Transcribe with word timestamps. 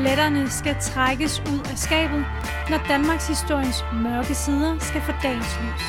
Skeletterne 0.00 0.50
skal 0.50 0.76
trækkes 0.80 1.40
ud 1.40 1.60
af 1.70 1.78
skabet, 1.78 2.24
når 2.70 2.78
Danmarks 2.88 3.28
historiens 3.28 3.84
mørke 3.92 4.34
sider 4.34 4.78
skal 4.78 5.00
få 5.00 5.12
dagens 5.22 5.58
lys. 5.62 5.86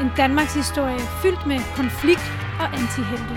En 0.00 0.10
Danmarks 0.16 0.54
historie 0.54 0.98
fyldt 1.22 1.46
med 1.46 1.58
konflikt 1.76 2.32
og 2.60 2.66
antihelte. 2.80 3.34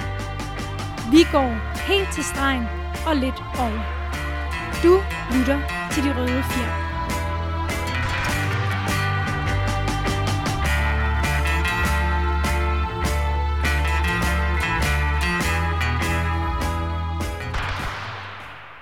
Vi 1.12 1.22
går 1.32 1.50
helt 1.88 2.14
til 2.14 2.24
stregen 2.24 2.66
og 3.08 3.16
lidt 3.16 3.44
over. 3.60 3.84
Du 4.84 4.94
lytter 5.36 5.60
til 5.92 6.04
De 6.04 6.20
Røde 6.20 6.44
Fjer. 6.44 6.84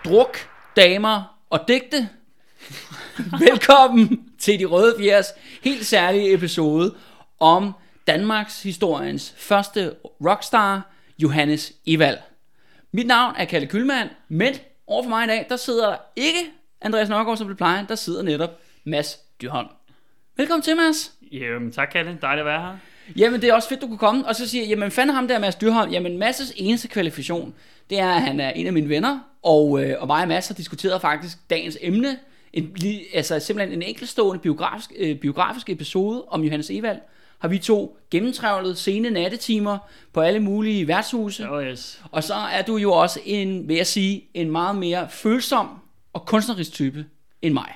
druk, 0.06 0.41
damer 0.76 1.38
og 1.50 1.68
digte. 1.68 2.10
Velkommen 3.40 4.32
til 4.40 4.60
De 4.60 4.66
Røde 4.66 4.96
Fjers 5.00 5.28
helt 5.64 5.86
særlige 5.86 6.34
episode 6.34 6.96
om 7.40 7.72
Danmarks 8.08 8.64
historiens 8.64 9.34
første 9.38 9.94
rockstar, 10.26 10.92
Johannes 11.20 11.74
Evald. 11.88 12.18
Mit 12.92 13.08
navn 13.08 13.36
er 13.38 13.46
Kalle 13.46 13.68
Kylmand, 13.68 14.10
men 14.30 14.54
overfor 14.88 15.10
mig 15.10 15.26
i 15.26 15.28
dag, 15.28 15.46
der 15.50 15.56
sidder 15.56 15.90
der 15.90 15.98
ikke 16.16 16.40
Andreas 16.82 17.10
Nørgaard, 17.10 17.38
som 17.38 17.48
det 17.48 17.58
plejer, 17.58 17.86
der 17.86 17.96
sidder 17.96 18.22
netop 18.22 18.60
Mads 18.84 19.20
Dyrholm. 19.42 19.68
Velkommen 20.38 20.62
til, 20.62 20.76
Mads. 20.76 21.12
Jamen, 21.32 21.72
tak 21.72 21.90
Kalle. 21.92 22.18
Dejligt 22.22 22.40
at 22.40 22.46
være 22.46 22.62
her. 22.62 22.78
Jamen, 23.18 23.42
det 23.42 23.50
er 23.50 23.54
også 23.54 23.70
fedt, 23.70 23.82
du 23.82 23.88
kunne 23.88 23.98
komme. 23.98 24.28
Og 24.28 24.36
så 24.36 24.50
siger 24.50 24.64
jeg, 24.64 24.70
jamen 24.70 24.92
fanden 24.92 25.16
ham 25.16 25.28
der, 25.28 25.40
Mads 25.40 25.56
Dyrholm. 25.56 25.92
Jamen, 25.92 26.24
Mads' 26.24 26.54
eneste 26.56 26.88
kvalifikation, 26.88 27.54
det 27.92 28.00
er, 28.00 28.10
at 28.10 28.22
han 28.22 28.40
er 28.40 28.50
en 28.50 28.68
af 28.68 28.74
mine 28.74 28.90
venner. 28.90 29.20
Og, 29.44 29.84
øh, 29.84 29.96
og 30.02 30.08
mig 30.08 30.22
og 30.22 30.28
Mads 30.28 30.48
har 30.48 30.56
diskuteret 30.56 31.02
faktisk 31.02 31.38
dagens 31.50 31.78
emne. 31.82 32.18
En, 32.54 32.78
altså 33.14 33.40
simpelthen 33.40 33.78
en 33.78 33.88
enkeltstående 33.88 34.42
biografisk, 34.42 34.92
øh, 34.98 35.16
biografisk 35.16 35.70
episode 35.70 36.26
om 36.28 36.44
Johannes 36.44 36.70
Evald. 36.70 37.00
Har 37.40 37.48
vi 37.48 37.58
to 37.58 37.98
gennemtrævlet 38.12 38.78
sene 38.78 39.10
nattetimer 39.10 39.78
på 40.14 40.22
alle 40.22 40.40
mulige 40.40 40.88
værtshuse. 40.88 41.50
Oh 41.50 41.64
yes. 41.64 42.02
Og 42.12 42.24
så 42.24 42.34
er 42.34 42.62
du 42.62 42.78
jo 42.78 42.92
også 42.92 43.20
en, 43.26 43.68
vil 43.68 43.76
jeg 43.76 43.88
sige, 43.88 44.24
en 44.34 44.52
meget 44.52 44.76
mere 44.76 45.08
følsom 45.10 45.68
og 46.14 46.26
kunstnerisk 46.26 46.72
type 46.72 47.06
end 47.42 47.54
mig. 47.54 47.74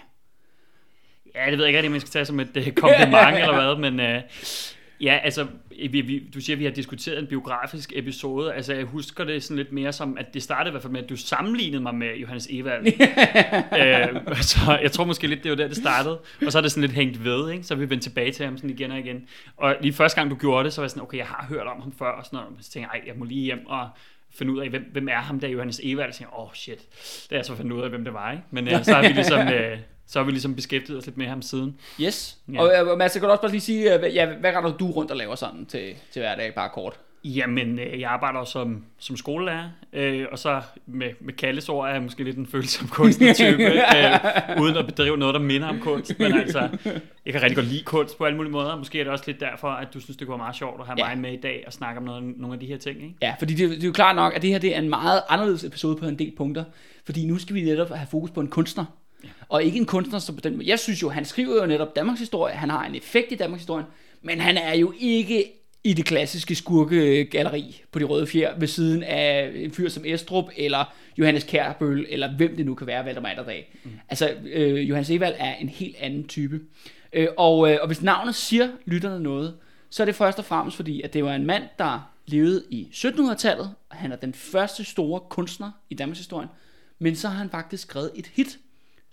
Ja, 1.35 1.51
det 1.51 1.57
ved 1.57 1.65
jeg 1.65 1.67
ikke 1.67 1.77
rigtig, 1.77 1.89
om 1.89 1.93
jeg 1.93 2.01
skal 2.01 2.11
tage 2.11 2.25
som 2.25 2.39
et 2.39 2.57
uh, 2.57 2.71
kompliment 2.71 3.37
eller 3.37 3.75
hvad, 3.75 3.91
men 3.91 4.15
uh, 4.15 4.21
ja, 5.01 5.19
altså, 5.23 5.47
vi, 5.89 6.01
vi, 6.01 6.29
du 6.33 6.41
siger, 6.41 6.55
at 6.55 6.59
vi 6.59 6.63
har 6.63 6.71
diskuteret 6.71 7.19
en 7.19 7.27
biografisk 7.27 7.93
episode. 7.95 8.53
Altså, 8.53 8.73
jeg 8.73 8.85
husker 8.85 9.23
det 9.23 9.43
sådan 9.43 9.57
lidt 9.57 9.71
mere 9.71 9.93
som, 9.93 10.17
at 10.17 10.33
det 10.33 10.43
startede 10.43 10.69
i 10.69 10.71
hvert 10.71 10.81
fald 10.81 10.93
med, 10.93 11.03
at 11.03 11.09
du 11.09 11.17
sammenlignede 11.17 11.81
mig 11.81 11.95
med 11.95 12.15
Johannes 12.15 12.47
Evald. 12.51 12.85
uh, 14.27 14.37
så 14.41 14.79
jeg 14.81 14.91
tror 14.91 15.05
måske 15.05 15.27
lidt, 15.27 15.43
det 15.43 15.51
var 15.51 15.57
der, 15.57 15.67
det 15.67 15.77
startede. 15.77 16.19
Og 16.45 16.51
så 16.51 16.57
er 16.57 16.61
det 16.61 16.71
sådan 16.71 16.81
lidt 16.81 16.91
hængt 16.91 17.23
ved, 17.23 17.51
ikke? 17.51 17.63
Så 17.63 17.75
vi 17.75 17.89
vendt 17.89 18.03
tilbage 18.03 18.31
til 18.31 18.45
ham 18.45 18.57
sådan 18.57 18.69
igen 18.69 18.91
og 18.91 18.99
igen. 18.99 19.27
Og 19.57 19.75
lige 19.81 19.93
første 19.93 20.19
gang, 20.19 20.31
du 20.31 20.35
gjorde 20.35 20.63
det, 20.63 20.73
så 20.73 20.81
var 20.81 20.83
jeg 20.83 20.89
sådan, 20.89 21.03
okay, 21.03 21.17
jeg 21.17 21.27
har 21.27 21.45
hørt 21.49 21.67
om 21.67 21.81
ham 21.81 21.91
før, 21.91 22.11
og 22.11 22.25
sådan 22.25 22.37
noget. 22.37 22.65
Så 22.65 22.71
tænkte 22.71 22.89
jeg, 22.93 23.01
jeg 23.07 23.15
må 23.17 23.25
lige 23.25 23.41
hjem 23.41 23.65
og 23.65 23.89
finde 24.31 24.53
ud 24.53 24.59
af, 24.59 24.69
hvem, 24.69 24.89
hvem 24.91 25.07
er 25.07 25.15
ham 25.15 25.39
der, 25.39 25.47
Johannes 25.47 25.81
Evald? 25.83 26.11
Så 26.13 26.17
tænkte 26.17 26.33
jeg, 26.33 26.39
åh 26.39 26.49
oh, 26.49 26.53
shit, 26.53 26.79
det 27.23 27.31
er 27.31 27.35
jeg 27.35 27.45
så 27.45 27.55
fundet 27.55 27.71
ud 27.71 27.81
af, 27.81 27.89
hvem 27.89 28.03
det 28.03 28.13
var, 28.13 28.31
ikke? 28.31 28.43
Men 28.51 28.67
uh, 28.67 28.83
så 28.83 28.93
har 28.93 29.01
vi 29.01 29.07
ligesom... 29.07 29.47
Uh, 29.47 29.79
så 30.07 30.19
har 30.19 30.23
vi 30.25 30.31
ligesom 30.31 30.55
beskæftiget 30.55 30.99
os 30.99 31.05
lidt 31.05 31.17
med 31.17 31.25
ham 31.27 31.41
siden. 31.41 31.75
Yes. 32.01 32.37
Ja. 32.53 32.61
Og 32.61 32.91
øh, 32.91 32.97
Mads, 32.97 33.15
jeg 33.15 33.21
kan 33.21 33.29
også 33.29 33.41
bare 33.41 33.51
lige 33.51 33.61
sige, 33.61 33.93
øh, 33.93 33.99
hvad- 33.99 34.09
ja, 34.11 34.25
hvad 34.39 34.51
render 34.55 34.77
du 34.77 34.91
rundt 34.91 35.11
og 35.11 35.17
laver 35.17 35.35
sådan 35.35 35.65
til, 35.65 35.93
til 36.11 36.19
hverdag, 36.19 36.53
bare 36.55 36.69
kort? 36.69 36.99
Jamen, 37.23 37.79
øh, 37.79 37.99
jeg 38.01 38.09
arbejder 38.11 38.43
som, 38.43 38.83
som 38.99 39.17
skolelærer, 39.17 39.69
øh, 39.93 40.25
og 40.31 40.39
så 40.39 40.61
med, 40.85 41.09
med 41.21 41.33
Kalles 41.33 41.69
ord 41.69 41.87
er 41.89 41.93
jeg 41.93 42.01
måske 42.01 42.23
lidt 42.23 42.37
en 42.37 42.47
følsom 42.47 42.87
kunstnertype, 42.99 43.63
øh, 43.63 44.61
uden 44.61 44.77
at 44.77 44.85
bedrive 44.85 45.17
noget, 45.17 45.33
der 45.35 45.39
minder 45.41 45.67
om 45.67 45.79
kunst. 45.79 46.19
Men 46.19 46.33
altså, 46.33 46.59
jeg 47.25 47.33
kan 47.33 47.41
rigtig 47.41 47.55
godt 47.55 47.67
lide 47.67 47.83
kunst 47.83 48.17
på 48.17 48.25
alle 48.25 48.35
mulige 48.37 48.51
måder. 48.51 48.75
Måske 48.77 48.99
er 48.99 49.03
det 49.03 49.11
også 49.13 49.23
lidt 49.27 49.39
derfor, 49.39 49.67
at 49.67 49.93
du 49.93 49.99
synes, 49.99 50.17
det 50.17 50.27
kunne 50.27 50.31
være 50.33 50.45
meget 50.45 50.55
sjovt 50.55 50.79
at 50.81 50.85
have 50.85 50.95
ja. 50.97 51.07
mig 51.15 51.17
med 51.17 51.33
i 51.33 51.41
dag 51.41 51.63
og 51.67 51.73
snakke 51.73 51.97
om 51.97 52.03
noget, 52.03 52.23
nogle 52.37 52.53
af 52.53 52.59
de 52.59 52.65
her 52.65 52.77
ting. 52.77 52.97
Ikke? 53.03 53.15
Ja, 53.21 53.35
fordi 53.39 53.53
det, 53.53 53.69
det 53.69 53.83
er 53.83 53.87
jo 53.87 53.93
klart 53.93 54.15
nok, 54.15 54.33
at 54.35 54.41
det 54.41 54.49
her 54.49 54.59
det 54.59 54.75
er 54.75 54.79
en 54.79 54.89
meget 54.89 55.21
anderledes 55.29 55.63
episode 55.63 55.95
på 55.95 56.05
en 56.05 56.19
del 56.19 56.33
punkter. 56.37 56.63
Fordi 57.05 57.25
nu 57.25 57.37
skal 57.37 57.55
vi 57.55 57.61
netop 57.61 57.89
have 57.89 58.07
fokus 58.11 58.31
på 58.31 58.39
en 58.41 58.47
kunstner. 58.47 58.85
Og 59.49 59.63
ikke 59.63 59.77
en 59.77 59.85
kunstner, 59.85 60.19
som 60.19 60.35
på 60.35 60.41
den 60.41 60.55
måde. 60.55 60.69
Jeg 60.69 60.79
synes 60.79 61.01
jo, 61.01 61.09
han 61.09 61.25
skriver 61.25 61.61
jo 61.61 61.65
netop 61.65 61.95
Danmarks 61.95 62.19
historie. 62.19 62.53
Han 62.53 62.69
har 62.69 62.85
en 62.85 62.95
effekt 62.95 63.31
i 63.31 63.35
Danmarks 63.35 63.61
historie. 63.61 63.85
Men 64.21 64.39
han 64.39 64.57
er 64.57 64.73
jo 64.73 64.93
ikke 64.99 65.51
i 65.83 65.93
det 65.93 66.05
klassiske 66.05 66.55
skurkegalleri 66.55 67.83
på 67.91 67.99
de 67.99 68.03
røde 68.03 68.27
fjer 68.27 68.59
ved 68.59 68.67
siden 68.67 69.03
af 69.03 69.51
en 69.55 69.71
fyr 69.71 69.89
som 69.89 70.03
Estrup 70.05 70.45
eller 70.57 70.95
Johannes 71.17 71.43
Kærbøl 71.43 72.05
eller 72.09 72.35
hvem 72.37 72.55
det 72.55 72.65
nu 72.65 72.75
kan 72.75 72.87
være, 72.87 73.05
Valdemar 73.05 73.29
Atterdag. 73.29 73.75
Mm. 73.83 73.91
Altså, 74.09 74.35
øh, 74.45 74.89
Johannes 74.89 75.09
Evald 75.09 75.35
er 75.37 75.55
en 75.55 75.69
helt 75.69 75.95
anden 75.99 76.27
type. 76.27 76.59
Øh, 77.13 77.27
og, 77.37 77.71
øh, 77.71 77.77
og 77.81 77.87
hvis 77.87 78.01
navnet 78.01 78.35
siger 78.35 78.69
lytterne 78.85 79.23
noget, 79.23 79.55
så 79.89 80.03
er 80.03 80.05
det 80.05 80.15
først 80.15 80.39
og 80.39 80.45
fremmest 80.45 80.75
fordi, 80.75 81.01
at 81.01 81.13
det 81.13 81.23
var 81.23 81.35
en 81.35 81.45
mand, 81.45 81.63
der 81.79 82.11
levede 82.25 82.63
i 82.69 82.87
1700-tallet, 82.93 83.73
og 83.89 83.97
han 83.97 84.11
er 84.11 84.15
den 84.15 84.33
første 84.33 84.83
store 84.83 85.19
kunstner 85.29 85.71
i 85.89 85.95
Danmarks 85.95 86.19
historie, 86.19 86.47
men 86.99 87.15
så 87.15 87.27
har 87.27 87.37
han 87.37 87.49
faktisk 87.49 87.83
skrevet 87.83 88.11
et 88.15 88.31
hit, 88.33 88.57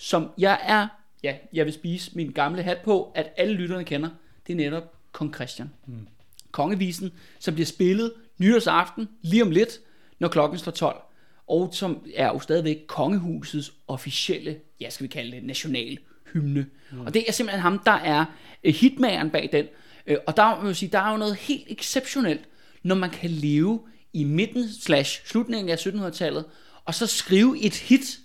som 0.02 0.30
jeg 0.38 0.60
er, 0.62 0.88
ja, 1.22 1.34
jeg 1.52 1.64
vil 1.64 1.74
spise 1.74 2.10
min 2.14 2.32
gamle 2.32 2.62
hat 2.62 2.78
på, 2.78 3.12
at 3.14 3.32
alle 3.36 3.54
lytterne 3.54 3.84
kender, 3.84 4.08
det 4.46 4.52
er 4.52 4.56
netop 4.56 4.92
Kong 5.12 5.34
Christian. 5.34 5.70
Mm. 5.86 6.06
Kongevisen, 6.50 7.12
som 7.38 7.54
bliver 7.54 7.66
spillet 7.66 8.12
nytårsaften, 8.38 9.08
lige 9.22 9.42
om 9.42 9.50
lidt, 9.50 9.80
når 10.18 10.28
klokken 10.28 10.58
slår 10.58 10.72
12, 10.72 11.00
og 11.46 11.68
som 11.72 12.06
er 12.14 12.26
jo 12.26 12.38
stadigvæk 12.38 12.78
kongehusets 12.86 13.72
officielle, 13.88 14.56
ja, 14.80 14.90
skal 14.90 15.04
vi 15.04 15.08
kalde 15.08 15.36
det, 15.36 15.44
national 15.44 15.98
hymne. 16.32 16.66
Mm. 16.92 17.00
Og 17.00 17.14
det 17.14 17.24
er 17.28 17.32
simpelthen 17.32 17.60
ham, 17.60 17.78
der 17.78 17.92
er 17.92 18.24
øh, 18.64 18.74
hitmageren 18.74 19.30
bag 19.30 19.48
den. 19.52 19.66
Øh, 20.06 20.16
Og 20.26 20.36
der, 20.36 20.60
må 20.60 20.66
jeg 20.66 20.76
sige, 20.76 20.92
der 20.92 20.98
er 20.98 21.10
jo 21.10 21.16
noget 21.16 21.36
helt 21.36 21.64
exceptionelt, 21.68 22.48
når 22.82 22.94
man 22.94 23.10
kan 23.10 23.30
leve 23.30 23.80
i 24.12 24.24
midten 24.24 24.72
slash 24.72 25.26
slutningen 25.26 25.68
af 25.68 25.86
1700-tallet, 25.86 26.44
og 26.84 26.94
så 26.94 27.06
skrive 27.06 27.60
et 27.60 27.74
hit, 27.74 28.18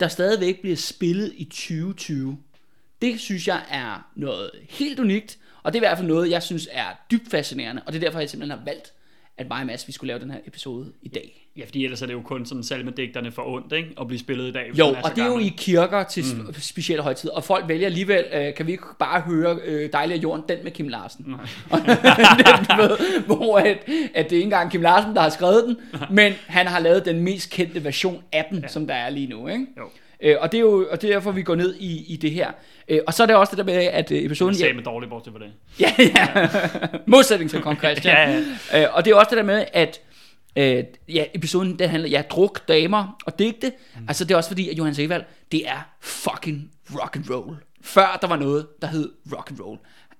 der 0.00 0.08
stadigvæk 0.08 0.60
bliver 0.60 0.76
spillet 0.76 1.32
i 1.36 1.44
2020. 1.44 2.38
Det 3.02 3.20
synes 3.20 3.48
jeg 3.48 3.64
er 3.70 4.10
noget 4.16 4.50
helt 4.68 5.00
unikt, 5.00 5.38
og 5.62 5.72
det 5.72 5.78
er 5.78 5.80
i 5.80 5.86
hvert 5.86 5.98
fald 5.98 6.08
noget, 6.08 6.30
jeg 6.30 6.42
synes 6.42 6.68
er 6.72 6.86
dybt 7.10 7.30
fascinerende, 7.30 7.82
og 7.86 7.92
det 7.92 7.98
er 7.98 8.06
derfor, 8.06 8.18
jeg 8.18 8.30
simpelthen 8.30 8.58
har 8.58 8.64
valgt, 8.64 8.92
at 9.36 9.48
mig 9.48 9.60
og 9.60 9.66
Mads, 9.66 9.86
vi 9.86 9.92
skulle 9.92 10.08
lave 10.08 10.20
den 10.20 10.30
her 10.30 10.40
episode 10.46 10.92
i 11.02 11.08
dag. 11.08 11.43
Ja, 11.56 11.64
fordi 11.64 11.84
ellers 11.84 12.02
er 12.02 12.06
det 12.06 12.12
jo 12.12 12.20
kun 12.20 12.46
sådan 12.46 12.64
salmedigterne 12.64 13.32
for 13.32 13.42
ondt, 13.42 13.72
ikke? 13.72 13.88
At 14.00 14.06
blive 14.06 14.18
spillet 14.18 14.48
i 14.48 14.52
dag. 14.52 14.70
Jo, 14.78 14.86
og 14.86 15.10
det 15.16 15.22
er 15.22 15.26
jo 15.26 15.38
i 15.38 15.54
kirker 15.56 16.02
til 16.02 16.24
mm. 16.36 16.54
specielle 16.54 17.02
højtider, 17.02 17.32
og 17.32 17.44
folk 17.44 17.68
vælger 17.68 17.86
alligevel, 17.86 18.24
øh, 18.32 18.54
kan 18.54 18.66
vi 18.66 18.72
ikke 18.72 18.84
bare 18.98 19.20
høre 19.20 19.58
øh, 19.64 19.92
Dejlig 19.92 20.16
af 20.16 20.22
jorden, 20.22 20.44
den 20.48 20.58
med 20.62 20.70
Kim 20.72 20.88
Larsen. 20.88 21.24
Du 22.70 22.82
ved, 22.82 23.20
hvor 23.26 23.58
at, 23.58 23.78
at 24.14 24.30
det 24.30 24.32
er 24.32 24.36
ikke 24.36 24.42
engang 24.42 24.70
Kim 24.70 24.82
Larsen, 24.82 25.14
der 25.14 25.20
har 25.20 25.28
skrevet 25.28 25.64
den, 25.64 25.76
men 26.10 26.32
han 26.46 26.66
har 26.66 26.78
lavet 26.78 27.04
den 27.04 27.20
mest 27.20 27.50
kendte 27.50 27.84
version 27.84 28.22
af 28.32 28.46
den, 28.50 28.58
ja. 28.58 28.68
som 28.68 28.86
der 28.86 28.94
er 28.94 29.10
lige 29.10 29.26
nu. 29.26 29.48
Ikke? 29.48 29.66
Jo. 29.78 29.84
Øh, 30.22 30.36
og 30.40 30.52
det 30.52 30.58
er 30.58 30.62
jo 30.62 30.86
og 30.90 31.02
det 31.02 31.10
er 31.10 31.14
derfor, 31.14 31.32
vi 31.32 31.42
går 31.42 31.54
ned 31.54 31.74
i, 31.78 32.12
i 32.12 32.16
det 32.16 32.30
her. 32.30 32.50
Øh, 32.88 33.00
og 33.06 33.14
så 33.14 33.22
er 33.22 33.26
det 33.26 33.36
også 33.36 33.50
det 33.50 33.58
der 33.58 33.64
med, 33.64 33.74
at 33.74 34.10
øh, 34.10 34.16
Jeg 34.16 34.24
episoden... 34.24 34.54
sagde 34.54 34.74
med 34.74 34.82
dårligt 34.82 35.10
bortset 35.10 35.32
for 35.32 35.38
det. 35.38 35.52
Ja, 35.80 35.92
ja. 35.98 36.48
Modsætning 37.06 37.50
til 37.50 37.60
Kong 37.60 37.78
Christian. 37.78 38.16
Ja, 38.16 38.42
ja. 38.72 38.82
Øh, 38.82 38.88
og 38.96 39.04
det 39.04 39.10
er 39.10 39.14
også 39.14 39.30
det 39.30 39.36
der 39.36 39.44
med, 39.44 39.64
at 39.72 40.00
øh, 40.56 40.84
ja, 41.08 41.24
episoden 41.34 41.78
den 41.78 41.88
handler, 41.88 42.08
ja, 42.08 42.22
druk, 42.30 42.68
damer 42.68 43.16
og 43.26 43.38
digte. 43.38 43.72
Mm. 43.96 44.04
Altså 44.08 44.24
det 44.24 44.30
er 44.30 44.36
også 44.36 44.50
fordi, 44.50 44.68
at 44.68 44.78
Johannes 44.78 44.98
Evald, 44.98 45.24
det 45.52 45.68
er 45.68 45.88
fucking 46.00 46.70
rock 46.94 47.16
and 47.16 47.30
roll. 47.30 47.56
Før 47.82 48.18
der 48.20 48.28
var 48.28 48.36
noget, 48.36 48.66
der 48.82 48.86
hed 48.86 49.12
rock 49.36 49.50
and 49.50 49.60
roll. 49.60 49.78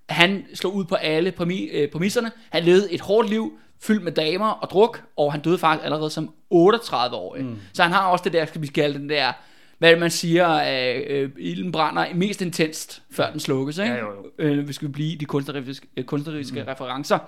Han 0.09 0.47
slog 0.55 0.75
ud 0.75 0.85
på 0.85 0.95
alle 0.95 1.33
præmi, 1.33 1.65
øh, 1.65 1.91
præmisserne. 1.91 2.33
Han 2.51 2.65
levede 2.65 2.93
et 2.93 3.01
hårdt 3.01 3.31
liv, 3.31 3.59
fyldt 3.81 4.05
med 4.05 4.13
damer 4.13 4.49
og 4.49 4.71
druk, 4.71 5.03
og 5.17 5.33
han 5.33 5.41
døde 5.41 5.59
faktisk 5.59 5.85
allerede 5.85 6.11
som 6.11 6.35
38-årig. 6.55 7.45
Mm. 7.45 7.57
Så 7.73 7.83
han 7.83 7.93
har 7.93 8.07
også 8.07 8.25
det 8.25 8.33
der, 8.33 8.47
skal 8.47 8.63
vi 8.63 8.67
kalde 8.67 8.99
den 8.99 9.09
der, 9.09 9.33
hvad 9.79 9.91
det, 9.91 9.99
man 9.99 10.11
siger, 10.11 10.55
øh, 10.55 11.03
øh, 11.07 11.31
ilden 11.39 11.73
brænder 11.73 12.15
mest 12.15 12.43
intenst, 12.43 13.03
før 13.11 13.31
den 13.31 13.41
slukkes, 13.41 13.79
ikke? 13.79 13.93
Ja, 13.93 13.99
jo, 13.99 14.07
jo. 14.07 14.31
Øh, 14.39 14.65
hvis 14.65 14.83
vi 14.83 14.89
blive 14.89 15.13
i 15.13 15.15
de 15.15 15.25
kunstneriske, 15.25 15.87
øh, 15.97 16.05
kunstneriske 16.05 16.61
mm. 16.61 16.69
referencer. 16.69 17.19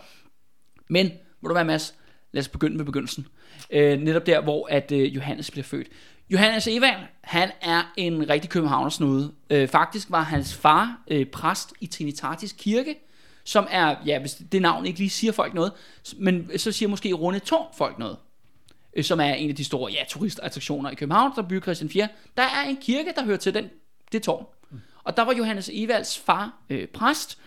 Men, 0.91 1.11
må 1.43 1.49
du 1.49 1.55
være 1.55 1.65
Mads, 1.65 1.95
lad 2.33 2.41
os 2.41 2.49
begynde 2.49 2.77
med 2.77 2.85
begyndelsen. 2.85 3.27
Øh, 3.71 4.01
netop 4.01 4.27
der, 4.27 4.41
hvor 4.41 4.69
at 4.71 4.93
øh, 4.93 5.15
Johannes 5.15 5.51
bliver 5.51 5.65
født. 5.65 5.89
Johannes 6.31 6.67
Evald, 6.67 7.01
han 7.21 7.51
er 7.61 7.93
en 7.97 8.29
rigtig 8.29 8.51
københavnersnude. 8.51 9.33
Øh, 9.51 9.69
faktisk 9.69 10.11
var 10.11 10.23
hans 10.23 10.55
far 10.55 11.03
øh, 11.11 11.27
præst 11.27 11.73
i 11.81 11.87
Trinitatis 11.87 12.53
Kirke, 12.53 12.97
som 13.45 13.67
er, 13.71 13.97
ja, 14.07 14.19
hvis 14.19 14.35
det 14.53 14.63
navn 14.63 14.87
ikke 14.87 14.99
lige 14.99 15.11
siger 15.11 15.33
folk 15.33 15.55
noget, 15.55 15.73
men 16.17 16.51
så 16.59 16.73
siger 16.73 16.89
måske 16.89 17.13
Runde 17.13 17.39
Tårn 17.39 17.67
folk 17.77 17.99
noget 17.99 18.17
øh, 18.97 19.05
som 19.05 19.21
er 19.21 19.35
en 19.35 19.51
af 19.51 19.57
de 19.57 19.65
store 19.65 19.93
ja, 19.93 20.05
turistattraktioner 20.09 20.91
i 20.91 20.95
København, 20.95 21.33
der 21.37 21.43
bygger 21.43 21.63
Christian 21.63 21.91
4. 21.91 22.09
Der 22.37 22.43
er 22.43 22.63
en 22.69 22.77
kirke, 22.77 23.13
der 23.17 23.25
hører 23.25 23.37
til 23.37 23.55
den, 23.55 23.71
det 24.13 24.23
tårn. 24.23 24.47
Og 25.05 25.17
der 25.17 25.23
var 25.23 25.35
Johannes 25.35 25.71
Evalds 25.73 26.19
far 26.19 26.53
øh, 26.71 26.89
præst, 26.89 27.39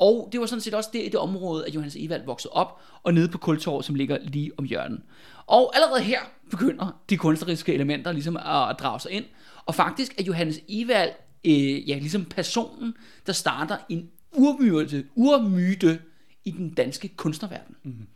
Og 0.00 0.28
det 0.32 0.40
var 0.40 0.46
sådan 0.46 0.60
set 0.60 0.74
også 0.74 0.90
det, 0.92 1.12
det 1.12 1.20
område, 1.20 1.66
at 1.66 1.74
Johannes 1.74 1.96
Evald 1.96 2.24
voksede 2.24 2.52
op, 2.52 2.80
og 3.02 3.14
nede 3.14 3.28
på 3.28 3.38
Kultorv, 3.38 3.82
som 3.82 3.94
ligger 3.94 4.18
lige 4.22 4.50
om 4.56 4.64
hjørnet. 4.64 5.00
Og 5.46 5.76
allerede 5.76 6.02
her 6.02 6.20
begynder 6.50 7.00
de 7.10 7.16
kunstneriske 7.16 7.74
elementer 7.74 8.12
ligesom 8.12 8.36
at, 8.36 8.76
drage 8.78 9.00
sig 9.00 9.10
ind. 9.10 9.24
Og 9.66 9.74
faktisk 9.74 10.14
er 10.18 10.22
Johannes 10.22 10.60
Evald 10.68 11.10
øh, 11.44 11.88
ja, 11.88 11.98
ligesom 11.98 12.24
personen, 12.24 12.94
der 13.26 13.32
starter 13.32 13.76
en 13.88 14.10
urmyte, 14.32 15.04
urmyte 15.14 16.00
i 16.44 16.50
den 16.50 16.70
danske 16.70 17.08
kunstnerverden. 17.08 17.76
Mm-hmm. 17.82 18.06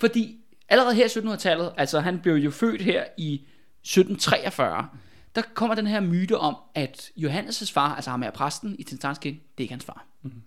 Fordi 0.00 0.36
allerede 0.68 0.94
her 0.94 1.04
i 1.04 1.08
1700-tallet, 1.08 1.72
altså 1.76 2.00
han 2.00 2.20
blev 2.20 2.34
jo 2.34 2.50
født 2.50 2.82
her 2.82 3.04
i 3.16 3.34
1743, 3.34 4.88
der 5.34 5.42
kommer 5.54 5.74
den 5.74 5.86
her 5.86 6.00
myte 6.00 6.38
om, 6.38 6.56
at 6.74 7.10
Johannes' 7.16 7.72
far, 7.72 7.94
altså 7.94 8.10
ham 8.10 8.22
er 8.22 8.30
præsten 8.30 8.76
i 8.78 8.82
Tinstanskirken, 8.82 9.40
det 9.40 9.62
er 9.62 9.64
ikke 9.64 9.72
hans 9.72 9.84
far. 9.84 10.06
Mm-hmm. 10.22 10.42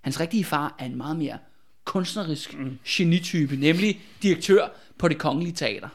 Hans 0.00 0.20
rigtige 0.20 0.44
far 0.44 0.74
er 0.78 0.84
en 0.84 0.96
meget 0.96 1.16
mere 1.16 1.38
kunstnerisk 1.84 2.58
mm. 2.58 2.78
genitype, 2.86 3.56
nemlig 3.56 4.00
direktør 4.22 4.68
på 4.98 5.08
det 5.08 5.18
kongelige 5.18 5.52
teater. 5.52 5.88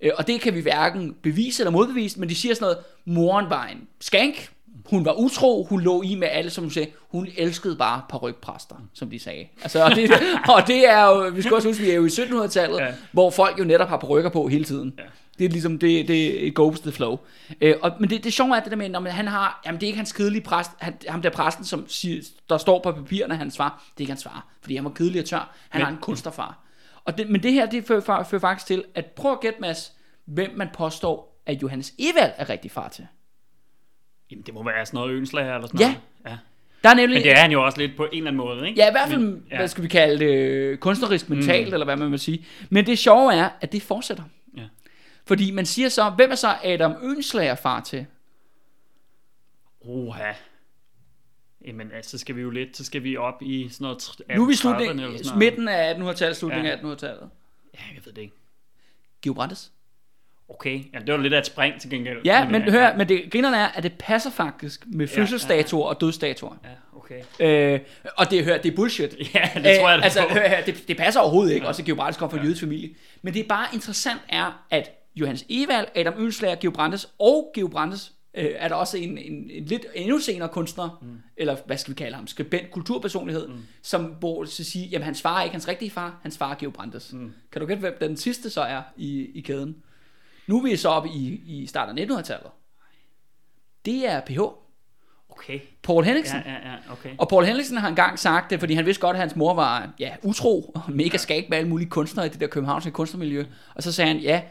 Øh, 0.00 0.10
og 0.16 0.26
det 0.26 0.40
kan 0.40 0.54
vi 0.54 0.60
hverken 0.60 1.14
bevise 1.22 1.62
eller 1.62 1.70
modbevise, 1.70 2.20
men 2.20 2.28
de 2.28 2.34
siger 2.34 2.54
sådan 2.54 2.64
noget, 2.64 2.78
moren 3.04 3.50
var 3.50 3.66
en 3.66 3.88
skank, 4.00 4.50
hun 4.86 5.04
var 5.04 5.12
utro, 5.12 5.66
hun 5.70 5.80
lå 5.80 6.02
i 6.02 6.14
med 6.14 6.28
alle, 6.30 6.50
som 6.50 6.64
hun 6.64 6.70
sagde, 6.70 6.88
hun 7.08 7.28
elskede 7.36 7.76
bare 7.76 8.02
parrykpræster, 8.08 8.74
som 8.92 9.10
de 9.10 9.18
sagde. 9.18 9.46
Altså, 9.62 9.84
og, 9.84 9.90
det, 9.90 10.10
og 10.56 10.66
det 10.66 10.90
er 10.90 11.04
jo, 11.04 11.30
vi 11.34 11.42
skal 11.42 11.54
også 11.54 11.68
huske, 11.68 11.82
vi 11.82 11.90
er 11.90 11.94
jo 11.94 12.04
i 12.04 12.08
1700-tallet, 12.08 12.78
ja. 12.78 12.94
hvor 13.12 13.30
folk 13.30 13.58
jo 13.58 13.64
netop 13.64 13.88
har 13.88 13.96
parrykker 13.96 14.30
på 14.30 14.48
hele 14.48 14.64
tiden. 14.64 14.94
Ja. 14.98 15.02
Det 15.38 15.44
er 15.44 15.48
ligesom, 15.48 15.78
det, 15.78 16.08
det 16.08 16.42
it 16.42 16.54
goes 16.54 16.80
the 16.80 16.92
flow. 16.92 17.18
Øh, 17.60 17.74
og, 17.82 17.92
men 18.00 18.10
det, 18.10 18.24
det 18.24 18.32
sjove 18.32 18.56
er 18.56 18.60
det 18.60 18.70
der 18.70 18.76
med, 18.76 18.88
når 18.88 19.00
han 19.00 19.28
har, 19.28 19.62
jamen 19.66 19.80
det 19.80 19.86
er 19.86 19.88
ikke 19.88 19.96
hans 19.96 20.12
kedelige 20.12 20.42
præst, 20.42 20.70
han, 20.78 20.94
ham 21.08 21.22
der 21.22 21.30
præsten, 21.30 21.64
som 21.64 21.88
siger, 21.88 22.22
der 22.48 22.58
står 22.58 22.78
på 22.78 22.92
papirerne, 22.92 23.36
hans 23.36 23.56
far, 23.56 23.84
det 23.84 23.96
er 23.96 24.00
ikke 24.00 24.10
hans 24.10 24.24
far, 24.24 24.46
fordi 24.60 24.74
han 24.74 24.84
var 24.84 24.90
kedelig 24.90 25.20
og 25.20 25.26
tør, 25.26 25.54
han 25.68 25.78
men, 25.78 25.84
har 25.86 25.92
en 25.92 25.98
kunstnerfar. 26.00 26.58
Og 27.04 27.18
det, 27.18 27.30
men 27.30 27.42
det 27.42 27.52
her, 27.52 27.66
det 27.66 27.84
fører, 27.84 28.24
fører 28.24 28.40
faktisk 28.40 28.66
til, 28.66 28.84
at 28.94 29.06
prøv 29.06 29.32
at 29.32 29.40
gætte, 29.40 29.60
Mads, 29.60 29.92
hvem 30.24 30.50
man 30.56 30.68
påstår, 30.74 31.42
at 31.46 31.62
Johannes 31.62 31.92
Evald 31.98 32.32
er 32.36 32.48
rigtig 32.48 32.70
far 32.70 32.88
til. 32.88 33.06
Jamen, 34.30 34.42
det 34.46 34.54
må 34.54 34.64
være 34.64 34.86
sådan 34.86 34.98
noget 34.98 35.12
ønslager 35.12 35.54
eller 35.54 35.66
sådan 35.66 35.80
ja. 35.80 35.86
noget. 35.86 36.00
Ja. 36.26 36.38
Der 36.82 36.90
er 36.90 36.94
nemlig, 36.94 37.16
Men 37.16 37.22
det 37.22 37.32
er 37.32 37.38
han 37.38 37.52
jo 37.52 37.64
også 37.64 37.78
lidt 37.78 37.96
på 37.96 38.04
en 38.04 38.10
eller 38.12 38.30
anden 38.30 38.36
måde, 38.36 38.68
ikke? 38.68 38.80
Ja, 38.80 38.88
i 38.88 38.92
hvert 38.92 39.08
fald, 39.08 39.20
Men, 39.20 39.44
ja. 39.50 39.56
hvad 39.56 39.68
skal 39.68 39.82
vi 39.82 39.88
kalde 39.88 40.24
det, 40.24 40.80
kunstnerisk 40.80 41.30
mentalt, 41.30 41.68
mm. 41.68 41.74
eller 41.74 41.84
hvad 41.84 41.96
man 41.96 42.10
vil 42.10 42.18
sige. 42.18 42.44
Men 42.70 42.86
det 42.86 42.98
sjove 42.98 43.34
er, 43.34 43.48
at 43.60 43.72
det 43.72 43.82
fortsætter. 43.82 44.24
Fordi 45.24 45.50
man 45.50 45.66
siger 45.66 45.88
så, 45.88 46.10
hvem 46.10 46.30
er 46.30 46.34
så 46.34 46.56
Adam 46.64 46.94
Ønslager 47.02 47.54
far 47.54 47.80
til? 47.80 48.06
Oha. 49.80 50.32
Jamen, 51.66 51.92
altså, 51.92 52.10
så 52.10 52.18
skal 52.18 52.36
vi 52.36 52.40
jo 52.40 52.50
lidt, 52.50 52.76
så 52.76 52.84
skal 52.84 53.02
vi 53.02 53.16
op 53.16 53.42
i 53.42 53.68
sådan 53.68 53.84
noget... 53.84 54.10
Nu 54.36 54.42
er 54.42 54.46
vi 54.46 54.54
slutning, 54.54 55.00
midten 55.36 55.68
af 55.68 55.94
1800-tallet, 55.94 56.36
slutningen 56.36 56.66
ja. 56.66 56.72
af 56.72 56.94
1800-tallet. 56.94 57.30
Ja, 57.74 57.80
jeg 57.94 58.02
ved 58.04 58.12
det 58.12 58.22
ikke. 58.22 58.34
Georg 59.22 59.36
Brandes. 59.36 59.72
Okay, 60.48 60.84
ja, 60.94 60.98
det 60.98 61.14
var 61.14 61.20
lidt 61.20 61.34
af 61.34 61.38
et 61.38 61.46
spring 61.46 61.80
til 61.80 61.90
gengæld. 61.90 62.18
Ja, 62.24 62.44
men, 62.44 62.52
men 62.52 62.70
hør, 62.70 62.86
ja. 62.86 62.96
men 62.96 63.08
det 63.08 63.32
grinerne 63.32 63.56
er, 63.56 63.68
at 63.68 63.82
det 63.82 63.92
passer 63.98 64.30
faktisk 64.30 64.84
med 64.86 65.08
fødselsdatoer 65.08 65.80
ja, 65.80 65.84
ja, 65.84 65.88
ja. 65.88 65.94
og 65.94 66.00
dødsdatoer. 66.00 66.54
Ja, 66.64 66.98
okay. 66.98 67.74
Øh, 67.74 67.80
og 68.16 68.30
det, 68.30 68.44
hør, 68.44 68.58
det 68.58 68.72
er 68.72 68.76
bullshit. 68.76 69.14
Ja, 69.34 69.50
det 69.54 69.78
tror 69.78 69.88
jeg, 69.88 69.98
det 69.98 70.04
Altså, 70.04 70.20
hør, 70.20 70.60
det, 70.66 70.88
det 70.88 70.96
passer 70.96 71.20
overhovedet 71.20 71.52
ikke, 71.54 71.64
ja. 71.64 71.68
også 71.68 71.82
at 71.82 71.86
Georg 71.86 71.96
Brandes 71.96 72.16
kommer 72.16 72.30
fra 72.30 72.36
ja. 72.36 72.40
en 72.40 72.46
jødisk 72.46 72.60
familie. 72.62 72.94
Men 73.22 73.34
det 73.34 73.40
er 73.40 73.48
bare 73.48 73.66
interessant 73.72 74.20
er, 74.28 74.64
at 74.70 75.01
Johannes 75.16 75.44
Evald, 75.48 75.86
Adam 75.94 76.14
Ølslager, 76.16 76.56
Georg 76.56 76.74
Brandes 76.74 77.08
og 77.18 77.52
Georg 77.54 77.70
Brandes 77.70 78.12
øh, 78.34 78.50
er 78.56 78.68
der 78.68 78.74
også 78.74 78.98
en, 78.98 79.18
en, 79.18 79.50
en 79.50 79.64
lidt 79.64 79.86
endnu 79.94 80.18
senere 80.18 80.48
kunstner, 80.48 80.98
mm. 81.02 81.22
eller 81.36 81.56
hvad 81.66 81.76
skal 81.76 81.90
vi 81.90 81.96
kalde 81.96 82.16
ham, 82.16 82.26
skribent, 82.26 82.70
kulturpersonlighed, 82.70 83.48
mm. 83.48 83.62
som 83.82 84.14
bor 84.20 84.44
til 84.44 84.62
at 84.62 84.66
sige, 84.66 84.86
jamen 84.86 85.04
hans 85.04 85.22
far 85.22 85.38
er 85.38 85.42
ikke 85.42 85.54
hans 85.54 85.68
rigtige 85.68 85.90
far, 85.90 86.20
hans 86.22 86.38
far 86.38 86.50
er 86.50 86.54
Georg 86.54 86.72
Brandes. 86.72 87.12
Mm. 87.12 87.32
Kan 87.52 87.60
du 87.60 87.66
gætte, 87.66 87.80
hvem 87.80 87.96
den 88.00 88.16
sidste 88.16 88.50
så 88.50 88.60
er 88.60 88.82
i, 88.96 89.30
i 89.34 89.40
kæden? 89.40 89.76
Nu 90.46 90.58
er 90.58 90.62
vi 90.62 90.76
så 90.76 90.88
oppe 90.88 91.08
i, 91.08 91.42
i 91.46 91.66
starten 91.66 91.98
af 91.98 92.04
1900-tallet. 92.04 92.50
Det 93.84 94.10
er 94.10 94.20
PH. 94.20 94.40
Okay. 95.28 95.60
Paul 95.82 96.04
Henriksen. 96.04 96.38
Ja, 96.44 96.52
ja, 96.52 96.70
ja, 96.70 96.92
okay. 96.92 97.10
Og 97.18 97.28
Paul 97.28 97.44
Henriksen 97.44 97.76
har 97.76 97.88
engang 97.88 98.18
sagt 98.18 98.50
det, 98.50 98.60
fordi 98.60 98.74
han 98.74 98.86
vidste 98.86 99.00
godt, 99.00 99.16
at 99.16 99.20
hans 99.20 99.36
mor 99.36 99.54
var 99.54 99.90
ja, 99.98 100.16
utro 100.22 100.72
og 100.74 100.82
mega 100.88 101.16
skæg 101.16 101.46
med 101.50 101.58
alle 101.58 101.68
mulige 101.68 101.90
kunstnere 101.90 102.26
i 102.26 102.28
det 102.28 102.40
der 102.40 102.46
københavnske 102.46 102.90
kunstnermiljø. 102.90 103.44
Og 103.74 103.82
så 103.82 103.92
sagde 103.92 104.08
han, 104.08 104.18
ja, 104.18 104.42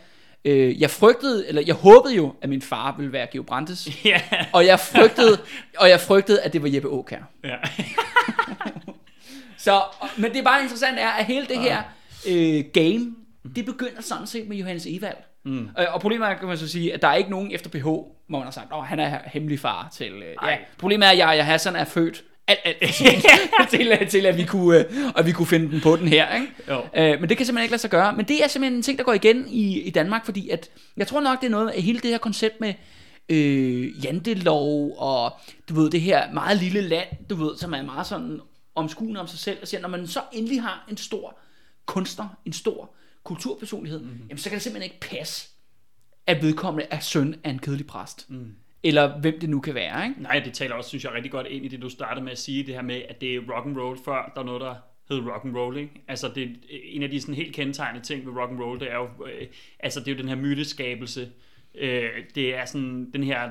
øh, 0.46 0.82
jeg 0.82 0.90
frygtede, 0.90 1.48
eller 1.48 1.62
jeg 1.66 1.76
håbede 1.76 2.16
jo, 2.16 2.36
at 2.42 2.50
min 2.50 2.62
far 2.62 2.96
ville 2.98 3.14
være 3.14 3.28
Georg 3.32 3.46
Brandes. 3.46 3.90
Ja. 4.06 4.22
og 4.54 4.66
jeg 4.66 4.80
frygtede, 4.80 5.40
og 5.78 5.90
jeg 5.90 6.00
frygtede, 6.00 6.42
at 6.42 6.54
det 6.54 6.64
var 6.64 6.70
Jeppe 6.74 6.88
Aukær. 6.88 7.30
Ja. 7.44 7.56
så, 9.58 9.82
men 10.18 10.32
det 10.32 10.40
er 10.40 10.44
bare 10.44 10.62
interessant 10.62 11.00
er, 11.00 11.10
at 11.10 11.26
hele 11.26 11.46
det 11.48 11.60
her 11.60 11.82
øh, 12.28 12.64
game, 12.74 13.16
det 13.56 13.66
begynder 13.66 14.02
sådan 14.02 14.28
set 14.28 14.48
med 14.48 14.58
Johannes 14.58 14.86
Evald. 14.86 15.18
Mm. 15.44 15.70
Øh, 15.80 15.86
og 15.94 16.02
problemet 16.02 16.28
er, 16.28 16.34
kan 16.34 16.48
man 16.48 16.58
så 16.58 16.68
sige, 16.68 16.94
at 16.94 17.02
der 17.02 17.08
er 17.08 17.16
ikke 17.16 17.30
nogen 17.30 17.52
efter 17.52 17.70
PH, 17.70 17.84
hvor 17.84 18.10
man 18.28 18.44
har 18.44 18.52
sagt, 18.52 18.68
at 18.74 18.86
han 18.86 19.00
er 19.00 19.20
hemmelig 19.26 19.60
far 19.60 19.90
til... 19.94 20.12
Øh, 20.14 20.36
ja. 20.44 20.58
Problemet 20.78 21.06
er, 21.08 21.12
at 21.12 21.18
jeg, 21.18 21.38
jeg 21.38 21.46
Hassan 21.46 21.76
er 21.76 21.86
født 21.86 22.24
alt, 22.66 22.78
alt 22.82 23.70
til, 23.72 24.08
til, 24.10 24.26
at 24.26 24.38
vi 24.38 24.46
kunne, 24.46 24.80
øh, 24.80 24.86
at 25.16 25.26
vi 25.26 25.32
kunne 25.32 25.46
finde 25.46 25.72
den 25.72 25.82
på 25.82 25.96
den 25.96 26.08
her. 26.08 26.36
Ikke? 26.36 26.48
Jo. 26.70 26.82
Øh, 26.96 27.20
men 27.20 27.30
det 27.30 27.38
kan 27.38 27.46
simpelthen 27.46 27.64
ikke 27.64 27.72
lade 27.72 27.82
sig 27.82 27.90
gøre. 27.90 28.14
Men 28.16 28.26
det 28.26 28.44
er 28.44 28.48
simpelthen 28.48 28.78
en 28.78 28.84
ting, 28.84 28.98
der 28.98 29.04
går 29.04 29.14
igen 29.14 29.48
i, 29.48 29.82
i 29.82 29.90
Danmark, 29.90 30.26
fordi 30.26 30.50
at, 30.50 30.70
jeg 30.98 31.08
tror 31.08 31.22
nok, 31.22 31.42
det 31.42 31.48
er 31.48 31.52
noget 31.52 31.70
af 31.70 31.82
hele 31.82 32.00
det 32.00 32.10
her 32.10 32.18
koncept 32.18 32.62
med 32.62 32.74
øh, 33.30 34.06
jantelov 34.06 34.96
og 34.98 35.32
du 35.70 35.74
ved, 35.74 35.90
det 35.90 36.02
her 36.02 36.32
meget 36.32 36.58
lille 36.58 36.82
land, 36.82 37.08
du 37.30 37.36
ved, 37.36 37.58
som 37.58 37.74
er 37.74 37.82
meget 37.82 38.08
sådan 38.08 38.40
omskuende 38.76 39.20
om 39.20 39.28
sig 39.28 39.40
selv, 39.40 39.58
og 39.62 39.68
siger, 39.68 39.82
når 39.82 39.90
man 39.90 40.08
så 40.08 40.22
endelig 40.32 40.62
har 40.62 40.86
en 40.90 40.98
stor 40.98 41.38
kunstner, 41.86 42.28
en 42.46 42.54
stor 42.54 42.94
kulturpersonlighed, 43.24 44.00
mm. 44.00 44.20
jamen 44.30 44.38
så 44.38 44.50
kan 44.50 44.56
det 44.56 44.64
simpelthen 44.64 44.92
ikke 44.92 45.08
passe, 45.08 45.50
at 46.28 46.42
vedkommende 46.42 46.88
er 46.92 47.00
søn 47.00 47.36
af 47.44 47.50
en 47.50 47.60
kedelig 47.60 47.88
præst. 47.88 48.30
Mm. 48.30 48.56
Eller 48.84 49.20
hvem 49.20 49.40
det 49.40 49.50
nu 49.50 49.60
kan 49.60 49.76
være, 49.76 50.08
ikke? 50.08 50.22
Nej, 50.22 50.42
det 50.46 50.54
taler 50.54 50.76
også, 50.76 50.90
synes 50.90 51.04
jeg, 51.04 51.14
rigtig 51.14 51.32
godt 51.32 51.48
ind 51.48 51.66
i 51.66 51.68
det, 51.68 51.82
du 51.82 51.90
startede 51.90 52.24
med 52.24 52.32
at 52.32 52.38
sige, 52.38 52.64
det 52.64 52.74
her 52.74 52.82
med, 52.82 53.02
at 53.10 53.22
det 53.22 53.36
er 53.36 53.40
rock 53.56 53.66
and 53.66 53.78
roll 53.78 54.00
før, 54.06 54.32
der 54.36 54.42
er 54.42 54.46
noget, 54.46 54.62
der 54.62 54.76
hed 55.10 55.20
rock 55.20 55.46
and 55.46 55.58
roll, 55.58 55.78
ikke? 55.78 56.02
Altså, 56.08 56.32
det 56.36 56.44
er 56.44 56.48
en 56.84 57.04
af 57.04 57.10
de 57.10 57.22
sådan 57.22 57.36
helt 57.36 57.56
kendetegnende 57.56 58.06
ting 58.08 58.26
ved 58.26 58.34
rock 58.42 58.52
and 58.52 58.60
roll, 58.60 58.80
det 58.80 58.92
er 58.92 58.96
jo, 58.96 59.26
øh, 59.26 59.48
altså, 59.80 60.00
det 60.00 60.08
er 60.08 60.12
jo 60.12 60.18
den 60.18 60.30
her 60.30 60.36
myteskabelse. 60.36 61.30
Øh, 61.76 62.10
det 62.36 62.56
er 62.56 62.66
sådan 62.66 63.12
den 63.14 63.24
her 63.24 63.50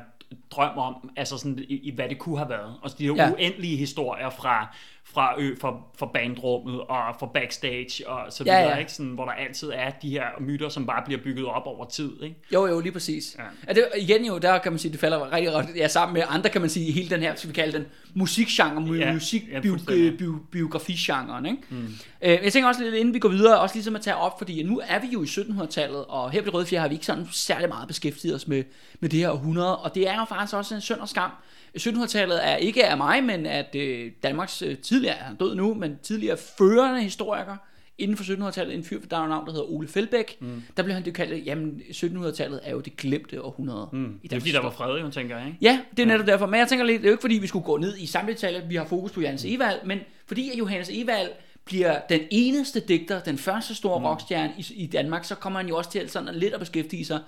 drøm 0.50 0.78
om, 0.78 1.11
altså 1.16 1.38
sådan, 1.38 1.59
i, 1.69 1.76
i 1.76 1.95
hvad 1.95 2.09
det 2.09 2.19
kunne 2.19 2.38
have 2.38 2.50
været. 2.50 2.76
Og 2.83 2.90
de 2.99 3.05
her 3.05 3.14
ja. 3.14 3.33
uendelige 3.33 3.76
historier 3.76 4.31
fra, 4.31 4.76
fra, 5.14 5.40
ø, 5.40 5.55
fra, 5.61 5.76
fra 5.99 6.11
bandrummet 6.14 6.81
og 6.81 6.99
fra 7.21 7.26
backstage 7.35 8.09
og 8.09 8.33
så 8.33 8.45
videre, 8.45 8.59
ja, 8.59 8.69
ja. 8.69 8.76
Ikke? 8.76 8.93
Sådan, 8.93 9.12
hvor 9.12 9.25
der 9.25 9.33
altid 9.33 9.71
er 9.75 9.90
de 10.02 10.11
her 10.11 10.25
myter, 10.40 10.69
som 10.69 10.87
bare 10.87 11.02
bliver 11.05 11.21
bygget 11.25 11.47
op 11.47 11.67
over 11.67 11.85
tid. 11.85 12.23
Ikke? 12.23 12.37
Jo, 12.52 12.67
jo, 12.67 12.81
lige 12.81 12.93
præcis. 12.93 13.37
Ja. 13.38 13.45
Er 13.67 13.75
det, 13.75 13.88
igen 13.99 14.25
jo, 14.25 14.38
der 14.38 14.59
kan 14.59 14.73
man 14.73 14.79
sige, 14.79 14.93
det 14.93 15.00
falder 15.00 15.33
rigtig 15.33 15.52
godt 15.52 15.67
ja, 15.76 15.88
sammen 15.88 16.14
med 16.14 16.23
andre, 16.29 16.50
kan 16.50 16.61
man 16.61 16.71
sige, 16.71 16.93
hele 16.93 17.11
den 17.11 17.21
her, 17.21 17.35
skal 17.35 17.49
vi 17.49 17.55
kalde 17.55 17.79
den, 17.79 17.87
musikgenre, 18.14 18.95
ja, 18.95 19.12
musikbiografigenren. 19.12 21.47
Ikke? 21.47 21.59
Mm. 21.71 21.88
Øh, 22.23 22.38
jeg 22.45 22.52
tænker 22.52 22.69
også 22.69 22.83
lidt, 22.83 22.95
inden 22.95 23.14
vi 23.14 23.19
går 23.19 23.29
videre, 23.29 23.61
også 23.61 23.75
ligesom 23.75 23.97
at 23.97 24.02
tage 24.02 24.17
op, 24.17 24.38
fordi 24.38 24.62
nu 24.62 24.81
er 24.87 24.99
vi 24.99 25.07
jo 25.12 25.23
i 25.23 25.26
1700-tallet, 25.26 26.05
og 26.05 26.31
her 26.31 26.43
på 26.43 26.47
det 26.47 26.55
Røde 26.55 26.67
Fjerde 26.67 26.81
har 26.81 26.88
vi 26.88 26.95
ikke 26.95 27.07
sådan 27.07 27.29
særlig 27.33 27.69
meget 27.69 27.88
beskæftiget 27.88 28.35
os 28.35 28.49
med, 28.49 28.64
med 29.00 29.09
det 29.09 29.19
her 29.19 29.31
århundrede, 29.31 29.79
og 29.79 29.95
det 29.95 30.09
er 30.09 30.19
jo 30.19 30.25
faktisk 30.25 30.57
også 30.57 30.75
en 30.75 30.81
synd 30.81 30.99
og 30.99 31.09
skam, 31.09 31.31
1700-tallet 31.79 32.49
er 32.49 32.57
ikke 32.57 32.87
af 32.87 32.97
mig, 32.97 33.25
men 33.25 33.47
at 33.47 33.75
øh, 33.75 34.12
Danmarks 34.23 34.62
øh, 34.62 34.79
tidligere, 34.79 35.15
han 35.15 35.37
død 35.37 35.55
nu, 35.55 35.75
men 35.75 35.99
tidligere 36.03 36.37
førende 36.59 37.03
historiker 37.03 37.57
inden 38.00 38.17
for 38.17 38.25
1700-tallet, 38.25 38.75
en 38.75 38.85
fyr, 38.85 39.00
der 39.11 39.17
er 39.17 39.29
navn, 39.29 39.47
der 39.47 39.53
hedder 39.53 39.73
Ole 39.73 39.89
Felbæk, 39.89 40.37
mm. 40.41 40.62
der 40.77 40.83
blev 40.83 40.95
han 40.95 41.05
det 41.05 41.15
kaldt, 41.15 41.47
jamen 41.47 41.83
1700-tallet 41.91 42.61
er 42.62 42.71
jo 42.71 42.81
det 42.81 42.97
glemte 42.97 43.43
århundrede. 43.43 43.89
Mm. 43.93 44.21
I 44.23 44.29
det 44.29 44.37
er 44.37 44.41
fordi, 44.41 44.53
der 44.53 44.62
var 44.62 44.71
fred, 44.71 45.00
jo, 45.00 45.11
tænker 45.11 45.47
ikke? 45.47 45.59
Ja, 45.61 45.81
det 45.97 46.03
er 46.03 46.07
netop 46.07 46.27
ja. 46.27 46.33
derfor. 46.33 46.47
Men 46.47 46.61
jeg 46.61 46.69
tænker 46.69 46.85
lidt, 46.85 47.03
det 47.03 47.07
er 47.07 47.11
jo 47.11 47.15
ikke 47.15 47.21
fordi, 47.21 47.35
vi 47.35 47.47
skulle 47.47 47.65
gå 47.65 47.77
ned 47.77 47.97
i 47.97 48.07
samtale, 48.07 48.62
vi 48.69 48.75
har 48.75 48.85
fokus 48.85 49.12
på 49.12 49.21
Johannes 49.21 49.45
Evald, 49.45 49.79
men 49.85 49.99
fordi 50.27 50.50
at 50.50 50.59
Johannes 50.59 50.91
Evald 50.93 51.29
bliver 51.65 52.00
den 52.09 52.21
eneste 52.31 52.81
digter, 52.81 53.21
den 53.21 53.39
første 53.39 53.75
store 53.75 53.99
mm. 53.99 54.05
rockstjerne 54.05 54.53
i, 54.59 54.67
i 54.75 54.87
Danmark, 54.87 55.25
så 55.25 55.35
kommer 55.35 55.59
han 55.59 55.69
jo 55.69 55.77
også 55.77 55.91
til 55.91 56.11
sådan 56.11 56.35
lidt 56.35 56.55
at 56.55 56.61
beskæftige 56.61 57.05
sig 57.05 57.21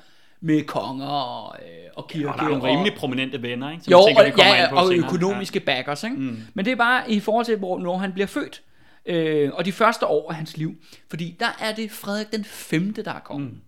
med 0.42 0.64
konger 0.64 1.06
og, 1.06 1.56
øh, 1.62 1.90
og 1.96 2.08
kirke. 2.08 2.26
Ja, 2.26 2.32
og 2.32 2.38
der 2.38 2.44
er 2.44 2.48
nogle 2.48 2.64
rimelig 2.64 2.94
prominente 2.94 3.42
venner, 3.42 3.70
ikke? 3.70 3.84
Som 3.84 3.90
jo, 3.90 4.00
tænker, 4.06 4.22
og, 4.22 4.38
ja, 4.38 4.74
og 4.74 4.86
senere. 4.86 5.06
økonomiske 5.06 5.58
ja. 5.58 5.64
backers. 5.64 6.04
Ikke? 6.04 6.16
Mm. 6.16 6.38
Men 6.54 6.64
det 6.64 6.72
er 6.72 6.76
bare 6.76 7.10
i 7.10 7.20
forhold 7.20 7.44
til, 7.44 7.56
hvor, 7.56 7.78
når 7.78 7.96
han 7.96 8.12
bliver 8.12 8.26
født. 8.26 8.62
Øh, 9.06 9.50
og 9.54 9.64
de 9.64 9.72
første 9.72 10.06
år 10.06 10.30
af 10.30 10.36
hans 10.36 10.56
liv. 10.56 10.74
Fordi 11.10 11.36
der 11.40 11.56
er 11.60 11.74
det 11.74 11.90
Frederik 11.90 12.32
den 12.32 12.44
5. 12.44 12.94
der 12.94 13.12
er 13.12 13.20
kongen. 13.20 13.48
Mm. 13.48 13.60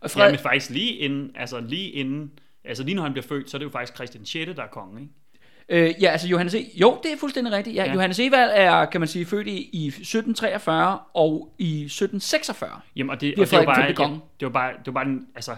Og 0.00 0.10
Frederik... 0.10 0.28
Ja, 0.28 0.32
men 0.32 0.42
faktisk 0.42 0.70
lige 0.70 0.92
inden, 0.92 1.30
altså 1.34 1.60
lige 1.60 1.90
inden, 1.90 2.30
altså 2.64 2.82
lige 2.82 2.94
når 2.94 3.02
han 3.02 3.12
bliver 3.12 3.26
født, 3.26 3.50
så 3.50 3.56
er 3.56 3.58
det 3.58 3.64
jo 3.64 3.70
faktisk 3.70 3.94
Christian 3.94 4.26
6. 4.26 4.50
der 4.56 4.62
er 4.62 4.66
kongen, 4.66 4.98
ikke? 4.98 5.12
Øh, 5.70 6.02
ja, 6.02 6.10
altså 6.10 6.28
Johannes 6.28 6.54
E. 6.54 6.66
Jo, 6.74 6.98
det 7.02 7.12
er 7.12 7.16
fuldstændig 7.16 7.52
rigtigt. 7.52 7.76
Ja, 7.76 7.84
ja. 7.84 7.92
Johannes 7.92 8.18
Evald 8.18 8.50
er, 8.54 8.84
kan 8.84 9.00
man 9.00 9.08
sige, 9.08 9.26
født 9.26 9.46
i, 9.46 9.70
i 9.72 9.86
1743 9.86 10.98
og 11.14 11.54
i 11.58 11.84
1746. 11.84 12.80
Jamen, 12.96 13.10
og 13.10 13.20
det, 13.20 13.34
og 13.38 13.50
det, 13.50 13.58
var 13.58 13.64
bare, 13.64 13.82
ja, 13.82 13.88
det 14.40 14.46
var 14.46 14.48
bare, 14.48 14.72
det 14.72 14.86
var 14.86 14.92
bare 14.92 15.06
en, 15.06 15.26
altså, 15.34 15.56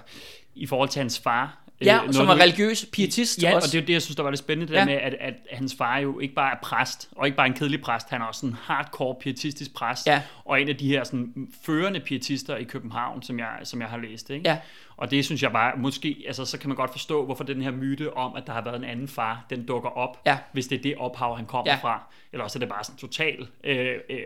i 0.55 0.67
forhold 0.67 0.89
til 0.89 1.01
hans 1.01 1.19
far, 1.19 1.59
Ja, 1.85 1.97
noget, 1.97 2.15
som 2.15 2.27
var 2.27 2.35
religiøs 2.41 2.87
pietist 2.93 3.43
Ja, 3.43 3.55
også. 3.55 3.69
og 3.69 3.73
det 3.73 3.83
er 3.83 3.87
det, 3.87 3.93
jeg 3.93 4.03
synes, 4.03 4.17
der 4.17 4.23
var 4.23 4.31
det 4.31 4.39
spændende, 4.39 4.67
det 4.73 4.75
Ja. 4.75 4.81
der 4.81 4.87
med, 4.87 4.95
at, 4.95 5.15
at 5.21 5.35
hans 5.53 5.75
far 5.79 5.99
jo 5.99 6.21
ikke 6.21 6.35
bare 6.35 6.53
er 6.53 6.57
præst, 6.63 7.09
og 7.17 7.27
ikke 7.27 7.37
bare 7.37 7.47
en 7.47 7.53
kedelig 7.53 7.81
præst, 7.81 8.11
han 8.11 8.21
er 8.23 8.25
også 8.25 8.47
en 8.47 8.57
hardcore 8.63 9.15
pietistisk 9.21 9.75
præst, 9.75 10.07
Ja. 10.07 10.23
og 10.45 10.61
en 10.61 10.69
af 10.69 10.77
de 10.77 10.87
her 10.89 11.05
sådan, 11.05 11.49
førende 11.67 12.01
pietister 12.01 12.57
i 12.57 12.65
København, 12.65 13.23
som 13.23 13.39
jeg, 13.39 13.49
som 13.65 13.81
jeg 13.81 13.89
har 13.89 13.99
læst. 13.99 14.31
Ikke? 14.31 14.49
Ja. 14.51 14.59
Og 15.03 15.11
det 15.11 15.25
synes 15.25 15.43
jeg 15.43 15.53
bare, 15.53 15.73
måske, 15.77 16.25
altså, 16.27 16.45
så 16.45 16.59
kan 16.59 16.69
man 16.69 16.77
godt 16.77 16.91
forstå, 16.93 17.25
hvorfor 17.25 17.45
den 17.45 17.63
her 17.63 17.71
myte 17.71 18.17
om, 18.17 18.37
at 18.37 18.43
der 18.47 18.53
har 18.53 18.65
været 18.65 18.77
en 18.77 18.85
anden 18.85 19.09
far, 19.09 19.47
den 19.51 19.67
dukker 19.67 19.89
op, 19.91 20.21
Ja. 20.27 20.39
hvis 20.53 20.67
det 20.67 20.79
er 20.79 20.83
det 20.83 20.95
ophav, 20.97 21.37
han 21.37 21.47
kommer 21.47 21.73
Ja. 21.73 21.79
fra. 21.83 22.03
Eller 22.33 22.45
også 22.45 22.59
er 22.59 22.61
det 22.61 22.69
bare 22.69 22.85
sådan 22.85 22.95
en 22.95 22.99
total 22.99 23.47
øh, 23.65 23.87
øh, 24.11 24.19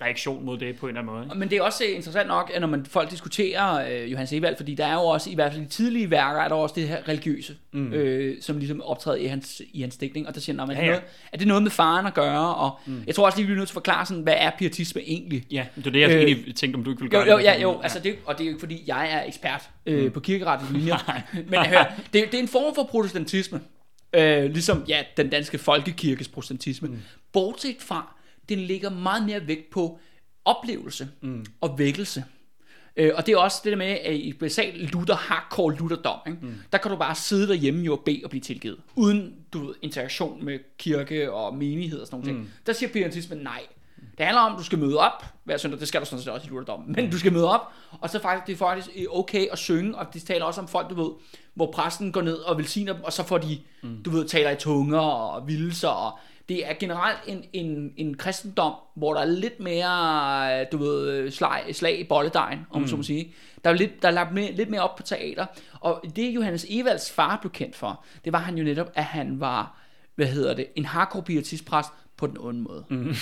reaktion 0.00 0.44
mod 0.44 0.58
det 0.58 0.76
på 0.78 0.86
en 0.86 0.90
eller 0.90 1.00
anden 1.00 1.14
måde. 1.14 1.24
Ikke? 1.26 1.38
Men 1.38 1.50
det 1.50 1.58
er 1.58 1.62
også 1.62 1.84
øh, 1.90 1.96
interessant 1.96 2.28
nok, 2.28 2.50
at 2.54 2.60
når 2.60 2.68
man 2.68 2.86
folk 2.86 3.10
diskuterer 3.10 3.88
øh, 4.02 4.12
Johannes 4.12 4.32
Evald, 4.32 4.56
fordi 4.56 4.74
der 4.74 4.86
er 4.86 4.94
jo 4.94 5.00
også, 5.00 5.30
i 5.30 5.34
hvert 5.34 5.52
fald 5.52 5.62
i 5.64 5.68
tidlige 5.68 6.10
værker, 6.10 6.40
er 6.40 6.48
der 6.48 6.54
også 6.54 6.74
det 6.74 6.88
her 6.88 7.08
religiøse, 7.08 7.56
mm. 7.72 7.92
øh, 7.92 8.42
som 8.42 8.58
ligesom 8.58 8.82
optræder 8.82 9.16
i 9.18 9.26
hans, 9.26 9.62
i 9.72 9.80
hans 9.80 9.96
dækning, 9.96 10.28
og 10.28 10.34
der 10.34 10.40
siger, 10.40 10.66
man, 10.66 10.76
Ja, 10.76 10.84
ja, 10.86 10.92
ja. 10.92 10.98
er 11.32 11.38
det 11.38 11.46
noget 11.46 11.62
med 11.62 11.70
faren 11.70 12.06
at 12.06 12.14
gøre, 12.14 12.54
og 12.54 12.70
mm. 12.86 13.02
jeg 13.06 13.14
tror 13.14 13.26
også 13.26 13.38
lige, 13.38 13.46
vi 13.46 13.52
er 13.52 13.56
nødt 13.56 13.68
til 13.68 13.72
at 13.72 13.74
forklare 13.74 14.06
sådan, 14.06 14.22
hvad 14.22 14.34
er 14.38 14.50
pietisme 14.58 15.00
egentlig? 15.06 15.44
Ja, 15.50 15.66
det 15.76 15.86
er 15.86 15.90
det, 15.90 16.00
jeg 16.00 16.10
Øh, 16.10 16.22
egentlig 16.22 16.56
tænkte, 16.56 16.76
om 16.76 16.84
du 16.84 16.90
ikke 16.90 17.02
ville 17.02 17.18
Jo, 17.18 17.24
gøre 17.24 17.32
jo, 17.32 17.38
det. 17.38 17.44
ja, 17.44 17.60
jo, 17.60 17.80
altså 17.80 17.98
det, 18.00 18.16
og 18.26 18.34
det 18.34 18.40
er 18.40 18.44
jo 18.46 18.50
ikke 18.50 18.60
fordi, 18.60 18.84
jeg 18.86 19.12
er 19.12 19.24
ekspert 19.26 19.70
øh, 19.86 20.04
Mm. 20.04 20.10
på 20.10 20.20
kirkerettens 20.20 20.70
linjer, 20.72 20.96
men 21.50 21.66
hør, 21.66 21.84
det, 22.12 22.32
det 22.32 22.34
er 22.34 22.38
en 22.38 22.48
form 22.48 22.74
for 22.74 22.82
protestantisme, 22.82 23.60
øh, 24.12 24.44
ligesom 24.44 24.84
ja, 24.88 25.02
den 25.16 25.30
danske 25.30 25.58
folkekirkes 25.58 26.28
protestantisme, 26.28 26.88
mm. 26.88 26.98
bortset 27.32 27.76
fra, 27.80 28.14
den 28.48 28.58
ligger 28.58 28.90
meget 28.90 29.26
mere 29.26 29.46
vægt 29.46 29.70
på 29.70 29.98
oplevelse 30.44 31.08
mm. 31.20 31.46
og 31.60 31.78
vækkelse. 31.78 32.24
Øh, 32.96 33.12
og 33.14 33.26
det 33.26 33.32
er 33.32 33.36
også 33.38 33.60
det 33.64 33.70
der 33.72 33.78
med, 33.78 33.86
at 33.86 34.14
i 34.14 34.32
basalt 34.32 34.92
Luther, 34.92 35.14
hardcore 35.14 35.76
Lutherdom, 35.76 36.18
ikke? 36.26 36.38
Mm. 36.42 36.54
der 36.72 36.78
kan 36.78 36.90
du 36.90 36.96
bare 36.96 37.14
sidde 37.14 37.48
derhjemme 37.48 37.84
jo 37.84 37.92
og 37.92 38.02
bede 38.04 38.20
og 38.24 38.30
blive 38.30 38.40
tilgivet, 38.40 38.78
uden 38.94 39.34
du 39.52 39.66
ved, 39.66 39.74
interaktion 39.82 40.44
med 40.44 40.58
kirke 40.78 41.32
og 41.32 41.54
menighed 41.54 42.00
og 42.00 42.06
sådan 42.06 42.20
noget. 42.20 42.40
Mm. 42.40 42.48
Der 42.66 42.72
siger 42.72 42.90
pietismen 42.90 43.38
nej. 43.38 43.60
Det 44.18 44.26
handler 44.26 44.42
om, 44.42 44.52
at 44.52 44.58
du 44.58 44.64
skal 44.64 44.78
møde 44.78 44.98
op 44.98 45.24
hver 45.44 45.56
søndag, 45.56 45.80
det 45.80 45.88
skal 45.88 46.00
du 46.00 46.06
sådan 46.06 46.22
set 46.22 46.32
også 46.32 46.46
i 46.46 46.50
Lutherdom, 46.50 46.82
men 46.86 47.10
du 47.10 47.18
skal 47.18 47.32
møde 47.32 47.50
op, 47.50 47.72
og 48.00 48.10
så 48.10 48.20
faktisk, 48.20 48.46
det 48.46 48.52
er 48.52 48.66
faktisk 48.66 48.88
okay 49.10 49.46
at 49.52 49.58
synge, 49.58 49.98
og 49.98 50.14
de 50.14 50.20
taler 50.20 50.44
også 50.44 50.60
om 50.60 50.68
folk, 50.68 50.90
du 50.90 50.94
ved, 50.94 51.10
hvor 51.54 51.72
præsten 51.72 52.12
går 52.12 52.22
ned 52.22 52.36
og 52.36 52.58
velsigner 52.58 52.92
dem, 52.92 53.04
og 53.04 53.12
så 53.12 53.22
får 53.22 53.38
de, 53.38 53.58
mm. 53.82 54.02
du 54.02 54.10
ved, 54.10 54.28
taler 54.28 54.50
i 54.50 54.56
tunger 54.56 54.98
og 54.98 55.48
vildelser, 55.48 55.88
og 55.88 56.18
det 56.48 56.70
er 56.70 56.74
generelt 56.80 57.18
en, 57.26 57.44
en, 57.52 57.92
en 57.96 58.16
kristendom, 58.16 58.72
hvor 58.94 59.14
der 59.14 59.20
er 59.20 59.24
lidt 59.24 59.60
mere, 59.60 60.64
du 60.64 60.78
ved, 60.78 61.30
slag, 61.30 61.76
slag 61.76 62.00
i 62.00 62.04
bolledejen, 62.04 62.66
om 62.70 62.80
mm. 62.80 62.88
så 62.88 62.96
må 62.96 63.02
sige. 63.02 63.34
Der 63.64 63.70
er, 63.70 63.74
lidt, 63.74 64.02
der 64.02 64.08
er 64.08 64.12
lagt 64.12 64.34
mere, 64.34 64.52
lidt 64.52 64.70
mere 64.70 64.80
op 64.80 64.96
på 64.96 65.02
teater, 65.02 65.46
og 65.80 66.02
det 66.16 66.30
Johannes 66.30 66.66
Evalds 66.68 67.10
far 67.10 67.38
blev 67.40 67.52
kendt 67.52 67.76
for, 67.76 68.04
det 68.24 68.32
var 68.32 68.38
han 68.38 68.58
jo 68.58 68.64
netop, 68.64 68.90
at 68.94 69.04
han 69.04 69.40
var, 69.40 69.78
hvad 70.14 70.26
hedder 70.26 70.54
det, 70.54 70.66
en 70.76 70.84
hardcore 70.84 71.22
pietistpræst 71.22 71.90
på 72.16 72.26
den 72.26 72.36
onde 72.38 72.62
måde. 72.62 72.84
Mm. 72.90 73.14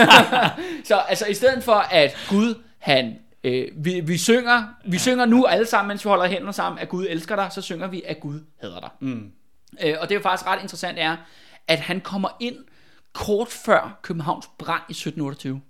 så 0.88 0.96
altså 1.08 1.26
i 1.26 1.34
stedet 1.34 1.64
for 1.64 1.74
at 1.74 2.16
Gud, 2.28 2.54
han 2.78 3.18
øh, 3.44 3.68
vi, 3.76 4.00
vi 4.00 4.18
synger, 4.18 4.64
vi 4.86 4.98
synger 4.98 5.26
nu 5.26 5.44
alle 5.44 5.66
sammen, 5.66 5.88
mens 5.88 6.04
vi 6.04 6.08
holder 6.08 6.26
hænder 6.26 6.52
sammen, 6.52 6.78
at 6.78 6.88
Gud 6.88 7.06
elsker 7.08 7.36
dig, 7.36 7.48
så 7.52 7.62
synger 7.62 7.86
vi, 7.86 8.02
at 8.06 8.20
Gud 8.20 8.40
hader 8.60 8.80
dig. 8.80 8.90
Mm. 9.00 9.32
Øh, 9.82 9.94
og 10.00 10.08
det 10.08 10.14
er 10.14 10.18
jo 10.18 10.22
faktisk 10.22 10.46
ret 10.46 10.62
interessant 10.62 10.98
er, 10.98 11.16
at 11.68 11.80
han 11.80 12.00
kommer 12.00 12.28
ind 12.40 12.56
kort 13.12 13.48
før 13.48 13.98
Københavns 14.02 14.50
brand 14.58 14.82
i 14.88 14.92
1728. 14.92 15.60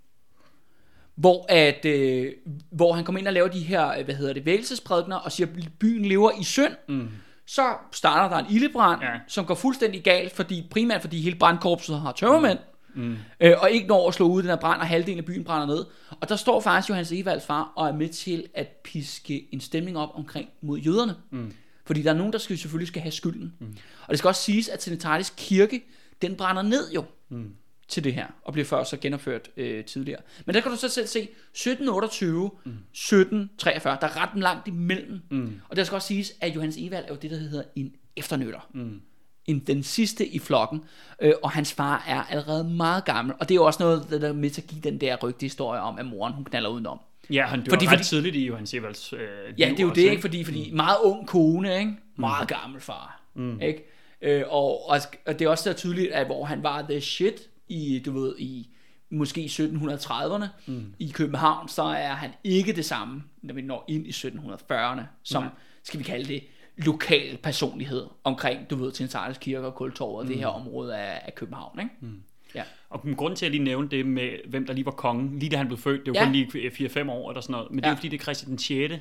Hvor, 1.14 1.46
at, 1.48 1.84
øh, 1.84 2.32
hvor 2.70 2.92
han 2.92 3.04
kommer 3.04 3.18
ind 3.18 3.26
og 3.26 3.32
laver 3.32 3.48
de 3.48 3.60
her, 3.60 3.98
øh, 3.98 4.04
hvad 4.04 4.14
hedder 4.14 4.32
det, 4.32 4.44
vækkelsesprædikener, 4.44 5.16
og 5.16 5.32
siger, 5.32 5.46
at 5.46 5.68
byen 5.80 6.04
lever 6.04 6.30
i 6.40 6.44
synd. 6.44 6.72
Mm. 6.88 7.08
Så 7.46 7.74
starter 7.92 8.36
der 8.36 8.44
en 8.44 8.54
ildebrand, 8.54 9.02
Ja. 9.02 9.08
som 9.28 9.44
går 9.46 9.54
fuldstændig 9.54 10.02
galt, 10.02 10.32
fordi, 10.32 10.66
primært 10.70 11.00
fordi 11.00 11.20
hele 11.20 11.36
brandkorpset 11.36 12.00
har 12.00 12.12
tømmermænd. 12.12 12.58
Mm. 12.94 13.16
Øh, 13.40 13.52
og 13.58 13.70
ikke 13.70 13.86
når 13.86 14.08
at 14.08 14.14
slå 14.14 14.28
ud 14.28 14.42
den 14.42 14.48
her 14.48 14.56
brand, 14.56 14.80
og 14.80 14.86
halvdelen 14.86 15.18
af 15.18 15.24
byen 15.24 15.44
brænder 15.44 15.66
ned. 15.76 15.84
Og 16.20 16.28
der 16.28 16.36
står 16.36 16.60
faktisk 16.60 16.88
Johannes 16.88 17.12
Evalds 17.12 17.46
far, 17.46 17.72
og 17.76 17.88
er 17.88 17.92
med 17.92 18.08
til 18.08 18.46
at 18.54 18.68
piske 18.84 19.48
en 19.52 19.60
stemning 19.60 19.98
op 19.98 20.08
omkring 20.14 20.48
mod 20.62 20.78
jøderne. 20.78 21.14
Mm. 21.30 21.52
Fordi 21.86 22.02
der 22.02 22.10
er 22.10 22.14
nogen, 22.14 22.32
der 22.32 22.38
skal, 22.38 22.58
selvfølgelig 22.58 22.88
skal 22.88 23.02
have 23.02 23.12
skylden. 23.12 23.52
Mm. 23.60 23.76
Og 24.02 24.08
det 24.10 24.18
skal 24.18 24.28
også 24.28 24.42
siges, 24.42 24.68
at 24.68 24.78
Trinitatis 24.78 25.32
kirke, 25.36 25.82
den 26.22 26.34
brænder 26.36 26.62
ned 26.62 26.92
jo 26.92 27.04
mm. 27.28 27.50
Til 27.92 28.04
det 28.04 28.14
her, 28.14 28.26
og 28.44 28.52
bliver 28.52 28.66
først 28.66 28.90
så 28.90 28.96
genopført 28.96 29.48
øh, 29.56 29.84
tidligere. 29.84 30.20
Men 30.46 30.54
der 30.54 30.60
kan 30.60 30.70
du 30.70 30.76
så 30.76 30.88
selv 30.88 31.06
se, 31.06 31.18
1728, 31.20 32.50
mm. 32.64 32.70
1743, 32.70 33.98
der 34.00 34.06
er 34.06 34.22
ret 34.22 34.40
langt 34.40 34.68
imellem. 34.68 35.20
Mm. 35.30 35.60
Og 35.68 35.76
der 35.76 35.84
skal 35.84 35.94
også 35.96 36.08
siges, 36.08 36.32
at 36.40 36.54
Johannes 36.54 36.76
Evald 36.78 37.04
er 37.04 37.08
jo 37.08 37.14
det, 37.22 37.30
der 37.30 37.36
hedder 37.36 37.62
en 37.76 37.92
efternøtter. 38.16 38.68
Mm. 38.74 39.00
En, 39.46 39.58
den 39.58 39.82
sidste 39.82 40.26
i 40.26 40.38
flokken, 40.38 40.84
øh, 41.20 41.32
og 41.42 41.50
hans 41.50 41.72
far 41.72 42.04
er 42.08 42.22
allerede 42.22 42.64
meget 42.64 43.04
gammel, 43.04 43.34
og 43.40 43.48
det 43.48 43.54
er 43.54 43.56
jo 43.56 43.64
også 43.64 43.82
noget, 43.82 44.06
der 44.10 44.28
er 44.28 44.32
med 44.32 44.50
til 44.50 44.62
at 44.62 44.66
give 44.68 44.80
den 44.80 45.00
der 45.00 45.16
rygte 45.22 45.44
historie 45.44 45.80
om, 45.80 45.98
at 45.98 46.06
moren 46.06 46.32
hun 46.34 46.44
knaller 46.44 46.68
udenom. 46.70 46.98
Ja, 47.30 47.46
han 47.46 47.64
dør 47.64 47.70
Fordi- 47.70 47.86
ret 47.86 47.90
fordi- 47.90 48.04
tidligt 48.04 48.36
i 48.36 48.46
Johan 48.46 48.66
Sevalds 48.66 49.12
øh, 49.12 49.18
Ja, 49.20 49.68
det 49.70 49.78
er 49.78 49.82
jo 49.82 49.88
også, 49.88 50.00
det, 50.00 50.10
ikke? 50.10 50.20
Fordi, 50.20 50.44
fordi 50.44 50.70
meget 50.72 50.96
ung 51.02 51.26
kone, 51.28 51.78
ikke? 51.78 51.92
Meget 52.16 52.48
gammel 52.48 52.80
far, 52.80 53.22
mm. 53.34 53.60
ikke? 53.60 53.84
Øh, 54.22 54.42
og, 54.48 54.88
og, 54.90 54.98
og 55.26 55.38
det 55.38 55.44
er 55.44 55.48
også 55.48 55.64
så 55.64 55.72
tydeligt, 55.72 56.12
at 56.12 56.26
hvor 56.26 56.44
han 56.44 56.62
var 56.62 56.82
the 56.82 57.00
shit 57.00 57.48
i, 57.68 58.02
du 58.06 58.12
ved, 58.12 58.34
i 58.38 58.68
måske 59.10 59.40
i 59.42 59.46
1730'erne 59.46 60.44
mm. 60.66 60.94
i 60.98 61.10
København, 61.14 61.68
så 61.68 61.82
er 61.82 62.12
han 62.14 62.30
ikke 62.44 62.72
det 62.72 62.84
samme, 62.84 63.22
når 63.42 63.54
vi 63.54 63.62
når 63.62 63.84
ind 63.88 64.06
i 64.06 64.10
1740'erne, 64.10 65.02
som, 65.22 65.42
Nej. 65.42 65.50
skal 65.82 65.98
vi 65.98 66.04
kalde 66.04 66.28
det, 66.28 66.42
lokal 66.76 67.36
personlighed 67.42 68.06
omkring, 68.24 68.70
du 68.70 68.76
ved, 68.76 68.92
Trinitatis 68.92 69.38
Kirke 69.38 69.66
og 69.66 69.74
Kultorvet 69.74 70.22
og 70.22 70.28
det 70.28 70.38
her 70.38 70.46
område 70.46 70.96
af, 70.96 71.20
af 71.24 71.34
København, 71.34 71.78
ikke? 71.78 71.90
Mm. 72.00 72.22
Ja. 72.54 72.62
Og 72.90 73.00
grunden 73.16 73.36
til, 73.36 73.46
at 73.46 73.50
jeg 73.52 73.58
lige 73.58 73.64
nævnte 73.64 73.96
det 73.96 74.06
med, 74.06 74.30
hvem 74.48 74.66
der 74.66 74.72
lige 74.74 74.84
var 74.84 74.90
kongen, 74.90 75.38
lige 75.38 75.50
da 75.50 75.56
han 75.56 75.66
blev 75.66 75.78
født, 75.78 76.00
det 76.00 76.08
jo 76.08 76.12
Ja. 76.14 76.24
kun 76.24 76.32
lige 76.32 76.70
4-5 76.70 77.10
år 77.10 77.30
eller 77.30 77.40
sådan 77.40 77.52
noget, 77.52 77.70
men 77.70 77.76
det 77.78 77.84
er 77.84 77.88
Ja. 77.88 77.92
jo 77.92 77.96
fordi, 77.96 78.08
det 78.08 78.18
er 78.18 78.22
Christian 78.22 78.50
den 78.50 78.58
6. 78.58 78.94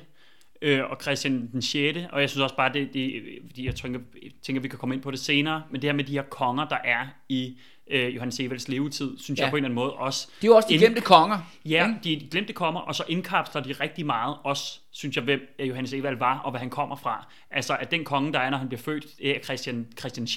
Øh, 0.62 0.80
og 0.90 0.96
Christian 1.02 1.48
den 1.52 1.62
6. 1.62 1.98
Og 2.12 2.20
jeg 2.20 2.30
synes 2.30 2.42
også 2.42 2.56
bare, 2.56 2.72
det, 2.72 2.94
det 2.94 3.22
fordi 3.46 3.66
jeg 3.66 3.74
tænker, 3.74 4.00
jeg 4.22 4.30
tænker, 4.42 4.62
vi 4.62 4.68
kan 4.68 4.78
komme 4.78 4.94
ind 4.94 5.02
på 5.02 5.10
det 5.10 5.18
senere, 5.18 5.62
men 5.70 5.82
det 5.82 5.88
her 5.88 5.94
med 5.96 6.04
de 6.04 6.12
her 6.12 6.22
konger, 6.22 6.68
der 6.68 6.78
er 6.84 7.06
i 7.28 7.58
øh, 7.92 8.14
Johannes 8.14 8.40
Evalds 8.40 8.68
levetid, 8.68 9.18
synes 9.18 9.38
Ja. 9.38 9.44
jeg 9.44 9.50
på 9.50 9.56
en 9.56 9.64
eller 9.64 9.66
anden 9.68 9.74
måde 9.84 9.92
også 9.92 10.28
Det 10.40 10.44
er 10.44 10.48
jo 10.48 10.56
også 10.56 10.68
de 10.68 10.74
Ind- 10.74 10.80
glemte 10.82 11.00
konger. 11.00 11.38
Ja, 11.64 11.86
ikke? 11.88 12.20
de 12.20 12.28
glemte 12.30 12.52
kommer, 12.52 12.80
og 12.80 12.94
så 12.94 13.04
indkapsler 13.08 13.62
de 13.62 13.72
rigtig 13.72 14.06
meget 14.06 14.36
også, 14.44 14.78
synes 14.90 15.16
jeg, 15.16 15.24
hvem 15.24 15.40
øh, 15.58 15.68
Johannes 15.68 15.92
Evald 15.92 16.16
var, 16.18 16.38
og 16.38 16.50
hvad 16.50 16.60
han 16.60 16.70
kommer 16.70 16.96
fra. 16.96 17.26
Altså, 17.50 17.76
at 17.80 17.90
den 17.90 18.04
konge, 18.04 18.32
der 18.32 18.38
er, 18.38 18.50
når 18.50 18.58
han 18.58 18.68
bliver 18.68 18.80
født, 18.82 19.06
er 19.24 19.34
Christian, 19.44 19.86
Christian 19.98 20.26
6., 20.26 20.36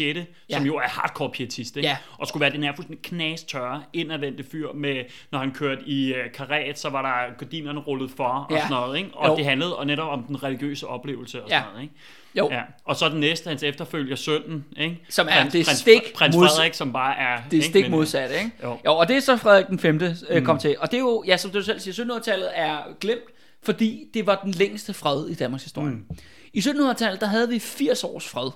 Ja. 0.50 0.57
som 0.57 0.65
jo 0.65 0.75
er 0.75 0.88
hardcore 0.88 1.29
pietist, 1.29 1.77
ikke? 1.77 1.89
Ja. 1.89 1.97
og 2.17 2.27
skulle 2.27 2.41
være 2.41 2.51
den 2.51 2.63
her 2.63 2.75
fuldstændig 2.75 3.03
knastørre, 3.05 3.83
indadvendte 3.93 4.43
fyr 4.51 4.71
med, 4.74 5.03
når 5.31 5.39
han 5.39 5.51
kørte 5.51 5.81
i 5.89 6.12
uh, 6.12 6.17
karet, 6.33 6.79
så 6.79 6.89
var 6.89 7.01
der 7.01 7.33
gardinerne 7.38 7.79
rullet 7.79 8.12
for, 8.12 8.24
og 8.24 8.47
Ja. 8.51 8.57
sådan 8.57 8.71
noget, 8.71 8.97
ikke? 8.97 9.09
Og 9.13 9.27
Jo. 9.29 9.35
det 9.35 9.45
handlede 9.45 9.75
og 9.77 9.88
netop 9.88 10.07
om 10.09 10.24
den 10.24 10.43
religiøse 10.43 10.88
oplevelse 10.88 11.43
og 11.43 11.50
Ja. 11.50 11.59
sådan 11.59 11.71
noget, 11.71 11.83
ikke? 11.83 11.95
Jo, 12.38 12.50
Ja. 12.51 12.62
Og 12.86 12.96
så 12.96 13.10
den 13.10 13.20
næste, 13.20 13.48
hans 13.48 13.63
efterfølger, 13.63 14.15
sønnen, 14.15 14.65
ikke? 14.77 15.01
Som 15.10 15.27
er 15.30 15.44
det 15.44 15.51
prins, 15.51 15.80
stik 15.80 16.13
prins 16.15 16.36
Frederik, 16.36 16.74
som 16.74 16.94
bare 16.94 17.18
er... 17.18 17.42
Det 17.51 17.54
er 17.54 17.56
ikke? 17.56 17.68
stik 17.68 17.84
Men, 17.84 17.92
modsat, 17.92 18.32
ikke? 18.32 18.51
Jo. 18.63 18.77
jo. 18.86 18.96
og 18.96 19.08
det 19.08 19.15
er 19.15 19.20
så 19.20 19.38
Frederik 19.38 19.68
den 19.68 19.80
5. 19.80 20.01
Øh, 20.30 20.44
kom 20.44 20.60
til. 20.60 20.75
Og 20.80 20.92
det 20.92 20.98
er 20.98 21.01
jo, 21.01 21.24
ja, 21.27 21.38
som 21.38 21.51
du 21.51 21.62
selv 21.62 21.80
siger, 21.80 22.06
1700-tallet 22.06 22.50
er 22.54 22.77
glemt, 23.00 23.24
fordi 23.63 24.10
det 24.13 24.27
var 24.27 24.42
den 24.44 24.51
længste 24.51 24.94
fred 24.94 25.27
i 25.27 25.34
Danmarks 25.34 25.63
historie. 25.63 25.92
Mm. 25.92 26.06
I 26.54 26.60
1700-tallet, 26.60 27.22
der 27.22 27.27
havde 27.27 27.50
vi 27.50 27.60
80 27.60 28.04
års 28.04 28.27
fred. 28.27 28.51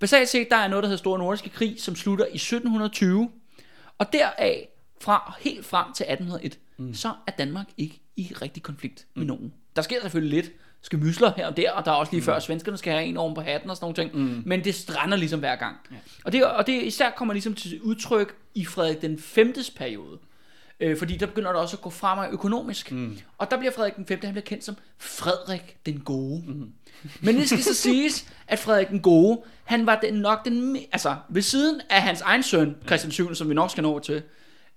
Basalt 0.00 0.28
set, 0.28 0.50
der 0.50 0.56
er 0.56 0.68
noget, 0.68 0.82
der 0.82 0.88
hedder 0.88 0.98
Store 0.98 1.18
Nordiske 1.18 1.48
Krig, 1.50 1.74
som 1.78 1.96
slutter 1.96 2.24
i 2.24 2.34
1720. 2.34 3.30
Og 3.98 4.12
deraf, 4.12 4.68
fra 5.00 5.36
helt 5.40 5.66
frem 5.66 5.92
til 5.92 6.04
1801, 6.04 6.58
mm. 6.76 6.94
så 6.94 7.12
er 7.26 7.32
Danmark 7.32 7.66
ikke 7.78 8.00
i 8.16 8.32
rigtig 8.42 8.62
konflikt 8.62 9.06
med 9.14 9.26
nogen. 9.26 9.52
Der 9.76 9.82
sker 9.82 10.00
selvfølgelig 10.00 10.42
lidt 10.42 10.52
skemysler 10.82 11.32
her 11.36 11.46
og 11.46 11.56
der, 11.56 11.72
og 11.72 11.84
der 11.84 11.90
er 11.90 11.94
også 11.94 12.12
lige 12.12 12.20
mm. 12.20 12.24
før, 12.24 12.34
at 12.34 12.42
svenskerne 12.42 12.78
skal 12.78 12.92
have 12.92 13.04
en 13.04 13.16
oven 13.16 13.34
på 13.34 13.40
hatten 13.40 13.70
og 13.70 13.76
sådan 13.76 13.84
nogle 13.84 13.94
ting, 13.94 14.28
mm. 14.28 14.42
men 14.46 14.64
det 14.64 14.74
strander 14.74 15.16
ligesom 15.16 15.40
hver 15.40 15.56
gang. 15.56 15.76
Ja. 15.90 15.96
Og, 16.24 16.32
det, 16.32 16.44
og 16.44 16.66
det 16.66 16.82
især 16.82 17.10
kommer 17.10 17.34
ligesom 17.34 17.54
til 17.54 17.80
udtryk 17.82 18.34
i 18.54 18.64
Frederik 18.64 19.02
den 19.02 19.18
5. 19.18 19.54
periode. 19.76 20.18
Øh, 20.80 20.98
fordi 20.98 21.16
der 21.16 21.26
begynder 21.26 21.52
det 21.52 21.60
også 21.60 21.76
at 21.76 21.80
gå 21.82 21.90
fremad 21.90 22.28
økonomisk. 22.32 22.92
Mm. 22.92 23.18
Og 23.38 23.50
der 23.50 23.58
bliver 23.58 23.72
Frederik 23.72 23.96
den 23.96 24.06
5. 24.06 24.18
han 24.22 24.32
bliver 24.32 24.44
kendt 24.44 24.64
som 24.64 24.76
Frederik 24.98 25.76
den 25.86 26.00
Gode. 26.00 26.42
Mm. 26.46 26.72
Men 27.20 27.36
det 27.36 27.46
skal 27.46 27.62
så 27.62 27.74
siges, 27.88 28.26
at 28.48 28.58
Frederik 28.58 28.88
den 28.88 29.00
Gode, 29.00 29.40
han 29.64 29.86
var 29.86 29.98
den, 30.02 30.14
nok 30.14 30.44
den, 30.44 30.76
altså 30.92 31.16
ved 31.28 31.42
siden 31.42 31.80
af 31.90 32.02
hans 32.02 32.20
egen 32.20 32.42
søn, 32.42 32.76
Christian 32.86 33.10
7., 33.12 33.34
som 33.34 33.48
vi 33.48 33.54
nok 33.54 33.70
skal 33.70 33.82
nå 33.82 33.98
til, 33.98 34.22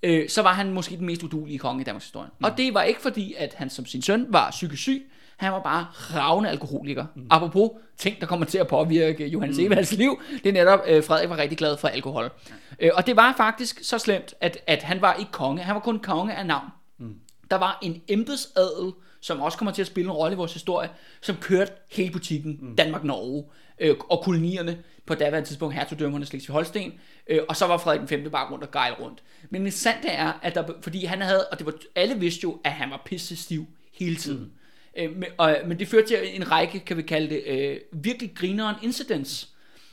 øh, 0.04 0.30
så 0.30 0.42
var 0.42 0.54
han 0.54 0.72
måske 0.72 0.98
den 0.98 1.06
mest 1.06 1.24
udulige 1.24 1.60
konge 1.60 1.82
i 1.82 1.84
Danmarks 1.84 2.06
historie. 2.06 2.30
Mm. 2.40 2.44
Og 2.46 2.58
det 2.58 2.74
var 2.74 2.84
ikke 2.84 3.02
fordi, 3.02 3.34
at 3.38 3.54
han 3.54 3.70
som 3.70 3.86
sin 3.86 4.02
søn 4.02 4.26
var 4.30 4.52
psykisk 4.52 4.82
syg, 4.82 5.12
han 5.38 5.52
var 5.52 5.62
bare 5.62 5.86
ravne 5.94 6.50
alkoholiker. 6.50 7.06
Mm. 7.16 7.28
Apropos 7.30 7.70
ting, 7.98 8.20
der 8.22 8.26
kommer 8.26 8.46
til 8.46 8.58
at 8.58 8.68
påvirke 8.68 9.28
Johannes 9.28 9.58
mm. 9.58 9.66
Evalds 9.66 9.92
liv, 9.92 10.22
det 10.44 10.50
er 10.50 10.54
netop, 10.54 10.80
øh, 10.88 11.04
Frederik 11.04 11.30
var 11.30 11.38
rigtig 11.38 11.58
glad 11.58 11.78
for 11.78 11.88
alkohol. 11.88 12.32
Øh, 12.80 12.92
og 12.94 13.08
det 13.08 13.16
var 13.16 13.34
faktisk 13.38 13.80
så 13.84 13.98
slemt, 13.98 14.34
at, 14.42 14.58
at 14.68 14.84
han 14.84 15.02
var 15.02 15.14
ikke 15.14 15.32
konge, 15.32 15.64
han 15.64 15.76
var 15.76 15.82
kun 15.82 16.00
konge 16.00 16.34
af 16.34 16.46
navn. 16.46 16.68
Mm. 16.98 17.16
Der 17.52 17.58
var 17.58 17.80
en 17.82 18.02
embedsadel, 18.08 18.94
som 19.22 19.42
også 19.42 19.58
kommer 19.58 19.72
til 19.72 19.82
at 19.82 19.88
spille 19.88 20.06
en 20.06 20.12
rolle 20.12 20.34
i 20.34 20.38
vores 20.38 20.54
historie, 20.54 20.90
som 21.22 21.36
kørte 21.36 21.72
hele 21.92 22.12
butikken 22.12 22.60
mm. 22.62 22.76
Danmark-Norge. 22.76 23.46
øh, 23.80 23.96
og 24.10 24.22
kolonierne 24.24 24.78
på 25.06 25.16
daværende 25.16 25.50
tidspunkt, 25.50 25.76
hertugdømmerne 25.76 26.26
Slesvig-Holsten, 26.26 26.92
øh, 27.28 27.40
og 27.50 27.56
så 27.56 27.68
var 27.68 27.78
Frederik 27.78 28.10
5. 28.10 28.32
bare 28.32 28.52
rundt 28.52 28.64
og 28.64 28.72
gejl 28.72 28.94
rundt. 28.94 29.24
Men 29.50 29.66
det 29.66 29.74
sande 29.74 30.08
er, 30.08 30.32
at 30.42 30.56
der, 30.56 30.64
fordi 30.82 31.06
han 31.06 31.22
havde, 31.22 31.48
og 31.52 31.58
det 31.58 31.66
var, 31.66 31.74
alle 31.96 32.20
vidste 32.20 32.40
jo, 32.44 32.60
at 32.64 32.72
han 32.72 32.90
var 32.90 33.02
pisse 33.06 33.36
stiv 33.36 33.66
hele 33.94 34.16
tiden. 34.16 34.40
Mm. 34.40 34.52
Øh, 34.98 35.16
men, 35.16 35.30
og, 35.38 35.58
men 35.66 35.80
det 35.80 35.88
førte 35.88 36.08
til 36.08 36.18
en 36.34 36.52
række, 36.52 36.80
kan 36.80 36.98
vi 36.98 37.02
kalde 37.02 37.30
det, 37.30 37.44
øh, 37.48 37.78
virkelig 37.92 38.32
grineren 38.36 38.76
incidents, 38.82 39.50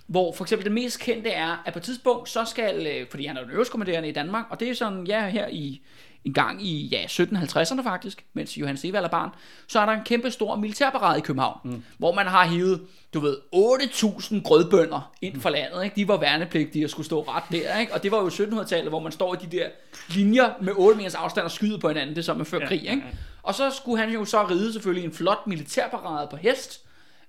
hvor 0.06 0.32
for 0.32 0.44
eksempel 0.44 0.64
det 0.64 0.72
mest 0.72 1.00
kendte 1.00 1.30
er, 1.30 1.62
at 1.66 1.72
på 1.72 1.78
et 1.78 1.82
tidspunkt, 1.82 2.28
så 2.28 2.44
skal, 2.44 2.86
øh, 2.86 3.06
fordi 3.10 3.26
han 3.26 3.36
er 3.36 3.42
den 3.42 3.50
øverstkommanderende 3.50 4.08
i 4.08 4.12
Danmark, 4.12 4.44
og 4.50 4.60
det 4.60 4.70
er 4.70 4.74
sådan, 4.74 5.06
ja, 5.06 5.28
her 5.28 5.48
i 5.48 5.80
en 6.24 6.32
gang 6.32 6.66
i 6.66 6.88
ja, 6.88 7.04
1750'erne 7.04 7.82
faktisk, 7.82 8.24
mens 8.32 8.58
Johan 8.58 8.76
Sevald 8.76 9.04
er 9.04 9.08
barn, 9.08 9.30
så 9.66 9.80
er 9.80 9.86
der 9.86 9.92
en 9.92 10.04
kæmpe 10.04 10.30
stor 10.30 10.56
militærparade 10.56 11.18
i 11.18 11.20
København, 11.20 11.58
mm. 11.64 11.82
hvor 11.98 12.14
man 12.14 12.26
har 12.26 12.46
hivet, 12.46 12.80
du 13.14 13.20
ved, 13.20 13.36
8.000 13.54 14.42
grødbønder 14.42 15.12
ind 15.22 15.40
fra 15.40 15.50
landet. 15.50 15.84
Ikke? 15.84 15.96
De 15.96 16.08
var 16.08 16.16
værnepligtige 16.16 16.86
og 16.86 16.90
skulle 16.90 17.06
stå 17.06 17.22
ret 17.22 17.42
der. 17.52 17.78
Ikke? 17.78 17.94
Og 17.94 18.02
det 18.02 18.12
var 18.12 18.18
jo 18.18 18.28
1700-tallet, 18.28 18.88
hvor 18.88 19.00
man 19.00 19.12
står 19.12 19.34
i 19.34 19.38
de 19.46 19.56
der 19.56 19.66
linjer 20.08 20.52
med 20.60 20.72
8 20.76 20.96
meters 20.96 21.14
afstand 21.14 21.44
og 21.44 21.50
skyder 21.50 21.78
på 21.78 21.88
hinanden. 21.88 22.16
Det 22.16 22.24
som 22.24 22.36
man 22.36 22.46
før 22.46 22.66
krig. 22.66 22.82
Ikke? 22.82 23.02
Og 23.42 23.54
så 23.54 23.70
skulle 23.70 23.98
han 24.04 24.12
jo 24.12 24.24
så 24.24 24.46
ride 24.46 24.72
selvfølgelig 24.72 25.04
en 25.04 25.12
flot 25.12 25.46
militærparade 25.46 26.28
på 26.30 26.36
hest, 26.36 26.86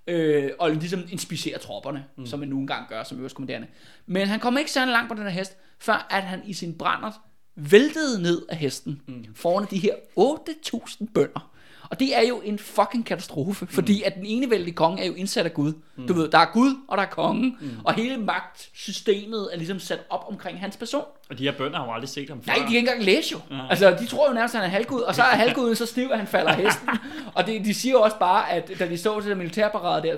øh, 0.07 0.49
og 0.59 0.71
ligesom 0.71 1.03
inspicere 1.09 1.57
tropperne, 1.57 2.05
mm. 2.17 2.25
som 2.25 2.39
man 2.39 2.49
nu 2.49 2.59
engang 2.59 2.89
gør 2.89 3.03
som 3.03 3.19
øverstkommanderende. 3.19 3.67
Men 4.05 4.27
han 4.27 4.39
kom 4.39 4.57
ikke 4.57 4.71
særlig 4.71 4.91
langt 4.91 5.09
på 5.09 5.15
den 5.15 5.23
her 5.23 5.29
hest, 5.29 5.57
før 5.79 6.07
at 6.09 6.23
han 6.23 6.41
i 6.45 6.53
sin 6.53 6.77
brændert 6.77 7.13
væltede 7.55 8.21
ned 8.21 8.41
af 8.49 8.57
hesten 8.57 9.01
mm. 9.07 9.25
foran 9.35 9.67
de 9.69 9.79
her 9.79 9.95
8.000 10.19 11.05
bønder. 11.13 11.50
Og 11.91 11.99
det 11.99 12.17
er 12.17 12.27
jo 12.27 12.41
en 12.43 12.59
fucking 12.59 13.05
katastrofe, 13.05 13.65
mm. 13.65 13.71
fordi 13.71 14.03
at 14.03 14.15
den 14.15 14.25
ene 14.25 14.49
vældige 14.49 14.73
konge 14.73 15.01
er 15.01 15.07
jo 15.07 15.13
indsat 15.13 15.45
af 15.45 15.53
Gud. 15.53 15.73
Mm. 15.95 16.07
Du 16.07 16.13
ved, 16.13 16.29
der 16.29 16.37
er 16.37 16.45
Gud, 16.53 16.75
og 16.87 16.97
der 16.97 17.03
er 17.03 17.07
kongen, 17.07 17.57
mm. 17.61 17.69
og 17.83 17.93
hele 17.93 18.17
magtsystemet 18.17 19.49
er 19.53 19.57
ligesom 19.57 19.79
sat 19.79 19.99
op 20.09 20.25
omkring 20.29 20.59
hans 20.59 20.77
person. 20.77 21.03
Og 21.29 21.37
de 21.37 21.43
her 21.43 21.51
bønder 21.51 21.77
har 21.77 21.85
jo 21.85 21.93
aldrig 21.93 22.09
set 22.09 22.29
ham 22.29 22.41
før. 22.43 22.51
Nej, 22.51 22.55
de 22.55 22.61
kan 22.61 22.67
ikke 22.67 22.79
engang 22.79 23.03
læse 23.03 23.31
jo. 23.31 23.39
Ja. 23.51 23.67
Altså, 23.69 23.97
de 23.99 24.05
tror 24.05 24.27
jo 24.29 24.33
nærmest, 24.33 24.55
at 24.55 24.61
han 24.61 24.69
er 24.69 24.73
halvgud, 24.73 25.01
og 25.01 25.15
så 25.15 25.21
er 25.21 25.25
halvguden 25.25 25.75
så 25.75 25.85
stiv, 25.85 26.09
at 26.11 26.17
han 26.17 26.27
falder 26.27 26.51
af 26.51 26.57
hesten. 26.57 26.89
og 27.35 27.47
det, 27.47 27.65
de 27.65 27.73
siger 27.73 27.93
jo 27.93 28.01
også 28.01 28.17
bare, 28.19 28.51
at 28.51 28.71
da 28.79 28.89
de 28.89 28.97
så 28.97 29.21
til 29.21 29.29
det 29.29 29.37
militærparade 29.37 30.07
der, 30.07 30.15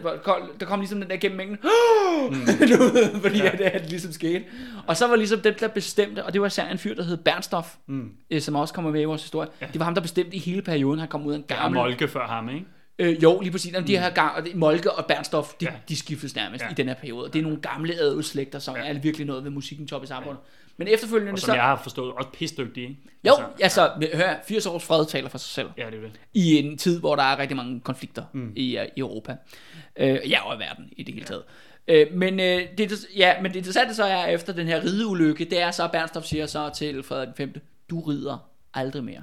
der 0.59 0.65
kom 0.65 0.79
ligesom 0.79 1.01
den 1.01 1.09
der 1.09 1.17
gennem 1.17 1.37
mængden, 1.37 1.57
mm. 2.31 2.47
fordi 3.23 3.37
ja. 3.37 3.51
det, 3.51 3.73
det 3.73 3.89
ligesom 3.89 4.11
skete. 4.11 4.43
Og 4.87 4.97
så 4.97 5.07
var 5.07 5.15
ligesom 5.15 5.39
dem, 5.39 5.53
der 5.59 5.67
bestemte, 5.67 6.25
og 6.25 6.33
det 6.33 6.41
var 6.41 6.47
især 6.47 6.67
en 6.67 6.77
fyr, 6.77 6.95
der 6.95 7.03
hed 7.03 7.17
Bernstof, 7.17 7.75
mm. 7.87 8.11
som 8.39 8.55
også 8.55 8.73
kommer 8.73 8.91
med 8.91 9.01
i 9.01 9.05
vores 9.05 9.21
historie. 9.21 9.49
Ja. 9.61 9.65
Det 9.73 9.79
var 9.79 9.85
ham, 9.85 9.93
der 9.93 10.01
bestemte 10.01 10.35
i 10.35 10.39
hele 10.39 10.61
perioden, 10.61 10.99
han 10.99 11.07
kom 11.07 11.25
ud 11.25 11.33
af 11.33 11.37
en 11.37 11.43
gammel... 11.63 11.77
Ja, 11.77 11.83
Molke 11.83 12.07
før 12.07 12.27
ham, 12.27 12.49
ikke? 12.49 12.65
Øh, 12.99 13.23
jo, 13.23 13.39
lige 13.39 13.51
præcis. 13.51 13.73
Jamen, 13.73 13.87
de 13.87 13.97
her 13.97 14.09
gang, 14.09 14.57
Molke 14.57 14.91
og 14.91 15.05
Bernstof, 15.05 15.53
de, 15.53 15.65
ja. 15.65 15.71
de 15.89 15.95
skiftes 15.95 16.35
nærmest 16.35 16.63
ja. 16.63 16.69
i 16.69 16.73
den 16.73 16.87
her 16.87 16.95
periode. 16.95 17.29
Det 17.33 17.39
er 17.39 17.43
nogle 17.43 17.57
gamle 17.57 17.93
adelsslægter, 17.93 18.59
som 18.59 18.75
ja. 18.75 18.85
er 18.85 18.99
virkelig 18.99 19.27
noget 19.27 19.43
ved 19.43 19.51
musikken 19.51 19.87
top 19.87 20.03
i 20.03 20.07
samfundet. 20.07 20.39
Ja. 20.43 20.49
Men 20.77 20.87
efterfølgende 20.87 21.31
og 21.31 21.39
som 21.39 21.47
så... 21.47 21.53
jeg 21.53 21.63
har 21.63 21.79
forstået, 21.83 22.13
også 22.13 22.29
pisdygtige, 22.29 22.87
ikke? 22.87 23.01
Jo, 23.27 23.33
altså, 23.61 23.81
altså 23.81 24.17
hør, 24.17 24.35
80 24.47 24.65
års 24.65 24.83
fred 24.83 25.05
taler 25.05 25.29
for 25.29 25.37
sig 25.37 25.49
selv. 25.49 25.69
Ja, 25.77 25.85
det 25.85 25.93
er 25.93 26.01
det. 26.01 26.11
I 26.33 26.57
en 26.57 26.77
tid, 26.77 26.99
hvor 26.99 27.15
der 27.15 27.23
er 27.23 27.39
rigtig 27.39 27.57
mange 27.57 27.79
konflikter 27.79 28.23
mm. 28.33 28.53
i, 28.55 28.77
uh, 28.77 28.83
i 28.95 28.99
Europa. 28.99 29.35
Uh, 30.01 30.05
ja, 30.05 30.49
og 30.49 30.55
i 30.55 30.59
verden 30.59 30.89
i 30.97 31.03
det 31.03 31.13
hele 31.13 31.25
taget. 31.25 31.43
Uh, 31.91 32.17
men, 32.17 32.33
uh, 32.33 32.77
det, 32.77 33.05
ja, 33.17 33.41
men 33.41 33.51
det 33.51 33.55
interessante 33.55 33.95
så 33.95 34.03
er, 34.03 34.25
efter 34.25 34.53
den 34.53 34.67
her 34.67 34.83
rideulykke, 34.83 35.45
det 35.45 35.61
er 35.61 35.71
så, 35.71 35.83
at 35.83 35.91
Bernstof 35.91 36.23
siger 36.23 36.45
så 36.45 36.69
til 36.75 37.03
Frederik 37.03 37.29
5. 37.37 37.53
Du 37.89 37.99
rider 37.99 38.52
aldrig 38.73 39.03
mere. 39.03 39.21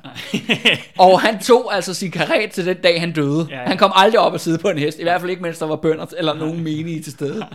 og 0.99 1.21
han 1.21 1.39
tog 1.39 1.75
altså 1.75 1.95
sin 1.95 2.11
karet 2.11 2.51
til 2.51 2.67
den 2.67 2.77
dag, 2.77 3.01
han 3.01 3.13
døde. 3.13 3.47
Ja, 3.51 3.61
ja. 3.61 3.67
Han 3.67 3.79
kom 3.79 3.93
aldrig 3.95 4.21
op 4.21 4.33
og 4.33 4.41
sidde 4.41 4.59
på 4.59 4.69
en 4.69 4.79
hest. 4.79 4.99
I 4.99 5.03
hvert 5.03 5.21
fald 5.21 5.31
ikke, 5.31 5.43
mens 5.43 5.59
der 5.59 5.67
var 5.67 5.77
bønder 5.77 6.07
eller 6.19 6.35
nogen 6.35 6.65
menige 6.65 7.03
til 7.03 7.13
stede. 7.13 7.47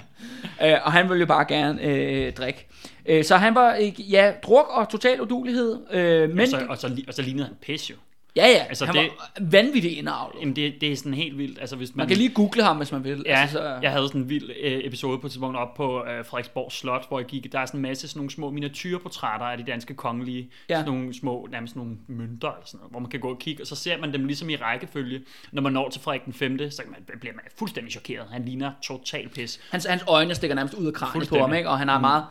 uh, 0.61 0.67
og 0.85 0.91
han 0.91 1.09
ville 1.09 1.19
jo 1.19 1.25
bare 1.25 1.45
gerne 1.45 1.81
uh, 1.81 2.33
drikke. 2.33 2.67
Uh, 3.11 3.23
så 3.23 3.37
han 3.37 3.55
var, 3.55 3.75
ja, 3.99 4.31
druk 4.43 4.65
og 4.69 4.89
total 4.89 5.21
udulighed. 5.21 5.73
Uh, 5.73 6.35
men 6.35 6.39
og, 6.39 6.47
så, 6.47 6.65
og, 6.69 6.77
så, 6.77 6.97
og 7.07 7.13
så 7.13 7.21
lignede 7.21 7.45
han 7.45 7.55
pis 7.61 7.89
jo. 7.89 7.95
Ja, 8.35 8.47
ja, 8.47 8.63
altså, 8.63 8.85
han 8.85 8.95
det, 8.95 9.03
var 9.03 9.31
vanvittigt 9.41 9.93
indavlet. 9.93 10.41
Jamen, 10.41 10.55
det, 10.55 10.81
det 10.81 10.91
er 10.91 10.95
sådan 10.95 11.13
helt 11.13 11.37
vildt. 11.37 11.59
Altså, 11.59 11.75
hvis 11.75 11.95
man, 11.95 11.97
man 11.97 12.07
kan 12.07 12.17
lige 12.17 12.29
google 12.29 12.63
ham, 12.63 12.77
hvis 12.77 12.91
man 12.91 13.03
vil. 13.03 13.23
Ja, 13.25 13.41
altså, 13.41 13.57
så, 13.57 13.79
jeg 13.81 13.91
havde 13.91 14.07
sådan 14.07 14.21
en 14.21 14.29
vild 14.29 14.49
øh, 14.61 14.81
episode 14.83 15.19
på 15.19 15.27
et 15.27 15.31
tidspunkt 15.31 15.57
op 15.57 15.73
på 15.73 16.05
øh, 16.05 16.25
Frederiksborg 16.25 16.71
Slot, 16.71 17.07
hvor 17.07 17.19
jeg 17.19 17.27
gik, 17.27 17.51
der 17.51 17.59
er 17.59 17.65
sådan 17.65 17.77
en 17.77 17.81
masse 17.81 18.07
sådan 18.07 18.19
nogle 18.19 18.31
små 18.31 18.49
miniatyrportrætter 18.49 19.45
af 19.45 19.57
de 19.57 19.63
danske 19.63 19.93
kongelige, 19.93 20.49
ja. 20.69 20.75
sådan 20.75 20.93
nogle 20.93 21.13
små, 21.13 21.47
nærmest 21.51 21.75
nogle 21.75 21.97
mønter, 22.07 22.47
eller 22.47 22.65
sådan 22.65 22.77
noget, 22.77 22.91
hvor 22.91 22.99
man 22.99 23.09
kan 23.09 23.19
gå 23.19 23.29
og 23.29 23.39
kigge, 23.39 23.63
og 23.63 23.67
så 23.67 23.75
ser 23.75 23.97
man 23.97 24.13
dem 24.13 24.25
ligesom 24.25 24.49
i 24.49 24.55
rækkefølge. 24.55 25.21
Når 25.51 25.61
man 25.61 25.73
når 25.73 25.89
til 25.89 26.01
Frederik 26.01 26.25
den 26.25 26.33
5., 26.33 26.71
så 26.71 26.81
man, 26.87 27.19
bliver 27.19 27.33
man 27.35 27.43
fuldstændig 27.57 27.91
chokeret. 27.91 28.27
Han 28.31 28.45
ligner 28.45 28.71
total 28.83 29.29
pis. 29.29 29.59
Hans, 29.71 29.85
hans 29.85 30.03
øjne 30.07 30.35
stikker 30.35 30.55
nærmest 30.55 30.73
ud 30.73 30.87
af 30.87 30.93
kranen 30.93 31.27
på 31.27 31.37
ham, 31.37 31.53
ikke? 31.53 31.69
og 31.69 31.79
han 31.79 31.87
har 31.87 31.97
mm. 31.97 32.01
meget 32.01 32.23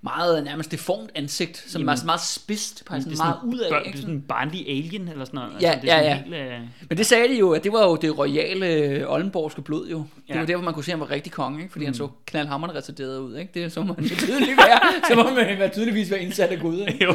meget 0.00 0.44
nærmest 0.44 0.70
deformt 0.70 1.10
ansigt, 1.14 1.64
som 1.66 1.80
Jamen, 1.80 1.98
er 1.98 2.04
meget 2.04 2.20
spidst, 2.20 2.84
på 2.84 2.94
sådan 3.00 3.16
meget 3.16 3.38
ud 3.44 3.58
af. 3.58 3.84
Det 3.84 3.94
er 3.94 3.98
sådan 3.98 4.14
en 4.14 4.22
barnlig 4.22 4.68
alien 4.68 5.08
eller 5.08 5.24
sådan 5.24 5.40
noget. 5.40 5.62
Ja, 5.62 5.70
altså, 5.70 5.82
det 5.82 5.92
er 5.92 5.96
ja, 5.96 6.08
ja. 6.08 6.14
Helt, 6.14 6.62
uh... 6.62 6.88
Men 6.88 6.98
det 6.98 7.06
sagde 7.06 7.28
de 7.28 7.38
jo, 7.38 7.52
at 7.52 7.64
det 7.64 7.72
var 7.72 7.84
jo 7.84 7.96
det 7.96 8.18
royale 8.18 8.66
øh, 8.66 9.12
Oldenborgske 9.12 9.62
blod 9.62 9.88
jo. 9.88 9.98
Det 9.98 10.34
ja. 10.34 10.38
var 10.38 10.46
derfor, 10.46 10.64
man 10.64 10.74
kunne 10.74 10.84
se, 10.84 10.92
at 10.92 10.98
han 10.98 11.00
var 11.00 11.10
rigtig 11.10 11.32
konge, 11.32 11.60
ikke? 11.60 11.72
fordi 11.72 11.84
mm. 11.84 11.86
han 11.86 11.94
så 11.94 12.08
knaldhammerne 12.26 12.74
retarderet 12.74 13.18
ud. 13.18 13.36
Ikke? 13.36 13.62
Det 13.62 13.72
så 13.72 13.82
man 13.82 13.96
tydeligt 13.96 14.58
være, 14.58 14.80
så 15.08 15.14
må 15.14 15.22
man 15.22 15.58
være 15.58 15.68
tydeligvis 15.68 16.10
være 16.10 16.22
indsat 16.22 16.50
af 16.50 16.60
Gud. 16.60 16.80
Ikke? 16.80 17.04
jo, 17.04 17.14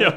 jo. 0.00 0.10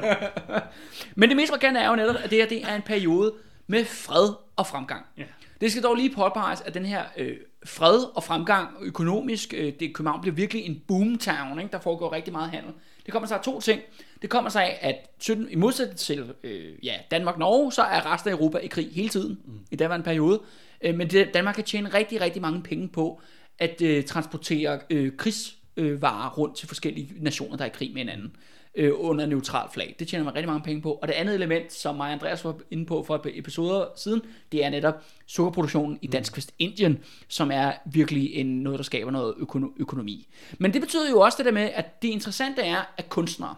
Men 1.18 1.28
det 1.28 1.36
mest 1.36 1.52
markante 1.52 1.80
er 1.80 1.88
jo 1.88 1.96
netop, 1.96 2.16
at 2.24 2.30
det 2.30 2.38
her 2.38 2.48
det 2.48 2.62
er 2.68 2.76
en 2.76 2.82
periode 2.82 3.32
med 3.66 3.84
fred 3.84 4.28
og 4.56 4.66
fremgang. 4.66 5.04
Ja. 5.18 5.24
Det 5.60 5.70
skal 5.70 5.82
dog 5.82 5.94
lige 5.94 6.14
påpeges, 6.14 6.60
at 6.60 6.74
den 6.74 6.84
her 6.84 7.02
øh, 7.16 7.36
fred 7.66 8.04
og 8.14 8.24
fremgang 8.24 8.68
økonomisk, 8.80 9.54
øh, 9.56 9.72
det 9.80 9.94
København 9.94 10.20
bliver 10.20 10.34
virkelig 10.34 10.64
en 10.64 10.82
boomtown, 10.88 11.58
ikke? 11.58 11.72
der 11.72 11.80
foregår 11.80 12.12
rigtig 12.12 12.32
meget 12.32 12.50
handel. 12.50 12.72
Det 13.06 13.12
kommer 13.12 13.26
sig 13.26 13.36
af 13.36 13.44
to 13.44 13.60
ting. 13.60 13.80
Det 14.22 14.30
kommer 14.30 14.50
sig 14.50 14.64
af, 14.64 14.78
at 14.80 14.94
17, 15.18 15.48
i 15.50 15.54
modsætning 15.54 15.98
til 15.98 16.34
øh, 16.44 16.84
ja, 16.84 16.94
Danmark-Norge, 17.10 17.72
så 17.72 17.82
er 17.82 18.12
resten 18.12 18.30
af 18.30 18.34
Europa 18.34 18.58
i 18.58 18.66
krig 18.66 18.88
hele 18.92 19.08
tiden, 19.08 19.38
mm. 19.44 19.60
i 19.70 19.76
den 19.76 20.02
periode. 20.02 20.40
Øh, 20.80 20.94
men 20.94 21.10
det, 21.10 21.34
Danmark 21.34 21.54
kan 21.54 21.64
tjene 21.64 21.88
rigtig, 21.88 22.20
rigtig 22.20 22.42
mange 22.42 22.62
penge 22.62 22.88
på 22.88 23.20
at 23.58 23.82
øh, 23.82 24.04
transportere 24.04 24.80
øh, 24.90 25.16
krigsvarer 25.16 26.30
rundt 26.38 26.56
til 26.56 26.68
forskellige 26.68 27.12
nationer, 27.20 27.56
der 27.56 27.64
er 27.64 27.68
i 27.68 27.72
krig 27.74 27.90
med 27.94 28.00
hinanden 28.00 28.26
øh, 28.26 28.55
under 28.78 29.26
neutral 29.26 29.68
flag. 29.72 29.96
Det 29.98 30.08
tjener 30.08 30.24
man 30.24 30.34
rigtig 30.34 30.48
mange 30.48 30.64
penge 30.64 30.82
på. 30.82 30.92
Og 30.92 31.08
det 31.08 31.14
andet 31.14 31.34
element, 31.34 31.72
som 31.72 31.96
mig 31.96 32.06
og 32.06 32.12
Andreas 32.12 32.44
var 32.44 32.56
inde 32.70 32.86
på 32.86 33.02
for 33.02 33.14
et 33.14 33.22
par 33.22 33.30
episoder 33.34 33.86
siden, 33.96 34.20
det 34.52 34.64
er 34.64 34.70
netop 34.70 34.94
sukkerproduktionen 35.26 35.98
i 36.02 36.06
Dansk 36.06 36.36
Vestindien, 36.36 36.98
som 37.28 37.50
er 37.50 37.72
virkelig 37.92 38.34
en, 38.34 38.46
noget, 38.46 38.78
der 38.78 38.84
skaber 38.84 39.10
noget 39.10 39.34
økono- 39.34 39.74
økonomi. 39.76 40.28
Men 40.58 40.72
det 40.72 40.80
betyder 40.80 41.10
jo 41.10 41.20
også 41.20 41.36
det 41.38 41.46
der 41.46 41.52
med, 41.52 41.70
at 41.74 42.02
det 42.02 42.08
interessante 42.08 42.62
er, 42.62 42.82
at 42.96 43.08
kunstnere, 43.08 43.54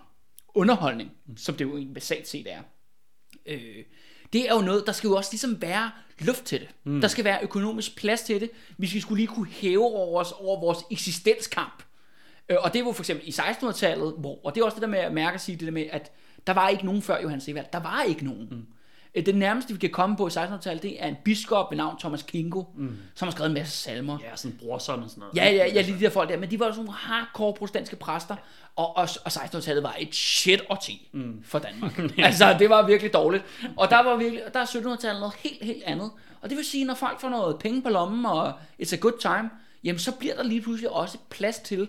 underholdning, 0.55 1.11
som 1.37 1.55
det 1.55 1.65
jo 1.65 1.87
basalt 1.95 2.29
set 2.29 2.47
er, 2.51 2.61
øh, 3.47 3.85
det 4.33 4.49
er 4.51 4.55
jo 4.55 4.61
noget, 4.61 4.83
der 4.87 4.93
skal 4.93 5.09
jo 5.09 5.17
også 5.17 5.31
ligesom 5.33 5.63
være 5.63 5.91
luft 6.19 6.45
til 6.45 6.61
det. 6.61 6.69
Mm. 6.85 7.01
Der 7.01 7.09
skal 7.09 7.25
være 7.25 7.39
økonomisk 7.43 7.97
plads 7.97 8.21
til 8.21 8.41
det, 8.41 8.51
hvis 8.77 8.95
vi 8.95 9.01
skulle 9.01 9.19
lige 9.19 9.35
kunne 9.35 9.49
hæve 9.51 9.85
over 9.85 10.21
os 10.21 10.33
over 10.33 10.61
vores 10.61 10.79
eksistenskamp. 10.91 11.83
Øh, 12.49 12.57
og 12.61 12.75
det 12.75 12.85
var 12.85 12.93
for 12.93 13.03
eksempel 13.03 13.29
i 13.29 13.31
1600-tallet, 13.31 14.15
hvor, 14.19 14.39
og 14.45 14.55
det 14.55 14.61
er 14.61 14.65
også 14.65 14.75
det 14.75 14.83
der 14.83 14.89
med 14.89 14.99
at 14.99 15.13
mærke 15.13 15.35
at 15.35 15.41
sige 15.41 15.57
det 15.57 15.67
der 15.67 15.73
med, 15.73 15.87
at 15.91 16.13
der 16.47 16.53
var 16.53 16.69
ikke 16.69 16.87
nogen 16.87 17.03
før 17.03 17.21
Johannes 17.23 17.49
Evald. 17.49 17.67
Der 17.73 17.81
var 17.81 18.03
ikke 18.03 18.25
nogen. 18.25 18.49
Mm. 18.51 18.67
Øh, 19.15 19.27
det 19.27 19.35
nærmeste, 19.35 19.73
vi 19.73 19.79
kan 19.79 19.91
komme 19.91 20.17
på 20.17 20.29
i 20.29 20.31
1600-tallet, 20.31 20.83
det 20.83 21.03
er 21.03 21.09
en 21.09 21.17
biskop 21.25 21.71
ved 21.71 21.77
navn 21.77 21.99
Thomas 21.99 22.23
Kingo, 22.23 22.63
mm. 22.77 22.97
som 23.15 23.27
har 23.27 23.33
skrevet 23.33 23.49
en 23.49 23.55
masse 23.55 23.79
salmer. 23.79 24.19
Ja, 24.23 24.37
sådan 24.37 24.59
brorson 24.61 25.03
og 25.03 25.11
sådan 25.11 25.21
noget. 25.21 25.37
Ja, 25.37 25.51
ja, 25.51 25.67
ja, 25.75 25.81
lige 25.81 25.99
de 25.99 26.01
der 26.01 26.11
folk 26.11 26.31
der. 26.31 26.37
Men 26.37 26.51
de 26.51 26.61
var 26.61 26.67
sådan 26.67 26.77
nogle 26.85 26.93
hardcore 26.93 27.55
protestantiske 27.55 27.97
præster, 27.97 28.37
og, 28.77 28.97
og, 28.97 29.09
og 29.25 29.33
1600-tallet 29.33 29.83
var 29.83 29.97
et 29.99 30.15
shit 30.15 30.63
årti 30.69 31.09
mm. 31.13 31.43
for 31.45 31.59
Danmark. 31.59 31.99
altså, 32.19 32.57
det 32.59 32.71
var 32.71 32.87
virkelig 32.87 33.13
dårligt. 33.13 33.45
Og 33.77 33.91
der 33.91 34.03
var 34.03 34.17
virkelig, 34.17 34.43
der 34.55 34.61
er 34.61 34.65
1700-tallet 34.65 35.21
noget 35.21 35.35
helt, 35.35 35.65
helt 35.65 35.83
andet. 35.83 36.11
Og 36.41 36.49
det 36.49 36.57
vil 36.57 36.65
sige, 36.65 36.85
når 36.85 36.95
folk 36.95 37.21
får 37.21 37.29
noget 37.29 37.59
penge 37.59 37.83
på 37.83 37.89
lommen, 37.89 38.27
og 38.27 38.53
it's 38.83 38.95
a 38.95 38.97
good 38.97 39.19
time, 39.21 39.51
jamen 39.85 39.99
så 39.99 40.13
bliver 40.13 40.35
der 40.35 40.43
lige 40.43 40.61
pludselig 40.61 40.91
også 40.91 41.19
plads 41.31 41.59
til, 41.59 41.89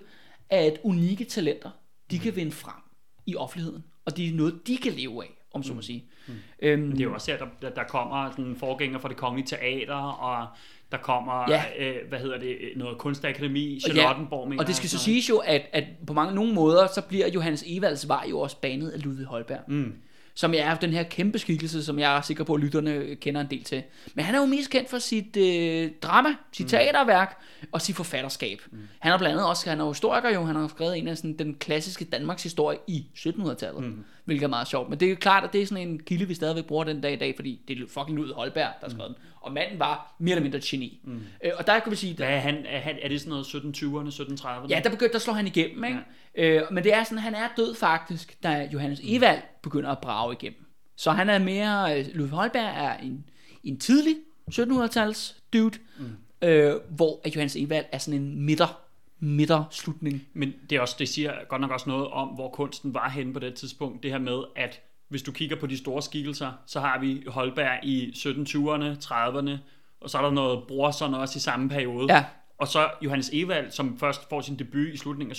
at 0.49 0.79
unikke 0.83 1.25
talenter, 1.25 1.69
de 2.11 2.19
kan 2.19 2.35
vinde 2.35 2.51
frem 2.51 2.81
i 3.25 3.35
offentligheden, 3.35 3.83
og 4.05 4.17
det 4.17 4.27
er 4.27 4.33
noget, 4.33 4.67
de 4.67 4.77
kan 4.77 4.91
leve 4.91 5.23
af, 5.23 5.29
om 5.53 5.63
så 5.63 5.73
må 5.73 5.75
mm. 5.75 5.81
sige. 5.81 6.05
Mm. 6.27 6.33
Øhm, 6.61 6.91
det 6.91 6.99
er 6.99 7.03
jo 7.03 7.13
også 7.13 7.31
her, 7.31 7.45
der, 7.61 7.69
der 7.69 7.83
kommer 7.83 8.31
sådan 8.31 8.55
forgænger 8.55 8.99
for 8.99 9.07
det 9.07 9.17
kongelige 9.17 9.47
teater, 9.47 9.95
og 9.95 10.47
der 10.91 10.97
kommer, 10.97 11.45
ja. 11.49 11.63
øh, 11.79 12.09
hvad 12.09 12.19
hedder 12.19 12.39
det, 12.39 12.57
noget 12.75 12.97
kunstakademi, 12.97 13.79
Charlottenborg. 13.79 14.53
Ja, 14.53 14.59
og 14.59 14.67
det 14.67 14.75
skal 14.75 14.89
så 14.89 14.99
siges 14.99 15.29
jo, 15.29 15.37
at, 15.37 15.61
at 15.73 15.83
på 16.07 16.13
mange 16.13 16.35
nogle 16.35 16.53
måder, 16.53 16.87
så 16.87 17.01
bliver 17.01 17.27
Johannes 17.27 17.63
Evalds 17.67 18.07
vej 18.07 18.25
jo 18.29 18.39
også 18.39 18.57
banet 18.61 18.89
af 18.89 19.03
Ludvig 19.03 19.25
Holberg. 19.25 19.59
Mm 19.67 19.93
som 20.33 20.53
er 20.57 20.75
den 20.75 20.93
her 20.93 21.03
kæmpe 21.03 21.39
skikkelse, 21.39 21.83
som 21.83 21.99
jeg 21.99 22.17
er 22.17 22.21
sikker 22.21 22.43
på, 22.43 22.53
at 22.53 22.59
lytterne 22.59 23.15
kender 23.15 23.41
en 23.41 23.47
del 23.49 23.63
til. 23.63 23.83
Men 24.13 24.25
han 24.25 24.35
er 24.35 24.39
jo 24.39 24.45
mest 24.45 24.69
kendt 24.69 24.89
for 24.89 24.99
sit 24.99 25.37
øh, 25.37 25.91
drama, 26.01 26.29
sit 26.51 26.65
mm. 26.65 26.69
teaterværk 26.69 27.41
og 27.71 27.81
sit 27.81 27.95
forfatterskab. 27.95 28.61
Mm. 28.71 28.77
Han 28.99 29.11
er 29.11 29.17
blandt 29.17 29.33
andet 29.33 29.49
også, 29.49 29.69
han 29.69 29.79
er 29.79 29.87
historiker 29.87 30.29
jo, 30.29 30.43
han 30.43 30.55
har 30.55 30.67
skrevet 30.67 30.97
en 30.97 31.07
af 31.07 31.17
sådan, 31.17 31.37
den 31.37 31.55
klassiske 31.55 32.05
Danmarks 32.05 32.43
historie 32.43 32.77
i 32.87 33.05
1700-tallet. 33.15 33.83
Mm. 33.83 34.03
Hvilket 34.29 34.43
er 34.45 34.49
meget 34.49 34.67
sjovt. 34.67 34.89
Men 34.89 34.99
det 34.99 35.05
er 35.05 35.09
jo 35.09 35.15
klart, 35.15 35.43
at 35.43 35.53
det 35.53 35.61
er 35.61 35.65
sådan 35.65 35.87
en 35.87 35.99
kilde, 35.99 36.25
vi 36.25 36.33
stadigvæk 36.33 36.65
bruger 36.65 36.83
den 36.83 37.01
dag 37.01 37.13
i 37.13 37.15
dag, 37.15 37.35
fordi 37.35 37.61
det 37.67 37.77
er 37.77 37.81
fucking 37.87 38.17
Lud 38.17 38.33
Holberg, 38.33 38.55
der 38.55 38.87
har 38.87 38.89
skrevet 38.89 39.07
den. 39.07 39.25
Og 39.41 39.51
manden 39.51 39.79
var 39.79 40.15
mere 40.19 40.35
eller 40.35 40.43
mindre 40.43 40.59
geni. 40.63 41.01
Mm. 41.03 41.21
Øh, 41.43 41.51
og 41.57 41.67
der 41.67 41.79
kan 41.79 41.91
vi 41.91 41.95
sige, 41.95 42.15
Hvad 42.15 42.27
er, 42.27 42.39
han, 42.39 42.65
er, 42.65 42.79
han, 42.79 42.95
er 43.01 43.07
det 43.07 43.21
sådan 43.21 43.29
noget 43.29 43.45
1720'erne, 43.45 44.41
1730'erne? 44.43 44.67
Ja, 44.69 44.81
der 44.83 44.89
begyndte 44.89 45.13
der 45.13 45.19
slår 45.19 45.33
han 45.33 45.47
igennem, 45.47 45.83
ikke? 45.83 45.99
Ja. 46.37 46.43
Øh, 46.43 46.63
men 46.71 46.83
det 46.83 46.93
er 46.93 47.03
sådan, 47.03 47.17
han 47.17 47.35
er 47.35 47.47
død 47.57 47.75
faktisk, 47.75 48.43
da 48.43 48.69
Johannes 48.73 49.01
Evald 49.03 49.41
begynder 49.63 49.89
at 49.89 49.99
brage 49.99 50.33
igennem. 50.33 50.65
Så 50.95 51.11
han 51.11 51.29
er 51.29 51.39
mere, 51.39 51.99
øh, 51.99 52.05
Ludvig 52.13 52.35
Holberg 52.35 52.73
er 52.75 52.97
en, 52.97 53.25
en 53.63 53.79
tidlig 53.79 54.15
1700-tals 54.51 55.35
dude, 55.53 55.79
mm. 55.99 56.47
øh, 56.47 56.75
hvor 56.89 57.21
Johannes 57.35 57.55
Evald 57.55 57.85
er 57.91 57.97
sådan 57.97 58.21
en 58.21 58.41
midter, 58.41 58.81
midterslutning. 59.19 60.23
Men 60.33 60.53
det, 60.69 60.75
er 60.75 60.81
også, 60.81 60.95
det 60.99 61.09
siger 61.09 61.33
godt 61.49 61.61
nok 61.61 61.71
også 61.71 61.89
noget 61.89 62.07
om, 62.07 62.27
hvor 62.27 62.49
kunsten 62.49 62.93
var 62.93 63.09
henne 63.09 63.33
på 63.33 63.39
det 63.39 63.53
tidspunkt. 63.53 64.03
Det 64.03 64.11
her 64.11 64.17
med, 64.19 64.43
at 64.55 64.81
hvis 65.09 65.21
du 65.21 65.31
kigger 65.31 65.55
på 65.55 65.67
de 65.67 65.77
store 65.77 66.01
skikkelser, 66.01 66.51
så 66.67 66.79
har 66.79 66.99
vi 66.99 67.23
Holberg 67.27 67.79
i 67.83 68.09
1720'erne, 68.15 68.97
30'erne, 69.05 69.57
og 70.01 70.09
så 70.09 70.17
er 70.17 70.21
der 70.21 70.31
noget 70.31 70.63
Brorson 70.67 71.13
også 71.13 71.37
i 71.37 71.39
samme 71.39 71.69
periode. 71.69 72.13
Ja. 72.13 72.23
Og 72.57 72.67
så 72.67 72.87
Johannes 73.01 73.29
Evald, 73.33 73.71
som 73.71 73.99
først 73.99 74.29
får 74.29 74.41
sin 74.41 74.59
debut 74.59 74.87
i 74.93 74.97
slutningen 74.97 75.31
af 75.31 75.35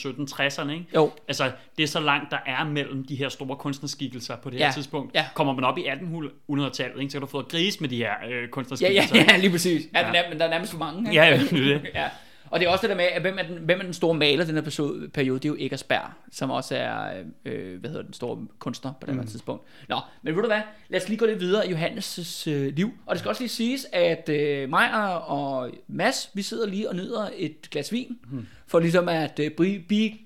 1760'erne. 0.48 0.70
Ikke? 0.70 0.86
Jo. 0.94 1.10
Altså, 1.28 1.52
det 1.76 1.82
er 1.82 1.86
så 1.86 2.00
langt, 2.00 2.30
der 2.30 2.38
er 2.46 2.64
mellem 2.64 3.04
de 3.06 3.16
her 3.16 3.28
store 3.28 3.56
kunstnerskikkelser 3.56 4.36
på 4.36 4.50
det 4.50 4.58
Ja, 4.58 4.64
her 4.66 4.72
tidspunkt. 4.72 5.14
ja. 5.14 5.26
Kommer 5.34 5.52
man 5.54 5.64
op 5.64 5.78
i 5.78 5.82
1800-tallet, 5.82 7.00
ikke? 7.00 7.10
så 7.10 7.14
kan 7.14 7.20
du 7.20 7.26
få 7.26 7.42
gris 7.42 7.80
med 7.80 7.88
de 7.88 7.96
her 7.96 8.12
øh, 8.26 8.30
Ja, 8.32 8.40
ja, 8.40 8.46
kunstnerskikkelser. 8.46 9.16
ja, 9.16 9.36
lige 9.36 9.50
præcis. 9.50 9.82
Ja, 9.94 10.00
Ja. 10.00 10.06
ja. 10.06 10.22
Der, 10.22 10.28
men 10.28 10.38
der 10.38 10.44
er 10.44 10.50
nærmest 10.50 10.72
for 10.72 10.78
mange. 10.78 11.00
Ikke? 11.10 11.22
Ja, 11.22 11.28
ja, 11.28 11.38
det 11.38 11.52
er 11.52 11.78
det. 11.78 11.90
ja. 11.94 12.08
Og 12.50 12.60
det 12.60 12.66
er 12.66 12.70
også 12.70 12.82
det 12.82 12.90
der 12.90 12.96
med, 12.96 13.04
at 13.04 13.22
hvem 13.22 13.38
er 13.38 13.42
den, 13.42 13.56
hvem 13.56 13.78
er 13.78 13.82
den 13.84 13.92
store 13.92 14.14
maler 14.14 14.44
den 14.44 14.54
her 14.54 14.62
periode, 14.62 15.08
periode, 15.08 15.38
det 15.38 15.44
er 15.44 15.48
jo 15.48 15.56
Eggersberg, 15.58 16.10
som 16.32 16.50
også 16.50 16.76
er, 16.76 17.22
øh, 17.44 17.80
hvad 17.80 17.90
hedder 17.90 18.04
den 18.04 18.12
store 18.12 18.46
kunstner 18.58 18.92
på 19.00 19.06
det 19.06 19.14
her 19.14 19.24
tidspunkt. 19.24 19.64
Nå, 19.88 20.00
men 20.22 20.34
ved 20.34 20.42
du 20.42 20.48
hvad, 20.48 20.60
lad 20.88 21.00
os 21.00 21.08
lige 21.08 21.18
gå 21.18 21.26
lidt 21.26 21.40
videre 21.40 21.70
i 21.70 21.74
Johannes' 21.74 22.50
øh, 22.50 22.74
liv. 22.74 22.90
Og 23.06 23.14
det 23.14 23.18
skal 23.18 23.28
også 23.28 23.42
lige 23.42 23.48
siges, 23.48 23.86
at 23.92 24.28
øh, 24.28 24.68
mig 24.68 24.94
og, 25.26 25.70
Mads, 25.88 26.30
vi 26.34 26.42
sidder 26.42 26.66
lige 26.66 26.88
og 26.88 26.96
nyder 26.96 27.28
et 27.36 27.70
glas 27.70 27.92
vin, 27.92 28.18
hmm. 28.30 28.46
for 28.66 28.78
ligesom 28.78 29.08
at 29.08 29.40
øh, 29.40 29.50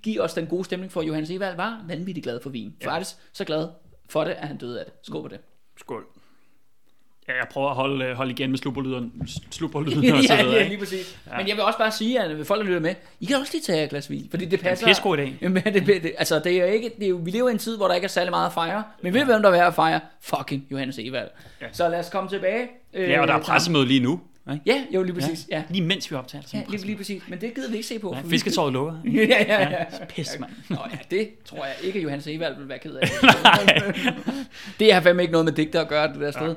give 0.02 0.22
os 0.22 0.34
den 0.34 0.46
gode 0.46 0.64
stemning 0.64 0.92
for, 0.92 1.00
at 1.00 1.06
Johannes 1.06 1.30
Evald 1.30 1.56
var 1.56 1.84
vanvittigt 1.88 2.24
glad 2.24 2.40
for 2.40 2.50
vin. 2.50 2.74
Ja. 2.82 2.94
Faktisk 2.94 3.16
så 3.32 3.44
glad 3.44 3.68
for 4.08 4.24
det, 4.24 4.30
at 4.30 4.48
han 4.48 4.56
døde 4.56 4.80
af 4.80 4.84
det. 4.84 4.94
Skål 5.02 5.22
på 5.22 5.28
det. 5.28 5.40
Skål. 5.76 6.06
Ja, 7.28 7.32
jeg 7.32 7.46
prøver 7.50 7.68
at 7.70 7.74
holde, 7.76 8.04
øh, 8.04 8.16
holde 8.16 8.30
igen 8.32 8.50
med 8.50 8.58
slupperlyden, 8.58 9.12
slupperlyden 9.50 10.12
og 10.14 10.22
så 10.24 10.34
ja, 10.34 10.42
videre. 10.42 10.56
ja, 10.62 10.68
lige 10.68 10.78
præcis. 10.78 11.18
Ja. 11.32 11.36
Men 11.38 11.48
jeg 11.48 11.56
vil 11.56 11.64
også 11.64 11.78
bare 11.78 11.90
sige, 11.90 12.20
at 12.20 12.46
folk, 12.46 12.60
der 12.60 12.66
lytter 12.66 12.80
med, 12.80 12.94
I 13.20 13.24
kan 13.24 13.36
også 13.36 13.52
lige 13.52 13.62
tage 13.62 13.84
et 13.84 13.90
glas 13.90 14.10
vin, 14.10 14.26
fordi 14.30 14.44
det 14.44 14.60
passer. 14.60 14.86
pissegod 14.86 15.18
idé. 15.18 15.28
Jamen, 15.42 15.62
det, 15.64 15.86
det, 15.86 16.12
altså, 16.18 16.38
det 16.44 16.56
er 16.60 16.64
ikke, 16.64 16.90
det 16.98 17.04
er 17.04 17.08
jo, 17.08 17.16
vi 17.24 17.30
lever 17.30 17.48
i 17.48 17.52
en 17.52 17.58
tid, 17.58 17.76
hvor 17.76 17.88
der 17.88 17.94
ikke 17.94 18.04
er 18.04 18.08
særlig 18.08 18.30
meget 18.30 18.46
at 18.46 18.52
fejre. 18.52 18.82
Men 19.02 19.14
ved 19.14 19.20
du, 19.20 19.26
hvem 19.26 19.42
der 19.42 19.48
er 19.48 19.52
værd 19.52 19.66
at 19.66 19.74
fejre? 19.74 20.00
Fucking 20.20 20.66
Johannes 20.70 20.98
Evald. 20.98 21.28
Ja. 21.60 21.66
Ja. 21.66 21.72
Så 21.72 21.88
lad 21.88 21.98
os 22.00 22.08
komme 22.10 22.30
tilbage. 22.30 22.68
Øh, 22.94 23.08
Ja, 23.10 23.20
og 23.20 23.28
der 23.28 23.34
er 23.34 23.40
pressemøde 23.40 23.86
lige 23.86 24.00
nu. 24.00 24.20
Ikke? 24.52 24.62
Ja, 24.66 24.84
jo, 24.94 25.02
lige 25.02 25.14
præcis. 25.14 25.46
Ja. 25.50 25.62
Lige 25.70 25.84
mens 25.84 26.10
vi 26.10 26.16
optager. 26.16 26.42
Ja, 26.54 26.62
lige, 26.68 26.86
lige 26.86 26.96
præcis. 26.96 27.22
Men 27.28 27.40
det 27.40 27.54
gider 27.54 27.70
vi 27.70 27.76
ikke 27.76 27.88
se 27.88 27.98
på. 27.98 28.12
Ja, 28.16 28.20
vi- 28.22 28.30
fisketåret 28.30 28.72
lukker. 28.72 28.92
ja, 29.04 29.20
ja, 29.20 29.44
ja. 29.62 29.68
ja. 29.70 29.84
Pis, 30.08 30.36
mand. 30.40 30.52
Nå 30.68 30.76
ja, 30.92 30.98
det 31.16 31.28
tror 31.44 31.64
jeg 31.64 31.74
ikke, 31.82 32.00
Johannes 32.00 32.26
Evald 32.26 32.56
vil 32.58 32.68
være 32.68 32.78
ked 32.78 32.94
af. 32.94 33.08
det 34.78 34.94
har 34.94 35.00
fandme 35.00 35.22
ikke 35.22 35.32
noget 35.32 35.44
med 35.44 35.52
digter 35.52 35.80
at 35.80 35.88
gøre, 35.88 36.08
det 36.12 36.20
der 36.20 36.30
sted. 36.30 36.54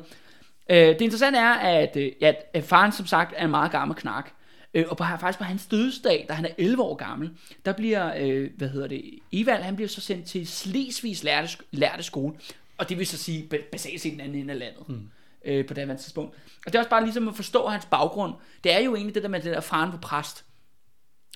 Øh, 0.70 0.78
det 0.78 1.02
interessante 1.02 1.40
er, 1.40 1.54
at, 1.54 1.96
øh, 1.96 2.12
ja, 2.22 2.34
at 2.54 2.64
faren 2.64 2.92
som 2.92 3.06
sagt 3.06 3.34
er 3.38 3.46
en 3.46 3.52
meget 3.52 3.72
gammel 3.72 3.98
knak. 3.98 4.30
Øh, 4.74 4.86
og 4.90 4.98
på, 4.98 5.04
faktisk 5.20 5.38
på 5.38 5.44
hans 5.44 5.66
dødsdag, 5.66 6.26
da 6.30 6.34
han 6.34 6.46
er 6.46 6.50
11 6.58 6.84
år 6.84 6.96
gammel, 6.96 7.32
der 7.66 7.74
bliver, 7.74 8.14
øh, 8.18 8.50
hvad 8.58 8.70
hedder 8.70 8.88
det, 8.88 9.20
Evald, 9.32 9.64
han 9.64 9.76
bliver 9.76 9.90
så 9.90 10.02
sendt 10.02 10.26
til 10.26 10.48
Slesvigs 10.48 11.24
lærte, 11.24 11.58
lærte 11.72 12.04
skole. 12.04 12.34
Og 12.78 12.90
det 12.90 12.98
vil 12.98 13.08
så 13.08 13.18
sige 13.18 13.48
ba- 13.54 13.70
basalt 13.72 14.02
set 14.02 14.12
den 14.12 14.20
anden 14.20 14.38
ende 14.38 14.54
af 14.54 14.60
landet. 14.60 14.90
Mm. 14.90 15.10
Øh, 15.46 15.66
på 15.66 15.74
det 15.74 15.88
her 15.88 15.96
tidspunkt. 15.96 16.36
Og 16.66 16.74
det 16.74 16.76
er 16.76 16.80
også 16.80 16.90
bare 16.90 17.04
ligesom 17.04 17.28
at 17.28 17.36
forstå 17.36 17.68
hans 17.68 17.86
baggrund. 17.86 18.34
Det 18.64 18.74
er 18.74 18.80
jo 18.80 18.96
egentlig 18.96 19.16
det 19.16 19.24
der 19.24 19.30
med 19.30 19.42
det 19.42 19.54
der 19.54 19.62
faren 19.62 19.92
på 19.92 19.98
præst. 19.98 20.46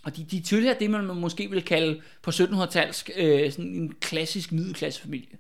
Og 0.04 0.18
de, 0.18 0.24
de 0.24 0.40
tilhører 0.40 0.74
det, 0.74 0.90
man 0.90 1.06
måske 1.06 1.50
vil 1.50 1.64
kalde 1.64 2.02
på 2.22 2.32
1700-tals 2.32 3.06
øh, 3.16 3.52
sådan 3.52 3.66
en 3.66 3.94
klassisk 3.94 4.52
middelklassefamilie. 4.52 5.38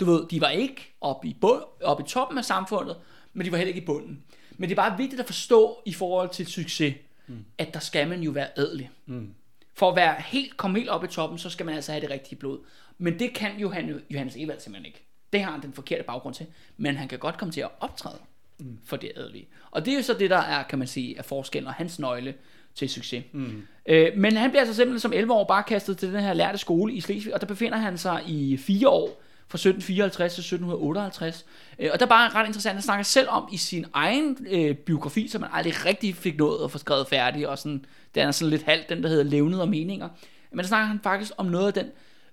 Du 0.00 0.04
ved, 0.04 0.28
de 0.30 0.40
var 0.40 0.48
ikke 0.48 0.94
oppe 1.00 1.28
i, 1.28 1.36
bund, 1.40 1.62
oppe 1.82 2.04
i 2.06 2.06
toppen 2.08 2.38
af 2.38 2.44
samfundet, 2.44 2.96
men 3.36 3.46
de 3.46 3.52
var 3.52 3.58
heller 3.58 3.74
ikke 3.74 3.82
i 3.82 3.86
bunden. 3.86 4.22
Men 4.50 4.68
det 4.68 4.78
er 4.78 4.82
bare 4.82 4.98
vigtigt 4.98 5.20
at 5.20 5.26
forstå 5.26 5.82
i 5.84 5.92
forhold 5.92 6.28
til 6.28 6.46
succes, 6.46 6.94
mm. 7.26 7.44
at 7.58 7.74
der 7.74 7.80
skal 7.80 8.08
man 8.08 8.22
jo 8.22 8.30
være 8.30 8.58
adelig. 8.58 8.90
Mm. 9.06 9.34
For 9.74 9.90
at 9.90 9.96
være 9.96 10.14
helt, 10.26 10.56
komme 10.56 10.78
helt 10.78 10.90
op 10.90 11.04
i 11.04 11.06
toppen, 11.06 11.38
så 11.38 11.50
skal 11.50 11.66
man 11.66 11.74
altså 11.74 11.92
have 11.92 12.00
det 12.00 12.10
rigtige 12.10 12.38
blod. 12.38 12.58
Men 12.98 13.18
det 13.18 13.34
kan 13.34 13.58
Johan, 13.58 14.00
Johannes 14.10 14.36
Evald 14.36 14.60
simpelthen 14.60 14.86
ikke. 14.86 15.02
Det 15.32 15.42
har 15.42 15.52
han 15.52 15.62
den 15.62 15.72
forkerte 15.72 16.02
baggrund 16.02 16.34
til. 16.34 16.46
Men 16.76 16.96
han 16.96 17.08
kan 17.08 17.18
godt 17.18 17.38
komme 17.38 17.52
til 17.52 17.60
at 17.60 17.68
optræde 17.80 18.18
mm. 18.58 18.78
for 18.84 18.96
det 18.96 19.12
adelige. 19.16 19.48
Og 19.70 19.84
det 19.84 19.92
er 19.92 19.96
jo 19.96 20.02
så 20.02 20.14
det, 20.14 20.30
der 20.30 20.38
er, 20.38 20.62
kan 20.62 20.78
man 20.78 20.88
sige, 20.88 21.18
er 21.18 21.22
forskellen 21.22 21.68
og 21.68 21.74
hans 21.74 21.98
nøgle 21.98 22.34
til 22.74 22.88
succes. 22.88 23.24
Mm. 23.32 23.66
Øh, 23.86 24.16
men 24.16 24.36
han 24.36 24.50
bliver 24.50 24.60
altså 24.60 24.74
simpelthen 24.74 25.00
som 25.00 25.12
11 25.12 25.32
år 25.32 25.44
bare 25.44 25.62
kastet 25.62 25.98
til 25.98 26.12
den 26.12 26.20
her 26.20 26.34
lærte 26.34 26.58
skole 26.58 26.94
i 26.94 27.00
Slesvig, 27.00 27.34
og 27.34 27.40
der 27.40 27.46
befinder 27.46 27.78
han 27.78 27.98
sig 27.98 28.22
i 28.26 28.56
fire 28.56 28.88
år, 28.88 29.22
fra 29.48 29.56
1754 29.56 30.34
til 30.34 30.40
1758. 30.40 31.46
Øh, 31.78 31.90
og 31.92 32.00
der 32.00 32.06
er 32.06 32.10
bare 32.10 32.28
ret 32.28 32.46
interessant, 32.46 32.74
han 32.74 32.82
snakker 32.82 33.04
selv 33.04 33.28
om 33.28 33.48
i 33.52 33.56
sin 33.56 33.86
egen 33.92 34.46
øh, 34.50 34.76
biografi, 34.76 35.28
som 35.28 35.40
man 35.40 35.50
aldrig 35.52 35.84
rigtig 35.84 36.14
fik 36.16 36.38
nået 36.38 36.64
at 36.64 36.70
få 36.70 36.78
skrevet 36.78 37.06
færdig, 37.08 37.48
og 37.48 37.58
sådan, 37.58 37.84
den 38.14 38.26
er 38.26 38.30
sådan 38.30 38.50
lidt 38.50 38.62
halvt, 38.62 38.88
den 38.88 39.02
der 39.02 39.08
hedder 39.08 39.24
Levnet 39.24 39.60
og 39.60 39.68
Meninger. 39.68 40.08
Men 40.50 40.58
der 40.58 40.64
snakker 40.64 40.86
han 40.86 41.00
faktisk 41.02 41.32
om 41.36 41.46
noget 41.46 41.66
af 41.66 41.72
den 41.72 41.86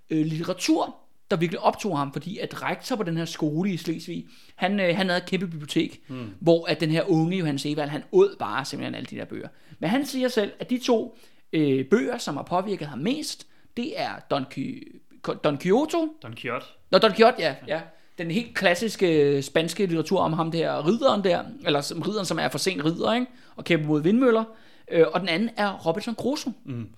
øh, 0.10 0.26
litteratur, 0.26 0.96
der 1.32 1.38
virkelig 1.38 1.60
optog 1.60 1.98
ham, 1.98 2.14
fordi 2.14 2.38
at 2.38 2.62
rektor 2.62 2.96
på 2.96 3.04
den 3.04 3.18
her 3.18 3.26
skole 3.26 3.72
i 3.72 3.78
Slesvig, 3.78 4.26
han, 4.56 4.80
øh, 4.80 4.96
han 4.96 5.10
havde 5.10 5.22
et 5.22 5.30
kæmpe 5.30 5.48
bibliotek, 5.48 6.02
mm. 6.08 6.30
hvor 6.40 6.66
at 6.66 6.80
den 6.80 6.90
her 6.90 7.10
unge 7.10 7.38
Johannes 7.38 7.66
Evald, 7.66 7.90
han 7.90 8.04
åd 8.12 8.36
bare 8.40 8.66
simpelthen 8.66 8.96
alle 8.96 9.06
de 9.06 9.16
der 9.16 9.26
bøger. 9.26 9.48
Men 9.80 9.90
han 9.90 10.06
siger 10.06 10.28
selv, 10.28 10.52
at 10.60 10.70
de 10.70 10.78
to 10.78 11.18
øh, 11.54 11.86
bøger, 11.86 12.18
som 12.18 12.36
har 12.36 12.44
påvirket 12.44 12.88
ham 12.88 13.00
mest, 13.00 13.48
det 13.78 14.02
er 14.02 14.20
Don, 14.30 14.44
Ky- 14.44 15.03
Don 15.28 15.58
Quixote, 15.58 16.10
Don 16.24 16.36
Quixote. 16.36 16.66
Nå, 16.92 16.98
Don 16.98 17.12
Quixote, 17.12 17.36
ja, 17.40 17.56
ja. 17.68 17.82
Den 18.18 18.32
helt 18.32 18.56
klassiske 18.56 19.22
øh, 19.22 19.44
spanske 19.44 19.86
litteratur 19.86 20.20
om 20.20 20.34
ham 20.34 20.52
der, 20.52 20.88
ridderen 20.88 21.24
der, 21.24 21.44
eller 21.66 21.82
som 21.82 22.02
ridderen, 22.02 22.26
som 22.26 22.40
er 22.40 22.50
for 22.50 22.58
sent 22.58 22.86
ridder, 22.86 23.14
ikke? 23.14 23.28
og 23.56 23.64
kæmper 23.64 23.88
mod 23.88 24.02
vindmøller. 24.02 24.44
Øh, 24.92 25.06
og 25.14 25.20
den 25.20 25.30
anden 25.30 25.50
er 25.58 25.72
Robinson 25.72 26.16
Crusoe. 26.16 26.54
Mm. 26.66 26.90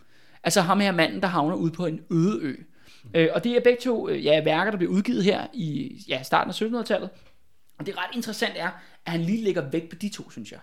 Altså 0.44 0.62
ham 0.62 0.80
her 0.80 0.92
manden, 0.92 1.22
der 1.22 1.28
havner 1.28 1.56
ude 1.56 1.72
på 1.72 1.86
en 1.86 2.02
øde 2.12 2.40
ø. 2.42 2.56
Mm. 3.04 3.10
Øh, 3.14 3.30
og 3.34 3.44
det 3.44 3.52
er 3.52 3.60
begge 3.60 3.82
to 3.82 4.10
øh, 4.10 4.26
ja, 4.26 4.44
værker, 4.44 4.72
der 4.72 4.78
bliver 4.78 4.92
udgivet 4.92 5.24
her 5.24 5.48
i 5.54 5.96
ja, 6.08 6.24
starten 6.24 6.50
af 6.50 6.82
1700-tallet. 6.82 7.10
Og 7.80 7.86
det 7.86 7.98
ret 7.98 8.16
interessant 8.16 8.54
er, 8.56 8.70
at 9.06 9.12
han 9.12 9.22
lige 9.22 9.44
lægger 9.44 9.70
vægt 9.70 9.90
på 9.90 9.96
de 9.96 10.10
to, 10.10 10.32
synes 10.32 10.52
jeg. 10.52 10.60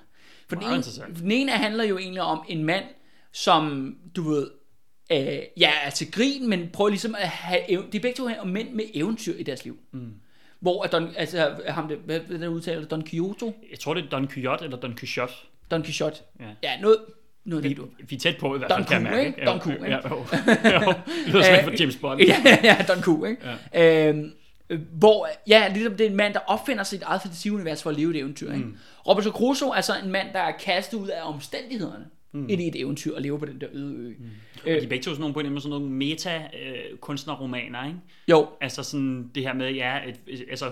For 0.49 0.57
den 0.57 0.73
ene, 0.73 0.83
den 1.21 1.31
ene 1.31 1.53
handler 1.53 1.85
jo 1.85 1.99
egentlig 1.99 2.23
om 2.23 2.45
en 2.49 2.65
mand, 2.65 2.85
som, 3.33 3.95
du 4.17 4.31
ved, 4.31 4.51
øh, 5.13 5.39
ja, 5.57 5.71
er 5.85 5.91
til 5.91 6.13
grin, 6.13 6.49
men 6.49 6.69
prøver 6.73 6.89
ligesom 6.91 7.15
at 7.19 7.29
have, 7.29 7.71
ev- 7.71 7.85
de 7.93 7.97
er 7.97 8.01
begge 8.01 8.17
to 8.17 8.29
om 8.41 8.49
mænd 8.49 8.71
med 8.71 8.85
eventyr 8.95 9.35
i 9.39 9.43
deres 9.43 9.65
liv. 9.65 9.79
Mm. 9.93 10.13
Hvor 10.61 10.83
at 10.83 10.93
Don, 10.93 11.09
altså, 11.17 11.55
ham, 11.69 11.89
det, 11.89 11.99
hvad, 12.05 12.21
hvad 12.21 12.39
den 12.39 12.49
udtaler, 12.49 12.85
Don 12.87 13.05
Quixote, 13.07 13.53
Jeg 13.71 13.79
tror, 13.79 13.95
det 13.95 14.05
er 14.05 14.09
Don 14.09 14.29
Quixote 14.29 14.65
eller 14.65 14.77
Don 14.77 14.95
Quixote. 14.97 15.33
Don 15.71 15.83
Quixote, 15.83 16.17
Ja. 16.41 16.45
ja, 16.63 16.81
noget, 16.81 16.97
noget 17.45 17.63
af 17.65 17.69
det, 17.69 17.77
du. 17.77 17.87
Vi 18.09 18.17
er 18.17 18.21
tæt 18.21 18.37
på 18.41 18.55
i 18.55 18.59
hvert 18.59 18.71
Don 18.71 18.79
fald, 18.79 18.87
kan 18.87 18.95
jeg 19.07 19.13
mærke. 19.13 19.27
ikke? 19.27 19.45
Don 19.47 19.61
Q, 19.61 19.67
ikke? 19.67 19.85
Ja, 19.87 19.99
jo. 20.09 20.17
jo. 20.17 20.95
Det 21.27 21.35
lyder 21.35 21.63
for 21.65 21.71
James 21.81 21.97
Bond. 21.97 22.21
ja, 22.45 22.59
ja, 22.65 22.85
Don 22.89 23.03
Q, 23.03 23.27
ikke? 23.29 23.37
Ja. 23.75 24.09
Øhm, 24.09 24.33
øh, 24.71 24.81
hvor, 24.93 25.29
ja, 25.49 25.69
ligesom 25.73 25.97
det 25.97 26.07
er 26.07 26.11
en 26.11 26.17
mand, 26.17 26.35
der 26.35 26.41
opfinder 26.47 26.85
sit 26.85 27.03
eget 27.03 27.23
fantasiunivers 27.23 27.83
for 27.83 27.91
at 27.91 27.97
leve 27.97 28.11
et 28.11 28.17
eventyr, 28.17 28.53
ikke? 28.53 28.65
Mm. 28.65 28.77
Robinson 29.09 29.33
Crusoe 29.33 29.77
er 29.77 29.81
så 29.81 29.93
en 30.05 30.11
mand, 30.13 30.27
der 30.33 30.41
er 30.41 30.53
kastet 30.61 30.99
ud 30.99 31.09
af 31.09 31.23
omstændighederne 31.29 32.05
mm. 32.33 32.49
ind 32.49 32.63
i 32.63 32.69
et 32.69 32.81
eventyr 32.81 33.15
og 33.15 33.23
lever 33.23 33.39
på 33.39 33.47
den 33.47 33.61
der 33.61 33.67
øde 33.73 33.95
ø. 33.95 34.15
Mm. 34.19 34.31
Og 34.75 34.81
de 34.83 34.87
begge 34.87 35.03
to 35.03 35.11
sådan 35.11 35.21
nogle, 35.21 35.35
på 35.35 35.41
en 35.41 35.49
måde 35.49 35.61
sådan 35.61 35.71
nogle 35.71 35.91
meta-kunstnerromaner, 35.91 37.87
ikke? 37.87 37.99
Jo, 38.29 38.49
Altså 38.61 38.83
sådan 38.83 39.31
det 39.35 39.43
her 39.43 39.53
med, 39.53 39.73
ja, 39.73 39.99
et, 40.09 40.45
altså, 40.51 40.71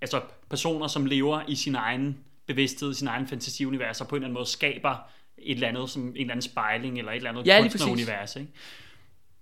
altså 0.00 0.20
personer, 0.50 0.86
som 0.86 1.06
lever 1.06 1.42
i 1.48 1.54
sin 1.54 1.74
egen 1.74 2.18
bevidsthed, 2.46 2.94
sin 2.94 3.08
egen 3.08 3.26
fantasiunivers, 3.26 4.00
og 4.00 4.08
på 4.08 4.16
en 4.16 4.18
eller 4.22 4.26
anden 4.26 4.34
måde 4.34 4.46
skaber 4.46 5.10
et 5.38 5.54
eller 5.54 5.68
andet, 5.68 5.90
som 5.90 6.02
en 6.02 6.16
eller 6.16 6.30
anden 6.30 6.42
spejling, 6.42 6.98
eller 6.98 7.12
et 7.12 7.16
eller 7.16 7.30
andet 7.30 7.46
Ja, 7.46 7.60
kunstnerunivers, 7.60 8.36
ikke? 8.36 8.48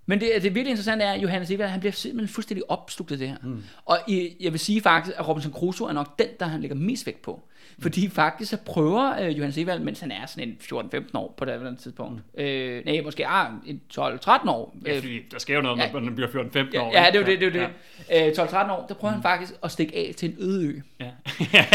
Men 0.07 0.21
det, 0.21 0.31
det 0.35 0.42
virkelig 0.42 0.71
interessante 0.71 1.05
er, 1.05 1.12
at 1.12 1.23
Johannes 1.23 1.51
Evald, 1.51 1.71
han 1.71 1.81
bliver 1.81 1.92
simpelthen 1.92 2.35
fuldstændig 2.35 2.71
opslugt 2.71 3.12
af 3.12 3.19
det 3.19 3.29
her. 3.29 3.37
Mm. 3.42 3.62
Og 3.85 3.99
i, 4.09 4.37
jeg 4.40 4.53
vil 4.53 4.61
sige 4.61 4.81
faktisk, 4.81 5.16
at 5.19 5.29
Robinson 5.29 5.53
Crusoe 5.53 5.88
er 5.88 5.92
nok 5.92 6.19
den, 6.19 6.29
der 6.40 6.47
han 6.47 6.61
lægger 6.61 6.77
mest 6.77 7.07
vægt 7.07 7.23
på. 7.23 7.49
Fordi 7.82 8.08
faktisk 8.08 8.50
så 8.50 8.56
prøver 8.56 9.20
øh, 9.22 9.38
Johannes 9.38 9.58
Evald, 9.58 9.80
mens 9.80 10.00
han 10.00 10.10
er 10.10 10.26
sådan 10.26 10.48
en 10.48 10.56
14-15 10.94 11.00
år 11.14 11.34
på 11.36 11.44
det 11.44 11.52
andet 11.52 11.78
tidspunkt. 11.78 12.22
Øh, 12.38 12.84
nej, 12.84 13.00
måske 13.04 13.26
ah, 13.26 13.46
en 13.66 13.80
12-13 13.94 14.50
år. 14.50 14.76
Ja, 14.86 14.90
Øh, 14.94 15.00
fordi 15.00 15.18
der 15.32 15.38
sker 15.38 15.54
jo 15.54 15.60
noget, 15.62 15.78
ja. 15.78 15.92
når 15.92 16.00
man 16.00 16.14
bliver 16.14 16.28
14-15 16.28 16.78
år. 16.80 16.92
Ja, 16.92 17.02
ja, 17.02 17.06
det 17.10 17.16
er 17.16 17.20
jo 17.20 17.26
det, 17.26 17.40
det, 17.40 17.56
er 17.56 17.68
Ja. 18.10 18.26
det. 18.28 18.38
Øh, 18.38 18.44
12-13 18.46 18.70
år, 18.72 18.86
der 18.88 18.94
prøver 18.94 19.12
han 19.12 19.22
faktisk 19.22 19.52
at 19.64 19.70
stikke 19.70 19.96
af 19.96 20.12
til 20.16 20.28
en 20.30 20.36
øde 20.38 20.66
ø. 20.66 20.80
Ja. 21.52 21.66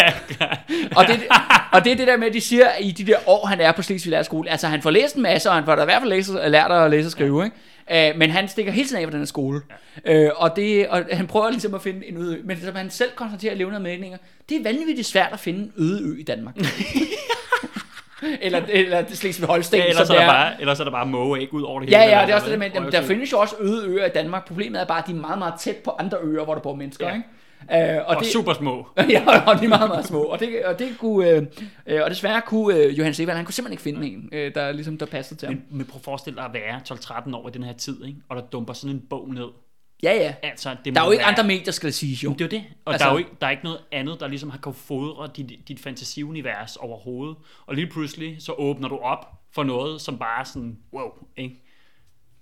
Og 0.96 1.08
det, 1.08 1.20
og 1.74 1.84
det 1.84 1.92
er 1.92 1.96
det 1.96 2.08
der 2.08 2.18
med, 2.18 2.28
at 2.28 2.34
de 2.34 2.42
siger, 2.42 2.68
at 2.68 2.86
i 2.86 2.92
de 2.92 3.06
der 3.06 3.18
år, 3.28 3.46
han 3.46 3.60
er 3.62 3.72
på 3.72 3.82
Slesvig 3.82 4.12
Lærerskole, 4.12 4.50
altså 4.50 4.68
han 4.68 4.82
får 4.82 4.90
læst 4.92 5.16
en 5.16 5.22
masse, 5.22 5.50
og 5.50 5.56
han 5.56 5.66
får 5.66 5.76
da 5.76 5.82
i 5.82 5.86
hvert 5.86 6.02
fald 6.02 6.10
læst, 6.10 6.30
lært 6.48 6.72
at 6.72 6.92
læse 6.92 7.08
og 7.08 7.12
skrive, 7.12 7.44
ikke? 7.46 7.56
Øh, 7.92 8.18
men 8.18 8.30
han 8.30 8.48
stikker 8.48 8.72
hele 8.72 8.88
tiden 8.88 9.02
af 9.02 9.08
på 9.08 9.12
den 9.12 9.20
her 9.20 9.26
skole. 9.26 9.62
Øh, 10.06 10.30
og, 10.36 10.56
det, 10.56 10.88
og 10.88 11.06
han 11.12 11.28
prøver 11.28 11.50
ligesom 11.50 11.74
at 11.74 11.82
finde 11.82 12.06
en 12.08 12.18
øde 12.18 12.38
ø. 12.38 12.42
Men 12.44 12.62
som 12.62 12.76
han 12.76 12.90
selv 12.90 13.10
konstaterer 13.16 13.54
i 13.54 13.58
levende 13.58 13.80
meninger, 13.80 14.18
det 14.50 14.58
er 14.58 14.64
vanvittigt 14.64 15.08
svært 15.08 15.30
at 15.34 15.40
finde 15.40 15.60
en 15.60 15.72
øde 15.78 16.02
ø 16.04 16.20
i 16.20 16.24
Danmark. 16.24 16.56
eller, 18.42 18.62
eller 18.70 19.04
Slesvig 19.10 19.48
Holsten, 19.48 19.78
Ja, 19.80 19.86
ellers, 19.86 20.10
er 20.10 20.14
der 20.14 20.22
er. 20.22 20.28
bare, 20.28 20.52
ellers 20.62 20.80
er 20.80 20.84
der 20.84 20.92
bare 20.92 21.06
måge 21.06 21.42
ikke 21.42 21.54
ud 21.54 21.62
over 21.64 21.80
det 21.80 21.92
Ja, 21.92 22.00
hele. 22.02 22.12
ja, 22.12 22.22
eller 22.22 22.26
det 22.26 22.32
er 22.32 22.36
også 22.36 22.50
det, 22.52 22.60
men 22.60 22.72
jamen, 22.76 22.92
der 22.92 23.02
findes 23.02 23.32
jo 23.32 23.40
også 23.40 23.56
øde 23.60 23.88
øer 23.88 24.06
i 24.06 24.10
Danmark. 24.10 24.48
Problemet 24.48 24.82
er 24.82 24.86
bare, 24.86 24.98
at 24.98 25.08
de 25.08 25.12
er 25.12 25.16
meget, 25.16 25.40
meget 25.40 25.54
tæt 25.60 25.76
på 25.76 25.96
andre 26.00 26.18
øer, 26.24 26.44
hvor 26.44 26.54
der 26.54 26.62
bor 26.62 26.76
mennesker, 26.76 27.08
Ja. 27.08 27.14
ikke? 27.14 27.26
Øh, 27.74 27.98
og, 27.98 28.06
Og, 28.06 28.24
det, 28.24 28.32
super 28.32 28.54
små. 28.54 28.88
ja, 29.10 29.50
og 29.52 29.60
de 29.60 29.66
er 29.66 29.70
meget, 29.70 29.90
meget 29.90 30.06
små. 30.06 30.22
Og 30.22 30.40
det, 30.40 30.66
og 30.66 30.80
det 30.80 30.98
kunne, 30.98 31.30
øh, 31.30 31.44
øh, 31.88 32.02
og 32.04 32.10
desværre 32.10 32.42
kunne 32.42 32.76
øh, 32.76 32.98
Johannes 32.98 33.20
Evald, 33.20 33.36
han 33.38 33.46
kunne 33.46 33.54
simpelthen 33.54 33.74
ikke 33.74 34.00
finde 34.00 34.08
en, 34.08 34.30
øh, 34.32 34.56
der, 34.56 34.72
ligesom, 34.72 34.98
der 34.98 35.06
passede 35.06 35.40
til 35.40 35.48
ham. 35.48 35.56
Men, 35.56 35.78
men 35.78 35.86
prøv 35.86 35.98
at 35.98 36.04
forestille 36.04 36.38
dig 36.38 36.46
at 36.46 36.54
være 36.54 36.82
12-13 36.90 37.36
år 37.36 37.48
i 37.48 37.52
den 37.52 37.64
her 37.64 37.74
tid, 37.74 38.06
ikke? 38.06 38.18
og 38.30 38.36
der 38.36 38.42
dumper 38.42 38.74
sådan 38.74 38.96
en 38.96 39.04
bog 39.10 39.34
ned. 39.34 39.48
Ja, 40.04 40.14
ja. 40.14 40.34
Altså, 40.44 40.76
det 40.86 40.96
Der 40.96 41.02
er 41.02 41.06
jo 41.06 41.12
ikke 41.12 41.22
være, 41.22 41.28
andre 41.30 41.44
medier, 41.44 41.72
skal 41.72 41.88
det 41.88 41.94
siges 41.94 42.24
jo. 42.24 42.30
Det 42.34 42.42
er 42.42 42.46
jo 42.46 42.50
det. 42.50 42.64
Og 42.86 42.94
Altså- 42.94 43.06
der, 43.06 43.10
er 43.10 43.14
jo 43.14 43.18
ikke, 43.18 43.32
der 43.42 43.48
er 43.48 43.52
ikke 43.52 43.64
noget 43.64 43.80
andet, 43.92 44.20
der 44.20 44.28
ligesom 44.28 44.50
har 44.50 44.58
kunnet 44.58 44.76
fodre 44.76 45.30
dit, 45.36 45.52
dit 45.68 45.80
fantasiunivers 45.80 46.76
overhovedet. 46.76 47.36
Og 47.66 47.76
lige 47.76 47.88
pludselig, 47.88 48.36
så 48.40 48.54
åbner 48.58 48.88
du 48.90 48.98
op 48.98 49.28
for 49.54 49.64
noget, 49.64 50.02
som 50.02 50.18
bare 50.18 50.40
er 50.40 50.44
sådan, 50.44 50.78
wow, 50.94 51.10
ikke? 51.38 51.64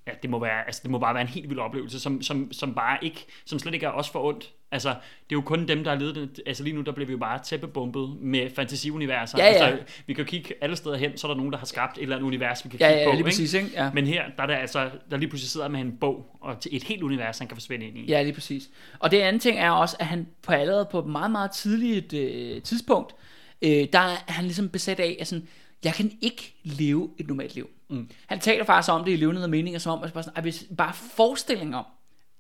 Ja, 0.10 0.14
det 0.22 0.30
må, 0.30 0.40
være, 0.40 0.66
altså, 0.66 0.82
det 0.84 0.92
må 0.92 1.00
bare 1.00 1.14
være 1.14 1.22
en 1.22 1.28
helt 1.28 1.50
vild 1.50 1.60
oplevelse, 1.60 2.00
som, 2.00 2.22
som, 2.22 2.52
som 2.52 2.74
bare 2.76 2.98
ikke, 3.02 3.26
som 3.46 3.60
slet 3.60 3.74
ikke 3.74 3.86
er 3.86 3.90
os 3.92 4.10
for 4.10 4.24
ondt. 4.24 4.54
Altså, 4.72 4.90
det 4.90 4.96
er 4.96 5.34
jo 5.36 5.42
kun 5.42 5.68
dem, 5.68 5.84
der 5.84 5.92
har 5.92 5.98
ledet 6.00 6.16
det. 6.16 6.42
Altså 6.46 6.64
lige 6.64 6.76
nu, 6.76 6.82
der 6.82 6.92
bliver 6.92 7.06
vi 7.08 7.12
jo 7.12 7.18
bare 7.18 7.40
tæppebumpet 7.44 8.18
med 8.22 8.50
fantasiuniverser. 8.56 9.38
Ja, 9.38 9.46
ja. 9.46 9.66
Altså, 9.66 9.94
vi 10.08 10.14
kan 10.14 10.26
kigge 10.26 10.54
alle 10.62 10.76
steder 10.76 10.98
hen, 10.98 11.18
så 11.18 11.28
er 11.28 11.32
der 11.32 11.38
nogen, 11.38 11.52
der 11.52 11.58
har 11.60 11.66
skabt 11.66 11.98
et 11.98 12.02
eller 12.02 12.16
andet 12.16 12.28
univers, 12.28 12.66
vi 12.66 12.70
kan 12.70 12.80
Ja, 12.80 12.88
kigge 12.88 13.02
ja, 13.02 13.10
på. 13.10 13.16
lige 13.16 13.24
præcis, 13.24 13.54
ikke? 13.54 13.70
Ja. 13.74 13.92
Men 13.94 14.08
her, 14.08 14.24
der 14.38 14.44
er 14.44 14.48
der 14.48 14.56
altså, 14.56 14.90
der 15.12 15.18
lige 15.18 15.30
pludselig 15.30 15.50
sidder 15.50 15.68
med 15.68 15.80
en 15.80 15.98
bog, 15.98 16.38
og 16.42 16.60
til 16.60 16.76
et 16.76 16.84
helt 16.84 17.04
univers, 17.04 17.40
han 17.40 17.48
kan 17.48 17.58
forsvinde 17.58 17.86
ind 17.88 17.98
i. 17.98 18.06
Ja, 18.06 18.22
lige 18.24 18.34
præcis. 18.34 18.70
Og 19.00 19.12
det 19.12 19.18
andet 19.18 19.42
ting 19.42 19.60
er 19.60 19.72
også, 19.72 19.96
at 20.00 20.06
han 20.06 20.28
på 20.42 20.52
allerede 20.54 20.88
på 20.92 21.00
et 21.00 21.06
meget, 21.06 21.32
meget 21.32 21.52
tidligt 21.52 22.14
øh, 22.14 22.62
tidspunkt, 22.62 23.16
øh, 23.62 23.88
der 23.94 24.00
er 24.00 24.32
han 24.32 24.46
ligesom 24.46 24.70
besat 24.70 25.00
af, 25.00 25.18
at 25.20 25.28
sådan, 25.28 25.48
jeg 25.84 25.94
kan 25.94 26.12
ikke 26.22 26.56
leve 26.64 27.10
et 27.20 27.28
normalt 27.28 27.56
liv. 27.56 27.70
Mm. 27.90 28.10
Han 28.28 28.40
taler 28.40 28.64
faktisk 28.64 28.94
om 28.94 29.06
det 29.06 29.12
i 29.12 29.16
levende 29.16 29.48
meninger, 29.48 29.80
som 29.80 29.98
om, 29.98 30.04
at 30.04 30.14
bare, 30.14 30.24
sådan, 30.24 30.38
at 30.38 30.44
hvis 30.44 30.66
bare 30.78 30.94
forestilling 30.94 31.76
om, 31.76 31.86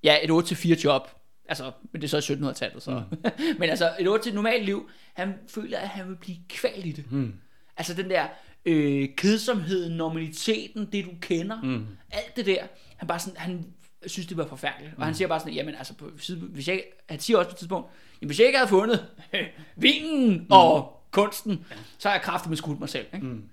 ja, 0.03 0.17
et 0.23 0.51
8-4 0.51 0.83
job, 0.83 1.09
altså, 1.49 1.71
men 1.91 2.01
det 2.01 2.13
er 2.13 2.21
så 2.21 2.33
i 2.33 2.35
1700-tallet, 2.35 2.83
så. 2.83 3.03
Mm. 3.11 3.17
men 3.59 3.69
altså, 3.69 3.91
et 3.99 4.07
8 4.07 4.23
til 4.23 4.29
et 4.29 4.35
normalt 4.35 4.65
liv, 4.65 4.89
han 5.13 5.33
føler, 5.47 5.79
at 5.79 5.87
han 5.87 6.07
vil 6.07 6.15
blive 6.15 6.37
kvalt 6.49 6.85
i 6.85 6.91
det. 6.91 7.11
Mm. 7.11 7.33
Altså 7.77 7.93
den 7.93 8.09
der 8.09 8.27
øh, 8.65 9.09
kedsomheden, 9.17 9.97
normaliteten, 9.97 10.85
det 10.91 11.05
du 11.05 11.11
kender, 11.21 11.61
mm. 11.61 11.87
alt 12.11 12.35
det 12.35 12.45
der, 12.45 12.63
han 12.97 13.07
bare 13.07 13.19
sådan, 13.19 13.39
han 13.39 13.65
synes, 14.07 14.27
det 14.27 14.37
var 14.37 14.47
forfærdeligt. 14.47 14.93
Og 14.97 15.05
han 15.05 15.15
siger 15.15 15.27
bare 15.27 15.39
sådan, 15.39 15.53
jamen 15.53 15.75
altså, 15.75 15.93
på, 15.93 16.09
hvis 16.41 16.67
jeg, 16.67 16.83
han 17.09 17.19
siger 17.19 17.37
også 17.37 17.49
på 17.49 17.53
et 17.53 17.57
tidspunkt, 17.57 17.87
jamen, 18.21 18.27
hvis 18.27 18.39
jeg 18.39 18.47
ikke 18.47 18.57
havde 18.57 18.69
fundet 18.69 19.07
vinen 19.75 20.33
mm. 20.33 20.45
og 20.49 20.95
kunsten, 21.11 21.65
så 21.97 22.07
har 22.07 22.15
jeg 22.15 22.21
kraftigt 22.21 22.49
med 22.49 22.57
skudt 22.57 22.79
mig 22.79 22.89
selv. 22.89 23.05
Ikke? 23.13 23.27
Mm. 23.27 23.43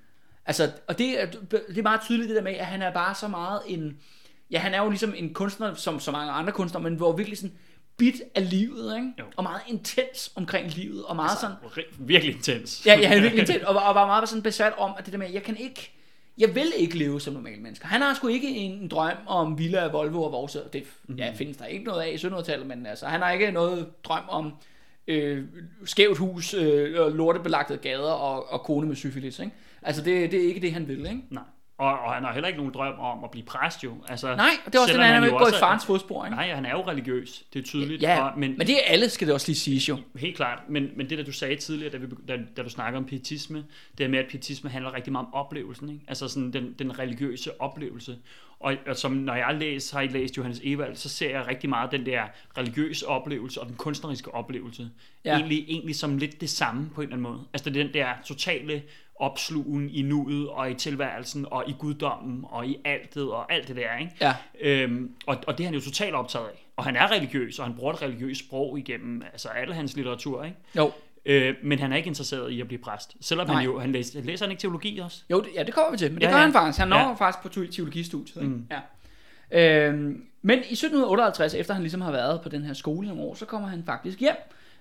Altså, 0.46 0.70
og 0.86 0.98
det 0.98 1.22
er, 1.22 1.26
det 1.68 1.78
er 1.78 1.82
meget 1.82 2.00
tydeligt 2.00 2.28
det 2.28 2.36
der 2.36 2.42
med, 2.42 2.52
at 2.52 2.66
han 2.66 2.82
er 2.82 2.92
bare 2.92 3.14
så 3.14 3.28
meget 3.28 3.60
en, 3.66 3.96
ja, 4.50 4.58
han 4.58 4.74
er 4.74 4.82
jo 4.82 4.88
ligesom 4.88 5.14
en 5.16 5.34
kunstner, 5.34 5.74
som 5.74 6.00
så 6.00 6.10
mange 6.12 6.32
andre 6.32 6.52
kunstnere, 6.52 6.82
men 6.82 6.94
hvor 6.94 7.12
virkelig 7.12 7.38
sådan 7.38 7.56
bit 7.96 8.14
af 8.34 8.50
livet, 8.50 8.96
ikke? 8.96 9.12
Jo. 9.18 9.24
og 9.36 9.42
meget 9.42 9.60
intens 9.68 10.32
omkring 10.34 10.70
livet, 10.74 11.04
og 11.04 11.16
meget 11.16 11.38
sådan, 11.38 11.56
Ri- 11.64 11.94
Virkelig 11.98 12.34
intens. 12.36 12.86
Ja, 12.86 12.98
ja, 12.98 13.08
han 13.08 13.18
er 13.18 13.22
virkelig 13.22 13.40
intens, 13.42 13.62
og, 13.64 13.74
var- 13.74 13.80
og 13.88 13.94
var 13.94 14.06
meget 14.06 14.28
sådan 14.28 14.42
besat 14.42 14.72
om, 14.78 14.92
at 14.98 15.04
det 15.04 15.12
der 15.12 15.18
med, 15.18 15.30
jeg 15.30 15.42
kan 15.42 15.56
ikke, 15.56 15.90
jeg 16.38 16.54
vil 16.54 16.72
ikke 16.76 16.98
leve 16.98 17.20
som 17.20 17.34
normale 17.34 17.60
mennesker. 17.62 17.86
Han 17.86 18.00
har 18.02 18.14
sgu 18.14 18.28
ikke 18.28 18.48
en 18.48 18.88
drøm 18.88 19.16
om 19.26 19.58
Villa, 19.58 19.86
Volvo 19.86 20.22
og 20.22 20.32
Vores. 20.32 20.56
Det 20.72 20.84
ja, 21.18 21.32
findes 21.36 21.56
der 21.56 21.64
ikke 21.66 21.84
noget 21.84 22.02
af 22.02 22.08
i 22.08 22.14
1700-tallet, 22.14 22.66
men 22.66 22.86
altså, 22.86 23.06
han 23.06 23.20
har 23.22 23.30
ikke 23.32 23.50
noget 23.50 23.86
drøm 24.04 24.22
om 24.28 24.52
øh, 25.06 25.44
skævt 25.84 26.18
hus, 26.18 26.54
øh, 26.54 27.00
og 27.00 27.10
lortebelagte 27.12 27.76
gader 27.76 28.10
og, 28.12 28.52
og 28.52 28.60
kone 28.62 28.86
med 28.88 28.96
syfilis. 28.96 29.38
Ikke? 29.38 29.52
Altså, 29.86 30.02
det, 30.02 30.32
det 30.32 30.44
er 30.44 30.48
ikke 30.48 30.60
det, 30.60 30.72
han 30.72 30.88
vil. 30.88 30.98
Ikke? 30.98 31.22
Nej. 31.30 31.42
Og, 31.78 31.98
og 31.98 32.14
han 32.14 32.24
har 32.24 32.32
heller 32.32 32.48
ikke 32.48 32.58
nogen 32.58 32.74
drøm 32.74 32.98
om 32.98 33.24
at 33.24 33.30
blive 33.30 33.46
præst 33.46 33.84
jo. 33.84 33.94
Altså, 34.08 34.36
Nej, 34.36 34.50
og 34.66 34.72
det 34.72 34.78
er 34.78 34.82
også 34.82 34.94
den, 34.94 35.02
han 35.02 35.22
vil 35.22 35.30
jo 35.30 35.38
gå 35.38 35.46
i 35.46 35.50
farens 35.60 35.86
fodspor. 35.86 36.24
Ikke? 36.24 36.36
Nej, 36.36 36.54
han 36.54 36.66
er 36.66 36.70
jo 36.70 36.82
religiøs. 36.88 37.44
Det 37.52 37.58
er 37.58 37.62
tydeligt. 37.64 38.02
Ja, 38.02 38.28
og, 38.28 38.38
men, 38.38 38.54
men 38.58 38.66
det 38.66 38.74
er 38.74 38.80
alle, 38.86 39.08
skal 39.08 39.26
det 39.26 39.34
også 39.34 39.48
lige 39.48 39.56
siges 39.56 39.88
jo. 39.88 39.98
Helt 40.18 40.36
klart, 40.36 40.58
men, 40.68 40.90
men 40.96 41.10
det 41.10 41.18
der 41.18 41.24
du 41.24 41.32
sagde 41.32 41.56
tidligere, 41.56 41.92
da, 41.92 41.96
vi, 41.96 42.06
da, 42.28 42.38
da 42.56 42.62
du 42.62 42.68
snakker 42.68 42.98
om 42.98 43.04
pietisme, 43.04 43.64
det 43.98 44.04
er 44.04 44.08
med, 44.08 44.18
at 44.18 44.26
pietisme 44.30 44.70
handler 44.70 44.94
rigtig 44.94 45.12
meget 45.12 45.26
om 45.26 45.34
oplevelsen, 45.34 45.88
ikke? 45.88 46.04
altså 46.08 46.28
sådan 46.28 46.52
den, 46.52 46.74
den 46.78 46.98
religiøse 46.98 47.60
oplevelse. 47.60 48.16
Og, 48.60 48.74
og 48.86 48.96
som 48.96 49.12
når 49.12 49.34
jeg 49.34 49.54
læser, 49.54 49.96
har 49.96 50.02
I 50.02 50.08
læst 50.08 50.36
Johannes 50.36 50.60
Evald, 50.64 50.96
så 50.96 51.08
ser 51.08 51.30
jeg 51.30 51.46
rigtig 51.46 51.68
meget 51.68 51.92
den 51.92 52.06
der 52.06 52.22
religiøse 52.58 53.06
oplevelse 53.06 53.60
og 53.60 53.66
den 53.66 53.76
kunstneriske 53.76 54.34
oplevelse. 54.34 54.90
Ja. 55.24 55.36
Egentlig, 55.36 55.64
egentlig 55.68 55.96
som 55.96 56.18
lidt 56.18 56.40
det 56.40 56.50
samme 56.50 56.90
på 56.94 57.00
en 57.00 57.04
eller 57.04 57.16
anden 57.16 57.32
måde. 57.32 57.44
Altså 57.52 57.70
det 57.70 57.84
den 57.84 57.94
der 57.94 58.08
totale 58.24 58.82
opslugen 59.18 59.90
i 59.90 60.02
nuet 60.02 60.48
og 60.48 60.70
i 60.70 60.74
tilværelsen 60.74 61.46
og 61.50 61.64
i 61.68 61.74
guddommen 61.78 62.44
og 62.48 62.66
i 62.66 62.76
altet 62.84 63.30
og 63.30 63.52
alt 63.52 63.68
det 63.68 63.76
der. 63.76 63.96
Ikke? 64.00 64.12
Ja. 64.20 64.34
Øhm, 64.60 65.10
og, 65.26 65.36
og 65.46 65.58
det 65.58 65.64
er 65.64 65.68
han 65.68 65.74
jo 65.74 65.80
totalt 65.80 66.14
optaget 66.14 66.46
af. 66.46 66.66
Og 66.76 66.84
han 66.84 66.96
er 66.96 67.10
religiøs, 67.12 67.58
og 67.58 67.64
han 67.66 67.74
bruger 67.74 67.92
et 67.92 68.02
religiøst 68.02 68.40
sprog 68.40 68.78
igennem 68.78 69.22
altså 69.32 69.48
alle 69.48 69.74
hans 69.74 69.96
litteratur. 69.96 70.44
Ikke? 70.44 70.56
Jo, 70.76 70.92
Øh, 71.28 71.54
men 71.62 71.78
han 71.78 71.92
er 71.92 71.96
ikke 71.96 72.06
interesseret 72.06 72.50
i 72.50 72.60
at 72.60 72.66
blive 72.68 72.78
præst. 72.82 73.16
Selvom 73.20 73.46
Nej. 73.46 73.56
han 73.56 73.64
jo, 73.64 73.78
han 73.78 73.92
læser, 73.92 74.20
læser 74.22 74.44
han 74.44 74.50
ikke 74.50 74.60
teologi 74.60 74.98
også? 74.98 75.22
Jo, 75.30 75.40
det, 75.40 75.48
ja, 75.54 75.62
det 75.62 75.74
kommer 75.74 75.90
vi 75.90 75.96
til, 75.96 76.10
men 76.12 76.20
det 76.20 76.26
Ja, 76.26 76.30
gør 76.30 76.36
ja. 76.36 76.42
han 76.42 76.52
faktisk. 76.52 76.78
Han 76.78 76.88
når 76.88 76.96
Ja. 76.96 77.12
faktisk 77.14 77.42
på 77.42 77.48
te- 77.48 77.66
teologistudiet. 77.72 78.36
Ikke? 78.36 78.46
Mm. 78.54 78.66
Ja. 79.50 79.88
Øhm, 79.88 80.24
men 80.42 80.58
i 80.58 80.72
1758, 80.74 81.54
efter 81.54 81.74
han 81.74 81.82
ligesom 81.82 82.00
har 82.00 82.10
været 82.12 82.40
på 82.40 82.48
den 82.48 82.62
her 82.62 82.74
skole 82.74 83.08
nogle 83.08 83.22
år, 83.22 83.34
så 83.34 83.46
kommer 83.46 83.68
han 83.68 83.82
faktisk 83.86 84.20
hjem, 84.20 84.36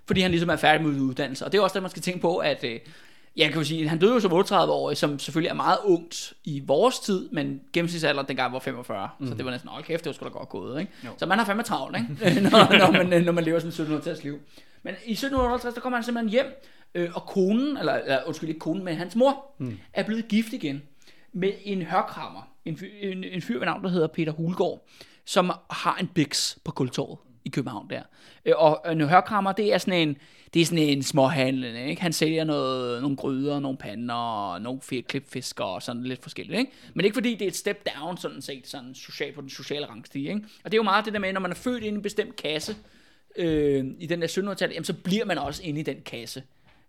fordi 0.05 0.21
han 0.21 0.31
ligesom 0.31 0.49
er 0.49 0.55
færdig 0.55 0.87
med 0.87 1.01
uddannelse. 1.01 1.45
Og 1.45 1.51
det 1.51 1.57
er 1.57 1.61
også 1.61 1.73
det, 1.73 1.81
man 1.83 1.91
skal 1.91 2.01
tænke 2.01 2.19
på, 2.19 2.37
at 2.37 2.63
øh, 2.63 2.79
jeg 3.37 3.49
kan 3.49 3.57
jo 3.57 3.63
sige, 3.63 3.89
han 3.89 3.99
døde 3.99 4.13
jo 4.13 4.19
som 4.19 4.31
38-årig, 4.31 4.97
som 4.97 5.19
selvfølgelig 5.19 5.49
er 5.49 5.53
meget 5.53 5.77
ungt 5.83 6.33
i 6.43 6.63
vores 6.65 6.99
tid, 6.99 7.29
men 7.29 7.61
gennemsnitsalderen 7.73 8.27
dengang 8.27 8.53
var 8.53 8.59
45, 8.59 9.09
mm. 9.19 9.27
så 9.27 9.33
det 9.33 9.45
var 9.45 9.51
næsten, 9.51 9.69
hold 9.69 9.83
kæft, 9.83 10.03
det 10.03 10.09
var 10.09 10.13
sgu 10.13 10.25
da 10.25 10.29
godt 10.29 10.49
gået, 10.49 10.79
ikke? 10.79 10.91
Jo. 11.05 11.09
Så 11.17 11.25
man 11.25 11.37
har 11.37 11.45
fandme 11.45 11.63
travlt, 11.63 11.97
ikke? 11.97 12.41
når, 12.41 12.77
når, 12.77 13.03
man, 13.03 13.23
når 13.23 13.31
man 13.31 13.43
lever 13.43 13.59
sådan 13.59 13.87
et 13.87 13.99
1700-tals 14.03 14.23
liv. 14.23 14.39
Men 14.83 14.93
i 15.05 15.11
1758, 15.11 15.73
der 15.75 15.81
kommer 15.81 15.97
han 15.97 16.03
simpelthen 16.03 16.29
hjem, 16.29 16.45
øh, 16.95 17.09
og 17.15 17.21
konen, 17.25 17.77
eller, 17.77 17.93
eller 17.93 18.19
undskyld 18.25 18.49
ikke 18.49 18.59
konen, 18.59 18.83
men 18.85 18.95
hans 18.95 19.15
mor, 19.15 19.45
mm. 19.57 19.77
er 19.93 20.03
blevet 20.03 20.27
gift 20.27 20.53
igen 20.53 20.81
med 21.33 21.51
en 21.63 21.81
hørkrammer. 21.81 22.47
En, 22.65 22.75
fyr- 22.75 23.05
en, 23.07 23.23
en 23.23 23.41
fyr 23.41 23.59
ved 23.59 23.65
navn, 23.65 23.83
der 23.83 23.89
hedder 23.89 24.07
Peter 24.07 24.31
Hulgaard, 24.31 24.85
som 25.25 25.51
har 25.69 25.97
en 25.99 26.07
biks 26.07 26.57
på 26.63 26.71
Kultorvet 26.71 27.17
i 27.45 27.49
København 27.49 27.89
der. 27.89 28.01
Øh, 28.45 28.53
Og 28.57 28.91
en 28.91 29.01
hørkrammer, 29.01 29.51
det 29.51 29.73
er 29.73 29.77
sådan 29.77 30.07
en, 30.07 30.17
det 30.55 30.61
er 30.61 30.65
sådan 30.65 30.83
en 30.83 31.03
småhandlende, 31.03 31.89
ikke? 31.89 32.01
Han 32.01 32.13
sælger 32.13 32.43
noget, 32.43 33.01
nogle 33.01 33.17
gryder, 33.17 33.59
nogle 33.59 33.77
pander, 33.77 34.59
nogle 34.59 34.79
klipfisker 35.01 35.63
og 35.63 35.81
sådan 35.81 36.03
lidt 36.03 36.23
forskelligt, 36.23 36.59
ikke? 36.59 36.71
Men 36.93 37.05
ikke 37.05 37.13
fordi 37.13 37.35
det 37.35 37.41
er 37.41 37.47
et 37.47 37.55
step 37.55 37.87
down, 37.95 38.17
sådan 38.17 38.41
set, 38.41 38.67
sådan 38.67 38.95
social, 38.95 39.33
på 39.33 39.41
den 39.41 39.49
sociale 39.49 39.85
rangstige, 39.85 40.29
ikke? 40.29 40.41
Og 40.63 40.71
det 40.71 40.73
er 40.73 40.79
jo 40.79 40.83
meget 40.83 41.05
det 41.05 41.13
der 41.13 41.19
med, 41.19 41.33
når 41.33 41.39
man 41.39 41.51
er 41.51 41.55
født 41.55 41.83
ind 41.83 41.93
i 41.93 41.97
en 41.97 42.01
bestemt 42.01 42.35
kasse, 42.35 42.75
øh, 43.35 43.85
i 43.99 44.05
den 44.05 44.21
der 44.21 44.27
1700-tal, 44.27 44.69
jamen 44.69 44.83
så 44.83 44.93
bliver 44.93 45.25
man 45.25 45.37
også 45.37 45.63
inde 45.63 45.79
i 45.79 45.83
den 45.83 46.01
kasse. 46.05 46.43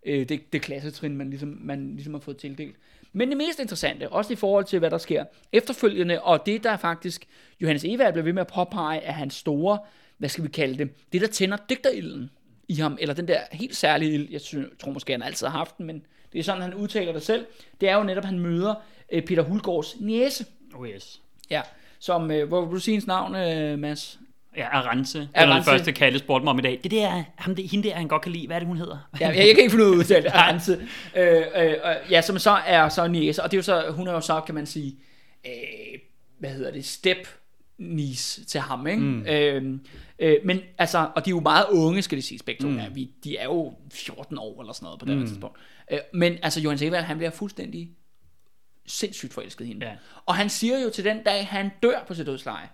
Øh, 0.07 0.29
det, 0.29 0.53
det 0.53 0.63
klassetrin, 0.63 1.17
man 1.17 1.31
ligesom, 1.31 1.59
man 1.61 1.95
ligesom 1.95 2.15
har 2.15 2.21
fået 2.21 2.37
tildelt. 2.37 2.77
Men 3.13 3.29
det 3.29 3.37
mest 3.37 3.59
interessante, 3.61 4.09
også 4.09 4.33
i 4.33 4.37
forhold 4.37 4.65
til, 4.65 4.79
hvad 4.79 4.91
der 4.91 4.99
sker 4.99 5.25
efterfølgende, 5.53 6.23
og 6.23 6.47
det 6.47 6.65
der 6.65 6.77
faktisk, 6.77 7.27
Johannes 7.61 7.85
Evald 7.85 8.13
blev 8.13 8.25
ved 8.25 8.33
med 8.33 8.41
at 8.41 8.53
påpege, 8.55 9.01
at 9.01 9.15
hans 9.15 9.35
store, 9.35 9.79
hvad 10.19 10.29
skal 10.29 10.45
vi 10.45 10.49
kalde 10.49 10.79
det, 10.79 10.91
det 11.13 11.21
der 11.21 11.27
tænder 11.27 11.57
digterilden 11.69 12.31
i 12.69 12.75
ham, 12.75 12.99
eller 13.01 13.15
den 13.15 13.29
der 13.29 13.41
helt 13.53 13.77
særlige 13.77 14.13
ild, 14.15 14.29
jeg 14.31 14.41
synes, 14.41 14.67
tror 14.81 14.93
måske, 14.93 15.13
han 15.13 15.23
altid 15.23 15.47
har 15.47 15.59
haft 15.59 15.79
den, 15.79 15.87
men 15.87 16.03
det 16.33 16.39
er 16.39 16.43
sådan, 16.43 16.63
han 16.63 16.75
udtaler 16.75 17.13
det 17.13 17.23
selv, 17.23 17.47
det 17.81 17.89
er 17.89 17.97
jo 17.97 18.03
netop, 18.03 18.25
at 18.25 18.29
han 18.29 18.39
møder 18.39 18.75
øh, 19.13 19.23
Peter 19.23 19.43
Hulgaards 19.43 19.97
niece, 20.01 20.45
Oh 20.75 20.89
yes. 20.89 21.21
ja, 21.51 21.63
som, 21.99 22.31
øh, 22.31 22.49
hvor 22.49 22.65
vil 22.65 22.75
du 22.75 22.81
sige 22.81 22.93
hendes 22.93 23.07
navn, 23.07 23.35
øh, 23.35 23.79
Mads? 23.79 24.19
Ja, 24.57 24.69
Arance. 24.69 25.19
Det 25.21 25.29
er 25.35 25.41
den 25.41 25.51
Arance. 25.51 25.71
første 25.71 25.93
Kalle 25.93 26.19
spurgte 26.19 26.45
mig 26.45 26.51
om 26.51 26.59
i 26.59 26.63
dag. 26.63 26.81
Det 26.83 26.91
der, 26.91 27.23
ham 27.37 27.55
det, 27.55 27.71
hende 27.71 27.89
der, 27.89 27.95
han 27.95 28.09
godt 28.09 28.23
kan 28.23 28.33
lide. 28.33 28.47
Hvad 28.47 28.57
er 28.57 28.61
det, 28.61 28.69
hun 28.69 28.77
hedder? 28.77 29.09
Ja, 29.21 29.29
jeg, 29.29 29.37
jeg 29.37 29.55
kan 29.55 29.59
ikke 29.59 29.71
finde 29.71 29.85
ud 29.85 29.91
af 29.91 29.95
at 29.95 29.99
udtale. 29.99 30.33
Arance. 30.37 30.81
Øh, 31.17 31.43
øh, 31.57 31.75
ja, 32.11 32.21
som 32.21 32.39
så 32.39 32.51
er 32.51 32.89
så 32.89 33.09
niece, 33.09 33.43
og 33.43 33.51
det 33.51 33.57
er 33.57 33.59
jo 33.59 33.63
så, 33.63 33.91
hun 33.91 34.09
er 34.09 34.13
jo 34.13 34.21
så, 34.21 34.41
kan 34.41 34.55
man 34.55 34.67
sige, 34.67 34.97
øh, 35.47 35.99
hvad 36.39 36.51
hedder 36.51 36.71
det, 36.71 36.85
step 36.85 37.29
niece 37.79 38.45
til 38.45 38.61
ham, 38.61 38.87
ikke? 38.87 39.03
Mm. 39.03 39.27
Øh, 39.27 39.79
øh, 40.19 40.37
men 40.45 40.61
altså, 40.79 41.11
og 41.17 41.25
de 41.25 41.31
er 41.31 41.35
jo 41.35 41.41
meget 41.41 41.67
unge, 41.71 42.03
skal 42.03 42.19
de 42.19 42.23
sige, 42.23 42.39
spektrum. 42.39 42.71
Mm. 42.71 42.79
Ja, 42.79 42.89
vi, 42.89 43.11
de 43.25 43.37
er 43.37 43.45
jo 43.45 43.75
14 43.93 44.39
år 44.39 44.61
eller 44.61 44.73
sådan 44.73 44.87
noget 44.87 45.01
på 45.01 45.07
det 45.07 45.17
mm. 45.17 45.27
tidspunkt. 45.27 45.59
Øh, 45.93 45.99
men 46.15 46.39
altså, 46.43 46.61
Johan 46.61 46.79
Sevald, 46.79 47.05
han 47.05 47.17
bliver 47.17 47.31
fuldstændig 47.31 47.91
sindssygt 48.87 49.35
forelsket 49.35 49.67
hende. 49.67 49.87
Ja. 49.87 49.93
Og 50.27 50.35
han 50.35 50.49
siger 50.49 50.79
jo 50.79 50.91
til 50.91 51.05
den 51.05 51.23
dag, 51.23 51.47
han 51.47 51.71
dør 51.83 52.05
på 52.09 52.15
sit 52.15 52.27
dødsleje, 52.27 52.69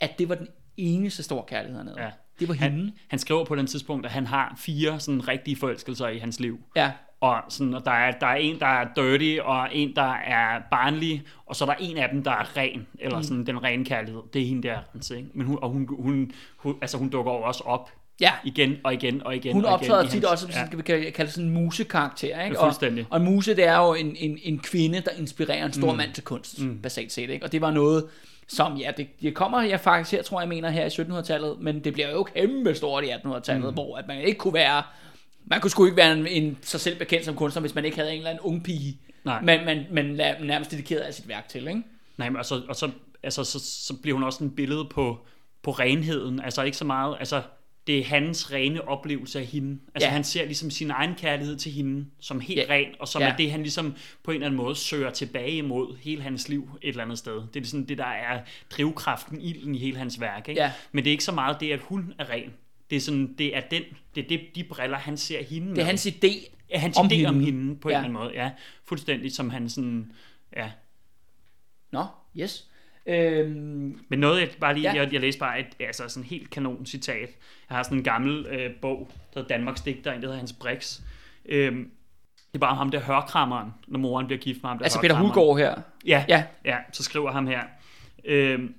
at 0.00 0.18
det 0.18 0.28
var 0.28 0.34
den 0.34 0.48
eneste 0.76 1.22
store 1.22 1.44
kærlighed, 1.46 1.78
han 1.78 1.86
havde. 1.86 2.02
Ja. 2.02 2.10
Det 2.40 2.48
var 2.48 2.54
hende. 2.54 2.76
Han, 2.76 2.92
han 3.08 3.18
skriver 3.18 3.44
på 3.44 3.54
den 3.54 3.66
tidspunkt, 3.66 4.06
at 4.06 4.12
han 4.12 4.26
har 4.26 4.54
fire 4.58 5.00
sådan 5.00 5.28
rigtige 5.28 5.56
forelskelser 5.56 6.08
i 6.08 6.18
hans 6.18 6.40
liv. 6.40 6.60
Ja, 6.76 6.92
Og, 7.20 7.36
sådan, 7.48 7.74
og 7.74 7.84
der, 7.84 7.90
er, 7.90 8.10
der 8.12 8.26
er 8.26 8.34
en, 8.34 8.58
der 8.60 8.66
er 8.66 8.86
dirty, 8.96 9.38
og 9.44 9.68
en, 9.72 9.96
der 9.96 10.12
er 10.12 10.60
barnlig, 10.70 11.22
og 11.46 11.56
så 11.56 11.64
er 11.64 11.68
der 11.68 11.74
en 11.80 11.96
af 11.96 12.08
dem, 12.12 12.22
der 12.24 12.30
er 12.30 12.56
ren, 12.56 12.86
eller 12.98 13.16
Mm. 13.16 13.22
sådan 13.22 13.46
den 13.46 13.62
rene 13.62 13.84
kærlighed. 13.84 14.22
Det 14.32 14.42
er 14.42 14.46
hende 14.46 14.68
der, 14.68 14.78
altså, 14.94 15.14
ikke? 15.14 15.28
Men 15.34 15.46
hun, 15.46 15.58
og 15.62 15.70
hun, 15.70 15.88
hun, 15.98 16.32
hun, 16.56 16.76
altså, 16.82 16.98
hun 16.98 17.08
dukker 17.08 17.32
også 17.32 17.62
op 17.66 17.90
ja. 18.20 18.32
igen 18.44 18.76
og 18.84 18.94
igen 18.94 19.22
og 19.26 19.36
igen. 19.36 19.52
Hun 19.52 19.64
og 19.64 19.70
igen 19.70 19.74
optræder 19.92 20.02
i 20.04 20.06
tit 20.06 20.12
hans- 20.14 20.24
også 20.24 20.46
som 20.52 20.66
skal 20.66 20.78
vi 20.78 20.82
kalde 20.82 21.10
kalde 21.10 21.30
sådan 21.30 21.48
en 21.48 21.54
musekarakter, 21.54 22.42
ikke? 22.44 22.56
Ja, 22.58 22.64
fuldstændig. 22.64 23.04
Og, 23.10 23.12
og 23.12 23.18
en 23.20 23.24
muse, 23.34 23.56
det 23.56 23.64
er 23.64 23.78
jo 23.78 23.94
en, 23.94 24.16
en, 24.18 24.38
en 24.42 24.58
kvinde, 24.58 25.00
der 25.00 25.10
inspirerer 25.18 25.66
en 25.66 25.72
stor 25.72 25.90
mm. 25.92 25.96
mand 25.96 26.12
til 26.12 26.24
kunst, 26.24 26.60
mm. 26.62 26.78
basalt 26.82 27.12
set, 27.12 27.30
ikke? 27.30 27.46
Og 27.46 27.52
det 27.52 27.60
var 27.60 27.70
noget, 27.70 28.04
som, 28.48 28.76
ja, 28.76 28.90
det, 28.96 29.08
det 29.22 29.34
kommer 29.34 29.62
jeg 29.62 29.80
faktisk 29.80 30.12
her, 30.16 30.22
tror 30.22 30.40
jeg, 30.40 30.48
mener 30.48 30.70
her 30.70 30.84
i 30.84 30.88
1700-tallet, 30.88 31.56
men 31.60 31.80
det 31.84 31.92
bliver 31.92 32.10
jo 32.10 32.22
kæmpe 32.22 32.74
stort 32.74 33.04
i 33.04 33.08
1800-tallet, 33.08 33.64
mm. 33.68 33.72
hvor 33.74 33.96
at 33.96 34.06
man 34.08 34.20
ikke 34.20 34.38
kunne 34.38 34.54
være, 34.54 34.82
man 35.44 35.60
kunne 35.60 35.70
sgu 35.70 35.84
ikke 35.84 35.96
være 35.96 36.12
en, 36.18 36.26
en 36.26 36.58
sig 36.62 36.80
selv 36.80 36.98
bekendt 36.98 37.24
som 37.24 37.36
kunstner, 37.36 37.60
hvis 37.60 37.74
man 37.74 37.84
ikke 37.84 37.96
havde 37.96 38.10
en 38.12 38.16
eller 38.18 38.30
anden 38.30 38.42
ung 38.44 38.64
pige, 38.64 38.98
Nej. 39.24 39.42
man, 39.42 39.64
man, 39.64 39.86
man 39.90 40.04
nærmest 40.46 40.70
dedikeret 40.70 41.00
af 41.00 41.14
sit 41.14 41.28
værk 41.28 41.48
til, 41.48 41.68
ikke? 41.68 41.82
Nej, 42.16 42.28
men 42.28 42.36
og, 42.36 42.44
så, 42.44 42.62
og 42.68 42.76
så, 42.76 42.90
altså, 43.22 43.44
så, 43.44 43.58
så 43.58 43.94
bliver 44.02 44.14
hun 44.14 44.22
også 44.24 44.44
en 44.44 44.50
billede 44.50 44.84
på, 44.84 45.26
på 45.62 45.70
renheden. 45.70 46.40
Altså 46.40 46.62
ikke 46.62 46.76
så 46.76 46.84
meget, 46.84 47.16
altså 47.20 47.42
det 47.86 47.98
er 47.98 48.04
hans 48.04 48.52
rene 48.52 48.88
oplevelse 48.88 49.38
af 49.38 49.44
hende. 49.46 49.78
Altså 49.94 50.06
Ja. 50.08 50.12
han 50.12 50.24
ser 50.24 50.44
ligesom 50.44 50.70
sin 50.70 50.90
egen 50.90 51.14
kærlighed 51.14 51.56
til 51.56 51.72
hende 51.72 52.06
som 52.20 52.40
helt 52.40 52.58
Ja. 52.60 52.64
ren, 52.74 52.86
og 53.00 53.08
som 53.08 53.22
Ja. 53.22 53.28
er 53.32 53.36
det, 53.36 53.50
han 53.50 53.60
ligesom 53.62 53.94
på 54.24 54.30
en 54.30 54.34
eller 54.34 54.46
anden 54.46 54.56
måde 54.56 54.74
søger 54.76 55.10
tilbage 55.10 55.50
imod 55.52 55.96
hele 56.00 56.22
hans 56.22 56.48
liv 56.48 56.70
et 56.82 56.88
eller 56.88 57.02
andet 57.04 57.18
sted. 57.18 57.32
Det 57.34 57.40
er 57.56 57.60
ligesom 57.60 57.86
det, 57.86 57.98
der 57.98 58.04
er 58.06 58.40
drivkraften, 58.70 59.40
ilden 59.40 59.74
i 59.74 59.78
hele 59.78 59.96
hans 59.96 60.20
værk. 60.20 60.48
Ikke? 60.48 60.60
Ja. 60.60 60.72
Men 60.92 61.04
det 61.04 61.10
er 61.10 61.12
ikke 61.12 61.24
så 61.24 61.32
meget 61.32 61.60
det, 61.60 61.72
at 61.72 61.80
hun 61.80 62.14
er 62.18 62.30
ren. 62.30 62.52
Det 62.90 62.96
er, 62.96 63.00
sådan, 63.00 63.34
det 63.38 63.56
er 63.56 63.60
den, 63.60 63.82
det 64.14 64.24
er 64.24 64.28
det, 64.28 64.40
de 64.54 64.64
briller, 64.64 64.98
han 64.98 65.16
ser 65.16 65.42
hende 65.44 65.66
Det 65.68 65.72
er 65.72 65.76
med. 65.76 65.84
hans 65.84 66.06
idé 66.06 66.54
Ja, 66.70 66.78
hans 66.78 66.96
om 66.96 67.06
idé 67.06 67.24
om 67.26 67.34
hende. 67.34 67.44
hende 67.44 67.76
på 67.76 67.88
en 67.88 67.92
Ja. 67.92 67.98
eller 67.98 68.08
anden 68.08 68.12
måde. 68.22 68.30
Ja, 68.34 68.50
fuldstændig 68.84 69.32
som 69.32 69.50
han 69.50 69.68
sådan... 69.68 70.12
Ja. 70.56 70.70
Nå, 71.92 72.04
yes. 72.36 72.68
Øhm, 73.06 74.00
Men 74.08 74.18
noget, 74.18 74.40
jeg 74.40 74.50
bare 74.60 74.74
lige, 74.74 74.94
Ja. 74.94 75.02
jeg, 75.02 75.12
jeg 75.12 75.20
læste 75.20 75.38
bare 75.38 75.60
et 75.60 75.66
altså 75.80 76.08
sådan 76.08 76.24
helt 76.28 76.50
kanon 76.50 76.86
citat. 76.86 77.28
Jeg 77.68 77.76
har 77.76 77.82
sådan 77.82 77.98
en 77.98 78.04
gammel 78.04 78.46
øh, 78.46 78.74
bog, 78.82 79.08
der 79.34 79.40
hedder 79.40 79.56
Danmarks 79.56 79.80
digter, 79.80 80.12
en 80.12 80.20
der 80.20 80.26
hedder 80.26 80.38
Hans 80.38 80.52
Brix. 80.52 81.00
Øhm, 81.44 81.90
det 82.36 82.54
er 82.54 82.58
bare 82.58 82.70
om 82.70 82.76
ham 82.76 82.90
der 82.90 83.00
hørkrammeren, 83.00 83.70
når 83.86 83.98
moren 83.98 84.26
bliver 84.26 84.40
gift 84.40 84.62
med 84.62 84.68
ham 84.68 84.78
der 84.78 84.84
altså 84.84 85.00
Peter. 85.00 85.14
Hulgaard 85.14 85.58
her. 85.58 85.74
Ja, 86.06 86.24
Ja. 86.28 86.44
ja. 86.64 86.76
så 86.92 87.02
skriver 87.02 87.32
ham 87.32 87.46
her. 87.46 87.62
Øhm, 88.24 88.74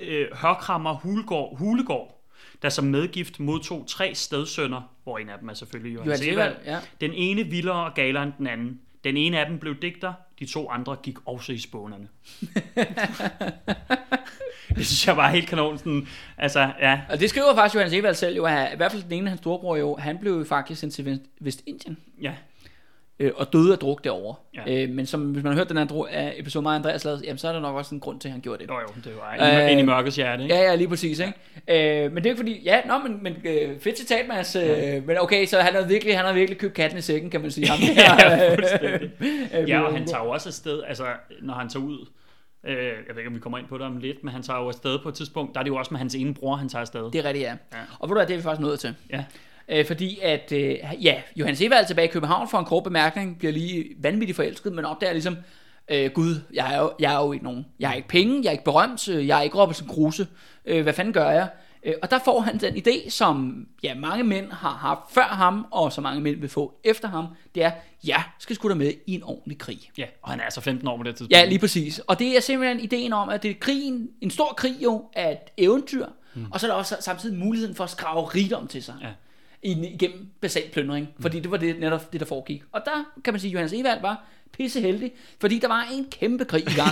øh, 0.00 0.26
hørkrammer 0.36 0.92
Hulegård, 0.94 1.58
Hulegård, 1.58 2.23
der 2.62 2.68
som 2.68 2.84
medgift 2.84 3.40
modtog 3.40 3.84
tre 3.88 4.14
stedsønner, 4.14 4.80
hvor 5.02 5.18
en 5.18 5.28
af 5.28 5.38
dem 5.38 5.48
er 5.48 5.54
selvfølgelig 5.54 5.94
Johan 5.94 6.06
Johan. 6.06 6.18
Sevald, 6.18 6.54
ja. 6.64 6.78
Den 7.00 7.12
ene 7.14 7.42
vildere 7.42 7.84
og 7.84 7.94
galere 7.94 8.22
end 8.22 8.32
den 8.38 8.46
anden. 8.46 8.80
Den 9.04 9.16
ene 9.16 9.40
af 9.40 9.46
dem 9.46 9.58
blev 9.58 9.74
digter, 9.82 10.12
de 10.38 10.46
to 10.46 10.70
andre 10.70 10.96
gik 11.02 11.16
også 11.26 11.52
i 11.52 11.58
spånerne. 11.58 12.08
det 14.76 14.86
synes 14.86 15.06
jeg 15.06 15.16
var 15.16 15.28
helt 15.28 15.48
kanon. 15.48 15.78
Sådan, 15.78 16.08
altså, 16.38 16.70
ja, 16.80 17.00
Og 17.10 17.20
det 17.20 17.30
skriver 17.30 17.54
faktisk 17.54 17.74
Johan 17.74 17.90
Sevald 17.90 18.14
selv 18.14 18.36
jo, 18.36 18.44
at 18.44 18.72
i 18.72 18.76
hvert 18.76 18.92
fald 18.92 19.02
den 19.02 19.12
ene 19.12 19.26
af 19.26 19.30
hans 19.30 19.40
storebror 19.40 19.76
jo, 19.76 19.96
han 19.96 20.18
blev 20.18 20.38
jo 20.38 20.44
faktisk 20.44 20.80
sendt 20.80 20.94
til 20.94 21.02
Vest- 21.02 21.30
Vestindien 21.40 21.96
ja, 22.22 22.32
øh, 23.18 23.32
og 23.36 23.52
døde 23.52 23.72
af 23.72 23.78
druk 23.78 24.04
derovre. 24.04 24.34
Ja. 24.66 24.82
Øh, 24.84 24.90
men 24.90 25.06
som, 25.06 25.22
hvis 25.22 25.42
man 25.44 25.52
har 25.52 25.58
hørt 25.60 25.68
den 25.68 25.76
her 25.76 26.06
af 26.10 26.34
episode 26.36 26.62
med 26.62 26.70
Andreas 26.70 27.04
lavede, 27.04 27.22
jamen 27.24 27.38
så 27.38 27.48
er 27.48 27.52
der 27.52 27.60
nok 27.60 27.76
også 27.76 27.94
en 27.94 28.00
grund 28.00 28.20
til, 28.20 28.28
at 28.28 28.32
han 28.32 28.40
gjorde 28.40 28.62
det. 28.62 28.68
jo, 28.70 28.74
jo, 28.74 28.88
det 29.04 29.12
var 29.40 29.62
Øh, 29.64 29.70
ind 29.70 29.80
i 29.80 29.82
mørkets 29.82 30.16
hjerte, 30.16 30.42
ikke? 30.42 30.54
Ja, 30.54 30.62
ja, 30.62 30.74
lige 30.74 30.88
præcis, 30.88 31.18
ikke? 31.20 32.04
Øh, 32.04 32.12
men 32.12 32.16
det 32.16 32.26
er 32.26 32.30
ikke 32.30 32.36
fordi, 32.40 32.60
ja, 32.64 32.80
nå, 32.86 32.98
men, 32.98 33.22
men 33.22 33.36
øh, 33.44 33.80
fedt 33.80 33.98
citat, 33.98 34.28
Mads. 34.28 34.56
Øh, 34.56 35.06
men 35.06 35.16
okay, 35.20 35.46
så 35.46 35.60
han 35.60 35.74
har 35.74 35.82
virkelig, 35.82 36.16
han 36.16 36.24
har 36.26 36.32
virkelig 36.32 36.58
købt 36.58 36.74
katten 36.74 36.98
i 36.98 37.02
sækken, 37.02 37.30
kan 37.30 37.40
man 37.40 37.50
sige. 37.50 37.68
Ham, 37.68 37.78
Ja, 37.96 38.54
fuldstændig. 38.54 39.10
Øh, 39.60 39.68
Ja, 39.68 39.80
og 39.80 39.92
han 39.96 40.06
tager 40.06 40.24
jo 40.24 40.30
også 40.30 40.48
afsted, 40.48 40.82
altså, 40.88 41.04
når 41.42 41.54
han 41.54 41.68
tager 41.68 41.84
ud, 41.84 42.08
øh, 42.66 42.76
jeg 42.76 42.84
ved 43.08 43.16
ikke, 43.18 43.28
om 43.28 43.34
vi 43.34 43.40
kommer 43.40 43.58
ind 43.58 43.66
på 43.68 43.78
det 43.78 43.86
om 43.86 43.96
lidt, 43.96 44.24
men 44.24 44.32
han 44.34 44.42
tager 44.42 44.60
jo 44.60 44.68
afsted 44.68 44.98
på 45.02 45.08
et 45.08 45.14
tidspunkt, 45.14 45.54
der 45.54 45.60
er 45.60 45.64
det 45.64 45.70
jo 45.70 45.76
også 45.76 45.88
med 45.90 45.98
hans 45.98 46.14
ene 46.14 46.34
bror, 46.34 46.56
han 46.56 46.68
tager 46.68 46.80
afsted. 46.80 47.10
Det 47.10 47.14
er 47.14 47.24
rigtigt, 47.24 47.44
ja. 47.44 47.50
Ja. 47.72 47.78
Og 47.98 48.08
ved 48.08 48.14
du 48.14 48.18
hvad, 48.18 48.26
det 48.26 48.32
er 48.34 48.36
vi 48.38 48.42
faktisk 48.42 48.60
nået 48.60 48.80
til. 48.80 48.94
Ja. 49.10 49.24
Øh, 49.68 49.86
fordi 49.86 50.18
at, 50.22 50.52
øh, 50.52 50.76
ja, 51.02 51.22
Johannes 51.36 51.60
Evald 51.60 51.86
tilbage 51.86 52.08
i 52.08 52.10
København 52.10 52.48
for 52.48 52.58
en 52.58 52.64
kort 52.64 52.84
bemærkning, 52.84 53.38
bliver 53.38 53.52
lige 53.52 53.86
vanvittigt 53.98 54.36
forelsket, 54.36 54.72
men 54.72 54.84
opdager 54.84 55.12
ligesom, 55.12 55.36
øh, 55.90 56.10
gud, 56.10 56.40
jeg 56.52 56.74
er, 56.74 56.78
jo, 56.80 56.92
jeg 57.00 57.14
er 57.14 57.24
jo 57.24 57.32
ikke 57.32 57.44
nogen. 57.44 57.66
Jeg 57.78 57.88
har 57.88 57.96
ikke 57.96 58.08
penge, 58.08 58.40
jeg 58.42 58.48
er 58.48 58.52
ikke 58.52 58.64
berømt, 58.64 59.08
øh, 59.08 59.26
jeg 59.26 59.38
er 59.38 59.42
ikke 59.42 59.58
Robinson 59.58 59.88
Crusoe. 59.88 60.26
Øh, 60.64 60.82
hvad 60.82 60.92
fanden 60.92 61.12
gør 61.12 61.30
jeg? 61.30 61.48
Øh, 61.84 61.94
og 62.02 62.10
der 62.10 62.18
får 62.24 62.40
han 62.40 62.58
den 62.58 62.76
idé, 62.76 63.10
som 63.10 63.66
ja, 63.82 63.94
mange 63.94 64.24
mænd 64.24 64.52
har 64.52 64.70
haft 64.70 65.00
før 65.10 65.22
ham, 65.26 65.66
og 65.70 65.92
som 65.92 66.02
mange 66.02 66.20
mænd 66.20 66.40
vil 66.40 66.48
få 66.48 66.74
efter 66.84 67.08
ham, 67.08 67.26
det 67.54 67.62
er, 67.62 67.70
jeg 68.04 68.22
skal 68.38 68.56
da 68.70 68.74
med 68.74 68.92
i 69.06 69.14
en 69.14 69.22
ordentlig 69.22 69.58
krig. 69.58 69.90
Ja, 69.98 70.04
og 70.22 70.30
han 70.30 70.40
er 70.40 70.44
altså 70.44 70.60
15 70.60 70.88
år 70.88 70.96
på 70.96 71.02
det 71.02 71.16
tidspunkt. 71.16 71.32
Ja, 71.32 71.44
lige 71.44 71.58
præcis. 71.58 71.98
Og 71.98 72.18
det 72.18 72.36
er 72.36 72.40
simpelthen 72.40 72.80
ideen 72.80 73.12
om, 73.12 73.28
at 73.28 73.42
det 73.42 73.50
er 73.50 73.54
krigen, 73.60 74.08
en 74.20 74.30
stor 74.30 74.54
krig 74.56 74.76
jo, 74.82 75.04
er 75.12 75.30
et 75.30 75.38
eventyr, 75.56 76.06
mm. 76.34 76.46
og 76.50 76.60
så 76.60 76.66
er 76.66 76.70
der 76.70 76.78
også 76.78 76.96
samtidig 77.00 77.38
muligheden 77.38 77.76
for 77.76 77.84
at 77.84 77.90
skrave 77.90 78.24
rigdom 78.24 78.66
til 78.66 78.82
sig. 78.82 78.94
Ja. 79.02 79.08
Igennem 79.64 80.28
basal 80.40 80.62
plyndring, 80.72 81.08
mm. 81.16 81.22
fordi 81.22 81.40
det 81.40 81.50
var 81.50 81.56
det, 81.56 81.80
netop 81.80 82.12
det, 82.12 82.20
der 82.20 82.26
foregik. 82.26 82.62
Og 82.72 82.80
der 82.84 83.04
kan 83.24 83.32
man 83.32 83.40
sige, 83.40 83.50
at 83.50 83.54
Johannes 83.54 83.72
Evald 83.72 84.00
var 84.00 84.24
pisse 84.52 84.80
heldig, 84.80 85.12
fordi 85.40 85.58
der 85.58 85.68
var 85.68 85.88
en 85.92 86.06
kæmpe 86.10 86.44
krig 86.44 86.62
i 86.62 86.74
gang 86.74 86.90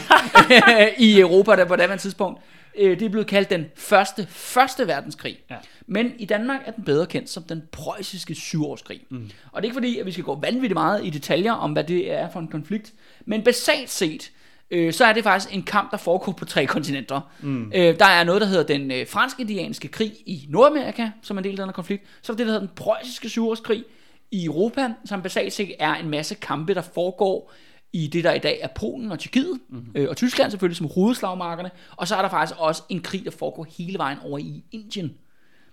i 1.09 1.21
Europa 1.21 1.57
der 1.57 1.65
på 1.65 1.77
det 1.77 2.01
tidspunkt. 2.01 2.41
Øh, 2.79 2.99
Det 2.99 3.07
er 3.07 3.09
blevet 3.11 3.27
kaldt 3.27 3.51
den 3.51 3.67
første, 3.77 4.27
første 4.31 4.87
verdenskrig. 4.87 5.39
Ja. 5.51 5.57
Men 5.87 6.13
i 6.19 6.25
Danmark 6.25 6.61
er 6.67 6.73
den 6.73 6.85
bedre 6.85 7.07
kendt 7.07 7.31
som 7.31 7.43
den 7.43 7.63
preussiske 7.73 8.35
syvårskrig. 8.35 9.01
Mm. 9.11 9.31
Og 9.53 9.63
det 9.63 9.69
er 9.69 9.71
ikke 9.71 9.75
fordi, 9.75 9.99
at 9.99 10.07
vi 10.07 10.13
skal 10.13 10.25
gå 10.25 10.35
vanvittigt 10.35 10.75
meget 10.75 11.07
i 11.07 11.11
detaljer 11.11 11.53
om, 11.53 11.73
hvad 11.73 11.85
det 11.85 12.13
er 12.13 12.31
for 12.31 12.41
en 12.41 12.49
konflikt. 12.49 12.93
Men 13.25 13.45
basalt 13.45 13.91
set, 13.91 14.31
øh, 14.73 14.93
så 14.93 15.05
er 15.05 15.13
det 15.13 15.25
faktisk 15.25 15.55
en 15.55 15.63
kamp, 15.63 15.91
der 15.91 15.97
foregår 15.97 16.33
på 16.33 16.45
tre 16.45 16.67
kontinenter. 16.67 17.21
Mm. 17.41 17.73
Øh, 17.75 17.99
der 17.99 18.05
er 18.05 18.25
noget, 18.25 18.41
der 18.41 18.47
hedder 18.47 18.63
den 18.63 18.91
øh, 18.91 19.07
fransk-indianske 19.07 19.89
krig 19.89 20.13
i 20.27 20.47
Nordamerika, 20.49 21.11
som 21.23 21.37
er 21.37 21.41
en 21.41 21.45
del 21.45 21.53
af 21.53 21.57
den 21.57 21.67
her 21.67 21.73
konflikt. 21.73 22.05
Så 22.23 22.33
er 22.33 22.37
det, 22.37 22.47
der 22.47 22.53
hedder 22.53 22.67
den 22.67 22.75
preussiske 22.77 23.29
syvårskrig 23.29 23.85
i 24.31 24.45
Europa, 24.45 24.93
som 25.05 25.23
basalt 25.23 25.53
set 25.53 25.75
er 25.79 25.95
en 25.95 26.09
masse 26.09 26.35
kampe, 26.35 26.75
der 26.75 26.83
foregår 26.83 27.53
i 27.93 28.07
det, 28.07 28.25
der 28.25 28.33
i 28.33 28.39
dag 28.39 28.59
er 28.63 28.69
Polen 28.75 29.13
og 29.13 29.19
Tjekkiet, 29.19 29.61
mm-hmm. 29.69 29.93
øh, 29.95 30.09
og 30.09 30.17
Tyskland 30.17 30.51
selvfølgelig 30.51 30.77
som 30.77 30.89
hovedslagmarkerne. 30.95 31.71
Og 31.97 32.09
så 32.09 32.17
er 32.17 32.23
der 32.23 32.29
faktisk 32.29 32.61
også 32.61 32.83
en 32.89 33.01
krig, 33.01 33.25
der 33.25 33.31
foregår 33.31 33.67
hele 33.79 33.99
vejen 33.99 34.19
over 34.25 34.39
i 34.39 34.65
Indien, 34.73 35.15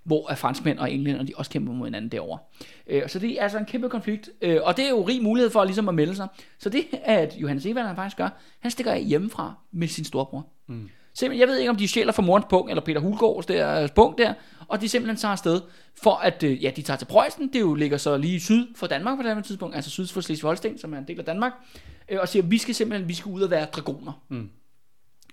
hvor 0.04 0.32
franskmænd 0.36 0.80
og 0.80 0.92
englænder, 0.92 1.24
de 1.24 1.34
også 1.36 1.52
kæmper 1.52 1.74
mod 1.74 1.88
hinanden 1.88 2.12
derovre. 2.12 2.40
Øh, 2.88 3.10
så 3.10 3.20
det 3.20 3.40
er 3.40 3.44
altså 3.44 3.58
en 3.58 3.66
kæmpe 3.66 3.90
konflikt, 3.90 4.30
øh, 4.42 4.60
og 4.64 4.78
det 4.78 4.86
er 4.86 4.90
jo 4.90 5.02
rig 5.02 5.24
mulighed 5.24 5.50
for 5.50 5.64
ligesom 5.64 5.90
at 5.90 5.96
melde 5.96 6.16
sig. 6.16 6.28
Så 6.60 6.70
det, 6.70 6.86
at 7.04 7.36
Johannes 7.38 7.66
Evald 7.66 7.88
han 7.88 7.96
faktisk 7.96 8.18
gør, 8.18 8.30
han 8.60 8.72
stikker 8.72 8.92
af 8.92 9.04
hjemmefra 9.04 9.54
med 9.72 9.88
sin 9.88 10.06
storebror. 10.06 10.48
Mm. 10.68 10.90
Simpelthen, 11.14 11.40
jeg 11.40 11.48
ved 11.48 11.58
ikke, 11.58 11.70
om 11.70 11.76
de 11.76 11.88
stjæler 11.88 12.12
fra 12.12 12.22
morens 12.22 12.46
punkt, 12.50 12.70
eller 12.70 12.84
Peter 12.84 13.02
Hulgaards 13.02 13.46
der, 13.46 13.84
øh, 13.84 13.90
punkt 13.96 14.18
der, 14.18 14.34
og 14.68 14.82
de 14.82 14.90
simpelthen 14.90 15.18
tager 15.18 15.32
afsted, 15.32 15.62
for 16.04 16.16
at, 16.16 16.44
øh, 16.44 16.64
ja, 16.64 16.72
de 16.76 16.82
tager 16.82 16.98
til 16.98 17.06
Preussen, 17.06 17.54
det 17.54 17.60
jo 17.60 17.74
ligger 17.74 17.98
så 17.98 18.18
lige 18.18 18.40
syd 18.40 18.68
for 18.76 18.88
Danmark 18.88 19.18
på 19.18 19.24
det 19.24 19.36
her 19.36 19.42
tidspunkt, 19.42 19.76
altså 19.76 19.92
syd 19.92 20.08
for 20.08 20.22
Slesvig-Holsten, 20.22 20.78
som 20.78 20.94
er 20.94 20.98
en 20.98 21.08
del 21.08 21.20
af 21.20 21.26
Danmark, 21.26 21.54
øh, 22.10 22.18
og 22.22 22.30
siger, 22.30 22.44
vi 22.44 22.58
skal 22.58 22.76
simpelthen, 22.76 23.10
vi 23.10 23.14
skal 23.14 23.32
ud 23.32 23.42
og 23.42 23.52
være 23.52 23.66
dragoner. 23.66 24.24
Mm. 24.30 24.50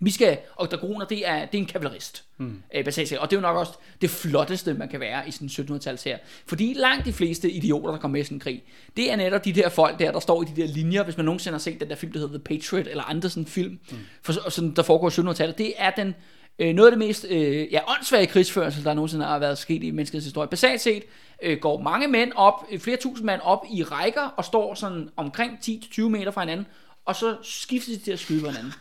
Vi 0.01 0.11
skal, 0.11 0.39
og 0.55 0.71
dragoner, 0.71 1.07
det 1.07 1.29
er, 1.29 1.47
det 1.47 1.59
er 1.59 1.63
en 1.63 1.67
kavalerist. 1.67 2.25
Mm. 2.39 2.63
Øh, 2.75 2.85
basalt 2.85 3.09
set. 3.09 3.19
og 3.19 3.31
det 3.31 3.37
er 3.37 3.41
jo 3.41 3.47
nok 3.47 3.57
også 3.57 3.73
det 4.01 4.11
flotteste, 4.11 4.75
man 4.75 4.89
kan 4.89 5.01
være 5.01 5.29
i 5.29 5.31
sådan 5.31 5.51
en 5.59 5.77
1700-tals 5.77 6.05
her. 6.05 6.19
Fordi 6.47 6.75
langt 6.77 7.05
de 7.07 7.13
fleste 7.13 7.51
idioter, 7.51 7.91
der 7.91 7.99
kommer 7.99 8.13
med 8.13 8.21
i 8.21 8.25
sådan 8.25 8.37
en 8.37 8.41
krig, 8.41 8.63
det 8.97 9.13
er 9.13 9.17
netop 9.17 9.45
de 9.45 9.53
der 9.53 9.69
folk 9.69 9.99
der, 9.99 10.13
der 10.13 10.21
står 10.21 10.43
i 10.43 10.45
de 10.55 10.61
der 10.63 10.69
linjer, 10.69 11.05
hvis 11.05 11.17
man 11.17 11.27
nogensinde 11.27 11.55
har 11.55 11.59
set 11.59 11.81
den 11.81 11.89
der 11.89 11.95
film, 11.95 12.13
der 12.13 12.19
hedder 12.19 12.39
The 12.39 12.45
Patriot, 12.45 12.87
eller 12.87 13.03
andre 13.03 13.29
sådan 13.29 13.47
film, 13.47 13.79
mm. 13.91 13.97
for, 14.23 14.51
sådan, 14.51 14.71
der 14.71 14.83
foregår 14.83 15.09
i 15.09 15.31
1700-tallet, 15.31 15.59
det 15.59 15.73
er 15.77 15.91
den, 15.91 16.15
øh, 16.59 16.75
noget 16.75 16.91
af 16.91 16.99
det 16.99 17.07
mest 17.07 17.27
øh, 17.31 17.73
ja, 17.73 17.81
åndssvage 17.97 18.27
krigsførsel, 18.27 18.85
der 18.85 18.95
nogensinde 18.95 19.25
har 19.25 19.39
været 19.39 19.59
sket 19.59 19.85
i 19.85 19.91
menneskets 19.91 20.25
historie. 20.25 20.49
Basalt 20.49 20.81
set 20.81 21.03
øh, 21.43 21.59
går 21.59 21.83
mange 21.83 22.09
mænd 22.09 22.33
op, 22.35 22.67
øh, 22.71 22.81
flere 22.81 22.97
tusind 22.97 23.27
mænd 23.27 23.41
op 23.45 23.65
i 23.73 23.83
rækker, 23.83 24.23
og 24.23 24.45
står 24.45 24.75
sådan 24.75 25.09
omkring 25.17 25.53
10-20 25.65 26.03
meter 26.03 26.31
fra 26.31 26.41
hinanden, 26.41 26.67
og 27.05 27.17
så 27.17 27.37
skifter 27.43 27.93
de 27.93 27.99
til 27.99 28.13
at 28.13 28.19
skyde 28.19 28.41
på 28.41 28.47
hinanden. 28.47 28.73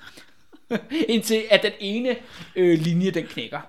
indtil 1.13 1.43
at 1.49 1.63
den 1.63 1.71
ene 1.79 2.15
øh, 2.55 2.79
linje, 2.79 3.11
den 3.11 3.25
knækker. 3.25 3.59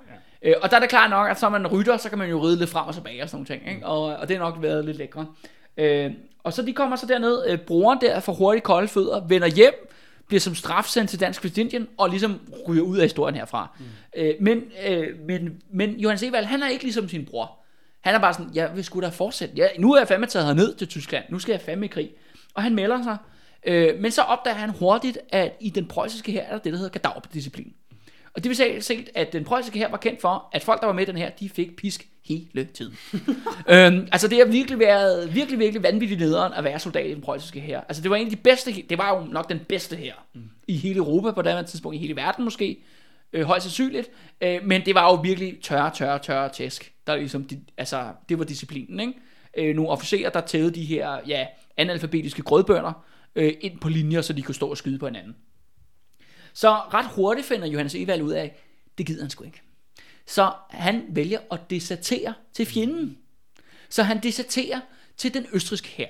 Ja. 0.42 0.48
Øh, 0.50 0.54
og 0.62 0.70
der 0.70 0.76
er 0.76 0.80
det 0.80 0.88
klart 0.88 1.10
nok, 1.10 1.30
at 1.30 1.40
så 1.40 1.48
man 1.48 1.66
rytter, 1.66 1.96
så 1.96 2.08
kan 2.08 2.18
man 2.18 2.30
jo 2.30 2.44
ride 2.44 2.58
lidt 2.58 2.70
frem 2.70 2.86
og 2.86 2.94
tilbage 2.94 3.22
og 3.22 3.28
sådan 3.28 3.36
nogle 3.36 3.60
ting. 3.60 3.74
Ikke? 3.74 3.86
Og, 3.86 4.02
og 4.02 4.28
det 4.28 4.36
har 4.36 4.44
nok 4.44 4.62
været 4.62 4.84
lidt 4.84 4.96
lækre. 4.96 5.26
Øh, 5.76 6.10
og 6.44 6.52
så 6.52 6.62
de 6.62 6.72
kommer 6.72 6.96
så 6.96 7.06
derned, 7.06 7.44
øh, 7.48 7.58
broren 7.58 7.98
der 8.00 8.20
får 8.20 8.32
hurtigt 8.32 8.64
kolde 8.64 8.88
fødder, 8.88 9.26
vender 9.26 9.48
hjem 9.48 9.88
bliver 10.28 10.40
som 10.40 10.54
straf 10.54 10.84
sendt 10.84 11.10
til 11.10 11.20
Dansk 11.20 11.44
Vestindien, 11.44 11.88
og 11.96 12.08
ligesom 12.10 12.40
ryger 12.68 12.82
ud 12.82 12.96
af 12.96 13.04
historien 13.04 13.34
herfra. 13.34 13.76
Mm. 13.78 13.84
Øh, 14.16 14.34
men, 14.40 14.62
øh, 14.86 15.08
men, 15.26 15.62
men 15.70 15.90
Johannes 15.90 16.22
Evald, 16.22 16.44
han 16.44 16.62
er 16.62 16.68
ikke 16.68 16.84
ligesom 16.84 17.08
sin 17.08 17.26
bror. 17.26 17.58
Han 18.00 18.14
er 18.14 18.18
bare 18.18 18.32
sådan, 18.32 18.50
jeg 18.54 18.70
vil 18.74 18.84
sgu 18.84 19.00
da 19.00 19.08
fortsætte. 19.08 19.54
Ja, 19.56 19.68
nu 19.78 19.92
er 19.92 19.98
jeg 19.98 20.08
fandme 20.08 20.26
taget 20.26 20.56
ned 20.56 20.74
til 20.74 20.88
Tyskland. 20.88 21.24
Nu 21.28 21.38
skal 21.38 21.52
jeg 21.52 21.60
fandme 21.60 21.86
i 21.86 21.88
krig. 21.88 22.10
Og 22.54 22.62
han 22.62 22.74
melder 22.74 23.02
sig. 23.02 23.16
Øh, 23.66 24.00
men 24.00 24.10
så 24.10 24.22
opdager 24.22 24.56
han 24.56 24.70
hurtigt, 24.70 25.18
at 25.28 25.56
i 25.60 25.70
den 25.70 25.86
preussiske 25.86 26.32
her 26.32 26.42
er 26.42 26.50
der 26.50 26.58
det, 26.58 26.72
der 26.72 26.78
hedder 26.78 26.92
kadaverdisciplin. 26.92 27.72
Og 28.34 28.44
det 28.44 28.48
vil 28.48 28.56
sige 28.56 28.82
set, 28.82 29.10
at 29.14 29.32
den 29.32 29.44
preussiske 29.44 29.78
her 29.78 29.90
var 29.90 29.96
kendt 29.96 30.20
for, 30.20 30.48
at 30.52 30.64
folk, 30.64 30.80
der 30.80 30.86
var 30.86 30.94
med 30.94 31.02
i 31.02 31.06
den 31.06 31.16
her, 31.16 31.30
de 31.30 31.48
fik 31.48 31.76
pisk 31.76 32.08
hele 32.24 32.64
tiden. 32.64 32.96
øhm, 33.68 34.08
altså 34.12 34.28
det 34.28 34.38
har 34.38 34.44
virkelig 34.44 34.78
været 34.78 35.34
virkelig, 35.34 35.58
virkelig 35.58 35.82
vanvittigt 35.82 36.20
nederen 36.20 36.52
at 36.52 36.64
være 36.64 36.78
soldat 36.78 37.06
i 37.06 37.14
den 37.14 37.22
preussiske 37.22 37.60
her. 37.60 37.80
Altså 37.80 38.02
det 38.02 38.10
var 38.10 38.16
en 38.16 38.26
af 38.26 38.30
de 38.30 38.36
bedste, 38.36 38.72
det 38.88 38.98
var 38.98 39.16
jo 39.16 39.24
nok 39.24 39.48
den 39.48 39.60
bedste 39.68 39.96
her 39.96 40.12
mm. 40.34 40.50
i 40.68 40.76
hele 40.76 40.96
Europa 40.96 41.30
på 41.30 41.42
det 41.42 41.66
tidspunkt, 41.66 41.96
i 41.96 41.98
hele 41.98 42.16
verden 42.16 42.44
måske, 42.44 42.78
øh, 43.32 43.44
højst 43.44 43.64
sandsynligt. 43.64 44.10
Øh, 44.40 44.64
men 44.64 44.86
det 44.86 44.94
var 44.94 45.10
jo 45.10 45.14
virkelig 45.14 45.58
tørre, 45.62 45.90
tørre, 45.94 46.18
tørre 46.18 46.48
tæsk. 46.48 46.92
Der 47.06 47.16
ligesom, 47.16 47.44
de, 47.44 47.60
altså, 47.78 48.04
det 48.28 48.38
var 48.38 48.44
disciplinen, 48.44 49.00
ikke? 49.00 49.12
Øh, 49.58 49.76
nogle 49.76 49.90
officerer, 49.90 50.30
der 50.30 50.40
tævede 50.40 50.74
de 50.74 50.84
her, 50.84 51.18
ja, 51.26 51.46
analfabetiske 51.76 52.42
grødbønder 52.42 53.04
øh, 53.36 53.54
ind 53.60 53.80
på 53.80 53.88
linjer, 53.88 54.20
så 54.20 54.32
de 54.32 54.42
kunne 54.42 54.54
stå 54.54 54.70
og 54.70 54.76
skyde 54.76 54.98
på 54.98 55.06
hinanden. 55.06 55.36
Så 56.52 56.70
ret 56.70 57.06
hurtigt 57.14 57.46
finder 57.46 57.66
Johannes 57.66 57.94
Evald 57.94 58.22
ud 58.22 58.32
af, 58.32 58.56
det 58.98 59.06
gider 59.06 59.22
han 59.22 59.30
sgu 59.30 59.44
ikke. 59.44 59.62
Så 60.26 60.52
han 60.70 61.04
vælger 61.08 61.38
at 61.50 61.60
desertere 61.70 62.34
til 62.52 62.66
fjenden. 62.66 63.18
Så 63.88 64.02
han 64.02 64.22
deserterer 64.22 64.80
til 65.16 65.34
den 65.34 65.46
østriske 65.52 65.88
her. 65.88 66.08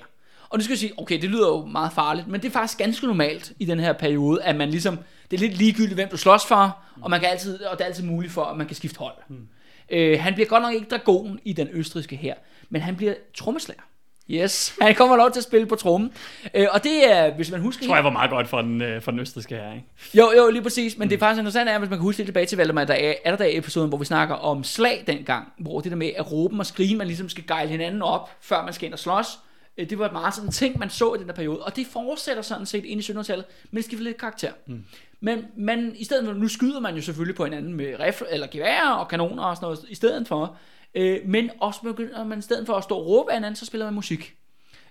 Og 0.49 0.57
nu 0.57 0.63
skal 0.63 0.71
jeg 0.71 0.79
sige, 0.79 0.93
okay, 0.97 1.21
det 1.21 1.29
lyder 1.29 1.47
jo 1.47 1.65
meget 1.65 1.93
farligt, 1.93 2.27
men 2.27 2.41
det 2.41 2.47
er 2.47 2.51
faktisk 2.51 2.77
ganske 2.77 3.05
normalt 3.05 3.53
i 3.59 3.65
den 3.65 3.79
her 3.79 3.93
periode, 3.93 4.43
at 4.43 4.55
man 4.55 4.69
ligesom, 4.69 4.99
det 5.31 5.37
er 5.37 5.41
lidt 5.41 5.57
ligegyldigt, 5.57 5.93
hvem 5.93 6.09
du 6.09 6.17
slås 6.17 6.45
for, 6.45 6.77
og, 7.01 7.09
man 7.09 7.19
kan 7.19 7.29
altid, 7.29 7.63
og 7.63 7.77
det 7.77 7.83
er 7.83 7.87
altid 7.87 8.03
muligt 8.03 8.33
for, 8.33 8.43
at 8.43 8.57
man 8.57 8.67
kan 8.67 8.75
skifte 8.75 8.99
hold. 8.99 9.15
Mm. 9.27 9.47
Øh, 9.89 10.19
han 10.19 10.33
bliver 10.33 10.47
godt 10.47 10.63
nok 10.63 10.73
ikke 10.73 10.87
dragon 10.87 11.39
i 11.43 11.53
den 11.53 11.67
østriske 11.71 12.15
her, 12.15 12.35
men 12.69 12.81
han 12.81 12.95
bliver 12.95 13.13
trommeslager. 13.33 13.81
Yes, 14.29 14.75
han 14.81 14.95
kommer 14.95 15.15
lov 15.15 15.31
til 15.31 15.39
at 15.39 15.43
spille 15.43 15.67
på 15.67 15.75
trommen. 15.75 16.11
Øh, 16.53 16.67
og 16.71 16.83
det 16.83 17.11
er, 17.11 17.35
hvis 17.35 17.51
man 17.51 17.61
husker... 17.61 17.83
Jeg 17.83 17.87
tror 17.87 17.95
jeg 17.95 18.03
var 18.03 18.09
meget 18.09 18.29
godt 18.29 18.47
for 18.47 18.61
den, 18.61 18.81
øh, 18.81 19.01
for 19.01 19.11
den 19.11 19.19
østriske 19.19 19.55
her, 19.55 19.73
ikke? 19.73 19.85
Jo, 20.13 20.31
jo, 20.37 20.49
lige 20.49 20.61
præcis. 20.61 20.97
Men 20.97 21.05
mm. 21.05 21.09
det 21.09 21.15
er 21.15 21.19
faktisk 21.19 21.39
interessant, 21.39 21.69
er, 21.69 21.79
hvis 21.79 21.89
man 21.89 21.99
kan 21.99 22.03
huske 22.03 22.19
lidt 22.19 22.27
tilbage 22.27 22.45
til 22.45 22.57
Valdemar, 22.57 22.83
der 22.83 22.93
er, 22.93 23.13
er 23.25 23.29
der 23.31 23.37
der 23.37 23.57
episoden, 23.57 23.89
hvor 23.89 23.97
vi 23.97 24.05
snakker 24.05 24.35
om 24.35 24.63
slag 24.63 25.03
dengang, 25.07 25.47
hvor 25.57 25.81
det 25.81 25.91
der 25.91 25.97
med 25.97 26.11
at 26.17 26.31
råbe 26.31 26.55
og 26.59 26.65
skrige, 26.65 26.95
man 26.95 27.07
ligesom 27.07 27.29
skal 27.29 27.47
gejle 27.47 27.69
hinanden 27.69 28.01
op, 28.01 28.29
før 28.41 28.63
man 28.63 28.73
skal 28.73 28.85
ind 28.85 28.93
og 28.93 28.99
slås. 28.99 29.39
Øh, 29.77 29.89
det 29.89 29.99
var 29.99 30.05
et 30.05 30.13
meget 30.13 30.33
sådan 30.33 30.51
ting, 30.51 30.79
man 30.79 30.89
så 30.89 31.13
i 31.13 31.17
den 31.17 31.27
der 31.27 31.33
periode. 31.33 31.63
Og 31.63 31.75
det 31.75 31.87
fortsætter 31.87 32.41
sådan 32.41 32.65
set 32.65 32.85
ind 32.85 33.01
i 33.01 33.03
1700-tallet, 33.03 33.45
men 33.71 33.77
det 33.77 33.85
skal 33.85 33.99
lidt 33.99 34.17
karakter. 34.17 34.51
Mm. 34.65 34.83
Men, 35.19 35.45
men 35.55 35.95
i 35.95 36.03
stedet 36.03 36.25
for, 36.25 36.33
nu 36.33 36.47
skyder 36.47 36.79
man 36.79 36.95
jo 36.95 37.01
selvfølgelig 37.01 37.35
på 37.35 37.43
hinanden 37.43 37.73
med 37.73 37.99
rifle, 37.99 38.27
eller 38.31 38.47
gevær 38.51 38.89
og 38.89 39.07
kanoner 39.07 39.43
og 39.43 39.55
sådan 39.55 39.65
noget, 39.65 39.79
i 39.89 39.95
stedet 39.95 40.27
for. 40.27 40.57
Øh, 40.95 41.19
men 41.25 41.49
også 41.61 41.81
begynder 41.81 42.23
man 42.23 42.39
i 42.39 42.41
stedet 42.41 42.65
for 42.65 42.73
at 42.73 42.83
stå 42.83 42.95
og 42.95 43.07
råbe 43.07 43.31
af 43.31 43.37
hinanden, 43.37 43.55
så 43.55 43.65
spiller 43.65 43.85
man 43.85 43.93
musik 43.93 44.37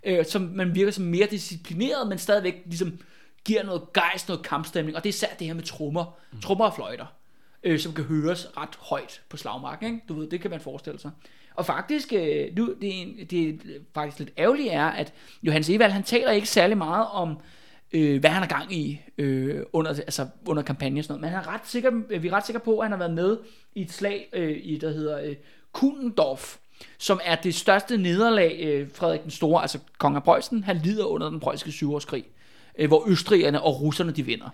øh, 0.07 0.25
som 0.25 0.43
man 0.43 0.75
virker 0.75 0.93
som 0.93 1.05
mere 1.05 1.27
disciplineret, 1.31 2.09
men 2.09 2.19
stadigvæk 2.19 2.63
ligesom 2.67 2.99
giver 3.45 3.63
noget 3.63 3.93
gejst, 3.93 4.29
noget 4.29 4.47
kampstemning, 4.47 4.97
og 4.97 5.05
det 5.05 5.09
er 5.09 5.13
især 5.13 5.35
det 5.39 5.47
her 5.47 5.55
med 5.55 5.63
trommer, 5.63 6.19
mm. 6.33 6.41
trommer 6.41 6.65
og 6.65 6.75
fløjter, 6.75 7.07
øh, 7.63 7.79
som 7.79 7.93
kan 7.93 8.05
høres 8.05 8.49
ret 8.57 8.77
højt 8.81 9.23
på 9.29 9.37
slagmarken, 9.37 9.87
ikke? 9.87 10.07
Du 10.09 10.15
ved, 10.15 10.31
det 10.31 10.41
kan 10.41 10.51
man 10.51 10.61
forestille 10.61 11.01
sig. 11.01 11.11
Og 11.55 11.67
faktisk, 11.67 12.13
øh, 12.13 12.57
nu, 12.57 12.75
det, 12.81 13.03
er, 13.03 13.27
det 13.31 13.49
er 13.49 13.53
faktisk 13.95 14.19
lidt 14.19 14.39
ærgerligt 14.39 14.73
er, 14.73 14.85
at 14.85 15.13
Johannes 15.43 15.71
Evald, 15.71 15.93
han 15.93 16.03
taler 16.03 16.31
ikke 16.31 16.49
særlig 16.49 16.79
meget 16.79 17.07
om, 17.13 17.39
øh, 17.93 18.21
hvad 18.21 18.31
han 18.31 18.43
har 18.43 18.49
gang 18.49 18.73
i 18.73 19.01
øh, 19.19 19.63
under, 19.73 19.91
altså 19.91 20.27
under 20.47 20.63
kampagnen 20.63 20.99
og 20.99 21.05
sådan 21.05 21.21
noget. 21.21 21.21
Men 21.21 21.31
han 21.31 21.49
er 21.49 21.55
ret 21.55 21.67
sikker, 21.69 22.19
vi 22.19 22.29
er 22.29 22.33
ret 22.33 22.47
sikre 22.47 22.61
på, 22.61 22.79
at 22.79 22.85
han 22.85 22.93
har 22.93 22.99
været 22.99 23.15
med 23.15 23.39
i 23.75 23.83
et 23.83 23.93
slag, 23.93 24.29
øh, 24.33 24.59
i, 24.63 24.79
der 24.79 24.91
hedder 24.91 25.21
øh, 25.21 25.37
Kundendorf, 25.77 26.57
som 26.99 27.21
er 27.25 27.35
det 27.35 27.55
største 27.55 27.97
nederlag, 27.97 28.59
øh, 28.61 28.89
Frederik 28.95 29.23
den 29.23 29.31
Store, 29.31 29.63
altså 29.63 29.79
kong 29.99 30.17
af 30.17 30.23
Preussen, 30.23 30.65
han 30.65 30.77
lider 30.77 31.05
under 31.05 31.31
den 31.31 31.41
preussiske 31.41 31.73
syvårskrig, 31.73 32.25
øh, 32.79 32.89
hvor 32.89 33.05
østrigerne 33.09 33.63
og 33.63 33.81
russerne 33.81 34.13
de 34.13 34.23
vinder. 34.23 34.49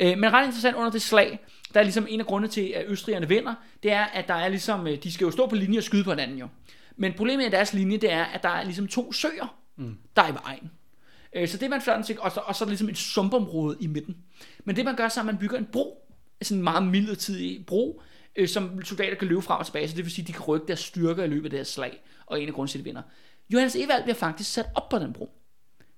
Øh, 0.00 0.18
men 0.18 0.32
ret 0.32 0.44
interessant 0.46 0.76
under 0.76 0.90
det 0.90 1.02
slag, 1.02 1.38
der 1.74 1.80
er 1.80 1.84
ligesom 1.84 2.06
en 2.10 2.20
af 2.20 2.26
grundene 2.26 2.52
til, 2.52 2.72
at 2.76 2.84
østrigerne 2.86 3.28
vinder, 3.28 3.54
det 3.82 3.92
er, 3.92 4.04
at 4.04 4.28
der 4.28 4.34
er 4.34 4.48
ligesom, 4.48 4.86
øh, 4.86 5.02
de 5.02 5.12
skal 5.12 5.24
jo 5.24 5.30
stå 5.30 5.46
på 5.46 5.54
linje 5.54 5.78
og 5.78 5.84
skyde 5.84 6.04
på 6.04 6.10
hinanden 6.10 6.38
jo. 6.38 6.48
Men 6.96 7.12
problemet 7.12 7.46
i 7.46 7.50
deres 7.50 7.72
linje, 7.72 7.96
det 7.96 8.12
er, 8.12 8.24
at 8.24 8.42
der 8.42 8.48
er 8.48 8.64
ligesom 8.64 8.88
to 8.88 9.12
søer, 9.12 9.56
mm. 9.76 9.96
der 10.16 10.22
er 10.22 10.28
i 10.28 10.34
vejen. 10.44 10.70
Øh, 11.32 11.48
så 11.48 11.56
det 11.56 11.70
man 11.70 11.82
flot 11.82 12.10
og 12.18 12.32
så, 12.32 12.40
og 12.44 12.56
så 12.56 12.64
er 12.64 12.68
ligesom 12.68 12.88
et 12.88 12.98
sumpområde 12.98 13.76
i 13.80 13.86
midten. 13.86 14.16
Men 14.64 14.76
det 14.76 14.84
man 14.84 14.96
gør, 14.96 15.08
så 15.08 15.20
er, 15.20 15.22
at 15.22 15.26
man 15.26 15.38
bygger 15.38 15.58
en 15.58 15.68
bro, 15.72 16.08
sådan 16.42 16.58
en 16.58 16.64
meget 16.64 16.86
midlertidig 16.86 17.66
bro, 17.66 18.02
øh, 18.36 18.48
som 18.48 18.84
soldater 18.84 19.16
kan 19.16 19.28
løbe 19.28 19.42
frem 19.42 19.58
og 19.58 19.66
tilbage, 19.66 19.88
så 19.88 19.96
det 19.96 20.04
vil 20.04 20.12
sige, 20.12 20.22
at 20.22 20.28
de 20.28 20.32
kan 20.32 20.42
rykke 20.42 20.66
deres 20.66 20.80
styrker 20.80 21.24
i 21.24 21.26
løbet 21.26 21.44
af 21.44 21.50
deres 21.50 21.68
slag, 21.68 22.02
og 22.26 22.42
en 22.42 22.48
af 22.48 22.54
grunden 22.54 22.70
til, 22.70 22.78
at 22.78 22.84
de 22.84 22.84
vinder. 22.84 23.02
Johannes 23.50 23.76
Evald 23.76 24.02
bliver 24.02 24.16
faktisk 24.16 24.52
sat 24.52 24.66
op 24.74 24.88
på 24.88 24.98
den 24.98 25.12
bro. 25.12 25.30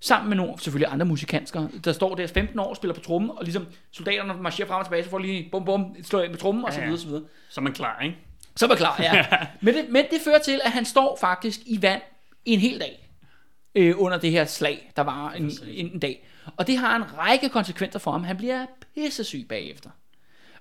Sammen 0.01 0.29
med 0.29 0.37
nogle, 0.37 0.59
selvfølgelig 0.59 0.93
andre 0.93 1.07
musikansker, 1.07 1.69
der 1.85 1.93
står 1.93 2.15
der 2.15 2.27
15 2.27 2.59
år 2.59 2.65
og 2.65 2.77
spiller 2.77 2.95
på 2.95 3.01
trommen, 3.01 3.31
og 3.31 3.45
ligesom 3.45 3.67
soldaterne 3.91 4.43
marcherer 4.43 4.69
frem 4.69 4.79
og 4.79 4.85
tilbage, 4.85 5.05
så 5.05 5.11
får 5.11 5.19
lige 5.19 5.49
bum 5.51 5.65
bum, 5.65 5.97
slår 6.03 6.29
med 6.29 6.37
trommen, 6.37 6.65
og 6.65 6.73
så 6.73 6.81
videre, 6.81 6.99
så 6.99 7.07
videre. 7.07 7.23
Så 7.49 7.61
man 7.61 7.73
klar, 7.73 8.01
ikke? 8.01 8.17
Så 8.57 8.67
man 8.67 8.77
klar, 8.77 9.03
ja. 9.03 9.27
men, 9.61 9.75
det, 9.75 9.87
men 9.89 10.05
det 10.11 10.21
fører 10.25 10.39
til, 10.39 10.61
at 10.65 10.71
han 10.71 10.85
står 10.85 11.19
faktisk 11.21 11.61
i 11.67 11.83
vand 11.83 12.03
en 12.45 12.59
hel 12.61 12.81
dag 12.81 13.11
øh, 13.75 13.95
under 13.99 14.19
det 14.19 14.31
her 14.31 14.45
slag, 14.45 14.93
der 14.97 15.03
var 15.03 15.33
en, 15.33 15.45
en, 15.45 15.93
en 15.93 15.99
dag. 16.01 16.27
Og 16.57 16.67
det 16.67 16.77
har 16.77 16.97
en 16.97 17.19
række 17.19 17.49
konsekvenser 17.49 17.99
for 17.99 18.11
ham. 18.11 18.25
Han 18.25 18.37
bliver 18.37 18.67
pissesyg 18.95 19.47
bagefter. 19.49 19.91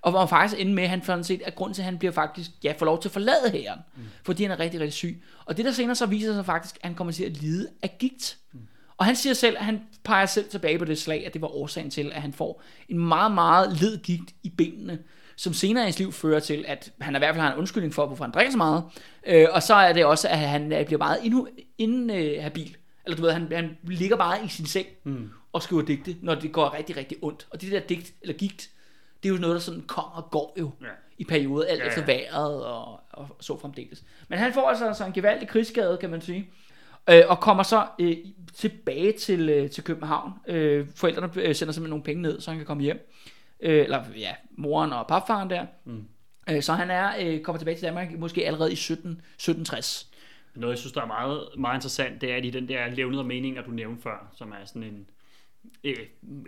Og 0.01 0.11
hvor 0.11 0.25
faktisk 0.25 0.61
ender 0.61 0.73
med, 0.73 0.83
at 0.83 0.89
han 0.89 1.01
for 1.01 1.21
set, 1.21 1.41
at 1.45 1.55
grund 1.55 1.73
til, 1.73 1.81
at 1.81 1.85
han 1.85 1.97
bliver 1.97 2.11
faktisk, 2.11 2.51
ja, 2.63 2.73
får 2.77 2.85
lov 2.85 3.01
til 3.01 3.09
at 3.09 3.13
forlade 3.13 3.51
hæren, 3.51 3.79
mm. 3.95 4.03
fordi 4.23 4.43
han 4.43 4.51
er 4.51 4.59
rigtig, 4.59 4.79
rigtig 4.79 4.93
syg. 4.93 5.23
Og 5.45 5.57
det 5.57 5.65
der 5.65 5.71
senere 5.71 5.95
så 5.95 6.05
viser 6.05 6.33
sig 6.33 6.45
faktisk, 6.45 6.75
at 6.75 6.85
han 6.85 6.95
kommer 6.95 7.13
til 7.13 7.23
at 7.23 7.31
lide 7.31 7.67
af 7.81 7.95
gigt. 7.99 8.37
Mm. 8.53 8.59
Og 8.97 9.05
han 9.05 9.15
siger 9.15 9.33
selv, 9.33 9.57
at 9.57 9.65
han 9.65 9.81
peger 10.03 10.25
selv 10.25 10.49
tilbage 10.49 10.79
på 10.79 10.85
det 10.85 10.97
slag, 10.97 11.25
at 11.25 11.33
det 11.33 11.41
var 11.41 11.47
årsagen 11.47 11.89
til, 11.89 12.11
at 12.13 12.21
han 12.21 12.33
får 12.33 12.63
en 12.89 12.99
meget, 12.99 13.31
meget 13.31 13.81
led 13.81 13.97
gigt 14.03 14.35
i 14.43 14.49
benene, 14.49 14.99
som 15.35 15.53
senere 15.53 15.83
i 15.83 15.85
hans 15.85 15.99
liv 15.99 16.11
fører 16.11 16.39
til, 16.39 16.65
at 16.67 16.91
han 17.01 17.15
i 17.15 17.17
hvert 17.17 17.35
fald 17.35 17.41
har 17.41 17.51
en 17.51 17.57
undskyldning 17.57 17.93
for, 17.93 18.05
hvorfor 18.05 18.23
han 18.23 18.31
drikker 18.31 18.51
så 18.51 18.57
meget. 18.57 18.83
Øh, 19.27 19.47
og 19.51 19.63
så 19.63 19.73
er 19.73 19.93
det 19.93 20.05
også, 20.05 20.27
at 20.27 20.37
han 20.39 20.67
bliver 20.85 20.97
meget 20.97 21.19
inhabil. 21.77 22.77
Eller 23.05 23.15
du 23.15 23.21
ved, 23.21 23.31
han, 23.31 23.51
han 23.51 23.77
ligger 23.83 24.15
bare 24.15 24.45
i 24.45 24.47
sin 24.47 24.65
seng 24.65 24.87
mm. 25.03 25.29
og 25.53 25.63
skriver 25.63 25.81
digte, 25.81 26.15
når 26.21 26.35
det 26.35 26.51
går 26.51 26.73
rigtig, 26.73 26.97
rigtig 26.97 27.17
ondt. 27.21 27.47
Og 27.49 27.61
det 27.61 27.71
der 27.71 27.79
digt, 27.79 28.13
eller 28.21 28.33
gigt, 28.33 28.69
det 29.23 29.29
er 29.29 29.33
jo 29.33 29.39
noget, 29.39 29.53
der 29.53 29.59
sådan 29.59 29.81
kommer 29.81 30.11
og 30.11 30.31
går 30.31 30.55
jo 30.59 30.71
ja. 30.81 30.87
i 31.17 31.23
perioder, 31.23 31.65
alt 31.65 31.79
ja, 31.79 31.83
ja. 31.83 31.89
efter 31.89 32.05
vejret 32.05 32.65
og, 32.65 32.99
og 33.09 33.27
så 33.39 33.59
fremdeles. 33.59 34.03
Men 34.27 34.39
han 34.39 34.53
får 34.53 34.69
altså, 34.69 34.87
altså 34.87 35.05
en 35.05 35.13
gevaldig 35.13 35.47
krigsskade, 35.47 35.97
kan 35.97 36.09
man 36.09 36.21
sige, 36.21 36.49
øh, 37.09 37.21
og 37.27 37.39
kommer 37.39 37.63
så 37.63 37.87
øh, 37.99 38.17
tilbage 38.53 39.11
til, 39.11 39.49
øh, 39.49 39.69
til 39.69 39.83
København. 39.83 40.33
Øh, 40.47 40.87
forældrene 40.95 41.27
øh, 41.35 41.55
sender 41.55 41.73
simpelthen 41.73 41.89
nogle 41.89 42.03
penge 42.03 42.21
ned, 42.21 42.41
så 42.41 42.51
han 42.51 42.57
kan 42.59 42.65
komme 42.65 42.83
hjem. 42.83 43.09
Øh, 43.59 43.83
eller 43.83 44.03
ja, 44.17 44.31
moren 44.51 44.93
og 44.93 45.07
papfaren 45.07 45.49
der. 45.49 45.65
Mm. 45.85 46.05
Øh, 46.49 46.61
så 46.61 46.73
han 46.73 46.91
er 46.91 47.11
øh, 47.19 47.41
kommer 47.41 47.57
tilbage 47.57 47.77
til 47.77 47.85
Danmark 47.85 48.11
måske 48.17 48.45
allerede 48.47 48.71
i 48.71 48.75
17, 48.75 49.11
1760. 49.11 50.09
Noget, 50.55 50.73
jeg 50.73 50.79
synes, 50.79 50.93
der 50.93 51.01
er 51.01 51.05
meget, 51.05 51.47
meget 51.57 51.77
interessant, 51.77 52.21
det 52.21 52.31
er 52.31 52.39
de 52.39 52.51
den 52.51 52.67
der 52.67 52.89
levnede 52.89 53.23
meninger, 53.23 53.63
du 53.63 53.71
nævnte 53.71 54.01
før, 54.01 54.31
som 54.33 54.51
er 54.51 54.65
sådan 54.65 54.83
en 54.83 55.07
øh, 55.83 55.95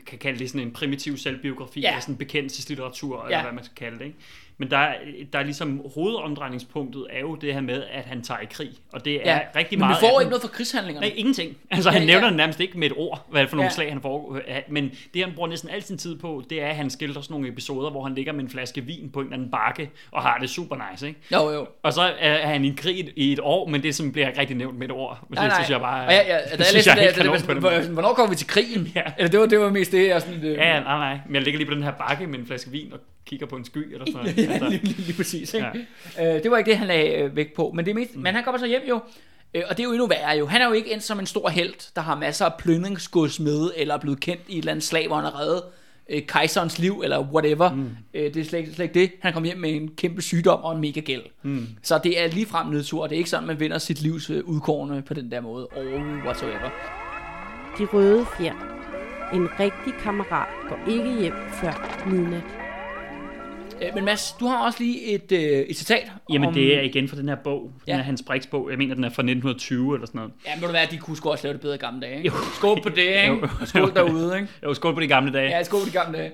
kan 0.05 0.19
kalde 0.19 0.39
det 0.39 0.49
sådan 0.49 0.67
en 0.67 0.73
primitiv 0.73 1.17
selvbiografi, 1.17 1.81
ja. 1.81 1.87
eller 1.87 2.01
sådan 2.01 2.17
bekendelseslitteratur, 2.17 3.17
ja. 3.17 3.25
eller 3.25 3.41
hvad 3.41 3.53
man 3.53 3.63
skal 3.63 3.75
kalde 3.75 3.99
det. 3.99 4.05
Ikke? 4.05 4.17
Men 4.61 4.71
der, 4.71 4.87
der 5.33 5.39
er 5.39 5.43
ligesom 5.43 5.81
hovedomdrejningspunktet 5.95 7.07
er 7.09 7.19
jo 7.19 7.35
det 7.35 7.53
her 7.53 7.61
med, 7.61 7.83
at 7.91 8.03
han 8.03 8.21
tager 8.21 8.39
i 8.39 8.45
krig. 8.51 8.71
Og 8.93 9.05
det 9.05 9.27
er 9.27 9.33
ja, 9.33 9.39
rigtig 9.55 9.79
men 9.79 9.87
meget... 9.87 10.01
Men 10.01 10.09
du 10.09 10.13
får 10.13 10.19
ikke 10.19 10.29
noget 10.29 10.41
for 10.41 10.49
krigshandlingerne. 10.49 11.07
Nej, 11.07 11.15
ingenting. 11.17 11.57
Altså 11.71 11.89
han 11.89 12.01
ja, 12.01 12.07
nævner 12.07 12.27
ja. 12.27 12.33
nærmest 12.33 12.59
ikke 12.59 12.79
med 12.79 12.87
et 12.87 12.97
ord, 12.97 13.25
hvad 13.29 13.47
for 13.47 13.55
nogle 13.55 13.69
ja. 13.69 13.73
slag 13.73 13.89
han 13.91 14.01
får. 14.01 14.39
Men 14.69 14.91
det 15.13 15.23
han 15.23 15.33
bruger 15.35 15.49
næsten 15.49 15.69
al 15.69 15.83
sin 15.83 15.97
tid 15.97 16.15
på, 16.19 16.43
det 16.49 16.61
er, 16.61 16.67
at 16.67 16.75
han 16.75 16.89
skildrer 16.89 17.21
sådan 17.21 17.33
nogle 17.33 17.47
episoder, 17.47 17.89
hvor 17.89 18.03
han 18.03 18.15
ligger 18.15 18.33
med 18.33 18.43
en 18.43 18.49
flaske 18.49 18.81
vin 18.81 19.09
på 19.13 19.19
en 19.19 19.25
eller 19.25 19.37
anden 19.37 19.51
bakke, 19.51 19.89
og 20.11 20.21
har 20.21 20.37
det 20.37 20.49
super 20.49 20.91
nice, 20.91 21.07
ikke? 21.07 21.19
Jo, 21.33 21.51
jo. 21.51 21.67
Og 21.83 21.93
så 21.93 22.01
er 22.19 22.47
han 22.47 22.65
i 22.65 22.73
krig 22.77 23.13
i 23.15 23.33
et 23.33 23.39
år, 23.39 23.67
men 23.67 23.83
det 23.83 23.95
som 23.95 24.11
bliver 24.11 24.31
rigtig 24.37 24.57
nævnt 24.57 24.77
med 24.77 24.85
et 24.87 24.91
ord. 24.91 25.19
Men 25.29 25.37
nej, 25.37 25.45
det 25.45 25.53
synes 25.55 25.69
jeg 25.69 25.79
bare... 25.79 26.03
Ja, 26.03 26.17
ja, 26.17 26.33
der 26.33 26.65
er 26.69 26.73
lidt 26.73 26.85
det, 26.85 27.25
det, 27.25 27.63
det, 27.63 27.89
hvornår 27.89 28.13
kommer 28.13 28.29
vi 28.29 28.35
til 28.35 28.47
krigen? 28.47 28.91
Ja. 28.95 29.03
Eller 29.17 29.29
det 29.29 29.39
var, 29.39 29.45
det 29.45 29.59
var 29.59 29.69
mest 29.69 29.91
det, 29.91 30.07
jeg 30.07 30.21
sådan... 30.21 30.41
Det, 30.41 30.53
ja, 30.57 30.79
nej, 30.79 30.97
nej. 30.97 31.19
Men 31.25 31.35
jeg 31.35 31.43
ligger 31.43 31.57
lige 31.57 31.67
på 31.67 31.73
den 31.73 31.83
her 31.83 31.91
bakke 31.91 32.27
med 32.27 32.39
en 32.39 32.45
flaske 32.45 32.71
vin 32.71 32.93
og 32.93 32.99
kigger 33.25 33.45
på 33.45 33.55
en 33.55 33.65
sky 33.65 33.93
eller 33.93 34.05
sådan 34.05 34.13
noget. 34.35 34.37
ja, 34.37 34.51
altså. 34.53 34.69
lige, 34.69 34.83
lige, 34.83 35.01
lige 35.01 35.17
præcis. 35.17 35.53
Ikke? 35.53 35.87
Ja. 36.17 36.35
Øh, 36.35 36.43
det 36.43 36.51
var 36.51 36.57
ikke 36.57 36.69
det, 36.69 36.77
han 36.77 36.87
lagde 36.87 37.15
øh, 37.15 37.35
vægt 37.35 37.53
på. 37.53 37.71
Men, 37.75 37.85
det 37.85 37.91
er 37.91 37.95
mest, 37.95 38.15
mm. 38.15 38.21
men 38.21 38.35
han 38.35 38.43
kommer 38.43 38.59
så 38.59 38.65
hjem 38.65 38.81
jo, 38.89 38.99
øh, 39.53 39.63
og 39.69 39.77
det 39.77 39.83
er 39.83 39.87
jo 39.87 39.91
endnu 39.91 40.07
værre 40.07 40.37
jo. 40.37 40.45
Han 40.45 40.61
er 40.61 40.67
jo 40.67 40.73
ikke 40.73 40.93
endt 40.93 41.03
som 41.03 41.19
en 41.19 41.25
stor 41.25 41.49
held, 41.49 41.93
der 41.95 42.01
har 42.01 42.15
masser 42.15 42.45
af 42.45 42.53
plyndringsgods 42.59 43.39
med, 43.39 43.71
eller 43.77 43.95
er 43.95 43.99
blevet 43.99 44.19
kendt 44.19 44.41
i 44.47 44.53
et 44.53 44.57
eller 44.57 44.71
andet 44.71 44.83
slag, 44.85 45.07
hvor 45.07 45.15
han 45.15 45.25
har 45.25 45.39
reddet 45.39 45.63
øh, 46.09 46.21
kejserens 46.27 46.79
liv, 46.79 47.01
eller 47.03 47.19
whatever. 47.19 47.73
Mm. 47.73 47.89
Øh, 48.13 48.33
det 48.33 48.37
er 48.37 48.45
slet, 48.45 48.75
slet 48.75 48.85
ikke 48.85 48.99
det. 48.99 49.11
Han 49.21 49.33
kom 49.33 49.43
hjem 49.43 49.57
med 49.57 49.75
en 49.75 49.87
kæmpe 49.97 50.21
sygdom 50.21 50.63
og 50.63 50.75
en 50.75 50.81
mega 50.81 50.99
gæld. 50.99 51.23
Mm. 51.43 51.67
Så 51.83 51.99
det 52.03 52.21
er 52.21 52.27
lige 52.27 52.45
frem 52.45 52.67
nedtur. 52.67 53.07
Det 53.07 53.15
er 53.15 53.17
ikke 53.17 53.29
sådan, 53.29 53.47
man 53.47 53.59
vinder 53.59 53.77
sit 53.77 54.01
livs 54.01 54.29
øh, 54.29 54.43
udkårne 54.43 55.01
på 55.01 55.13
den 55.13 55.31
der 55.31 55.41
måde. 55.41 55.65
Or 55.65 56.23
whatsoever. 56.25 56.69
De 57.77 57.85
røde 57.85 58.25
fjer. 58.37 58.53
En 59.33 59.59
rigtig 59.59 59.93
kammerat 60.03 60.47
går 60.69 60.79
ikke 60.91 61.19
hjem 61.21 61.33
før 61.61 62.05
midnat. 62.09 62.60
Øh, 63.81 63.95
Men 63.95 64.05
Mads, 64.05 64.35
du 64.39 64.45
har 64.45 64.65
også 64.65 64.83
lige 64.83 65.01
et, 65.13 65.31
øh, 65.31 65.39
et 65.41 65.77
citat. 65.77 66.11
Jamen, 66.33 66.47
om, 66.47 66.53
det 66.53 66.77
er 66.77 66.81
igen 66.81 67.07
fra 67.07 67.17
den 67.17 67.29
her 67.29 67.35
bog. 67.35 67.61
Den 67.61 67.71
Ja. 67.87 67.97
er 67.97 68.01
Hans 68.03 68.23
Brix 68.27 68.47
bog. 68.47 68.67
Jeg 68.69 68.77
mener, 68.77 68.95
den 68.95 69.03
er 69.03 69.09
fra 69.09 69.21
1920 69.21 69.93
eller 69.93 70.07
sådan 70.07 70.19
noget. 70.19 70.33
Ja, 70.45 70.51
må 70.61 70.67
du 70.67 70.71
være, 70.71 70.81
at 70.81 70.91
de 70.91 70.97
kunne 70.97 71.17
sgu 71.17 71.29
også 71.31 71.47
lave 71.47 71.53
det 71.53 71.61
bedre 71.61 71.75
i 71.75 71.77
gamle 71.77 72.01
dage. 72.01 72.17
Ikke? 72.17 72.27
Jo. 72.29 72.33
Skål 72.55 72.81
på 72.83 72.89
det, 72.89 72.97
ikke? 73.23 73.25
Jo. 73.61 73.65
Skål 73.65 73.93
derude, 73.95 74.35
ikke? 74.35 74.47
Jo, 74.63 74.73
skål 74.73 74.93
på 74.93 74.99
de 74.99 75.07
gamle 75.07 75.33
dage. 75.33 75.49
Ja, 75.49 75.63
skål 75.63 75.79
på 75.79 75.85
de 75.85 75.91
gamle 75.91 76.17
dage. 76.17 76.31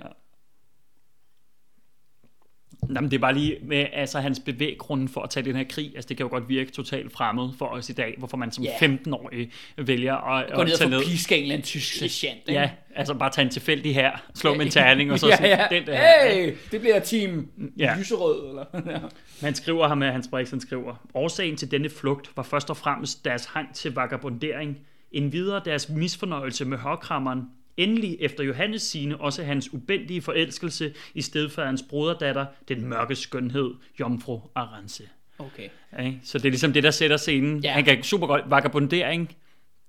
Jamen, 2.95 3.11
det 3.11 3.17
er 3.17 3.21
bare 3.21 3.33
lige 3.33 3.57
med 3.61 3.85
altså, 3.93 4.19
hans 4.19 4.39
bevæggrunde 4.45 5.07
for 5.07 5.21
at 5.21 5.29
tage 5.29 5.45
den 5.45 5.55
her 5.55 5.63
krig. 5.69 5.91
Altså, 5.95 6.09
det 6.09 6.17
kan 6.17 6.23
jo 6.23 6.29
godt 6.29 6.49
virke 6.49 6.71
totalt 6.71 7.11
fremmed 7.11 7.49
for 7.57 7.65
os 7.65 7.89
i 7.89 7.93
dag, 7.93 8.15
hvorfor 8.17 8.37
man 8.37 8.51
som 8.51 8.63
Ja. 8.63 8.69
15-årig 8.87 9.51
vælger 9.77 10.15
at, 10.15 10.45
Gå 10.53 10.63
ned 10.63 10.71
at 10.71 10.73
og 10.73 10.79
tage 10.79 10.89
få 10.91 10.95
ned. 10.97 11.05
piska 11.05 11.35
en 11.35 11.41
eller 11.41 11.53
anden 11.55 11.65
tysk 11.65 11.93
sergeant, 11.93 12.39
ikke? 12.47 12.61
Ja, 12.61 12.69
altså 12.95 13.13
bare 13.13 13.29
tage 13.29 13.45
en 13.45 13.51
tilfældig 13.51 13.95
her, 13.95 14.11
slå 14.35 14.53
med 14.53 14.65
en 14.65 14.71
terning, 14.71 15.11
og 15.11 15.19
så 15.19 15.27
ja, 15.39 15.47
ja. 15.47 15.65
den 15.71 15.85
der. 15.87 16.27
Hey, 16.31 16.53
det 16.71 16.81
bliver 16.81 16.99
team 16.99 17.47
Ja. 17.77 17.95
lyserød, 17.99 18.49
eller? 18.49 18.65
Ja. 18.93 18.99
Han 19.45 19.55
skriver 19.55 19.87
ham 19.87 19.97
med 19.97 20.11
Hans 20.11 20.27
Brix, 20.27 20.49
han 20.49 20.59
skriver, 20.61 20.95
Årsagen 21.13 21.55
til 21.57 21.71
denne 21.71 21.89
flugt 21.89 22.31
var 22.35 22.43
først 22.43 22.69
og 22.69 22.77
fremmest 22.77 23.25
deres 23.25 23.45
hang 23.45 23.73
til 23.75 23.93
vagabondering, 23.93 24.77
endvidere 25.11 25.61
deres 25.65 25.89
misfornøjelse 25.89 26.65
med 26.65 26.77
hørkrammeren, 26.77 27.41
endelig 27.77 28.17
efter 28.19 28.43
Johannes 28.43 28.81
sine 28.81 29.17
også 29.21 29.43
hans 29.43 29.73
ubendige 29.73 30.21
forelskelse 30.21 30.93
i 31.13 31.21
stedfaderens 31.21 31.83
broderdatter, 31.89 32.45
den 32.67 32.85
mørke 32.85 33.15
skønhed, 33.15 33.73
Jomfru 33.99 34.39
Arance. 34.55 35.03
Okay. 35.39 35.69
Okay? 35.93 36.13
Så 36.23 36.37
det 36.37 36.45
er 36.45 36.49
ligesom 36.49 36.73
det, 36.73 36.83
der 36.83 36.91
sætter 36.91 37.17
scenen. 37.17 37.59
Ja. 37.63 37.67
Ja. 37.69 37.73
Han 37.73 37.83
kan 37.85 38.03
super 38.03 38.27
godt 38.27 38.41
vagabondering. 38.49 39.27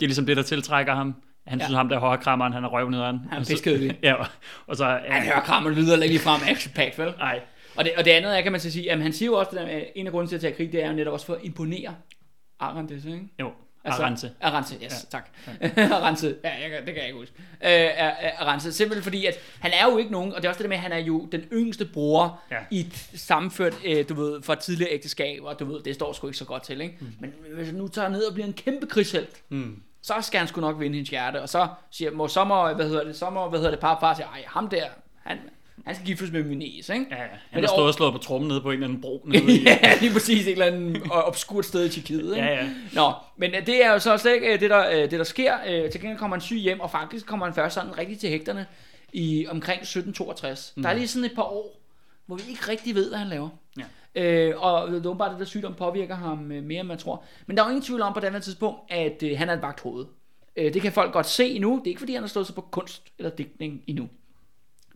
Det 0.01 0.07
er 0.07 0.09
ligesom 0.09 0.27
det, 0.27 0.37
der 0.37 0.43
tiltrækker 0.43 0.95
ham. 0.95 1.15
Han 1.47 1.59
Ja. 1.59 1.63
ja. 1.65 1.67
synes, 1.69 1.77
ham 1.77 1.89
der 1.89 1.99
højkrammeren, 1.99 2.53
han 2.53 2.65
er 2.65 2.69
røvnederen. 2.69 3.19
Han 3.31 3.41
er 3.43 3.45
piskedelig. 3.47 3.99
Ja, 4.03 4.15
og- 4.67 4.77
så... 4.77 5.01
Han 5.09 5.23
hører 5.23 5.41
krammer 5.41 5.71
lyder 5.71 5.97
lige 5.97 6.19
frem 6.19 6.41
action 6.49 6.73
pack, 6.75 6.99
vel? 6.99 7.13
Nej, 7.19 7.41
Og 7.77 7.85
det, 7.85 7.93
og 7.99 8.05
det 8.05 8.11
andet 8.11 8.39
er, 8.39 8.41
kan 8.43 8.53
man 8.53 8.61
så 8.61 8.71
sige, 8.71 8.93
at 8.93 9.03
han 9.03 9.13
siger 9.13 9.27
jo 9.27 9.35
også, 9.35 9.59
at 9.59 9.85
en 9.97 10.07
af 10.07 10.13
grunden 10.13 10.29
til 10.29 10.35
at 10.35 10.41
tage 10.41 10.55
krig, 10.55 10.73
det 10.73 10.83
er 10.85 10.89
jo 10.91 10.95
netop 10.97 11.13
også 11.13 11.27
for 11.27 11.35
at 11.35 11.41
imponere 11.43 11.95
Arantes, 12.61 13.05
ikke? 13.05 13.21
jo. 13.41 13.53
Altså, 13.89 14.03
Arance. 14.03 14.31
Arance, 14.41 14.75
yes, 14.75 14.83
ja. 15.13 15.19
tak. 15.19 15.29
Arance, 15.93 16.37
ja, 16.45 16.51
jeg, 16.51 16.71
det 16.71 16.85
kan 16.87 16.97
jeg 16.97 17.07
ikke 17.07 17.19
huske. 17.19 17.35
Øh, 17.65 18.43
Arance, 18.43 18.73
simpelthen 18.73 19.03
fordi, 19.03 19.27
at 19.27 19.35
han 19.61 19.73
er 19.73 19.91
jo 19.93 19.99
ikke 19.99 20.11
nogen, 20.13 20.33
og 20.35 20.43
det 20.43 20.45
er 20.45 20.49
også 20.49 20.63
det 20.63 20.69
med, 20.69 20.77
at 20.77 20.83
han 20.83 20.93
er 20.93 20.99
jo 20.99 21.29
den 21.33 21.41
yngste 21.53 21.85
bror 21.85 22.41
ja. 22.51 22.57
I 22.71 22.81
et 22.81 23.09
sammenført, 23.15 23.75
øh, 23.85 24.09
du 24.09 24.15
ved, 24.15 24.43
fra 24.43 24.55
tidligere 24.55 24.93
ægteskab, 24.93 25.43
og 25.43 25.61
du 25.61 25.65
ved, 25.65 25.83
det 25.83 25.95
står 25.95 26.13
sgu 26.13 26.27
ikke 26.27 26.39
så 26.39 26.45
godt 26.45 26.63
til, 26.63 26.81
ikke? 26.81 26.97
Mm. 27.01 27.07
Men 27.21 27.33
hvis 27.55 27.67
han 27.67 27.77
nu 27.77 27.89
tager 27.89 28.09
ned 28.09 28.23
og 28.25 28.35
bliver 28.35 28.47
en 28.47 28.53
kæmpe 28.53 28.87
krigshelt, 28.87 29.43
Mm. 29.49 29.83
så 30.03 30.15
skal 30.21 30.39
han 30.39 30.49
sgu 30.49 30.61
nok 30.61 30.81
vinde 30.81 30.95
hendes 30.97 31.11
hjerte, 31.11 31.43
og 31.43 31.49
så 31.49 31.69
siger, 31.91 32.11
må, 32.11 32.29
må, 32.45 32.73
hvad 32.75 32.89
hedder 32.89 33.05
det, 33.05 33.33
må, 33.33 33.49
hvad 33.49 33.59
hedder 33.59 33.71
det, 33.71 33.81
parfar 33.81 34.15
siger, 34.15 34.27
ej, 34.29 34.45
ham 34.47 34.69
der, 34.69 34.85
han, 35.25 35.39
han 35.87 35.95
skal 35.95 36.07
giftes 36.07 36.33
med 36.33 36.43
min 36.43 36.59
næse, 36.59 36.95
ikke? 36.95 37.07
Ja, 37.11 37.23
ja. 37.23 37.29
Han 37.51 37.63
har 37.63 37.69
stået 37.69 37.87
og 37.87 37.95
slået 37.95 38.13
på 38.13 38.19
trummen 38.19 38.49
nede 38.49 38.61
på 38.61 38.69
en 38.69 38.75
eller 38.75 38.87
anden 38.87 39.01
bro. 39.01 39.23
Nede 39.27 39.57
i, 39.57 39.63
ja, 39.63 39.99
lige 40.01 40.13
præcis 40.13 40.47
et 40.47 40.53
eller 40.53 40.67
andet 40.67 41.03
obskurt 41.11 41.65
sted 41.65 41.87
i 41.87 41.89
Tjekkiet, 41.89 42.37
ikke? 42.37 42.47
ja, 42.47 42.55
ja. 42.55 42.69
Nå, 42.93 43.13
men 43.37 43.55
øh, 43.55 43.67
det 43.67 43.85
er 43.85 43.93
jo 43.93 43.99
så 43.99 44.17
slet 44.17 44.35
ikke 44.35 44.53
øh, 44.53 44.61
det, 44.61 44.71
der, 44.71 44.89
øh, 44.91 44.97
det, 44.97 45.11
der 45.11 45.25
sker. 45.25 45.59
Til 45.93 46.01
gengæld 46.01 46.19
kommer 46.19 46.37
han 46.37 46.41
syg 46.41 46.57
hjem, 46.57 46.81
og 46.81 46.91
faktisk 46.91 47.27
kommer 47.27 47.47
han 47.47 47.55
først 47.55 47.75
sådan 47.75 47.99
rigtig 47.99 48.19
til 48.19 48.29
hægterne 48.29 48.67
i 49.13 49.47
omkring 49.49 49.81
1762. 49.81 50.73
Mm. 50.77 50.83
Der 50.83 50.91
er 50.91 50.95
lige 50.95 51.09
sådan 51.09 51.25
et 51.25 51.35
par 51.35 51.43
år, 51.43 51.81
hvor 52.27 52.37
vi 52.37 52.43
ikke 52.49 52.69
rigtig 52.69 52.95
ved, 52.95 53.09
hvad 53.09 53.19
han 53.19 53.29
laver. 53.29 53.49
Ja. 53.79 53.85
Øh, 54.15 54.63
og 54.63 54.91
det 54.91 55.07
er 55.07 55.23
at 55.25 55.31
det 55.31 55.39
der 55.39 55.45
sygdom 55.45 55.75
påvirker 55.75 56.15
ham 56.15 56.39
mere, 56.39 56.81
end 56.81 56.89
man 56.89 56.99
tror. 56.99 57.25
Men 57.47 57.57
der 57.57 57.63
er 57.63 57.67
jo 57.67 57.71
ingen 57.71 57.85
tvivl 57.85 58.03
om 58.03 58.15
på 58.15 58.21
det 58.21 58.27
andet 58.27 58.43
tidspunkt, 58.43 58.81
at 58.89 59.23
øh, 59.23 59.39
han 59.39 59.49
er 59.49 59.55
et 59.55 59.63
vagthoved. 59.63 60.07
Øh, 60.57 60.75
det 60.75 60.83
kan 60.83 60.93
folk 60.93 61.13
godt 61.13 61.27
se 61.27 61.59
nu. 61.59 61.77
Det 61.79 61.87
er 61.87 61.89
ikke, 61.89 61.99
fordi 61.99 62.13
han 62.13 62.23
har 62.23 62.29
stået 62.29 62.47
sig 62.47 62.55
på 62.55 62.61
kunst 62.61 63.03
eller 63.19 63.31
digtning 63.31 63.83
endnu. 63.87 64.09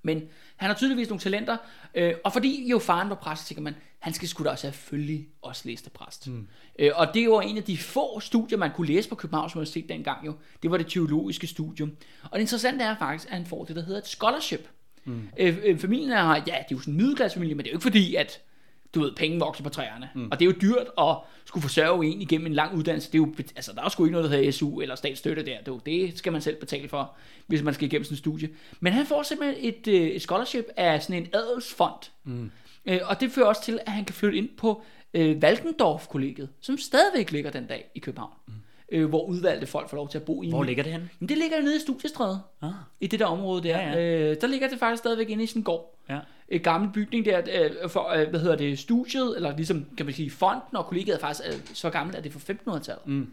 Men 0.02 0.22
han 0.56 0.70
har 0.70 0.76
tydeligvis 0.76 1.08
nogle 1.08 1.20
talenter, 1.20 1.56
øh, 1.94 2.14
og 2.24 2.32
fordi 2.32 2.68
jo 2.70 2.78
faren 2.78 3.08
var 3.08 3.14
præst, 3.14 3.46
tænker 3.46 3.62
man, 3.62 3.74
han 3.98 4.12
skal 4.12 4.28
sgu 4.28 4.44
da 4.44 4.56
selvfølgelig 4.56 5.28
også 5.42 5.62
læse 5.64 5.82
til 5.82 5.90
præst. 5.90 6.28
Mm. 6.28 6.46
Øh, 6.78 6.90
og 6.94 7.14
det 7.14 7.30
var 7.30 7.40
en 7.40 7.56
af 7.56 7.62
de 7.62 7.78
få 7.78 8.20
studier, 8.20 8.58
man 8.58 8.70
kunne 8.74 8.86
læse 8.86 9.08
på 9.08 9.14
Københavns 9.14 9.56
Universitet 9.56 9.88
dengang 9.88 10.26
jo. 10.26 10.34
Det 10.62 10.70
var 10.70 10.76
det 10.76 10.86
teologiske 10.86 11.46
studium. 11.46 11.92
Og 12.22 12.30
det 12.32 12.40
interessante 12.40 12.84
er 12.84 12.96
faktisk, 12.98 13.28
at 13.28 13.36
han 13.36 13.46
får 13.46 13.64
det, 13.64 13.76
der 13.76 13.82
hedder 13.82 14.00
et 14.00 14.06
scholarship. 14.06 14.68
Mm. 15.04 15.28
Øh, 15.36 15.58
øh, 15.64 15.78
familien 15.78 16.10
er, 16.10 16.34
ja, 16.34 16.40
det 16.40 16.50
er 16.50 16.64
jo 16.70 16.78
sådan 16.78 16.94
en 16.94 16.96
middelklassefamilie, 16.96 17.54
men 17.54 17.64
det 17.64 17.70
er 17.70 17.72
jo 17.72 17.76
ikke 17.76 17.82
fordi, 17.82 18.14
at 18.14 18.40
du 18.94 19.00
ved, 19.00 19.12
penge 19.16 19.38
vokser 19.38 19.64
på 19.64 19.70
træerne. 19.70 20.08
Mm. 20.14 20.28
Og 20.30 20.40
det 20.40 20.44
er 20.46 20.50
jo 20.50 20.56
dyrt 20.62 20.86
at 20.98 21.16
skulle 21.44 21.62
forsørge 21.62 22.06
en 22.06 22.20
igennem 22.22 22.46
en 22.46 22.54
lang 22.54 22.76
uddannelse. 22.76 23.12
Det 23.12 23.18
er 23.18 23.22
jo, 23.22 23.34
altså, 23.56 23.72
der 23.72 23.82
er 23.82 23.88
sgu 23.88 24.04
ikke 24.04 24.12
noget, 24.12 24.30
der 24.30 24.36
hedder 24.36 24.50
SU 24.52 24.80
eller 24.80 24.94
statsstøtte 24.94 25.46
der. 25.46 25.60
Det, 25.62 25.86
det 25.86 26.18
skal 26.18 26.32
man 26.32 26.40
selv 26.40 26.56
betale 26.56 26.88
for, 26.88 27.12
hvis 27.46 27.62
man 27.62 27.74
skal 27.74 27.86
igennem 27.86 28.04
sådan 28.04 28.14
en 28.14 28.18
studie. 28.18 28.48
Men 28.80 28.92
han 28.92 29.06
får 29.06 29.22
simpelthen 29.22 29.64
et, 29.74 29.88
øh, 29.88 30.08
et 30.08 30.22
scholarship 30.22 30.64
af 30.76 31.02
sådan 31.02 31.22
en 31.22 31.28
adelsfond. 31.34 32.10
Mm. 32.24 32.50
Øh, 32.86 33.00
og 33.04 33.20
det 33.20 33.30
fører 33.32 33.46
også 33.46 33.62
til, 33.64 33.78
at 33.86 33.92
han 33.92 34.04
kan 34.04 34.14
flytte 34.14 34.38
ind 34.38 34.48
på 34.56 34.82
øh, 35.14 35.42
Valkendorf-kollegiet, 35.42 36.48
som 36.60 36.78
stadigvæk 36.78 37.30
ligger 37.32 37.50
den 37.50 37.66
dag 37.66 37.90
i 37.94 37.98
København. 37.98 38.32
Mm. 38.46 38.52
Øh, 38.92 39.08
hvor 39.08 39.24
udvalgte 39.26 39.66
folk 39.66 39.90
får 39.90 39.96
lov 39.96 40.08
til 40.08 40.18
at 40.18 40.24
bo 40.24 40.42
i. 40.42 40.48
Hvor 40.48 40.62
ligger 40.64 40.82
det 40.82 40.92
henne? 40.92 41.08
Men 41.18 41.28
det 41.28 41.38
ligger 41.38 41.60
nede 41.60 41.76
i 41.76 41.80
Studiestræde, 41.80 42.40
Ah. 42.62 42.70
i 43.00 43.06
det 43.06 43.18
der 43.20 43.26
område 43.26 43.62
der. 43.62 43.78
Ja, 43.80 43.90
Ja. 43.90 44.30
Øh, 44.30 44.36
der 44.40 44.46
ligger 44.46 44.68
det 44.68 44.78
faktisk 44.78 45.00
stadigvæk 45.02 45.30
inde 45.30 45.44
i 45.44 45.48
en 45.56 45.62
gård 45.62 45.98
Ja. 46.08 46.18
Et 46.54 46.62
gammel 46.62 46.90
bygning 46.92 47.24
der, 47.24 47.42
øh, 47.82 47.90
for, 47.90 48.08
øh, 48.08 48.28
hvad 48.28 48.40
hedder 48.40 48.56
det, 48.56 48.78
studiet, 48.78 49.36
eller 49.36 49.56
ligesom, 49.56 49.86
kan 49.96 50.06
man 50.06 50.14
sige, 50.14 50.30
fonden 50.30 50.76
og 50.76 50.86
kollegiet 50.86 51.14
er 51.14 51.20
faktisk 51.20 51.48
øh, 51.48 51.60
så 51.74 51.90
gammelt, 51.90 52.16
at 52.18 52.24
det 52.24 52.34
er 52.34 52.38
fra 52.38 52.52
1500-tallet. 52.52 53.06
Mm. 53.06 53.26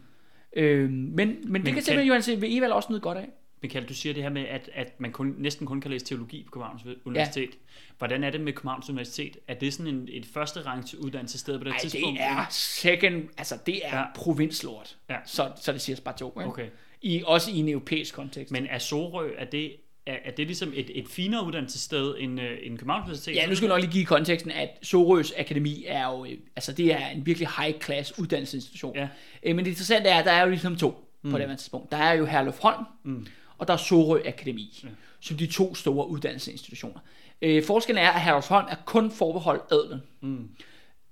Øh, 0.56 0.90
men, 0.90 1.12
men, 1.16 1.26
det 1.26 1.64
kan 1.64 1.74
kan- 1.74 1.82
simpelthen 1.82 2.06
Johan 2.06 2.22
C. 2.22 2.28
V. 2.40 2.44
Evald 2.46 2.72
også 2.72 2.88
nyde 2.92 3.00
godt 3.00 3.18
af. 3.18 3.28
Michael, 3.62 3.84
du 3.88 3.94
siger 3.94 4.14
det 4.14 4.22
her 4.22 4.30
med, 4.30 4.42
at, 4.42 4.70
at 4.74 5.00
man 5.00 5.12
kun, 5.12 5.34
næsten 5.38 5.66
kun 5.66 5.80
kan 5.80 5.90
læse 5.90 6.06
teologi 6.06 6.42
på 6.42 6.50
Københavns 6.50 6.82
Universitet. 7.04 7.50
Ja. 7.50 7.56
Hvordan 7.98 8.24
er 8.24 8.30
det 8.30 8.40
med 8.40 8.52
Københavns 8.52 8.90
Universitet? 8.90 9.36
Er 9.48 9.54
det 9.54 9.72
sådan 9.74 9.94
en, 9.94 10.08
et 10.12 10.26
første 10.26 10.60
rangs 10.62 10.94
uddannelsessted 10.94 11.58
på 11.58 11.64
det 11.64 11.70
Nej, 11.70 11.78
tidspunkt? 11.78 12.18
det 12.18 12.26
er 12.26 12.46
second, 12.50 13.22
altså 13.38 13.58
det 13.66 13.80
er. 13.86 13.98
Ja. 13.98 14.04
provinslort. 14.14 14.96
Ja. 15.10 15.16
Så, 15.26 15.50
så 15.60 15.72
det 15.72 15.80
siger 15.80 15.96
bare 16.04 16.16
to, 16.16 16.28
ikke? 16.40 16.50
Okay. 16.50 16.66
I, 17.02 17.22
også 17.26 17.50
i 17.50 17.56
en 17.58 17.68
europæisk 17.68 18.14
kontekst. 18.14 18.52
Men 18.52 18.66
er 18.66 18.78
Sorø, 18.78 19.30
er 19.38 19.44
det, 19.44 19.72
er, 20.06 20.16
er 20.24 20.30
det 20.30 20.46
ligesom 20.46 20.72
et, 20.74 20.90
et 20.94 21.08
finere 21.08 21.46
uddannelsessted 21.46 22.14
end, 22.18 22.40
øh, 22.40 22.58
end 22.62 22.78
Københavns 22.78 23.04
Universitet? 23.04 23.34
Ja, 23.34 23.46
nu 23.46 23.54
skal 23.54 23.66
jeg 23.66 23.74
nok 23.74 23.80
lige 23.80 23.92
give 23.92 24.04
konteksten, 24.04 24.50
at 24.50 24.68
Sorøs 24.82 25.32
Akademi 25.38 25.84
er 25.86 26.06
jo, 26.06 26.24
øh, 26.24 26.32
altså 26.56 26.72
det 26.72 26.92
er 26.92 27.08
en 27.08 27.26
virkelig 27.26 27.48
high-class 27.48 28.20
uddannelsesinstitution. 28.20 28.96
Ja. 28.96 29.08
Øh, 29.42 29.56
Men 29.56 29.64
det 29.64 29.70
interessante 29.70 30.08
er, 30.08 30.18
at 30.18 30.24
der 30.24 30.32
er 30.32 30.42
jo 30.42 30.48
ligesom 30.48 30.76
to 30.76 31.04
mm. 31.22 31.30
på 31.30 31.38
det 31.38 31.48
her 31.48 31.56
tidspunkt. 31.56 31.92
Der 31.92 31.98
er 31.98 32.12
jo 32.12 32.26
Herluf 32.26 32.58
Holm, 32.58 32.84
mm. 33.04 33.26
og 33.58 33.68
der 33.68 33.72
er 33.72 33.78
Sorø 33.78 34.20
Akademi, 34.26 34.80
ja. 34.84 34.88
som 35.20 35.36
de 35.36 35.46
to 35.46 35.74
store 35.74 36.08
uddannelsesinstitutioner. 36.08 37.00
Øh, 37.42 37.64
forskellen 37.64 38.04
er, 38.04 38.10
at 38.10 38.20
Herluf 38.20 38.48
Holm 38.48 38.66
er 38.70 38.76
kun 38.84 39.10
forbeholdt 39.10 39.62
adelen. 39.72 40.00
Mm. 40.20 40.48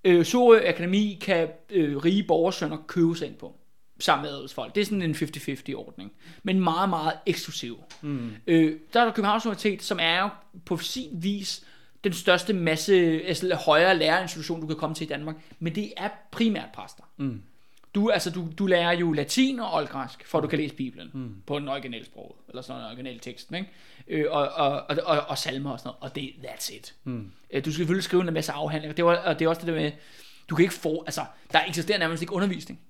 Øh, 0.05 0.25
Sorø 0.25 0.61
Akademi 0.69 1.19
kan 1.21 1.49
øh, 1.71 1.97
rige 1.97 2.23
borgersønner 2.23 2.77
købe 2.87 3.17
sig 3.17 3.29
ind 3.29 3.37
på 3.37 3.55
sammen 3.99 4.23
med 4.23 4.31
adelsfolk. 4.31 4.75
Det 4.75 4.81
er 4.81 4.85
sådan 4.85 5.03
en 5.03 5.15
50-50 5.15 5.75
ordning. 5.75 6.13
Men 6.43 6.61
meget, 6.61 6.89
meget 6.89 7.13
eksklusiv. 7.27 7.79
Mm. 8.03 8.31
Øh, 8.47 8.81
der 8.93 9.01
er 9.01 9.05
der 9.05 9.13
Københavns 9.13 9.47
Universitet, 9.47 9.83
som 9.83 9.99
er 10.01 10.21
jo 10.21 10.29
på 10.65 10.77
sin 10.77 11.11
vis 11.13 11.65
den 12.05 12.13
største 12.13 12.53
masse, 12.53 12.95
altså 13.25 13.55
højere 13.55 13.97
lærerinstitution, 13.97 14.61
du 14.61 14.67
kan 14.67 14.77
komme 14.77 14.95
til 14.95 15.05
i 15.05 15.09
Danmark. 15.09 15.37
Men 15.59 15.75
det 15.75 15.93
er 15.97 16.09
primært 16.31 16.69
præster. 16.75 17.03
Mm. 17.17 17.43
Du, 17.95 18.11
altså, 18.11 18.31
du, 18.31 18.49
du 18.59 18.67
lærer 18.67 18.93
jo 18.93 19.13
latin 19.13 19.61
og 19.61 19.75
oldgræsk, 19.75 20.27
for 20.27 20.39
at 20.39 20.43
du 20.43 20.49
kan 20.49 20.59
læse 20.59 20.75
Bibelen 20.75 21.11
mm. 21.15 21.35
på 21.47 21.59
den 21.59 21.69
originale 21.69 22.05
sprog, 22.05 22.37
eller 22.49 22.63
sådan 22.63 22.83
en 22.83 22.87
original 22.87 23.19
tekst, 23.19 23.53
ikke? 23.53 23.69
Øh, 24.09 24.27
og, 24.31 24.49
og, 24.49 24.71
og, 24.71 24.97
og, 25.05 25.21
og 25.29 25.39
salmer 25.39 25.71
og 25.71 25.79
sådan 25.79 25.89
noget, 25.89 26.03
og 26.03 26.15
det, 26.15 26.33
that's 26.45 26.77
it. 26.77 26.95
Mm. 27.05 27.33
Øh, 27.51 27.65
du 27.65 27.71
skal 27.71 27.73
selvfølgelig 27.73 28.05
skrive 28.05 28.29
en 28.29 28.35
masse 28.35 28.53
afhandlinger, 28.53 28.95
det, 28.95 29.05
var, 29.05 29.17
og 29.17 29.39
det 29.39 29.45
er 29.45 29.49
også 29.49 29.61
det 29.61 29.69
der 29.69 29.81
med, 29.81 29.93
du 30.51 30.55
kan 30.55 30.63
ikke 30.63 30.75
få, 30.75 31.03
altså, 31.07 31.25
der 31.53 31.65
eksisterer 31.69 31.99
nærmest 31.99 32.23
ikke 32.23 32.33
undervisning. 32.33 32.81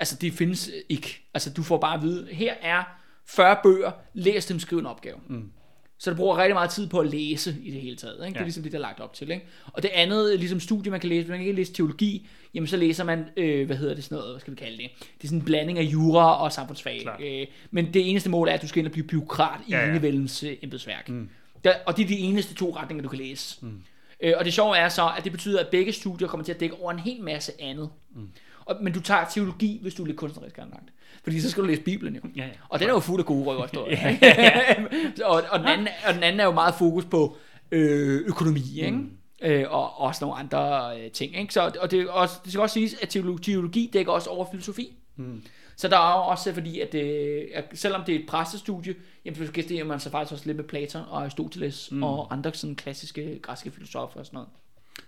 Altså, 0.00 0.16
det 0.20 0.32
findes 0.32 0.70
ikke. 0.88 1.22
Altså, 1.34 1.50
du 1.52 1.62
får 1.62 1.78
bare 1.78 1.94
at 1.96 2.02
vide, 2.02 2.28
her 2.32 2.54
er 2.62 2.82
40 3.26 3.56
bøger, 3.62 3.90
læs 4.14 4.46
dem, 4.46 4.58
skriv 4.60 4.78
en 4.78 4.86
opgave. 4.86 5.16
Mm. 5.28 5.50
Så 5.98 6.10
du 6.10 6.16
bruger 6.16 6.36
rigtig 6.38 6.54
meget 6.54 6.70
tid 6.70 6.88
på 6.88 6.98
at 7.00 7.06
læse 7.06 7.56
i 7.62 7.70
det 7.70 7.80
hele 7.80 7.96
taget. 7.96 8.14
Ikke? 8.14 8.24
Det 8.26 8.36
er 8.36 8.40
Ja. 8.40 8.44
ligesom 8.44 8.62
det, 8.62 8.72
der 8.72 8.78
er 8.78 8.82
lagt 8.82 9.00
op 9.00 9.14
til. 9.14 9.30
Ikke? 9.30 9.44
Og 9.72 9.82
det 9.82 9.90
andet, 9.94 10.38
ligesom 10.38 10.60
studie, 10.60 10.90
man 10.90 11.00
kan 11.00 11.08
læse, 11.08 11.28
man 11.28 11.38
kan 11.38 11.46
ikke 11.46 11.56
læse 11.56 11.72
teologi, 11.72 12.28
jamen 12.54 12.66
så 12.66 12.76
læser 12.76 13.04
man, 13.04 13.24
øh, 13.36 13.66
hvad 13.66 13.76
hedder 13.76 13.94
det 13.94 14.04
sådan 14.04 14.16
noget, 14.18 14.32
hvad 14.32 14.40
skal 14.40 14.50
vi 14.50 14.56
kalde 14.56 14.76
det? 14.78 14.90
Det 14.98 15.24
er 15.24 15.28
sådan 15.28 15.38
en 15.38 15.44
blanding 15.44 15.78
af 15.78 15.82
jura 15.82 16.42
og 16.42 16.52
samfundsfag. 16.52 17.00
Klart. 17.02 17.20
Øh, 17.22 17.46
men 17.70 17.94
det 17.94 18.10
eneste 18.10 18.30
mål 18.30 18.48
er, 18.48 18.52
at 18.52 18.62
du 18.62 18.68
skal 18.68 18.78
ind 18.78 18.86
og 18.86 18.92
blive 18.92 19.06
byråkrat 19.06 19.60
i 19.66 19.70
ja. 19.70 19.80
ja. 19.84 19.90
enevældens 19.90 20.42
øh, 20.42 20.56
embedsværk. 20.62 21.08
Mm. 21.08 21.28
Der, 21.64 21.72
og 21.86 21.96
det 21.96 22.02
er 22.02 22.06
de 22.06 22.18
eneste 22.18 22.54
to 22.54 22.76
retninger, 22.76 23.02
du 23.02 23.08
kan 23.08 23.18
læse. 23.18 23.56
Mm. 23.66 23.82
Øh, 24.20 24.32
og 24.38 24.44
det 24.44 24.52
sjove 24.54 24.76
er 24.76 24.88
så, 24.88 25.10
at 25.18 25.24
det 25.24 25.32
betyder, 25.32 25.60
at 25.60 25.68
begge 25.68 25.92
studier 25.92 26.28
kommer 26.28 26.44
til 26.44 26.52
at 26.52 26.60
dække 26.60 26.74
over 26.74 26.92
en 26.92 26.98
hel 26.98 27.22
masse 27.22 27.52
andet. 27.62 27.90
Mm. 28.14 28.28
Og, 28.66 28.76
men 28.82 28.92
du 28.92 29.00
tager 29.00 29.24
teologi, 29.24 29.78
hvis 29.82 29.94
du 29.94 30.02
er 30.02 30.06
lidt 30.06 30.16
kunstnerisk 30.16 30.58
anlagt. 30.58 30.92
Fordi 31.24 31.40
så 31.40 31.50
skal 31.50 31.62
du 31.62 31.68
læse 31.68 31.82
Bibelen 31.82 32.14
jo. 32.14 32.20
Ja, 32.36 32.44
ja. 32.44 32.50
Og 32.68 32.80
den 32.80 32.88
er 32.88 32.92
jo 32.92 33.00
fuld 33.00 33.20
af 33.20 33.26
gode 33.26 33.44
røverhistorier. 33.44 33.98
og, 35.30 35.42
og, 35.50 35.58
den 35.58 35.68
anden, 35.68 35.88
og 36.06 36.14
den 36.14 36.22
anden 36.22 36.40
er 36.40 36.44
jo 36.44 36.52
meget 36.52 36.74
fokus 36.74 37.04
på 37.04 37.36
øh, 37.70 38.20
økonomi, 38.26 38.80
ikke? 38.80 38.96
Mm. 38.96 39.10
Øh, 39.42 39.64
og 39.70 40.00
også 40.00 40.24
nogle 40.24 40.38
andre 40.38 40.92
øh, 41.00 41.10
ting. 41.10 41.38
Ikke? 41.38 41.54
Så, 41.54 41.72
og 41.80 41.90
det, 41.90 42.08
også, 42.08 42.34
det 42.44 42.52
skal 42.52 42.62
også 42.62 42.74
siges, 42.74 42.94
at 43.02 43.08
teologi, 43.08 43.52
teologi 43.52 43.90
dækker 43.92 44.12
også 44.12 44.30
over 44.30 44.46
filosofi. 44.50 44.96
Mm. 45.16 45.42
Så 45.76 45.88
der 45.88 45.98
er 45.98 46.18
jo 46.18 46.24
også, 46.24 46.54
fordi 46.54 46.80
at, 46.80 46.94
øh, 46.94 47.42
at 47.54 47.64
selvom 47.74 48.04
det 48.04 48.14
er 48.14 48.18
et 48.18 48.26
præstestudie, 48.28 48.94
jamen 49.24 49.46
så 49.46 49.52
gæster 49.52 49.84
man 49.84 50.00
sig 50.00 50.12
faktisk 50.12 50.32
også 50.32 50.46
lidt 50.46 50.56
med 50.56 50.64
Platon 50.64 51.02
og 51.08 51.22
Aristoteles 51.22 51.90
mm. 51.92 52.02
og 52.02 52.32
andre 52.32 52.54
sådan 52.54 52.76
klassiske 52.76 53.38
græske 53.38 53.70
filosofer 53.70 54.20
og 54.20 54.26
sådan 54.26 54.36
noget. 54.36 54.48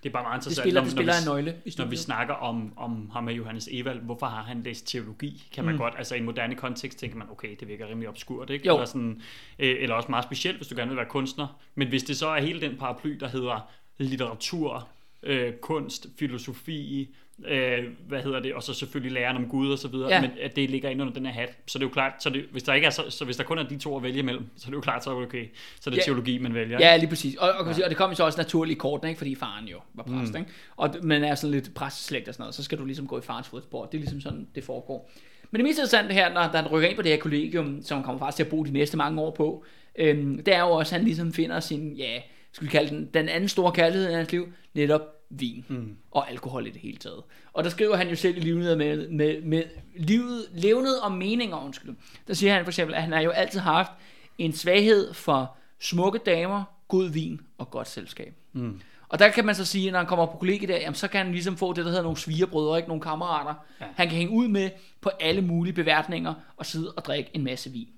Det 0.03 0.09
er 0.09 0.13
bare 0.13 0.23
meget 0.23 0.41
Det 0.41 0.47
interessant, 0.47 0.65
spiller, 0.65 0.81
når, 0.81 0.85
det 0.85 0.93
spiller 0.93 1.13
når, 1.13 1.19
en 1.33 1.45
vi, 1.45 1.51
nøgle 1.51 1.61
i 1.65 1.73
når 1.79 1.85
vi 1.85 1.97
snakker 1.97 2.35
om, 2.35 2.73
om 2.77 3.11
ham 3.13 3.25
med 3.25 3.35
Johannes 3.35 3.69
Evald, 3.73 4.01
hvorfor 4.01 4.27
har 4.27 4.43
han 4.43 4.63
læst 4.63 4.87
teologi? 4.89 5.49
Kan 5.53 5.65
man 5.65 5.75
Mm. 5.75 5.79
godt, 5.79 5.95
altså 5.99 6.15
i 6.15 6.19
en 6.19 6.25
moderne 6.25 6.55
kontekst 6.55 6.99
tænker 6.99 7.17
man, 7.17 7.27
okay, 7.31 7.57
det 7.61 7.69
virker 7.69 7.89
rimelig 7.89 8.09
obskurt, 8.09 8.51
ikke? 8.51 8.67
Jo. 8.67 8.75
Eller, 8.75 8.87
sådan, 8.87 9.23
øh, 9.59 9.77
eller 9.83 9.95
også 9.95 10.09
meget 10.11 10.25
specielt, 10.25 10.57
hvis 10.57 10.69
du 10.69 10.77
gerne 10.77 10.89
vil 10.89 10.97
være 10.97 11.07
kunstner. 11.07 11.47
Men 11.75 11.89
hvis 11.89 12.03
det 12.03 12.17
så 12.17 12.29
er 12.29 12.41
hele 12.41 12.61
den 12.61 12.77
paraply, 12.77 13.11
der 13.21 13.29
hedder 13.29 13.71
litteratur, 13.99 14.89
øh, 15.23 15.53
kunst, 15.53 16.07
filosofi, 16.19 17.09
øh, 17.49 17.85
hvad 18.09 18.23
hedder 18.23 18.41
det, 18.41 18.55
og 18.55 18.63
så 18.63 18.75
selvfølgelig 18.75 19.13
læren 19.13 19.37
om 19.37 19.49
Gud 19.49 19.73
og 19.73 19.79
så 19.79 19.89
videre, 19.89 20.09
Ja. 20.09 20.21
men 20.21 20.31
at 20.43 20.57
det 20.57 20.71
ligger 20.71 20.89
ind 20.91 21.01
under 21.03 21.15
den 21.15 21.27
her 21.27 21.33
hat, 21.33 21.53
så 21.67 21.79
det 21.79 21.85
er 21.85 21.89
jo 21.89 21.93
klart, 21.93 22.13
så 22.23 22.31
det, 22.31 22.45
hvis 22.53 22.63
der 22.63 22.75
ikke 22.75 22.87
er 22.87 22.91
så, 22.91 23.03
så 23.09 23.25
hvis 23.25 23.37
der 23.37 23.45
kun 23.45 23.59
er 23.59 23.63
de 23.63 23.79
to 23.79 23.97
at 23.97 24.03
vælge 24.03 24.19
imellem, 24.19 24.45
så 24.57 24.65
er 24.67 24.71
det 24.71 24.77
jo 24.77 24.81
klart, 24.81 25.05
så 25.05 25.11
er 25.11 25.15
det 25.15 25.27
okay, 25.27 25.47
så 25.81 25.91
er 25.91 25.93
det 25.93 25.99
Ja. 25.99 26.03
teologi, 26.03 26.39
man 26.39 26.55
vælger. 26.55 26.79
Ja, 26.81 26.97
lige 26.97 27.09
præcis. 27.09 27.37
Og, 27.37 27.51
og, 27.53 27.75
sige, 27.75 27.85
og 27.85 27.91
det 27.91 27.99
kom 27.99 28.11
jo 28.11 28.17
så 28.17 28.25
også 28.25 28.39
naturligt 28.41 28.77
i 28.77 28.79
korten, 28.79 29.09
ikke? 29.09 29.19
fordi 29.19 29.35
faren 29.35 29.69
jo 29.69 29.79
var 29.95 30.03
præst. 30.03 30.33
Mm. 30.33 30.39
Ikke? 30.39 30.51
Og 30.77 30.95
man 31.03 31.25
er 31.25 31.35
sådan 31.35 31.55
lidt 31.55 31.75
præsteslægt 31.75 32.29
og 32.29 32.35
sådan 32.35 32.43
noget, 32.43 32.55
så 32.55 32.63
skal 32.65 32.79
du 32.79 32.85
ligesom 32.85 33.07
gå 33.07 33.19
i 33.19 33.23
farens 33.23 33.49
fodspor. 33.49 33.85
Det 33.87 33.95
er 33.95 34.01
ligesom 34.01 34.21
sådan, 34.21 34.49
det 34.55 34.65
foregår. 34.65 35.11
Men 35.51 35.59
det 35.59 35.65
mest 35.65 35.79
interessante 35.79 36.15
her, 36.15 36.33
når, 36.35 36.41
han 36.41 36.67
rykker 36.67 36.89
ind 36.89 36.97
på 36.97 37.03
det 37.03 37.11
her 37.11 37.19
kollegium, 37.19 37.83
som 37.83 37.97
han 37.97 38.05
kommer 38.05 38.19
faktisk 38.19 38.37
til 38.37 38.45
at 38.45 38.51
bo 38.51 38.65
de 38.65 38.71
næste 38.71 38.97
mange 38.97 39.21
år 39.21 39.31
på, 39.31 39.65
øhm, 39.99 40.43
det 40.43 40.55
er 40.55 40.61
jo 40.61 40.71
også, 40.71 40.95
at 40.95 40.99
han 40.99 41.05
ligesom 41.05 41.33
finder 41.33 41.61
sin, 41.61 41.93
ja, 41.97 42.21
skal 42.53 42.67
vi 42.67 42.71
kalde 42.71 42.91
den, 42.91 43.09
den 43.15 43.29
anden 43.29 43.49
store 43.49 43.73
kærlighed 43.73 44.11
i 44.11 44.15
hans 44.15 44.33
liv, 44.33 44.49
netop 44.75 45.01
vin 45.31 45.65
mm. 45.69 45.97
og 46.11 46.31
alkohol 46.31 46.67
i 46.67 46.71
det 46.71 46.81
hele 46.81 46.97
taget. 46.97 47.23
Og 47.53 47.65
der 47.65 47.71
skriver 47.71 47.97
han 47.97 48.09
jo 48.09 48.17
selv 48.17 48.37
i 48.37 48.41
livet 48.41 48.79
med, 48.79 49.09
med, 49.09 49.43
med 49.43 49.63
livet, 49.97 50.47
levnet 50.55 51.01
og 51.01 51.13
meninger, 51.13 51.65
undskyld. 51.65 51.95
Der 52.29 52.35
siger 52.35 52.55
han 52.55 52.65
for 52.65 52.71
eksempel, 52.71 52.95
at 52.95 53.03
han 53.03 53.13
har 53.13 53.21
jo 53.21 53.31
altid 53.31 53.61
haft 53.61 53.93
en 54.39 54.53
svaghed 54.53 55.15
for 55.15 55.57
smukke 55.81 56.19
damer, 56.27 56.65
god 56.89 57.11
vin 57.11 57.41
og 57.59 57.71
godt 57.71 57.89
selskab. 57.89 58.35
Mm. 58.53 58.81
Og 59.09 59.19
der 59.19 59.29
kan 59.29 59.47
man 59.47 59.55
så 59.55 59.65
sige, 59.65 59.91
når 59.91 59.99
han 59.99 60.07
kommer 60.07 60.27
på 60.27 60.37
kollegiet 60.39 60.69
der, 60.69 60.77
jamen, 60.77 60.95
så 60.95 61.09
kan 61.09 61.25
han 61.25 61.33
ligesom 61.33 61.57
få 61.57 61.73
det, 61.73 61.85
der 61.85 61.91
hedder 61.91 62.03
nogle 62.03 62.19
svigerbrødre, 62.19 62.77
ikke 62.77 62.89
nogle 62.89 63.03
kammerater. 63.03 63.55
Ja. 63.81 63.87
Han 63.95 64.09
kan 64.09 64.17
hænge 64.17 64.33
ud 64.33 64.49
med 64.49 64.71
på 65.01 65.11
alle 65.21 65.43
mulige 65.43 65.73
beværtninger 65.73 66.35
og 66.57 66.67
sidde 66.67 66.93
og 66.93 67.05
drikke 67.05 67.31
en 67.35 67.45
masse 67.45 67.71
vin. 67.71 67.89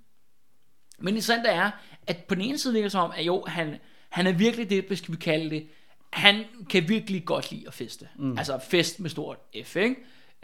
Men 0.99 1.07
det 1.07 1.11
interessante 1.11 1.49
er, 1.49 1.71
at 2.07 2.17
på 2.17 2.35
den 2.35 2.43
ene 2.43 2.59
side 2.59 2.73
virker 2.73 2.85
det 2.85 2.93
som 2.93 3.05
om, 3.05 3.13
at 3.17 3.27
jo, 3.27 3.45
han, 3.47 3.77
han 4.09 4.27
er 4.27 4.33
virkelig 4.33 4.71
det, 4.71 4.99
skal 4.99 5.13
vi 5.13 5.19
kalde 5.19 5.51
det, 5.51 5.67
han 6.11 6.45
kan 6.71 6.89
virkelig 6.89 7.25
godt 7.25 7.51
lide 7.51 7.65
at 7.67 7.75
feste. 7.75 8.09
Mm. 8.17 8.39
Altså 8.39 8.59
fest 8.71 9.01
med 9.01 9.11
stort 9.11 9.37
F, 9.65 9.77
ikke? 9.77 9.97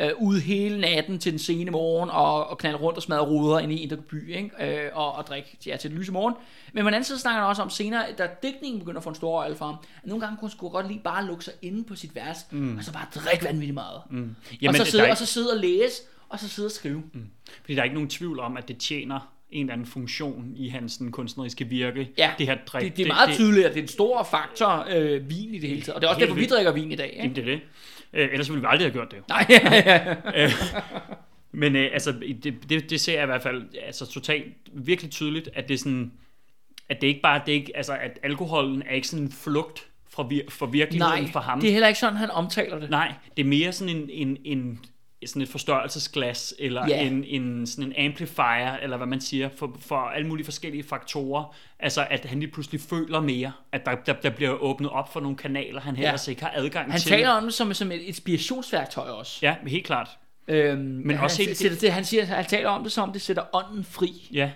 Uh, 0.02 0.22
ude 0.22 0.40
hele 0.40 0.80
natten 0.80 1.18
til 1.18 1.32
den 1.32 1.38
sene 1.38 1.70
morgen 1.70 2.10
og, 2.10 2.46
og 2.46 2.58
knalde 2.58 2.78
rundt 2.78 2.96
og 2.96 3.02
smadre 3.02 3.22
ruder 3.22 3.58
ind 3.58 3.72
i 3.72 3.82
Indre 3.82 3.96
By, 3.96 4.34
ikke? 4.34 4.90
Uh, 4.92 4.98
og, 4.98 5.12
og 5.12 5.26
drikke 5.26 5.58
ja, 5.66 5.76
til 5.76 5.90
den 5.90 5.98
lyse 5.98 6.12
morgen. 6.12 6.34
Men 6.72 6.82
på 6.82 6.86
den 6.86 6.94
anden 6.94 7.04
side 7.04 7.18
snakker 7.18 7.40
han 7.40 7.48
også 7.48 7.62
om 7.62 7.70
senere, 7.70 8.06
da 8.18 8.28
dækningen 8.42 8.78
begynder 8.78 8.98
at 8.98 9.04
få 9.04 9.08
en 9.08 9.14
stor 9.14 9.42
rolle 9.42 9.56
for 9.56 9.64
ham, 9.64 9.74
at 10.02 10.06
nogle 10.06 10.20
gange 10.20 10.36
kunne 10.36 10.50
han 10.60 10.70
godt 10.70 10.88
lige 10.88 11.00
bare 11.04 11.24
lukke 11.26 11.44
sig 11.44 11.52
inde 11.62 11.84
på 11.84 11.94
sit 11.94 12.14
vers, 12.14 12.46
mm. 12.50 12.76
og 12.76 12.84
så 12.84 12.92
bare 12.92 13.06
drikke 13.14 13.44
vanvittigt 13.44 13.74
meget. 13.74 14.02
Mm. 14.10 14.36
og, 14.50 14.56
Jamen, 14.62 14.74
så 14.74 14.78
der 14.78 14.86
er 14.86 14.90
sidde, 14.90 15.04
ikke- 15.04 15.12
og 15.12 15.18
så 15.18 15.26
sidde 15.26 15.50
og 15.52 15.58
læse, 15.60 16.02
og 16.28 16.38
så 16.40 16.48
sidde 16.48 16.66
og 16.66 16.72
skrive. 16.72 17.02
Mm. 17.12 17.26
Fordi 17.60 17.74
der 17.74 17.80
er 17.80 17.84
ikke 17.84 17.94
nogen 17.94 18.08
tvivl 18.10 18.40
om, 18.40 18.56
at 18.56 18.68
det 18.68 18.78
tjener 18.78 19.33
en 19.54 19.60
eller 19.60 19.72
anden 19.72 19.86
funktion 19.86 20.52
i 20.56 20.68
hans 20.68 20.92
sådan, 20.92 21.12
kunstneriske 21.12 21.64
virke. 21.64 22.10
Ja, 22.18 22.30
det 22.38 22.46
her 22.46 22.56
drik. 22.66 22.82
det, 22.82 22.96
det 22.96 23.02
er 23.02 23.06
meget 23.06 23.28
det, 23.28 23.36
tydeligt, 23.36 23.66
at 23.66 23.72
det 23.72 23.78
er 23.78 23.82
en 23.82 23.88
stor 23.88 24.28
faktor, 24.30 24.86
øh, 24.90 25.30
vin 25.30 25.54
i 25.54 25.58
det 25.58 25.68
hele 25.68 25.82
taget. 25.82 25.94
Og 25.94 26.00
det 26.00 26.06
er 26.06 26.10
også 26.10 26.20
derfor, 26.20 26.34
vi 26.34 26.46
drikker 26.46 26.72
vin 26.72 26.92
i 26.92 26.96
dag. 26.96 27.06
Ikke? 27.06 27.22
Jamen, 27.22 27.36
det 27.36 27.42
er 27.42 27.46
det. 27.46 27.60
Øh, 28.12 28.28
ellers 28.32 28.50
ville 28.50 28.60
vi 28.60 28.66
aldrig 28.70 28.86
have 28.86 28.92
gjort 28.92 29.10
det. 29.10 29.18
Nej, 29.28 29.46
ja, 29.50 29.74
ja, 29.74 30.14
ja. 30.42 30.52
Men 31.52 31.76
øh, 31.76 31.90
altså, 31.92 32.12
det, 32.42 32.54
det, 32.68 32.90
det 32.90 33.00
ser 33.00 33.12
jeg 33.12 33.22
i 33.22 33.26
hvert 33.26 33.42
fald 33.42 33.62
altså, 33.86 34.06
totalt 34.06 34.46
virkelig 34.72 35.10
tydeligt, 35.10 35.48
at 35.54 35.68
det 35.68 35.74
er 35.74 35.78
sådan, 35.78 36.12
at 36.88 37.00
det 37.00 37.06
ikke 37.06 37.20
bare, 37.20 37.40
det 37.46 37.52
ikke, 37.52 37.76
altså, 37.76 37.92
at 37.92 38.18
alkoholen 38.22 38.82
er 38.82 38.94
ikke 38.94 39.08
sådan 39.08 39.24
en 39.24 39.32
flugt 39.32 39.86
fra, 40.10 40.22
vir, 40.22 40.42
fra 40.48 40.66
virkeligheden 40.66 41.22
Nej, 41.22 41.32
for 41.32 41.40
ham. 41.40 41.60
det 41.60 41.68
er 41.68 41.72
heller 41.72 41.88
ikke 41.88 42.00
sådan, 42.00 42.16
han 42.16 42.30
omtaler 42.30 42.78
det. 42.78 42.90
Nej, 42.90 43.14
det 43.36 43.42
er 43.42 43.48
mere 43.48 43.72
sådan 43.72 43.96
en, 43.96 44.10
en, 44.10 44.36
en 44.44 44.80
sådan 45.26 45.42
et 45.42 45.48
forstørrelsesglas, 45.48 46.54
eller 46.58 46.88
Ja. 46.88 47.06
en, 47.06 47.24
en, 47.24 47.66
sådan 47.66 47.92
en 47.92 48.06
amplifier, 48.06 48.72
eller 48.76 48.96
hvad 48.96 49.06
man 49.06 49.20
siger, 49.20 49.48
for, 49.56 49.76
for 49.80 49.96
alle 49.96 50.28
mulige 50.28 50.44
forskellige 50.44 50.82
faktorer. 50.82 51.54
Altså, 51.78 52.06
at 52.10 52.24
han 52.24 52.40
lige 52.40 52.50
pludselig 52.50 52.80
føler 52.80 53.20
mere, 53.20 53.52
at 53.72 53.86
der, 53.86 53.94
der, 53.94 54.12
der 54.12 54.30
bliver 54.30 54.50
åbnet 54.50 54.90
op 54.90 55.12
for 55.12 55.20
nogle 55.20 55.36
kanaler, 55.36 55.80
han 55.80 55.96
ellers 55.96 56.28
ikke 56.28 56.42
har 56.42 56.52
adgang 56.54 56.90
Han 56.92 57.00
til. 57.00 57.08
taler 57.08 57.30
om 57.30 57.44
det 57.44 57.54
som, 57.54 57.74
som 57.74 57.92
et 57.92 58.00
inspirationsværktøj 58.00 59.08
også. 59.08 59.38
Ja, 59.42 59.54
helt 59.66 59.86
klart. 59.86 60.08
Øhm, 60.48 60.80
men 60.80 61.10
også 61.10 61.22
også 61.24 61.36
han, 61.42 61.46
helt- 61.46 61.58
sætter 61.58 61.78
det, 61.78 61.92
han, 61.92 62.04
siger, 62.04 62.24
han 62.24 62.44
taler 62.44 62.68
om 62.68 62.82
det 62.82 62.92
som, 62.92 63.12
det 63.12 63.22
sætter 63.22 63.42
ånden 63.56 63.84
fri. 63.84 64.28
Ja, 64.32 64.50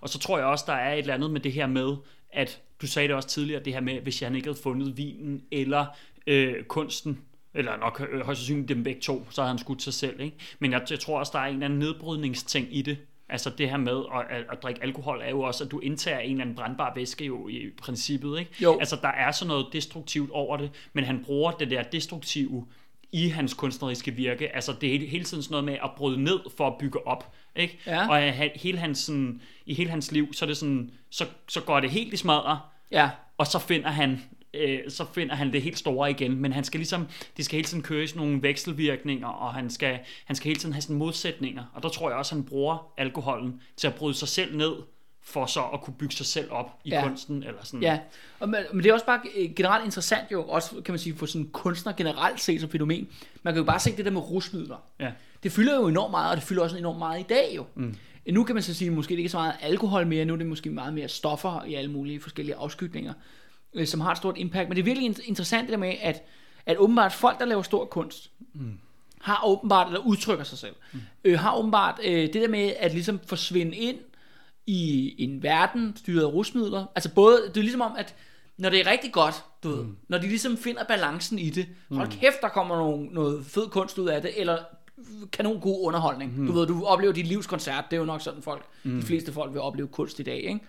og 0.00 0.08
så 0.08 0.18
tror 0.18 0.38
jeg 0.38 0.46
også, 0.46 0.64
der 0.66 0.72
er 0.72 0.92
et 0.92 0.98
eller 0.98 1.14
andet 1.14 1.30
med 1.30 1.40
det 1.40 1.52
her 1.52 1.66
med, 1.66 1.96
at 2.32 2.60
du 2.82 2.86
sagde 2.86 3.08
det 3.08 3.16
også 3.16 3.28
tidligere, 3.28 3.62
det 3.64 3.72
her 3.72 3.80
med, 3.80 4.00
hvis 4.00 4.20
han 4.20 4.34
ikke 4.34 4.48
havde 4.48 4.58
fundet 4.62 4.96
vinen 4.96 5.42
eller 5.52 5.86
øh, 6.26 6.64
kunsten, 6.64 7.18
eller 7.58 7.76
nok 7.76 8.08
øh, 8.12 8.20
højst 8.20 8.40
sandsynligt 8.40 8.68
dem 8.68 8.84
begge 8.84 9.00
to, 9.00 9.26
så 9.30 9.40
havde 9.40 9.48
han 9.48 9.58
skudt 9.58 9.82
sig 9.82 9.94
selv. 9.94 10.20
Ikke? 10.20 10.36
Men 10.58 10.72
jeg, 10.72 10.82
jeg 10.90 11.00
tror 11.00 11.18
også, 11.18 11.32
der 11.34 11.38
er 11.38 11.46
en 11.46 11.52
eller 11.52 11.64
anden 11.66 11.78
nedbrydningsting 11.78 12.76
i 12.76 12.82
det. 12.82 12.98
Altså 13.28 13.50
det 13.50 13.70
her 13.70 13.76
med 13.76 14.02
at, 14.14 14.36
at, 14.36 14.44
at 14.52 14.62
drikke 14.62 14.82
alkohol 14.82 15.20
er 15.24 15.30
jo 15.30 15.40
også, 15.40 15.64
at 15.64 15.70
du 15.70 15.78
indtager 15.80 16.18
en 16.18 16.30
eller 16.30 16.42
anden 16.42 16.56
brandbar 16.56 16.92
væske 16.94 17.24
jo 17.24 17.48
i 17.48 17.70
princippet. 17.82 18.38
Ikke? 18.38 18.50
Jo. 18.62 18.78
Altså 18.78 18.98
der 19.02 19.08
er 19.08 19.32
sådan 19.32 19.48
noget 19.48 19.66
destruktivt 19.72 20.30
over 20.30 20.56
det, 20.56 20.70
men 20.92 21.04
han 21.04 21.24
bruger 21.24 21.50
det 21.50 21.70
der 21.70 21.82
destruktive 21.82 22.66
i 23.12 23.28
hans 23.28 23.54
kunstneriske 23.54 24.10
virke. 24.10 24.54
Altså 24.54 24.72
det 24.80 24.94
er 24.94 25.08
hele- 25.08 25.24
tiden 25.24 25.42
sådan 25.42 25.52
noget 25.52 25.64
med 25.64 25.74
at 25.84 25.90
bryde 25.96 26.22
ned 26.22 26.40
for 26.56 26.66
at 26.66 26.74
bygge 26.78 27.06
op. 27.06 27.32
Ikke? 27.56 27.78
Ja. 27.86 28.08
Og 28.08 28.32
hele 28.54 28.78
hans, 28.78 28.98
sådan, 28.98 29.40
i 29.66 29.74
hele 29.74 29.90
hans 29.90 30.12
liv, 30.12 30.32
så 30.32 30.44
er 30.44 30.46
det 30.46 30.56
sådan, 30.56 30.90
så, 31.10 31.26
så 31.48 31.60
går 31.60 31.80
det 31.80 31.90
helt 31.90 32.12
i 32.12 32.16
smadre, 32.16 32.60
Ja, 32.90 33.10
og 33.38 33.46
så 33.46 33.58
finder 33.58 33.88
han 33.88 34.20
øh, 34.54 34.78
så 34.88 35.04
finder 35.14 35.34
han 35.34 35.52
det 35.52 35.62
helt 35.62 35.78
store 35.78 36.10
igen, 36.10 36.36
men 36.36 36.52
han 36.52 36.64
skal 36.64 36.78
ligesom, 36.78 37.06
det 37.36 37.44
skal 37.44 37.56
hele 37.56 37.66
tiden 37.68 37.82
køre 37.82 38.02
i 38.04 38.06
sådan 38.06 38.22
nogle 38.26 38.42
vekselvirkninger, 38.42 39.26
og 39.28 39.54
han 39.54 39.70
skal, 39.70 39.98
han 40.24 40.36
skal 40.36 40.48
hele 40.48 40.60
tiden 40.60 40.72
have 40.72 40.82
sådan 40.82 40.96
modsætninger, 40.96 41.64
og 41.74 41.82
der 41.82 41.88
tror 41.88 42.08
jeg 42.10 42.18
også, 42.18 42.34
han 42.34 42.44
bruger 42.44 42.92
alkoholen 42.96 43.60
til 43.76 43.86
at 43.86 43.94
bryde 43.94 44.14
sig 44.14 44.28
selv 44.28 44.56
ned, 44.56 44.72
for 45.22 45.46
så 45.46 45.62
at 45.74 45.80
kunne 45.80 45.94
bygge 45.94 46.14
sig 46.14 46.26
selv 46.26 46.52
op 46.52 46.80
i 46.84 46.88
Ja. 46.90 47.02
kunsten, 47.02 47.42
eller 47.42 47.64
sådan. 47.64 47.82
ja. 47.82 47.98
Og, 48.40 48.48
men, 48.48 48.60
men 48.72 48.82
det 48.82 48.88
er 48.90 48.92
også 48.94 49.06
bare 49.06 49.20
øh, 49.36 49.54
generelt 49.56 49.84
interessant 49.84 50.32
jo, 50.32 50.42
også 50.42 50.70
kan 50.84 50.92
man 50.92 50.98
sige, 50.98 51.16
for 51.16 51.26
sådan 51.26 51.48
kunstner 51.52 51.92
generelt 51.92 52.40
set 52.40 52.60
som 52.60 52.70
fænomen. 52.70 53.08
Man 53.42 53.54
kan 53.54 53.60
jo 53.60 53.64
bare 53.66 53.80
se 53.80 53.96
det 53.96 54.04
der 54.04 54.10
med 54.10 54.30
rusmidler. 54.30 54.76
Ja. 55.00 55.10
Det 55.42 55.52
fylder 55.52 55.76
jo 55.76 55.88
enormt 55.88 56.10
meget, 56.10 56.30
og 56.30 56.36
det 56.36 56.44
fylder 56.44 56.62
også 56.62 56.76
enormt 56.76 56.98
meget 56.98 57.20
i 57.20 57.26
dag 57.28 57.52
jo. 57.56 57.64
Mm. 57.74 57.96
Nu 58.30 58.44
kan 58.44 58.54
man 58.54 58.62
så 58.62 58.74
sige, 58.74 58.90
måske 58.90 59.10
det 59.12 59.18
ikke 59.18 59.26
er 59.28 59.30
så 59.30 59.36
meget 59.38 59.54
alkohol 59.60 60.06
mere, 60.06 60.24
nu 60.24 60.32
er 60.32 60.36
det 60.36 60.46
måske 60.46 60.70
meget 60.70 60.94
mere 60.94 61.08
stoffer 61.08 61.64
i 61.64 61.74
alle 61.74 61.90
mulige 61.90 62.20
forskellige 62.20 62.56
afskygninger, 62.56 63.12
øh, 63.74 63.86
som 63.86 64.00
har 64.00 64.10
et 64.10 64.16
stort 64.16 64.38
impact. 64.38 64.68
Men 64.68 64.76
det 64.76 64.82
er 64.82 64.84
virkelig 64.84 65.06
in- 65.06 65.28
interessant 65.28 65.62
det 65.62 65.72
der 65.72 65.78
med, 65.78 65.94
at, 66.00 66.22
at 66.66 66.78
åbenbart 66.78 67.12
folk, 67.12 67.38
der 67.38 67.44
laver 67.44 67.62
stor 67.62 67.84
kunst, 67.84 68.30
mm. 68.54 68.78
har 69.20 69.42
åbenbart, 69.46 69.86
eller 69.86 70.00
udtrykker 70.00 70.44
sig 70.44 70.58
selv, 70.58 70.74
mm. 70.92 71.00
øh, 71.24 71.38
har 71.38 71.56
åbenbart 71.56 72.00
øh, 72.04 72.22
det 72.22 72.34
der 72.34 72.48
med 72.48 72.72
at 72.78 72.92
ligesom 72.92 73.20
forsvinde 73.26 73.76
ind 73.76 73.96
i 74.66 75.14
en 75.18 75.42
verden 75.42 75.96
styret 75.96 76.22
af 76.22 76.32
rusmidler. 76.32 76.86
Altså 76.94 77.14
både, 77.14 77.42
det 77.48 77.56
er 77.56 77.60
ligesom 77.60 77.80
om, 77.80 77.92
at 77.98 78.14
når 78.56 78.70
det 78.70 78.80
er 78.80 78.90
rigtig 78.90 79.12
godt, 79.12 79.44
du 79.62 79.68
ved, 79.68 79.84
når 80.08 80.18
de 80.18 80.28
ligesom 80.28 80.56
finder 80.56 80.84
balancen 80.84 81.38
i 81.38 81.50
det, 81.50 81.66
hold 81.90 82.08
kæft, 82.08 82.40
der 82.42 82.48
kommer 82.48 82.76
nogle, 82.76 83.06
noget 83.06 83.46
fed 83.46 83.68
kunst 83.68 83.98
ud 83.98 84.08
af 84.08 84.22
det, 84.22 84.40
eller 84.40 84.58
kanon 85.32 85.60
god 85.60 85.86
underholdning. 85.86 86.40
Mm. 86.40 86.46
Du 86.46 86.52
ved, 86.52 86.66
du 86.66 86.84
oplever 86.84 87.12
dit 87.12 87.26
livs 87.26 87.46
koncert, 87.46 87.84
det 87.90 87.96
er 87.96 88.00
jo 88.00 88.06
nok 88.06 88.20
sådan 88.20 88.42
folk, 88.42 88.64
mm. 88.82 89.00
de 89.00 89.06
fleste 89.06 89.32
folk 89.32 89.52
vil 89.52 89.60
opleve 89.60 89.88
kunst 89.88 90.20
i 90.20 90.22
dag, 90.22 90.36
ikke? 90.36 90.60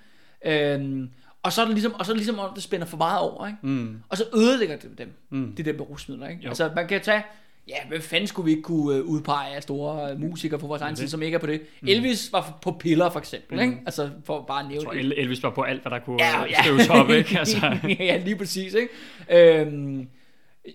Øhm, 0.73 1.09
og 1.43 1.53
så 1.53 1.61
er 1.61 1.65
det 1.65 1.73
ligesom, 1.73 1.93
og 1.93 2.05
så 2.05 2.11
er 2.11 2.13
det 2.13 2.19
ligesom 2.25 2.39
om, 2.39 2.49
det 2.55 2.63
spænder 2.63 2.85
for 2.85 2.97
meget 2.97 3.19
over, 3.19 3.47
ikke? 3.47 3.59
Mm. 3.61 3.97
Og 4.09 4.17
så 4.17 4.23
ødelægger 4.35 4.77
det 4.77 4.97
dem, 4.97 5.13
mm. 5.29 5.53
det 5.57 5.65
der 5.65 5.73
med 5.73 5.89
rusmidler, 5.89 6.27
ikke? 6.27 6.41
Jo. 6.43 6.47
Altså, 6.49 6.71
man 6.75 6.87
kan 6.87 7.01
tage, 7.01 7.23
ja, 7.67 7.75
hvad 7.87 7.99
fanden 8.01 8.27
skulle 8.27 8.45
vi 8.45 8.51
ikke 8.51 8.63
kunne 8.63 8.95
øh, 8.97 9.03
udpege 9.05 9.55
af 9.55 9.63
store 9.63 10.11
øh, 10.11 10.19
musikere 10.19 10.59
på 10.59 10.67
vores 10.67 10.81
egen 10.81 10.95
tid, 10.95 11.07
som 11.07 11.21
ikke 11.21 11.35
er 11.35 11.39
på 11.39 11.45
det? 11.47 11.61
Mm. 11.81 11.87
Elvis 11.87 12.29
var 12.33 12.57
på 12.61 12.71
piller, 12.71 13.09
for 13.09 13.19
eksempel, 13.19 13.55
mm. 13.57 13.63
ikke? 13.63 13.77
Altså, 13.85 14.09
for 14.25 14.41
bare 14.47 14.59
at 14.59 14.65
nævne 14.69 14.75
Jeg 14.75 14.83
tror, 14.83 14.93
et- 14.93 14.99
El- 14.99 15.13
Elvis 15.17 15.43
var 15.43 15.49
på 15.49 15.61
alt, 15.61 15.81
hvad 15.81 15.91
der 15.91 15.99
kunne 15.99 16.23
Ja, 16.23 16.39
ja, 16.39 16.45
ja. 16.49 16.61
skrives 16.63 16.89
op, 16.89 17.09
ikke? 17.09 17.37
Altså, 17.39 17.77
ja, 17.99 18.17
lige 18.17 18.35
præcis, 18.35 18.73
ikke? 18.73 19.59
Øhm, 19.61 20.07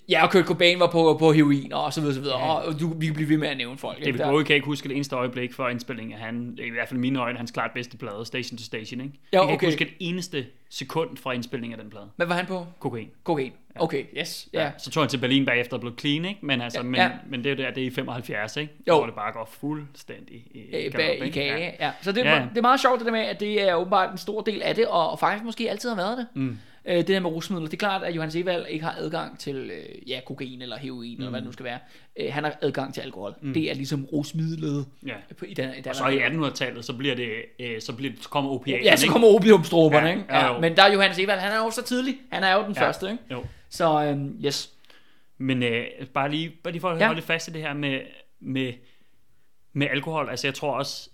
ja, 0.09 0.23
og 0.25 0.31
Kurt 0.31 0.45
Cobain 0.45 0.81
var 0.81 0.87
på, 0.87 1.17
på 1.19 1.33
heroin, 1.33 1.73
og 1.73 1.93
så 1.93 2.01
videre, 2.01 2.15
så 2.15 2.21
videre. 2.21 2.39
Ja. 2.39 2.53
Og 2.53 2.81
du, 2.81 2.95
vi 2.99 3.07
kan 3.07 3.15
blive 3.15 3.29
ved 3.29 3.37
med 3.37 3.49
at 3.49 3.57
nævne 3.57 3.79
folk. 3.79 3.97
David 3.97 4.07
ikke? 4.07 4.19
Der- 4.19 4.31
Bowie 4.31 4.45
kan 4.45 4.55
ikke 4.57 4.67
huske 4.67 4.89
det 4.89 4.95
eneste 4.97 5.17
øjeblik 5.17 5.53
for 5.53 5.69
indspillingen 5.69 6.15
af 6.15 6.21
han, 6.21 6.59
i 6.67 6.71
hvert 6.71 6.89
fald 6.89 6.99
i 6.99 7.01
mine 7.01 7.19
øjne, 7.21 7.39
hans 7.39 7.51
klart 7.51 7.71
bedste 7.75 7.97
plade, 7.97 8.25
Station 8.27 8.59
to 8.59 8.65
Station, 8.65 9.01
ikke? 9.01 9.13
Ja, 9.33 9.39
jeg 9.39 9.41
kan 9.41 9.43
okay. 9.43 9.53
ikke 9.53 9.67
huske 9.67 9.85
et 9.85 9.93
eneste 10.01 10.47
sekund 10.71 11.17
fra 11.17 11.33
indspillingen 11.33 11.79
af 11.79 11.83
den 11.83 11.91
plade. 11.91 12.07
Hvad 12.17 12.27
var 12.27 12.35
han 12.35 12.47
på? 12.47 12.67
Kokain. 12.81 13.09
Kokain. 13.25 13.53
Okay, 13.77 14.05
yes. 14.19 14.49
Ja. 14.53 14.71
Så 14.79 14.91
tog 14.91 15.03
han 15.03 15.11
til 15.11 15.19
Berlin 15.19 15.47
bagefter 15.47 15.75
og 15.77 15.81
blev 15.81 15.93
clean, 15.99 16.25
ikke? 16.25 16.41
Men, 16.47 16.61
altså, 16.61 16.79
Ja, 16.79 16.83
men, 16.85 16.95
ja. 16.95 17.11
men 17.29 17.45
det 17.45 17.53
er 17.53 17.57
jo 17.57 17.63
der, 17.63 17.71
det 17.75 17.83
er 17.83 17.87
i 17.87 17.91
75, 17.91 18.57
ikke? 18.57 18.73
Jo. 18.89 18.97
Hvor 18.97 19.07
det 19.07 19.15
bare 19.15 19.33
går 19.33 19.51
fuldstændig 19.61 20.37
i, 20.37 20.61
Øh, 20.61 20.71
galop, 20.73 20.93
bag 20.95 21.19
i 21.21 21.25
ikke? 21.25 21.31
kage, 21.35 21.73
ja. 21.81 21.91
Så 22.03 22.13
det, 22.13 22.25
Ja. 22.25 22.35
ja. 22.35 22.43
det 22.51 22.59
er 22.59 22.63
meget 22.63 22.81
sjovt 22.81 22.99
det 22.99 23.07
der 23.07 23.13
med, 23.13 23.21
at 23.21 23.41
det 23.41 23.69
er 23.69 23.75
åbenbart 23.75 24.13
en 24.13 24.19
stor 24.19 24.41
del 24.41 24.63
af 24.63 24.75
det, 24.75 24.87
og, 24.87 25.11
og 25.11 25.19
faktisk 25.19 25.45
måske 25.45 25.71
altid 25.71 25.89
har 25.89 25.97
været 25.97 26.19
det. 26.19 26.27
Mm. 26.35 26.59
Øh, 26.89 26.97
det 26.97 27.09
her 27.09 27.21
med 27.21 27.31
rusmidler, 27.31 27.67
det 27.67 27.73
er 27.73 27.79
klart, 27.79 28.03
at 28.03 28.15
Johannes 28.17 28.37
Evald 28.37 28.67
ikke 28.69 28.85
har 28.85 28.95
adgang 28.99 29.39
til 29.39 29.57
øh, 29.57 30.09
ja, 30.11 30.21
kokain 30.27 30.63
eller 30.63 30.79
heroin, 30.79 31.11
mm. 31.17 31.21
eller 31.21 31.31
hvad 31.31 31.41
det 31.41 31.47
nu 31.47 31.53
skal 31.53 31.65
være. 31.65 31.79
Øh, 32.21 32.33
han 32.33 32.45
har 32.45 32.57
adgang 32.63 32.95
til 32.95 33.01
alkohol. 33.01 33.35
Mm. 33.43 33.55
Det 33.55 33.71
er 33.71 33.75
ligesom 33.75 34.05
rusmidlet 34.05 34.87
Ja. 35.07 35.15
på- 35.39 35.45
i 35.45 35.55
den, 35.55 35.71
i 35.79 35.81
den 35.81 35.89
Og 35.89 35.97
så 35.97 36.07
i 36.09 36.19
1800-tallet, 36.19 36.85
så 36.85 36.93
bliver 36.93 37.15
det, 37.15 37.31
øh, 37.61 37.81
så 37.81 37.93
bliver 37.93 38.13
det, 38.13 38.23
så 38.23 38.29
kommer 38.29 38.51
opiaterne, 38.51 38.85
Ja, 38.91 38.97
så 38.97 39.07
kommer 39.09 39.29
opiumstroberne, 39.29 40.07
Ja, 40.07 40.13
ikke? 40.13 40.25
ja, 40.31 40.53
Ja, 40.55 40.61
men 40.61 40.77
der 40.77 40.83
er 40.83 40.93
Johannes 40.93 41.19
Evald, 41.19 41.41
han 41.41 41.53
er 41.53 41.57
jo 41.65 41.71
så 41.71 41.83
tidlig. 41.83 42.17
Han 42.33 42.45
er 42.45 42.55
jo 42.55 42.65
den 42.65 42.73
Ja. 42.77 42.87
første, 42.87 43.07
ikke? 43.11 43.23
Jo. 43.31 43.45
Så 43.71 44.05
øhm, 44.05 44.41
yes. 44.45 44.71
Men 45.39 45.63
øh, 45.63 45.85
bare, 46.15 46.31
lige, 46.31 46.53
bare 46.65 46.73
lige 46.73 46.81
for 46.81 46.91
at 46.91 47.01
Ja. 47.01 47.07
holde 47.07 47.23
fast 47.23 47.49
i 47.49 47.53
det 47.53 47.61
her 47.61 47.75
med, 47.75 48.01
med, 48.41 48.73
med 49.73 49.87
alkohol. 49.91 50.29
Altså 50.31 50.47
jeg 50.47 50.55
tror 50.55 50.73
også, 50.79 51.11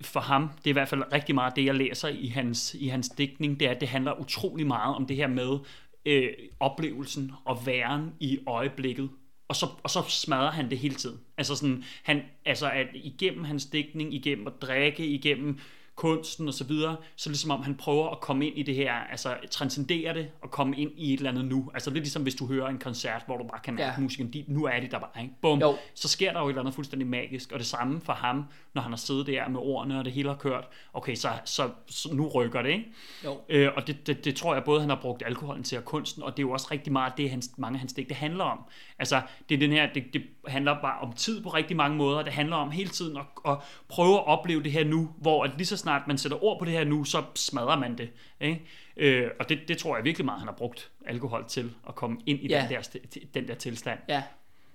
for 0.00 0.20
ham, 0.20 0.48
det 0.58 0.66
er 0.66 0.70
i 0.70 0.72
hvert 0.72 0.88
fald 0.88 1.12
rigtig 1.12 1.34
meget 1.34 1.56
det, 1.56 1.64
jeg 1.64 1.74
læser 1.74 2.08
i 2.08 2.26
hans, 2.26 2.74
i 2.74 2.88
hans 2.88 3.08
digtning, 3.08 3.60
det 3.60 3.68
er, 3.68 3.70
at 3.70 3.80
det 3.80 3.88
handler 3.88 4.20
utrolig 4.20 4.66
meget 4.66 4.96
om 4.96 5.06
det 5.06 5.16
her 5.16 5.26
med 5.26 5.58
øh, 6.06 6.30
oplevelsen 6.60 7.32
og 7.44 7.66
væren 7.66 8.12
i 8.20 8.38
øjeblikket. 8.46 9.10
Og 9.48 9.56
så, 9.56 9.66
og 9.82 9.90
så 9.90 10.02
smadrer 10.08 10.50
han 10.50 10.70
det 10.70 10.78
hele 10.78 10.94
tiden. 10.94 11.20
Altså, 11.38 11.54
sådan, 11.54 11.84
han, 12.02 12.22
altså 12.44 12.70
at 12.70 12.86
igennem 12.94 13.44
hans 13.44 13.66
digtning, 13.66 14.14
igennem 14.14 14.46
at 14.46 14.62
drikke, 14.62 15.06
igennem 15.06 15.58
kunsten 15.98 16.48
og 16.48 16.54
så 16.54 16.64
videre, 16.64 16.96
så 17.16 17.28
ligesom 17.30 17.50
om 17.50 17.62
han 17.62 17.74
prøver 17.74 18.10
at 18.10 18.20
komme 18.20 18.46
ind 18.46 18.58
i 18.58 18.62
det 18.62 18.74
her, 18.74 18.92
altså 18.92 19.36
transcendere 19.50 20.14
det 20.14 20.28
og 20.42 20.50
komme 20.50 20.76
ind 20.76 20.90
i 20.96 21.12
et 21.14 21.16
eller 21.18 21.30
andet 21.30 21.44
nu. 21.44 21.70
Altså 21.74 21.90
lidt 21.90 22.04
ligesom 22.04 22.22
hvis 22.22 22.34
du 22.34 22.46
hører 22.46 22.68
en 22.68 22.78
koncert, 22.78 23.22
hvor 23.26 23.36
du 23.36 23.44
bare 23.44 23.60
kan 23.64 23.74
mærke 23.74 23.92
Ja. 23.96 24.02
musikken, 24.02 24.32
de, 24.32 24.44
nu 24.48 24.64
er 24.64 24.80
det 24.80 24.90
der 24.90 24.98
bare, 24.98 25.22
ikke? 25.22 25.34
Bum. 25.42 25.60
Jo. 25.60 25.76
Så 25.94 26.08
sker 26.08 26.32
der 26.32 26.40
jo 26.40 26.46
et 26.46 26.50
eller 26.50 26.60
andet 26.62 26.74
fuldstændig 26.74 27.08
magisk, 27.08 27.52
og 27.52 27.58
det 27.58 27.66
samme 27.66 28.00
for 28.00 28.12
ham, 28.12 28.44
når 28.74 28.82
han 28.82 28.92
har 28.92 28.96
siddet 28.96 29.26
der 29.26 29.48
med 29.48 29.60
ordene, 29.60 29.98
og 29.98 30.04
det 30.04 30.12
hele 30.12 30.28
har 30.28 30.36
kørt. 30.36 30.68
Okay, 30.94 31.14
så, 31.14 31.28
så, 31.44 31.70
så 31.86 32.14
nu 32.14 32.28
rykker 32.28 32.62
det, 32.62 32.70
ikke? 32.70 32.84
Jo. 33.24 33.40
Øh, 33.48 33.68
og 33.76 33.86
det, 33.86 34.06
det, 34.06 34.24
det 34.24 34.36
tror 34.36 34.54
jeg 34.54 34.64
både, 34.64 34.80
han 34.80 34.88
har 34.90 34.98
brugt 35.02 35.22
alkoholen 35.26 35.62
til 35.62 35.78
og 35.78 35.84
kunsten, 35.84 36.22
og 36.22 36.36
det 36.36 36.42
er 36.42 36.46
jo 36.46 36.52
også 36.52 36.68
rigtig 36.70 36.92
meget 36.92 37.12
det, 37.16 37.30
hans, 37.30 37.50
mange 37.56 37.76
af 37.76 37.80
hans 37.80 37.92
digte 37.92 38.14
handler 38.14 38.44
om. 38.44 38.58
Altså, 38.98 39.20
det 39.48 39.54
er 39.54 39.58
den 39.58 39.72
her, 39.72 39.88
det, 39.94 40.04
det 40.12 40.22
handler 40.48 40.76
bare 40.82 41.00
om 41.00 41.12
tid 41.12 41.42
på 41.42 41.48
rigtig 41.48 41.76
mange 41.76 41.96
måder. 41.96 42.22
Det 42.22 42.32
handler 42.32 42.56
om 42.56 42.70
hele 42.70 42.88
tiden 42.88 43.16
at, 43.16 43.22
at 43.52 43.56
prøve 43.88 44.14
at 44.14 44.26
opleve 44.26 44.62
det 44.62 44.72
her 44.72 44.84
nu, 44.84 45.10
hvor 45.18 45.44
at 45.44 45.50
lige 45.56 45.66
så 45.66 45.76
snart 45.76 46.02
man 46.08 46.18
sætter 46.18 46.44
ord 46.44 46.58
på 46.58 46.64
det 46.64 46.72
her 46.72 46.84
nu, 46.84 47.04
så 47.04 47.22
smadrer 47.34 47.78
man 47.78 47.98
det. 47.98 48.10
Ikke? 48.40 48.60
Øh, 48.96 49.30
og 49.40 49.48
det, 49.48 49.58
det 49.68 49.78
tror 49.78 49.96
jeg 49.96 50.04
virkelig 50.04 50.24
meget, 50.24 50.40
han 50.40 50.48
har 50.48 50.54
brugt 50.54 50.90
alkohol 51.06 51.44
til 51.48 51.70
at 51.88 51.94
komme 51.94 52.16
ind 52.26 52.38
i 52.42 52.48
Ja. 52.48 52.66
den, 52.70 52.76
der, 52.76 52.98
den 53.34 53.48
der 53.48 53.54
tilstand. 53.54 53.98
Ja, 54.08 54.22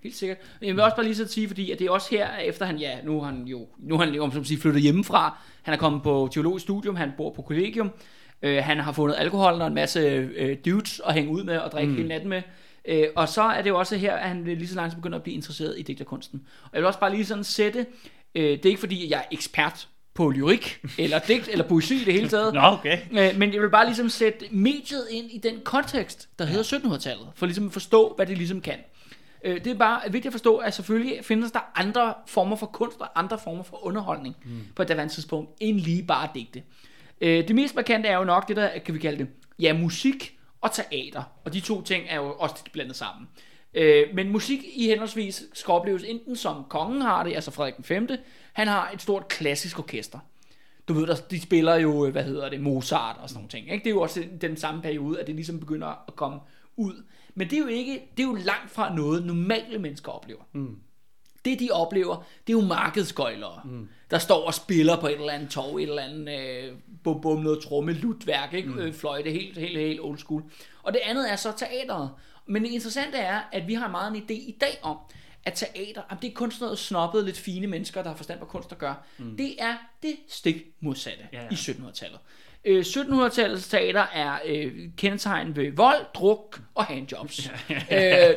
helt 0.03 0.15
sikkert. 0.15 0.37
Men 0.59 0.67
Jeg 0.67 0.75
vil 0.75 0.83
også 0.83 0.95
bare 0.95 1.05
lige 1.05 1.15
så 1.15 1.27
sige, 1.27 1.47
fordi 1.47 1.71
at 1.71 1.79
det 1.79 1.87
er 1.87 1.91
også 1.91 2.07
her, 2.11 2.37
efter 2.37 2.65
han, 2.65 2.77
ja, 2.77 2.97
nu 3.03 3.21
har 3.21 3.31
han 3.31 3.43
jo, 3.43 3.67
nu 3.77 3.97
han 3.97 4.13
jo, 4.13 4.23
om 4.23 4.31
som 4.31 4.45
sige, 4.45 4.59
flyttet 4.61 4.81
hjemmefra. 4.81 5.37
Han 5.61 5.73
er 5.73 5.77
kommet 5.77 6.03
på 6.03 6.29
teologisk 6.31 6.63
studium, 6.63 6.95
han 6.95 7.11
bor 7.17 7.33
på 7.33 7.41
kollegium. 7.41 7.91
Øh, 8.41 8.63
han 8.63 8.79
har 8.79 8.91
fundet 8.91 9.15
alkohol 9.19 9.53
og 9.53 9.67
en 9.67 9.73
masse 9.73 9.99
øh, 10.35 10.57
dudes 10.65 11.01
at 11.05 11.13
hænge 11.13 11.31
ud 11.31 11.43
med 11.43 11.57
og 11.57 11.71
drikke 11.71 11.89
mm. 11.91 11.95
hele 11.97 12.07
natten 12.07 12.29
med. 12.29 12.41
Øh, 12.87 13.07
og 13.15 13.29
så 13.29 13.41
er 13.41 13.61
det 13.61 13.69
jo 13.69 13.79
også 13.79 13.97
her, 13.97 14.13
at 14.13 14.29
han 14.29 14.43
lige 14.43 14.67
så 14.67 14.75
langsomt 14.75 15.01
begynder 15.01 15.17
at 15.17 15.23
blive 15.23 15.35
interesseret 15.35 15.79
i 15.79 15.81
digterkunsten. 15.81 16.41
Og 16.63 16.69
jeg 16.73 16.81
vil 16.81 16.87
også 16.87 16.99
bare 16.99 17.11
lige 17.11 17.25
sådan 17.25 17.43
sætte, 17.43 17.85
øh, 18.35 18.43
det 18.43 18.65
er 18.65 18.69
ikke 18.69 18.79
fordi, 18.79 19.11
jeg 19.11 19.19
er 19.19 19.23
ekspert 19.31 19.87
på 20.13 20.29
lyrik, 20.29 20.79
eller 20.97 21.19
digt, 21.19 21.47
eller 21.47 21.67
poesi 21.67 22.01
i 22.01 22.05
det 22.05 22.13
hele 22.13 22.29
taget. 22.29 22.53
Nå, 22.53 22.61
okay. 22.61 22.97
Øh, 23.11 23.39
men 23.39 23.53
jeg 23.53 23.61
vil 23.61 23.69
bare 23.69 23.85
ligesom 23.85 24.09
sætte 24.09 24.45
mediet 24.51 25.07
ind 25.11 25.31
i 25.31 25.37
den 25.37 25.59
kontekst, 25.63 26.29
der 26.39 26.45
hedder 26.45 26.77
1700-tallet, 26.77 27.27
for 27.35 27.45
ligesom 27.45 27.65
at 27.65 27.73
forstå, 27.73 28.13
hvad 28.15 28.25
det 28.25 28.37
ligesom 28.37 28.61
kan. 28.61 28.77
Øh, 29.43 29.63
det 29.63 29.67
er 29.67 29.75
bare 29.75 30.01
vigtigt 30.03 30.25
at 30.25 30.33
forstå, 30.33 30.57
at 30.57 30.73
selvfølgelig 30.73 31.25
findes 31.25 31.51
der 31.51 31.59
andre 31.75 32.13
former 32.27 32.55
for 32.55 32.65
kunst 32.65 33.01
og 33.01 33.19
andre 33.19 33.39
former 33.39 33.63
for 33.63 33.85
underholdning 33.85 34.35
mm. 34.45 34.61
på 34.75 34.81
et 34.81 34.87
daværende 34.87 35.13
tidspunkt, 35.13 35.51
end 35.59 35.79
lige 35.79 36.03
bare 36.03 36.29
digte. 36.35 36.63
Øh, 37.21 37.47
det 37.47 37.55
mest 37.55 37.75
markante 37.75 38.09
er 38.09 38.17
jo 38.17 38.23
nok 38.23 38.47
det, 38.47 38.55
der 38.55 38.69
kan 38.85 38.93
vi 38.93 38.99
kalde 38.99 39.17
det, 39.17 39.27
ja, 39.59 39.73
musik 39.73 40.37
og 40.63 40.71
teater. 40.71 41.23
Og 41.45 41.53
de 41.53 41.59
to 41.59 41.81
ting 41.81 42.05
er 42.09 42.15
jo 42.15 42.33
også 42.33 42.55
lidt 42.63 42.73
blandet 42.73 42.95
sammen. 42.95 43.27
Øh, 43.73 44.07
men 44.13 44.31
musik 44.31 44.59
i 44.75 44.87
henholdsvis 44.87 45.43
skal 45.53 45.71
opleves 45.71 46.03
enten 46.03 46.35
som 46.35 46.65
kongen 46.69 47.01
har 47.01 47.23
det, 47.23 47.35
altså 47.35 47.51
Frederik 47.51 47.75
den 47.75 47.83
5., 47.83 48.09
han 48.53 48.67
har 48.67 48.91
et 48.91 49.01
stort 49.01 49.27
klassisk 49.27 49.79
orkester. 49.79 50.19
Du 50.87 50.93
ved, 50.93 51.07
de 51.29 51.41
spiller 51.41 51.75
jo, 51.75 52.05
øh, 52.05 52.11
hvad 52.11 52.23
hedder 52.23 52.49
det, 52.49 52.61
Mozart 52.61 53.17
og 53.21 53.29
sådan 53.29 53.37
nogle 53.37 53.49
ting. 53.49 53.71
Ikke? 53.71 53.83
Det 53.83 53.89
er 53.89 53.93
jo 53.93 54.01
også 54.01 54.23
den 54.41 54.57
samme 54.57 54.81
periode, 54.81 55.19
at 55.19 55.27
det 55.27 55.35
ligesom 55.35 55.59
begynder 55.59 55.87
at 55.87 56.15
komme 56.15 56.39
ud. 56.75 57.03
Men 57.35 57.49
det 57.49 57.55
er 57.55 57.61
jo 57.61 57.67
ikke, 57.67 58.11
det 58.17 58.23
er 58.23 58.27
jo 58.27 58.33
langt 58.33 58.71
fra 58.71 58.95
noget, 58.95 59.25
normale 59.25 59.79
mennesker 59.79 60.11
oplever. 60.11 60.41
Mm. 60.51 60.77
Det 61.45 61.59
de 61.59 61.69
oplever, 61.71 62.15
det 62.47 62.53
er 62.53 62.57
jo 62.57 62.65
markedsgøjlere, 62.65 63.61
mm. 63.65 63.89
der 64.11 64.17
står 64.17 64.47
og 64.47 64.53
spiller 64.53 64.99
på 64.99 65.07
et 65.07 65.13
eller 65.13 65.33
andet 65.33 65.49
tog, 65.49 65.81
et 65.83 65.89
eller 65.89 66.01
andet 66.01 66.39
øh, 66.39 66.75
bum 67.03 67.21
bum, 67.21 67.39
noget 67.39 67.63
tromme, 67.63 67.93
lutværk, 67.93 68.53
ikke? 68.53 68.69
Mm. 68.69 68.79
Øh, 68.79 68.93
fløjte, 68.93 69.31
helt, 69.31 69.57
helt, 69.57 69.77
helt 69.77 69.99
old 70.01 70.17
school. 70.17 70.43
Og 70.83 70.93
det 70.93 70.99
andet 71.03 71.31
er 71.31 71.35
så 71.35 71.51
teateret. 71.57 72.09
Men 72.45 72.63
det 72.63 72.69
interessante 72.69 73.17
er, 73.17 73.41
at 73.51 73.67
vi 73.67 73.73
har 73.73 73.87
meget 73.87 74.15
en 74.15 74.23
idé 74.23 74.33
i 74.33 74.57
dag 74.61 74.79
om, 74.81 74.97
at 75.45 75.53
teater, 75.53 76.01
jamen 76.09 76.21
det 76.21 76.29
er 76.29 76.33
kun 76.33 76.51
sådan 76.51 76.65
noget 76.65 76.79
snobbet, 76.79 77.25
lidt 77.25 77.37
fine 77.37 77.67
mennesker, 77.67 78.01
der 78.01 78.09
har 78.09 78.17
forstand 78.17 78.39
på 78.39 78.45
kunst 78.45 78.71
at 78.71 78.77
gøre. 78.77 78.95
Mm. 79.17 79.37
Det 79.37 79.55
er 79.59 79.75
det 80.03 80.15
stik 80.27 80.55
modsatte 80.79 81.27
Ja, 81.33 81.41
ja. 81.41 81.47
i 81.51 81.53
1700-tallet. 81.53 82.19
Øh, 82.65 82.81
1700-tallets 82.81 83.69
teater 83.69 84.05
er 84.13 84.39
øh, 84.45 84.71
kendetegn 84.97 85.55
ved 85.55 85.71
vold, 85.71 86.05
druk 86.13 86.59
og 86.75 86.85
handjobs. 86.85 87.49
øh, 87.69 87.75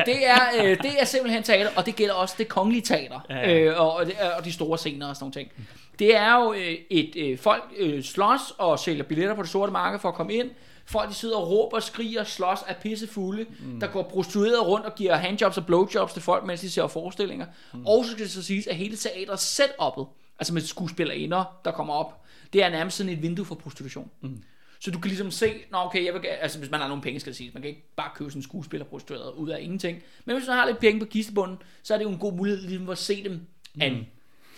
det, 0.07 0.27
er, 0.27 0.41
øh, 0.65 0.83
det 0.83 1.01
er 1.01 1.05
simpelthen 1.05 1.43
teater, 1.43 1.71
og 1.77 1.87
det 1.87 1.97
gælder 1.97 2.15
også 2.15 2.35
det 2.39 2.49
kongelige 2.49 2.83
teater, 2.83 3.21
øh, 3.47 3.81
og, 3.81 3.95
og, 3.95 4.07
det- 4.07 4.15
og 4.39 4.45
de 4.45 4.53
store 4.53 4.79
scener 4.79 5.09
og 5.09 5.17
sådan 5.17 5.25
nogle 5.25 5.33
ting. 5.33 5.67
Det 5.99 6.17
er 6.17 6.35
jo 6.35 6.53
øh, 6.53 6.75
et 6.91 7.17
øh, 7.17 7.39
folk 7.39 7.63
øh, 7.77 8.03
slås 8.03 8.41
og 8.59 8.79
sælger 8.79 9.03
billetter 9.05 9.35
på 9.35 9.43
det 9.43 9.51
sorte 9.51 9.73
marked 9.73 10.01
for 10.01 10.09
at 10.09 10.15
komme 10.15 10.35
ind. 10.35 10.51
Folk 10.87 11.09
de 11.09 11.15
sidder 11.15 11.37
og 11.37 11.51
råber, 11.51 11.81
skriger, 11.81 12.25
slås, 12.25 12.59
er 12.67 12.75
pissefulde. 12.75 13.47
Mm. 13.61 13.81
Der 13.81 13.87
går 13.87 14.03
prostituerede 14.03 14.61
rundt 14.63 14.87
og 14.87 14.95
giver 14.95 15.17
handjobs 15.17 15.57
og 15.59 15.67
blowjobs 15.67 16.13
til 16.13 16.23
folk, 16.23 16.45
mens 16.45 16.61
de 16.61 16.71
ser 16.71 16.87
forestillinger. 16.87 17.47
Mm. 17.75 17.87
Og 17.87 18.05
så 18.05 18.11
skal 18.11 18.25
det 18.25 18.33
så 18.33 18.43
siges, 18.43 18.67
at 18.67 18.77
hele 18.77 18.97
teateret 18.97 19.39
setup'et, 19.39 20.07
altså 20.39 20.55
med 20.55 20.63
skuespillerinder, 20.63 21.45
der 21.65 21.71
kommer 21.71 21.95
op, 21.95 22.23
det 22.53 22.63
er 22.63 22.69
nærmest 22.69 22.97
sådan 22.97 23.13
et 23.13 23.23
vindue 23.23 23.45
for 23.45 23.55
prostitution. 23.55 24.11
Mm. 24.21 24.43
Så 24.81 24.91
du 24.91 24.99
kan 24.99 25.09
ligesom 25.09 25.31
se, 25.31 25.55
nå 25.71 25.79
okay, 25.79 26.05
jeg 26.05 26.15
vil, 26.15 26.27
altså 26.27 26.59
hvis 26.59 26.71
man 26.71 26.81
har 26.81 26.89
nogle 26.89 27.03
penge, 27.03 27.21
skal 27.21 27.31
det 27.31 27.37
siges, 27.37 27.55
man 27.55 27.63
kan 27.63 27.69
ikke 27.69 27.83
bare 27.97 28.11
købe 28.15 28.31
sådan 28.31 28.39
en 28.39 28.43
skuespiller 28.43 28.85
prostitueret 28.85 29.33
ud 29.33 29.49
af 29.49 29.61
ingenting. 29.61 30.03
Men 30.25 30.37
hvis 30.37 30.49
man 30.49 30.57
har 30.57 30.67
lidt 30.67 30.79
penge 30.79 31.01
på 31.01 31.07
kistebunden, 31.07 31.59
så 31.83 31.95
er 31.95 31.99
det 31.99 32.05
jo 32.05 32.11
en 32.11 32.19
god 32.19 32.33
mulighed 32.33 32.63
ligesom 32.63 32.89
at 32.89 32.99
se 32.99 33.25
dem 33.25 33.41
an, 33.81 34.07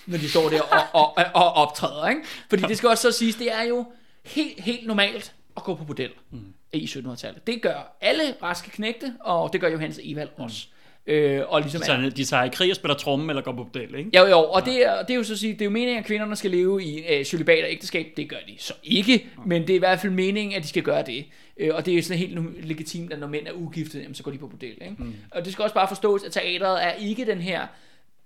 når 0.07 0.19
de 0.19 0.29
står 0.29 0.49
der 0.49 0.63
og, 0.63 0.81
og, 0.93 1.19
og, 1.19 1.25
og 1.35 1.53
optræder. 1.53 2.09
Ikke? 2.09 2.23
Fordi 2.49 2.63
det 2.63 2.77
skal 2.77 2.89
også 2.89 3.13
så 3.13 3.19
siges, 3.19 3.37
det 3.37 3.53
er 3.53 3.63
jo 3.63 3.93
helt, 4.25 4.61
helt 4.61 4.87
normalt 4.87 5.35
at 5.57 5.63
gå 5.63 5.75
på 5.75 5.85
bordel 5.85 6.11
mm. 6.31 6.55
i 6.73 6.85
1700-tallet. 6.85 7.47
Det 7.47 7.63
gør 7.63 7.97
alle 8.01 8.35
raske 8.43 8.71
knægte, 8.71 9.15
og 9.21 9.53
det 9.53 9.61
gør 9.61 9.69
Johannes 9.69 10.01
Evald 10.03 10.29
også. 10.37 10.67
Øh, 11.09 11.43
og 11.49 11.61
ligesom 11.61 11.83
Så 11.83 12.13
de 12.17 12.25
tager 12.25 12.45
i 12.45 12.49
krig 12.49 12.71
og 12.71 12.77
spiller 12.77 12.95
tromme 12.95 13.33
eller 13.33 13.43
går 13.43 13.53
på 13.53 13.65
bordel, 13.65 13.95
ikke? 13.95 14.11
jo, 14.19 14.27
jo, 14.27 14.39
og 14.39 14.65
det 14.65 14.87
er, 14.87 15.03
det 15.03 15.11
er 15.11 15.15
jo 15.15 15.25
så 15.25 15.33
at 15.33 15.39
sige, 15.39 15.53
det 15.53 15.61
er 15.61 15.65
jo 15.65 15.71
meningen, 15.71 15.99
at 15.99 16.05
kvinderne 16.05 16.37
skal 16.37 16.51
leve 16.51 16.83
i 16.83 17.03
øh, 17.09 17.25
celibat 17.25 17.65
og 17.65 17.71
ægteskab. 17.71 18.07
Det 18.17 18.29
gør 18.29 18.37
de 18.49 18.55
så 18.59 18.75
ikke, 18.85 19.27
men 19.47 19.63
det 19.63 19.71
er 19.71 19.75
i 19.75 19.79
hvert 19.79 20.01
fald 20.01 20.13
meningen, 20.13 20.57
at 20.57 20.63
de 20.63 20.69
skal 20.69 20.83
gøre 20.83 21.03
det. 21.07 21.25
Øh, 21.57 21.71
og 21.75 21.87
det 21.87 21.99
er 21.99 22.03
sådan 22.03 22.19
helt 22.19 22.67
legitimt, 22.67 23.13
at 23.13 23.19
når 23.19 23.27
mænd 23.27 23.47
er 23.47 23.53
ugifte, 23.53 23.99
jamen, 23.99 24.15
så 24.15 24.23
går 24.23 24.31
de 24.31 24.39
på 24.39 24.47
bordel. 24.47 24.71
Ikke? 24.81 24.95
Mm. 24.99 25.15
Og 25.31 25.45
det 25.45 25.53
skal 25.53 25.63
også 25.63 25.75
bare 25.75 25.89
forstås, 25.89 26.25
at 26.25 26.33
teateret 26.33 26.85
er 26.85 26.93
ikke 26.93 27.27
den 27.27 27.39
her 27.39 27.67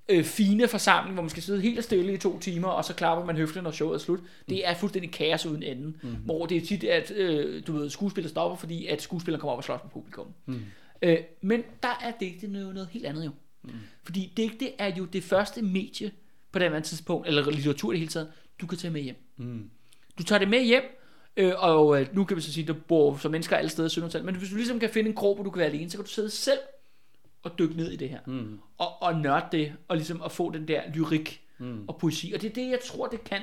øh, 0.08 0.24
fine 0.24 0.68
forsamling, 0.68 1.14
hvor 1.14 1.22
man 1.22 1.30
skal 1.30 1.42
sidde 1.42 1.60
helt 1.60 1.84
stille 1.84 2.14
i 2.14 2.16
to 2.16 2.38
timer, 2.38 2.68
og 2.68 2.84
så 2.84 2.94
klapper 2.94 3.24
man 3.24 3.36
høften, 3.36 3.62
når 3.62 3.70
showet 3.70 3.94
er 3.94 3.98
slut. 3.98 4.20
Det 4.48 4.68
er 4.68 4.74
fuldstændig 4.74 5.10
kaos 5.10 5.46
uden 5.46 5.62
enden. 5.62 5.96
Mm. 6.02 6.08
Hvor 6.24 6.46
det 6.46 6.56
er 6.56 6.66
tit, 6.66 6.84
at 6.84 7.10
øh, 7.10 7.62
du 7.66 7.72
ved, 7.72 7.90
skuespiller 7.90 8.28
stopper, 8.28 8.56
fordi 8.56 8.86
at 8.86 9.02
skuespilleren 9.02 9.40
kommer 9.40 9.52
op 9.52 9.58
og 9.58 9.64
slås 9.64 9.80
med 9.82 9.90
publikum. 9.90 10.26
Mm. 10.46 10.62
Øh, 11.02 11.18
men 11.40 11.62
der 11.82 11.98
er 12.02 12.12
digte 12.20 12.46
noget, 12.48 12.74
noget 12.74 12.88
helt 12.88 13.06
andet 13.06 13.24
jo. 13.24 13.30
Mm. 13.62 13.70
Fordi 14.04 14.32
digte 14.36 14.80
er 14.80 14.96
jo 14.96 15.04
det 15.04 15.24
første 15.24 15.62
medie 15.62 16.12
på 16.52 16.58
det 16.58 16.66
andet 16.66 16.84
tidspunkt, 16.84 17.26
eller 17.26 17.50
litteratur 17.50 17.92
i 17.92 17.94
det 17.94 17.98
hele 17.98 18.10
taget, 18.10 18.32
du 18.60 18.66
kan 18.66 18.78
tage 18.78 18.92
med 18.92 19.00
hjem. 19.00 19.16
Mm. 19.36 19.70
Du 20.18 20.22
tager 20.22 20.38
det 20.38 20.48
med 20.48 20.64
hjem, 20.64 20.82
øh, 21.36 21.52
og 21.58 22.00
øh, 22.00 22.14
nu 22.14 22.24
kan 22.24 22.36
vi 22.36 22.42
så 22.42 22.52
sige, 22.52 22.64
at 22.64 22.68
du 22.68 22.74
bor 22.74 23.16
som 23.16 23.30
mennesker 23.30 23.56
alle 23.56 23.70
steder 23.70 23.86
i 23.86 23.86
1700 23.86 24.26
men 24.26 24.38
hvis 24.38 24.50
du 24.50 24.56
ligesom 24.56 24.80
kan 24.80 24.90
finde 24.90 25.10
en 25.10 25.16
krog, 25.16 25.34
hvor 25.34 25.44
du 25.44 25.50
kan 25.50 25.58
være 25.58 25.68
alene, 25.68 25.90
så 25.90 25.96
kan 25.96 26.04
du 26.04 26.10
sidde 26.10 26.30
selv 26.30 26.58
og 27.42 27.58
dykke 27.58 27.76
ned 27.76 27.90
i 27.90 27.96
det 27.96 28.08
her. 28.08 28.20
Mm. 28.26 28.58
Og, 28.78 29.02
og 29.02 29.14
nørde 29.20 29.46
det, 29.52 29.72
og 29.88 29.96
ligesom 29.96 30.22
at 30.22 30.32
få 30.32 30.50
den 30.50 30.68
der 30.68 30.82
lyrik 30.94 31.42
mm. 31.58 31.84
og 31.88 31.96
poesi. 31.96 32.32
Og 32.34 32.42
det 32.42 32.50
er 32.50 32.54
det, 32.54 32.70
jeg 32.70 32.78
tror, 32.86 33.06
det 33.06 33.24
kan. 33.24 33.42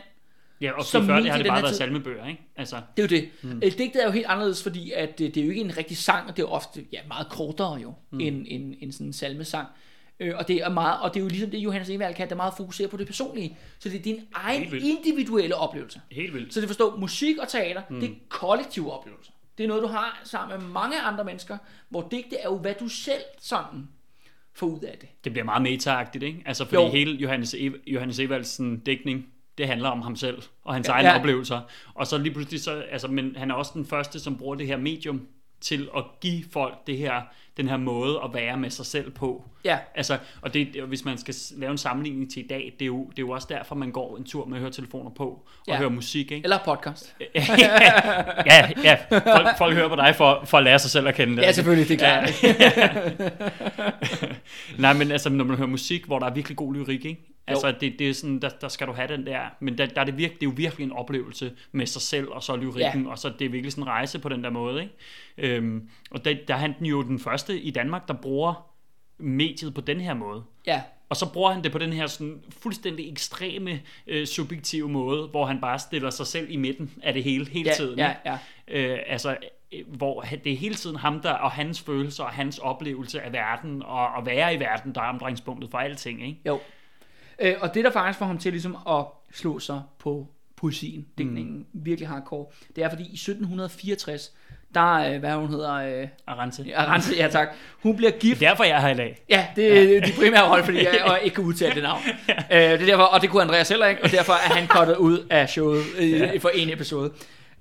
Ja, 0.61 0.71
og 0.71 0.83
Som 0.85 1.05
før 1.05 1.15
det 1.19 1.29
har 1.31 1.37
det 1.37 1.47
bare 1.47 1.61
været 1.61 1.71
tid. 1.71 1.77
salmebøger, 1.77 2.27
ikke? 2.27 2.41
Altså, 2.55 2.75
Det 2.97 3.03
er 3.13 3.17
jo 3.17 3.21
det. 3.21 3.29
Mm. 3.53 3.59
Digtet 3.61 4.01
er 4.01 4.05
jo 4.05 4.11
helt 4.11 4.25
anderledes, 4.25 4.63
fordi 4.63 4.91
at 4.91 5.19
det, 5.19 5.35
det 5.35 5.41
er 5.41 5.45
jo 5.45 5.49
ikke 5.51 5.61
en 5.61 5.77
rigtig 5.77 5.97
sang, 5.97 6.29
og 6.29 6.37
det 6.37 6.43
er 6.43 6.47
ofte 6.47 6.85
ja, 6.91 6.99
meget 7.07 7.29
kortere 7.29 7.73
jo, 7.75 7.93
mm. 8.11 8.19
end, 8.19 8.45
end, 8.47 8.73
end 8.79 8.91
sådan 8.91 9.07
en 9.07 9.13
salmesang. 9.13 9.67
Øh, 10.19 10.33
og 10.37 10.47
det 10.47 10.55
er 10.57 10.69
meget, 10.69 10.99
og 11.01 11.13
det 11.13 11.19
er 11.19 11.23
jo 11.23 11.29
ligesom 11.29 11.49
det, 11.51 11.57
Johannes 11.57 11.89
Evald 11.89 12.15
kan, 12.15 12.27
der 12.27 12.33
er 12.33 12.37
meget 12.37 12.53
fokuseret 12.57 12.89
på 12.91 12.97
det 12.97 13.07
personlige. 13.07 13.57
Så 13.79 13.89
det 13.89 13.97
er 13.99 14.01
din 14.03 14.19
egen 14.33 14.73
individuelle 14.81 15.55
oplevelse. 15.55 16.01
helt 16.11 16.33
vildt. 16.33 16.53
Så 16.53 16.61
det 16.61 16.69
forstår, 16.69 16.97
musik 16.97 17.37
og 17.37 17.47
teater, 17.47 17.81
mm. 17.89 17.99
det 17.99 18.09
er 18.09 18.13
kollektive 18.29 18.91
oplevelser. 18.93 19.31
Det 19.57 19.63
er 19.63 19.67
noget, 19.67 19.83
du 19.83 19.87
har 19.87 20.21
sammen 20.23 20.59
med 20.61 20.67
mange 20.69 21.01
andre 21.01 21.23
mennesker, 21.23 21.57
hvor 21.89 22.07
digte 22.11 22.35
er 22.37 22.43
jo, 22.49 22.57
hvad 22.57 22.73
du 22.79 22.87
selv 22.87 23.21
sådan 23.41 23.87
får 24.53 24.67
ud 24.67 24.79
af 24.81 24.97
det. 25.01 25.09
Det 25.23 25.31
bliver 25.31 25.45
meget 25.45 25.61
metaagtigt, 25.61 26.23
ikke? 26.23 26.43
Altså, 26.45 26.65
fordi 26.65 26.75
Jo. 26.83 26.89
hele 26.91 27.11
Johannes, 27.15 27.53
Ev- 27.55 27.83
Johannes 27.87 28.19
Evaldsen 28.19 28.79
dækning, 28.79 29.25
det 29.59 29.67
handler 29.67 29.89
om 29.89 30.01
ham 30.01 30.15
selv 30.15 30.41
og 30.65 30.73
hans 30.73 30.87
Ja, 30.87 30.93
egne 30.93 31.09
ja. 31.09 31.19
oplevelser. 31.19 31.59
Og 31.93 32.07
så 32.07 32.17
lige 32.17 32.33
pludselig 32.33 32.61
så, 32.61 32.83
altså, 32.91 33.07
men 33.07 33.35
han 33.37 33.51
er 33.51 33.55
også 33.55 33.71
den 33.75 33.85
første, 33.85 34.19
som 34.19 34.37
bruger 34.37 34.55
det 34.55 34.67
her 34.67 34.77
medium 34.77 35.27
til 35.61 35.89
at 35.97 36.03
give 36.21 36.43
folk 36.53 36.87
det 36.87 36.97
her, 36.97 37.21
den 37.57 37.67
her 37.67 37.77
måde 37.77 38.19
at 38.23 38.33
være 38.33 38.57
med 38.57 38.69
sig 38.69 38.85
selv 38.85 39.11
på. 39.11 39.43
Ja. 39.65 39.77
Altså, 39.95 40.17
og 40.41 40.53
det, 40.53 40.67
det- 40.73 40.83
hvis 40.83 41.05
man 41.05 41.17
skal 41.17 41.35
lave 41.57 41.71
en 41.71 41.77
sammenligning 41.77 42.31
til 42.31 42.43
i 42.43 42.47
dag, 42.47 42.73
det 42.79 42.81
er, 42.81 42.87
jo, 42.87 43.05
det 43.09 43.19
er 43.19 43.23
jo 43.23 43.29
også 43.29 43.47
derfor, 43.51 43.75
man 43.75 43.91
går 43.91 44.17
en 44.17 44.23
tur 44.23 44.45
med 44.45 44.59
høretelefoner 44.59 45.09
på 45.09 45.25
og 45.27 45.47
Ja. 45.67 45.77
hører 45.77 45.89
musik, 45.89 46.31
ikke? 46.31 46.43
Eller 46.43 46.57
podcast. 46.65 47.15
ja, 48.45 48.69
ja. 48.83 48.97
Folk, 49.09 49.57
folk 49.57 49.73
hører 49.75 49.89
på 49.89 49.95
dig 49.95 50.15
for, 50.15 50.41
for 50.45 50.57
at 50.57 50.63
lære 50.63 50.79
sig 50.79 50.91
selv 50.91 51.07
at 51.07 51.15
kende. 51.15 51.41
Ja, 51.43 51.51
selvfølgelig, 51.51 51.87
det 51.89 52.01
er 52.01 52.21
klart. 52.21 52.29
Nej, 54.77 54.93
men 54.93 55.11
altså, 55.11 55.29
når 55.29 55.45
man 55.45 55.57
hører 55.57 55.67
musik, 55.67 56.05
hvor 56.05 56.19
der 56.19 56.25
er 56.25 56.33
virkelig 56.33 56.57
god 56.57 56.73
lyrik, 56.75 57.05
ikke? 57.05 57.21
Altså, 57.49 57.71
det, 57.71 57.99
det 57.99 58.09
er 58.09 58.13
sådan, 58.13 58.39
der, 58.39 58.49
der 58.49 58.67
skal 58.67 58.87
du 58.87 58.91
have 58.91 59.07
den 59.07 59.25
der, 59.25 59.41
men 59.59 59.77
der, 59.77 59.85
der 59.85 60.01
er 60.01 60.05
det, 60.05 60.17
virke, 60.17 60.33
det 60.33 60.43
er 60.43 60.49
jo 60.49 60.53
virkelig 60.55 60.85
en 60.85 60.91
oplevelse 60.91 61.51
med 61.71 61.85
sig 61.85 62.01
selv, 62.01 62.27
og 62.29 62.43
så 62.43 62.55
lyrikken, 62.55 63.03
ja. 63.03 63.09
og 63.09 63.19
så 63.19 63.29
det 63.39 63.45
er 63.45 63.49
virkelig 63.49 63.71
sådan 63.71 63.83
en 63.83 63.87
rejse 63.87 64.19
på 64.19 64.29
den 64.29 64.43
der 64.43 64.49
måde, 64.49 64.81
ikke? 64.81 65.55
Øhm, 65.57 65.89
og 66.11 66.25
der, 66.25 66.35
der 66.47 66.53
er 66.53 66.57
han 66.57 66.75
jo 66.81 67.01
den 67.01 67.19
første 67.19 67.59
i 67.59 67.71
Danmark, 67.71 68.07
der 68.07 68.13
bruger 68.13 68.69
mediet 69.17 69.73
på 69.73 69.81
den 69.81 70.01
her 70.01 70.13
måde. 70.13 70.43
Ja. 70.67 70.81
Og 71.09 71.15
så 71.15 71.33
bruger 71.33 71.51
han 71.51 71.63
det 71.63 71.71
på 71.71 71.77
den 71.77 71.93
her 71.93 72.07
sådan 72.07 72.41
fuldstændig 72.61 73.11
ekstreme, 73.11 73.81
øh, 74.07 74.27
subjektive 74.27 74.89
måde, 74.89 75.27
hvor 75.27 75.45
han 75.45 75.61
bare 75.61 75.79
stiller 75.79 76.09
sig 76.09 76.27
selv 76.27 76.47
i 76.49 76.55
midten 76.55 76.91
af 77.03 77.13
det 77.13 77.23
hele, 77.23 77.49
hele 77.49 77.69
Ja, 77.69 77.75
tiden. 77.75 77.99
ja, 77.99 78.13
ja. 78.25 78.37
Øh, 78.67 78.99
altså, 79.07 79.37
øh, 79.73 79.79
hvor 79.87 80.21
det 80.43 80.53
er 80.53 80.57
hele 80.57 80.75
tiden 80.75 80.95
ham 80.95 81.21
der, 81.21 81.31
og 81.31 81.51
hans 81.51 81.81
følelser, 81.81 82.23
og 82.23 82.29
hans 82.29 82.57
oplevelse 82.57 83.21
af 83.21 83.33
verden, 83.33 83.83
og 83.83 84.17
at 84.17 84.25
være 84.25 84.55
i 84.55 84.59
verden, 84.59 84.95
der 84.95 85.01
er 85.01 85.05
omdrejningspunktet 85.05 85.71
for 85.71 85.77
alting, 85.77 86.27
ikke? 86.27 86.39
Jo. 86.45 86.59
Øh, 87.41 87.55
og 87.61 87.73
det, 87.73 87.85
der 87.85 87.91
faktisk 87.91 88.19
får 88.19 88.25
ham 88.25 88.37
til 88.37 88.51
ligesom 88.51 88.77
at 88.89 89.05
slå 89.33 89.59
sig 89.59 89.81
på 89.99 90.27
poesien, 90.55 91.05
digtningen, 91.17 91.57
mm. 91.57 91.65
virkelig 91.73 92.07
hardcore, 92.07 92.45
det 92.75 92.83
er 92.83 92.89
fordi 92.89 93.03
i 93.03 93.13
1764, 93.13 94.31
der, 94.73 95.13
øh, 95.13 95.19
hvad 95.19 95.33
hun 95.33 95.49
hedder, 95.49 95.73
øh, 95.73 96.07
Arance. 96.27 96.75
Arantxa, 96.75 97.15
ja 97.15 97.27
tak, 97.27 97.47
hun 97.83 97.95
bliver 97.97 98.11
gift. 98.11 98.39
Derfor 98.39 98.63
er 98.63 98.67
jeg 98.67 98.81
her 98.81 98.89
i 98.89 98.93
dag. 98.93 99.17
Ja, 99.29 99.47
det 99.55 99.97
er 99.97 100.01
de 100.01 100.11
primære 100.17 100.49
rolle, 100.49 100.63
fordi 100.63 100.77
jeg 100.77 101.01
og 101.11 101.19
ikke 101.23 101.35
kan 101.35 101.43
udtale 101.43 101.75
det 101.75 101.83
navn. 101.83 102.01
øh, 102.29 102.35
det 102.49 102.81
er 102.81 102.85
derfor, 102.85 103.03
og 103.03 103.21
det 103.21 103.29
kunne 103.29 103.41
Andreas 103.41 103.69
heller 103.69 103.85
ikke, 103.85 104.03
og 104.03 104.11
derfor 104.11 104.33
er 104.33 104.53
han 104.53 104.67
kottet 104.77 104.95
ud 104.95 105.27
af 105.29 105.49
showet 105.49 105.83
øh, 105.99 106.41
for 106.41 106.49
en 106.49 106.69
episode. 106.69 107.11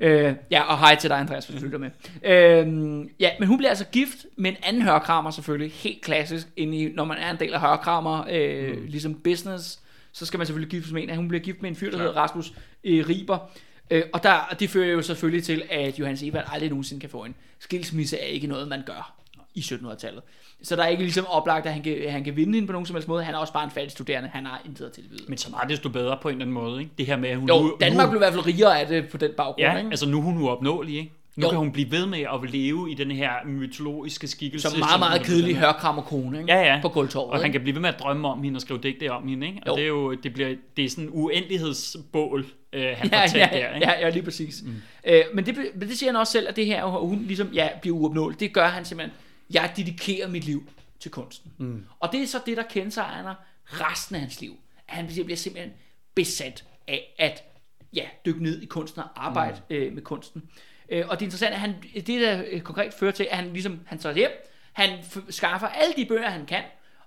Øh, 0.00 0.34
ja, 0.50 0.62
og 0.62 0.78
hej 0.78 0.94
til 0.94 1.10
dig, 1.10 1.18
Andreas, 1.18 1.46
hvis 1.46 1.60
du 1.60 1.64
lytter 1.66 1.78
med. 1.78 1.90
Øh, 2.24 3.06
ja, 3.20 3.30
men 3.38 3.48
hun 3.48 3.56
bliver 3.58 3.70
altså 3.70 3.84
gift 3.84 4.26
med 4.36 4.50
en 4.50 4.56
anden 4.62 4.82
hørkrammer 4.82 5.30
selvfølgelig, 5.30 5.72
helt 5.72 6.02
klassisk, 6.02 6.46
inde 6.56 6.78
i, 6.78 6.92
når 6.92 7.04
man 7.04 7.18
er 7.18 7.30
en 7.30 7.36
del 7.40 7.54
af 7.54 7.60
hørkrammer, 7.60 8.24
øh, 8.30 8.76
mm. 8.76 8.86
ligesom 8.86 9.14
business, 9.14 9.80
så 10.12 10.26
skal 10.26 10.38
man 10.38 10.46
selvfølgelig 10.46 10.70
giftes 10.70 10.92
med 10.92 11.02
en. 11.02 11.16
Hun 11.16 11.28
bliver 11.28 11.42
gift 11.42 11.62
med 11.62 11.70
en 11.70 11.76
fyr, 11.76 11.90
der 11.90 11.98
hedder 11.98 12.12
Rasmus 12.12 12.52
øh, 12.84 13.08
Riber. 13.08 13.38
Øh, 13.90 14.02
og 14.12 14.22
der, 14.22 14.56
det 14.60 14.70
fører 14.70 14.92
jo 14.92 15.02
selvfølgelig 15.02 15.44
til, 15.44 15.62
at 15.70 15.98
Johannes 15.98 16.22
Evald 16.22 16.44
aldrig 16.52 16.70
nogensinde 16.70 17.00
kan 17.00 17.10
få 17.10 17.24
en 17.24 17.34
skilsmisse, 17.58 18.18
er 18.18 18.26
ikke 18.26 18.46
noget, 18.46 18.68
man 18.68 18.82
gør 18.86 19.14
i 19.54 19.60
1700-tallet. 19.60 20.22
Så 20.62 20.76
der 20.76 20.82
er 20.82 20.88
ikke 20.88 21.02
ligesom 21.02 21.26
oplagt, 21.26 21.66
at 21.66 21.72
han 21.72 21.82
kan, 21.82 21.96
han 22.08 22.24
kan 22.24 22.36
vinde 22.36 22.54
hende 22.54 22.66
på 22.66 22.72
nogen 22.72 22.86
som 22.86 22.96
helst 22.96 23.08
måde. 23.08 23.24
Han 23.24 23.34
er 23.34 23.38
også 23.38 23.52
bare 23.52 23.64
en 23.64 23.70
fattig 23.70 23.90
studerende. 23.92 24.28
Han 24.32 24.46
har 24.46 24.62
intet 24.66 24.84
at 24.84 24.92
tilbyde. 24.92 25.22
Men 25.28 25.38
så 25.38 25.50
meget 25.50 25.68
desto 25.70 25.88
bedre 25.88 26.18
på 26.22 26.28
en 26.28 26.34
eller 26.34 26.44
anden 26.44 26.54
måde, 26.54 26.80
ikke? 26.80 26.92
Det 26.98 27.06
her 27.06 27.16
med, 27.16 27.28
at 27.28 27.36
hun 27.38 27.48
Jo, 27.48 27.62
nu, 27.62 27.76
Danmark 27.80 28.06
nu, 28.06 28.10
blev 28.10 28.18
i 28.18 28.22
hvert 28.24 28.32
fald 28.32 28.46
rigere 28.46 28.80
af 28.80 28.86
det 28.86 29.08
på 29.08 29.16
den 29.16 29.30
baggrund. 29.36 29.58
Ja, 29.60 29.76
ikke? 29.78 29.90
altså 29.90 30.08
nu 30.08 30.18
er 30.18 30.22
hun 30.22 30.42
uopnåelig, 30.42 30.96
ikke? 30.98 31.12
Nu 31.36 31.44
Jo. 31.46 31.50
kan 31.50 31.58
hun 31.58 31.72
blive 31.72 31.90
ved 31.90 32.06
med 32.06 32.18
at 32.18 32.50
leve 32.52 32.90
i 32.90 32.94
den 32.94 33.10
her 33.10 33.30
mytologiske 33.46 34.28
skikkelse. 34.28 34.70
Som 34.70 34.78
meget, 34.78 34.98
meget 35.00 35.22
kedelig 35.22 35.56
hørkrammer 35.56 36.02
kone, 36.02 36.40
ikke? 36.40 36.52
Ja, 36.52 36.60
ja. 36.74 36.78
På 36.82 36.88
gulvtorvet. 36.88 37.32
Og 37.32 37.40
han 37.40 37.52
kan 37.52 37.60
blive 37.60 37.74
ved 37.74 37.80
med 37.80 37.88
at 37.88 37.98
drømme 38.00 38.28
om 38.28 38.42
hende 38.42 38.56
og 38.56 38.60
skrive 38.60 38.80
digte 38.82 39.12
om 39.12 39.28
hende, 39.28 39.46
ikke? 39.46 39.60
Og 39.62 39.68
Jo. 39.68 39.76
det 39.76 39.82
er 39.82 39.88
jo 39.88 40.14
det 40.14 40.34
bliver, 40.34 40.54
det 40.76 40.84
er 40.84 40.88
sådan 40.88 41.04
en 41.04 41.10
uendelighedsbål, 41.12 42.46
øh, 42.72 42.82
han 42.96 43.10
Ja, 43.12 43.20
får 43.26 43.38
ja, 43.38 43.48
der, 43.52 43.74
ikke? 43.74 43.86
ja, 43.86 44.00
ja, 44.00 44.08
lige 44.10 44.22
præcis. 44.22 44.62
Mm. 44.66 44.74
Øh, 45.06 45.20
men, 45.34 45.46
det, 45.46 45.56
men 45.74 45.88
det 45.88 45.98
siger 45.98 46.12
han 46.12 46.16
også 46.20 46.32
selv, 46.32 46.48
at 46.48 46.56
det 46.56 46.66
her, 46.66 46.86
hvor 46.90 47.00
hun 47.00 47.24
ligesom, 47.26 47.48
ja, 47.54 47.68
bliver 47.80 47.96
uopnåelig. 47.96 48.40
Det 48.40 48.52
gør 48.52 48.66
han 48.68 48.84
simpelthen. 48.84 49.16
Jeg 49.50 49.72
dedikerer 49.76 50.28
mit 50.28 50.44
liv 50.44 50.68
til 51.00 51.10
kunsten. 51.10 51.52
Mm. 51.58 51.84
Og 52.00 52.12
det 52.12 52.22
er 52.22 52.26
så 52.26 52.40
det, 52.46 52.56
der 52.56 52.62
kendetegner 52.62 53.34
resten 53.64 54.14
af 54.14 54.20
hans 54.20 54.40
liv. 54.40 54.56
At 54.88 54.94
han 54.94 55.06
bliver 55.06 55.36
simpelthen 55.36 55.72
besat 56.14 56.64
af 56.88 57.14
at 57.18 57.44
ja, 57.92 58.08
dykke 58.26 58.42
ned 58.42 58.62
i 58.62 58.66
kunsten 58.66 59.02
og 59.02 59.26
arbejde 59.26 59.60
mm. 59.70 59.76
øh, 59.76 59.92
med 59.92 60.02
kunsten. 60.02 60.50
Øh, 60.88 61.08
og 61.08 61.20
det 61.20 61.22
er 61.22 61.26
interessant, 61.26 61.54
at 61.54 61.60
han, 61.60 61.74
det 61.94 62.06
der 62.06 62.44
øh, 62.50 62.60
konkret 62.60 62.94
fører 62.94 63.12
til, 63.12 63.28
at 63.30 63.36
han 63.36 63.52
ligesom, 63.52 63.80
han 63.86 63.98
tager 63.98 64.14
hjem, 64.14 64.30
han 64.72 64.98
skaffer 65.30 65.66
alle 65.66 65.94
de 65.96 66.06
bøger, 66.06 66.30
han 66.30 66.46
kan, 66.46 66.62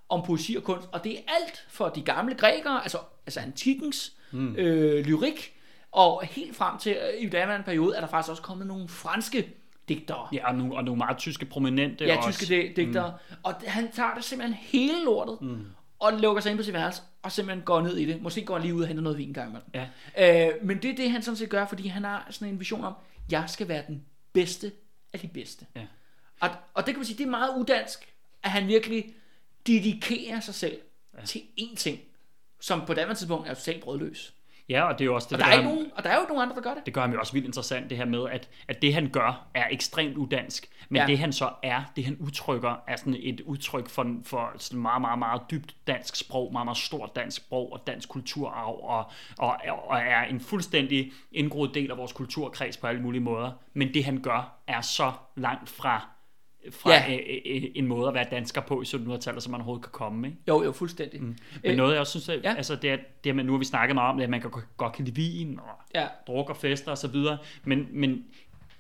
om 0.10 0.26
poesi 0.26 0.56
og 0.56 0.64
kunst, 0.64 0.88
og 0.92 1.04
det 1.04 1.14
er 1.14 1.22
alt 1.28 1.66
for 1.70 1.90
de 1.90 2.02
gamle 2.02 2.36
grækere, 2.36 2.82
altså, 2.84 2.98
altså 3.26 3.40
antikkens 3.40 4.14
mm. 4.32 4.56
øh, 4.56 5.06
lyrik, 5.06 5.54
og 5.92 6.24
helt 6.24 6.56
frem 6.56 6.78
til 6.78 6.92
øh, 6.92 7.24
i 7.24 7.30
daværende 7.30 7.66
periode, 7.66 7.96
er 7.96 8.00
der 8.02 8.08
faktisk 8.08 8.30
også 8.30 8.44
kommet 8.44 8.68
nogle 8.68 8.88
franske 8.88 9.54
digtere. 9.96 10.28
Ja, 10.34 10.48
og 10.48 10.56
nogle, 10.56 10.76
og 10.76 10.84
nogle 10.84 10.98
meget 10.98 11.18
tyske 11.18 11.46
prominente 11.46 12.06
Ja, 12.06 12.18
også. 12.18 12.40
tyske 12.40 12.62
di- 12.62 12.74
digtere. 12.74 13.14
Mm. 13.30 13.36
Og 13.44 13.54
han 13.68 13.92
tager 13.92 14.14
det 14.16 14.24
simpelthen 14.24 14.58
hele 14.62 15.04
lortet, 15.06 15.42
mm. 15.42 15.66
og 16.00 16.14
lukker 16.14 16.42
sig 16.42 16.50
ind 16.50 16.60
på 16.60 16.64
sit 16.64 16.74
værelse, 16.74 17.02
og 17.22 17.32
simpelthen 17.32 17.66
går 17.66 17.82
ned 17.82 17.98
i 17.98 18.06
det. 18.06 18.22
Måske 18.22 18.46
går 18.46 18.54
han 18.54 18.62
lige 18.62 18.76
ud 18.76 18.82
og 18.82 18.88
henter 18.88 19.04
noget 19.04 19.18
vin 19.18 19.28
en 19.28 19.34
gang 19.34 19.50
imellem. 19.50 19.70
Ja. 20.18 20.48
Øh, 20.50 20.66
men 20.66 20.78
det 20.82 20.92
er 20.92 20.96
det, 20.96 21.12
han 21.12 21.22
sådan 21.22 21.36
set 21.38 21.50
gør, 21.50 21.66
fordi 21.66 21.88
han 21.88 22.04
har 22.04 22.28
sådan 22.30 22.54
en 22.54 22.60
vision 22.60 22.84
om, 22.84 22.94
jeg 23.32 23.44
skal 23.48 23.68
være 23.68 23.84
den 23.88 24.06
bedste 24.34 24.72
af 25.14 25.20
de 25.20 25.28
bedste. 25.28 25.66
Ja. 25.76 25.82
Og, 26.40 26.50
og 26.74 26.86
det 26.86 26.94
kan 26.94 27.00
man 27.00 27.06
sige, 27.06 27.18
det 27.18 27.26
er 27.26 27.30
meget 27.30 27.50
udansk, 27.58 28.14
at 28.44 28.50
han 28.52 28.68
virkelig 28.68 29.14
dedikerer 29.68 30.40
sig 30.40 30.54
selv 30.56 30.78
ja. 31.20 31.26
til 31.26 31.42
én 31.60 31.76
ting, 31.76 32.00
som 32.60 32.82
på 32.88 32.94
daværende 32.94 33.16
tidspunkt 33.16 33.48
er 33.50 33.54
totalt 33.54 33.84
brødløs. 33.84 34.34
Ja, 34.72 34.84
og 34.84 35.00
det 35.00 35.02
er 35.02 35.06
jo 35.06 35.16
også 35.16 35.28
det, 35.30 35.34
Og 35.34 35.40
der, 35.40 35.46
gør 35.46 35.52
er 35.52 35.58
ikke 35.58 35.70
nogen, 35.70 35.92
og 35.96 36.04
der 36.04 36.10
er 36.10 36.16
jo 36.16 36.26
nogen 36.28 36.42
andre, 36.42 36.56
der 36.56 36.62
gør 36.62 36.74
det. 36.74 36.86
det 36.86 36.94
gør 36.94 37.02
ham 37.02 37.12
jo 37.14 37.20
også 37.20 37.34
vildt 37.34 37.46
interessant, 37.46 37.90
det 37.90 37.98
her 37.98 38.06
med, 38.06 38.30
at, 38.30 38.50
at 38.68 38.82
det 38.82 38.94
han 38.94 39.10
gør 39.10 39.48
er 39.54 39.68
ekstremt 39.72 40.18
udansk, 40.18 40.68
men 40.90 41.02
ja. 41.02 41.08
det 41.08 41.20
han 41.20 41.34
så 41.34 41.50
er, 41.64 41.84
det 41.96 42.06
han 42.06 42.18
udtrykker, 42.20 42.76
er 42.88 42.96
sådan 42.96 43.16
et 43.20 43.42
udtryk 43.42 43.90
for, 43.90 44.16
for 44.24 44.52
sådan 44.58 44.82
meget, 44.82 45.02
meget, 45.02 45.20
meget 45.20 45.42
dybt 45.52 45.76
dansk 45.88 46.16
sprog, 46.16 46.52
meget, 46.54 46.66
meget 46.66 46.78
stort 46.78 47.16
dansk 47.16 47.38
sprog 47.38 47.74
og 47.74 47.88
dansk 47.88 48.10
kulturarv, 48.10 48.80
og, 48.84 49.12
og, 49.38 49.58
og 49.88 49.98
er 49.98 50.24
en 50.24 50.40
fuldstændig 50.40 51.12
indgroet 51.32 51.74
del 51.74 51.92
af 51.92 51.98
vores 51.98 52.14
kulturkreds 52.14 52.78
på 52.78 52.88
alle 52.88 53.02
mulige 53.02 53.22
måder. 53.22 53.52
Men 53.74 53.94
det 53.94 54.06
han 54.06 54.22
gør, 54.22 54.62
er 54.68 54.82
så 54.82 55.12
langt 55.36 55.70
fra, 55.70 56.08
fra 56.70 56.92
Ja. 56.92 57.12
ja. 57.12 57.14
øh, 57.18 57.20
øh, 57.56 57.64
en 57.76 57.88
måde 57.88 58.08
at 58.08 58.14
være 58.14 58.26
dansker 58.32 58.62
på 58.62 58.82
i 58.82 58.86
1700-tallet, 58.86 59.44
som 59.44 59.52
man 59.52 59.62
overhovedet 59.62 59.84
kan 59.84 59.92
komme. 59.92 60.28
Ikke? 60.28 60.40
Jo, 60.48 60.64
jo, 60.64 60.72
fuldstændig. 60.72 61.22
Mm. 61.22 61.36
Men 61.64 61.78
noget, 61.78 61.92
jeg 61.92 62.00
også 62.00 62.12
synes, 62.20 62.30
at, 62.30 62.44
ja. 62.44 62.54
altså, 62.56 62.76
det 62.76 62.90
er, 62.92 62.98
det 63.24 63.30
er, 63.30 63.34
nu 63.34 63.52
har 63.52 63.60
vi 63.60 63.66
snakket 63.66 63.96
meget 63.96 64.10
om 64.12 64.18
det, 64.18 64.24
at 64.24 64.30
man 64.30 64.42
kan 64.42 64.52
godt- 64.78 64.94
kan 64.94 65.06
lide 65.06 65.16
vin, 65.16 65.60
og 65.60 65.66
Ja. 65.96 66.08
druk 66.28 66.50
og 66.50 66.58
fester 66.58 66.92
og 66.92 66.98
så 66.98 67.08
videre, 67.08 67.38
men, 67.64 67.88
men 67.92 68.24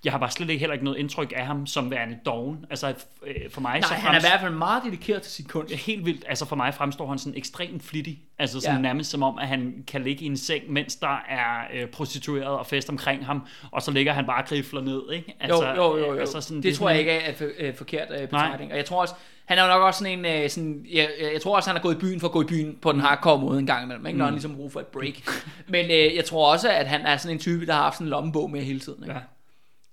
jeg 0.06 0.14
har 0.14 0.20
bare 0.20 0.32
slet 0.32 0.50
ikke 0.50 0.60
heller 0.60 0.74
ikke 0.74 0.86
noget 0.86 0.98
indtryk 0.98 1.34
af 1.36 1.46
ham 1.46 1.68
som 1.68 1.92
værende 1.92 2.18
doven. 2.26 2.66
Altså 2.70 2.88
øh, 3.28 3.36
for 3.52 3.62
mig 3.62 3.84
så 3.84 3.90
Nej, 3.90 4.00
han 4.00 4.08
er 4.08 4.12
i 4.12 4.22
fremst- 4.22 4.28
hvert 4.30 4.42
fald 4.42 4.54
meget 4.54 4.84
dedikeret 4.86 5.22
til 5.22 5.32
sin 5.32 5.46
kunst. 5.46 5.74
helt 5.76 6.06
vildt, 6.06 6.26
altså 6.28 6.46
for 6.46 6.56
mig 6.56 6.74
fremstår 6.74 7.08
han 7.10 7.20
sådan 7.20 7.38
ekstremt 7.38 7.84
flittig, 7.84 8.20
altså 8.40 8.60
sådan 8.60 8.76
Ja. 8.76 8.82
nærmest 8.82 9.10
som 9.12 9.24
om, 9.24 9.38
at 9.40 9.48
han 9.48 9.84
kan 9.88 10.04
ligge 10.04 10.24
i 10.24 10.28
en 10.28 10.38
seng, 10.38 10.64
mens 10.72 10.96
der 10.96 11.22
er 11.30 11.68
øh, 11.74 11.88
prostitueret 11.88 12.46
og 12.48 12.66
fest 12.66 12.90
omkring 12.90 13.26
ham, 13.26 13.46
og 13.72 13.82
så 13.82 13.92
ligger 13.92 14.14
han 14.14 14.26
bare 14.26 14.42
og 14.44 14.48
grifler 14.50 14.82
ned, 14.82 15.02
ikke? 15.14 15.36
Altså, 15.40 15.68
jo, 15.68 15.76
jo, 15.76 15.98
jo. 15.98 16.14
jo. 16.14 16.20
Altså 16.20 16.42
sådan, 16.42 16.64
det, 16.64 16.72
er 16.72 16.76
tror 16.76 16.90
jeg 16.90 16.98
sådan- 17.00 17.16
ikke 17.16 17.26
er 17.28 17.34
for, 17.36 17.46
øh, 17.58 17.76
forkert 17.76 18.08
øh, 18.12 18.28
betragtning. 18.28 18.72
Og 18.72 18.78
jeg 18.78 18.86
tror 18.86 19.02
også, 19.02 19.14
han 19.46 19.58
er 19.58 19.64
jo 19.64 19.70
nok 19.70 19.82
også 19.82 19.98
sådan 20.04 20.20
en, 20.20 20.26
øh, 20.44 20.50
sådan, 20.50 20.86
jeg, 20.94 21.10
jeg 21.34 21.42
tror 21.42 21.56
også, 21.56 21.70
han 21.70 21.76
har 21.76 21.84
gået 21.84 21.96
i 21.96 22.00
byen 22.00 22.20
for 22.20 22.28
at 22.28 22.34
gå 22.34 22.42
i 22.42 22.46
byen 22.46 22.78
på 22.82 22.92
den 22.92 23.00
hardcore 23.02 23.40
måde 23.42 23.60
en 23.60 23.66
gang 23.66 23.84
imellem, 23.84 24.06
ikke? 24.06 24.18
når 24.18 24.26
han 24.26 24.34
ligesom 24.34 24.56
bruger 24.56 24.70
for 24.70 24.80
et 24.80 24.88
break. 24.88 25.14
Men 25.68 25.86
øh, 25.86 26.16
jeg 26.16 26.26
tror 26.26 26.52
også, 26.54 26.70
at 26.72 26.88
han 26.88 27.02
er 27.02 27.18
sådan 27.18 27.36
en 27.36 27.40
type, 27.40 27.66
der 27.66 27.74
har 27.74 27.82
haft 27.84 27.96
sådan 27.96 28.08
en 28.08 28.10
lommebog 28.10 28.52
med 28.52 28.62
hele 28.62 28.80
tiden. 28.80 29.04
Ikke? 29.04 29.14
Ja. 29.16 29.20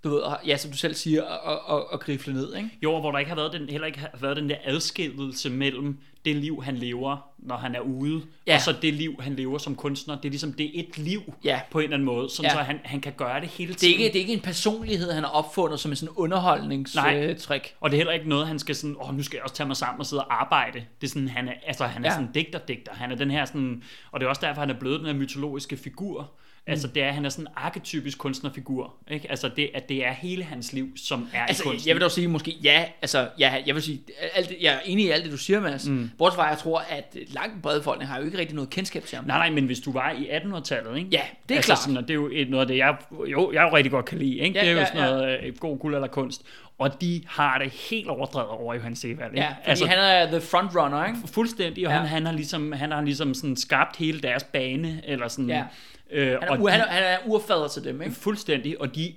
Du 0.05 0.09
ved, 0.09 0.19
og, 0.19 0.39
ja, 0.47 0.57
som 0.57 0.71
du 0.71 0.77
selv 0.77 0.95
siger, 0.95 1.23
og, 1.23 1.61
og, 1.67 1.93
og 1.93 2.01
grifle 2.01 2.33
ned, 2.35 2.55
ikke? 2.57 2.71
Jo, 2.83 3.01
hvor 3.01 3.11
der 3.13 3.19
ikke 3.19 3.29
har 3.29 3.37
været 3.37 3.53
den, 3.53 3.69
heller 3.69 3.87
ikke 3.87 3.99
har 3.99 4.11
været 4.21 4.37
den 4.37 4.51
der 4.51 4.57
adskillelse 4.65 5.51
mellem 5.51 5.99
det 6.25 6.37
liv, 6.37 6.63
han 6.65 6.77
lever, 6.77 7.17
når 7.39 7.57
han 7.57 7.75
er 7.75 7.81
ude, 7.81 8.23
Ja. 8.47 8.55
og 8.55 8.61
så 8.61 8.75
det 8.83 8.95
liv, 8.95 9.17
han 9.21 9.35
lever 9.37 9.59
som 9.59 9.77
kunstner. 9.77 10.15
Det 10.17 10.25
er 10.25 10.31
ligesom, 10.31 10.53
det 10.53 10.67
er 10.67 10.71
et 10.89 10.99
liv 10.99 11.35
Ja. 11.45 11.61
på 11.71 11.79
en 11.79 11.83
eller 11.85 11.97
anden 11.97 12.07
måde, 12.07 12.31
sådan 12.31 12.51
Ja. 12.51 12.57
så 12.57 12.63
han, 12.63 12.81
han 12.85 13.01
kan 13.01 13.13
gøre 13.17 13.41
det 13.41 13.49
hele 13.49 13.69
Det 13.69 13.75
er, 13.77 13.79
tiden. 13.79 13.93
ikke, 13.95 14.05
det 14.05 14.17
er 14.17 14.21
ikke 14.21 14.33
en 14.33 14.41
personlighed, 14.41 15.13
han 15.13 15.23
har 15.23 15.31
opfundet 15.31 15.81
som 15.81 15.93
en 15.93 15.97
sådan 15.97 16.13
Nej. 16.17 16.25
underholdningstrik. 16.25 17.75
Og 17.81 17.91
det 17.91 17.97
er 17.97 17.99
heller 17.99 18.13
ikke 18.13 18.29
noget, 18.29 18.47
han 18.47 18.59
skal 18.59 18.75
sådan, 18.75 18.97
åh, 19.01 19.17
nu 19.17 19.23
skal 19.23 19.37
jeg 19.37 19.43
også 19.43 19.55
tage 19.55 19.67
mig 19.67 19.77
sammen 19.77 20.01
og 20.01 20.07
sidde 20.07 20.25
og 20.25 20.41
arbejde. 20.41 20.85
Det 21.01 21.07
er 21.07 21.09
sådan, 21.11 21.29
han 21.29 21.49
er, 21.49 21.53
altså, 21.67 21.85
han 21.85 22.05
er 22.05 22.09
ja. 22.09 22.15
sådan 22.15 22.33
digter-digter. 22.33 22.93
Han 22.95 23.11
er 23.13 23.17
den 23.17 23.31
her 23.31 23.45
sådan, 23.45 23.83
og 24.13 24.21
det 24.21 24.27
er 24.27 24.31
også 24.31 24.47
derfor, 24.47 24.61
han 24.61 24.71
er 24.71 24.79
blevet 24.81 24.99
den 25.01 25.07
her 25.07 25.15
mytologiske 25.15 25.77
figur. 25.77 26.31
Altså, 26.69 26.89
det 26.89 27.03
er, 27.03 27.13
han 27.13 27.25
er 27.25 27.29
sådan 27.29 27.45
en 27.45 27.49
arketypisk 27.57 28.19
kunstnerfigur. 28.19 28.95
Ikke? 29.11 29.31
Altså, 29.31 29.51
det, 29.57 29.71
at 29.75 29.89
det 29.89 30.07
er 30.07 30.13
hele 30.13 30.45
hans 30.45 30.73
liv, 30.73 30.89
som 30.97 31.29
er 31.35 31.43
Altså, 31.45 31.63
i 31.63 31.67
kunsten. 31.67 31.89
jeg 31.89 31.95
vil 31.97 32.03
dog 32.03 32.11
sige 32.11 32.29
måske, 32.29 32.51
ja, 32.63 32.85
altså, 33.03 33.29
ja, 33.39 33.63
jeg 33.67 33.75
vil 33.75 33.83
sige, 33.83 34.01
alt, 34.35 34.53
jeg 34.61 34.75
er 34.75 34.79
enig 34.85 35.05
i 35.05 35.11
alt 35.11 35.25
det, 35.25 35.33
du 35.33 35.37
siger, 35.37 35.61
Mads. 35.61 35.89
Mm. 35.89 36.11
Bortset 36.19 36.37
fra, 36.37 36.45
jeg 36.49 36.59
tror, 36.59 36.79
at 36.91 37.17
langt 37.29 37.63
brede 37.63 37.81
befolkning 37.81 38.11
har 38.11 38.19
jo 38.19 38.25
ikke 38.25 38.39
rigtig 38.39 38.55
noget 38.55 38.71
kendskab 38.71 39.05
til 39.05 39.17
ham. 39.17 39.25
Nej, 39.27 39.39
nej, 39.39 39.51
men 39.51 39.65
hvis 39.67 39.81
du 39.81 39.93
var 39.93 40.11
i 40.11 40.29
1800-tallet, 40.31 40.97
ikke? 40.99 41.09
Ja, 41.13 41.21
det 41.49 41.55
er 41.55 41.57
altså, 41.57 41.69
klart. 41.69 41.79
Sådan, 41.79 41.97
og 41.97 42.03
det 42.03 42.11
er 42.11 42.15
jo 42.15 42.31
et, 42.33 42.51
noget 42.51 42.61
af 42.61 42.67
det, 42.69 42.77
jeg, 42.77 42.97
jo, 43.31 43.53
jeg 43.53 43.63
jo 43.71 43.77
rigtig 43.77 43.91
godt 43.91 44.05
kan 44.05 44.19
lide. 44.19 44.37
Ikke? 44.39 44.55
Ja, 44.59 44.61
det 44.61 44.69
er 44.69 44.73
jo 44.73 44.79
ja, 44.79 44.87
sådan 44.87 45.03
noget 45.11 45.39
øh, 45.45 45.57
god 45.59 45.79
guld 45.79 45.95
eller 45.95 46.09
kunst. 46.09 46.43
Og 46.79 47.01
de 47.01 47.23
har 47.27 47.59
det 47.59 47.71
helt 47.91 48.09
overdrevet 48.09 48.49
over 48.49 48.75
Johan 48.75 48.97
Sevald. 48.97 49.31
Ikke? 49.33 49.41
Ja, 49.43 49.49
fordi 49.49 49.61
altså, 49.71 49.87
han 49.87 49.99
er 49.99 50.27
the 50.27 50.41
frontrunner, 50.41 51.07
ikke? 51.07 51.19
Fuldstændig, 51.33 51.87
og 51.87 51.93
Ja. 51.93 51.97
ja. 51.99 52.03
han, 52.03 52.09
han 52.09 52.27
har 52.27 52.33
ligesom, 52.33 52.73
han 52.73 52.91
har 52.93 53.03
ligesom 53.03 53.35
sådan 53.35 53.57
skabt 53.57 53.97
hele 53.97 54.21
deres 54.21 54.45
bane, 54.45 55.01
eller 55.05 55.29
sådan, 55.29 55.49
Ja. 55.51 55.63
Øh, 56.11 56.27
Han 56.27 56.43
er, 56.43 56.51
og 56.51 56.71
han, 56.71 56.81
er, 56.81 56.87
han 56.87 57.03
er 57.03 57.17
urfader 57.27 57.69
til 57.69 57.85
dem, 57.85 58.03
ikke? 58.03 58.15
fuldstændig, 58.15 58.81
og 58.81 58.95
de 58.95 59.15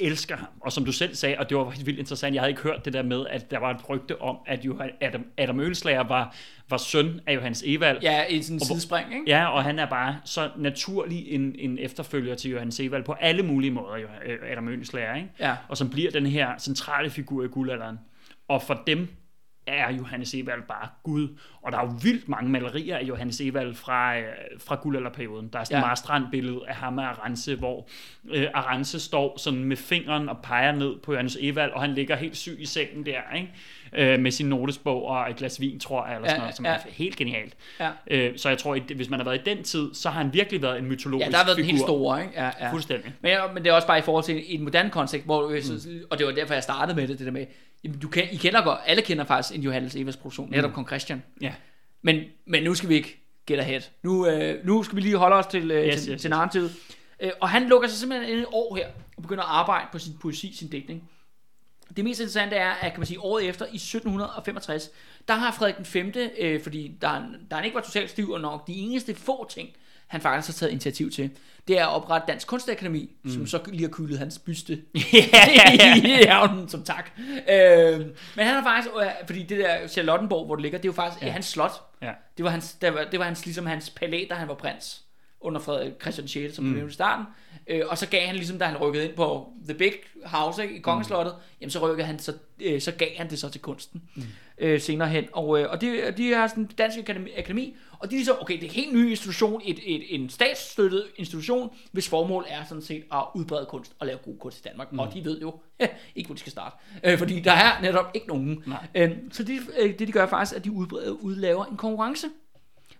elsker 0.00 0.36
ham. 0.36 0.48
Og 0.60 0.72
som 0.72 0.84
du 0.84 0.92
selv 0.92 1.14
sagde, 1.14 1.38
og 1.38 1.48
det 1.50 1.56
var 1.56 1.64
faktisk 1.64 1.86
vildt 1.86 1.98
interessant, 1.98 2.34
jeg 2.34 2.42
havde 2.42 2.50
ikke 2.50 2.62
hørt 2.62 2.84
det 2.84 2.92
der 2.92 3.02
med, 3.02 3.26
at 3.30 3.50
der 3.50 3.58
var 3.58 3.70
et 3.70 3.88
rygte 3.88 4.20
om, 4.20 4.36
at 4.46 4.64
Johan, 4.64 4.90
Adam, 5.00 5.24
Adam 5.38 5.60
Ønslager 5.60 6.00
var, 6.00 6.34
var 6.70 6.76
søn 6.76 7.20
af 7.26 7.34
Johannes 7.34 7.62
Evald. 7.66 7.98
Ja, 8.02 8.24
i 8.24 8.42
sådan 8.42 8.56
en 8.56 8.60
sidespring, 8.60 9.14
ikke? 9.14 9.24
Ja, 9.26 9.46
og 9.46 9.64
han 9.64 9.78
er 9.78 9.86
bare 9.86 10.16
så 10.24 10.50
naturlig 10.56 11.28
en, 11.28 11.54
en 11.58 11.78
efterfølger 11.78 12.34
til 12.34 12.50
Johannes 12.50 12.80
Evald 12.80 13.04
på 13.04 13.12
alle 13.12 13.42
mulige 13.42 13.70
måder, 13.70 13.96
Adam 14.50 14.68
Ønslager, 14.68 15.14
ikke? 15.16 15.28
Ja. 15.40 15.56
Og 15.68 15.76
som 15.76 15.90
bliver 15.90 16.10
den 16.10 16.26
her 16.26 16.58
centrale 16.58 17.10
figur 17.10 17.44
i 17.44 17.48
guldalderen. 17.48 17.98
Og 18.48 18.62
for 18.62 18.82
dem 18.86 19.08
er 19.72 19.92
Johannes 19.92 20.34
Evald 20.34 20.62
bare 20.68 20.88
Gud. 21.02 21.28
Og 21.62 21.72
der 21.72 21.78
er 21.78 21.82
jo 21.82 21.92
vildt 22.02 22.28
mange 22.28 22.50
malerier 22.50 22.96
af 22.96 23.02
Johannes 23.02 23.40
Evald 23.40 23.74
fra, 23.74 24.18
øh, 24.18 24.24
fra 24.58 24.78
guldalderperioden. 24.82 25.48
Der 25.52 25.58
er 25.58 25.64
sådan 25.64 25.74
Ja. 25.74 25.78
et 25.78 25.84
meget 25.86 25.98
strandbillede 25.98 26.60
af 26.68 26.74
ham 26.74 26.98
og 26.98 27.04
Arance, 27.04 27.56
hvor 27.56 27.88
øh, 28.30 28.46
Arance 28.54 29.00
står 29.00 29.38
sådan 29.38 29.64
med 29.64 29.76
fingeren 29.76 30.28
og 30.28 30.38
peger 30.42 30.72
ned 30.72 30.96
på 31.02 31.12
Johannes 31.12 31.38
Evald, 31.40 31.70
og 31.70 31.80
han 31.80 31.94
ligger 31.94 32.16
helt 32.16 32.36
syg 32.36 32.56
i 32.60 32.66
sengen 32.66 33.06
der, 33.06 33.20
ikke? 33.36 33.52
Øh, 33.92 34.20
med 34.20 34.30
sin 34.30 34.48
notesbog 34.48 35.04
og 35.06 35.30
et 35.30 35.36
glas 35.36 35.60
vin, 35.60 35.80
tror 35.80 36.06
jeg, 36.06 36.14
eller 36.14 36.26
Ja, 36.28 36.30
sådan 36.30 36.40
noget, 36.40 36.56
som 36.56 36.64
ja. 36.64 36.72
er 36.72 36.78
helt 36.88 37.16
genialt. 37.16 37.56
Ja. 37.80 37.90
Øh, 38.10 38.38
så 38.38 38.48
jeg 38.48 38.58
tror, 38.58 38.74
at 38.74 38.82
hvis 38.82 39.10
man 39.10 39.18
har 39.20 39.24
været 39.24 39.38
i 39.46 39.54
den 39.54 39.62
tid, 39.62 39.94
så 39.94 40.10
har 40.10 40.22
han 40.22 40.34
virkelig 40.34 40.62
været 40.62 40.78
en 40.78 40.86
mytologisk 40.88 41.26
Ja, 41.26 41.30
der 41.30 41.36
har 41.38 41.44
været 41.44 41.56
den 41.56 41.64
figur. 41.64 41.76
helt 41.76 41.82
store, 41.86 42.22
ikke? 42.22 42.32
Ja, 42.36 42.50
ja. 42.60 42.72
Fuldstændig. 42.72 43.12
Men, 43.20 43.30
ja, 43.32 43.52
men 43.54 43.64
det 43.64 43.70
er 43.70 43.74
også 43.74 43.86
bare 43.86 43.98
i 43.98 44.02
forhold 44.02 44.24
til 44.24 44.36
i 44.52 44.54
en 44.54 44.62
moderne 44.64 44.90
kontekst, 44.90 45.24
hvor 45.26 45.48
mm. 45.48 46.00
og 46.10 46.18
det 46.18 46.26
var 46.26 46.32
derfor, 46.32 46.54
jeg 46.54 46.62
startede 46.62 46.96
med 46.96 47.08
det, 47.08 47.18
det 47.18 47.26
der 47.26 47.32
med, 47.32 47.46
jamen, 47.84 47.98
du 47.98 48.08
kan, 48.08 48.28
I 48.32 48.36
kender 48.36 48.64
godt, 48.64 48.80
alle 48.86 49.02
kender 49.02 49.24
faktisk 49.24 49.54
en 49.54 49.62
Johannes 49.62 49.96
Evers 49.96 50.16
produktion, 50.16 50.50
netop 50.50 50.72
Kong 50.72 50.86
Christian. 50.86 51.22
Ja. 51.40 51.52
Men, 52.02 52.24
men 52.46 52.62
nu 52.62 52.74
skal 52.74 52.88
vi 52.88 52.94
ikke 52.94 53.20
get 53.46 53.58
ahead. 53.58 53.80
Nu, 54.02 54.26
øh, 54.26 54.66
nu 54.66 54.82
skal 54.82 54.96
vi 54.96 55.00
lige 55.00 55.16
holde 55.16 55.36
os 55.36 55.46
til, 55.46 55.70
øh, 55.70 55.86
Yes, 55.86 55.94
yes, 55.94 56.02
til, 56.02 56.12
yes, 56.12 56.20
til 56.20 56.28
yes. 56.28 56.30
narrativet. 56.30 56.72
Øh, 57.20 57.30
og 57.40 57.48
han 57.48 57.68
lukker 57.68 57.88
sig 57.88 57.98
simpelthen 57.98 58.30
ind 58.30 58.40
et 58.40 58.46
år 58.52 58.76
her, 58.76 58.88
og 59.16 59.22
begynder 59.22 59.42
at 59.42 59.50
arbejde 59.50 59.86
på 59.92 59.98
sin 59.98 60.12
poesi, 60.20 60.56
sin 60.56 60.68
digtning. 60.68 61.10
Det 61.96 62.04
mest 62.04 62.20
interessante 62.20 62.56
er, 62.56 62.70
at 62.70 62.92
kan 62.92 63.00
man 63.00 63.06
sige, 63.06 63.20
året 63.20 63.48
efter, 63.48 63.64
i 63.64 63.76
1765, 63.76 64.90
der 65.28 65.34
har 65.34 65.52
Frederik 65.52 65.76
den 65.76 65.84
5., 65.84 66.12
øh, 66.38 66.62
fordi 66.62 66.96
der, 67.00 67.22
der 67.50 67.56
han 67.56 67.64
ikke 67.64 67.74
var 67.74 67.80
totalt 67.80 68.10
stiv 68.10 68.30
og 68.30 68.40
nok, 68.40 68.66
de 68.66 68.72
eneste 68.72 69.14
få 69.14 69.48
ting, 69.50 69.68
han 70.10 70.20
faktisk 70.20 70.48
har 70.48 70.58
taget 70.58 70.72
initiativ 70.72 71.10
til, 71.10 71.30
det 71.68 71.78
er 71.78 71.86
at 71.86 71.94
oprette 71.94 72.26
Dansk 72.26 72.46
Kunstakademi, 72.46 73.10
mm. 73.22 73.30
som 73.30 73.46
så 73.46 73.60
lige 73.66 73.82
har 73.82 73.88
kyldet 73.88 74.18
hans 74.18 74.38
byste 74.38 74.72
i 76.22 76.24
havnen 76.28 76.68
som 76.68 76.82
tak. 76.82 77.10
Øh, 77.52 78.00
men 78.36 78.46
han 78.46 78.54
har 78.54 78.62
faktisk, 78.62 78.94
øh, 79.02 79.06
fordi 79.26 79.42
det 79.42 79.58
der 79.58 79.88
Charlottenborg, 79.88 80.46
hvor 80.46 80.54
det 80.54 80.62
ligger, 80.62 80.78
det 80.78 80.84
er 80.84 80.88
jo 80.88 80.92
faktisk 80.92 81.24
ja. 81.24 81.30
hans 81.30 81.46
slot. 81.46 81.72
Ja. 82.02 82.12
Det 82.36 82.44
var 82.44 82.50
hans, 82.50 82.72
det 82.72 82.94
var, 82.94 83.04
det 83.10 83.18
var 83.18 83.24
hans, 83.24 83.44
ligesom 83.44 83.66
hans 83.66 83.90
palæ, 83.90 84.24
da 84.30 84.34
han 84.34 84.48
var 84.48 84.54
prins 84.54 85.02
under 85.40 85.60
Frederik 85.60 85.92
Christian 86.00 86.28
6, 86.28 86.54
som 86.54 86.64
mm. 86.64 86.72
blev 86.72 86.88
i 86.88 86.92
starten. 86.92 87.24
Øh, 87.66 87.82
og 87.88 87.98
så 87.98 88.08
gav 88.08 88.26
han 88.26 88.36
ligesom, 88.36 88.58
da 88.58 88.64
han 88.64 88.76
rykkede 88.76 89.04
ind 89.04 89.14
på 89.14 89.52
The 89.68 89.74
Big 89.74 89.92
House 90.24 90.62
ikke, 90.62 90.74
i 90.74 90.78
kongeslottet, 90.78 91.34
mm. 91.34 91.42
jamen 91.60 91.70
så 91.70 91.78
rykkede 91.78 92.06
han, 92.06 92.18
så, 92.18 92.32
øh, 92.60 92.80
så 92.80 92.92
gav 92.92 93.08
han 93.16 93.30
det 93.30 93.38
så 93.38 93.48
til 93.48 93.60
kunsten 93.60 94.02
mm. 94.14 94.22
øh, 94.58 94.80
senere 94.80 95.08
hen. 95.08 95.24
Og, 95.32 95.60
øh, 95.60 95.70
og 95.70 95.80
de, 95.80 96.12
de 96.16 96.32
har 96.32 96.46
sådan 96.46 96.66
Dansk 96.66 96.98
Akademi, 96.98 97.30
Akademi, 97.36 97.76
og 98.00 98.10
de 98.10 98.14
er 98.14 98.18
ligesom, 98.18 98.36
okay, 98.40 98.54
det 98.54 98.62
er 98.62 98.66
en 98.66 98.74
helt 98.74 98.92
ny 98.92 99.10
institution, 99.10 99.62
et, 99.64 99.78
et, 99.84 100.14
en 100.14 100.30
statsstøttet 100.30 101.06
institution, 101.16 101.76
hvis 101.92 102.08
formål 102.08 102.44
er 102.48 102.64
sådan 102.64 102.82
set 102.82 103.04
at 103.12 103.24
udbrede 103.34 103.66
kunst 103.66 103.92
og 103.98 104.06
lave 104.06 104.18
god 104.18 104.38
kunst 104.38 104.58
i 104.58 104.62
Danmark. 104.62 104.92
Mm. 104.92 104.98
Og 104.98 105.14
de 105.14 105.24
ved 105.24 105.40
jo 105.40 105.60
ikke, 106.16 106.28
hvor 106.28 106.34
de 106.34 106.40
skal 106.40 106.52
starte, 106.52 106.76
øh, 107.04 107.18
fordi 107.18 107.40
der 107.40 107.52
er 107.52 107.80
netop 107.80 108.10
ikke 108.14 108.26
nogen. 108.26 108.64
Øh, 108.94 109.10
så 109.30 109.42
de, 109.42 109.60
øh, 109.78 109.98
det 109.98 110.08
de 110.08 110.12
gør 110.12 110.26
faktisk, 110.26 110.56
at 110.56 110.64
de 110.64 110.72
udbreder, 110.72 111.10
udlaver 111.10 111.64
en 111.64 111.76
konkurrence, 111.76 112.26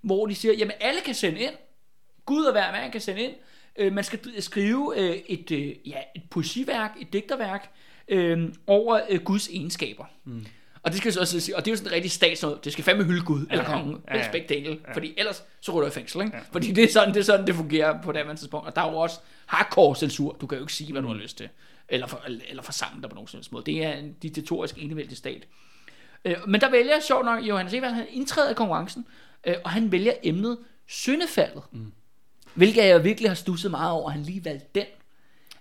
hvor 0.01 0.27
de 0.27 0.35
siger, 0.35 0.55
jamen 0.55 0.75
alle 0.81 1.01
kan 1.01 1.15
sende 1.15 1.41
ind, 1.41 1.55
Gud 2.27 2.45
og 2.45 2.53
hver 2.53 2.73
mand 2.73 2.93
kan 2.93 3.01
sende 3.01 3.23
ind. 3.23 3.33
Øh, 3.79 3.93
man 3.93 4.05
skal 4.05 4.43
skrive 4.43 4.95
øh, 4.97 5.17
et, 5.27 5.51
øh, 5.51 5.89
ja, 5.89 5.99
et 6.17 6.23
poesiværk, 6.31 6.91
et 7.01 7.13
digterværk 7.13 7.71
øh, 8.09 8.49
over 8.67 9.01
øh, 9.11 9.21
Guds 9.21 9.49
egenskaber. 9.49 10.05
Mm. 10.25 10.47
Og 10.83 10.91
det 10.91 10.99
skal 10.99 11.13
så 11.13 11.21
også 11.21 11.41
sige, 11.41 11.57
og 11.57 11.65
det 11.65 11.71
er 11.71 11.73
jo 11.73 11.77
sådan 11.77 11.91
en 11.91 11.95
rigtig 11.95 12.11
statsnød. 12.11 12.57
Det 12.65 12.73
skal 12.73 12.85
fandme 12.85 13.05
hylde 13.05 13.25
Gud 13.25 13.47
ja, 13.47 13.53
eller 13.53 13.65
kongen, 13.65 14.03
ja, 14.09 14.17
ja. 14.17 14.19
ja, 14.19 14.25
ja. 14.25 14.47
begge 14.49 14.79
ja. 14.87 14.95
fordi 14.95 15.15
ellers 15.17 15.45
så 15.61 15.73
ryger 15.73 15.81
du 15.81 15.87
i 15.87 15.91
fængsel, 15.91 16.21
ikke? 16.21 16.37
Ja. 16.37 16.43
Fordi 16.53 16.73
det 16.73 16.85
er, 16.85 16.93
sådan, 16.93 17.15
det 17.15 17.21
er 17.21 17.25
sådan, 17.25 17.47
det 17.47 17.55
fungerer 17.55 18.03
på 18.03 18.13
det 18.13 18.27
her 18.27 18.35
tidspunkt. 18.35 18.67
Og 18.67 18.77
der 18.77 18.83
er 18.83 18.91
jo 18.91 18.97
også 18.97 19.21
hardcore 19.47 19.97
censur. 19.97 20.37
Du 20.41 20.47
kan 20.47 20.59
jo 20.59 20.65
ikke 20.65 20.73
sige, 20.73 20.93
hvad 20.93 21.03
du 21.03 21.09
har 21.09 21.15
lyst 21.15 21.37
til. 21.37 21.49
Eller, 21.89 22.07
for, 22.07 22.23
eller 22.49 22.63
forsamle 22.63 23.03
dig 23.03 23.11
på 23.11 23.15
nogen 23.15 23.29
som 23.29 23.43
måde. 23.51 23.65
Det 23.65 23.85
er 23.85 23.93
en 23.93 24.13
diktatorisk 24.13 24.75
enevældig 24.79 25.17
stat. 25.17 25.47
Øh, 26.25 26.37
men 26.49 26.61
der 26.61 26.71
vælger, 26.71 27.01
sjovt 27.01 27.25
nok, 27.25 27.43
Johannes 27.43 27.75
Evald, 27.75 27.95
han 27.95 28.07
indtræder 28.11 28.51
i 28.51 28.55
konkurrencen, 28.55 29.07
øh, 29.47 29.55
og 29.65 29.71
han 29.71 29.93
vælger 29.93 30.13
emnet 30.23 30.59
syndefaldet. 30.87 31.63
Mm. 31.73 31.93
Hvilket 32.55 32.85
jeg 32.85 33.05
virkelig 33.05 33.31
har 33.31 33.35
stusset 33.35 33.71
meget 33.71 33.93
over, 33.93 34.07
at 34.07 34.13
han 34.13 34.23
lige 34.23 34.45
valgte 34.45 34.69
den. 34.75 34.87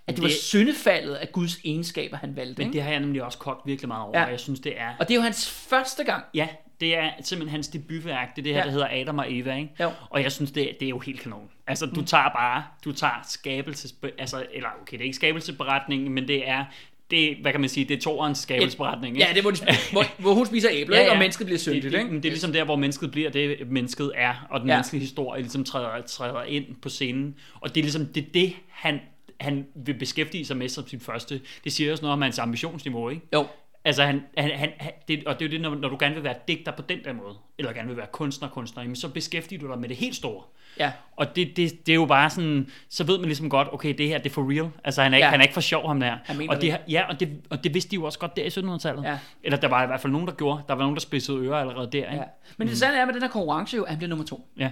At 0.06 0.14
det, 0.16 0.22
var 0.22 0.28
Det- 0.28 0.36
syndefaldet 0.36 1.14
af 1.14 1.32
Guds 1.32 1.58
egenskaber, 1.64 2.16
han 2.16 2.36
valgte. 2.36 2.54
Men 2.58 2.66
ikke? 2.66 2.72
det 2.76 2.82
har 2.82 2.90
jeg 2.90 3.00
nemlig 3.00 3.22
også 3.22 3.38
kogt 3.38 3.66
virkelig 3.66 3.88
meget 3.88 4.04
over, 4.04 4.18
Ja. 4.18 4.24
og 4.24 4.30
jeg 4.30 4.40
synes, 4.40 4.60
det 4.60 4.80
er... 4.80 4.88
Og 4.98 5.08
det 5.08 5.14
er 5.14 5.16
jo 5.16 5.22
hans 5.22 5.50
første 5.50 6.04
gang. 6.04 6.24
Ja, 6.34 6.48
det 6.80 6.96
er 6.98 7.10
simpelthen 7.22 7.52
hans 7.54 7.68
debutværk. 7.68 8.36
Det 8.36 8.42
er 8.42 8.42
det 8.42 8.52
her, 8.52 8.58
Ja. 8.60 8.64
der 8.66 8.70
hedder 8.72 8.88
Adam 8.90 9.18
og 9.18 9.32
Eva, 9.34 9.56
ikke? 9.56 9.70
Jo. 9.80 9.90
Og 10.10 10.22
jeg 10.22 10.32
synes, 10.32 10.50
det, 10.50 10.62
er- 10.62 10.72
det 10.80 10.86
er 10.86 10.90
jo 10.90 10.98
helt 10.98 11.20
kanon. 11.20 11.48
Altså, 11.66 11.86
du 11.86 12.04
tager 12.04 12.28
bare, 12.36 12.64
du 12.84 12.92
tager 12.92 13.26
skabelses... 13.28 13.94
Altså, 14.18 14.46
eller 14.54 14.68
okay, 14.82 14.92
det 14.92 15.00
er 15.00 15.04
ikke 15.04 15.16
skabelsesberetningen, 15.16 16.12
men 16.12 16.28
det 16.28 16.48
er, 16.48 16.64
det, 17.10 17.36
hvad 17.42 17.52
kan 17.52 17.60
man 17.60 17.68
sige, 17.70 17.84
det 17.88 17.96
er 17.96 18.00
toerens 18.00 18.38
skabelsesberetning, 18.38 19.16
ikke? 19.16 19.28
Ja, 19.28 19.34
det 19.34 19.42
hvor, 19.42 19.50
de, 19.50 19.58
hvor, 19.92 20.04
hvor 20.18 20.34
hun 20.34 20.46
spiser 20.46 20.68
æbler, 20.72 20.96
ja, 21.00 21.04
ja. 21.04 21.12
og 21.12 21.18
mennesket 21.18 21.46
bliver 21.46 21.58
syndigt. 21.58 21.82
det, 21.84 21.92
det, 21.92 21.98
ikke? 21.98 22.10
det, 22.16 22.24
er 22.24 22.30
ligesom 22.30 22.52
der, 22.52 22.64
hvor 22.64 22.76
mennesket 22.76 23.10
bliver 23.10 23.30
det, 23.30 23.56
mennesket 23.70 24.12
er, 24.16 24.46
og 24.50 24.60
den 24.60 24.68
Ja. 24.68 24.74
menneskelige 24.74 25.00
historie 25.00 25.40
ligesom 25.42 25.64
træder, 25.64 26.02
træder 26.06 26.42
ind 26.42 26.64
på 26.82 26.88
scenen. 26.88 27.34
Og 27.60 27.74
det 27.74 27.80
er 27.80 27.84
ligesom 27.84 28.06
det, 28.06 28.34
det 28.34 28.52
han, 28.68 29.00
han 29.40 29.66
vil 29.74 29.94
beskæftige 29.94 30.44
sig 30.44 30.56
med 30.56 30.68
som 30.68 30.88
sin 30.88 31.00
første. 31.00 31.40
Det 31.64 31.72
siger 31.72 31.92
også 31.92 32.02
noget 32.02 32.12
om 32.12 32.22
hans 32.22 32.38
ambitionsniveau, 32.38 33.08
ikke? 33.08 33.22
Jo, 33.34 33.46
Altså, 33.84 34.04
han, 34.04 34.22
han, 34.38 34.50
han, 34.58 34.70
det, 35.08 35.24
og 35.26 35.38
det 35.40 35.44
er 35.44 35.48
jo 35.48 35.52
det, 35.52 35.60
når, 35.60 35.74
når 35.74 35.88
du 35.88 35.96
gerne 36.00 36.14
vil 36.14 36.24
være 36.24 36.34
digter 36.48 36.72
på 36.72 36.82
den 36.82 37.04
der 37.04 37.12
måde, 37.12 37.34
eller 37.58 37.72
gerne 37.72 37.88
vil 37.88 37.96
være 37.96 38.06
kunstner, 38.12 38.48
kunstner, 38.48 38.82
jamen, 38.82 38.96
så 38.96 39.08
beskæftiger 39.08 39.60
du 39.60 39.68
dig 39.68 39.78
med 39.78 39.88
det 39.88 39.96
helt 39.96 40.16
store. 40.16 40.42
ja. 40.78 40.92
Og 41.16 41.36
det, 41.36 41.56
det, 41.56 41.86
det 41.86 41.92
er 41.92 41.96
jo 41.96 42.04
bare 42.06 42.30
sådan, 42.30 42.70
så 42.88 43.04
ved 43.04 43.18
man 43.18 43.26
ligesom 43.26 43.50
godt, 43.50 43.68
okay, 43.72 43.94
det 43.98 44.08
her, 44.08 44.18
det 44.18 44.26
er 44.26 44.34
for 44.34 44.50
real. 44.52 44.70
Altså, 44.84 45.02
han 45.02 45.12
er 45.12 45.16
ikke, 45.16 45.26
Ja. 45.26 45.30
han 45.30 45.40
er 45.40 45.44
ikke 45.44 45.54
for 45.54 45.60
sjov, 45.60 45.86
ham 45.86 46.00
der. 46.00 46.16
Og 46.48 46.56
det, 46.56 46.62
det. 46.62 46.76
Ja, 46.88 47.08
og 47.08 47.20
det, 47.20 47.40
og 47.50 47.64
det 47.64 47.74
vidste 47.74 47.90
de 47.90 47.94
jo 47.96 48.04
også 48.04 48.18
godt 48.18 48.36
der 48.36 48.42
i 48.42 48.48
1700-tallet. 48.48 49.04
Ja. 49.04 49.18
Eller 49.42 49.58
der 49.58 49.68
var 49.68 49.82
i 49.82 49.86
hvert 49.86 50.00
fald 50.00 50.12
nogen, 50.12 50.26
der 50.28 50.34
gjorde. 50.34 50.62
Der 50.68 50.74
var 50.74 50.82
nogen, 50.82 50.94
der 50.96 51.00
spidsede 51.00 51.38
ører 51.38 51.56
allerede 51.60 51.86
der, 51.92 51.98
ikke? 51.98 52.14
ja. 52.14 52.22
Men 52.56 52.68
det 52.68 52.78
sande 52.78 52.98
er 52.98 53.04
med 53.04 53.14
den 53.14 53.22
her 53.22 53.28
konkurrence 53.28 53.76
jo, 53.76 53.82
at 53.82 53.88
han 53.88 53.98
bliver 53.98 54.08
nummer 54.08 54.24
to. 54.24 54.48
Ja. 54.58 54.70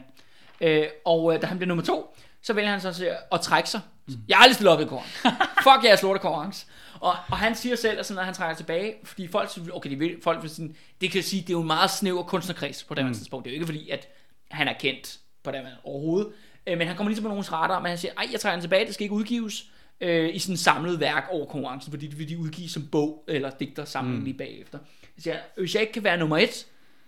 Øh, 0.61 0.87
og 1.05 1.35
øh, 1.35 1.43
da 1.43 1.47
han 1.47 1.59
bliver 1.59 1.69
nummer 1.69 1.85
to, 1.85 2.17
så 2.43 2.53
vælger 2.53 2.71
han 2.71 2.81
så 2.81 3.17
at 3.33 3.41
trække 3.41 3.71
sig. 3.71 3.81
Jeg 4.29 4.37
har 4.37 4.43
aldrig 4.43 4.55
stillet 4.55 4.73
op 4.75 4.81
i 4.81 4.85
konkurrence. 4.85 5.19
Fuck 5.63 5.85
jeres 5.85 6.03
lorte 6.03 6.21
konkurrence. 6.21 6.67
Og, 7.01 7.15
og 7.31 7.39
han 7.39 7.55
siger 7.55 7.77
selv, 7.77 7.99
at 7.99 8.07
sådan, 8.07 8.17
når 8.17 8.25
han 8.25 8.35
trækker 8.35 8.57
tilbage, 8.57 8.95
fordi 9.05 9.29
folk, 9.29 9.51
okay, 9.73 9.91
det, 9.91 10.01
vil, 10.01 10.17
folk 10.23 10.43
vil 10.43 10.51
sådan, 10.51 10.77
det 11.01 11.11
kan 11.11 11.23
sige, 11.23 11.43
det 11.43 11.49
er 11.49 11.53
jo 11.53 11.61
en 11.61 11.67
meget 11.67 11.91
snæver 11.91 12.23
kunstnerkreds 12.23 12.85
på 12.85 12.95
det 12.95 13.07
mm. 13.07 13.15
tidspunkt. 13.15 13.45
Det 13.45 13.51
er 13.51 13.53
jo 13.53 13.57
ikke 13.57 13.67
fordi, 13.67 13.91
at 13.91 14.09
han 14.51 14.69
er 14.69 14.73
kendt 14.73 15.19
på 15.43 15.51
det 15.51 15.67
overhovedet. 15.85 16.33
Øh, 16.67 16.79
men 16.79 16.87
han 16.87 16.97
kommer 16.97 17.13
lige 17.13 17.23
på 17.23 17.29
nogens 17.29 17.53
radar, 17.53 17.81
men 17.81 17.89
han 17.89 17.99
siger, 17.99 18.13
ej, 18.17 18.29
jeg 18.33 18.41
trækker 18.41 18.57
den 18.57 18.63
tilbage, 18.63 18.87
det 18.87 18.95
skal 18.95 19.05
ikke 19.05 19.15
udgives 19.15 19.65
øh, 20.01 20.35
i 20.35 20.39
sådan 20.39 20.53
et 20.53 20.61
samlet 20.61 21.01
værk 21.01 21.29
over 21.31 21.47
konkurrencen, 21.47 21.93
fordi 21.93 22.07
det 22.07 22.19
vil 22.19 22.29
de 22.29 22.39
udgive 22.39 22.69
som 22.69 22.87
bog 22.87 23.25
eller 23.29 23.51
digter 23.51 23.85
samling 23.85 24.19
mm. 24.19 24.25
lige 24.25 24.39
bagefter. 24.39 24.79
Jeg 25.17 25.23
siger, 25.23 25.37
hvis 25.57 25.75
jeg 25.75 25.81
ikke 25.81 25.93
kan 25.93 26.05
være 26.05 26.17
nummer 26.17 26.37
et, 26.37 26.55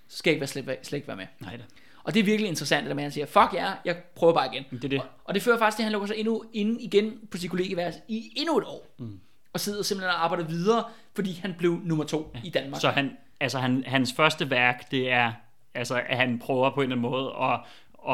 så 0.09 0.17
skal 0.17 0.31
jeg 0.31 0.35
ikke 0.35 0.41
være 0.41 0.49
slet, 0.49 0.79
slet 0.83 0.97
ikke 0.97 1.09
være 1.09 1.17
med. 1.17 1.27
Nej 1.41 1.57
da. 1.57 1.63
Og 2.05 2.15
det 2.15 2.21
er 2.21 2.25
virkelig 2.25 2.49
interessant, 2.49 2.89
at 2.89 3.01
han 3.01 3.11
siger, 3.11 3.27
fuck 3.27 3.55
ja, 3.55 3.73
jeg 3.85 3.97
prøver 3.97 4.35
bare 4.35 4.55
igen. 4.55 4.65
Det 4.71 4.85
er 4.85 4.89
det. 4.89 5.01
Og, 5.01 5.07
og 5.25 5.35
det 5.35 5.43
fører 5.43 5.59
faktisk 5.59 5.77
til, 5.77 5.83
at 5.83 5.85
han 5.85 5.93
lukker 5.93 6.07
sig 6.07 6.17
endnu 6.17 6.43
ind 6.53 6.81
igen 6.81 7.19
på 7.31 7.39
sit 7.39 7.51
kollegeværelse 7.51 8.01
i 8.09 8.33
endnu 8.37 8.59
et 8.59 8.65
år. 8.65 8.87
Mm. 8.99 9.21
Og 9.53 9.61
sidder 9.61 9.83
simpelthen 9.83 10.15
og 10.15 10.25
arbejder 10.25 10.45
videre, 10.45 10.85
fordi 11.15 11.39
han 11.43 11.55
blev 11.59 11.81
nummer 11.85 12.05
to 12.05 12.33
ja. 12.35 12.41
i 12.45 12.51
Danmark. 12.51 12.81
Så 12.81 12.91
han, 12.91 13.17
altså 13.41 13.59
han, 13.59 13.85
hans 13.87 14.13
første 14.13 14.51
værk, 14.51 14.91
det 14.91 15.11
er, 15.13 15.33
altså, 15.75 16.03
at 16.09 16.17
han 16.17 16.39
prøver 16.39 16.71
på 16.71 16.81
en 16.81 16.93
eller 16.93 16.97
anden 16.97 17.11
måde 17.11 17.33
at, 17.43 17.61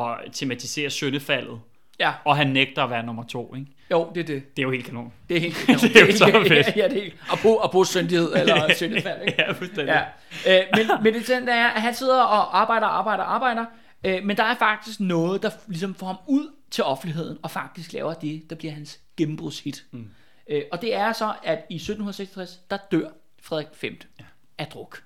at 0.03 0.33
tematisere 0.33 0.91
syndefaldet. 0.91 1.61
Ja, 2.01 2.13
Og 2.25 2.37
han 2.37 2.47
nægter 2.47 2.85
at 2.85 2.91
være 2.91 3.03
nummer 3.03 3.23
to, 3.23 3.55
ikke? 3.55 3.67
Jo, 3.91 4.11
det 4.15 4.21
er 4.21 4.25
det. 4.25 4.57
Det 4.57 4.63
er 4.63 4.67
jo 4.67 4.71
helt 4.71 4.87
kanon. 4.87 5.13
Det 5.29 5.37
er 5.37 5.41
helt 5.41 5.57
Det 5.83 5.97
er 5.97 6.07
jo 6.07 6.17
så 6.17 6.45
fedt. 6.49 6.77
ja, 6.77 6.89
det 6.89 6.99
er 6.99 7.03
helt. 7.03 7.15
Og 7.31 7.39
på, 7.39 7.49
og 7.49 7.71
på 7.71 7.85
syndighed, 7.85 8.33
eller 8.37 8.69
syndefald, 8.77 9.23
ikke? 9.27 9.43
Ja, 9.43 9.53
fuldstændig. 9.53 10.07
Ja. 10.47 10.61
Øh, 10.61 10.67
men, 10.77 10.87
men 11.03 11.15
det 11.15 11.29
der 11.29 11.55
er, 11.55 11.69
at 11.69 11.83
han 11.83 11.95
sidder 11.95 12.21
og 12.21 12.61
arbejder, 12.61 12.87
arbejder, 12.87 13.25
arbejder, 13.25 13.65
øh, 14.05 14.25
men 14.25 14.37
der 14.37 14.43
er 14.43 14.55
faktisk 14.55 15.01
noget, 15.01 15.43
der 15.43 15.51
ligesom 15.67 15.95
får 15.95 16.07
ham 16.07 16.17
ud 16.27 16.51
til 16.71 16.85
offentligheden, 16.85 17.39
og 17.43 17.51
faktisk 17.51 17.93
laver 17.93 18.15
det, 18.15 18.51
der 18.51 18.57
bliver 18.57 18.73
hans 18.73 19.01
gennembrudshit. 19.17 19.85
Mm. 19.91 20.09
Øh, 20.51 20.63
og 20.73 20.83
det 20.83 20.95
er 20.95 21.13
så, 21.13 21.33
at 21.45 21.59
i 21.71 21.75
1766, 21.75 22.61
der 22.71 22.79
dør 22.91 23.09
Frederik 23.43 23.67
V 23.83 23.85
ja. 24.19 24.25
af 24.59 24.67
druk. 24.67 25.03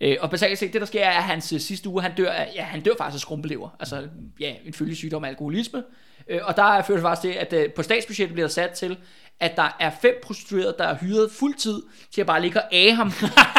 Øh, 0.00 0.16
og 0.20 0.30
basalt 0.30 0.58
set, 0.58 0.72
det 0.72 0.80
der 0.80 0.86
sker, 0.86 1.04
er, 1.04 1.18
at 1.18 1.24
hans 1.24 1.52
øh, 1.52 1.60
sidste 1.60 1.88
uge, 1.88 2.02
han 2.02 2.14
dør, 2.14 2.32
ja, 2.54 2.62
han 2.62 2.80
dør 2.80 2.92
faktisk 2.98 3.14
af 3.14 3.20
skrumpelever. 3.20 3.76
Altså, 3.80 4.08
ja, 4.40 4.54
en 4.64 4.72
følgesygdom 4.72 5.24
af 5.24 5.28
alkoholisme. 5.28 5.84
Øh, 6.30 6.40
og 6.44 6.56
der 6.56 6.82
fører 6.82 6.96
det 6.98 7.02
faktisk 7.02 7.22
til, 7.32 7.38
at 7.38 7.52
øh, 7.52 7.72
på 7.72 7.82
statsbudgettet 7.82 8.32
bliver 8.34 8.46
der 8.46 8.52
sat 8.52 8.70
til, 8.70 8.98
at 9.40 9.56
der 9.56 9.76
er 9.80 9.90
fem 10.02 10.14
prostituerede, 10.22 10.74
der 10.78 10.84
er 10.84 10.94
hyret 10.94 11.30
fuldtid 11.32 11.82
til 12.14 12.20
at 12.20 12.26
bare 12.26 12.40
ligge 12.42 12.62
og 12.62 12.68
af 12.74 12.96
ham, 12.96 13.12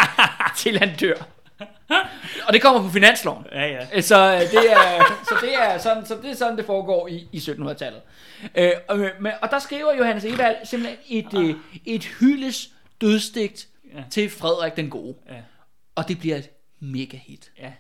til 0.58 0.80
han 0.80 0.96
dør. 0.96 1.14
Og 2.48 2.54
det 2.54 2.62
kommer 2.62 2.82
på 2.82 2.90
finansloven. 2.90 3.46
Ja, 3.52 3.66
ja. 3.68 4.02
Så 4.02 4.32
det 4.52 4.72
er, 4.72 5.04
så 5.30 5.36
det 5.42 5.56
er, 5.56 5.78
sådan, 5.78 6.06
så 6.06 6.18
det, 6.22 6.32
er 6.32 6.36
sådan, 6.36 6.58
det 6.58 6.66
foregår 6.66 7.08
i, 7.08 7.28
i 7.32 7.38
1700-tallet. 7.38 8.02
Øh, 8.56 8.72
og, 8.90 8.98
men- 8.98 9.32
og 9.42 9.52
der 9.52 9.60
skriver 9.60 9.96
Johannes 9.98 10.26
Evald 10.26 10.56
simpelthen 10.64 10.98
et, 11.10 11.34
øh, 11.40 11.56
et 11.86 12.04
hyldes 12.06 12.70
dødsdigt 13.02 13.68
Ja. 13.96 14.04
til 14.12 14.30
Frederik 14.30 14.76
den 14.76 14.90
Gode. 14.90 15.16
Ja. 15.30 15.36
Og 15.96 16.08
det 16.08 16.20
bliver 16.20 16.36
et 16.36 16.50
mega 16.80 17.18
hit. 17.18 17.52
ja. 17.60 17.72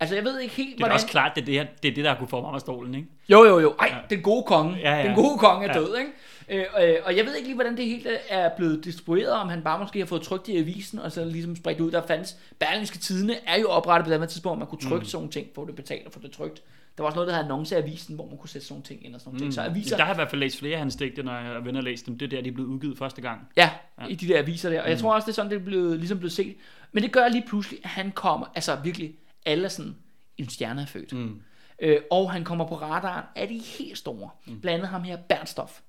Altså, 0.00 0.14
jeg 0.16 0.24
ved 0.24 0.40
ikke 0.40 0.54
helt, 0.54 0.68
Det 0.68 0.74
er 0.74 0.78
hvordan... 0.78 0.94
også 0.94 1.06
klart, 1.06 1.32
det 1.34 1.40
er 1.40 1.44
det, 1.44 1.54
her, 1.54 1.66
det, 1.82 1.90
er 1.90 1.94
det 1.94 2.04
der 2.04 2.14
kunne 2.14 2.28
få 2.28 2.40
mig 2.40 2.54
af 2.54 2.60
stolen, 2.60 2.94
ikke? 2.94 3.08
Jo, 3.28 3.44
jo, 3.44 3.58
jo. 3.60 3.74
Ej, 3.80 3.94
den 4.10 4.22
gode 4.22 4.42
konge. 4.42 4.76
Ja, 4.76 4.96
ja. 4.96 5.06
Den 5.06 5.14
gode 5.14 5.38
konge 5.38 5.68
er 5.68 5.72
Ja. 5.74 5.80
død, 5.80 5.96
ikke? 5.98 6.10
Øh, 6.48 6.88
øh, 6.88 6.96
og 7.04 7.16
jeg 7.16 7.26
ved 7.26 7.34
ikke 7.34 7.48
lige, 7.48 7.54
hvordan 7.54 7.76
det 7.76 7.84
helt 7.84 8.06
er 8.28 8.50
blevet 8.56 8.84
distribueret, 8.84 9.30
om 9.32 9.48
han 9.48 9.62
bare 9.62 9.78
måske 9.78 9.98
har 9.98 10.06
fået 10.06 10.22
trykt 10.22 10.48
i 10.48 10.56
avisen, 10.58 10.98
og 10.98 11.12
så 11.12 11.24
ligesom 11.24 11.56
spredt 11.56 11.80
ud. 11.80 11.90
Der 11.90 12.06
fandtes, 12.06 12.36
Berlingske 12.58 12.98
Tidene 12.98 13.34
er 13.46 13.58
jo 13.60 13.68
oprettet 13.68 14.04
på 14.06 14.12
det 14.12 14.20
her 14.20 14.26
tidspunkt, 14.26 14.58
hvor 14.58 14.64
man 14.66 14.68
kunne 14.68 14.90
trykke 14.90 15.04
mm. 15.04 15.08
sådan 15.08 15.18
nogle 15.18 15.32
ting, 15.32 15.46
få 15.54 15.66
det 15.66 15.74
betalt 15.76 16.06
og 16.06 16.12
få 16.12 16.18
det 16.22 16.30
trykt. 16.30 16.62
Der 16.96 17.02
var 17.02 17.06
også 17.06 17.14
noget, 17.16 17.28
der 17.28 17.34
hed 17.34 17.44
annonceavisen, 17.44 18.14
hvor 18.14 18.26
man 18.26 18.36
kunne 18.36 18.48
sætte 18.48 18.66
sådan 18.66 18.74
nogle 18.74 18.84
ting 18.84 19.06
ind 19.06 19.14
og 19.14 19.20
sådan 19.20 19.30
nogle 19.32 19.44
ting. 19.44 19.54
Så 19.54 19.62
aviser, 19.62 19.96
Der 19.96 20.04
har 20.04 20.10
jeg 20.10 20.16
i 20.16 20.18
hvert 20.18 20.30
fald 20.30 20.40
læst 20.40 20.58
flere 20.58 20.72
af 20.72 20.78
hans 20.78 20.96
digte, 20.96 21.22
når 21.22 21.32
jeg 21.32 21.64
venner 21.64 21.80
læst 21.80 22.06
dem. 22.06 22.18
Det 22.18 22.26
er 22.26 22.30
der, 22.36 22.42
de 22.42 22.48
er 22.48 22.52
blevet 22.52 22.68
udgivet 22.68 22.98
første 22.98 23.20
gang. 23.22 23.40
Ja, 23.56 23.70
i 24.08 24.14
de 24.14 24.28
der 24.28 24.38
aviser 24.38 24.70
der. 24.70 24.82
Og 24.82 24.90
jeg 24.90 24.98
tror 24.98 25.14
også, 25.14 25.26
det 25.26 25.32
er 25.32 25.34
sådan, 25.34 25.50
det 25.50 25.58
er 25.60 25.64
blevet, 25.64 25.98
ligesom 25.98 26.18
blevet 26.18 26.32
set. 26.32 26.56
Men 26.92 27.02
det 27.02 27.12
gør 27.12 27.28
lige 27.28 27.44
pludselig, 27.48 27.80
at 27.84 27.90
han 27.90 28.12
kommer, 28.12 28.46
altså 28.54 28.76
virkelig, 28.84 29.14
alle 29.46 29.64
er 29.64 29.68
sådan, 29.68 29.96
en 30.38 30.48
stjerne 30.48 30.82
er 30.82 30.86
født. 30.86 31.12
Mm. 31.12 31.42
Øh, 31.82 32.00
og 32.10 32.32
han 32.32 32.44
kommer 32.44 32.66
på 32.66 32.74
radaren 32.74 33.24
af 33.36 33.48
de 33.48 33.58
helt 33.58 33.98
store. 33.98 34.30
Mm. 34.46 34.60
Blandt 34.60 34.74
andet 34.78 34.88
ham 34.88 35.02
her, 35.02 35.16
Bernstof, 35.16 35.80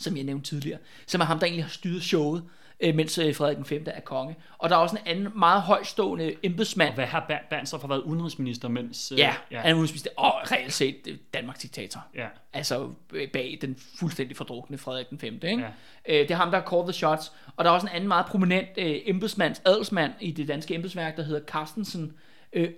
som 0.00 0.16
jeg 0.16 0.24
nævnte 0.24 0.48
tidligere, 0.50 0.78
som 1.06 1.20
er 1.20 1.24
ham, 1.24 1.38
der 1.38 1.46
egentlig 1.46 1.64
har 1.64 1.70
styret 1.70 2.02
showet, 2.02 2.44
øh, 2.80 2.94
mens 2.94 3.18
øh, 3.18 3.34
Frederik 3.34 3.56
den 3.56 3.64
5. 3.64 3.82
er 3.86 4.00
konge. 4.00 4.36
Og 4.58 4.70
der 4.70 4.76
er 4.76 4.80
også 4.80 4.96
en 4.96 5.02
anden 5.06 5.38
meget 5.38 5.62
højstående 5.62 6.34
embedsmand, 6.42 6.88
Og 6.88 6.94
hvad 6.94 7.06
har 7.06 7.20
Ber- 7.30 7.48
Bernstorff 7.50 7.80
har 7.82 7.88
været 7.88 8.00
udenrigsminister, 8.00 8.68
mens... 8.68 9.12
øh, 9.12 9.18
ja, 9.18 9.34
ja, 9.50 9.60
han 9.60 9.70
er 9.70 9.74
udenrigsminister, 9.74 10.10
og 10.16 10.32
reelt 10.52 10.72
set 10.72 11.18
Danmarks 11.34 11.58
diktator. 11.58 12.04
ja. 12.14 12.26
Altså 12.52 12.90
øh, 13.12 13.28
bag 13.30 13.58
den 13.60 13.76
fuldstændig 13.98 14.36
fordrukne 14.36 14.78
Frederik 14.78 15.10
den 15.10 15.18
5. 15.18 15.34
Ikke? 15.34 15.48
Ja. 15.48 15.68
Øh, 16.08 16.14
det 16.28 16.30
er 16.30 16.34
ham, 16.36 16.50
der 16.50 16.60
har 16.60 16.66
called 16.68 16.84
the 16.86 16.92
shots. 16.92 17.32
Og 17.56 17.64
der 17.64 17.70
er 17.70 17.74
også 17.74 17.86
en 17.86 17.92
anden 17.92 18.08
meget 18.08 18.26
prominent 18.26 18.68
øh, 18.78 18.96
embedsmands, 19.04 19.62
adelsmand 19.64 20.12
i 20.20 20.30
det 20.30 20.48
danske 20.48 20.74
embedsværk, 20.74 21.16
der 21.16 21.22
hedder 21.22 21.40
Carstensen. 21.46 22.04
Øh, 22.04 22.12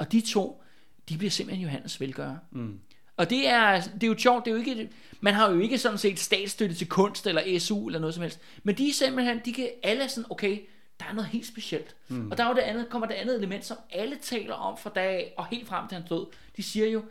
og 0.00 0.12
de 0.12 0.20
to, 0.20 0.62
de 1.08 1.18
bliver 1.18 1.30
simpelthen 1.30 1.64
Johannes 1.64 2.00
velgører. 2.00 2.36
Mm. 2.50 2.80
Og 3.16 3.30
det 3.30 3.48
er, 3.48 3.80
det 3.80 4.02
er 4.02 4.06
jo 4.06 4.18
sjovt, 4.18 4.44
det 4.44 4.50
er 4.50 4.54
jo 4.54 4.60
ikke, 4.60 4.90
man 5.20 5.34
har 5.34 5.50
jo 5.50 5.58
ikke 5.58 5.78
sådan 5.78 5.98
set 5.98 6.18
statsstøtte 6.18 6.74
til 6.74 6.88
kunst 6.88 7.26
eller 7.26 7.58
SU 7.58 7.86
eller 7.86 8.00
noget 8.00 8.14
som 8.14 8.22
helst. 8.22 8.40
Men 8.62 8.78
de 8.78 8.88
er 8.88 8.92
simpelthen, 8.92 9.40
de 9.44 9.52
kan 9.52 9.68
alle 9.82 10.08
sådan, 10.08 10.24
okay, 10.30 10.58
der 11.00 11.06
er 11.06 11.12
noget 11.12 11.30
helt 11.30 11.46
specielt. 11.46 11.96
Mm. 12.08 12.30
Og 12.30 12.38
der 12.38 12.44
er 12.44 12.48
jo 12.48 12.54
det 12.54 12.60
andet, 12.60 12.88
kommer 12.88 13.08
det 13.08 13.14
andet 13.14 13.36
element, 13.36 13.64
som 13.64 13.76
alle 13.90 14.16
taler 14.22 14.54
om 14.54 14.78
fra 14.78 14.90
dag 14.94 15.34
og 15.36 15.46
helt 15.46 15.68
frem 15.68 15.88
til 15.88 15.96
hans 15.96 16.08
død. 16.08 16.26
De 16.56 16.62
siger 16.62 16.86
jo, 16.86 17.02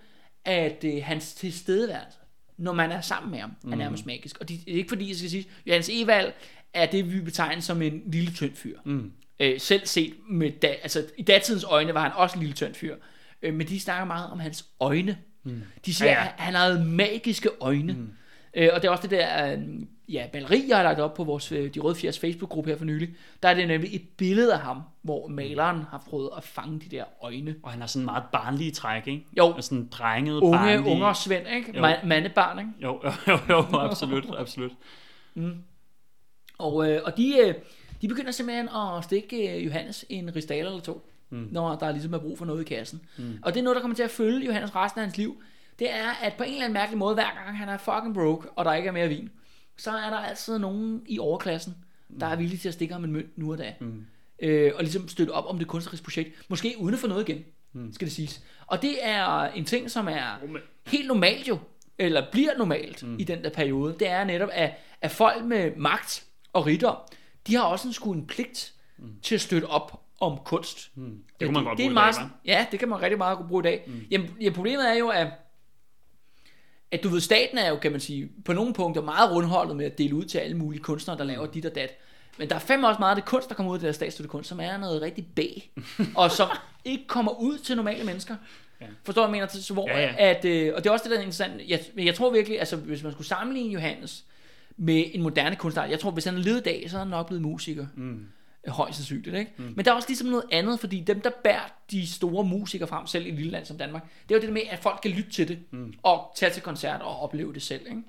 at 0.45 0.84
øh, 0.84 1.03
hans 1.03 1.34
tilstedeværelse, 1.34 2.18
når 2.57 2.74
man 2.74 2.91
er 2.91 3.01
sammen 3.01 3.32
med 3.32 3.39
ham, 3.39 3.51
mm. 3.64 3.74
er 3.74 3.78
nærmest 3.78 4.05
magisk. 4.05 4.38
Og 4.39 4.49
det 4.49 4.55
er 4.68 4.74
ikke 4.74 4.89
fordi, 4.89 5.07
jeg 5.09 5.16
skal 5.18 5.30
sige, 5.30 5.47
Johannes 5.66 5.89
Evald 5.89 6.34
er 6.74 6.86
det, 6.86 7.14
vi 7.14 7.22
betegner 7.22 7.61
som 7.61 7.82
en 7.82 8.03
lille 8.05 8.32
tynd 8.32 8.55
fyr. 8.55 8.80
Mm. 8.86 9.11
Øh, 9.40 9.60
selv 9.60 9.86
set 9.86 10.14
med, 10.30 10.52
da, 10.52 10.68
altså 10.68 11.06
i 11.18 11.24
datidens 11.24 11.64
øjne 11.64 11.94
var 11.94 12.02
han 12.02 12.12
også 12.16 12.36
en 12.36 12.40
lille 12.40 12.56
tynd 12.56 12.74
fyr. 12.74 12.96
Øh, 13.42 13.54
men 13.54 13.68
de 13.68 13.80
snakker 13.80 14.06
meget 14.06 14.32
om 14.32 14.40
hans 14.40 14.66
øjne. 14.80 15.18
Mm. 15.44 15.62
De 15.86 15.94
siger, 15.94 16.12
Ja, 16.12 16.22
ja, 16.22 16.28
at 16.28 16.34
han 16.38 16.54
havde 16.54 16.86
magiske 16.86 17.50
øjne. 17.60 17.94
Mm. 17.94 18.10
Øh, 18.54 18.70
og 18.74 18.82
det 18.82 18.88
er 18.88 18.92
også 18.92 19.02
det 19.08 19.12
der, 19.12 19.54
øh, 19.54 19.60
ja, 20.10 20.28
maleri, 20.34 20.66
jeg 20.68 20.78
har 20.78 20.84
lagt 20.84 21.00
op 21.00 21.14
på 21.14 21.24
vores 21.24 21.52
øh, 21.52 21.74
De 21.74 21.80
Røde 21.80 21.96
Fjers 21.96 22.20
Facebook-gruppe 22.20 22.70
her 22.70 22.78
for 22.78 22.86
nylig. 22.86 23.10
Der 23.44 23.50
er 23.50 23.54
det 23.54 23.68
nemlig 23.68 23.96
et 23.96 24.10
billede 24.18 24.54
af 24.54 24.60
ham, 24.60 24.82
hvor 25.02 25.28
maleren 25.28 25.78
har 25.90 26.04
prøvet 26.10 26.30
at 26.38 26.44
fange 26.44 26.80
de 26.80 26.90
der 26.96 27.04
øjne. 27.24 27.56
Og 27.64 27.72
han 27.72 27.80
har 27.80 27.88
sådan 27.88 28.06
meget 28.06 28.24
barnlige 28.32 28.72
træk, 28.72 29.08
ikke? 29.08 29.26
Jo. 29.38 29.48
Og 29.48 29.64
sådan 29.64 29.88
drenget, 29.92 30.40
Unge, 30.40 30.58
barnlige... 30.58 30.92
unger 30.92 31.14
Svend, 31.14 31.48
ikke? 31.56 31.78
Jo. 31.78 31.88
Ma- 31.88 32.06
mandebarn, 32.06 32.60
ikke? 32.60 32.72
Jo, 32.82 33.02
jo, 33.04 33.12
jo, 33.28 33.38
jo, 33.50 33.78
absolut, 33.80 34.26
absolut. 34.38 34.72
Og, 36.58 36.90
øh, 36.92 37.02
og 37.06 37.18
de, 37.18 37.38
øh, 37.46 37.54
de 38.04 38.08
begynder 38.08 38.32
simpelthen 38.32 38.70
at 38.70 39.04
stikke 39.04 39.58
øh, 39.58 39.66
Johannes 39.66 40.06
en 40.10 40.36
rigsdaler 40.36 40.70
eller 40.70 40.82
to, 40.82 41.10
mm. 41.30 41.47
når 41.51 41.76
der 41.76 41.91
ligesom 41.91 42.14
er 42.14 42.18
brug 42.18 42.38
for 42.38 42.45
noget 42.45 42.62
i 42.62 42.64
kassen. 42.64 43.01
Mm. 43.18 43.39
Og 43.41 43.54
det 43.54 43.60
er 43.60 43.64
noget, 43.64 43.76
der 43.76 43.82
kommer 43.82 43.95
til 43.95 44.04
at 44.04 44.12
følge 44.12 44.45
Johannes 44.45 44.76
resten 44.76 44.99
af 44.99 45.06
hans 45.06 45.18
liv. 45.18 45.43
Det 45.80 45.91
er, 45.91 46.10
at 46.24 46.34
på 46.34 46.43
en 46.43 46.49
eller 46.49 46.64
anden 46.64 46.74
mærkelig 46.74 46.97
måde, 46.97 47.14
hver 47.14 47.45
gang 47.45 47.58
han 47.58 47.70
er 47.70 47.78
fucking 47.78 48.14
broke, 48.14 48.49
og 48.49 48.66
der 48.66 48.74
ikke 48.74 48.88
er 48.88 48.91
mere 48.91 49.08
vin, 49.08 49.30
så 49.78 49.91
er 49.91 50.10
der 50.10 50.18
altid 50.18 50.60
nogen 50.60 51.01
i 51.06 51.20
overklassen, 51.20 51.76
der 52.20 52.26
er 52.26 52.36
villige 52.36 52.58
til 52.58 52.68
at 52.68 52.74
stikke 52.74 52.93
ham 52.93 53.04
en 53.04 53.12
mønt 53.12 53.38
nu 53.38 53.51
og 53.51 53.58
da. 53.58 53.74
Mm. 53.80 54.06
Øh, 54.39 54.72
og 54.76 54.84
ligesom 54.84 55.08
støtte 55.08 55.32
op 55.32 55.45
om 55.47 55.58
det 55.58 55.68
kunstneriske 55.68 56.04
projekt. 56.04 56.49
Måske 56.49 56.76
uden 56.80 56.93
at 56.93 56.99
få 56.99 57.08
noget 57.08 57.30
igen, 57.30 57.43
mm. 57.74 57.93
skal 57.93 58.08
det 58.08 58.16
siges. 58.16 58.43
Og 58.68 58.82
det 58.82 58.95
er 59.01 59.43
en 59.43 59.66
ting, 59.66 59.91
som 59.91 60.08
er 60.08 60.39
helt 60.88 61.08
normalt 61.08 61.47
jo, 61.47 61.58
eller 61.97 62.26
bliver 62.32 62.58
normalt 62.58 63.04
mm. 63.04 63.20
i 63.20 63.24
den 63.24 63.43
der 63.43 63.49
periode. 63.49 63.95
Det 63.99 64.08
er 64.08 64.24
netop, 64.24 64.49
at, 64.51 64.72
at 65.01 65.12
folk 65.12 65.45
med 65.45 65.72
magt 65.78 66.26
og 66.54 66.66
rigdom, 66.66 66.97
de 67.48 67.56
har 67.56 67.64
også 67.64 67.88
en 67.88 67.94
sgu 67.94 68.14
en 68.14 68.28
pligt 68.28 68.74
mm. 68.98 69.16
til 69.22 69.36
at 69.36 69.41
støtte 69.41 69.66
op 69.66 70.02
om 70.20 70.38
kunst. 70.46 70.91
Mm. 70.96 71.24
Det 71.39 71.48
kunne 71.48 71.54
man 71.54 71.64
godt 71.64 71.78
det 71.78 71.84
er 71.84 71.88
bruge 71.88 71.91
i 71.91 71.94
meget, 71.94 72.16
dag, 72.16 72.26
hva'? 72.26 72.30
Ja, 72.46 72.66
det 72.72 72.80
kan 72.80 72.89
man 72.89 73.02
rigtig 73.02 73.18
meget 73.18 73.38
godt 73.38 73.48
bruge 73.48 73.62
i 73.62 73.64
dag. 73.64 73.84
Mm. 73.88 74.06
Jamen, 74.12 74.30
ja, 74.41 74.50
problemet 74.50 74.89
er 74.89 74.94
jo, 74.94 75.10
at 75.10 75.28
at 76.91 77.04
du 77.04 77.10
ved, 77.10 77.22
staten 77.22 77.58
er 77.58 77.70
jo, 77.70 77.76
kan 77.76 77.91
man 77.91 78.02
sige, 78.02 78.30
på 78.46 78.54
nogle 78.54 78.74
punkter 78.74 79.02
meget 79.02 79.32
rundholdet 79.32 79.76
med 79.76 79.86
at 79.86 79.98
dele 79.98 80.16
ud 80.16 80.26
til 80.26 80.38
alle 80.38 80.58
mulige 80.58 80.82
kunstnere, 80.82 81.18
der 81.18 81.24
laver 81.24 81.46
dit 81.46 81.66
og 81.66 81.76
dat. 81.76 81.98
Men 82.38 82.50
der 82.50 82.56
er 82.56 82.60
fandme 82.60 82.88
også 82.88 83.00
meget 83.00 83.12
af 83.12 83.16
det 83.16 83.26
kunst, 83.26 83.50
der 83.50 83.56
kommer 83.56 83.72
ud 83.72 83.76
af 83.76 83.80
det 83.80 83.88
der 83.88 83.94
statsstøttekunst, 83.94 84.50
som 84.50 84.60
er 84.60 84.78
noget 84.78 85.02
rigtig 85.02 85.26
B, 85.36 85.39
og 86.16 86.32
som 86.32 86.50
ikke 86.86 87.08
kommer 87.08 87.41
ud 87.41 87.58
til 87.58 87.76
normale 87.76 88.04
mennesker. 88.04 88.36
Ja. 88.82 88.86
Forstår 89.04 89.22
du, 89.22 89.30
hvad 89.30 89.39
jeg 89.39 89.48
mener? 89.52 89.62
Så 89.62 89.74
hvor, 89.74 89.89
Ja, 89.89 90.00
ja, 90.00 90.06
ja. 90.06 90.26
ja. 90.26 90.30
At, 90.30 90.46
øh, 90.46 90.74
og 90.76 90.84
det 90.84 90.89
er 90.89 90.94
også 90.94 91.04
det, 91.04 91.12
der 91.12 91.18
er 91.18 91.22
interessant. 91.22 91.62
Jeg, 91.68 91.80
jeg 91.98 92.16
tror 92.16 92.32
virkelig, 92.32 92.60
altså 92.60 92.76
hvis 92.76 93.04
man 93.04 93.12
skulle 93.12 93.28
sammenligne 93.28 93.74
Johannes 93.74 94.26
med 94.78 95.03
en 95.13 95.21
moderne 95.21 95.55
kunstner, 95.55 95.86
jeg 95.86 95.99
tror, 95.99 96.11
hvis 96.11 96.26
han 96.26 96.38
levet 96.39 96.59
i 96.59 96.63
dag, 96.63 96.89
så 96.89 96.95
er 96.97 96.99
han 96.99 97.07
nok 97.07 97.28
blevet 97.28 97.41
musiker. 97.41 97.88
Mm. 97.95 98.26
Højst 98.67 98.97
sandsynligt, 98.97 99.36
ikke? 99.36 99.51
Mm. 99.57 99.74
Men 99.76 99.86
der 99.86 99.91
er 99.91 99.95
også 99.95 100.09
ligesom 100.09 100.28
noget 100.28 100.43
andet, 100.51 100.80
fordi 100.80 100.99
dem, 100.99 101.21
der 101.21 101.30
bærer 101.43 101.74
de 101.91 102.07
store 102.07 102.43
musikere 102.45 102.88
frem, 102.88 103.07
selv 103.07 103.26
i 103.26 103.30
et 103.30 103.36
lille 103.36 103.51
land 103.51 103.65
som 103.65 103.78
Danmark, 103.78 104.03
det 104.30 104.36
er 104.36 104.39
jo 104.39 104.45
det 104.45 104.53
med, 104.53 104.61
at 104.69 104.80
folk 104.80 104.99
kan 105.03 105.11
lytte 105.11 105.32
til 105.32 105.47
det, 105.47 105.59
mm. 105.71 105.93
og 106.03 106.32
tage 106.36 106.51
til 106.51 106.61
koncert 106.61 107.01
og 107.01 107.19
opleve 107.19 107.53
det 107.53 107.61
selv, 107.61 107.82
ikke? 107.88 108.01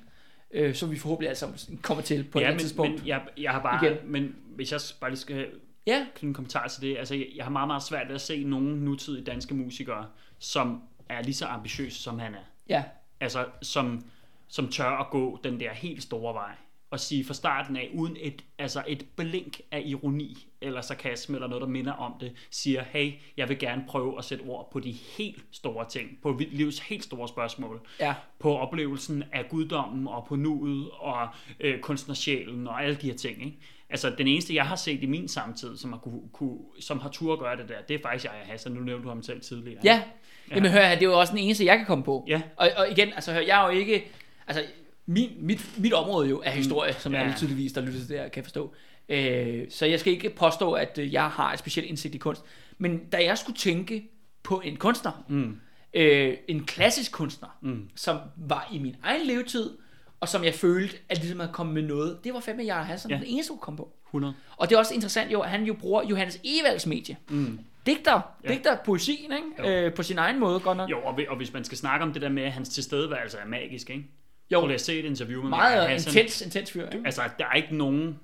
Øh, 0.50 0.74
så 0.74 0.86
vi 0.86 0.96
forhåbentlig 0.98 1.36
sammen 1.36 1.58
kommer 1.82 2.02
til 2.02 2.24
på 2.24 2.38
et 2.38 2.42
Ja, 2.42 2.46
eller 2.46 2.54
men, 2.54 2.60
tidspunkt. 2.60 2.98
men 2.98 3.06
jeg, 3.08 3.22
jeg 3.38 3.50
har 3.52 3.62
bare... 3.62 3.86
Igen. 3.86 3.96
Men 4.04 4.34
hvis 4.56 4.72
jeg 4.72 4.80
bare 5.00 5.10
lige 5.10 5.18
skal 5.20 5.46
Ja, 5.86 6.06
knytte 6.14 6.26
en 6.26 6.34
kommentar 6.34 6.68
til 6.68 6.82
det. 6.82 6.96
Altså, 6.98 7.14
jeg, 7.14 7.26
jeg 7.36 7.44
har 7.44 7.50
meget, 7.50 7.66
meget 7.68 7.82
svært 7.82 8.08
ved 8.08 8.14
at 8.14 8.20
se 8.20 8.44
nogle 8.44 8.76
nutidige 8.84 9.24
danske 9.24 9.54
musikere, 9.54 10.06
som 10.38 10.82
er 11.08 11.22
lige 11.22 11.34
så 11.34 11.46
ambitiøse, 11.46 12.02
som 12.02 12.18
han 12.18 12.34
er. 12.34 12.38
ja, 12.68 12.82
Altså, 13.20 13.44
som, 13.62 14.04
som 14.54 14.68
tør 14.68 14.90
at 14.90 15.10
gå 15.10 15.38
den 15.44 15.60
der 15.60 15.72
helt 15.72 16.02
store 16.02 16.34
vej. 16.34 16.54
Og 16.90 17.00
sige 17.00 17.24
fra 17.24 17.34
starten 17.34 17.76
af, 17.76 17.90
uden 17.94 18.16
et, 18.20 18.44
altså 18.58 18.82
et 18.86 19.06
blink 19.16 19.60
af 19.70 19.82
ironi 19.84 20.46
eller 20.60 20.80
sarkasme 20.80 21.36
eller 21.36 21.48
noget, 21.48 21.62
der 21.62 21.68
minder 21.68 21.92
om 21.92 22.12
det, 22.20 22.32
siger, 22.50 22.82
hey, 22.82 23.12
jeg 23.36 23.48
vil 23.48 23.58
gerne 23.58 23.84
prøve 23.88 24.18
at 24.18 24.24
sætte 24.24 24.42
ord 24.42 24.70
på 24.72 24.80
de 24.80 24.92
helt 24.92 25.44
store 25.52 25.88
ting, 25.88 26.18
på 26.22 26.40
livets 26.50 26.78
helt 26.78 27.04
store 27.04 27.28
spørgsmål, 27.28 27.80
ja. 28.00 28.14
på 28.38 28.56
oplevelsen 28.56 29.24
af 29.32 29.48
guddommen 29.48 30.08
og 30.08 30.26
på 30.28 30.36
nuet 30.36 30.90
og 30.90 31.28
øh, 31.60 31.80
kunstnersjælen 31.80 32.68
og 32.68 32.84
alle 32.84 32.96
de 32.96 33.06
her 33.06 33.16
ting. 33.16 33.44
Ikke? 33.44 33.58
Altså, 33.90 34.14
den 34.18 34.26
eneste, 34.26 34.54
jeg 34.54 34.66
har 34.66 34.76
set 34.76 35.02
i 35.02 35.06
min 35.06 35.28
samtid, 35.28 35.76
som 35.76 35.92
har, 35.92 35.98
kunne, 35.98 36.22
kunne, 36.32 36.58
som 36.80 36.98
har 36.98 37.08
tur 37.08 37.32
at 37.32 37.38
gøre 37.38 37.56
det 37.56 37.68
der, 37.68 37.80
det 37.88 37.94
er 37.94 37.98
faktisk 38.02 38.32
Aya 38.32 38.44
Hassan. 38.44 38.72
Nu 38.72 38.80
nævnte 38.80 39.04
du 39.04 39.08
ham 39.08 39.22
selv 39.22 39.40
tidligere. 39.40 39.80
Ja, 39.84 40.02
Jamen 40.50 40.70
hør 40.70 40.86
her, 40.86 40.94
det 40.94 41.02
er 41.02 41.10
jo 41.10 41.20
også 41.20 41.30
den 41.30 41.40
eneste, 41.40 41.64
jeg 41.64 41.76
kan 41.76 41.86
komme 41.86 42.04
på. 42.04 42.24
Ja. 42.28 42.42
Og, 42.56 42.70
og 42.76 42.90
igen, 42.90 43.12
altså 43.12 43.32
hør, 43.32 43.40
jeg 43.40 43.62
er 43.62 43.72
jo 43.72 43.78
ikke... 43.78 44.04
Altså, 44.46 44.64
min, 45.06 45.30
mit, 45.40 45.78
mit 45.78 45.92
område 45.92 46.28
jo 46.28 46.42
er 46.44 46.50
historie, 46.50 46.92
som 46.92 47.12
Ja. 47.12 47.20
alle 47.20 47.34
tydeligvis, 47.36 47.72
der 47.72 47.80
lytter 47.80 47.98
til 48.00 48.08
det 48.08 48.18
her, 48.18 48.28
kan 48.28 48.42
forstå. 48.44 48.74
Øh, 49.08 49.62
så 49.70 49.86
jeg 49.86 50.00
skal 50.00 50.12
ikke 50.12 50.30
påstå, 50.30 50.72
at 50.72 50.98
øh, 50.98 51.12
jeg 51.12 51.28
har 51.30 51.52
et 51.52 51.58
specielt 51.58 51.88
indsigt 51.88 52.14
i 52.14 52.18
kunst. 52.18 52.42
Men 52.78 52.98
da 53.12 53.24
jeg 53.24 53.38
skulle 53.38 53.56
tænke 53.58 54.10
på 54.42 54.60
en 54.64 54.76
kunstner, 54.76 55.24
mm. 55.28 55.60
øh, 55.94 56.36
en 56.48 56.64
klassisk 56.64 57.12
kunstner, 57.12 57.48
mm. 57.62 57.88
som 57.96 58.18
var 58.36 58.68
i 58.72 58.78
min 58.78 58.96
egen 59.02 59.26
levetid, 59.26 59.70
og 60.20 60.28
som 60.28 60.44
jeg 60.44 60.54
følte, 60.54 60.96
at 61.08 61.18
ligesom 61.18 61.40
havde 61.40 61.52
kommet 61.52 61.74
med 61.74 61.82
noget, 61.82 62.18
det 62.24 62.34
var 62.34 62.40
fandme 62.40 62.62
Jarl 62.62 62.84
Hassan, 62.84 63.10
Ja. 63.10 63.16
den 63.16 63.24
eneste, 63.26 63.50
kunne 63.50 63.58
komme 63.58 63.76
på. 63.78 63.92
100. 64.06 64.34
Og 64.56 64.68
det 64.68 64.74
er 64.74 64.78
også 64.78 64.94
interessant 64.94 65.32
jo, 65.32 65.40
at 65.40 65.50
han 65.50 65.64
jo 65.64 65.74
bruger 65.74 66.02
Johannes 66.08 66.40
Evalds 66.44 66.86
medie. 66.86 67.16
Mm. 67.30 67.58
Digter, 67.86 68.20
Ja. 68.44 68.48
digter 68.52 68.76
poesien, 68.84 69.32
ikke? 69.32 69.84
Øh, 69.86 69.94
på 69.94 70.02
sin 70.02 70.18
egen 70.18 70.40
måde, 70.40 70.60
godt 70.60 70.76
nok. 70.76 70.90
Jo, 70.90 70.98
og, 71.04 71.18
og 71.28 71.36
hvis 71.36 71.52
man 71.52 71.64
skal 71.64 71.78
snakke 71.78 72.02
om 72.06 72.12
det 72.12 72.22
der 72.22 72.28
med, 72.28 72.42
at 72.42 72.52
hans 72.52 72.68
tilstedeværelse 72.68 73.38
er 73.38 73.46
magisk, 73.46 73.90
ikke? 73.90 74.04
Jo. 74.54 74.60
Prøv 74.60 74.66
lige 74.66 74.74
at 74.74 74.80
se 74.80 74.98
et 74.98 75.04
interview 75.04 75.42
med 75.42 75.50
Meget 75.50 75.76
Maja 75.78 75.88
Hassan. 75.88 76.12
intens, 76.12 76.40
intens 76.40 76.72
fyr, 76.72 76.88
ikke? 76.90 77.02
Altså, 77.04 77.22
der 77.38 77.44
er 77.46 77.54
ikke 77.54 77.76
nogen, 77.76 78.18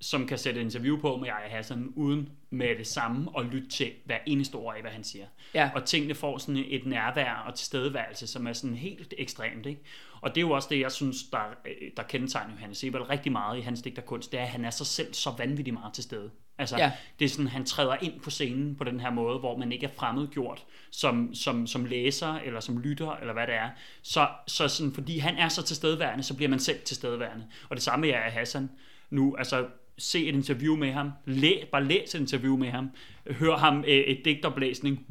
som 0.00 0.26
kan 0.26 0.38
sætte 0.38 0.60
et 0.60 0.64
interview 0.64 1.00
på 1.00 1.16
med 1.16 1.26
Jaja 1.26 1.56
Hassan, 1.56 1.92
uden 1.96 2.28
med 2.50 2.76
det 2.78 2.86
samme 2.86 3.30
og 3.34 3.44
lytte 3.44 3.68
til 3.68 3.90
hver 4.04 4.18
eneste 4.26 4.54
ord 4.54 4.74
af, 4.74 4.80
hvad 4.80 4.90
han 4.90 5.04
siger. 5.04 5.24
Ja. 5.54 5.70
Og 5.74 5.84
tingene 5.84 6.14
får 6.14 6.38
sådan 6.38 6.64
et 6.68 6.86
nærvær 6.86 7.44
og 7.46 7.54
tilstedeværelse, 7.54 8.26
som 8.26 8.46
er 8.46 8.52
sådan 8.52 8.76
helt 8.76 9.14
ekstremt. 9.18 9.66
Ikke? 9.66 9.80
Og 10.20 10.30
det 10.30 10.36
er 10.36 10.40
jo 10.40 10.50
også 10.50 10.68
det, 10.70 10.80
jeg 10.80 10.92
synes, 10.92 11.16
der, 11.32 11.38
øh, 11.66 11.90
der 11.96 12.02
kendetegner 12.02 12.52
Johannes 12.54 12.78
Sebald 12.78 13.10
rigtig 13.10 13.32
meget 13.32 13.58
i 13.58 13.60
hans 13.60 13.82
digterkunst, 13.82 14.32
det 14.32 14.40
er, 14.40 14.44
at 14.44 14.50
han 14.50 14.64
er 14.64 14.70
sig 14.70 14.86
selv 14.86 15.14
så 15.14 15.30
vanvittigt 15.38 15.74
meget 15.74 15.94
til 15.94 16.04
stede. 16.04 16.30
Altså, 16.62 16.76
Ja. 16.76 16.92
det 17.18 17.24
er 17.24 17.28
sådan, 17.28 17.46
han 17.48 17.64
træder 17.64 17.96
ind 18.02 18.20
på 18.20 18.30
scenen 18.30 18.74
på 18.76 18.84
den 18.84 19.00
her 19.00 19.10
måde, 19.10 19.38
hvor 19.38 19.56
man 19.56 19.72
ikke 19.72 19.86
er 19.86 19.90
fremmedgjort 19.96 20.64
som, 20.90 21.34
som, 21.34 21.66
som 21.66 21.84
læser, 21.84 22.34
eller 22.34 22.60
som 22.60 22.78
lytter, 22.78 23.16
eller 23.16 23.32
hvad 23.32 23.46
det 23.46 23.54
er. 23.54 23.68
Så, 24.02 24.28
så 24.46 24.68
sådan, 24.68 24.92
fordi 24.92 25.18
han 25.18 25.36
er 25.36 25.48
så 25.48 25.62
tilstedeværende, 25.62 26.24
så 26.24 26.36
bliver 26.36 26.48
man 26.48 26.58
selv 26.58 26.78
tilstedeværende. 26.84 27.44
Og 27.68 27.76
det 27.76 27.82
samme 27.82 28.10
er 28.10 28.30
Hassan 28.30 28.70
nu. 29.10 29.36
Altså, 29.38 29.66
se 29.98 30.26
et 30.28 30.34
interview 30.34 30.76
med 30.76 30.92
ham, 30.92 31.10
læ, 31.24 31.52
bare 31.72 31.84
læs 31.84 32.14
et 32.14 32.20
interview 32.20 32.56
med 32.56 32.68
ham, 32.70 32.90
hør 33.30 33.56
ham 33.56 33.78
øh, 33.78 33.84
et 33.86 34.24
digtoplæsning, 34.24 35.06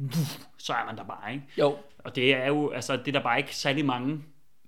så 0.58 0.72
er 0.72 0.86
man 0.86 0.96
der 0.96 1.04
bare, 1.04 1.32
ikke? 1.32 1.44
Jo, 1.58 1.76
Og 1.98 2.16
det 2.16 2.34
er 2.34 2.46
jo, 2.46 2.70
altså, 2.70 2.96
det 2.96 3.08
er 3.08 3.12
der 3.12 3.22
bare 3.22 3.38
ikke 3.38 3.56
særlig 3.56 3.84
mange, 3.84 4.22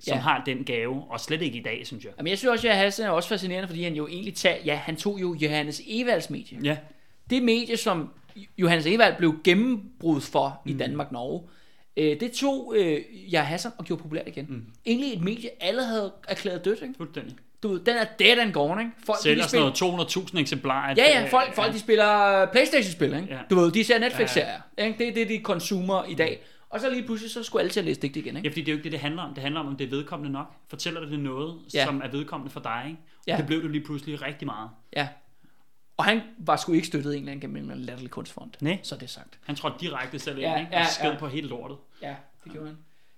som 0.05 0.15
Ja. 0.17 0.21
har 0.21 0.43
den 0.47 0.65
gave, 0.65 1.03
og 1.11 1.21
slet 1.21 1.43
ikke 1.43 1.59
i 1.59 1.63
dag, 1.63 1.87
synes 1.87 2.05
jeg. 2.05 2.13
Jamen, 2.19 2.31
jeg 2.31 2.39
synes 2.39 2.51
også, 2.53 2.69
at 2.69 2.77
Hassan 2.77 3.07
er 3.07 3.11
også 3.11 3.29
fascinerende, 3.29 3.69
fordi 3.69 3.83
han 3.83 3.95
jo 3.95 4.07
egentlig 4.07 4.35
tager, 4.35 4.57
ja, 4.65 4.75
han 4.75 4.97
tog 4.97 5.21
jo 5.21 5.35
Johannes 5.35 5.83
Evalds 5.89 6.31
medie. 6.31 6.59
Ja, 6.63 6.77
Det 7.31 7.43
medie, 7.43 7.77
som 7.77 8.11
Johannes 8.59 8.87
Evald 8.87 9.15
blev 9.19 9.35
gennembrud 9.45 10.21
for 10.21 10.61
mm. 10.65 10.71
i 10.71 10.79
Danmark-Norge, 10.79 11.43
øh, 11.97 12.21
det 12.21 12.33
tog 12.33 12.75
øh, 12.77 13.01
ja, 13.33 13.43
Hassan 13.43 13.73
og 13.79 13.85
gjorde 13.85 14.03
populært 14.03 14.29
igen. 14.29 14.47
Mm. 14.49 14.65
Egentlig 14.87 15.13
et 15.13 15.21
medie, 15.23 15.51
alle 15.61 15.85
havde 15.85 16.13
erklæret 16.29 16.65
dødt, 16.65 16.83
ikke? 16.83 16.95
fuldstændig. 16.97 17.37
Du 17.63 17.69
ved, 17.69 17.81
den 17.81 17.97
er 17.97 18.05
dead 18.19 18.39
and 18.39 18.53
gone, 18.53 18.81
ikke? 18.83 18.93
Folk, 19.07 19.19
de 19.19 19.23
Sælger 19.23 19.47
spiller- 19.47 19.73
sådan 19.75 19.95
noget 19.97 20.09
200.000 20.35 20.39
eksemplarer. 20.41 20.95
Ja, 20.97 21.21
ja, 21.21 21.27
folk, 21.31 21.55
folk 21.55 21.73
de 21.73 21.79
spiller 21.79 22.47
Playstation-spil, 22.53 23.15
ikke? 23.15 23.27
Ja. 23.31 23.39
Du 23.51 23.55
ved, 23.55 23.73
de 23.73 23.85
ser 23.85 23.99
Netflix-serier, 23.99 24.61
ikke? 24.79 24.99
Det 24.99 25.09
er 25.09 25.13
det, 25.15 25.29
de 25.29 25.39
konsumer 25.39 26.05
i 26.09 26.15
dag. 26.15 26.41
Og 26.75 26.81
så 26.81 26.91
lige 26.91 27.03
pludselig, 27.03 27.31
så 27.31 27.43
skulle 27.43 27.61
alle 27.61 27.71
til 27.71 27.81
at 27.81 27.87
læse 27.87 28.01
digt 28.01 28.17
igen, 28.17 28.33
Ja, 28.35 28.39
ikke? 28.39 28.51
fordi 28.51 28.61
det 28.61 28.69
er 28.69 28.73
jo 28.73 28.77
ikke 28.77 28.85
det, 28.85 28.93
det 28.93 29.01
handler 29.01 29.23
om. 29.23 29.35
Det 29.35 29.43
handler 29.43 29.61
om, 29.61 29.67
om 29.67 29.77
det 29.77 29.85
er 29.85 29.89
vedkommende 29.91 30.33
nok. 30.33 30.47
Fortæller 30.69 31.01
det 31.07 31.19
noget, 31.21 31.59
Ja. 31.75 31.79
ja. 31.79 31.85
som 31.85 32.01
er 32.05 32.09
vedkommende 32.09 32.53
for 32.53 32.61
dig, 32.61 32.83
ikke? 32.87 32.99
Og 33.19 33.25
Ja. 33.27 33.37
det 33.37 33.47
blev 33.47 33.63
det 33.63 33.71
lige 33.71 33.85
pludselig 33.85 34.23
rigtig 34.23 34.47
meget. 34.47 34.71
Ja. 34.97 35.09
Og 35.97 36.05
han 36.05 36.21
var 36.39 36.57
sgu 36.57 36.73
ikke 36.73 36.87
støttet 36.87 37.13
en 37.13 37.19
eller 37.19 37.33
anden 37.33 37.55
gennem 37.55 37.71
en 37.71 37.79
latterlig 37.81 38.11
kunstfond. 38.11 38.51
Nej. 38.61 38.79
Så 38.83 38.95
er 38.95 38.99
det 38.99 39.11
sagt. 39.11 39.39
Han 39.45 39.55
trådte 39.57 39.77
direkte 39.81 40.19
selv 40.19 40.39
ind, 40.39 40.47
Ja, 40.47 40.59
ikke? 40.61 40.69
ja, 40.73 40.81
Og 40.81 40.87
sked 40.87 41.11
ja. 41.11 41.19
på 41.19 41.27
hele 41.27 41.49
lortet. 41.49 41.77
Ja, 42.03 42.15
det 42.45 42.53
gjorde 42.53 42.67
han. 42.67 42.77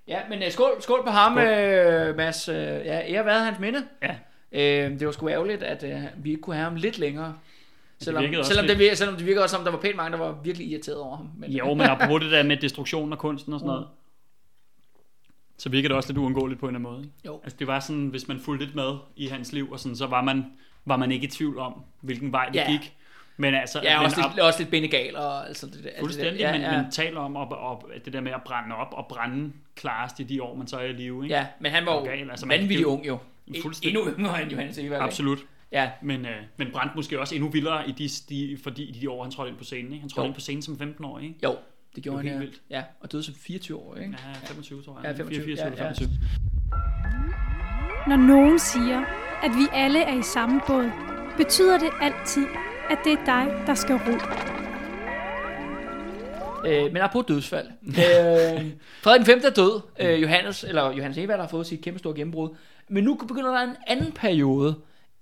Ja, 0.08 0.20
men 0.28 0.42
uh, 0.42 0.48
skål, 0.50 0.82
skål 0.82 1.02
på 1.04 1.10
ham, 1.10 1.32
uh, 1.32 2.16
Mads. 2.16 2.48
Uh, 2.48 2.54
ja, 2.54 3.12
ære 3.12 3.24
været 3.26 3.44
hans 3.44 3.58
minde. 3.58 3.86
Ja. 4.02 4.14
Uh, 4.52 4.98
det 4.98 5.06
var 5.06 5.12
sgu 5.12 5.28
ærgerligt, 5.28 5.62
at 5.62 5.82
uh, 6.16 6.24
vi 6.24 6.30
ikke 6.30 6.42
kunne 6.42 6.56
have 6.56 6.64
ham 6.64 6.76
lidt 6.76 6.98
længere. 6.98 7.38
Selvom, 8.00 8.22
virkede 8.22 8.38
også 8.40 8.48
selvom, 8.48 8.66
lidt- 8.66 8.78
det, 8.78 8.90
vir- 8.90 8.94
selvom 8.94 9.16
det 9.16 9.26
virker 9.26 9.42
også 9.42 9.56
som, 9.56 9.64
der 9.64 9.70
var 9.70 9.78
pænt 9.78 9.96
mange, 9.96 10.12
der 10.18 10.24
var 10.24 10.32
virkelig 10.44 10.66
irriteret 10.68 10.98
over 10.98 11.16
ham. 11.16 11.28
Men, 11.38 11.50
Jo, 11.50 11.74
men 11.74 11.86
apropos 11.86 12.20
det 12.22 12.30
der 12.32 12.42
med 12.42 12.56
destruktion 12.56 13.12
og 13.12 13.18
kunsten 13.18 13.52
og 13.52 13.60
sådan 13.60 13.66
noget, 13.66 13.86
så 15.58 15.68
virker 15.68 15.88
det 15.88 15.96
også 15.96 16.08
lidt 16.08 16.18
uundgåeligt 16.18 16.60
på 16.60 16.68
en 16.68 16.76
eller 16.76 16.88
anden 16.88 17.00
måde. 17.02 17.10
Jo. 17.26 17.40
Altså 17.44 17.56
det 17.58 17.66
var 17.66 17.80
sådan, 17.80 18.06
hvis 18.06 18.28
man 18.28 18.40
fulgte 18.40 18.64
lidt 18.64 18.74
med 18.76 18.92
i 19.16 19.26
hans 19.26 19.52
liv, 19.52 19.72
og 19.72 19.80
sådan, 19.80 19.96
så 19.96 20.06
var 20.06 20.22
man, 20.22 20.44
var 20.84 20.96
man 20.96 21.12
ikke 21.12 21.24
i 21.26 21.30
tvivl 21.30 21.58
om, 21.58 21.82
hvilken 22.00 22.32
vej 22.32 22.46
det 22.46 22.54
Ja. 22.54 22.70
gik. 22.70 22.92
Men 23.36 23.54
altså, 23.54 23.80
Ja, 23.82 23.98
men 23.98 24.04
også 24.06 24.20
op- 24.22 24.30
lidt, 24.34 24.40
også 24.40 24.58
lidt 24.58 24.70
benegal 24.70 25.16
og 25.16 25.48
altså 25.48 25.66
det 25.66 25.74
der. 25.74 25.78
alt 25.80 25.84
det 25.86 25.94
der. 25.94 26.00
Fuldstændig, 26.00 26.38
ja, 26.40 26.52
men, 26.52 26.60
ja. 26.60 26.82
men 26.82 26.90
taler 26.90 27.20
om 27.20 27.36
at, 27.36 27.48
at, 27.96 28.04
det 28.04 28.12
der 28.12 28.20
med 28.20 28.32
at 28.32 28.40
brænde 28.44 28.74
op 28.76 28.88
og 28.92 29.06
brænde 29.08 29.52
klarest 29.76 30.20
i 30.20 30.22
de 30.22 30.42
år, 30.42 30.54
man 30.56 30.66
så 30.66 30.76
er 30.76 30.82
i 30.84 30.92
live. 30.92 31.24
Ikke? 31.24 31.34
Ja, 31.34 31.46
men 31.60 31.72
han 31.72 31.86
var 31.86 31.92
jo 31.92 31.98
Okay, 31.98 32.30
altså, 32.30 32.46
vanvittig 32.46 32.76
det 32.76 32.82
jo- 32.82 32.88
ung 32.90 33.06
jo. 33.06 33.18
E- 33.50 33.62
Fuldstændig. 33.62 33.98
Endnu 34.00 34.14
yngre 34.18 34.42
end 34.42 34.50
Johannes 34.50 34.78
ikke? 34.78 34.96
Absolut. 34.98 35.38
Ja, 35.72 35.90
Men, 36.02 36.26
øh, 36.26 36.36
men 36.56 36.68
brændte 36.72 36.96
måske 36.96 37.20
også 37.20 37.34
endnu 37.34 37.48
vildere 37.50 37.88
i 37.88 37.92
de, 37.92 38.08
de, 38.28 38.58
fordi 38.62 38.82
i 38.84 38.92
de 38.92 39.10
år, 39.10 39.22
han 39.22 39.32
trådte 39.32 39.50
ind 39.50 39.58
på 39.58 39.64
scenen. 39.64 39.92
Ikke? 39.92 40.00
Han 40.00 40.08
trådte 40.08 40.24
Jo. 40.24 40.26
ind 40.28 40.34
på 40.34 40.40
scenen 40.40 40.62
som 40.62 40.78
15 40.78 41.04
år, 41.04 41.18
ikke? 41.18 41.34
jo, 41.44 41.56
det 41.94 42.02
gjorde 42.04 42.22
Det 42.22 42.30
han, 42.30 42.38
helt 42.38 42.42
ja. 42.42 42.46
vildt. 42.46 42.62
ja. 42.70 42.82
og 43.00 43.12
døde 43.12 43.22
som 43.22 43.34
24 43.34 43.76
år, 43.78 43.96
ikke? 43.96 44.16
Ja, 44.42 44.46
25 44.46 44.82
tror 44.82 45.00
Ja, 45.02 45.08
jeg. 45.08 45.16
25, 45.16 45.44
84 45.44 45.58
ja, 45.60 45.64
eller 45.72 45.84
ja. 45.84 45.92
25. 45.92 46.08
Når 48.08 48.16
nogen 48.16 48.58
siger, 48.58 49.00
at 49.42 49.50
vi 49.50 49.66
alle 49.72 50.00
er 50.02 50.18
i 50.18 50.22
samme 50.22 50.60
båd, 50.66 50.90
betyder 51.36 51.78
det 51.78 51.90
altid, 52.00 52.46
at 52.90 52.98
det 53.04 53.12
er 53.12 53.24
dig, 53.24 53.66
der 53.66 53.74
skal 53.74 53.94
ro. 53.96 54.12
Øh, 56.66 56.92
men 56.92 56.96
apropos 57.02 57.26
dødsfald. 57.28 57.66
øh, 57.86 57.92
Frederik 59.02 59.18
den 59.18 59.26
5. 59.26 59.40
er 59.44 59.50
død. 59.50 59.80
Øh, 60.00 60.22
Johannes, 60.22 60.64
eller 60.64 60.92
Johannes 60.92 61.18
Evald 61.18 61.40
har 61.40 61.48
fået 61.48 61.66
sit 61.66 61.80
kæmpe 61.80 61.98
store 61.98 62.14
gennembrud. 62.14 62.56
Men 62.88 63.04
nu 63.04 63.14
begynder 63.14 63.50
der 63.50 63.62
en 63.62 63.76
anden 63.86 64.12
periode 64.12 64.74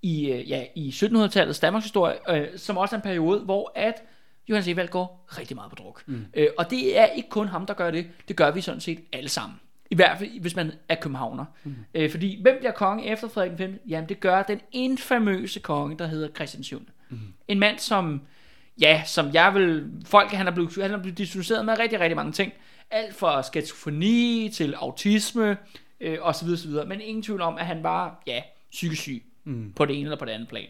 i, 0.05 0.31
øh, 0.31 0.51
ja, 0.51 0.65
i 0.75 0.89
1700-tallets 0.89 1.61
Danmarks 1.61 1.85
historie, 1.85 2.17
øh, 2.31 2.49
som 2.57 2.79
også 2.79 2.97
er 2.97 2.99
en 2.99 3.03
periode, 3.03 3.41
hvor 3.41 3.73
at 3.75 4.03
Johannes 4.49 4.69
Evald 4.69 4.89
går 4.89 5.27
rigtig 5.39 5.57
meget 5.57 5.71
på 5.71 5.77
druk. 5.77 6.03
Mm. 6.07 6.27
Øh, 6.35 6.49
og 6.59 6.71
det 6.71 6.99
er 6.99 7.07
ikke 7.07 7.29
kun 7.29 7.49
ham, 7.49 7.67
der 7.67 7.75
gør 7.75 7.91
det. 7.91 8.07
Det 8.29 8.37
gør 8.37 8.51
vi 8.51 8.61
sådan 8.61 8.81
set 8.81 9.01
alle 9.13 9.29
sammen. 9.29 9.61
I 9.91 9.95
hvert 9.95 10.19
fald, 10.19 10.41
hvis 10.41 10.57
man 10.57 10.73
er 10.89 10.95
københavner. 10.95 11.45
Mm. 11.65 11.75
Øh, 11.95 12.11
fordi, 12.11 12.43
hvem 12.43 12.57
bliver 12.59 12.73
konge 12.73 13.07
efter 13.07 13.29
Frederik 13.29 13.51
den 13.51 13.59
5? 13.59 13.83
Jamen, 13.89 14.09
det 14.09 14.21
gør 14.21 14.43
den 14.43 14.61
infamøse 14.73 15.61
konge, 15.61 15.99
der 15.99 16.07
hedder 16.07 16.29
Christian 16.29 16.63
7. 16.63 16.83
Mm. 17.09 17.19
En 17.49 17.59
mand, 17.59 17.79
som 17.79 18.21
ja, 18.81 19.03
som 19.07 19.31
jeg 19.33 19.55
vil, 19.55 19.91
folk, 20.05 20.31
han 20.31 20.47
er 20.47 20.51
blevet, 20.51 20.75
han 20.75 20.91
er 20.91 21.03
blevet 21.03 21.19
diagnosticeret 21.19 21.65
med 21.65 21.79
rigtig, 21.79 22.01
rigtig 22.01 22.17
mange 22.17 22.33
ting. 22.33 22.53
Alt 22.91 23.15
fra 23.15 23.43
skizofreni 23.43 24.51
til 24.55 24.75
autisme, 24.75 25.57
øh, 26.01 26.19
og 26.21 26.35
så 26.35 26.45
videre, 26.45 26.61
så 26.61 26.69
videre. 26.69 26.87
Men 26.87 27.01
ingen 27.01 27.23
tvivl 27.23 27.41
om, 27.41 27.59
at 27.59 27.67
han 27.67 27.83
var, 27.83 28.23
ja, 28.27 28.43
psykisk 28.71 29.03
syg 29.03 29.23
mm. 29.45 29.73
på 29.77 29.85
det 29.85 29.97
ene 29.97 30.05
eller 30.05 30.19
på 30.19 30.25
det 30.25 30.33
andet 30.33 30.49
plan. 30.49 30.67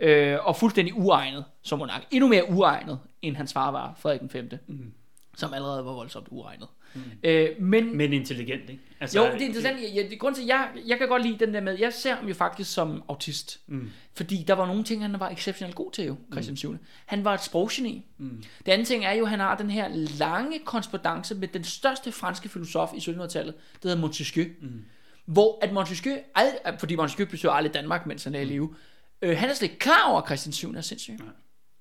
Øh, 0.00 0.46
og 0.46 0.56
fuldstændig 0.56 0.94
uegnet 0.98 1.44
som 1.62 1.78
monark. 1.78 2.04
Endnu 2.10 2.28
mere 2.28 2.50
uegnet, 2.50 2.98
end 3.22 3.36
hans 3.36 3.52
far 3.52 3.70
var, 3.70 3.94
Frederik 3.98 4.20
den 4.20 4.30
5. 4.30 4.50
Mm. 4.66 4.92
Som 5.36 5.54
allerede 5.54 5.84
var 5.84 5.92
voldsomt 5.92 6.26
uegnet. 6.30 6.68
Mm. 6.94 7.00
Øh, 7.22 7.48
men, 7.60 7.96
Men 7.96 8.12
intelligent, 8.12 8.70
ikke? 8.70 8.82
Altså, 9.00 9.18
jo, 9.18 9.32
det 9.32 9.42
er 9.42 9.46
interessant. 9.46 9.80
Jeg, 9.82 10.08
jeg, 10.10 10.18
grund 10.18 10.34
til, 10.34 10.46
jeg, 10.46 10.68
jeg 10.86 10.98
kan 10.98 11.08
godt 11.08 11.22
lide 11.22 11.46
den 11.46 11.54
der 11.54 11.60
med, 11.60 11.78
jeg 11.78 11.92
ser 11.92 12.14
ham 12.14 12.28
jo 12.28 12.34
faktisk 12.34 12.72
som 12.72 13.02
autist. 13.08 13.60
Mm. 13.66 13.90
Fordi 14.14 14.44
der 14.48 14.54
var 14.54 14.66
nogle 14.66 14.84
ting, 14.84 15.02
han 15.02 15.20
var 15.20 15.30
exceptionelt 15.30 15.76
god 15.76 15.92
til 15.92 16.04
jo, 16.04 16.16
Christian 16.32 16.56
7. 16.56 16.76
Han 17.06 17.24
var 17.24 17.34
et 17.34 17.42
sproggeni. 17.42 18.04
Mm. 18.18 18.42
Det 18.66 18.72
andet 18.72 18.86
ting 18.86 19.04
er 19.04 19.12
jo, 19.12 19.24
at 19.24 19.30
han 19.30 19.40
har 19.40 19.56
den 19.56 19.70
her 19.70 19.88
lange 20.18 20.58
korrespondence 20.64 21.34
med 21.34 21.48
den 21.48 21.64
største 21.64 22.12
franske 22.12 22.48
filosof 22.48 22.90
i 22.94 22.98
1700-tallet, 22.98 23.54
der 23.82 23.88
hedder 23.88 24.00
Montesquieu. 24.00 24.46
Mm. 24.60 24.84
Hvor 25.28 25.58
at 25.62 25.72
Montesquieu, 25.72 26.16
ald, 26.34 26.78
fordi 26.78 26.96
Montesquieu 26.96 27.28
besøger 27.30 27.52
aldrig 27.52 27.74
Danmark, 27.74 28.06
mens 28.06 28.24
han 28.24 28.34
er 28.34 28.40
i 28.40 28.44
live, 28.44 28.74
øh, 29.22 29.36
han 29.38 29.50
er 29.50 29.54
slet 29.54 29.68
ikke 29.70 29.78
klar 29.78 30.10
over, 30.10 30.20
at 30.20 30.26
Christian 30.26 30.52
7 30.52 30.74
er 30.74 30.80
sindssyg. 30.80 31.12
Det 31.12 31.24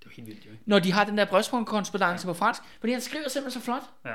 var 0.05 0.11
helt 0.15 0.27
vildt, 0.27 0.45
jo, 0.45 0.51
ikke? 0.51 0.63
Når 0.65 0.79
de 0.79 0.91
har 0.91 1.03
den 1.05 1.17
der 1.17 1.25
brystkorrespondence 1.25 2.27
på 2.27 2.33
fransk, 2.33 2.61
fordi 2.79 2.91
han 2.93 3.01
skriver 3.01 3.29
simpelthen 3.29 3.61
så 3.61 3.65
flot 3.65 3.83
Ja. 4.05 4.13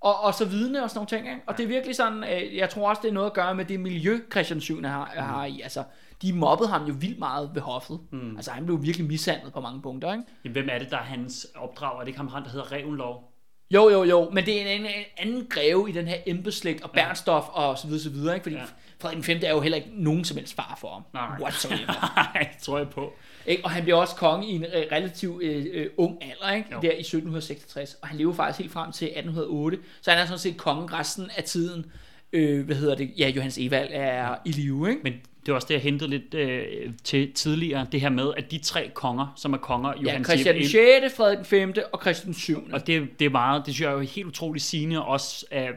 og, 0.00 0.20
og 0.20 0.34
så 0.34 0.44
vidne 0.44 0.82
og 0.82 0.90
sådan 0.90 0.98
nogle 0.98 1.08
ting. 1.08 1.28
Ikke? 1.36 1.40
Og 1.46 1.58
det 1.58 1.64
er 1.64 1.68
virkelig 1.68 1.96
sådan, 1.96 2.24
øh, 2.24 2.56
jeg 2.56 2.70
tror 2.70 2.88
også, 2.88 3.02
det 3.02 3.08
er 3.08 3.12
noget 3.12 3.26
at 3.26 3.32
gøre 3.34 3.54
med 3.54 3.64
det 3.64 3.80
miljø, 3.80 4.20
Christian 4.32 4.60
7. 4.60 4.82
har, 4.82 5.12
Mm. 5.16 5.22
har 5.22 5.44
i. 5.44 5.60
Altså, 5.60 5.84
de 6.22 6.32
mobbede 6.32 6.68
ham 6.68 6.84
jo 6.84 6.94
vildt 6.98 7.18
meget 7.18 7.50
ved 7.54 7.62
hoffet. 7.62 8.00
Mm. 8.12 8.36
Altså, 8.36 8.50
han 8.50 8.64
blev 8.66 8.82
virkelig 8.82 9.06
mishandlet 9.06 9.52
på 9.52 9.60
mange 9.60 9.82
punkter. 9.82 10.12
Ikke? 10.12 10.24
Jamen, 10.44 10.52
hvem 10.52 10.68
er 10.72 10.78
det, 10.78 10.90
der 10.90 10.96
er 10.98 11.02
hans 11.02 11.46
opdrag? 11.56 11.94
Er 11.96 12.00
det 12.00 12.08
ikke 12.08 12.18
ham, 12.20 12.28
der 12.44 12.50
hedder 12.50 12.72
Revenlov? 12.72 13.32
Jo, 13.70 13.88
jo, 13.90 14.04
jo, 14.04 14.30
men 14.30 14.46
det 14.46 14.62
er 14.62 14.70
en, 14.72 14.80
en, 14.80 14.86
en 14.86 15.04
anden 15.18 15.46
greve 15.50 15.88
i 15.88 15.92
den 15.92 16.08
her 16.08 16.16
embedslægt 16.26 16.82
og 16.82 16.90
Bernstof 16.90 17.44
og 17.48 17.78
så 17.78 17.86
videre, 17.86 18.02
så 18.02 18.10
videre. 18.10 18.34
Ikke? 18.34 18.42
Fordi 18.42 18.56
Ja. 18.56 18.60
ja. 18.62 18.66
Frederik 19.00 19.16
den 19.16 19.24
5. 19.24 19.38
er 19.42 19.50
jo 19.50 19.60
heller 19.60 19.76
ikke 19.76 19.90
nogen 19.92 20.24
som 20.24 20.36
helst 20.36 20.54
far 20.54 20.78
for 20.80 20.92
ham. 20.92 21.02
Nej. 21.14 21.40
Whatsoever. 21.40 22.12
Nej, 22.34 22.48
tror 22.62 22.78
jeg 22.78 22.88
på. 22.88 23.12
Ikke? 23.46 23.64
Og 23.64 23.70
han 23.70 23.82
bliver 23.82 23.98
også 23.98 24.14
konge 24.16 24.46
i 24.48 24.50
en 24.54 24.64
øh, 24.64 24.82
relativt 24.92 25.42
øh, 25.42 25.66
øh, 25.72 25.86
ung 25.96 26.18
alder, 26.22 26.56
ikke? 26.56 26.68
Jo. 26.72 26.78
der 26.82 26.90
i 26.92 27.00
1766. 27.00 27.94
Og 28.02 28.08
han 28.08 28.18
lever 28.18 28.34
faktisk 28.34 28.58
helt 28.60 28.72
frem 28.72 28.92
til 28.92 29.04
1808. 29.06 29.78
Så 30.00 30.10
han 30.10 30.20
er 30.20 30.24
sådan 30.24 30.38
set 30.38 30.56
kongen 30.56 30.92
resten 30.92 31.30
af 31.36 31.44
tiden. 31.44 31.86
Øh, 32.32 32.66
hvad 32.66 32.76
hedder 32.76 32.94
det? 32.94 33.10
Ja, 33.18 33.28
Johannes 33.28 33.58
Evald 33.58 33.88
er 33.92 34.34
i 34.44 34.52
live, 34.52 34.88
ikke? 34.90 35.00
Men 35.04 35.14
det 35.48 35.52
var 35.52 35.56
også 35.56 35.66
det, 35.68 35.74
jeg 35.74 35.82
hentede 35.82 36.10
lidt 36.10 36.34
øh, 36.34 36.64
til 37.04 37.32
tidligere, 37.32 37.86
det 37.92 38.00
her 38.00 38.08
med, 38.08 38.32
at 38.36 38.50
de 38.50 38.58
tre 38.58 38.90
konger, 38.94 39.32
som 39.36 39.52
er 39.52 39.58
konger, 39.58 39.92
Ja, 39.96 40.02
Johan 40.02 40.24
Christian 40.24 40.54
den 40.54 40.62
Siep- 40.62 41.02
6., 41.06 41.16
Frederik 41.16 41.36
den 41.38 41.44
5. 41.44 41.74
og 41.92 42.00
Christian 42.02 42.26
den 42.26 42.34
7. 42.34 42.68
Og 42.72 42.86
det, 42.86 43.08
det 43.18 43.24
er 43.26 43.30
meget, 43.30 43.62
det 43.66 43.74
synes 43.74 43.84
jeg 43.84 43.88
er 43.90 43.94
jo 43.94 44.00
helt 44.00 44.26
utroligt 44.26 44.64
sigende 44.64 45.04
også 45.04 45.46
af, 45.50 45.70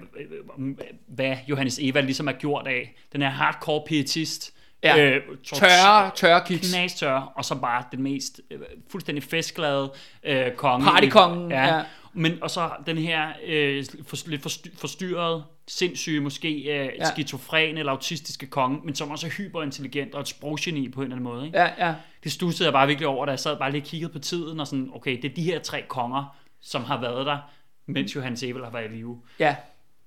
øh, 0.58 0.66
hvad 1.08 1.36
Johannes 1.50 1.80
Eva 1.82 2.00
ligesom 2.02 2.28
er 2.28 2.32
gjort 2.32 2.68
af. 2.68 2.96
Den 3.14 3.22
er 3.22 3.30
hardcore 3.30 3.82
pietist. 3.88 4.54
Ja. 4.84 5.20
tort- 5.44 5.60
Tørre, 5.60 6.12
tørre 6.16 6.42
kiks. 6.46 6.70
knastør, 6.74 7.14
og 7.36 7.46
så 7.46 7.56
bare 7.56 7.84
den 7.92 8.04
mest 8.04 8.42
øh, 8.52 8.60
fuldstændig 8.92 9.24
festglade 9.24 9.92
øh, 10.24 10.52
konge. 10.52 10.86
Partykongen, 10.86 11.52
Ja. 11.52 11.76
ja. 11.76 11.82
Men, 12.14 12.38
og 12.42 12.50
så 12.52 12.70
den 12.86 12.98
her 12.98 13.28
øh, 13.46 13.86
for, 14.08 14.30
lidt 14.30 14.42
forstyr, 14.42 14.72
forstyrret, 14.78 15.44
sindssyge, 15.68 16.20
måske 16.20 16.58
øh, 16.58 16.66
ja. 16.66 16.86
Ja. 16.86 17.12
skizofren 17.12 17.78
eller 17.78 17.92
autistiske 17.92 18.48
konge, 18.48 18.80
men 18.84 18.96
som 18.96 19.12
også 19.12 19.28
er 19.28 19.32
hyperintelligent 19.32 20.16
og 20.16 20.22
et 20.22 20.28
sproggeni 20.28 20.90
på 20.90 21.02
en 21.02 21.06
eller 21.06 21.16
anden 21.16 21.34
måde. 21.34 21.46
Ikke? 21.46 21.60
Ja, 21.60 21.88
ja. 21.88 21.96
Det 22.24 22.32
stussede 22.32 22.68
jeg 22.68 22.74
bare 22.74 22.88
virkelig 22.88 23.08
over, 23.08 23.26
da 23.26 23.32
jeg 23.32 23.40
sad 23.40 23.58
bare 23.58 23.72
lige 23.72 23.82
og 23.82 23.86
kiggede 23.86 24.12
på 24.12 24.20
tiden, 24.20 24.60
og 24.60 24.68
sådan, 24.68 24.92
okay, 24.94 25.22
det 25.22 25.32
er 25.32 25.36
de 25.36 25.44
her 25.44 25.60
tre 25.60 25.84
konger, 25.88 26.38
som 26.62 26.84
har 26.84 27.02
været 27.02 27.26
der, 27.26 27.38
mens 27.86 28.16
Johannes 28.16 28.44
Ebel 28.44 28.64
har 28.64 28.72
været 28.72 28.92
i 28.92 28.96
live. 28.96 29.22
Ja, 29.40 29.56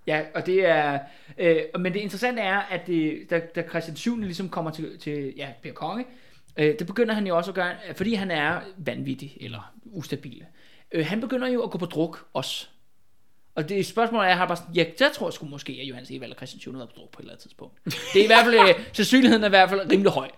ja 0.06 0.22
og 0.34 0.46
det 0.46 0.66
er... 0.66 0.98
Øh, 1.38 1.56
men 1.78 1.92
det 1.92 2.00
interessante 2.00 2.42
er, 2.42 2.58
at 2.58 2.86
det, 2.86 3.26
da, 3.30 3.38
da 3.38 3.62
Christian 3.68 3.96
7. 3.96 4.18
ligesom 4.18 4.48
kommer 4.48 4.70
til, 4.70 4.98
til 4.98 5.34
ja, 5.36 5.48
bliver 5.60 5.74
konge, 5.74 6.04
øh, 6.56 6.78
det 6.78 6.86
begynder 6.86 7.14
han 7.14 7.26
jo 7.26 7.36
også 7.36 7.50
at 7.50 7.54
gøre, 7.54 7.74
fordi 7.96 8.14
han 8.14 8.30
er 8.30 8.60
vanvittig 8.76 9.36
eller 9.40 9.72
ustabil. 9.84 10.44
Øh, 10.92 11.06
han 11.06 11.20
begynder 11.20 11.48
jo 11.48 11.62
at 11.62 11.70
gå 11.70 11.78
på 11.78 11.86
druk 11.86 12.26
også. 12.32 12.68
Og 13.54 13.68
det 13.68 13.86
spørgsmålet 13.86 14.24
er, 14.24 14.28
jeg 14.28 14.36
har 14.36 14.46
bare 14.46 14.56
sådan, 14.56 14.74
ja, 14.74 14.84
der 14.98 15.12
tror 15.12 15.26
jeg 15.26 15.32
sgu 15.32 15.46
måske, 15.46 15.78
at 15.82 15.88
Johannes 15.88 16.10
Evald 16.10 16.30
og 16.30 16.36
Christian 16.36 16.60
7. 16.60 16.72
har 16.72 16.86
på 16.86 17.02
et 17.02 17.18
eller 17.18 17.32
andet 17.32 17.42
tidspunkt. 17.42 17.84
Det 17.84 18.20
er 18.20 18.24
i 18.24 18.26
hvert 18.26 18.44
fald, 18.44 18.54
øh, 18.54 18.84
sandsynligheden 18.92 19.42
er 19.42 19.46
i 19.46 19.50
hvert 19.50 19.70
fald 19.70 19.90
rimelig 19.92 20.12
høj. 20.12 20.30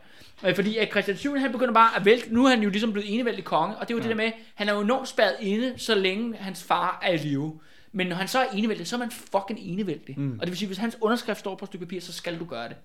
Øh, 0.46 0.54
Fordi 0.54 0.76
at 0.76 0.90
Christian 0.90 1.16
7. 1.16 1.34
han 1.34 1.52
begynder 1.52 1.74
bare 1.74 1.96
at 1.96 2.04
vælte, 2.04 2.34
nu 2.34 2.44
er 2.44 2.50
han 2.50 2.62
jo 2.62 2.68
ligesom 2.68 2.92
blevet 2.92 3.14
enevældig 3.14 3.44
konge, 3.44 3.76
og 3.76 3.88
det 3.88 3.94
er 3.94 3.98
jo 3.98 4.02
ja. 4.02 4.08
det 4.08 4.16
der 4.16 4.24
med, 4.24 4.32
han 4.54 4.68
er 4.68 4.74
jo 4.74 4.80
enormt 4.80 5.08
spærret 5.08 5.36
inde, 5.40 5.74
så 5.76 5.94
længe 5.94 6.36
hans 6.36 6.62
far 6.62 6.98
er 7.02 7.12
i 7.12 7.16
live. 7.16 7.60
Men 7.92 8.06
når 8.06 8.16
han 8.16 8.28
så 8.28 8.38
er 8.38 8.46
enevældig, 8.54 8.86
så 8.86 8.96
er 8.96 9.00
man 9.00 9.10
fucking 9.10 9.60
enevældig. 9.60 10.20
Mm. 10.20 10.32
Og 10.32 10.40
det 10.40 10.48
vil 10.48 10.58
sige, 10.58 10.66
hvis 10.66 10.78
hans 10.78 10.96
underskrift 11.00 11.38
står 11.38 11.54
på 11.54 11.64
et 11.64 11.68
stykke 11.68 11.86
papir, 11.86 12.00
så 12.00 12.12
skal 12.12 12.38
du 12.38 12.44
gøre 12.44 12.68
det. 12.68 12.76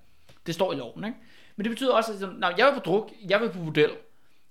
Det 0.46 0.56
står 0.56 0.74
i 0.74 0.76
loven, 0.76 1.04
ikke? 1.06 1.18
Men 1.56 1.64
det 1.64 1.72
betyder 1.72 1.94
også, 1.94 2.14
at 2.14 2.40
når 2.40 2.54
jeg 2.58 2.66
var 2.66 2.74
på 2.74 2.80
druk, 2.80 3.12
jeg 3.30 3.42
var 3.42 3.48
på 3.48 3.60
bordel, 3.60 3.90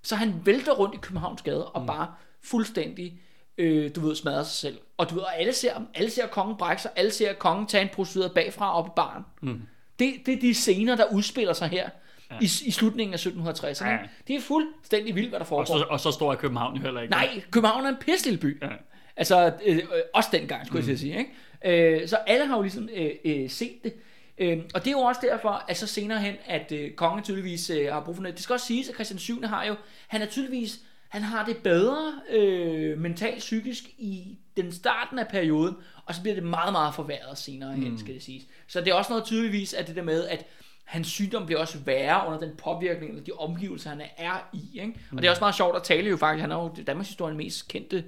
så 0.03 0.17
han 0.17 0.35
vælter 0.45 0.73
rundt 0.73 0.95
i 0.95 0.99
Københavns 1.03 1.43
gader 1.43 1.63
og 1.63 1.81
mm. 1.81 1.87
bare 1.87 2.15
fuldstændig, 2.43 3.21
øh, 3.61 3.91
du 3.95 4.01
ved, 4.01 4.17
smadrer 4.17 4.43
sig 4.43 4.55
selv. 4.55 4.79
Og 4.97 5.11
du 5.11 5.15
ved, 5.15 5.23
og 5.23 5.41
alle 5.41 5.53
ser, 5.53 5.73
alle 5.95 6.11
ser 6.11 6.27
kongen 6.27 6.57
brække 6.57 6.83
sig, 6.83 6.91
alle 6.97 7.11
ser 7.11 7.33
kongen 7.33 7.67
tage 7.67 7.83
en 7.83 7.89
prostitueret 7.93 8.33
bagfra 8.35 8.79
op 8.79 8.87
i 8.87 8.91
baren. 8.97 9.25
Mm. 9.43 9.63
Det, 9.99 10.15
det 10.27 10.35
er 10.35 10.41
de 10.41 10.55
scener, 10.55 10.97
der 10.97 11.05
udspiller 11.13 11.53
sig 11.53 11.69
her 11.69 11.89
ja. 12.31 12.37
i, 12.41 12.45
i 12.45 12.71
slutningen 12.71 13.15
af 13.15 13.27
1760'erne. 13.27 13.89
Ja. 13.89 13.99
Det 14.29 14.37
er 14.37 14.41
fuldstændig 14.41 15.15
vildt, 15.15 15.29
hvad 15.29 15.39
der 15.39 15.45
Og 15.45 15.49
foregår. 15.49 15.79
så, 15.79 15.85
og 15.91 16.01
så 16.01 16.11
står 16.11 16.33
i 16.33 16.37
København 16.37 16.77
heller 16.77 17.01
ikke. 17.01 17.11
Nej, 17.11 17.43
København 17.51 17.85
er 17.85 17.89
en 17.89 17.97
pisse 18.01 18.27
lille 18.27 18.41
by. 18.41 18.63
Ja. 18.63 18.69
Altså, 19.17 19.53
øh, 19.67 19.77
øh, 19.77 19.83
også 20.15 20.29
dengang, 20.33 20.67
skulle 20.67 20.83
mm. 20.83 20.91
jeg 20.91 20.99
sige. 20.99 21.19
Ikke? 21.19 22.01
Øh, 22.03 22.09
så 22.09 22.17
alle 22.17 22.47
har 22.47 22.57
jo 22.57 22.63
ligesom 22.63 22.89
øh, 22.97 23.11
øh, 23.25 23.51
set 23.51 23.85
det. 23.85 23.95
Øh, 24.39 24.59
og 24.75 24.81
det 24.85 24.87
er 24.87 24.93
jo 24.93 24.99
også 24.99 25.21
derfor, 25.31 25.65
at 25.69 25.77
så 25.77 25.87
senere 25.87 26.19
hen, 26.19 26.35
at 26.47 26.73
øh, 26.73 26.91
kongen 26.91 27.25
tydeligvis 27.25 27.71
øh, 27.71 27.93
har 27.93 28.01
brug 28.01 28.15
for 28.15 28.23
noget. 28.23 28.37
Det 28.37 28.45
skal 28.45 28.53
også 28.53 28.67
siges, 28.67 28.89
at 28.89 28.95
Christian 28.95 29.19
7. 29.19 29.43
har 29.43 29.65
jo, 29.65 29.75
han 30.09 30.23
er 30.23 30.27
tydeligvis, 30.27 30.81
han 31.11 31.23
har 31.23 31.45
det 31.45 31.57
bedre 31.57 32.13
øh, 32.31 32.99
mentalt 32.99 33.39
psykisk 33.39 33.85
i 33.99 34.39
den 34.57 34.73
starten 34.73 35.19
af 35.19 35.29
perioden, 35.29 35.77
og 36.05 36.15
så 36.15 36.23
bliver 36.23 36.35
det 36.35 36.45
meget, 36.45 36.73
meget 36.73 36.95
forværret 36.95 37.39
senere 37.39 37.73
hen, 37.73 37.99
skal 37.99 38.15
det 38.15 38.23
siges. 38.23 38.43
Så 38.67 38.81
det 38.81 38.89
er 38.89 38.95
også 38.95 39.13
noget 39.13 39.25
tydeligvis, 39.25 39.75
at 39.75 39.87
det 39.87 39.97
der 39.97 40.03
med, 40.03 40.27
at 40.27 40.47
hans 40.85 41.09
sygdom 41.09 41.47
bliver 41.47 41.61
også 41.61 41.79
værre 41.79 42.27
under 42.27 42.41
den 42.41 42.57
påvirkning, 42.57 43.11
eller 43.11 43.25
de 43.25 43.33
omgivelser, 43.33 43.91
han 43.91 44.03
er 44.17 44.49
i. 44.53 44.81
Ikke? 44.81 44.95
Og 45.11 45.19
det 45.19 45.25
er 45.25 45.31
også 45.31 45.41
meget 45.41 45.55
sjovt 45.55 45.77
at 45.77 45.83
tale 45.83 46.09
jo 46.09 46.17
faktisk, 46.17 46.41
han 46.41 46.51
er 46.51 46.57
jo 46.57 46.75
Danmarks 46.87 47.09
historiens 47.09 47.37
mest 47.37 47.69
kendte 47.69 48.05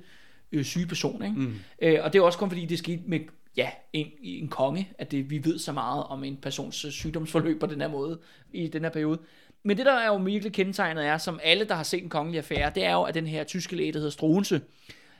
øh, 0.53 0.65
syge 0.65 0.87
person. 0.87 1.23
Ikke? 1.23 1.37
Mm. 1.37 1.55
Øh, 1.83 1.99
og 2.03 2.13
det 2.13 2.19
er 2.19 2.23
også 2.23 2.39
kun 2.39 2.51
fordi, 2.51 2.67
det 2.67 2.79
skete 2.79 3.03
med 3.07 3.21
ja, 3.57 3.71
en, 3.93 4.07
en 4.23 4.49
konge, 4.49 4.89
at 4.99 5.11
det, 5.11 5.31
vi 5.31 5.45
ved 5.45 5.59
så 5.59 5.73
meget 5.73 6.05
om 6.05 6.25
en 6.25 6.37
persons 6.37 6.85
øh, 6.85 6.91
sygdomsforløb 6.91 7.61
på 7.61 7.67
den 7.67 7.81
her 7.81 7.89
måde 7.89 8.21
i 8.53 8.69
den 8.69 8.83
her 8.83 8.91
periode. 8.91 9.19
Men 9.63 9.77
det, 9.77 9.87
der 9.87 9.93
er 9.93 10.07
jo 10.07 10.17
virkelig 10.17 10.53
kendetegnet 10.53 11.07
er, 11.07 11.19
som 11.19 11.41
alle, 11.43 11.65
der 11.65 11.75
har 11.75 11.83
set 11.83 12.03
en 12.03 12.09
kongelig 12.09 12.39
affære, 12.39 12.73
det 12.75 12.85
er 12.85 12.93
jo, 12.93 13.03
at 13.03 13.15
den 13.15 13.27
her 13.27 13.45
tyske 13.45 13.77
læge, 13.77 13.93
der 13.93 13.99
hedder 13.99 14.11
Struense, 14.11 14.61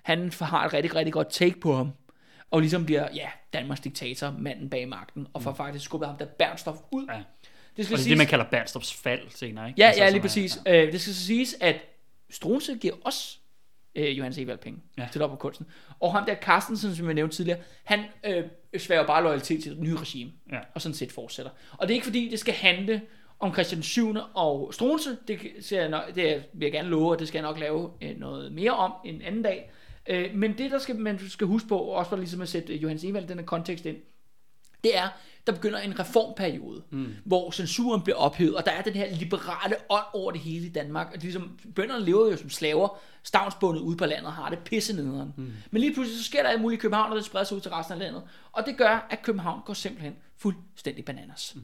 han 0.03 0.33
har 0.41 0.67
et 0.67 0.73
rigtig, 0.73 0.95
rigtig 0.95 1.13
godt 1.13 1.31
take 1.31 1.61
på 1.61 1.75
ham. 1.77 1.91
Og 2.51 2.61
ligesom 2.61 2.87
bliver, 2.87 3.09
ja, 3.15 3.29
Danmarks 3.53 3.81
diktator, 3.81 4.35
manden 4.39 4.71
bag 4.71 4.89
magten, 4.89 5.27
og 5.33 5.43
får 5.43 5.55
faktisk 5.55 5.85
skubbet 5.85 6.09
ham 6.09 6.19
der 6.19 6.25
Bernstorff 6.25 6.79
ud. 6.91 7.07
Ja. 7.11 7.13
Det 7.17 7.23
skal 7.23 7.25
Og 7.77 7.77
det 7.77 7.93
er 7.93 7.97
siges- 7.97 8.09
det, 8.09 8.19
man 8.19 8.27
kalder 8.27 8.45
Bernstorffs 8.45 8.95
fald 8.95 9.21
senere, 9.31 9.69
ikke? 9.69 9.81
Ja, 9.81 9.87
Altså, 9.87 10.03
ja, 10.03 10.09
lige 10.09 10.19
er- 10.19 10.23
præcis. 10.23 10.59
Ja. 10.67 10.83
Øh, 10.87 10.93
det 10.93 11.01
skal 11.01 11.15
så 11.15 11.27
siges, 11.27 11.57
at 11.61 11.77
Struense 12.31 12.75
giver 12.81 12.95
også 13.05 13.39
øh, 13.95 14.19
Johannes 14.19 14.39
Evald 14.39 14.59
penge 14.59 14.81
Ja. 14.99 15.09
til 15.13 15.23
op 15.23 15.31
på 15.31 15.37
kunsten. 15.37 15.67
Og 16.01 16.13
ham 16.13 16.25
der 16.27 16.35
Carstensen, 16.35 16.97
som 16.97 17.07
jeg 17.07 17.15
nævnte 17.15 17.37
tidligere, 17.37 17.59
han 17.85 18.01
øh, 18.25 18.45
sværger 18.79 19.07
bare 19.07 19.23
loyalitet 19.23 19.63
til 19.63 19.73
det 19.73 19.81
nye 19.81 19.97
regime, 19.97 20.31
Ja. 20.53 20.59
og 20.75 20.83
sådan 20.83 20.95
set 20.95 21.13
fortsætter. 21.13 21.53
Og 21.79 21.89
det 21.89 21.95
er 21.95 21.97
ikke 21.97 22.07
fordi, 22.07 22.29
det 22.31 22.39
skal 22.39 22.55
handle 22.55 23.03
om 23.43 23.53
Christian 23.53 23.83
7. 23.83 24.17
og 24.35 24.75
Struense, 24.75 25.17
det, 25.29 25.41
ser 25.61 25.81
jeg 25.81 25.89
nok, 25.89 26.15
det 26.15 26.45
vil 26.53 26.67
jeg 26.67 26.73
gerne 26.73 26.89
love, 26.89 27.11
og 27.11 27.19
det 27.19 27.29
skal 27.29 27.39
jeg 27.39 27.49
nok 27.49 27.59
lave 27.59 27.91
øh, 28.03 28.19
noget 28.19 28.53
mere 28.53 28.71
om 28.71 28.93
en 29.05 29.23
anden 29.23 29.43
dag. 29.43 29.71
Øh, 30.07 30.35
men 30.35 30.59
det, 30.59 30.71
der 30.71 30.79
skal, 30.79 30.97
man 30.97 31.29
skal 31.29 31.47
huske 31.47 31.69
på, 31.69 31.79
også 31.79 32.09
for 32.09 32.17
ligesom 32.17 32.41
at 32.41 32.49
sætte 32.49 32.75
øh, 32.75 32.83
Johannes 32.83 33.05
Evald 33.05 33.29
den 33.29 33.39
her 33.39 33.47
kontekst 33.47 33.87
ind, 33.87 33.97
det 34.85 34.97
er, 34.97 35.09
der 35.47 35.53
begynder 35.53 35.79
en 35.79 35.99
reformperiode, 35.99 36.83
mm. 36.91 37.15
hvor 37.25 37.51
censuren 37.51 38.03
bliver 38.03 38.17
ophævet, 38.17 38.57
og 38.57 38.67
der 38.67 38.73
er 38.73 38.83
den 38.83 38.93
her 38.93 39.17
liberale 39.17 39.77
ånd 39.91 40.05
over 40.13 40.31
det 40.31 40.41
hele 40.41 40.67
i 40.67 40.73
Danmark. 40.73 41.07
Og 41.07 41.15
er 41.15 41.21
ligesom, 41.21 41.59
bønderne 41.75 42.05
lever 42.05 42.31
jo 42.31 42.37
som 42.37 42.51
slaver, 42.51 42.99
stavnsbundet 43.23 43.81
ude 43.81 43.97
på 43.97 44.07
landet, 44.07 44.33
har 44.33 44.51
det 44.51 44.59
pisse 44.59 44.97
nederen. 44.97 45.33
Mm. 45.37 45.53
Men 45.71 45.81
lige 45.81 45.95
pludselig 45.95 46.19
så 46.19 46.25
sker 46.25 46.43
der 46.43 46.49
alt 46.49 46.61
muligt 46.61 46.79
i 46.79 46.83
København, 46.83 47.11
og 47.11 47.17
det 47.17 47.25
spreder 47.25 47.45
sig 47.45 47.57
ud 47.57 47.61
til 47.61 47.71
resten 47.71 47.93
af 47.93 47.99
landet. 47.99 48.23
Og 48.53 48.67
det 48.67 48.77
gør, 48.77 49.07
at 49.11 49.23
København 49.23 49.61
går 49.65 49.75
simpelthen 49.75 50.17
fuldstændig 50.37 51.05
bananas. 51.05 51.53
Mm. 51.55 51.63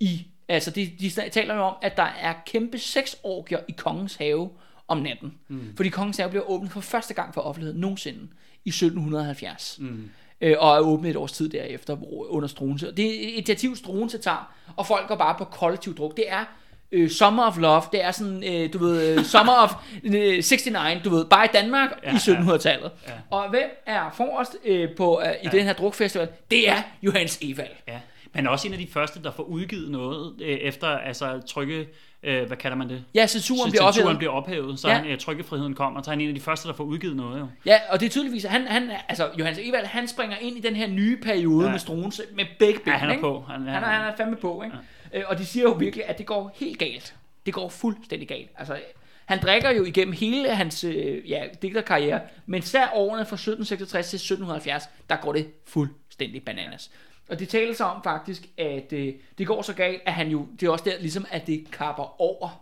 I, 0.00 0.26
altså 0.48 0.70
de, 0.70 0.90
de 1.00 1.10
taler 1.30 1.54
jo 1.54 1.60
om, 1.60 1.74
at 1.82 1.96
der 1.96 2.02
er 2.20 2.34
kæmpe 2.46 2.78
sexorgier 2.78 3.58
i 3.68 3.72
kongens 3.72 4.14
have 4.14 4.50
om 4.88 4.98
natten. 4.98 5.34
Mm. 5.48 5.76
Fordi 5.76 5.88
kongens 5.88 6.16
have 6.16 6.30
bliver 6.30 6.50
åbnet 6.50 6.72
for 6.72 6.80
første 6.80 7.14
gang 7.14 7.34
for 7.34 7.40
offentligheden 7.40 7.80
nogensinde 7.80 8.28
i 8.64 8.68
1770. 8.68 9.76
Mm 9.80 10.10
øh, 10.44 10.56
og 10.58 10.76
er 10.76 10.80
åbnet 10.80 11.10
et 11.10 11.16
års 11.16 11.32
tid 11.32 11.48
derefter 11.48 11.96
under 12.28 12.48
Struense. 12.48 12.92
Det 12.92 13.06
er 13.06 13.28
et 13.28 13.32
initiativ, 13.32 13.76
Struense 13.76 14.18
tager, 14.18 14.54
og 14.76 14.86
folk 14.86 15.08
går 15.08 15.16
bare 15.16 15.34
på 15.38 15.44
kollektiv 15.44 15.96
druk. 15.96 16.16
Det 16.16 16.24
er 16.28 16.44
øh, 16.92 17.10
Summer 17.10 17.42
of 17.46 17.58
Love, 17.58 17.82
det 17.92 18.04
er 18.04 18.10
sådan, 18.10 18.44
øh, 18.44 18.72
du 18.72 18.78
ved, 18.78 19.18
øh, 19.18 19.24
Summer 19.24 19.52
of 19.52 19.72
øh, 20.04 20.12
69, 20.12 21.02
du 21.04 21.10
ved, 21.10 21.24
bare 21.24 21.44
i 21.44 21.48
Danmark 21.52 21.90
ja, 22.04 22.12
i 22.12 22.14
1700-tallet. 22.14 22.90
Ja. 23.06 23.12
Ja. 23.12 23.18
Og 23.30 23.50
hvem 23.50 23.70
er 23.86 24.10
forrest 24.14 24.56
øh, 24.64 24.96
på, 24.96 25.20
øh, 25.24 25.30
i 25.30 25.34
ja. 25.44 25.50
den 25.50 25.64
her 25.64 25.72
drukfestival? 25.72 26.28
Det 26.50 26.68
er 26.68 26.82
Johannes 27.02 27.38
Evald. 27.42 27.68
Ja. 27.88 28.00
Men 28.34 28.46
også 28.46 28.66
en 28.68 28.72
af 28.72 28.78
de 28.78 28.86
første, 28.86 29.22
der 29.22 29.30
får 29.30 29.42
udgivet 29.42 29.90
noget 29.90 30.34
øh, 30.42 30.48
efter 30.48 30.88
altså 30.88 31.40
trykke, 31.48 31.88
øh, 32.22 32.46
hvad 32.46 32.56
kalder 32.56 32.76
man 32.76 32.88
det? 32.88 33.04
Ja, 33.14 33.26
censuren 33.26 33.70
bliver 33.70 33.82
Censuren 33.82 34.06
ophævet. 34.06 34.18
bliver 34.18 34.32
ophævet, 34.32 34.78
så 34.78 34.88
Ja. 34.88 34.94
han, 34.94 35.06
øh, 35.06 35.18
trykkefriheden 35.18 35.74
kommer, 35.74 36.02
så 36.02 36.10
er 36.10 36.12
han 36.12 36.20
en 36.20 36.28
af 36.28 36.34
de 36.34 36.40
første, 36.40 36.68
der 36.68 36.74
får 36.74 36.84
udgivet 36.84 37.16
noget. 37.16 37.40
Jo. 37.40 37.46
Ja, 37.66 37.78
og 37.88 38.00
det 38.00 38.06
er 38.06 38.10
tydeligvis, 38.10 38.44
han, 38.44 38.66
han, 38.66 38.90
altså 39.08 39.30
Johannes 39.38 39.60
Evald, 39.62 39.86
han 39.86 40.08
springer 40.08 40.36
ind 40.36 40.56
i 40.56 40.60
den 40.60 40.76
her 40.76 40.86
nye 40.86 41.16
periode 41.22 41.64
ja. 41.66 41.70
Med 41.72 41.78
Struense 41.78 42.22
med 42.34 42.44
begge 42.58 42.80
ben. 42.84 42.92
Ja, 42.92 42.98
han 42.98 43.08
er 43.08 43.12
ikke? 43.12 43.22
på. 43.22 43.44
Han, 43.48 43.60
Han 43.66 43.82
er, 43.82 43.86
han 43.88 44.12
er 44.12 44.16
fandme 44.16 44.36
på, 44.36 44.62
ikke? 44.62 44.76
Ja. 45.12 45.18
Øh, 45.18 45.24
og 45.28 45.38
de 45.38 45.46
siger 45.46 45.62
jo 45.62 45.70
virkelig, 45.72 46.04
at 46.08 46.18
det 46.18 46.26
går 46.26 46.52
helt 46.56 46.78
galt. 46.78 47.14
Det 47.46 47.54
går 47.54 47.68
fuldstændig 47.68 48.28
galt. 48.28 48.50
Altså, 48.58 48.76
han 49.24 49.38
drikker 49.42 49.70
jo 49.70 49.84
igennem 49.84 50.14
hele 50.20 50.48
hans 50.54 50.84
øh, 50.84 51.30
ja, 51.30 51.42
digterkarriere, 51.62 52.20
men 52.46 52.58
især 52.58 52.90
årene 52.94 53.24
fra 53.26 53.34
1766 53.34 54.10
til 54.10 54.16
1770, 54.16 54.82
der 55.10 55.16
går 55.16 55.32
det 55.32 55.46
fuldstændig 55.66 56.42
bananas. 56.44 56.90
Og 57.28 57.38
det 57.38 57.48
taler 57.48 57.74
sig 57.74 57.86
om 57.86 58.02
faktisk, 58.02 58.42
at 58.58 58.92
øh, 58.92 59.14
det 59.38 59.46
går 59.46 59.62
så 59.62 59.72
galt, 59.72 60.02
at 60.06 60.12
han 60.12 60.28
jo, 60.28 60.46
det 60.60 60.66
er 60.66 60.70
også 60.70 60.84
der 60.84 61.00
ligesom, 61.00 61.26
at 61.30 61.46
det 61.46 61.70
kapper 61.72 62.20
over. 62.20 62.60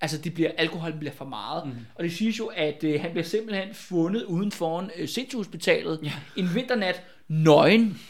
Altså, 0.00 0.18
det 0.18 0.34
bliver, 0.34 0.50
alkoholen 0.56 0.98
bliver 0.98 1.14
for 1.14 1.24
meget. 1.24 1.66
Mm. 1.66 1.72
Og 1.94 2.04
det 2.04 2.12
siges 2.12 2.38
jo, 2.38 2.46
at 2.46 2.84
øh, 2.84 3.00
han 3.00 3.10
bliver 3.10 3.24
simpelthen 3.24 3.74
fundet 3.74 4.22
uden 4.22 4.52
foran 4.52 4.90
øh, 4.96 5.08
sindssygehospitalet 5.08 6.00
ja. 6.02 6.12
en 6.36 6.54
vinternat 6.54 7.02
nøgen 7.28 8.00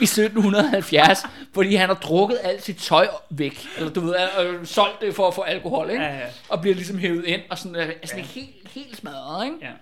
i 0.00 0.04
1770, 0.04 1.18
fordi 1.54 1.74
han 1.74 1.88
har 1.88 1.94
drukket 1.94 2.38
alt 2.42 2.62
sit 2.62 2.76
tøj 2.76 3.08
væk, 3.30 3.66
eller 3.78 3.90
du 3.90 4.00
ved, 4.00 4.14
øh, 4.40 4.66
solgt 4.66 5.00
det 5.00 5.14
for 5.14 5.28
at 5.28 5.34
få 5.34 5.40
alkohol, 5.40 5.90
ikke? 5.90 6.02
Ja, 6.02 6.18
ja. 6.18 6.26
og 6.48 6.60
bliver 6.60 6.74
ligesom 6.74 6.98
hævet 6.98 7.24
ind, 7.24 7.40
og 7.50 7.58
sådan, 7.58 7.76
øh, 7.76 7.92
sådan 8.04 8.24
ja. 8.24 8.30
helt, 8.30 8.68
helt 8.70 8.96
smadret, 8.96 9.44
ikke? 9.44 9.56
Ja. 9.62 9.72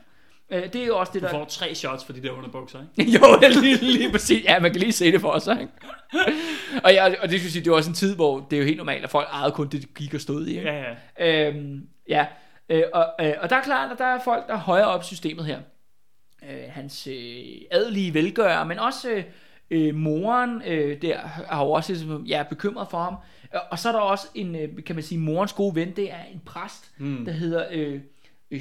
Øh, 0.51 0.73
det 0.73 0.77
er 0.77 0.87
jo 0.87 0.99
også 0.99 1.12
det, 1.12 1.23
Du 1.23 1.27
der... 1.27 1.33
får 1.33 1.45
tre 1.45 1.75
shots 1.75 2.05
for 2.05 2.12
de 2.12 2.23
der 2.23 2.31
underbukser, 2.31 2.79
ikke? 2.99 3.12
jo, 3.19 3.61
lige, 3.61 3.77
lige 3.77 4.12
præcis. 4.12 4.45
Ja, 4.45 4.61
man 4.61 4.73
kan 4.73 4.81
lige 4.81 4.93
se 4.93 5.12
det 5.12 5.20
for 5.20 5.39
sig, 5.39 5.61
ikke? 5.61 5.73
og, 6.85 6.93
ja, 6.93 7.23
og 7.23 7.29
det 7.29 7.41
skal 7.41 7.51
sige, 7.53 7.65
det 7.65 7.70
var 7.70 7.77
også 7.77 7.91
en 7.91 7.95
tid, 7.95 8.15
hvor 8.15 8.47
det 8.51 8.57
er 8.57 8.61
jo 8.61 8.66
helt 8.66 8.77
normalt, 8.77 9.05
at 9.05 9.11
folk 9.11 9.29
ejede 9.33 9.53
kun 9.53 9.69
det, 9.69 9.83
de 9.83 9.87
gik 9.87 10.15
og 10.15 10.20
stod 10.20 10.47
i, 10.47 10.57
ikke? 10.57 10.70
Ja, 10.70 10.95
ja. 11.19 11.49
Øhm, 11.49 11.89
ja, 12.09 12.27
øh, 12.69 12.83
og, 12.93 13.07
øh, 13.20 13.33
og 13.41 13.51
der 13.51 13.57
er 13.57 13.62
klart, 13.62 13.93
at 13.93 13.99
der 13.99 14.05
er 14.05 14.19
folk, 14.25 14.47
der 14.47 14.55
er 14.55 14.59
højere 14.59 14.87
op 14.87 15.03
i 15.03 15.05
systemet 15.05 15.45
her. 15.45 15.59
Øh, 16.51 16.62
hans 16.69 17.07
øh, 17.07 17.45
adelige 17.70 18.15
velgører, 18.15 18.65
men 18.65 18.79
også 18.79 19.11
øh, 19.11 19.25
øh, 19.70 19.95
moren 19.95 20.62
øh, 20.66 21.03
der 21.03 21.19
har 21.19 21.65
jo 21.65 21.70
også 21.70 21.93
ligesom, 21.93 22.25
ja, 22.25 22.45
bekymret 22.49 22.89
for 22.91 22.99
ham. 22.99 23.16
Og 23.70 23.79
så 23.79 23.89
er 23.89 23.93
der 23.93 24.01
også 24.01 24.29
en, 24.35 24.55
øh, 24.55 24.85
kan 24.87 24.97
man 24.97 25.05
sige, 25.05 25.19
morens 25.19 25.53
gode 25.53 25.75
ven, 25.75 25.97
det 25.97 26.12
er 26.12 26.25
en 26.33 26.43
præst, 26.47 26.91
mm. 26.99 27.25
der 27.25 27.33
hedder 27.33 27.66
øh, 27.70 28.01
øh, 28.51 28.61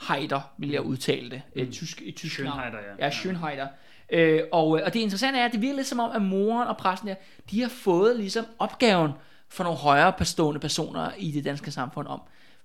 Schönheider, 0.00 0.40
vil 0.58 0.70
jeg 0.70 0.80
udtale 0.82 1.30
det. 1.30 1.42
Mm. 1.56 1.62
Et 1.62 1.72
tysk, 1.72 2.02
et 2.04 2.14
tysk 2.16 2.40
navn. 2.44 2.58
Schönheider, 2.60 2.78
ja. 2.98 3.06
Ja, 3.06 3.10
Schönheider. 3.10 3.66
Øh, 4.12 4.40
og, 4.52 4.78
øh, 4.78 4.84
og 4.86 4.94
det 4.94 5.00
interessante 5.00 5.40
er, 5.40 5.44
at 5.44 5.52
det 5.52 5.60
virker 5.62 5.76
lidt 5.76 5.86
som 5.86 6.00
om, 6.00 6.10
at 6.14 6.22
moren 6.22 6.68
og 6.68 6.76
præsten 6.76 7.08
der, 7.08 7.14
de 7.50 7.60
har 7.62 7.68
fået 7.68 8.16
ligesom 8.16 8.44
opgaven 8.58 9.10
for 9.48 9.64
nogle 9.64 9.78
højere 9.78 10.12
bestående 10.12 10.60
personer 10.60 11.10
i 11.18 11.30
det 11.30 11.44
danske 11.44 11.70
samfund 11.70 12.06
om, 12.06 12.20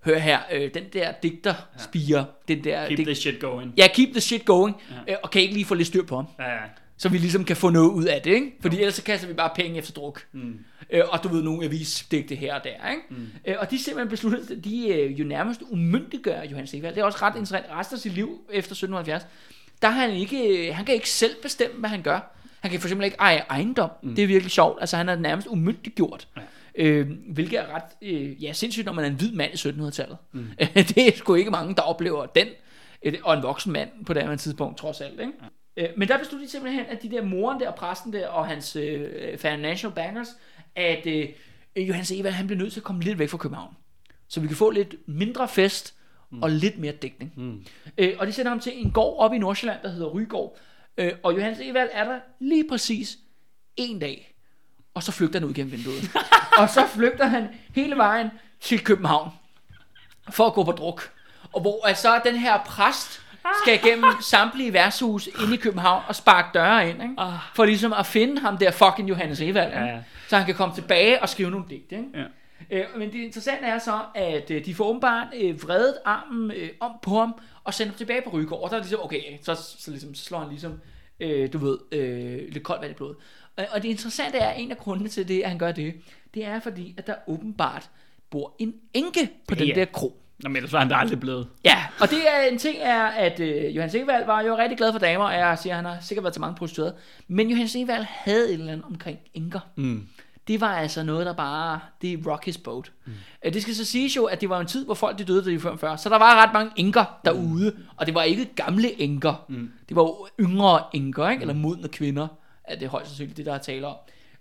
hør 0.05 0.17
her, 0.17 0.39
øh, 0.51 0.73
den 0.73 0.83
der 0.93 1.11
digterspire, 1.23 2.25
den 2.47 2.63
der... 2.63 2.87
Keep 2.87 2.97
dig- 2.97 3.05
this 3.05 3.17
shit 3.17 3.39
going. 3.39 3.73
Ja, 3.77 3.87
keep 3.93 4.09
the 4.11 4.21
shit 4.21 4.45
going, 4.45 4.75
ja. 5.07 5.11
øh, 5.13 5.17
og 5.23 5.31
kan 5.31 5.41
I 5.41 5.43
ikke 5.43 5.53
lige 5.53 5.65
få 5.65 5.73
lidt 5.73 5.87
styr 5.87 6.03
på 6.05 6.15
ham, 6.15 6.27
Ja, 6.39 6.51
ja. 6.53 6.59
Så 6.97 7.09
vi 7.09 7.17
ligesom 7.17 7.43
kan 7.45 7.55
få 7.55 7.69
noget 7.69 7.89
ud 7.89 8.03
af 8.03 8.21
det, 8.21 8.31
ikke? 8.31 8.51
Fordi 8.61 8.77
ellers 8.79 8.95
så 8.95 9.03
kaster 9.03 9.27
vi 9.27 9.33
bare 9.33 9.49
penge 9.55 9.77
efter 9.77 9.93
druk. 9.93 10.21
Mm. 10.31 10.59
Øh, 10.89 11.01
og 11.09 11.23
du 11.23 11.27
ved, 11.27 11.43
nogle 11.43 11.65
avisdigte 11.65 12.35
her 12.35 12.55
og 12.55 12.63
der, 12.63 12.89
ikke? 12.89 13.01
Mm. 13.09 13.27
Øh, 13.47 13.55
og 13.59 13.71
de 13.71 13.79
simpelthen 13.79 14.09
besluttet, 14.09 14.63
de 14.63 14.87
øh, 14.87 15.19
jo 15.19 15.25
nærmest 15.25 15.61
umyndiggør 15.69 16.41
Johannes 16.43 16.73
Evald. 16.73 16.95
Det 16.95 17.01
er 17.01 17.05
også 17.05 17.19
ret 17.21 17.35
interessant. 17.35 17.65
Resten 17.71 17.95
af 17.95 17.99
sit 17.99 18.13
liv 18.13 18.41
efter 18.49 18.71
1770, 18.71 19.27
der 19.81 19.89
har 19.89 20.01
han 20.01 20.11
ikke, 20.11 20.67
øh, 20.67 20.75
han 20.75 20.85
kan 20.85 20.95
ikke 20.95 21.09
selv 21.09 21.35
bestemme, 21.41 21.79
hvad 21.79 21.89
han 21.89 22.01
gør. 22.01 22.35
Han 22.59 22.71
kan 22.71 22.79
for 22.79 22.87
eksempel 22.87 23.05
ikke 23.05 23.17
eje 23.19 23.43
ejendom. 23.49 23.89
Mm. 24.03 24.15
Det 24.15 24.23
er 24.23 24.27
virkelig 24.27 24.51
sjovt. 24.51 24.77
Altså 24.81 24.97
han 24.97 25.09
er 25.09 25.15
nærmest 25.15 25.47
umyndiggjort. 25.47 26.27
Ja. 26.37 26.41
Øh, 26.77 27.07
hvilket 27.27 27.59
er 27.59 27.75
ret 27.75 27.83
øh, 28.01 28.43
ja, 28.43 28.53
sindssygt, 28.53 28.85
når 28.85 28.93
man 28.93 29.05
er 29.05 29.09
en 29.09 29.15
hvid 29.15 29.31
mand 29.31 29.53
i 29.53 29.55
1700-tallet. 29.55 30.17
Mm. 30.31 30.47
det 30.75 30.97
er 31.07 31.11
sgu 31.15 31.35
ikke 31.35 31.51
mange, 31.51 31.75
der 31.75 31.81
oplever 31.81 32.25
den. 32.25 32.47
Øh, 33.03 33.13
Og 33.23 33.37
en 33.37 33.43
voksen 33.43 33.71
mand 33.71 33.89
på 34.05 34.13
det 34.13 34.23
her 34.23 34.35
tidspunkt, 34.35 34.77
trods 34.77 35.01
alt. 35.01 35.19
Ikke? 35.19 35.31
Ja. 35.41 35.47
Men 35.97 36.07
der 36.07 36.17
besluttede 36.17 36.45
de 36.45 36.51
simpelthen, 36.51 36.85
at 36.85 37.01
de 37.01 37.11
der 37.11 37.21
moren 37.21 37.59
der, 37.59 37.71
præsten 37.71 38.13
der, 38.13 38.27
og 38.27 38.47
hans 38.47 38.75
øh, 38.75 39.37
financial 39.37 39.91
bankers, 39.91 40.27
at 40.75 41.05
øh, 41.05 41.29
øh, 41.75 41.87
Johannes 41.87 42.11
Evald, 42.11 42.33
han 42.33 42.47
bliver 42.47 42.59
nødt 42.59 42.73
til 42.73 42.79
at 42.79 42.83
komme 42.83 43.01
lidt 43.01 43.19
væk 43.19 43.29
fra 43.29 43.37
København. 43.37 43.75
Så 44.27 44.39
vi 44.39 44.47
kan 44.47 44.55
få 44.55 44.69
lidt 44.69 44.95
mindre 45.07 45.47
fest 45.47 45.93
og 46.41 46.49
lidt 46.49 46.77
mere 46.77 46.91
dækning. 46.91 47.33
Mm. 47.35 47.65
Øh, 47.97 48.15
og 48.19 48.27
de 48.27 48.33
sender 48.33 48.49
ham 48.49 48.59
til 48.59 48.85
en 48.85 48.91
gård 48.91 49.19
op 49.19 49.33
i 49.33 49.37
Nordsjælland, 49.37 49.81
der 49.83 49.89
hedder 49.89 50.07
Rygård. 50.07 50.57
Øh, 50.97 51.11
og 51.23 51.35
Johannes 51.35 51.59
Evald 51.59 51.89
er 51.91 52.03
der 52.03 52.19
lige 52.39 52.67
præcis 52.69 53.17
en 53.77 53.99
dag. 53.99 54.35
Og 54.93 55.03
så 55.03 55.11
flygter 55.11 55.39
han 55.39 55.49
ud 55.49 55.53
gennem 55.53 55.71
vinduet. 55.71 56.11
og 56.59 56.69
så 56.69 56.87
flygter 56.87 57.25
han 57.25 57.47
hele 57.75 57.95
vejen 57.97 58.29
til 58.59 58.83
København 58.83 59.29
for 60.29 60.47
at 60.47 60.53
gå 60.53 60.63
på 60.63 60.71
druk. 60.71 61.11
Og 61.53 61.61
hvor 61.61 61.85
altså 61.87 62.21
den 62.25 62.35
her 62.35 62.63
præst 62.63 63.21
skal 63.63 63.79
igennem 63.85 64.11
samtlige 64.21 64.73
værtshus 64.73 65.27
ind 65.27 65.53
i 65.53 65.57
København 65.57 66.03
og 66.07 66.15
sparke 66.15 66.47
døre 66.53 66.89
ind, 66.89 67.01
ikke? 67.03 67.15
for 67.55 67.65
ligesom 67.65 67.93
at 67.93 68.05
finde 68.05 68.41
ham 68.41 68.57
der 68.57 68.71
fucking 68.71 69.09
Johannes 69.09 69.41
Evald, 69.41 69.67
ikke? 69.73 69.85
Ja, 69.85 69.85
ja. 69.85 69.99
så 70.27 70.37
han 70.37 70.45
kan 70.45 70.55
komme 70.55 70.75
tilbage 70.75 71.21
og 71.21 71.29
skrive 71.29 71.51
nogle 71.51 71.65
digte. 71.69 71.95
Ikke? 71.95 72.09
Ja. 72.13 72.23
Øh, 72.71 72.85
men 72.97 73.11
det 73.13 73.19
interessante 73.19 73.65
er 73.65 73.79
så, 73.79 73.99
at 74.15 74.51
øh, 74.51 74.65
de 74.65 74.75
får 74.75 74.85
åbenbart 74.85 75.27
øh, 75.35 75.63
vredet 75.63 75.97
armen 76.05 76.51
øh, 76.51 76.69
om 76.79 76.91
på 77.01 77.19
ham, 77.19 77.35
og 77.63 77.73
sender 77.73 77.91
ham 77.91 77.97
tilbage 77.97 78.21
på 78.21 78.29
Rygård. 78.29 78.63
Og 78.63 78.69
der 78.69 78.75
er 78.75 78.81
ligesom, 78.81 78.99
okay, 79.03 79.21
så, 79.41 79.55
så, 79.55 79.91
ligesom, 79.91 80.15
så 80.15 80.23
slår 80.23 80.39
han 80.39 80.49
ligesom, 80.49 80.79
øh, 81.19 81.53
du 81.53 81.57
ved, 81.57 81.77
øh, 81.91 82.53
lidt 82.53 82.63
koldt 82.63 82.81
vand 82.81 82.91
i 82.91 82.95
blodet. 82.95 83.15
Og, 83.57 83.65
og 83.71 83.83
det 83.83 83.89
interessante 83.89 84.37
er, 84.37 84.53
en 84.53 84.71
af 84.71 84.77
grundene 84.77 85.09
til 85.09 85.27
det, 85.27 85.41
at 85.41 85.49
han 85.49 85.57
gør 85.57 85.71
det, 85.71 85.93
det 86.33 86.45
er 86.45 86.59
fordi, 86.59 86.95
at 86.97 87.07
der 87.07 87.15
åbenbart 87.27 87.89
bor 88.29 88.55
en 88.59 88.73
enke 88.93 89.29
på 89.47 89.55
den 89.55 89.67
Ja. 89.67 89.73
der 89.73 89.85
kro. 89.85 90.21
Nå, 90.43 90.49
men 90.49 90.55
ellers 90.55 90.73
var 90.73 90.79
han 90.79 90.89
da 90.89 90.95
aldrig 90.95 91.19
blevet. 91.19 91.47
Ja, 91.63 91.85
og 92.01 92.09
det 92.09 92.19
er 92.29 92.41
en 92.51 92.57
ting 92.57 92.77
er, 92.81 93.03
at 93.03 93.39
øh, 93.39 93.75
Johan 93.75 93.89
Sevald 93.89 94.25
var 94.25 94.41
jo 94.41 94.57
rigtig 94.57 94.77
glad 94.77 94.91
for 94.91 94.99
damer, 94.99 95.25
og 95.25 95.33
jeg 95.33 95.57
siger, 95.59 95.73
at 95.73 95.75
han 95.75 95.85
har 95.85 95.97
sikkert 96.01 96.23
været 96.23 96.33
til 96.33 96.41
mange 96.41 96.55
prostituerede. 96.55 96.95
Men 97.27 97.49
Johan 97.49 97.67
Sevald 97.67 98.05
havde 98.09 98.47
et 98.47 98.53
eller 98.53 98.71
andet 98.71 98.85
omkring 98.85 99.19
enker. 99.33 99.59
Mm. 99.75 100.07
Det 100.47 100.61
var 100.61 100.75
altså 100.75 101.03
noget, 101.03 101.25
der 101.25 101.33
bare, 101.33 101.79
det 102.01 102.27
rock 102.27 102.45
his 102.45 102.57
boat. 102.57 102.91
Mm. 103.05 103.13
Det 103.53 103.61
skal 103.61 103.75
så 103.75 103.85
siges 103.85 104.15
jo, 104.15 104.25
at 104.25 104.41
det 104.41 104.49
var 104.49 104.59
en 104.59 104.67
tid, 104.67 104.85
hvor 104.85 104.93
folk 104.93 105.19
de 105.19 105.23
døde, 105.23 105.45
da 105.45 105.49
de 105.49 105.63
var 105.63 105.75
før. 105.75 105.95
Så 105.95 106.09
der 106.09 106.17
var 106.17 106.43
ret 106.43 106.53
mange 106.53 106.71
enker 106.75 107.19
derude, 107.25 107.73
mm. 107.77 107.83
og 107.97 108.05
det 108.05 108.15
var 108.15 108.23
ikke 108.23 108.45
gamle 108.55 109.01
enker. 109.01 109.45
Mm. 109.49 109.71
Det 109.89 109.95
var 109.95 110.01
jo 110.01 110.27
yngre 110.39 110.83
enker, 110.93 111.29
ikke? 111.29 111.41
eller 111.41 111.53
modne 111.53 111.87
kvinder, 111.87 112.27
er 112.63 112.75
det 112.75 112.87
højst 112.87 113.07
sandsynligt 113.07 113.37
det, 113.37 113.45
der 113.45 113.53
er 113.53 113.57
tale 113.57 113.87
om. 113.87 113.95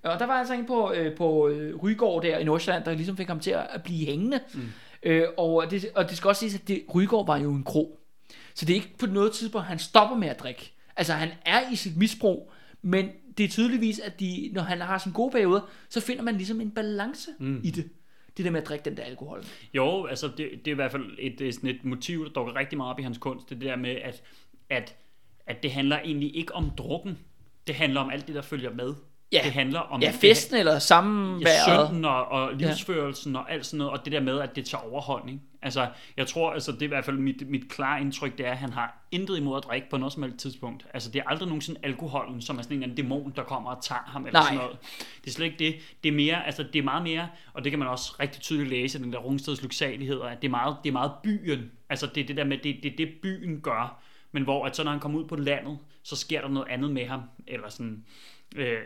Og 0.04 0.18
der 0.18 0.26
var 0.26 0.34
altså 0.34 0.54
en 0.54 0.66
på, 0.66 0.92
øh, 0.92 1.16
på 1.16 1.48
øh, 1.48 1.76
Rygård 1.76 2.22
der 2.22 2.38
i 2.38 2.44
Nordsjælland, 2.44 2.84
der 2.84 2.94
ligesom 2.94 3.16
fik 3.16 3.28
ham 3.28 3.40
til 3.40 3.50
at, 3.50 3.66
at 3.70 3.82
blive 3.82 4.06
hængende. 4.06 4.40
Mm. 4.54 4.72
Øh, 5.04 5.28
og, 5.36 5.70
det, 5.70 5.90
og 5.94 6.08
det 6.08 6.16
skal 6.16 6.28
også 6.28 6.40
siges, 6.40 6.54
at 6.54 6.68
det, 6.68 6.84
Rygård 6.94 7.26
var 7.26 7.38
jo 7.38 7.52
en 7.52 7.64
kro. 7.64 7.98
Så 8.54 8.64
det 8.64 8.72
er 8.72 8.74
ikke 8.74 8.98
på 8.98 9.06
noget 9.06 9.32
tidspunkt, 9.32 9.66
han 9.66 9.78
stopper 9.78 10.16
med 10.16 10.28
at 10.28 10.40
drikke. 10.40 10.72
Altså 10.96 11.12
han 11.12 11.30
er 11.46 11.70
i 11.72 11.76
sit 11.76 11.96
misbrug, 11.96 12.52
men 12.82 13.08
det 13.38 13.44
er 13.44 13.48
tydeligvis, 13.48 13.98
at 13.98 14.20
de, 14.20 14.50
når 14.52 14.62
han 14.62 14.80
har 14.80 14.98
sin 14.98 15.12
gode 15.12 15.30
perioder, 15.30 15.60
så 15.88 16.00
finder 16.00 16.22
man 16.22 16.36
ligesom 16.36 16.60
en 16.60 16.70
balance 16.70 17.30
mm. 17.38 17.60
i 17.64 17.70
det. 17.70 17.90
Det 18.36 18.44
der 18.44 18.50
med 18.50 18.60
at 18.60 18.68
drikke 18.68 18.84
den 18.84 18.96
der 18.96 19.02
alkohol. 19.02 19.44
Jo, 19.74 20.06
altså 20.06 20.26
det, 20.26 20.50
det 20.64 20.66
er 20.66 20.72
i 20.72 20.74
hvert 20.74 20.92
fald 20.92 21.16
et, 21.18 21.40
øh, 21.40 21.52
sådan 21.52 21.70
et 21.70 21.84
motiv, 21.84 22.24
der 22.24 22.30
dukker 22.30 22.56
rigtig 22.56 22.76
meget 22.76 22.90
op 22.90 22.98
i 22.98 23.02
hans 23.02 23.18
kunst. 23.18 23.50
Det 23.50 23.60
der 23.60 23.76
med, 23.76 23.90
at, 23.90 24.22
at, 24.70 24.96
at 25.46 25.62
det 25.62 25.72
handler 25.72 25.98
egentlig 25.98 26.36
ikke 26.36 26.54
om 26.54 26.70
drukken. 26.70 27.18
Det 27.66 27.74
handler 27.74 28.00
om 28.00 28.10
alt 28.10 28.26
det, 28.26 28.34
der 28.34 28.42
følger 28.42 28.74
med. 28.74 28.94
Ja. 29.32 29.40
Det 29.44 29.52
handler 29.52 29.80
om 29.80 30.00
Ja, 30.00 30.12
festen 30.20 30.56
eller 30.56 30.78
samværet. 30.78 31.68
Ja, 31.68 31.86
synden 31.86 32.04
og, 32.04 32.28
og 32.28 32.54
livsførelsen 32.54 33.36
og 33.36 33.52
alt 33.52 33.66
sådan 33.66 33.78
noget, 33.78 33.92
og 33.92 34.04
det 34.04 34.12
der 34.12 34.20
med, 34.20 34.40
at 34.40 34.56
det 34.56 34.66
tager 34.66 34.82
overhånd, 34.82 35.30
ikke? 35.30 35.40
Altså, 35.62 35.88
jeg 36.16 36.26
tror, 36.26 36.50
altså, 36.52 36.72
det 36.72 36.82
er 36.82 36.86
i 36.86 36.88
hvert 36.88 37.04
fald 37.04 37.18
mit, 37.18 37.50
mit 37.50 37.68
klare 37.68 38.00
indtryk, 38.00 38.38
det 38.38 38.46
er, 38.46 38.50
at 38.50 38.56
han 38.58 38.72
har 38.72 39.06
intet 39.10 39.38
imod 39.38 39.56
at 39.56 39.64
drikke 39.64 39.90
på 39.90 39.96
noget 39.96 40.12
som 40.12 40.22
helst 40.22 40.38
tidspunkt. 40.38 40.86
Altså, 40.94 41.10
det 41.10 41.18
er 41.18 41.28
aldrig 41.28 41.48
nogensinde 41.48 41.80
alkoholen, 41.82 42.42
som 42.42 42.58
er 42.58 42.62
sådan 42.62 42.76
en 42.76 42.82
eller 42.82 42.92
anden 42.92 43.04
dæmon, 43.04 43.32
der 43.36 43.42
kommer 43.42 43.70
og 43.70 43.82
tager 43.82 44.02
ham, 44.06 44.26
eller 44.26 44.40
Nej. 44.40 44.44
sådan 44.44 44.58
noget. 44.58 44.76
Det 45.24 45.30
er 45.30 45.34
slet 45.34 45.46
ikke 45.46 45.58
det. 45.58 45.74
Det 46.02 46.08
er 46.08 46.12
mere, 46.12 46.46
altså, 46.46 46.62
det 46.62 46.78
er 46.78 46.82
meget 46.82 47.02
mere, 47.02 47.28
og 47.52 47.64
det 47.64 47.72
kan 47.72 47.78
man 47.78 47.88
også 47.88 48.14
rigtig 48.20 48.42
tydeligt 48.42 48.70
læse, 48.70 48.98
den 48.98 49.12
der 49.12 49.18
Rungsteds 49.18 49.62
lyksalighed, 49.62 50.20
at 50.20 50.42
det 50.42 50.48
er 50.48 50.50
meget, 50.50 50.76
det 50.84 50.88
er 50.88 50.92
meget 50.92 51.12
byen. 51.22 51.70
Altså, 51.90 52.06
det 52.14 52.22
er 52.22 52.26
det 52.26 52.36
der 52.36 52.44
med, 52.44 52.58
det, 52.58 52.76
det 52.82 52.94
det, 52.98 53.08
byen 53.22 53.60
gør. 53.60 54.00
Men 54.32 54.42
hvor, 54.42 54.66
at 54.66 54.76
så 54.76 54.84
når 54.84 54.90
han 54.90 55.00
kommer 55.00 55.18
ud 55.18 55.24
på 55.24 55.36
landet, 55.36 55.78
så 56.02 56.16
sker 56.16 56.40
der 56.40 56.48
noget 56.48 56.68
andet 56.68 56.90
med 56.90 57.06
ham, 57.06 57.20
eller 57.46 57.68
sådan, 57.68 58.04
øh, 58.54 58.78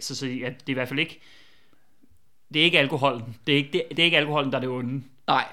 så, 0.00 0.16
så 0.16 0.26
ja, 0.26 0.46
det 0.46 0.66
er 0.66 0.70
i 0.70 0.72
hvert 0.72 0.88
fald 0.88 0.98
ikke, 0.98 1.20
det 2.54 2.60
er 2.60 2.64
ikke 2.64 2.78
alkoholen. 2.78 3.36
Det 3.46 3.52
er 3.52 3.56
ikke, 3.56 3.72
det, 3.72 3.82
det 3.90 3.98
er 3.98 4.04
ikke 4.04 4.16
alkoholen, 4.16 4.52
der 4.52 4.58
er 4.58 4.60
det 4.60 4.68
onde. 4.70 5.02
Nej. 5.26 5.48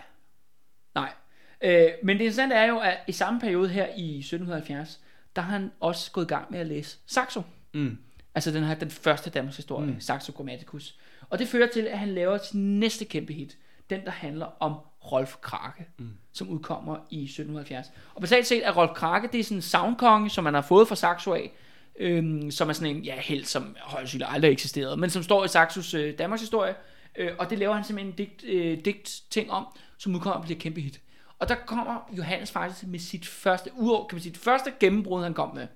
Nej. 0.96 1.14
Øh, 1.62 1.90
men 2.04 2.18
det 2.18 2.24
interessante 2.24 2.56
er 2.56 2.66
jo, 2.66 2.80
at 2.80 2.98
i 3.08 3.12
samme 3.12 3.40
periode 3.40 3.70
her 3.70 3.88
i 3.98 4.18
1770, 4.18 5.00
der 5.36 5.42
har 5.42 5.52
han 5.52 5.72
også 5.80 6.12
gået 6.12 6.26
i 6.26 6.28
gang 6.28 6.52
med 6.52 6.60
at 6.60 6.68
læse 6.68 6.98
Saxo. 7.06 7.42
Mm. 7.74 7.98
Altså 8.36 8.52
den 8.52 8.64
her, 8.64 8.76
den 8.76 8.92
første 8.92 9.30
Danmarks 9.30 9.58
historie, 9.58 9.92
mm. 9.92 10.00
Saxo 10.00 10.32
Grammaticus. 10.32 10.96
Og 11.30 11.40
det 11.40 11.48
fører 11.48 11.68
til, 11.74 11.82
at 11.82 12.00
han 12.00 12.10
laver 12.10 12.38
sin 12.38 12.80
næste 12.80 13.06
kæmpe 13.06 13.34
hit. 13.34 13.58
Den, 13.90 14.06
der 14.06 14.12
handler 14.12 14.46
om 14.60 14.74
Rolf 15.12 15.36
Krake, 15.42 15.86
mm. 15.98 16.10
som 16.34 16.50
udkommer 16.50 16.96
i 17.10 17.24
1770. 17.24 17.92
Og 18.14 18.22
basalt 18.22 18.48
set 18.48 18.68
er 18.68 18.72
Rolf 18.72 18.92
Krake, 18.92 19.30
det 19.32 19.40
er 19.40 19.44
sådan 19.44 19.58
en 19.58 19.62
soundkonge, 19.62 20.30
som 20.30 20.44
man 20.44 20.54
har 20.54 20.62
fået 20.62 20.88
fra 20.88 20.96
Saxo 20.96 21.34
af, 21.34 21.52
øhm, 22.00 22.52
som 22.52 22.70
er 22.70 22.74
sådan 22.74 22.96
en 22.96 23.04
ja, 23.04 23.20
helt, 23.20 23.48
som 23.48 23.76
højst 23.80 24.00
sandsynligt 24.00 24.30
aldrig 24.34 24.52
eksisteret, 24.52 25.00
men 25.00 25.10
som 25.10 25.24
står 25.24 25.46
i 25.46 25.48
Saxos 25.48 25.94
øh, 25.94 26.18
Danmarks 26.18 26.42
historie. 26.42 26.76
Øh, 27.16 27.32
og 27.40 27.50
det 27.50 27.58
laver 27.58 27.74
han 27.74 27.84
simpelthen 27.84 28.14
en 28.14 28.18
digt, 28.18 28.44
øh, 28.44 28.86
digt 28.86 29.22
ting 29.30 29.52
om, 29.52 29.66
som 29.98 30.16
udkommer 30.16 30.36
og 30.36 30.42
bliver 30.42 30.56
et 30.56 30.62
kæmpe 30.62 30.82
hit. 30.82 31.02
Og 31.40 31.50
der 31.50 31.56
kommer 31.56 32.10
Johannes 32.18 32.52
faktisk 32.52 32.88
med 32.88 33.00
sit 33.00 33.28
første, 33.28 33.70
udover, 33.78 34.08
kan 34.08 34.16
man 34.16 34.22
sige, 34.22 34.34
det 34.34 34.42
første 34.42 34.74
gennembrud, 34.80 35.24
han 35.24 35.34
kom 35.34 35.56
med. 35.56 35.68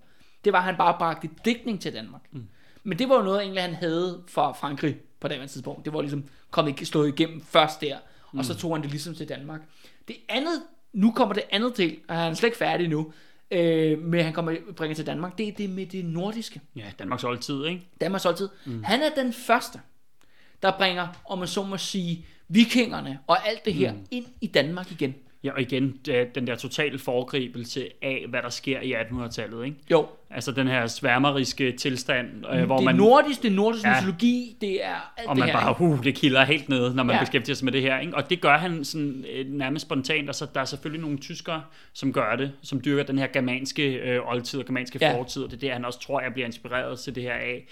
Det 0.46 0.54
var, 0.54 0.60
at 0.60 0.66
han 0.66 0.76
bare 0.78 0.96
bragte 0.98 1.30
digtning 1.46 1.82
til 1.82 1.94
Danmark. 1.94 2.22
Mm. 2.32 2.48
Men 2.84 3.00
det 3.00 3.10
var 3.10 3.16
jo 3.16 3.22
noget, 3.22 3.42
egentlig, 3.42 3.64
han 3.64 3.74
havde 3.74 4.24
fra 4.28 4.52
Frankrig 4.52 4.98
på 5.20 5.28
det 5.28 5.50
tidspunkt. 5.50 5.86
Det 5.86 5.94
var 5.94 6.02
ligesom 6.02 6.24
kommet 6.52 6.88
slået 6.88 7.08
igennem 7.08 7.42
først 7.42 7.82
der, 7.82 7.98
mm. 8.34 8.40
og 8.40 8.46
så 8.46 8.56
tog 8.56 8.76
han 8.76 8.82
det 8.82 8.92
ligesom 8.92 9.16
til 9.16 9.30
Danmark. 9.30 9.62
Det 10.08 10.16
andet, 10.30 10.62
nu 10.94 11.12
kommer 11.12 11.34
det 11.34 11.44
andet 11.52 11.74
til, 11.74 11.98
og 12.08 12.16
han 12.16 12.32
er 12.32 12.36
slet 12.36 12.48
ikke 12.48 12.58
færdig 12.58 12.90
nu, 12.90 13.14
øh, 13.52 14.00
med 14.00 14.24
han 14.24 14.34
kommer 14.34 14.56
bringer 14.78 14.96
til 14.96 15.06
Danmark, 15.06 15.38
det 15.38 15.48
er 15.48 15.52
det 15.52 15.70
med 15.70 15.86
det 15.86 16.06
nordiske. 16.06 16.62
Ja, 16.76 16.92
Danmarks 17.00 17.24
oldtid, 17.24 17.66
ikke? 17.66 17.88
Danmarks 18.02 18.26
oldtid. 18.26 18.50
Mm. 18.66 18.84
Han 18.84 19.02
er 19.02 19.10
den 19.16 19.34
første, 19.34 19.80
der 20.62 20.78
bringer, 20.78 21.08
om 21.26 21.40
man 21.40 21.48
så 21.48 21.64
må 21.64 21.78
sige, 21.78 22.26
vikingerne 22.48 23.20
og 23.28 23.48
alt 23.48 23.66
det 23.66 23.74
her 23.74 23.94
mm. 23.94 24.06
ind 24.12 24.26
i 24.42 24.48
Danmark 24.48 24.92
igen. 24.92 25.16
Ja, 25.46 25.52
og 25.54 25.62
igen, 25.62 26.00
det- 26.06 26.36
den 26.36 26.48
der 26.48 26.56
totale 26.56 27.00
foregribelse 27.00 27.88
af, 28.02 28.26
hvad 28.30 28.42
der 28.42 28.50
sker 28.50 28.80
i 28.82 28.94
1800-tallet, 28.94 29.66
ikke? 29.66 29.78
Jo, 29.92 30.08
Altså 30.30 30.52
den 30.52 30.68
her 30.68 30.88
sværmeriske 30.88 31.72
tilstand, 31.72 32.28
øh, 32.54 32.64
hvor 32.66 32.76
det 32.76 32.86
man... 32.86 32.96
nordisk, 32.96 33.42
det 33.44 33.52
er 33.52 33.56
nordisk 33.56 33.86
Ja. 33.86 34.02
mytologi, 34.02 34.58
det 34.62 34.86
er 34.86 35.14
alt 35.18 35.28
og 35.28 35.36
det 35.36 35.40
man 35.40 35.50
her. 35.50 35.54
bare, 35.60 35.76
uh, 35.82 36.04
det 36.04 36.16
kilder 36.16 36.44
helt 36.44 36.70
ned, 36.70 36.94
når 36.94 37.04
man 37.04 37.16
ja. 37.16 37.20
Beskæftiger 37.22 37.56
sig 37.56 37.66
med 37.66 37.74
det 37.74 37.82
her. 37.82 38.00
Ikke? 38.00 38.16
Og 38.16 38.30
det 38.30 38.42
gør 38.42 38.58
han 38.58 38.84
sådan, 38.86 39.26
øh, 39.34 39.46
nærmest 39.52 39.86
spontant, 39.86 40.30
og 40.30 40.36
så 40.36 40.48
der 40.56 40.62
er 40.62 40.66
selvfølgelig 40.66 41.02
nogle 41.02 41.18
tyskere, 41.18 41.64
som 41.94 42.14
gør 42.14 42.36
det, 42.36 42.52
som 42.62 42.82
dyrker 42.86 43.04
den 43.04 43.18
her 43.18 43.28
germanske 43.28 43.94
øh, 43.94 44.30
oldtid 44.30 44.60
og 44.60 44.66
germanske. 44.66 45.00
Ja. 45.02 45.16
fortid, 45.18 45.44
og 45.44 45.50
det 45.50 45.56
er 45.56 45.60
det, 45.60 45.72
han 45.72 45.86
også 45.86 46.00
tror, 46.00 46.22
jeg 46.22 46.34
bliver 46.34 46.46
inspireret 46.46 47.00
til 47.00 47.16
det 47.16 47.24
her 47.24 47.34
af. 47.34 47.66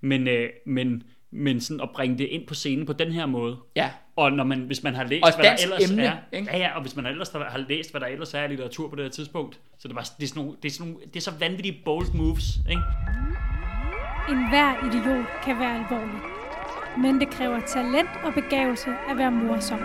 Men, 0.00 0.28
øh, 0.28 0.48
men, 0.66 1.02
men 1.30 1.60
sådan 1.60 1.80
at 1.80 1.90
bringe 1.94 2.18
det 2.18 2.24
ind 2.24 2.46
på 2.46 2.54
scenen 2.54 2.86
på 2.86 2.92
den 2.92 3.12
her 3.12 3.26
måde, 3.26 3.56
Ja, 3.76 3.90
og 4.20 4.32
når 4.32 4.44
man, 4.44 4.58
hvis 4.58 4.82
man 4.82 4.94
har 4.94 5.04
læst, 5.04 5.24
Og 5.24 5.34
hvad 5.34 5.44
der 5.44 5.56
ellers 5.62 5.90
emne, 5.90 6.02
er, 6.04 6.16
ikke? 6.32 6.50
ja, 6.52 6.58
ja, 6.58 6.74
og 6.74 6.82
hvis 6.82 6.96
man 6.96 7.06
ellers 7.06 7.28
har 7.28 7.44
har 7.44 7.64
læst, 7.68 7.90
hvad 7.90 8.00
der 8.00 8.06
ellers 8.06 8.34
er 8.34 8.38
af 8.38 8.48
litteratur 8.48 8.88
på 8.88 8.96
det 8.96 9.04
her 9.04 9.10
tidspunkt, 9.10 9.60
så 9.78 9.88
det, 9.88 9.96
var, 9.96 10.10
det, 10.18 10.24
er 10.24 10.28
sådan 10.28 10.42
nogle, 10.42 10.56
det, 10.62 10.68
er 10.68 10.72
sådan 10.72 10.92
nogle, 10.92 11.06
det 11.06 11.16
er 11.16 11.20
så 11.20 11.32
vanvittige 11.40 11.80
bold 11.84 12.06
moves, 12.14 12.44
ikke? 12.70 12.82
En 14.30 14.48
hver 14.48 14.70
idiot 14.86 15.26
kan 15.44 15.58
være 15.58 15.74
alvorlig. 15.74 16.20
Men 16.98 17.20
det 17.20 17.30
kræver 17.30 17.60
talent 17.60 18.10
og 18.24 18.34
begavelse 18.34 18.90
at 19.10 19.18
være 19.18 19.30
morsom 19.30 19.80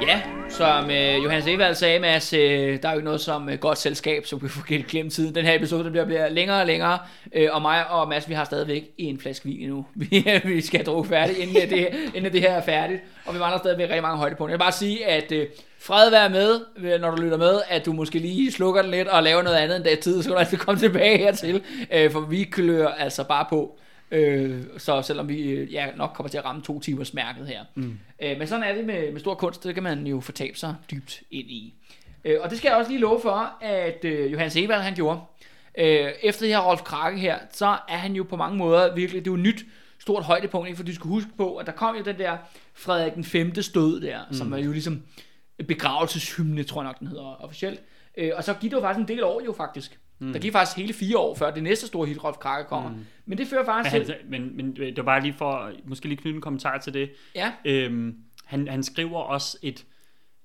ja 0.00 0.22
som 0.48 0.90
øh, 0.90 1.24
Johannes 1.24 1.46
Evald 1.46 1.74
sagde, 1.74 1.98
Mads, 1.98 2.32
øh, 2.32 2.82
der 2.82 2.88
er 2.88 2.92
jo 2.92 2.98
ikke 2.98 3.04
noget 3.04 3.20
som 3.20 3.48
øh, 3.48 3.58
godt 3.58 3.78
selskab, 3.78 4.26
som 4.26 4.42
vi 4.42 4.48
får 4.54 4.88
glemt 4.88 5.12
tiden. 5.12 5.34
Den 5.34 5.44
her 5.44 5.54
episode 5.54 5.84
den 5.84 5.90
bliver, 5.90 6.04
bliver 6.04 6.28
længere 6.28 6.60
og 6.60 6.66
længere, 6.66 6.98
øh, 7.32 7.48
og 7.52 7.62
mig 7.62 7.90
og 7.90 8.08
Mads, 8.08 8.28
vi 8.28 8.34
har 8.34 8.44
stadigvæk 8.44 8.90
en 8.98 9.20
flaske 9.20 9.44
vin 9.44 9.60
endnu. 9.60 9.86
Vi, 9.94 10.26
vi 10.44 10.60
skal 10.60 10.78
have 10.78 10.84
drukket 10.84 11.10
færdigt, 11.10 11.38
inden, 11.38 11.56
øh, 11.56 11.70
det, 11.70 11.88
inden 12.14 12.32
det 12.32 12.40
her 12.40 12.52
er 12.52 12.62
færdigt, 12.62 13.00
og 13.26 13.34
vi 13.34 13.38
mangler 13.38 13.58
stadigvæk 13.58 13.88
rigtig 13.88 14.02
mange 14.02 14.18
højdepunkter. 14.18 14.52
Jeg 14.52 14.58
vil 14.58 14.64
bare 14.64 14.72
sige, 14.72 15.06
at 15.06 15.32
øh, 15.32 15.46
fred 15.80 16.10
være 16.10 16.30
med, 16.30 16.60
øh, 16.76 17.00
når 17.00 17.10
du 17.10 17.22
lytter 17.22 17.38
med, 17.38 17.60
at 17.68 17.86
du 17.86 17.92
måske 17.92 18.18
lige 18.18 18.52
slukker 18.52 18.82
den 18.82 18.90
lidt 18.90 19.08
og 19.08 19.22
laver 19.22 19.42
noget 19.42 19.56
andet 19.56 19.76
end 19.76 19.84
det 19.84 19.98
tid, 19.98 20.22
så 20.22 20.28
kan 20.28 20.32
du 20.32 20.38
altid 20.38 20.58
komme 20.58 20.80
tilbage 20.80 21.18
hertil, 21.18 21.62
øh, 21.92 22.10
for 22.10 22.20
vi 22.20 22.44
klør 22.44 22.88
altså 22.88 23.24
bare 23.24 23.46
på. 23.50 23.78
Øh, 24.10 24.62
så 24.78 25.02
selvom 25.02 25.28
vi 25.28 25.42
øh, 25.42 25.72
ja, 25.72 25.86
nok 25.96 26.10
kommer 26.14 26.30
til 26.30 26.38
at 26.38 26.44
ramme 26.44 26.62
to 26.62 26.80
timers 26.80 27.14
mærket 27.14 27.46
her. 27.46 27.64
Mm. 27.74 27.98
Øh, 28.22 28.38
men 28.38 28.46
sådan 28.46 28.64
er 28.64 28.74
det 28.74 28.84
med, 28.84 29.12
med 29.12 29.20
stor 29.20 29.34
kunst, 29.34 29.64
det 29.64 29.74
kan 29.74 29.82
man 29.82 30.06
jo 30.06 30.20
fortabe 30.20 30.58
sig 30.58 30.74
dybt 30.90 31.22
ind 31.30 31.50
i. 31.50 31.74
Øh, 32.24 32.40
og 32.40 32.50
det 32.50 32.58
skal 32.58 32.68
jeg 32.68 32.76
også 32.76 32.90
lige 32.90 33.00
love 33.00 33.20
for, 33.20 33.56
at 33.60 34.04
øh, 34.04 34.32
Johannes 34.32 34.56
Evald 34.56 34.82
han 34.82 34.94
gjorde. 34.94 35.20
Øh, 35.78 36.10
efter 36.22 36.42
det 36.42 36.48
her 36.48 36.60
Rolf 36.60 36.82
Krake 36.82 37.18
her, 37.18 37.38
så 37.52 37.66
er 37.88 37.96
han 37.96 38.12
jo 38.12 38.22
på 38.22 38.36
mange 38.36 38.58
måder 38.58 38.94
virkelig, 38.94 39.24
det 39.24 39.30
er 39.30 39.32
jo 39.32 39.36
et 39.36 39.42
nyt 39.42 39.64
stort 39.98 40.24
højdepunkt, 40.24 40.68
ikke? 40.68 40.76
for 40.76 40.84
du 40.84 40.94
skal 40.94 41.08
huske 41.08 41.30
på, 41.36 41.56
at 41.56 41.66
der 41.66 41.72
kom 41.72 41.96
jo 41.96 42.02
den 42.02 42.18
der 42.18 42.36
Frederik 42.74 43.14
den 43.14 43.24
5. 43.24 43.62
stød 43.62 44.00
der, 44.00 44.18
mm. 44.28 44.34
som 44.34 44.52
er 44.52 44.58
jo 44.58 44.72
ligesom 44.72 45.02
begravelseshymne, 45.68 46.64
tror 46.64 46.82
jeg 46.82 46.88
nok 46.88 46.98
den 46.98 47.06
hedder 47.06 47.44
officielt. 47.44 47.80
Øh, 48.18 48.30
og 48.34 48.44
så 48.44 48.54
gik 48.54 48.70
det 48.70 48.76
jo 48.76 48.80
faktisk 48.80 49.00
en 49.00 49.16
del 49.16 49.24
år 49.24 49.42
jo 49.44 49.52
faktisk. 49.52 49.98
Mm. 50.26 50.32
Der 50.32 50.40
gik 50.40 50.52
faktisk 50.52 50.76
hele 50.76 50.92
fire 50.92 51.18
år, 51.18 51.34
før 51.34 51.50
det 51.50 51.62
næste 51.62 51.86
store 51.86 52.06
hit, 52.08 52.24
Rolf 52.24 52.36
Krake, 52.36 52.68
kommer. 52.68 52.90
Mm. 52.90 53.06
Men 53.26 53.38
det 53.38 53.46
fører 53.48 53.60
Men, 53.62 53.66
faktisk 53.66 53.92
han, 53.96 54.04
til... 54.06 54.16
men, 54.28 54.56
men 54.56 54.76
det 54.76 54.96
var 54.96 55.02
bare 55.02 55.22
lige 55.22 55.34
for, 55.34 55.72
måske 55.84 56.08
lige 56.08 56.16
knytte 56.18 56.36
en 56.36 56.40
kommentar 56.42 56.78
til 56.78 56.94
det. 56.94 57.10
Ja, 57.34 57.52
Øhm, 57.64 58.16
han, 58.44 58.68
han 58.68 58.82
skriver 58.82 59.18
også 59.20 59.58
et, 59.62 59.84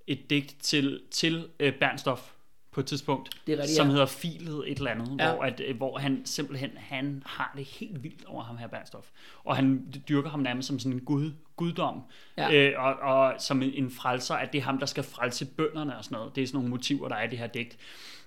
et 0.07 0.29
digt 0.29 0.55
til, 0.61 1.01
til 1.11 1.47
øh, 1.59 1.73
Bernstof 1.73 2.29
på 2.71 2.79
et 2.79 2.85
tidspunkt, 2.85 3.29
Det 3.47 3.53
er 3.53 3.57
rigtigt, 3.57 3.75
som 3.77 3.87
ja. 3.87 3.91
hedder 3.91 4.05
Filet 4.05 4.71
et 4.71 4.77
eller 4.77 4.91
andet, 4.91 5.15
Ja. 5.19 5.33
hvor, 5.33 5.43
at, 5.43 5.61
øh, 5.67 5.77
hvor 5.77 5.97
han 5.97 6.21
simpelthen 6.25 6.69
han 6.77 7.23
har 7.25 7.53
det 7.57 7.65
helt 7.65 8.03
vildt 8.03 8.25
over 8.25 8.43
ham 8.43 8.57
her 8.57 8.67
Bernstof. 8.67 9.05
Og 9.43 9.55
han 9.55 9.93
dyrker 10.09 10.29
ham 10.29 10.39
nærmest 10.39 10.67
som 10.67 10.79
sådan 10.79 10.93
en 10.93 10.99
gud, 11.05 11.31
guddom, 11.55 12.01
Ja. 12.37 12.53
øh, 12.53 12.73
og, 12.83 12.93
og 12.93 13.33
som 13.41 13.61
en, 13.61 13.71
en 13.73 13.91
frelser, 13.91 14.35
at 14.35 14.53
det 14.53 14.59
er 14.59 14.63
ham, 14.63 14.77
der 14.77 14.85
skal 14.85 15.03
frelse 15.03 15.45
bønderne 15.45 15.97
og 15.97 16.03
sådan 16.03 16.15
noget. 16.17 16.35
Det 16.35 16.43
er 16.43 16.47
sådan 16.47 16.57
nogle 16.57 16.69
motiver, 16.69 17.07
der 17.07 17.15
er 17.15 17.23
i 17.23 17.27
det 17.27 17.39
her 17.39 17.47
digt. 17.47 17.77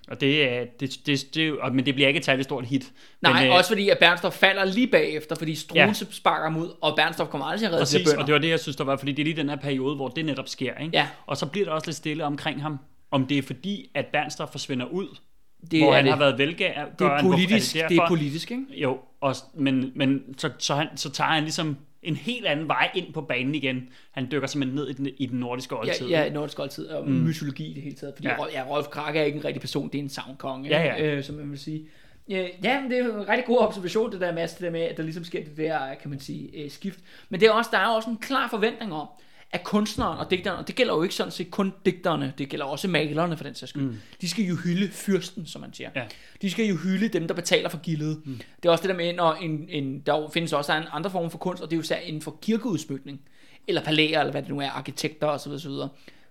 Og 0.09 0.21
det, 0.21 0.49
er- 0.53 0.65
det, 0.81 0.95
det, 1.07 1.35
det, 1.35 1.59
og, 1.61 1.75
men 1.75 1.87
det 1.87 1.95
bliver 1.95 2.09
ikke 2.09 2.19
et 2.19 2.25
særligt 2.25 2.45
stort 2.45 2.67
hit. 2.67 2.93
nej, 3.23 3.33
men, 3.33 3.43
men, 3.43 3.53
også 3.53 3.71
fordi, 3.71 3.89
at 3.89 3.99
Bernstof 3.99 4.33
falder 4.35 4.65
lige 4.65 4.87
bagefter, 4.87 5.35
fordi 5.37 5.55
Struense 5.55 6.05
ja. 6.11 6.13
sparker 6.15 6.43
ham 6.51 6.57
ud, 6.57 6.69
og 6.81 6.97
Bernstof 6.97 7.29
kommer 7.29 7.47
aldrig 7.47 7.59
til 7.59 7.67
at 7.67 7.73
redde 7.73 7.81
de 7.81 7.85
Præcis, 7.85 8.09
bønder. 8.09 8.21
og 8.21 8.27
det 8.27 8.33
var 8.33 8.39
det, 8.41 8.49
jeg 8.49 8.61
synes, 8.61 8.77
der 8.77 8.85
var, 8.85 8.97
fordi 8.97 9.13
det 9.13 9.23
er 9.23 9.25
lige 9.25 9.37
den 9.37 9.49
her 9.49 9.57
periode, 9.57 9.97
hvor 9.97 10.09
det 10.09 10.25
netop 10.25 10.49
sker. 10.49 10.75
Ikke? 10.79 10.91
Ja. 10.97 11.09
Og 11.27 11.37
så 11.37 11.47
bliver 11.47 11.65
der 11.67 11.73
også 11.73 11.87
lidt 11.89 11.97
stille 11.97 12.25
omkring 12.25 12.63
ham, 12.63 12.79
om 13.11 13.27
det 13.27 13.39
er 13.39 13.43
fordi, 13.43 13.91
at 13.95 14.07
Bernstof 14.07 14.49
forsvinder 14.51 14.87
ud, 14.87 15.07
det 15.71 15.81
hvor 15.83 15.91
er 15.93 15.97
han 15.97 16.05
det. 16.05 16.13
har 16.13 16.19
været 16.19 16.39
velgørende. 16.39 16.93
det 16.99 17.07
er 17.07 17.21
politisk, 17.23 17.75
det, 17.75 17.85
det 17.89 17.97
er 17.99 18.09
politisk, 18.09 18.51
ikke? 18.51 18.65
Jo, 18.71 18.99
og, 19.21 19.35
men, 19.55 19.93
men 19.95 20.23
så, 20.39 20.51
så, 20.59 20.75
han, 20.75 20.89
så 20.97 21.11
tager 21.11 21.31
han 21.31 21.43
ligesom 21.43 21.77
en 22.03 22.17
helt 22.17 22.47
anden 22.47 22.69
vej 22.69 22.91
ind 22.95 23.13
på 23.13 23.21
banen 23.21 23.55
igen. 23.55 23.89
Han 24.11 24.29
dykker 24.31 24.49
simpelthen 24.49 24.75
ned 24.75 24.89
i 24.89 24.93
den, 24.93 25.09
i 25.17 25.27
den 25.27 25.41
nordiske 25.41 25.79
oldtid. 25.79 26.09
Ja, 26.09 26.23
ja 26.23 26.31
nordisk 26.31 26.59
oldtid 26.59 26.87
og 26.87 27.09
mm. 27.09 27.15
mytologi 27.15 27.71
i 27.71 27.75
det 27.75 27.83
hele 27.83 27.97
taget. 27.97 28.15
Fordi 28.15 28.29
ja. 28.29 28.45
Ja. 28.45 28.61
ja, 28.61 28.69
Rolf 28.69 28.87
Krake 28.87 29.19
er 29.19 29.25
ikke 29.25 29.39
en 29.39 29.45
rigtig 29.45 29.61
person, 29.61 29.89
det 29.89 29.99
er 29.99 30.03
en 30.03 30.09
savnkonge, 30.09 30.69
Ja, 30.69 30.83
ja. 30.83 31.05
Øh, 31.05 31.25
som 31.25 31.35
man 31.35 31.51
vil 31.51 31.59
sige. 31.59 31.89
Ja, 32.29 32.47
ja, 32.65 32.81
men 32.81 32.91
det 32.91 32.99
er 32.99 33.05
en 33.05 33.29
rigtig 33.29 33.45
god 33.47 33.59
observation, 33.59 34.13
det 34.13 34.21
der 34.21 34.33
med, 34.33 34.43
det 34.43 34.61
der 34.61 34.71
med, 34.71 34.81
at 34.81 34.97
der 34.97 35.03
ligesom 35.03 35.25
sker 35.25 35.45
det 35.45 35.57
der, 35.57 35.95
kan 35.95 36.11
man 36.11 36.21
sige, 36.21 36.65
øh, 36.65 36.71
skift. 36.71 37.01
Men 37.29 37.41
det 37.41 37.49
er 37.49 37.53
også, 37.53 37.71
der 37.73 37.79
er 37.79 37.87
også 37.87 38.11
en 38.11 38.17
klar 38.17 38.49
forventning 38.49 38.93
om, 38.93 39.09
at 39.53 39.65
kunstneren 39.65 40.19
og 40.19 40.31
digteren, 40.31 40.59
og 40.59 40.69
det 40.69 40.75
gælder 40.75 40.95
jo 40.95 41.03
ikke 41.03 41.15
sådan 41.15 41.33
set 41.33 41.51
kun 41.51 41.73
digterne, 41.87 42.33
det 42.39 42.49
gælder 42.49 42.67
også 42.67 42.89
malerne 42.89 43.37
for 43.37 43.45
den 43.45 43.55
sags 43.55 43.71
skyld, 43.71 43.83
mm. 43.83 43.97
de 44.21 44.29
skal 44.29 44.45
jo 44.45 44.55
hylde 44.55 44.89
fyrsten, 44.89 45.47
som 45.47 45.61
man 45.61 45.75
siger. 45.75 45.91
Ja. 45.97 46.05
De 46.43 46.51
skal 46.51 46.67
jo 46.67 46.77
hylde 46.77 47.09
dem, 47.09 47.27
der 47.27 47.35
betaler 47.35 47.69
for 47.69 47.79
gildet. 47.79 48.23
Mm. 48.25 48.41
Det 48.63 48.69
er 48.69 48.73
også 48.73 48.83
det 48.83 48.89
der 48.89 48.97
med, 48.97 49.13
når 49.13 49.35
en, 49.35 49.67
en, 49.69 50.01
der 50.01 50.31
findes 50.35 50.53
også 50.53 50.73
en 50.73 50.85
andre 50.93 51.11
former 51.11 51.29
for 51.29 51.39
kunst, 51.39 51.63
og 51.63 51.71
det 51.71 51.77
er 51.77 51.79
jo 51.79 51.83
især 51.83 51.97
inden 51.97 52.23
for 52.23 52.39
kirkeudsmykning, 52.43 53.21
eller 53.69 53.83
palæer, 53.83 54.21
eller 54.21 54.31
hvad 54.31 54.43
det 54.43 54.51
nu 54.51 54.61
er, 54.61 54.69
arkitekter 54.69 55.27
osv. 55.27 55.51
osv. 55.51 55.73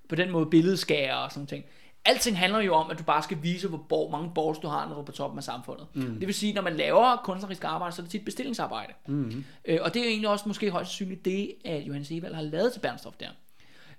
På 0.09 0.15
den 0.15 0.31
måde 0.31 0.45
billedskærer 0.45 1.15
og 1.15 1.31
sådan 1.31 1.47
ting. 1.47 1.65
Alting 2.05 2.37
handler 2.37 2.59
jo 2.59 2.73
om, 2.73 2.91
at 2.91 2.99
du 2.99 3.03
bare 3.03 3.23
skal 3.23 3.37
vise, 3.41 3.67
hvor 3.67 3.77
bor, 3.89 4.11
mange 4.11 4.31
borgs 4.35 4.59
du 4.59 4.67
har, 4.67 4.87
når 4.87 4.93
du 4.95 5.01
er 5.01 5.05
på 5.05 5.11
toppen 5.11 5.37
af 5.37 5.43
samfundet. 5.43 5.87
Mm. 5.93 6.19
Det 6.19 6.27
vil 6.27 6.33
sige, 6.33 6.53
når 6.53 6.61
man 6.61 6.75
laver 6.77 7.21
kunstnerisk 7.23 7.63
arbejde, 7.63 7.95
så 7.95 8.01
er 8.01 8.03
det 8.03 8.11
tit 8.11 8.25
bestillingsarbejde. 8.25 8.93
Mm. 9.07 9.43
Øh, 9.65 9.79
og 9.81 9.93
det 9.93 9.99
er 9.99 10.03
jo 10.03 10.09
egentlig 10.09 10.29
også 10.29 10.43
måske 10.47 10.71
højst 10.71 10.89
sandsynligt 10.91 11.25
det, 11.25 11.53
at 11.65 11.81
Johannes 11.81 12.11
Evald 12.11 12.33
har 12.33 12.41
lavet 12.41 12.73
til 12.73 12.79
Bernstof 12.79 13.13
der. 13.19 13.27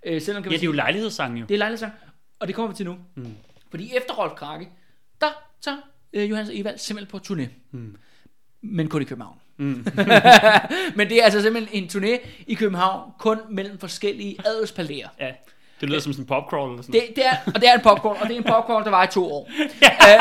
Øh, 0.07 0.20
selvom 0.20 0.43
kan 0.43 0.53
Ja, 0.53 0.57
det 0.57 0.62
er 0.62 0.66
jo 0.66 0.73
sige, 0.73 0.77
lejlighedssangen 0.77 1.39
jo. 1.39 1.45
det 1.49 1.55
er 1.55 1.59
lejlighedsang, 1.59 1.93
og 2.41 2.47
det 2.47 2.55
kommer 2.55 2.70
vi 2.70 2.77
til 2.77 2.87
nu. 2.87 2.97
Mm. 3.15 3.35
Fordi 3.70 3.97
efter 3.97 4.15
Rolf 4.15 4.33
Krake, 4.33 4.69
der 5.20 5.27
tager 5.61 5.79
øh, 6.12 6.31
Johannes 6.31 6.51
Evald 6.55 6.79
simpelthen 6.79 7.20
på 7.20 7.35
turné. 7.35 7.49
Mm. 7.70 7.97
Men 8.61 8.89
kun 8.89 9.03
i 9.03 9.05
København. 9.05 9.37
Mm. 9.57 9.65
Men 10.97 11.09
det 11.09 11.20
er 11.20 11.24
altså 11.24 11.43
simpelthen 11.43 11.83
en 11.85 11.91
turné 11.91 12.27
i 12.47 12.55
København, 12.55 13.12
kun 13.19 13.39
mellem 13.51 13.79
forskellige 13.79 14.37
adelspalæer. 14.47 15.09
Ja. 15.20 15.33
Det 15.83 15.91
lyder 15.91 16.01
som 16.01 16.13
sådan 16.13 16.23
en 16.23 16.27
popcrawl 16.27 16.71
eller 16.71 16.83
sådan 16.83 17.01
Det, 17.01 17.17
det 17.17 17.27
er, 17.27 17.37
og 17.47 17.61
det 17.61 17.69
er 17.69 17.75
en 17.75 17.81
popcorn, 17.81 18.17
og 18.21 18.29
det 18.29 18.35
er 18.35 18.39
en 18.39 18.45
popcorn, 18.45 18.85
der 18.85 18.91
var 18.91 19.05
i 19.05 19.07
to 19.07 19.33
år. 19.33 19.51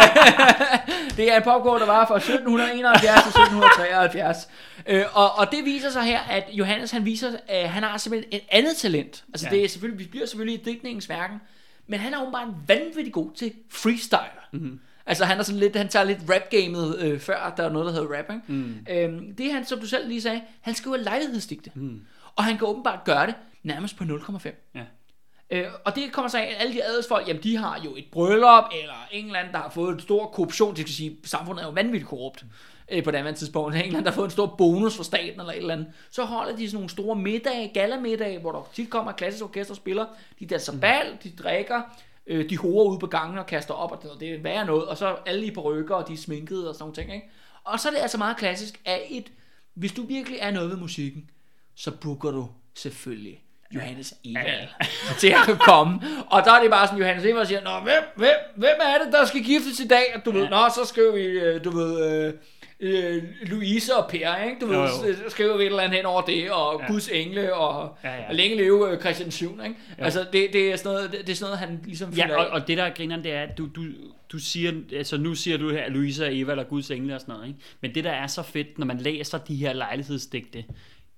det 1.18 1.32
er 1.32 1.38
en 1.38 1.44
popcorn, 1.44 1.80
der 1.80 1.86
var 1.86 2.06
fra 2.08 2.16
1771 2.16 3.22
til 3.24 3.30
1773. 3.30 4.48
Øh, 4.88 5.04
og, 5.14 5.38
og 5.38 5.52
det 5.52 5.66
viser 5.66 5.90
sig 5.90 6.04
her, 6.04 6.20
at 6.20 6.44
Johannes 6.52 6.92
han 6.92 7.06
viser, 7.06 7.32
at 7.48 7.70
han 7.70 7.84
har 7.84 7.98
simpelthen 7.98 8.34
et 8.34 8.42
andet 8.50 8.78
talent. 8.78 9.24
Altså 9.28 9.48
Ja. 9.52 9.56
det 9.56 9.64
er 9.64 9.70
selvfølgelig, 9.70 10.00
vi 10.06 10.10
bliver 10.12 10.26
selvfølgelig 10.26 10.62
i 10.62 10.64
digtningens 10.64 11.10
verden, 11.10 11.38
men 11.88 12.00
han 12.00 12.14
er 12.14 12.22
åbenbart 12.22 12.48
vanvittig 12.68 13.14
god 13.14 13.32
til 13.36 13.54
freestyle. 13.72 14.20
Mm-hmm. 14.52 14.80
Altså 15.06 15.26
han 15.26 15.40
er 15.40 15.44
sådan 15.44 15.60
lidt, 15.60 15.76
han 15.76 15.88
tager 15.88 16.04
lidt 16.06 16.20
rap-gamet 16.30 17.00
øh, 17.00 17.20
før, 17.20 17.54
der 17.58 17.64
er 17.64 17.70
noget, 17.70 17.86
der 17.86 17.92
hedder 18.02 18.18
rap, 18.18 18.30
ikke? 18.30 18.42
Mm. 18.48 18.76
Øhm, 18.90 19.36
det 19.36 19.46
er 19.46 19.54
han, 19.54 19.66
som 19.66 19.80
du 19.80 19.86
selv 19.88 20.08
lige 20.08 20.22
sagde, 20.22 20.42
han 20.62 20.76
skriver 20.76 20.98
lejlighedsdigte. 20.98 21.72
Mm. 21.76 22.02
Og 22.36 22.44
han 22.44 22.58
kan 22.58 22.68
åbenbart 22.68 23.04
gøre 23.04 23.26
det 23.26 23.36
nærmest 23.64 23.98
på 23.98 24.04
0,5. 24.04 24.50
Ja. 24.76 24.80
Øh, 25.52 25.66
og 25.86 25.96
det 25.96 26.12
kommer 26.12 26.30
så 26.30 26.38
af, 26.38 26.44
at 26.44 26.56
alle 26.60 26.74
de 26.74 26.84
adelsfolk, 26.84 27.28
jamen 27.28 27.44
de 27.44 27.58
har 27.58 27.82
jo 27.86 27.96
et 27.96 28.06
bryllup, 28.12 28.64
eller 28.82 29.08
en 29.12 29.26
eller 29.26 29.40
anden, 29.40 29.54
der 29.54 29.60
har 29.60 29.70
fået 29.70 29.94
en 29.94 30.00
stor 30.00 30.28
korruption, 30.28 30.76
det 30.76 30.80
skal 30.80 30.94
sige, 30.94 31.18
samfundet 31.24 31.62
er 31.62 31.68
jo 31.68 31.74
vanvittigt 31.74 32.10
korrupt 32.10 32.46
øh, 32.92 33.04
på 33.04 33.12
det 33.12 33.18
andet 33.18 33.36
tidspunkt, 33.36 33.76
en 33.76 33.82
eller 33.82 33.90
anden, 33.90 34.04
der 34.04 34.12
har 34.12 34.16
fået 34.16 34.26
en 34.26 34.32
stor 34.32 34.56
bonus 34.58 34.98
fra 34.98 35.04
staten, 35.04 35.40
eller 35.40 35.54
et 35.54 35.58
eller 35.58 35.74
andet, 35.74 35.88
så 36.12 36.24
holder 36.24 36.56
de 36.56 36.68
sådan 36.68 36.76
nogle 36.76 36.90
store 36.90 37.16
middage, 37.16 37.72
galamiddage, 37.74 38.40
hvor 38.40 38.52
der 38.52 38.70
tit 38.74 38.90
kommer 38.90 39.12
klassisk 39.12 39.44
orkester 39.44 39.74
og 39.74 39.78
spiller, 39.78 40.06
de 40.40 40.46
danser 40.46 40.80
bal, 40.80 41.18
de 41.24 41.32
drikker, 41.44 41.82
øh, 42.28 42.50
de 42.50 42.58
horer 42.58 42.94
ud 42.94 43.00
på 43.00 43.08
gangen 43.08 43.38
og 43.38 43.46
kaster 43.46 43.74
op, 43.74 43.92
og 43.92 44.20
det, 44.20 44.34
er 44.34 44.42
værre 44.42 44.66
noget, 44.66 44.86
og 44.86 44.98
så 44.98 45.16
alle 45.26 45.46
i 45.46 45.58
rykker, 45.58 45.96
og 45.96 46.08
de 46.08 46.14
er 46.14 46.18
sminkede 46.18 46.70
og 46.70 46.76
sådan 46.76 46.84
nogle 46.84 46.96
ting, 46.96 47.14
ikke? 47.14 47.30
Og 47.64 47.80
så 47.80 47.90
er 47.90 47.94
det 47.94 48.00
altså 48.00 48.18
meget 48.18 48.38
klassisk, 48.38 48.82
at 48.86 49.02
et, 49.10 49.32
hvis 49.74 49.92
du 49.92 50.06
virkelig 50.06 50.40
er 50.42 50.52
noget 50.52 50.70
ved 50.70 50.78
musikken, 50.78 51.30
så 51.76 51.92
booker 51.92 52.32
du 52.32 52.48
selvfølgelig 52.76 53.44
Johannes 53.76 54.14
Evald 54.26 54.68
til 55.20 55.28
at 55.50 55.60
komme. 55.60 56.02
Og 56.30 56.42
der 56.46 56.52
er 56.52 56.62
det 56.62 56.72
bare 56.72 56.88
sådan, 56.88 57.00
Johannes 57.00 57.26
Evald 57.26 57.48
siger, 57.48 57.62
Nå, 57.64 57.84
hvem, 57.84 58.04
hvem, 58.16 58.36
hvem 58.56 58.76
er 58.82 59.04
det, 59.06 59.14
der 59.14 59.26
skal 59.26 59.44
giftes 59.44 59.80
i 59.80 59.88
dag? 59.88 60.04
Og 60.16 60.26
du 60.26 60.32
ved, 60.32 60.50
Nå, 60.50 60.58
så 60.76 60.86
skriver 60.86 61.14
vi, 61.14 61.22
øh, 61.22 61.64
du 61.64 61.70
ved, 61.70 62.26
øh, 62.28 62.34
øh, 62.80 63.24
Louise 63.42 63.96
og 63.96 64.10
Per, 64.10 64.44
ikke? 64.44 64.58
Du 64.62 64.66
ved, 64.66 64.76
Jo, 64.76 64.82
jo. 64.82 64.88
så 64.90 65.16
skriver 65.30 65.58
vi 65.58 65.64
et 65.64 65.68
eller 65.68 65.84
andet 65.84 65.98
hen 65.98 66.06
over 66.06 66.22
det, 66.22 66.52
og 66.52 66.82
ja. 66.82 66.88
Guds 66.92 67.08
engle, 67.08 67.54
og 67.54 67.98
Ja, 68.04 68.16
ja. 68.16 68.32
længe 68.32 68.58
leve 68.58 68.92
øh, 68.92 69.00
Christian 69.00 69.32
7, 69.32 69.60
ikke? 69.64 69.76
Altså, 69.98 70.26
det, 70.34 70.48
det, 70.54 70.72
er 70.72 70.76
sådan 70.76 70.92
noget, 70.92 71.12
det, 71.12 71.20
det 71.20 71.30
er 71.30 71.36
sådan 71.36 71.46
noget, 71.50 71.60
han 71.60 71.80
ligesom 71.86 72.10
Ja, 72.14 72.36
og, 72.36 72.46
af. 72.46 72.52
og 72.62 72.68
det 72.68 72.78
der 72.78 72.84
er 72.84 72.94
grineren, 72.94 73.24
det 73.24 73.34
er, 73.34 73.42
at 73.42 73.58
du, 73.58 73.66
du, 73.76 73.82
du 74.32 74.38
siger, 74.40 74.72
altså 74.96 75.18
nu 75.18 75.36
siger 75.36 75.58
du 75.58 75.70
her, 75.72 75.90
Louisa 75.90 76.26
og 76.26 76.38
Eva, 76.38 76.52
eller 76.52 76.64
Guds 76.64 76.92
engle 76.92 77.16
og 77.16 77.22
sådan 77.22 77.34
noget, 77.36 77.48
ikke? 77.48 77.60
Men 77.82 77.96
det 77.96 78.04
der 78.04 78.12
er 78.12 78.28
så 78.28 78.44
fedt, 78.44 78.80
når 78.80 78.86
man 78.86 78.98
læser 78.98 79.38
de 79.38 79.56
her 79.56 79.74
lejlighedsdigte, 79.74 80.64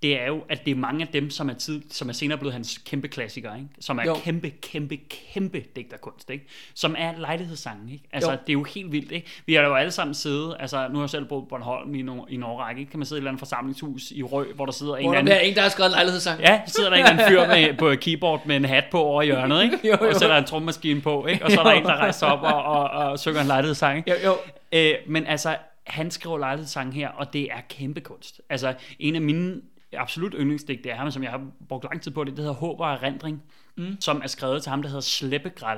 det 0.03 0.21
er 0.21 0.27
jo, 0.27 0.41
at 0.49 0.65
det 0.65 0.71
er 0.71 0.75
mange 0.75 1.01
af 1.01 1.07
dem, 1.07 1.30
som 1.30 1.49
er, 1.49 1.53
tid, 1.53 1.81
som 1.91 2.09
er 2.09 2.13
senere 2.13 2.38
blevet 2.38 2.53
hans 2.53 2.77
kæmpe 2.85 3.07
klassikere, 3.07 3.57
ikke? 3.57 3.69
som 3.80 3.97
er 3.99 4.03
Jo. 4.05 4.13
kæmpe, 4.23 4.49
kæmpe, 4.49 4.97
kæmpe 5.34 5.63
digterkunst, 5.75 6.30
ikke? 6.30 6.45
som 6.73 6.95
er 6.97 7.11
lejlighedssange. 7.17 7.93
Ikke? 7.93 8.03
Altså, 8.11 8.31
Jo. 8.31 8.38
det 8.41 8.49
er 8.49 8.53
jo 8.53 8.63
helt 8.63 8.91
vildt. 8.91 9.11
Ikke? 9.11 9.27
Vi 9.45 9.53
har 9.53 9.61
jo 9.63 9.75
alle 9.75 9.91
sammen 9.91 10.13
siddet, 10.13 10.55
altså 10.59 10.88
nu 10.88 10.95
har 10.95 11.03
jeg 11.03 11.09
selv 11.09 11.25
boet 11.25 11.43
på 11.43 11.47
Bornholm 11.49 11.95
i, 11.95 12.01
no, 12.01 12.25
i 12.30 12.35
en 12.35 12.43
årrække, 12.43 12.80
ikke? 12.81 12.91
kan 12.91 12.99
man 12.99 13.05
sidde 13.05 13.17
i 13.17 13.19
et 13.19 13.21
eller 13.21 13.31
andet 13.31 13.39
forsamlingshus 13.39 14.11
i 14.11 14.23
Rø, 14.23 14.45
hvor 14.55 14.65
der 14.65 14.73
sidder 14.73 14.95
en 14.95 15.05
Hvor 15.05 15.13
eller 15.13 15.25
der 15.25 15.31
anden 15.34 15.45
er 15.45 15.49
en, 15.49 15.55
der 15.55 15.61
har 15.61 15.69
skrevet 15.69 15.89
en 15.89 15.93
lejlighedssang. 15.93 16.39
Ja, 16.41 16.61
så 16.67 16.73
sidder 16.73 16.89
der 16.89 16.97
en 16.97 17.03
eller 17.03 17.11
anden 17.13 17.27
fyr 17.31 17.47
med, 17.47 17.77
på 17.77 17.88
et 17.88 17.99
keyboard 17.99 18.45
med 18.45 18.55
en 18.55 18.65
hat 18.65 18.85
på 18.91 19.01
over 19.03 19.23
hjørnet, 19.23 19.63
ikke? 19.63 19.80
Jo, 19.88 19.97
jo. 20.01 20.09
og 20.09 20.15
sætter 20.15 20.38
en 20.38 20.45
trommemaskine 20.45 21.01
på, 21.01 21.25
ikke? 21.25 21.45
og 21.45 21.51
så 21.51 21.59
er 21.59 21.63
der 21.63 21.71
en, 21.71 21.84
der 21.84 21.95
rejser 21.95 22.27
op 22.27 22.41
og, 22.43 22.63
og, 22.63 22.89
og 22.89 23.19
synger 23.19 23.41
en 23.41 23.47
lejlighedssang. 23.47 23.97
Ikke? 23.97 24.11
Jo, 24.11 24.30
jo. 24.30 24.38
Øh, 24.80 24.93
men 25.07 25.25
altså, 25.27 25.55
han 25.88 26.11
skriver 26.11 26.38
lejlighedssang 26.38 26.93
her, 26.93 27.09
og 27.09 27.34
det 27.34 27.41
er 27.43 27.61
kæmpe 27.69 28.01
kunst. 28.01 28.41
Altså, 28.49 28.73
en 28.99 29.15
af 29.15 29.21
mine 29.21 29.61
absolut 29.98 30.34
yndlingsdigte 30.40 30.90
er 30.90 30.95
ham, 30.95 31.11
som 31.11 31.24
jeg 31.24 31.32
har 31.32 31.41
brugt 31.70 31.84
lang 31.84 32.02
tid 32.02 32.11
på, 32.11 32.24
det, 32.24 32.32
det 32.32 32.40
hedder 32.40 32.53
Håb 32.53 32.80
og 32.80 32.94
Erindring, 32.94 33.44
mm. 33.76 33.98
som 34.02 34.22
er 34.24 34.28
skrevet 34.28 34.64
til 34.64 34.70
ham, 34.70 34.82
der 34.82 34.90
hedder 34.90 35.02
Slæbegral. 35.02 35.78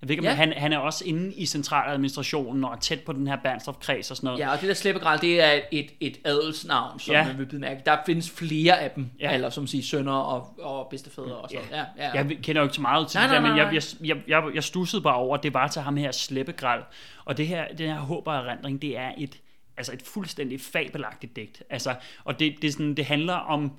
Jeg 0.00 0.08
ved 0.08 0.10
ikke, 0.10 0.20
om 0.20 0.24
Ja. 0.24 0.34
han, 0.34 0.52
han 0.52 0.72
er 0.72 0.78
også 0.78 1.04
inde 1.06 1.34
i 1.34 1.46
centraladministrationen 1.46 2.64
og 2.64 2.72
er 2.72 2.76
tæt 2.76 3.00
på 3.00 3.12
den 3.12 3.26
her 3.26 3.36
Bernstorff-kreds 3.36 4.10
og 4.10 4.16
sådan 4.16 4.26
noget. 4.26 4.38
Ja, 4.38 4.52
og 4.52 4.60
det 4.60 4.68
der 4.68 4.74
slæbegral, 4.74 5.20
det 5.20 5.42
er 5.42 5.60
et, 5.72 5.86
et 6.00 6.18
adelsnavn, 6.24 6.98
som 7.00 7.12
Ja. 7.14 7.26
man 7.26 7.38
vil 7.38 7.46
bemærke. 7.46 7.82
Der 7.86 7.96
findes 8.06 8.30
flere 8.30 8.80
af 8.80 8.90
dem, 8.90 9.10
Ja. 9.20 9.34
eller 9.34 9.50
som 9.50 9.66
siger 9.66 9.82
sønner 9.84 10.12
og, 10.12 10.54
og 10.62 10.86
bedstefædre 10.90 11.36
og 11.36 11.48
sådan 11.50 11.64
ja. 11.70 11.76
Ja, 11.98 12.06
ja. 12.06 12.12
Jeg 12.24 12.38
kender 12.42 12.60
jo 12.60 12.64
ikke 12.64 12.74
så 12.74 12.80
meget 12.80 13.08
til 13.08 13.18
Nej, 13.18 13.26
det 13.26 13.34
der, 13.34 13.40
nej, 13.40 13.50
men 13.50 13.56
nej, 13.58 13.66
jeg, 13.66 13.74
jeg, 13.74 14.16
jeg, 14.16 14.22
jeg, 14.28 14.54
jeg 14.54 14.64
stussede 14.64 15.02
bare 15.02 15.14
over, 15.16 15.36
at 15.36 15.42
det 15.42 15.54
var 15.54 15.68
til 15.68 15.82
ham 15.82 15.96
her 15.96 16.12
slæbegral. 16.12 16.80
Og 17.24 17.36
det 17.36 17.46
her, 17.46 17.64
den 17.78 17.86
her 17.88 18.00
håb 18.00 18.26
og 18.26 18.34
erindring, 18.36 18.82
det 18.82 18.98
er 18.98 19.12
et, 19.18 19.36
altså 19.76 19.92
et 19.92 20.02
fuldstændig 20.02 20.60
fabelagtigt 20.60 21.36
digt. 21.36 21.62
Altså, 21.70 21.94
og 22.24 22.38
det, 22.38 22.62
det, 22.62 22.72
sådan, 22.72 22.94
det 22.94 23.04
handler 23.04 23.34
om 23.34 23.72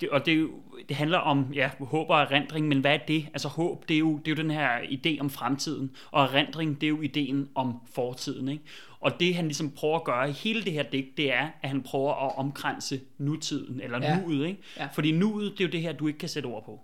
det, 0.00 0.08
og 0.08 0.26
det, 0.26 0.48
det 0.88 0.96
handler 0.96 1.18
om 1.18 1.52
ja, 1.54 1.70
håb 1.80 2.10
og 2.10 2.20
erindring, 2.20 2.68
men 2.68 2.80
hvad 2.80 2.94
er 2.94 2.98
det? 3.08 3.26
Altså 3.32 3.48
håb, 3.48 3.88
det 3.88 3.94
er, 3.94 3.98
jo, 3.98 4.16
det 4.18 4.28
er 4.28 4.36
jo 4.36 4.42
den 4.42 4.50
her 4.50 4.78
idé 4.78 5.20
om 5.20 5.30
fremtiden, 5.30 5.90
og 6.10 6.24
erindring, 6.24 6.80
det 6.80 6.86
er 6.86 6.88
jo 6.88 7.00
ideen 7.02 7.48
om 7.54 7.74
fortiden. 7.94 8.48
Ikke? 8.48 8.64
Og 9.00 9.20
det 9.20 9.34
han 9.34 9.44
ligesom 9.44 9.70
prøver 9.70 9.96
at 9.96 10.04
gøre 10.04 10.28
i 10.28 10.32
hele 10.32 10.62
det 10.64 10.72
her 10.72 10.82
digt, 10.82 11.16
det 11.16 11.32
er, 11.32 11.48
at 11.62 11.68
han 11.68 11.82
prøver 11.82 12.26
at 12.26 12.38
omkranse 12.38 13.00
nutiden, 13.18 13.80
eller 13.80 13.98
Ja. 14.02 14.20
nuet. 14.20 14.46
Ikke? 14.46 14.62
Ja. 14.76 14.86
Fordi 14.92 15.12
nuet, 15.12 15.52
det 15.52 15.60
er 15.64 15.68
jo 15.68 15.72
det 15.72 15.80
her, 15.80 15.92
du 15.92 16.06
ikke 16.06 16.18
kan 16.18 16.28
sætte 16.28 16.46
ord 16.46 16.64
på. 16.64 16.80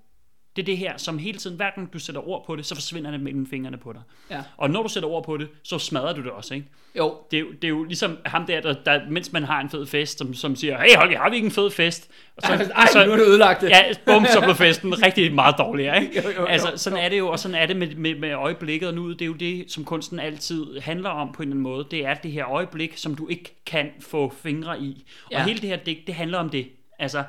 Det 0.56 0.62
er 0.62 0.66
det 0.66 0.78
her, 0.78 0.96
som 0.96 1.18
hele 1.18 1.38
tiden, 1.38 1.56
hver 1.56 1.70
gang 1.74 1.92
du 1.92 1.98
sætter 1.98 2.28
ord 2.28 2.46
på 2.46 2.56
det, 2.56 2.66
så 2.66 2.74
forsvinder 2.74 3.10
det 3.10 3.20
mellem 3.20 3.46
fingrene 3.46 3.76
på 3.76 3.92
dig. 3.92 4.02
Ja. 4.30 4.42
Og 4.56 4.70
når 4.70 4.82
du 4.82 4.88
sætter 4.88 5.08
ord 5.08 5.24
på 5.24 5.36
det, 5.36 5.48
så 5.62 5.78
smadrer 5.78 6.12
du 6.12 6.22
det 6.22 6.30
også, 6.30 6.54
ikke? 6.54 6.66
Jo, 6.98 7.14
Det 7.30 7.36
er, 7.36 7.40
jo, 7.40 7.52
det 7.52 7.64
er 7.64 7.68
jo 7.68 7.84
ligesom 7.84 8.18
ham 8.26 8.46
der, 8.46 8.60
der, 8.60 8.72
der, 8.72 9.00
mens 9.10 9.32
man 9.32 9.44
har 9.44 9.60
en 9.60 9.70
fed 9.70 9.86
fest, 9.86 10.18
som, 10.18 10.34
som 10.34 10.56
siger, 10.56 10.78
hey 10.82 10.96
Holger, 10.96 11.18
har 11.18 11.30
vi 11.30 11.36
ikke 11.36 11.46
en 11.46 11.52
fed 11.52 11.70
fest? 11.70 12.10
Og 12.36 12.42
ej, 12.42 12.54
ej, 12.94 13.06
nu 13.06 13.12
er 13.12 13.16
det 13.16 13.26
ødelagt 13.26 13.60
det. 13.60 13.70
Ja, 13.70 13.82
bum, 14.06 14.26
så 14.26 14.40
blev 14.40 14.54
festen 14.54 15.02
rigtig 15.06 15.34
meget 15.34 15.54
dårligere, 15.58 16.02
ikke? 16.02 16.22
Jo, 16.22 16.28
jo, 16.28 16.40
jo, 16.40 16.44
altså, 16.44 16.70
jo. 16.70 16.76
sådan 16.76 16.98
er 16.98 17.08
det 17.08 17.18
jo, 17.18 17.28
og 17.28 17.38
sådan 17.38 17.54
er 17.54 17.66
det 17.66 17.76
med, 17.76 17.94
med, 17.94 18.14
med 18.14 18.32
øjeblikket 18.32 18.88
og 18.88 18.94
nu. 18.94 19.12
Det 19.12 19.22
er 19.22 19.26
jo 19.26 19.32
det, 19.32 19.64
som 19.72 19.84
kunsten 19.84 20.20
altid 20.20 20.80
handler 20.80 21.10
om 21.10 21.32
på 21.32 21.42
en 21.42 21.48
eller 21.48 21.52
anden 21.52 21.62
måde. 21.62 21.86
Det 21.90 22.06
er 22.06 22.14
det 22.14 22.32
her 22.32 22.48
øjeblik, 22.48 22.96
som 22.96 23.14
du 23.14 23.28
ikke 23.28 23.62
kan 23.66 23.90
få 24.00 24.34
fingre 24.42 24.80
i. 24.80 25.04
Ja. 25.30 25.38
Og 25.38 25.44
hele 25.44 25.60
det 25.60 25.68
her 25.68 25.76
digt, 25.76 26.06
det 26.06 26.14
handler 26.14 26.38
om 26.38 26.50
det. 26.50 26.68
Altså, 26.98 27.22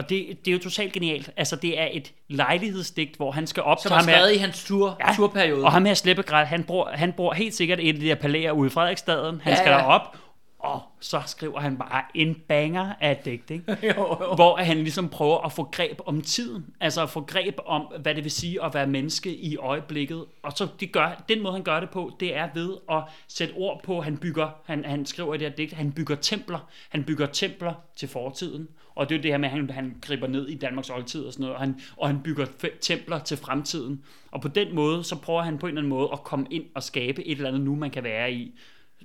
og 0.00 0.10
det, 0.10 0.44
det 0.44 0.50
er 0.50 0.52
jo 0.52 0.58
totalt 0.62 0.92
genialt. 0.92 1.30
Altså, 1.36 1.56
det 1.56 1.80
er 1.80 1.88
et 1.92 2.12
lejlighedsdigt, 2.28 3.16
hvor 3.16 3.30
han 3.30 3.46
skal 3.46 3.62
op 3.62 3.78
Som 3.82 3.92
her. 3.92 4.00
skrevet 4.02 4.32
i 4.32 4.36
hans 4.36 4.64
tur, 4.64 4.96
ja. 5.00 5.12
turperiode. 5.16 5.64
Og 5.64 5.72
ham 5.72 5.84
her 5.84 5.94
Slippegræd, 5.94 6.44
han 6.44 6.64
bor, 6.64 6.90
han 6.94 7.12
bor 7.12 7.32
helt 7.32 7.54
sikkert 7.54 7.78
et 7.80 7.94
af 7.94 8.00
de 8.00 8.06
der 8.06 8.14
palæer 8.14 8.52
ude 8.52 8.66
i 8.66 8.70
Frederiksstaden. 8.70 9.40
Han 9.40 9.50
Ja, 9.50 9.50
ja, 9.50 9.56
skal 9.56 9.70
ja. 9.70 9.78
derop, 9.78 10.16
og 10.58 10.82
så 11.00 11.22
skriver 11.26 11.60
han 11.60 11.76
bare 11.76 12.02
en 12.14 12.34
banger 12.48 12.92
af 13.00 13.12
et 13.12 13.24
digt, 13.24 13.50
ikke? 13.50 13.76
jo, 13.96 14.16
jo. 14.20 14.34
hvor 14.34 14.56
han 14.56 14.76
ligesom 14.76 15.08
prøver 15.08 15.38
at 15.46 15.52
få 15.52 15.64
greb 15.72 16.00
om 16.06 16.22
tiden, 16.22 16.64
altså 16.80 17.02
at 17.02 17.10
få 17.10 17.20
greb 17.20 17.58
om, 17.66 17.82
hvad 18.00 18.14
det 18.14 18.24
vil 18.24 18.30
sige 18.32 18.64
at 18.64 18.74
være 18.74 18.86
menneske 18.86 19.34
i 19.36 19.56
øjeblikket. 19.56 20.24
Og 20.42 20.52
så 20.56 20.66
det 20.80 20.92
gør, 20.92 21.24
den 21.28 21.42
måde, 21.42 21.52
han 21.52 21.62
gør 21.62 21.80
det 21.80 21.90
på, 21.90 22.16
det 22.20 22.36
er 22.36 22.48
ved 22.54 22.76
at 22.90 23.02
sætte 23.28 23.52
ord 23.56 23.82
på, 23.84 24.00
han 24.00 24.16
bygger, 24.16 24.48
han, 24.66 24.84
han 24.84 25.06
skriver 25.06 25.34
i 25.34 25.38
det 25.38 25.48
her 25.48 25.56
digt, 25.56 25.72
han 25.72 25.92
bygger 25.92 26.16
templer, 26.16 26.58
han 26.88 27.04
bygger 27.04 27.26
templer 27.26 27.72
til 27.96 28.08
fortiden. 28.08 28.68
Og 28.94 29.08
det 29.08 29.14
er 29.14 29.18
jo 29.18 29.22
det 29.22 29.30
her 29.30 29.38
med, 29.38 29.48
at 29.48 29.54
han, 29.54 29.70
han 29.70 29.96
griber 30.00 30.26
ned 30.26 30.48
i 30.48 30.54
Danmarks 30.54 30.90
oldtid 30.90 31.24
og 31.24 31.32
sådan 31.32 31.42
noget, 31.42 31.54
og 31.54 31.60
han, 31.60 31.80
og 31.96 32.08
han 32.08 32.22
bygger 32.22 32.46
templer 32.80 33.18
til 33.18 33.36
fremtiden. 33.36 34.04
Og 34.30 34.40
på 34.40 34.48
den 34.48 34.74
måde, 34.74 35.04
så 35.04 35.16
prøver 35.16 35.42
han 35.42 35.58
på 35.58 35.66
en 35.66 35.70
eller 35.70 35.80
anden 35.80 35.90
måde 35.90 36.08
at 36.12 36.22
komme 36.24 36.46
ind 36.50 36.64
og 36.74 36.82
skabe 36.82 37.26
et 37.26 37.36
eller 37.36 37.48
andet 37.48 37.62
nu, 37.62 37.74
man 37.74 37.90
kan 37.90 38.04
være 38.04 38.32
i 38.32 38.54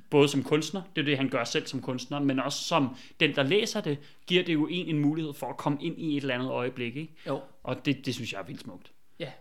både 0.10 0.28
som 0.28 0.44
kunstner, 0.44 0.82
det 0.96 1.02
er 1.02 1.06
det, 1.06 1.18
han 1.18 1.30
gør 1.30 1.44
selv 1.44 1.68
som 1.68 1.82
kunstner, 1.82 2.20
men 2.20 2.40
også 2.40 2.64
som 2.64 2.96
den, 3.20 3.36
der 3.36 3.44
læser 3.44 3.82
det, 3.82 3.98
giver 4.28 4.44
det 4.44 4.54
jo 4.54 4.68
en 4.68 4.88
en 4.88 5.00
mulighed 5.00 5.34
for 5.34 5.48
at 5.48 5.58
komme 5.58 5.78
ind 5.82 6.00
i 6.00 6.18
et 6.18 6.22
eller 6.22 6.36
andet 6.36 6.50
øjeblik. 6.50 6.96
Ikke? 6.96 7.14
jo. 7.28 7.42
Og 7.64 7.86
det, 7.86 8.06
det 8.06 8.16
synes 8.16 8.34
jeg 8.34 8.40
er 8.40 8.46
vildt 8.46 8.62
smukt. 8.62 8.92
Ja. 9.20 9.32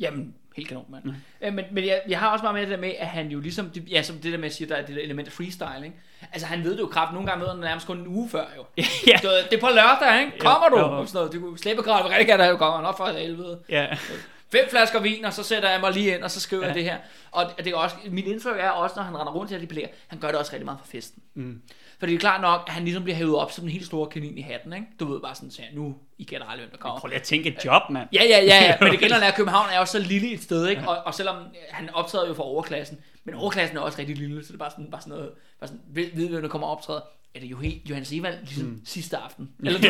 Jamen, 0.00 0.34
helt 0.60 0.68
kanon, 0.68 0.86
mand. 0.88 1.04
Mm. 1.04 1.14
Øh, 1.42 1.54
men 1.54 1.64
men 1.70 1.86
jeg, 1.86 2.02
jeg 2.08 2.18
har 2.18 2.28
også 2.28 2.42
meget 2.42 2.54
med 2.54 2.62
det 2.62 2.70
der 2.70 2.76
med, 2.76 2.92
at 2.98 3.06
han 3.06 3.28
jo 3.28 3.40
ligesom, 3.40 3.70
det, 3.70 3.90
ja, 3.90 4.02
som 4.02 4.16
det 4.16 4.32
der 4.32 4.38
med 4.38 4.46
at 4.46 4.54
sige, 4.54 4.68
der 4.68 4.76
er 4.76 4.86
det 4.86 4.96
der 4.96 5.02
element 5.02 5.28
af 5.28 5.32
freestyle, 5.32 5.84
ikke? 5.84 5.96
Altså, 6.32 6.46
han 6.46 6.64
ved 6.64 6.72
det 6.72 6.80
jo 6.80 6.86
kraft. 6.86 7.12
Nogle 7.12 7.28
gange 7.28 7.40
møder 7.40 7.52
han 7.52 7.60
nærmest 7.60 7.86
kun 7.86 7.98
en 7.98 8.06
uge 8.06 8.28
før, 8.28 8.44
jo. 8.56 8.64
ja. 9.06 9.18
Så, 9.18 9.30
det 9.50 9.56
er 9.56 9.60
på 9.60 9.68
lørdag, 9.68 10.20
ikke? 10.20 10.38
Kommer 10.38 10.68
du? 10.68 10.78
jo. 10.78 10.84
Og 10.84 11.08
sådan 11.08 11.18
noget. 11.18 11.32
Du 11.32 11.56
slippe 11.56 11.82
kraft, 11.82 12.10
rigtig 12.10 12.26
gerne, 12.26 12.42
der 12.42 12.50
jo 12.50 12.56
kommer. 12.56 12.80
Nå, 12.80 12.96
for 12.96 13.06
helvede. 13.06 13.60
ja. 13.68 13.86
Fem 14.52 14.68
flasker 14.70 15.00
vin, 15.00 15.24
og 15.24 15.32
så 15.32 15.42
sætter 15.42 15.70
jeg 15.70 15.80
mig 15.80 15.92
lige 15.92 16.14
ind, 16.14 16.22
og 16.22 16.30
så 16.30 16.40
skriver 16.40 16.62
ja. 16.62 16.68
Ja. 16.68 16.74
jeg 16.74 16.84
det 16.84 16.84
her. 16.92 16.98
Og 17.30 17.44
det 17.58 17.66
er 17.66 17.76
også, 17.76 17.96
mit 18.10 18.26
indtryk 18.26 18.56
er 18.58 18.70
også, 18.70 18.96
når 18.96 19.02
han 19.02 19.18
render 19.18 19.32
rundt 19.32 19.50
til 19.50 19.60
de 19.60 19.66
plæer, 19.66 19.88
han 20.08 20.18
gør 20.18 20.28
det 20.28 20.36
også 20.36 20.52
rigtig 20.52 20.64
meget 20.64 20.80
for 20.80 20.86
festen. 20.86 21.22
Mm. 21.34 21.62
For 21.98 22.06
det 22.06 22.14
er 22.14 22.18
klart 22.18 22.40
nok, 22.40 22.60
at 22.66 22.72
han 22.72 22.84
ligesom 22.84 23.02
bliver 23.02 23.16
hævet 23.16 23.36
op 23.36 23.52
som 23.52 23.64
en 23.64 23.70
helt 23.70 23.86
stor 23.86 24.06
kanin 24.06 24.38
i 24.38 24.40
hatten, 24.40 24.72
ikke? 24.72 24.86
Du 25.00 25.12
ved 25.12 25.20
bare 25.20 25.34
sådan, 25.34 25.50
så 25.50 25.62
nu, 25.72 25.94
I 26.20 26.24
gætter 26.24 26.46
aldrig, 26.46 26.66
hvem 26.66 26.70
der 26.70 26.78
kommer. 26.78 27.00
Prøv 27.00 27.08
lige 27.08 27.18
at 27.18 27.22
tænke 27.22 27.48
et 27.48 27.64
job, 27.64 27.82
mand. 27.90 28.08
Ja, 28.12 28.24
ja, 28.24 28.38
ja, 28.44 28.64
ja. 28.64 28.76
men 28.80 28.92
det 28.92 29.00
gælder, 29.00 29.16
at 29.16 29.34
København 29.34 29.68
er 29.72 29.78
jo 29.78 29.84
så 29.84 29.98
lille 29.98 30.32
et 30.32 30.42
sted, 30.42 30.68
ikke? 30.68 30.88
Og, 30.88 30.98
og 31.04 31.14
selvom 31.14 31.36
han 31.70 31.90
optræder 31.94 32.28
jo 32.28 32.34
for 32.34 32.42
overklassen, 32.42 32.98
men 33.24 33.34
overklassen 33.34 33.76
er 33.76 33.80
også 33.80 33.98
rigtig 33.98 34.16
lille, 34.16 34.44
så 34.44 34.48
det 34.48 34.54
er 34.54 34.58
bare 34.58 34.70
sådan, 34.70 34.90
bare 34.90 35.00
sådan 35.00 35.14
noget, 35.16 35.30
bare 35.60 35.68
sådan, 35.68 35.80
ved, 35.90 36.06
ved 36.14 36.28
hvem 36.28 36.42
der 36.42 36.48
kommer 36.48 36.66
og 36.66 36.76
optræder, 36.76 37.00
er 37.34 37.40
det 37.40 37.46
jo 37.46 37.56
helt 37.56 37.90
Johannes 37.90 38.12
Evald, 38.12 38.38
ligesom 38.40 38.64
mm. 38.64 38.80
sidste 38.84 39.16
aften, 39.16 39.50
eller, 39.64 39.80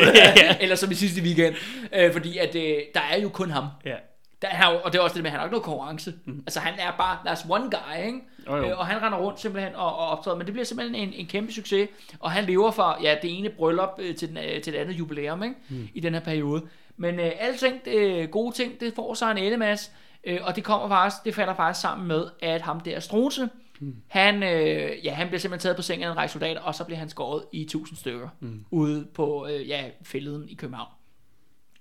eller 0.59 0.75
som 0.75 0.91
i 0.91 0.95
sidste 0.95 1.21
weekend, 1.21 1.55
øh, 1.93 2.13
fordi 2.13 2.37
at 2.37 2.55
øh, 2.55 2.77
der 2.93 3.01
er 3.11 3.19
jo 3.21 3.29
kun 3.29 3.51
ham. 3.51 3.65
Ja. 3.85 3.95
Der 4.41 4.47
er, 4.47 4.71
jo- 4.71 4.79
og 4.83 4.93
det 4.93 4.99
er 4.99 5.03
også 5.03 5.13
det 5.13 5.23
med, 5.23 5.29
at 5.29 5.31
han 5.31 5.39
har 5.39 5.45
ikke 5.45 5.53
noget 5.53 5.65
konkurrence. 5.65 6.13
Mm. 6.25 6.39
Altså 6.39 6.59
han 6.59 6.73
er 6.79 6.91
bare, 6.97 7.17
there's 7.25 7.49
one 7.51 7.63
guy, 7.63 8.05
ikke? 8.05 8.19
Jo. 8.47 8.55
Øh, 8.57 8.79
og 8.79 8.87
han 8.87 9.01
render 9.01 9.17
rundt 9.17 9.39
simpelthen 9.39 9.75
og, 9.75 9.97
og 9.97 10.07
optræder, 10.07 10.37
men 10.37 10.45
det 10.45 10.53
bliver 10.53 10.65
simpelthen 10.65 10.95
en, 11.09 11.13
en 11.13 11.27
kæmpe 11.27 11.53
succes, 11.53 11.89
og 12.19 12.31
han 12.31 12.43
lever 12.43 12.71
fra 12.71 12.97
ja, 13.03 13.15
det 13.21 13.37
ene 13.37 13.49
bryllup 13.49 13.89
øh, 13.99 14.15
til, 14.15 14.29
den, 14.29 14.37
øh, 14.37 14.61
til 14.61 14.73
det 14.73 14.79
andet 14.79 14.93
jubilæum, 14.93 15.43
ikke? 15.43 15.55
Mm. 15.69 15.87
I 15.93 15.99
den 15.99 16.13
her 16.13 16.21
periode. 16.21 16.61
Men 16.97 17.19
øh, 17.19 17.31
alle 17.39 17.57
ting, 17.57 17.81
øh, 17.87 18.29
gode 18.29 18.55
ting, 18.55 18.79
det 18.79 18.93
får 18.95 19.13
sig 19.13 19.31
en 19.31 19.37
ellemasse, 19.37 19.91
øh, 20.23 20.39
og 20.41 20.55
det 20.55 20.63
kommer 20.63 20.87
faktisk, 20.87 21.23
det 21.25 21.35
falder 21.35 21.53
faktisk 21.53 21.81
sammen 21.81 22.07
med, 22.07 22.25
at 22.41 22.61
ham 22.61 22.79
der 22.79 22.99
Strunse, 22.99 23.49
mm. 23.79 23.95
han, 24.07 24.43
øh, 24.43 25.05
ja, 25.05 25.13
han 25.13 25.27
bliver 25.27 25.39
simpelthen 25.39 25.63
taget 25.63 25.75
på 25.75 25.81
sengen 25.81 26.07
af 26.07 26.11
en 26.11 26.17
række 26.17 26.31
soldater, 26.33 26.61
og 26.61 26.75
så 26.75 26.83
bliver 26.83 26.99
han 26.99 27.09
skåret 27.09 27.43
i 27.51 27.65
tusind 27.65 27.97
stykker 27.97 28.29
mm. 28.39 28.65
ude 28.71 29.07
på 29.13 29.47
øh, 29.47 29.69
ja, 29.69 29.83
fælleden 30.03 30.49
i 30.49 30.53
København. 30.53 30.89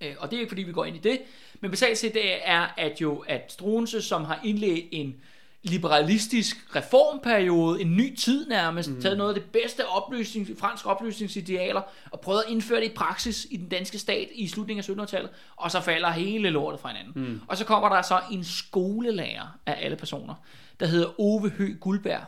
Øh, 0.00 0.14
og 0.18 0.30
det 0.30 0.36
er 0.36 0.40
ikke 0.40 0.50
fordi, 0.50 0.62
vi 0.62 0.72
går 0.72 0.84
ind 0.84 0.96
i 0.96 0.98
det. 0.98 1.18
Men 1.60 1.70
basalt 1.70 1.98
set 1.98 2.14
det 2.14 2.48
er, 2.48 2.66
at 2.76 3.00
jo 3.00 3.24
at 3.28 3.52
Struense, 3.52 4.02
som 4.02 4.24
har 4.24 4.40
indledt 4.44 4.84
en 4.92 5.14
liberalistisk 5.62 6.76
reformperiode, 6.76 7.80
en 7.80 7.96
ny 7.96 8.16
tid 8.16 8.48
nærmest, 8.48 8.90
mm. 8.90 9.00
taget 9.00 9.18
noget 9.18 9.34
af 9.34 9.40
det 9.40 9.50
bedste 9.50 9.88
oplysning, 9.88 10.48
fransk 10.58 10.86
oplysningsidealer, 10.86 11.82
og 12.10 12.20
prøvet 12.20 12.42
at 12.46 12.52
indføre 12.52 12.80
det 12.80 12.86
i 12.86 12.94
praksis 12.94 13.46
i 13.50 13.56
den 13.56 13.68
danske 13.68 13.98
stat 13.98 14.28
i 14.34 14.48
slutningen 14.48 14.98
af 14.98 15.04
1700-tallet, 15.04 15.30
og 15.56 15.70
så 15.70 15.80
falder 15.80 16.10
hele 16.10 16.50
lortet 16.50 16.80
fra 16.80 16.88
hinanden. 16.88 17.12
Mm. 17.24 17.40
Og 17.48 17.56
så 17.56 17.64
kommer 17.64 17.88
der 17.88 18.02
så 18.02 18.20
en 18.30 18.44
skolelærer 18.44 19.58
af 19.66 19.76
alle 19.84 19.96
personer, 19.96 20.34
der 20.80 20.86
hedder 20.86 21.20
Ove 21.20 21.50
Hø 21.50 21.74
Guldberg, 21.80 22.22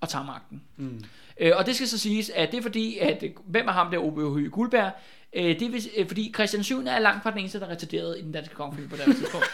og 0.00 0.08
tager 0.08 0.24
magten. 0.24 0.62
Mm. 0.76 1.04
Øh, 1.40 1.52
og 1.56 1.66
det 1.66 1.74
skal 1.76 1.88
så 1.88 1.98
siges, 1.98 2.30
at 2.30 2.50
det 2.50 2.58
er 2.58 2.62
fordi, 2.62 2.98
at 2.98 3.24
hvem 3.44 3.68
er 3.68 3.72
ham 3.72 3.90
der 3.90 3.98
Ove 3.98 4.34
Høgh 4.34 4.50
Guldberg? 4.50 4.92
Øh, 5.34 5.60
det 5.60 5.68
hvis- 5.70 5.88
øh, 5.96 6.06
fordi 6.06 6.32
Christian 6.34 6.62
7 6.64 6.78
er 6.86 6.98
langt 6.98 7.22
fra 7.22 7.30
den 7.30 7.38
eneste, 7.38 7.60
der 7.60 7.66
er 7.66 7.70
retarderet 7.70 8.18
i 8.18 8.22
den 8.22 8.32
danske 8.32 8.54
kongefilm 8.54 8.88
på 8.88 8.96
det 8.96 9.04
tidspunkt. 9.16 9.46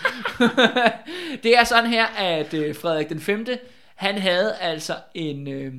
det 1.43 1.59
er 1.59 1.65
sådan 1.65 1.91
her, 1.91 2.07
at 2.07 2.55
øh, 2.55 2.75
Frederik 2.75 3.09
den 3.09 3.21
5. 3.21 3.47
han 3.95 4.19
havde 4.19 4.55
altså 4.57 4.95
en, 5.15 5.49
øh, 5.49 5.73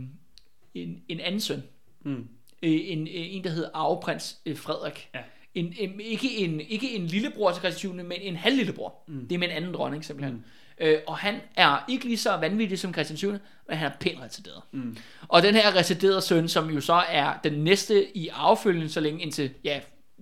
en, 0.73 1.01
en 1.07 1.19
anden 1.19 1.41
søn. 1.41 1.63
Mm. 2.05 2.27
Øh, 2.63 2.79
en, 2.83 3.01
øh, 3.07 3.13
en, 3.13 3.43
der 3.43 3.49
hed 3.49 3.65
arveprins 3.73 4.37
øh, 4.45 4.57
Frederik. 4.57 5.09
Ja. 5.15 5.19
En, 5.55 5.73
en, 5.79 5.99
ikke, 5.99 6.37
en, 6.37 6.61
ikke 6.61 6.91
en 6.95 7.05
lillebror 7.05 7.51
til 7.51 7.59
Christian 7.59 7.79
7., 7.79 7.93
men 7.93 8.11
en 8.21 8.35
halvlillebror. 8.35 9.03
Mm. 9.07 9.27
Det 9.27 9.35
er 9.35 9.39
med 9.39 9.47
en 9.47 9.53
anden 9.55 9.73
dronning 9.73 10.05
simpelthen. 10.05 10.35
Mm. 10.35 10.43
Øh, 10.79 10.97
og 11.07 11.17
han 11.17 11.35
er 11.55 11.85
ikke 11.89 12.05
lige 12.05 12.17
så 12.17 12.37
vanvittig 12.37 12.79
som 12.79 12.93
Christian 12.93 13.17
7., 13.17 13.31
men 13.67 13.77
han 13.77 13.87
er 13.91 13.95
pænt 13.99 14.19
retarderet. 14.21 14.61
Mm. 14.71 14.97
Og 15.27 15.41
den 15.43 15.55
her 15.55 15.75
retarderede 15.75 16.21
søn, 16.21 16.47
som 16.47 16.69
jo 16.69 16.81
så 16.81 16.93
er 17.09 17.33
den 17.43 17.53
næste 17.53 18.17
i 18.17 18.27
affølgen, 18.33 18.89
så 18.89 18.99
længe 18.99 19.21
indtil, 19.21 19.51
ja, 19.63 19.79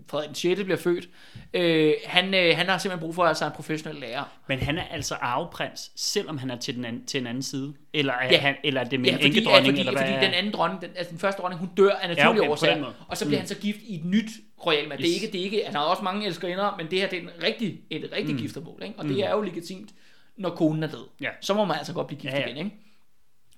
Frederik 0.10 0.28
den 0.28 0.36
6. 0.36 0.64
bliver 0.64 0.78
født, 0.78 1.10
øh, 1.54 1.94
han, 2.06 2.34
øh, 2.34 2.58
han 2.58 2.66
har 2.70 2.78
simpelthen 2.78 3.00
brug 3.06 3.16
for 3.16 3.24
altså 3.26 3.46
en 3.46 3.52
professionel 3.52 4.00
lærer. 4.00 4.24
Men 4.48 4.60
han 4.60 4.78
er 4.78 4.84
altså 4.92 5.16
arveprins, 5.16 5.92
selvom 5.96 6.38
han 6.38 6.50
er 6.52 6.58
til, 6.58 6.76
den 6.76 6.86
anden, 6.86 7.06
til 7.06 7.22
en 7.22 7.28
anden 7.28 7.44
side? 7.44 7.74
Eller 7.94 8.14
er, 8.14 8.28
Ja. 8.32 8.38
han, 8.40 8.56
eller 8.64 8.82
er 8.82 8.86
det 8.86 9.00
med 9.00 9.10
Ja, 9.10 9.16
en 9.16 9.22
fordi, 9.22 9.42
ja, 9.44 9.58
fordi, 9.60 9.80
eller 9.80 9.92
hvad 9.92 10.02
fordi 10.02 10.26
den 10.26 10.34
anden 10.34 10.54
dronning, 10.54 10.82
den, 10.82 10.90
altså 10.96 11.12
den 11.12 11.20
første 11.20 11.42
dronning, 11.42 11.60
hun 11.60 11.70
dør 11.78 11.90
af 11.92 12.10
naturlige 12.10 12.34
Ja, 12.34 12.40
okay, 12.40 12.50
årsager, 12.52 12.94
og 13.08 13.18
så 13.18 13.26
bliver 13.26 13.38
Mm. 13.38 13.42
han 13.42 13.48
så 13.48 13.56
gift 13.56 13.80
i 13.82 13.96
et 13.96 14.06
nyt 14.06 14.30
royal 14.66 14.84
Det 14.86 14.92
er 14.94 14.98
Yes. 15.00 15.22
ikke, 15.22 15.32
det 15.34 15.40
er 15.42 15.44
ikke, 15.46 15.62
han 15.66 15.76
har 15.76 15.82
også 15.82 16.04
mange 16.04 16.26
elskerinder, 16.26 16.76
men 16.78 16.92
det 16.92 17.00
her 17.00 17.08
det 17.08 17.18
er 17.18 17.22
en 17.22 17.30
rigtig, 17.44 17.80
et 17.90 18.10
rigtig 18.18 18.36
mm. 18.36 18.42
giftermål, 18.42 18.82
ikke? 18.84 19.00
og 19.00 19.06
det 19.06 19.20
er 19.26 19.32
jo 19.32 19.42
legitimt, 19.42 19.90
når 20.38 20.50
konen 20.50 20.84
er 20.84 20.88
død. 20.88 21.08
Ja. 21.22 21.30
Så 21.42 21.54
må 21.54 21.66
man 21.66 21.78
altså 21.78 21.94
godt 21.94 22.08
blive 22.08 22.20
gift 22.20 22.34
Ja, 22.34 22.40
ja. 22.40 22.46
igen, 22.46 22.58
ikke? 22.58 22.72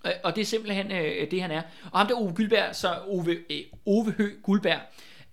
Øh, 0.06 0.12
Og 0.24 0.36
det 0.36 0.42
er 0.42 0.46
simpelthen 0.46 0.92
øh, 0.92 1.32
det, 1.32 1.42
han 1.42 1.52
er. 1.52 1.62
Og 1.92 2.00
ham 2.00 2.08
der 2.08 2.16
Ove 2.16 2.34
Guldberg, 2.36 2.76
så 2.76 2.96
Ove, 3.08 3.38
øh, 3.50 3.62
Ove 3.86 4.12
Hø 4.12 4.30
Guldberg, 4.44 4.80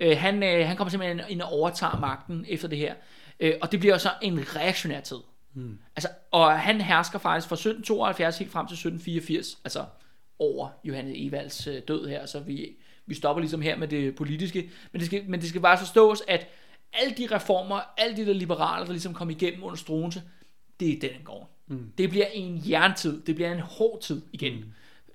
øh, 0.01 0.16
han, 0.18 0.43
øh, 0.43 0.66
han 0.66 0.77
kommer 0.77 0.90
simpelthen 0.90 1.20
ind 1.28 1.43
og 1.43 1.48
overtager 1.52 1.98
magten 2.01 2.44
efter 2.48 2.68
det 2.68 2.78
her. 2.78 2.94
Øh, 3.40 3.55
og 3.62 3.73
det 3.73 3.81
bliver 3.81 3.98
så 3.98 4.10
en 4.23 4.56
reaktionær 4.56 5.01
tid. 5.01 5.18
Mm. 5.55 5.78
Altså, 5.97 6.09
og 6.31 6.60
han 6.60 6.81
hersker 6.81 7.18
faktisk 7.18 7.48
fra 7.48 7.55
1772 7.55 8.39
helt 8.39 8.52
frem 8.52 8.66
til 8.66 8.74
1784, 8.74 9.59
altså 9.64 9.85
over 10.39 10.68
Johannes 10.85 11.14
Evalds 11.18 11.66
øh, 11.66 11.82
død 11.89 12.09
her, 12.09 12.27
så 12.27 12.40
vi, 12.40 12.77
vi 13.06 13.14
stopper 13.14 13.40
ligesom 13.40 13.62
her 13.62 13.77
med 13.77 13.89
det 13.89 14.14
politiske. 14.16 14.70
Men 14.93 15.01
det 15.01 15.06
skal, 15.06 15.24
men 15.28 15.40
det 15.40 15.48
skal 15.48 15.60
bare 15.60 15.78
forstås, 15.78 16.23
at 16.28 16.48
alle 16.93 17.14
de 17.16 17.28
reformer, 17.35 17.81
alle 17.98 18.16
de 18.16 18.27
der 18.27 18.32
liberale, 18.32 18.86
der 18.86 18.93
ligesom 18.93 19.14
kom 19.14 19.31
igennem 19.31 19.64
under 19.64 19.77
Struense, 19.77 20.23
det 20.81 20.89
er 20.93 20.98
den 21.01 21.11
går. 21.24 21.51
Mm. 21.69 21.93
Det 21.98 22.11
bliver 22.11 22.27
en 22.32 22.62
jerntid, 22.70 23.23
det 23.23 23.35
bliver 23.35 23.53
en 23.53 23.61
hård 23.61 24.01
tid 24.03 24.23
igen. 24.32 24.55
Mm. 24.55 24.62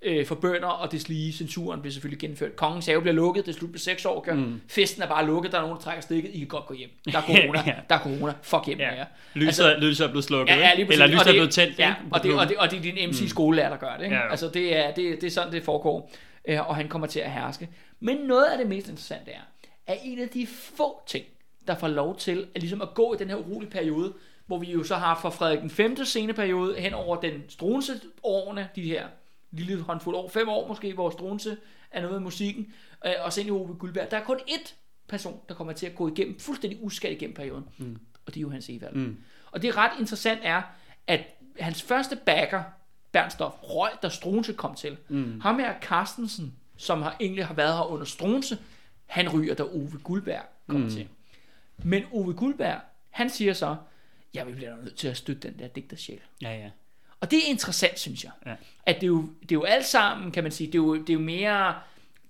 Øh, 0.03 0.25
for 0.25 0.35
bønder 0.35 0.67
og 0.67 0.91
det 0.91 1.09
lige 1.09 1.33
censuren 1.33 1.81
bliver 1.81 1.91
selvfølgelig 1.93 2.19
gennemført. 2.19 2.55
Kongens 2.55 2.85
have 2.85 3.01
bliver 3.01 3.13
lukket, 3.13 3.45
det 3.45 3.51
er 3.55 3.59
slut 3.59 3.71
på 3.71 3.77
6 3.77 4.05
år. 4.05 4.25
Mm. 4.33 4.61
Festen 4.67 5.03
er 5.03 5.07
bare 5.07 5.25
lukket, 5.25 5.51
der 5.51 5.57
er 5.57 5.61
nogen, 5.61 5.75
der 5.75 5.81
trækker 5.81 6.01
stikket, 6.01 6.31
I 6.33 6.37
kan 6.39 6.47
godt 6.47 6.65
gå 6.65 6.73
hjem. 6.73 6.89
Der 7.11 7.17
er 7.17 7.21
corona, 7.31 7.63
Ja. 7.67 7.73
der 7.89 7.95
er 7.95 7.99
corona, 7.99 8.33
fuck 8.41 8.65
hjem 8.67 8.79
Ja. 8.79 8.89
med 8.89 8.97
jer. 8.97 9.05
Lyset, 9.33 9.47
altså, 9.65 9.75
lyset 9.87 10.05
er 10.05 10.09
blevet 10.09 10.23
slukket, 10.23 10.53
Ja, 10.53 10.59
ja, 10.59 10.75
lige 10.75 10.91
eller 10.91 11.07
lyset 11.07 11.27
er 11.27 11.31
blevet 11.31 11.51
tændt. 11.51 11.79
Ja, 11.79 11.89
ikke? 11.89 12.01
og 12.15 12.23
det, 12.23 12.33
og, 12.39 12.47
det, 12.49 12.57
og 12.57 12.71
det 12.71 12.77
er 12.77 12.81
din 12.95 13.09
MC 13.09 13.29
skolelærer, 13.29 13.69
der 13.69 13.77
gør 13.77 13.97
det. 13.97 14.03
Ikke? 14.03 14.15
Ja, 14.15 14.31
altså 14.31 14.49
det 14.49 14.77
er, 14.77 14.93
det, 14.93 15.21
det 15.21 15.27
er 15.27 15.31
sådan, 15.31 15.53
det 15.53 15.63
foregår. 15.63 16.11
Øh, 16.47 16.69
Og 16.69 16.75
han 16.75 16.87
kommer 16.87 17.07
til 17.07 17.19
at 17.19 17.31
herske. 17.31 17.69
Men 17.99 18.17
noget 18.17 18.45
af 18.45 18.57
det 18.57 18.67
mest 18.67 18.87
interessante 18.89 19.31
er, 19.31 19.41
at 19.87 19.97
en 20.03 20.19
af 20.19 20.29
de 20.29 20.47
få 20.47 21.01
ting, 21.07 21.25
der 21.67 21.75
får 21.75 21.87
lov 21.87 22.17
til 22.17 22.45
at, 22.55 22.61
ligesom 22.61 22.81
at 22.81 22.93
gå 22.93 23.13
i 23.13 23.17
den 23.17 23.27
her 23.29 23.35
urolige 23.35 23.69
periode, 23.71 24.13
hvor 24.51 24.57
vi 24.57 24.71
jo 24.71 24.83
så 24.83 24.95
har 24.95 25.19
fra 25.19 25.29
Frederik 25.29 25.59
den 25.59 25.69
5. 25.69 26.05
sceneperiode 26.05 26.75
hen 26.79 26.93
over 26.93 27.21
den 27.21 27.43
Strunse 27.49 28.01
årene, 28.23 28.69
de 28.75 28.81
her 28.81 29.07
lille 29.51 29.81
håndfuld 29.81 30.15
år, 30.15 30.29
fem 30.29 30.49
år 30.49 30.67
måske, 30.67 30.93
hvor 30.93 31.09
Strunse 31.09 31.57
er 31.91 32.01
noget 32.01 32.13
med 32.13 32.19
musikken, 32.19 32.73
øh, 33.05 33.13
og 33.23 33.33
så 33.33 33.39
ind 33.39 33.47
i 33.47 33.51
Ove 33.51 33.73
Guldberg. 33.73 34.11
Der 34.11 34.17
er 34.17 34.23
kun 34.23 34.39
ét 34.49 34.73
person, 35.07 35.39
der 35.49 35.55
kommer 35.55 35.73
til 35.73 35.85
at 35.85 35.95
gå 35.95 36.07
igennem, 36.07 36.39
fuldstændig 36.39 36.83
uskadt 36.83 37.13
igennem 37.13 37.35
perioden. 37.35 37.65
Mm. 37.77 37.99
og 38.25 38.33
det 38.33 38.39
er 38.39 38.41
Johannes 38.41 38.69
Evald. 38.69 38.95
Mm. 38.95 39.17
Og 39.51 39.61
det 39.61 39.77
ret 39.77 39.91
interessant 39.99 40.39
er, 40.43 40.61
at 41.07 41.21
hans 41.59 41.81
første 41.81 42.15
backer, 42.15 42.63
Bernstorff, 43.11 43.55
røg, 43.63 43.91
da 44.03 44.09
Struense 44.09 44.53
kom 44.53 44.75
til. 44.75 44.97
Mm. 45.09 45.41
Ham 45.41 45.59
her, 45.59 45.73
Carstensen, 45.81 46.53
som 46.77 47.01
har, 47.01 47.15
egentlig 47.19 47.45
har 47.45 47.53
været 47.53 47.73
her 47.73 47.91
under 47.91 48.05
Struense, 48.05 48.57
han 49.05 49.29
ryger, 49.29 49.55
da 49.55 49.63
Ove 49.63 49.99
Guldberg 50.03 50.43
kom 50.67 50.81
mm. 50.81 50.89
til. 50.89 51.07
Men 51.83 52.03
Ove 52.11 52.33
Guldberg, 52.33 52.79
han 53.09 53.29
siger 53.29 53.53
så, 53.53 53.75
ja, 54.33 54.43
vi 54.43 54.53
bliver 54.53 54.75
nødt 54.75 54.95
til 54.95 55.07
at 55.07 55.17
støtte 55.17 55.47
den 55.47 55.59
der 55.59 55.67
digtersjæl. 55.67 56.19
Ja, 56.41 56.57
ja. 56.57 56.69
Og 57.19 57.31
det 57.31 57.39
er 57.39 57.49
interessant, 57.49 57.99
synes 57.99 58.23
jeg. 58.23 58.31
Ja. 58.45 58.55
At 58.85 58.95
det 58.95 59.03
er, 59.03 59.07
jo, 59.07 59.29
det 59.41 59.51
er 59.51 59.55
jo 59.55 59.63
alt 59.63 59.85
sammen, 59.85 60.31
kan 60.31 60.43
man 60.43 60.51
sige, 60.51 60.67
det 60.67 60.75
er 60.75 60.79
jo, 60.79 60.95
det 60.95 61.09
er 61.09 61.13
jo 61.13 61.19
mere, 61.19 61.75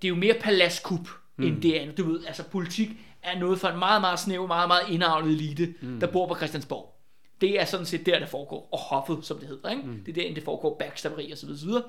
det 0.01 0.07
er 0.07 0.09
jo 0.09 0.15
mere 0.15 0.33
paladskup, 0.33 1.07
mm. 1.37 1.43
end 1.43 1.61
det 1.61 1.73
andet. 1.73 1.97
Du 1.97 2.11
ved, 2.11 2.25
altså 2.25 2.43
politik 2.43 2.89
er 3.21 3.39
noget 3.39 3.59
for 3.59 3.67
en 3.67 3.79
meget, 3.79 4.01
meget 4.01 4.19
snæv, 4.19 4.47
meget, 4.47 4.67
meget 4.67 4.89
indavlet 4.89 5.31
elite, 5.31 5.75
mm. 5.81 5.99
der 5.99 6.07
bor 6.07 6.27
på 6.27 6.35
Christiansborg. 6.35 6.97
Det 7.41 7.61
er 7.61 7.65
sådan 7.65 7.85
set 7.85 8.05
der, 8.05 8.19
det 8.19 8.29
foregår. 8.29 8.69
Og 8.71 8.79
hoffet, 8.79 9.25
som 9.25 9.39
det 9.39 9.47
hedder. 9.47 9.69
Ikke? 9.69 9.83
Mm. 9.83 10.03
Det 10.03 10.17
er 10.17 10.27
der, 10.27 10.33
det 10.33 10.43
foregår 10.43 10.75
backstabberi 10.79 11.31
og 11.31 11.37
så 11.37 11.45
videre, 11.45 11.59
så 11.59 11.65
videre. 11.65 11.83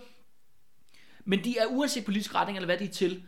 Men 1.25 1.45
de 1.45 1.59
er 1.59 1.67
uanset 1.67 2.05
politisk 2.05 2.35
retning, 2.35 2.59
eller 2.59 2.67
hvad 2.67 2.79
de 2.79 2.85
er 2.85 2.89
til, 2.89 3.23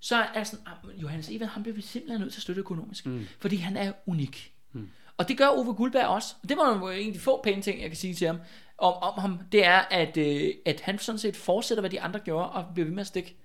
så 0.00 0.16
er 0.34 0.44
sådan, 0.44 0.66
ah, 0.66 1.02
Johannes 1.02 1.28
Evald, 1.28 1.50
han 1.50 1.62
bliver 1.62 1.74
vi 1.74 1.82
simpelthen 1.82 2.20
nødt 2.20 2.32
til 2.32 2.38
at 2.38 2.42
støtte 2.42 2.60
økonomisk. 2.60 3.06
Mm. 3.06 3.26
Fordi 3.38 3.56
han 3.56 3.76
er 3.76 3.92
unik. 4.06 4.52
Mm. 4.72 4.88
Og 5.16 5.28
det 5.28 5.38
gør 5.38 5.48
Ove 5.48 5.74
Guldberg 5.74 6.06
også. 6.06 6.34
Og 6.42 6.48
det 6.48 6.56
var 6.56 6.78
jo 6.78 6.88
en 6.88 7.06
af 7.06 7.12
de 7.12 7.18
få 7.18 7.42
pæne 7.42 7.62
ting, 7.62 7.80
jeg 7.80 7.88
kan 7.88 7.96
sige 7.96 8.14
til 8.14 8.26
ham 8.26 8.38
om, 8.78 8.94
om 8.94 9.20
ham. 9.20 9.38
Det 9.52 9.66
er, 9.66 9.78
at, 9.78 10.16
øh, 10.16 10.54
at 10.66 10.80
han 10.80 10.98
sådan 10.98 11.18
set 11.18 11.36
fortsætter, 11.36 11.82
hvad 11.82 11.90
de 11.90 12.00
andre 12.00 12.20
gjorde, 12.20 12.50
og 12.50 12.64
bliver 12.74 12.86
ved 12.86 12.94
med 12.94 13.00
at 13.00 13.06
stikke 13.06 13.36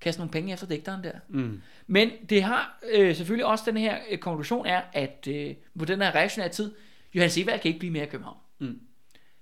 kaste 0.00 0.20
nogle 0.20 0.32
penge 0.32 0.52
efter 0.52 0.66
digteren 0.66 1.04
der. 1.04 1.12
Mm. 1.28 1.62
Men 1.86 2.10
det 2.28 2.42
har 2.42 2.78
øh, 2.92 3.16
selvfølgelig 3.16 3.46
også 3.46 3.64
den 3.66 3.76
her 3.76 3.98
øh, 4.10 4.18
konklusion 4.18 4.66
er, 4.66 4.82
at 4.92 5.26
øh, 5.30 5.54
på 5.78 5.84
den 5.84 6.00
her 6.00 6.14
reaktionære 6.14 6.48
tid, 6.48 6.74
Johannes 7.14 7.38
Evald 7.38 7.60
kan 7.60 7.68
ikke 7.68 7.78
blive 7.78 7.92
mere 7.92 8.04
i 8.04 8.08
København. 8.08 8.36
Mm. 8.58 8.80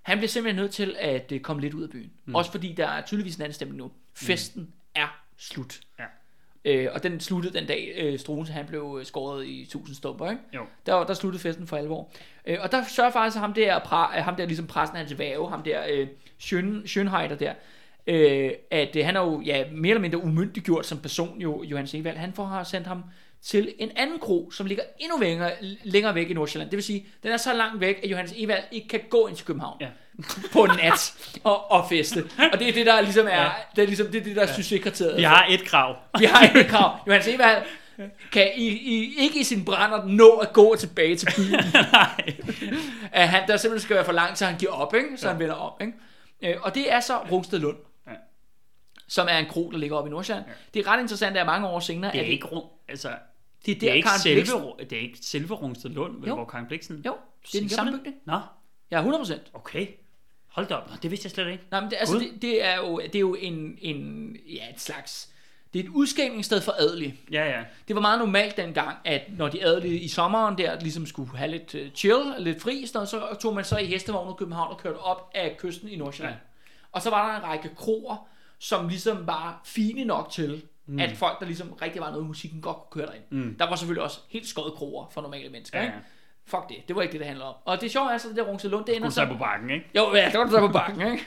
Han 0.02 0.18
bliver 0.18 0.28
simpelthen 0.28 0.62
nødt 0.62 0.72
til 0.72 0.96
at 0.98 1.32
øh, 1.32 1.40
komme 1.40 1.62
lidt 1.62 1.74
ud 1.74 1.82
af 1.82 1.90
byen. 1.90 2.12
Mm. 2.24 2.34
Også 2.34 2.50
fordi 2.50 2.72
der 2.72 2.88
er 2.88 3.02
tydeligvis 3.02 3.36
en 3.36 3.42
anden 3.42 3.54
stemning 3.54 3.78
nu. 3.78 3.92
Festen 4.14 4.62
mm. 4.62 4.72
er 4.94 5.22
slut. 5.36 5.80
Ja. 5.98 6.04
Øh, 6.64 6.88
og 6.92 7.02
den 7.02 7.20
sluttede 7.20 7.58
den 7.58 7.66
dag, 7.66 7.94
øh, 7.96 8.18
Struense 8.18 8.52
han 8.52 8.66
blev 8.66 8.96
øh, 9.00 9.06
skåret 9.06 9.46
i 9.46 9.68
tusind 9.70 9.96
stumper. 9.96 10.30
Ikke? 10.30 10.42
Jo. 10.54 10.62
Der, 10.86 11.04
der 11.04 11.14
sluttede 11.14 11.42
festen 11.42 11.66
for 11.66 11.76
alvor. 11.76 12.10
Øh, 12.46 12.58
og 12.60 12.72
der 12.72 12.84
sørger 12.88 13.10
faktisk 13.10 13.36
ham 13.36 13.52
der, 13.52 13.78
pra, 13.78 14.20
ham 14.20 14.36
der 14.36 14.46
ligesom 14.46 14.66
præsten 14.66 14.98
hans 14.98 15.18
væve, 15.18 15.50
ham 15.50 15.62
der 15.62 15.80
øh, 15.90 16.06
Schön, 16.42 16.86
Schönheider 16.86 17.34
der, 17.34 17.52
øh, 18.06 18.50
at 18.70 18.96
øh, 18.96 19.04
han 19.04 19.16
er 19.16 19.20
jo 19.20 19.40
ja, 19.40 19.64
mere 19.72 19.90
eller 19.90 20.00
mindre 20.00 20.24
umyndiggjort 20.24 20.86
som 20.86 20.98
person, 20.98 21.40
jo, 21.40 21.62
Johannes 21.62 21.94
Evald. 21.94 22.16
Han 22.16 22.32
får 22.32 22.44
har 22.44 22.64
sendt 22.64 22.86
ham 22.86 23.04
til 23.44 23.74
en 23.78 23.90
anden 23.96 24.18
kro, 24.18 24.50
som 24.50 24.66
ligger 24.66 24.84
endnu 24.98 25.18
længere, 25.18 25.52
længere 25.84 26.14
væk 26.14 26.30
i 26.30 26.34
Nordsjælland. 26.34 26.70
Det 26.70 26.76
vil 26.76 26.84
sige, 26.84 27.06
den 27.22 27.32
er 27.32 27.36
så 27.36 27.52
langt 27.54 27.80
væk, 27.80 28.00
at 28.04 28.10
Johannes 28.10 28.32
Evald 28.36 28.62
ikke 28.72 28.88
kan 28.88 29.00
gå 29.10 29.26
ind 29.26 29.36
til 29.36 29.46
København 29.46 29.76
Ja. 29.80 29.88
på 30.52 30.64
en 30.64 30.70
nat 30.82 31.14
og, 31.44 31.70
og 31.70 31.88
feste. 31.88 32.24
Og 32.52 32.58
det 32.58 32.68
er 32.68 32.72
det, 32.72 32.86
der 32.86 33.00
ligesom 33.00 33.26
er, 33.26 33.42
Ja. 33.42 33.50
det 33.76 33.82
er 33.82 33.86
ligesom 33.86 34.06
det, 34.06 34.20
er 34.20 34.24
det 34.24 34.36
der 34.36 34.42
ja. 34.42 34.54
succeskriteriet. 34.54 35.16
Vi 35.16 35.22
har 35.22 35.46
et 35.50 35.64
krav. 35.64 35.96
Vi 36.18 36.24
har 36.24 36.52
et 36.60 36.66
krav. 36.66 36.98
Johannes 37.06 37.28
Evald 37.28 37.62
kan 38.32 38.50
i, 38.56 38.68
i, 38.68 39.14
ikke 39.18 39.40
i 39.40 39.44
sin 39.44 39.64
brænder 39.64 40.04
nå 40.04 40.28
at 40.36 40.52
gå 40.52 40.76
tilbage 40.76 41.16
til 41.16 41.28
byen. 41.36 41.54
at 43.12 43.28
han, 43.28 43.48
der 43.48 43.56
simpelthen 43.56 43.80
skal 43.84 43.96
være 43.96 44.04
for 44.04 44.12
langt, 44.12 44.38
så 44.38 44.44
han 44.46 44.58
giver 44.58 44.72
op, 44.72 44.94
ikke? 44.94 45.08
så 45.16 45.26
ja. 45.26 45.32
han 45.32 45.40
vender 45.40 45.54
om. 45.54 45.72
Ikke? 45.80 45.92
Øh, 46.42 46.62
Og 46.62 46.74
det 46.74 46.92
er 46.92 47.00
så 47.00 47.16
Rungsted 47.30 47.58
Lund, 47.58 47.76
Ja. 48.06 48.12
som 49.08 49.26
er 49.30 49.38
en 49.38 49.46
kro, 49.46 49.70
der 49.70 49.78
ligger 49.78 49.96
oppe 49.96 50.08
i 50.08 50.10
Nordsjælland. 50.10 50.46
Ja. 50.48 50.52
Det 50.74 50.86
er 50.86 50.90
ret 50.92 51.00
interessant, 51.00 51.36
at 51.36 51.46
mange 51.46 51.68
år 51.68 51.80
senere, 51.80 52.12
Det 52.12 52.18
er 52.20 52.24
at 52.24 52.30
ikke 52.30 52.46
rum, 52.46 52.64
altså, 52.88 53.08
det 53.66 53.72
er 53.72 53.78
det 53.80 53.86
er 53.86 53.90
der, 53.90 53.94
ikke 53.96 54.06
Karen 54.08 54.20
selve, 54.20 54.34
Bliksen, 54.36 54.62
det 54.90 54.92
er 54.98 55.02
ikke 55.02 55.18
selve 55.22 55.54
Rungsted 55.54 55.90
Lund, 55.90 56.20
vel, 56.20 56.28
Jo. 56.28 56.34
hvor 56.34 56.44
Karen 56.44 56.66
Bliksen... 56.66 57.02
jo, 57.06 57.16
det 57.52 57.54
er 57.54 57.60
den 57.60 57.68
samme 57.68 57.98
bygning. 57.98 58.16
Nå, 58.24 58.40
Ja, 58.90 59.04
100%. 59.04 59.34
okay. 59.54 59.86
Hold 60.48 60.66
da 60.66 60.74
op, 60.74 60.90
Nå, 60.90 60.96
det 61.02 61.10
vidste 61.10 61.26
jeg 61.26 61.30
slet 61.30 61.48
ikke. 61.52 61.64
Nej, 61.70 61.80
men 61.80 61.90
det, 61.90 61.96
altså, 62.00 62.14
Gud. 62.14 62.20
det, 62.24 62.42
det, 62.42 62.64
er 62.64 62.76
jo, 62.76 62.98
det 63.00 63.14
er 63.14 63.20
jo 63.20 63.34
en, 63.34 63.78
en, 63.80 64.36
ja, 64.48 64.70
et 64.74 64.80
slags, 64.80 65.28
det 65.72 65.80
er 65.80 65.84
et 65.84 65.88
udskænkningssted 65.90 66.60
for 66.60 66.72
adelige. 66.72 67.14
Ja, 67.32 67.44
ja. 67.44 67.64
Det 67.88 67.96
var 67.96 68.02
meget 68.02 68.18
normalt 68.18 68.56
dengang, 68.56 68.96
at 69.04 69.22
når 69.38 69.48
de 69.48 69.64
adelige 69.64 70.00
i 70.00 70.08
sommeren 70.08 70.58
der 70.58 70.80
ligesom 70.80 71.06
skulle 71.06 71.36
have 71.36 71.50
lidt 71.50 71.74
uh, 71.74 71.80
chill, 71.94 72.34
lidt 72.38 72.62
fri, 72.62 72.86
så, 72.86 73.04
så 73.04 73.36
tog 73.40 73.54
man 73.54 73.64
så 73.64 73.76
i 73.78 73.86
hestevogn 73.86 74.28
ud 74.28 74.34
i 74.34 74.38
København 74.38 74.70
og 74.70 74.78
kørte 74.78 74.96
op 74.98 75.30
af 75.34 75.56
kysten 75.58 75.88
i 75.88 75.96
Nordsjælland. 75.96 76.34
Ja. 76.36 76.40
Og 76.92 77.02
så 77.02 77.10
var 77.10 77.30
der 77.32 77.36
en 77.38 77.44
række 77.44 77.70
kroer, 77.76 78.28
som 78.58 78.88
ligesom 78.88 79.26
var 79.26 79.60
fine 79.64 80.04
nok 80.04 80.30
til, 80.30 80.62
mm. 80.86 80.98
at 80.98 81.12
folk, 81.16 81.40
der 81.40 81.46
ligesom 81.46 81.72
rigtig 81.82 82.00
var 82.02 82.10
noget 82.10 82.24
i 82.24 82.26
musikken, 82.26 82.60
godt 82.60 82.76
kunne 82.76 83.02
køre 83.02 83.06
derind. 83.12 83.24
Mm. 83.30 83.56
Der 83.58 83.68
var 83.68 83.76
selvfølgelig 83.76 84.02
også 84.02 84.18
helt 84.28 84.46
skøde 84.46 84.72
kroer 84.76 85.06
for 85.10 85.20
normale 85.22 85.48
mennesker, 85.48 85.78
Ja, 85.78 85.84
ikke? 85.84 85.96
Fuck 86.46 86.68
det, 86.68 86.76
det 86.88 86.96
var 86.96 87.02
ikke 87.02 87.12
det, 87.12 87.20
det 87.20 87.26
handler 87.28 87.44
om. 87.44 87.54
Og 87.64 87.80
det 87.80 87.90
sjove 87.92 88.12
er 88.12 88.18
så, 88.18 88.28
det 88.28 88.36
der 88.36 88.42
Rungsted 88.42 88.70
Lund, 88.70 88.84
det 88.84 88.96
ender 88.96 89.08
så... 89.08 89.26
på 89.26 89.34
bakken, 89.38 89.70
ikke? 89.70 89.90
Jo, 89.96 90.14
ja, 90.14 90.26
det 90.30 90.38
var 90.38 90.44
du 90.44 90.50
så 90.50 90.60
på 90.60 90.68
bakken, 90.72 91.12
ikke? 91.12 91.24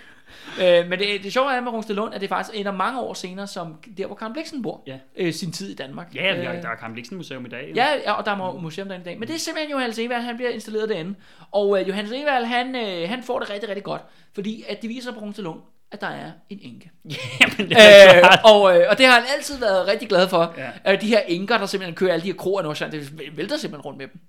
øh, 0.81 0.89
men 0.89 0.99
det, 0.99 1.23
det 1.23 1.33
sjove 1.33 1.53
er 1.53 1.61
med 1.61 1.71
Rungsted 1.71 1.95
Lund, 1.95 2.13
at 2.13 2.21
det 2.21 2.29
faktisk 2.29 2.59
ender 2.59 2.71
mange 2.71 2.99
år 3.01 3.13
senere, 3.13 3.47
som 3.47 3.75
der, 3.97 4.05
hvor 4.07 4.15
Karen 4.15 4.33
Bliksen 4.33 4.61
bor. 4.61 4.83
Ja. 4.87 4.97
Øh, 5.17 5.33
sin 5.33 5.51
tid 5.51 5.69
i 5.71 5.75
Danmark. 5.75 6.15
Ja, 6.15 6.43
har, 6.43 6.53
Øh, 6.53 6.61
der 6.61 6.69
er 6.69 6.75
Karen 6.75 6.93
Bliksen 6.93 7.17
Museum 7.17 7.45
i 7.45 7.49
dag. 7.49 7.69
jo. 7.69 7.75
Ja, 7.75 7.87
ja, 8.05 8.11
og 8.11 8.25
der 8.25 8.31
er 8.31 8.35
mu- 8.51 8.59
museum 8.61 8.87
derinde 8.87 9.03
i 9.03 9.05
dag. 9.09 9.19
Men 9.19 9.27
det 9.27 9.35
er 9.35 9.39
simpelthen 9.39 9.71
Johannes 9.71 9.99
Evald, 9.99 10.21
han 10.23 10.35
bliver 10.35 10.49
installeret 10.51 10.89
derinde. 10.89 11.15
Og 11.51 11.81
øh, 11.81 11.87
Johannes 11.87 12.11
Evald, 12.11 12.45
han, 12.45 12.75
øh, 12.75 13.09
han 13.09 13.23
får 13.23 13.39
det 13.39 13.49
rigtig, 13.49 13.69
rigtig 13.69 13.83
godt. 13.83 14.01
Fordi 14.33 14.63
at 14.69 14.81
det 14.81 14.89
viser 14.89 15.13
på 15.13 15.19
Rungsted 15.19 15.43
Lund, 15.43 15.59
at 15.91 16.01
der 16.01 16.07
er 16.07 16.31
en 16.49 16.59
enke. 16.61 16.91
Jamen, 17.41 17.69
det 17.69 17.77
er 17.79 18.15
Øh, 18.15 18.19
klart. 18.19 18.39
og, 18.43 18.77
øh, 18.77 18.85
og 18.89 18.97
det 18.97 19.05
har 19.05 19.13
han 19.13 19.23
altid 19.37 19.59
været 19.59 19.87
rigtig 19.87 20.09
glad 20.09 20.27
for. 20.29 20.53
Ja. 20.85 20.93
Øh, 20.93 21.01
de 21.01 21.07
her 21.07 21.19
enker, 21.19 21.57
der 21.57 21.65
simpelthen 21.65 21.95
kører 21.95 22.13
alle 22.13 22.23
de 22.23 22.27
her 22.27 22.35
kroer 22.37 22.61
i 22.61 22.63
Nordsjælland, 22.63 23.01
det 23.01 23.37
vælter 23.37 23.57
simpelthen 23.57 23.81
rundt 23.85 23.97
med 23.97 24.07
dem 24.07 24.19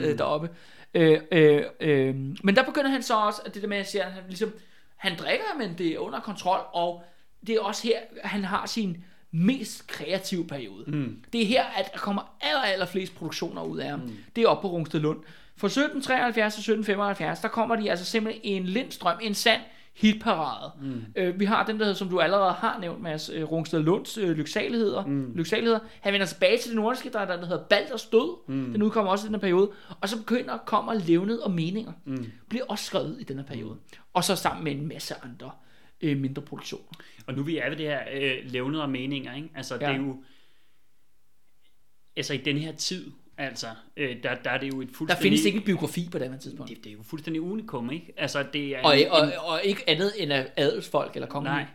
øh, 0.00 0.10
mm. 0.10 0.16
deroppe. 0.16 0.48
Øh, 0.94 1.20
øh, 1.32 1.62
øh, 1.80 2.14
men 2.44 2.56
der 2.56 2.62
begynder 2.62 2.90
han 2.90 3.02
så 3.02 3.14
også, 3.14 3.42
at 3.46 3.54
det 3.54 3.62
der 3.62 3.68
med, 3.68 3.76
at 3.76 3.88
sige, 3.90 4.02
at 4.02 4.12
han 4.12 4.22
ligesom, 4.28 4.52
han 4.96 5.12
drikker, 5.18 5.44
men 5.58 5.74
det 5.78 5.86
er 5.86 5.98
under 5.98 6.20
kontrol, 6.20 6.60
og 6.72 7.02
det 7.46 7.54
er 7.54 7.60
også 7.60 7.82
her, 7.82 7.96
han 8.24 8.44
har 8.44 8.66
sin 8.66 9.04
mest 9.30 9.86
kreative 9.86 10.46
periode. 10.46 10.84
Mm. 10.86 11.22
Det 11.32 11.42
er 11.42 11.46
her, 11.46 11.64
at 11.64 11.90
der 11.92 11.98
kommer 11.98 12.36
aller, 12.40 12.60
aller 12.62 12.86
flest 12.86 13.14
produktioner 13.14 13.62
ud 13.62 13.78
af 13.78 13.90
ham. 13.90 13.98
Mm. 14.00 14.16
Det 14.36 14.44
er 14.44 14.48
oppe 14.48 14.62
på 14.62 14.68
Rungsted 14.74 15.00
Lund. 15.00 15.18
Fra 15.56 15.66
1773 15.66 16.54
til 16.54 16.60
1775, 16.60 17.40
der 17.40 17.48
kommer 17.48 17.76
de 17.76 17.90
altså 17.90 18.04
simpelthen 18.04 18.40
en 18.44 18.64
lindstrøm, 18.64 19.18
en 19.22 19.34
sand 19.34 19.60
hitparade. 19.94 20.72
Mm. 20.80 21.04
Øh, 21.16 21.40
vi 21.40 21.44
har 21.44 21.66
den, 21.66 21.80
der 21.80 21.92
som 21.92 22.08
du 22.08 22.20
allerede 22.20 22.52
har 22.52 22.78
nævnt, 22.80 23.02
Mads, 23.02 23.28
øh, 23.28 23.52
Rungsted 23.52 23.82
Lunds 23.82 24.18
øh, 24.18 24.30
lyksaligheder. 24.30 25.06
Mm. 25.06 25.32
lyksaligheder. 25.34 25.78
Han 26.00 26.12
vender 26.12 26.26
tilbage 26.26 26.58
til 26.58 26.70
det 26.70 26.76
nordiske, 26.76 27.10
der 27.10 27.18
er 27.18 27.32
den, 27.32 27.40
der 27.40 27.46
hedder 27.46 27.64
Balders 27.64 28.06
død. 28.06 28.48
Mm. 28.48 28.72
Den 28.72 28.82
udkommer 28.82 29.12
også 29.12 29.24
i 29.24 29.26
den 29.26 29.34
her 29.34 29.40
periode. 29.40 29.70
Og 30.00 30.08
så 30.08 30.18
begynder 30.18 30.56
kommer 30.56 30.94
levnet 30.94 31.42
og 31.42 31.50
meninger. 31.50 31.92
Mm. 32.04 32.26
Bliver 32.48 32.64
også 32.68 32.84
skrevet 32.84 33.16
i 33.20 33.24
den 33.24 33.36
her 33.36 33.44
periode. 33.44 33.76
Og 34.12 34.24
så 34.24 34.36
sammen 34.36 34.64
med 34.64 34.72
en 34.72 34.88
masse 34.88 35.14
andre 35.22 35.50
øh, 36.00 36.18
mindre 36.18 36.42
produktioner. 36.42 36.92
Og 37.26 37.34
nu 37.34 37.42
vi 37.42 37.58
er 37.58 37.68
ved 37.68 37.76
det 37.76 37.86
her 37.86 38.00
øh, 38.12 38.38
levnet 38.44 38.82
og 38.82 38.90
meninger, 38.90 39.34
ikke? 39.34 39.48
Altså. 39.54 39.78
Ja. 39.80 39.88
det 39.88 39.96
er 39.96 40.00
jo... 40.00 40.24
Altså, 42.16 42.34
i 42.34 42.36
den 42.36 42.58
her 42.58 42.72
tid, 42.72 43.10
altså, 43.38 43.66
øh, 43.96 44.22
der, 44.22 44.34
der 44.34 44.50
er 44.50 44.58
det 44.58 44.72
jo 44.74 44.80
et 44.80 44.88
Der 44.88 44.94
fuldstændig... 44.94 45.22
findes 45.22 45.44
ikke 45.44 45.58
en 45.58 45.64
biografi 45.64 46.08
på 46.12 46.18
det 46.18 46.30
her 46.30 46.38
tidspunkt. 46.38 46.70
Det, 46.70 46.84
det 46.84 46.90
er 46.90 46.94
jo 46.94 47.02
fuldstændig 47.02 47.42
unikum, 47.42 47.90
ikke? 47.90 48.12
Altså, 48.16 48.44
det 48.52 48.76
er... 48.76 48.82
Og, 48.82 49.00
en- 49.00 49.10
og, 49.10 49.32
og 49.44 49.60
ikke 49.64 49.84
andet 49.90 50.12
end 50.18 50.32
af 50.32 50.46
adelsfolk 50.56 51.14
eller 51.14 51.28
kongelige. 51.28 51.54
Nej, 51.54 51.66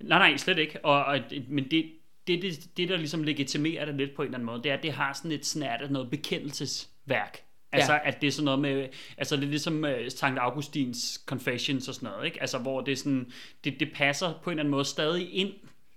nej, 0.00 0.18
nej, 0.28 0.36
slet 0.36 0.58
ikke. 0.58 0.84
Og, 0.84 1.04
og, 1.04 1.18
men 1.48 1.64
det, 1.70 1.84
det, 2.26 2.42
det, 2.42 2.68
det, 2.76 2.88
der 2.88 2.96
ligesom 2.96 3.22
legitimerer 3.22 3.84
det 3.84 3.94
lidt 3.94 4.14
på 4.16 4.22
en 4.22 4.26
eller 4.26 4.38
anden 4.38 4.46
måde, 4.46 4.62
det 4.62 4.70
er, 4.70 4.76
at 4.76 4.82
det 4.82 4.92
har 4.92 5.12
sådan 5.12 5.32
et 5.32 5.46
snært 5.46 5.82
af 5.82 5.90
noget 5.90 6.10
bekendelsesværk. 6.10 7.40
Altså, 7.72 7.92
Ja. 7.92 7.98
at 8.08 8.20
det 8.20 8.26
er 8.26 8.30
sådan 8.30 8.44
noget 8.44 8.60
med, 8.60 8.88
altså 9.18 9.36
det 9.36 9.44
er 9.44 9.48
ligesom 9.48 9.84
uh, 9.84 9.90
Sankt 10.08 10.38
Augustins 10.40 11.22
Confessions 11.26 11.88
og 11.88 11.94
sådan 11.94 12.08
noget, 12.08 12.26
ikke? 12.26 12.40
Altså, 12.40 12.58
hvor 12.58 12.80
det 12.80 12.98
sådan, 12.98 13.32
det, 13.64 13.80
det 13.80 13.88
passer 13.94 14.32
på 14.42 14.50
en 14.50 14.52
eller 14.54 14.62
anden 14.62 14.70
måde 14.70 14.84
stadig 14.84 15.34
ind, 15.34 15.52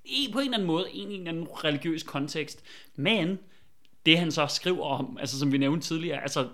i, 0.06 0.30
på 0.34 0.40
en 0.40 0.46
eller 0.46 0.58
anden 0.58 0.68
måde, 0.68 0.86
ind 0.94 1.12
i 1.12 1.16
en 1.16 1.20
eller 1.22 1.32
anden 1.32 1.48
religiøs 1.64 2.04
kontekst. 2.04 2.64
Men, 2.96 3.40
det 4.08 4.20
han 4.20 4.32
så 4.32 4.48
skriver 4.48 4.86
om, 4.86 5.18
altså 5.20 5.40
som 5.40 5.52
vi 5.52 5.58
nævnte 5.58 5.88
tidligere, 5.88 6.22
altså 6.22 6.48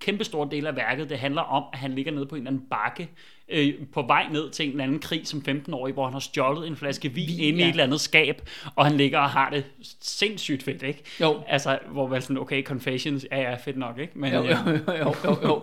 kæmpe 0.00 0.24
stor 0.24 0.44
del 0.44 0.66
af 0.66 0.76
værket, 0.76 1.10
det 1.10 1.18
handler 1.18 1.42
om, 1.42 1.64
at 1.72 1.78
han 1.78 1.92
ligger 1.94 2.12
nede 2.12 2.26
på 2.26 2.34
en 2.34 2.40
eller 2.40 2.50
anden 2.50 2.66
bakke, 2.70 3.08
øh, 3.48 3.74
på 3.92 4.02
vej 4.02 4.26
ned 4.30 4.50
til 4.50 4.64
en 4.64 4.70
eller 4.70 4.84
anden 4.84 4.98
krig 4.98 5.26
som 5.26 5.44
15-årig, 5.48 5.94
hvor 5.94 6.04
han 6.04 6.12
har 6.12 6.20
stjålet 6.20 6.66
en 6.66 6.76
flaske 6.76 7.08
vin, 7.08 7.26
Vin, 7.28 7.40
inde 7.40 7.58
ja. 7.58 7.64
i 7.64 7.68
et 7.68 7.70
eller 7.70 7.84
andet 7.84 8.00
skab, 8.00 8.48
og 8.76 8.84
han 8.84 8.96
ligger 8.96 9.18
og 9.18 9.30
har 9.30 9.50
det 9.50 9.64
sindssygt 10.00 10.62
fedt, 10.62 10.82
ikke? 10.82 11.02
Jo. 11.20 11.42
Altså, 11.48 11.78
hvor 11.90 12.06
man 12.06 12.22
sådan, 12.22 12.38
okay, 12.38 12.62
confessions, 12.62 13.26
ja, 13.32 13.40
ja, 13.40 13.54
fedt 13.54 13.76
nok, 13.76 13.98
ikke? 13.98 14.18
Men, 14.18 14.32
Jo, 14.32 14.42
øh, 14.42 14.50
jo, 14.50 14.56
jo, 14.76 14.94
jo, 14.98 15.14
jo, 15.24 15.36
jo. 15.42 15.62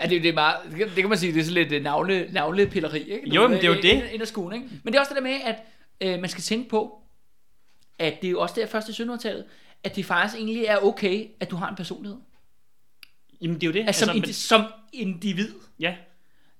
Ja, 0.00 0.06
det, 0.06 0.22
det, 0.22 0.28
er 0.28 0.34
meget, 0.34 0.56
det, 0.78 0.94
kan, 0.96 1.08
man 1.08 1.18
sige, 1.18 1.32
det 1.32 1.40
er 1.40 1.44
sådan 1.44 1.62
lidt 1.62 1.72
øh, 1.72 1.82
navle, 1.82 2.28
navlepilleri, 2.32 2.98
ikke? 2.98 3.34
Jo, 3.34 3.48
men 3.48 3.56
det 3.56 3.64
er 3.64 3.68
jo 3.68 3.74
Øh, 3.74 3.82
det. 3.82 3.92
Ind, 3.92 4.02
ind 4.12 4.26
skuen, 4.26 4.54
ikke? 4.54 4.66
Men 4.82 4.92
det 4.92 4.98
er 4.98 5.00
også 5.00 5.14
det 5.14 5.22
der 5.22 5.28
med, 5.28 5.36
at 5.44 5.56
øh, 6.00 6.20
man 6.20 6.30
skal 6.30 6.42
tænke 6.42 6.68
på, 6.68 6.98
at 7.98 8.20
det 8.22 8.28
er 8.28 8.30
jo 8.30 8.40
også 8.40 8.54
der 8.60 8.66
først 8.66 8.88
i 8.88 8.92
1700-tallet, 8.92 9.44
at 9.86 9.96
det 9.96 10.04
faktisk 10.04 10.36
egentlig 10.36 10.64
er 10.64 10.78
okay, 10.78 11.26
at 11.40 11.50
du 11.50 11.56
har 11.56 11.68
en 11.70 11.76
personlighed. 11.76 12.18
Jamen, 13.40 13.54
det 13.54 13.62
er 13.62 13.66
jo 13.66 13.72
det. 13.72 13.86
Altså, 13.86 14.04
som, 14.04 14.14
men- 14.14 14.24
indi- 14.24 14.32
som 14.32 14.64
individ. 14.92 15.54
ja, 15.80 15.96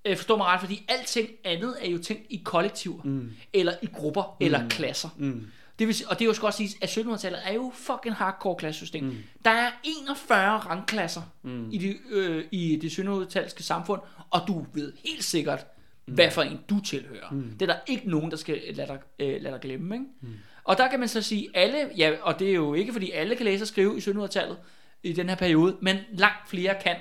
Øh, 0.04 0.16
forstår 0.16 0.36
mig 0.36 0.46
ret, 0.46 0.60
fordi 0.60 0.84
alting 0.88 1.28
andet 1.44 1.76
er 1.80 1.90
jo 1.90 1.98
tænkt 1.98 2.26
i 2.30 2.42
kollektiver, 2.44 3.02
mm. 3.04 3.32
eller 3.52 3.72
i 3.82 3.86
grupper, 3.86 4.36
mm. 4.40 4.46
eller 4.46 4.68
klasser. 4.68 5.08
Mm. 5.16 5.46
Det 5.78 5.86
vil, 5.88 5.96
og 6.08 6.18
det 6.18 6.24
er 6.24 6.26
jo 6.26 6.34
skal 6.34 6.46
også 6.46 6.56
sige, 6.56 6.76
at 6.82 6.98
1700-tallet 6.98 7.40
er 7.44 7.52
jo 7.52 7.72
fucking 7.74 8.14
hardcore 8.14 8.56
klassesystem. 8.56 9.04
Mm. 9.04 9.16
Der 9.44 9.50
er 9.50 9.70
41 9.84 10.58
rangklasser 10.58 11.22
mm. 11.42 11.70
i, 11.72 11.78
det, 11.78 11.96
øh, 12.10 12.44
i 12.50 12.78
det 12.82 12.98
1700-talske 12.98 13.62
samfund, 13.62 14.00
og 14.30 14.40
du 14.46 14.66
ved 14.74 14.92
helt 15.04 15.24
sikkert, 15.24 15.66
mm. 16.06 16.14
hvad 16.14 16.30
for 16.30 16.42
en 16.42 16.58
du 16.70 16.80
tilhører. 16.80 17.30
Mm. 17.30 17.50
Det 17.60 17.62
er 17.62 17.74
der 17.74 17.80
ikke 17.86 18.10
nogen, 18.10 18.30
der 18.30 18.36
skal 18.36 18.60
lade 18.74 18.88
dig, 18.88 18.98
øh, 19.18 19.42
lade 19.42 19.52
dig 19.52 19.60
glemme. 19.60 19.94
Ikke? 19.94 20.06
Mm. 20.20 20.28
Og 20.66 20.78
der 20.78 20.88
kan 20.88 21.00
man 21.00 21.08
så 21.08 21.22
sige, 21.22 21.48
alle, 21.54 21.76
ja, 21.96 22.12
og 22.22 22.38
det 22.38 22.50
er 22.50 22.54
jo 22.54 22.74
ikke 22.74 22.92
fordi 22.92 23.10
alle 23.10 23.36
kan 23.36 23.44
læse 23.44 23.64
og 23.64 23.68
skrive 23.68 23.96
i 23.96 24.00
1700-tallet 24.00 24.56
i 25.02 25.12
den 25.12 25.28
her 25.28 25.36
periode, 25.36 25.76
men 25.80 25.96
langt 26.12 26.50
flere 26.50 26.74
kan 26.82 26.96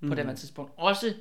på 0.00 0.06
mm. 0.06 0.16
det 0.16 0.26
her 0.26 0.34
tidspunkt. 0.34 0.72
Også, 0.76 1.14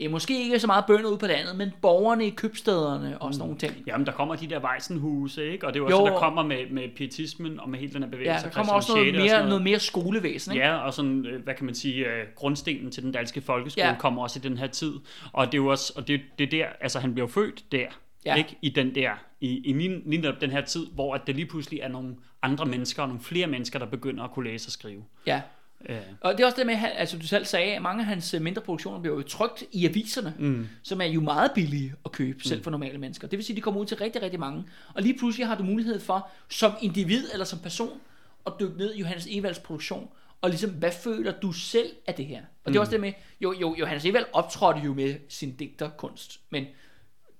eh, 0.00 0.10
måske 0.10 0.42
ikke 0.42 0.58
så 0.58 0.66
meget 0.66 0.84
bønder 0.86 1.10
ude 1.10 1.18
på 1.18 1.26
landet, 1.26 1.56
men 1.56 1.72
borgerne 1.82 2.26
i 2.26 2.30
købstæderne 2.30 3.18
og 3.18 3.34
sådan 3.34 3.44
nogle 3.44 3.58
ting. 3.58 3.74
Jamen, 3.86 4.06
der 4.06 4.12
kommer 4.12 4.36
de 4.36 4.46
der 4.46 4.60
Weissenhuse, 4.70 5.52
ikke? 5.52 5.66
Og 5.66 5.74
det 5.74 5.80
er 5.80 5.84
jo 5.84 5.90
Jo, 5.90 5.98
også, 6.00 6.12
der 6.12 6.18
kommer 6.18 6.42
med, 6.42 6.70
med 6.70 6.88
pietismen 6.96 7.60
og 7.60 7.70
med 7.70 7.78
hele 7.78 7.92
den 7.92 8.02
her 8.02 8.10
bevægelse. 8.10 8.46
Ja, 8.46 8.48
der 8.48 8.54
kommer 8.54 8.72
også 8.72 8.94
noget 8.94 9.06
VI 9.06 9.18
og 9.18 9.24
mere, 9.24 9.48
noget 9.48 9.62
mere 9.62 9.78
skolevæsen. 9.78 10.52
Ikke? 10.52 10.66
Ja, 10.66 10.76
og 10.76 10.94
sådan, 10.94 11.26
øh, 11.26 11.42
hvad 11.44 11.54
kan 11.54 11.66
man 11.66 11.74
sige, 11.74 12.06
øh, 12.06 12.24
grundstenen 12.34 12.90
til 12.90 13.02
den 13.02 13.12
danske 13.12 13.40
folkeskole 13.40 13.86
Ja. 13.86 13.96
kommer 13.98 14.22
også 14.22 14.38
i 14.38 14.48
den 14.48 14.58
her 14.58 14.66
tid. 14.66 14.92
Og 15.32 15.46
det 15.46 15.54
er 15.54 15.62
jo 15.62 15.66
også, 15.66 15.92
og 15.96 16.08
det, 16.08 16.20
det 16.38 16.44
er 16.44 16.50
der, 16.50 16.66
altså 16.80 16.98
han 16.98 17.14
bliver 17.14 17.28
født 17.28 17.72
der, 17.72 17.86
ja. 18.26 18.34
ikke? 18.34 18.56
I 18.62 18.68
den 18.68 18.94
der, 18.94 19.10
i, 19.40 19.70
i 19.70 19.72
lige 19.72 20.02
lige 20.10 20.34
den 20.40 20.50
her 20.50 20.64
tid, 20.64 20.86
hvor 20.86 21.14
at 21.14 21.20
det 21.26 21.36
lige 21.36 21.46
pludselig 21.46 21.80
er 21.80 21.88
nogle 21.88 22.16
andre 22.42 22.66
mennesker, 22.66 23.02
og 23.02 23.08
nogle 23.08 23.22
flere 23.22 23.46
mennesker, 23.46 23.78
der 23.78 23.86
begynder 23.86 24.24
at 24.24 24.30
kunne 24.30 24.50
læse 24.50 24.68
og 24.68 24.72
skrive. 24.72 25.04
Ja. 25.26 25.40
Øh, 25.88 25.96
Og 26.20 26.32
det 26.32 26.40
er 26.40 26.46
også 26.46 26.56
det 26.56 26.66
med, 26.66 26.74
at 26.74 26.92
altså 26.94 27.18
du 27.18 27.26
selv 27.26 27.44
sagde, 27.44 27.74
at 27.74 27.82
mange 27.82 28.00
af 28.00 28.06
hans 28.06 28.34
øh, 28.34 28.42
mindre 28.42 28.62
produktioner 28.62 29.00
bliver 29.00 29.16
jo 29.16 29.22
trygt 29.22 29.64
i 29.72 29.86
aviserne, 29.86 30.34
mm. 30.38 30.68
som 30.82 31.00
er 31.00 31.04
jo 31.04 31.20
meget 31.20 31.50
billige 31.54 31.94
at 32.04 32.12
købe, 32.12 32.44
selv 32.44 32.62
for 32.62 32.70
normale 32.70 32.98
mennesker. 32.98 33.28
Det 33.28 33.36
vil 33.36 33.44
sige, 33.44 33.54
at 33.54 33.56
de 33.56 33.62
kommer 33.62 33.80
ud 33.80 33.86
til 33.86 33.96
rigtig, 33.96 34.22
rigtig 34.22 34.40
mange. 34.40 34.64
Og 34.94 35.02
lige 35.02 35.18
pludselig 35.18 35.46
har 35.46 35.56
du 35.56 35.62
mulighed 35.62 36.00
for, 36.00 36.28
som 36.48 36.72
individ 36.82 37.24
eller 37.32 37.44
som 37.44 37.58
person, 37.58 38.00
at 38.46 38.52
dykke 38.60 38.78
ned 38.78 38.94
i 38.94 38.98
Johannes 39.00 39.26
Evalds 39.30 39.58
produktion, 39.58 40.08
og 40.40 40.50
ligesom, 40.50 40.70
hvad 40.70 40.92
føler 40.92 41.32
du 41.40 41.52
selv 41.52 41.88
af 42.06 42.14
det 42.14 42.26
her? 42.26 42.42
Og 42.64 42.72
det 42.72 42.76
er 42.76 42.80
også 42.80 42.92
det 42.92 43.00
med, 43.00 43.12
jo, 43.40 43.54
jo, 43.60 43.76
Johannes 43.78 44.04
Evald 44.04 44.24
optrådte 44.32 44.80
jo 44.84 44.94
med 44.94 45.14
sin 45.28 45.56
digterkunst, 45.56 46.40
men 46.50 46.66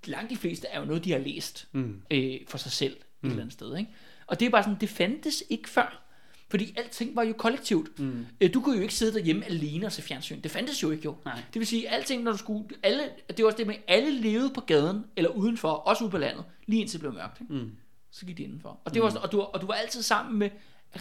langt 0.05 0.31
de 0.31 0.37
fleste 0.37 0.67
er 0.67 0.81
jo 0.81 0.87
noget, 0.87 1.05
de 1.05 1.13
har 1.13 1.19
læst 1.19 1.69
mm. 1.73 2.03
øh, 2.11 2.35
for 2.49 2.59
sig 2.59 2.73
selv 2.73 2.97
mm. 3.21 3.29
et 3.29 3.31
eller 3.31 3.43
andet 3.43 3.53
sted. 3.53 3.77
Ikke? 3.77 3.91
Og 4.27 4.41
det 4.41 4.47
er 4.47 4.51
bare 4.51 4.63
sådan, 4.63 4.81
det 4.81 4.89
fandtes 4.89 5.45
ikke 5.51 5.69
før. 5.69 6.03
Fordi 6.49 6.75
alting 6.77 7.17
var 7.17 7.23
jo 7.23 7.33
kollektivt. 7.33 7.99
Mm. 7.99 8.27
Du 8.55 8.61
kunne 8.61 8.77
jo 8.77 8.83
ikke 8.83 8.95
sidde 8.95 9.13
derhjemme 9.15 9.45
alene 9.45 9.87
og 9.87 9.93
se 9.93 10.03
fjernsyn. 10.03 10.41
Det 10.41 10.51
fandtes 10.51 10.83
jo 10.83 10.91
ikke 10.91 11.05
jo. 11.05 11.17
Nej. 11.25 11.43
Det 11.55 11.61
vil 11.61 11.67
sige, 11.67 11.89
alting, 11.89 12.23
når 12.23 12.33
du 12.33 12.39
skulle... 12.39 12.65
Alle, 12.83 13.03
det 13.29 13.39
var 13.39 13.47
også 13.47 13.59
det 13.59 13.67
med, 13.67 13.75
alle 13.89 14.11
levede 14.21 14.51
på 14.55 14.61
gaden, 14.61 15.05
eller 15.17 15.31
udenfor, 15.31 15.69
også 15.69 16.05
ude 16.05 16.11
på 16.11 16.19
landet, 16.19 16.45
lige 16.67 16.81
indtil 16.81 17.01
det 17.01 17.01
blev 17.01 17.13
mørkt. 17.13 17.41
Ikke? 17.41 17.55
Mm. 17.55 17.71
Så 18.11 18.27
gik 18.27 18.37
de 18.37 18.43
indenfor. 18.43 18.81
Og, 18.85 18.95
det 18.95 19.03
var, 19.03 19.09
sådan- 19.09 19.23
og, 19.23 19.33
du, 19.33 19.41
og 19.41 19.61
du 19.61 19.67
var 19.67 19.75
altid 19.75 20.03
sammen 20.03 20.39
med 20.39 20.51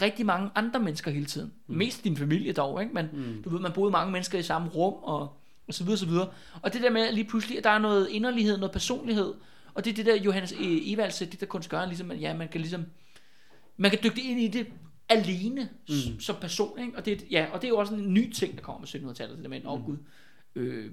rigtig 0.02 0.26
mange 0.26 0.50
andre 0.56 0.80
mennesker 0.80 1.12
hele 1.12 1.26
tiden. 1.26 1.54
Mm. 1.68 1.76
Mest 1.76 2.04
din 2.04 2.18
familie 2.18 2.54
dog, 2.54 2.82
ikke? 2.82 2.94
Men 2.94 3.10
mm. 3.14 3.44
du 3.44 3.50
ved, 3.50 3.60
man 3.60 3.72
boede 3.72 3.92
mange 3.92 4.12
mennesker 4.12 4.40
i 4.40 4.44
samme 4.44 4.70
rum, 4.70 4.94
og, 4.94 5.38
og 5.68 5.74
så 5.74 5.84
videre, 5.84 5.98
så 5.98 6.06
videre. 6.06 6.30
Og 6.62 6.74
det 6.74 6.82
der 6.82 6.90
med 6.90 7.12
lige 7.12 7.28
pludselig, 7.28 7.58
at 7.58 7.64
der 7.64 7.70
er 7.70 7.80
noget 7.80 8.10
inderlighed, 8.10 8.58
noget 8.58 8.72
personlighed, 8.72 9.34
og 9.74 9.86
det 9.86 9.92
er 9.92 9.96
det 9.96 10.06
der 10.06 10.16
Johannes 10.16 10.52
E. 10.52 10.94
Evalds, 10.94 11.18
det 11.18 11.40
der 11.40 11.46
kunst 11.46 11.70
gør, 11.70 11.86
ligesom, 11.86 12.12
at 12.12 12.22
ja, 12.22 12.34
man 12.34 12.48
kan 12.48 12.62
ligesom, 12.62 12.86
man 13.78 13.92
kan 13.92 14.00
dykke 14.04 14.22
ind 14.24 14.40
i 14.40 14.48
det 14.48 14.68
alene 15.10 15.70
mm. 15.90 16.20
som 16.20 16.36
person, 16.42 16.80
ikke? 16.80 16.98
Og 16.98 17.06
det, 17.06 17.24
ja, 17.32 17.48
og 17.52 17.62
det 17.62 17.68
er 17.68 17.70
jo 17.70 17.78
også 17.78 17.94
en 17.94 18.14
ny 18.14 18.34
ting, 18.34 18.56
der 18.56 18.62
kommer 18.62 18.80
med 18.80 18.88
1700-tallet, 18.88 19.38
det 19.38 19.44
der 19.44 19.50
med, 19.50 19.66
åh 19.66 19.74
oh, 19.74 19.86
gud, 19.86 19.98
øh, 20.56 20.92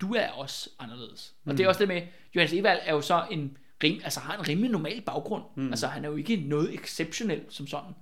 du 0.00 0.14
er 0.14 0.28
også 0.28 0.70
anderledes. 0.78 1.34
Og 1.46 1.58
det 1.58 1.64
er 1.64 1.68
også 1.68 1.78
det 1.78 1.88
med, 1.88 2.02
Johannes 2.34 2.52
Evald 2.52 2.78
er 2.82 2.92
jo 2.94 3.00
så 3.00 3.26
en, 3.30 3.56
rim, 3.82 4.00
altså 4.04 4.20
har 4.20 4.36
en 4.36 4.48
rimelig 4.48 4.70
normal 4.70 5.00
baggrund. 5.00 5.42
Mm. 5.56 5.68
Altså 5.68 5.86
han 5.86 6.04
er 6.04 6.08
jo 6.08 6.16
ikke 6.16 6.36
noget 6.36 6.74
exceptionelt 6.74 7.54
som 7.54 7.66
sådan. 7.66 7.92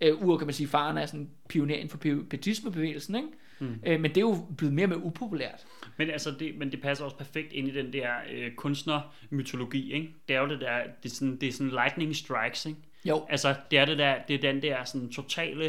Øh, 0.00 0.22
Udover 0.22 0.38
kan 0.38 0.46
man 0.46 0.54
sige, 0.54 0.66
faren 0.66 0.98
er 0.98 1.06
sådan 1.06 1.30
pioner 1.48 1.74
inden 1.74 1.88
for 1.88 1.98
pi- 1.98 2.28
pietismebevægelsen, 2.28 3.14
ikke? 3.14 3.28
Mm. 3.58 3.80
Øh, 3.86 4.00
men 4.00 4.10
det 4.10 4.16
er 4.16 4.20
jo 4.20 4.46
blevet 4.56 4.74
mere 4.74 4.84
og 4.86 4.88
mere 4.88 5.02
upopulært. 5.02 5.64
Men, 5.96 6.10
altså 6.10 6.30
det, 6.30 6.58
men 6.58 6.72
det 6.72 6.82
passer 6.82 7.04
også 7.04 7.16
perfekt 7.16 7.52
ind 7.52 7.68
i 7.68 7.70
den 7.70 7.92
der 7.92 8.10
øh, 8.32 8.54
kunstnermytologi, 8.54 9.92
ikke? 9.92 10.14
Det 10.28 10.36
er 10.36 10.40
jo 10.40 10.48
det 10.48 10.60
der, 10.60 10.78
det 11.02 11.10
er 11.10 11.14
sådan, 11.14 11.36
det 11.36 11.48
er 11.48 11.52
sådan 11.52 11.70
lightning 11.70 12.16
strikes, 12.16 12.66
ikke? 12.66 12.78
Jo. 13.04 13.26
Altså, 13.28 13.54
det 13.70 13.78
er, 13.78 13.84
det 13.84 13.98
der, 13.98 14.14
det 14.28 14.34
er 14.34 14.52
den 14.52 14.62
der 14.62 14.84
sådan 14.84 15.08
totale 15.10 15.64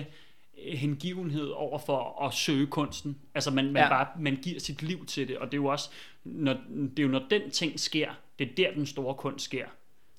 øh, 0.66 0.74
hengivenhed 0.78 1.48
over 1.48 1.80
for 1.80 2.26
at 2.26 2.34
søge 2.34 2.68
kunsten. 2.68 3.18
Altså, 3.36 3.52
man, 3.52 3.66
man, 3.66 3.84
Ja. 3.84 3.90
bare, 3.90 4.08
man 4.20 4.36
giver 4.36 4.60
sit 4.60 4.82
liv 4.84 5.06
til 5.06 5.28
det, 5.28 5.38
og 5.38 5.46
det 5.48 5.54
er 5.54 5.62
jo 5.62 5.66
også, 5.66 5.90
når, 6.24 6.54
det 6.70 7.00
er 7.00 7.04
jo 7.04 7.10
når 7.10 7.24
den 7.30 7.50
ting 7.52 7.80
sker, 7.80 8.10
det 8.40 8.50
er 8.52 8.56
der, 8.58 8.74
den 8.74 8.86
store 8.86 9.16
kunst 9.16 9.46
sker. 9.46 9.66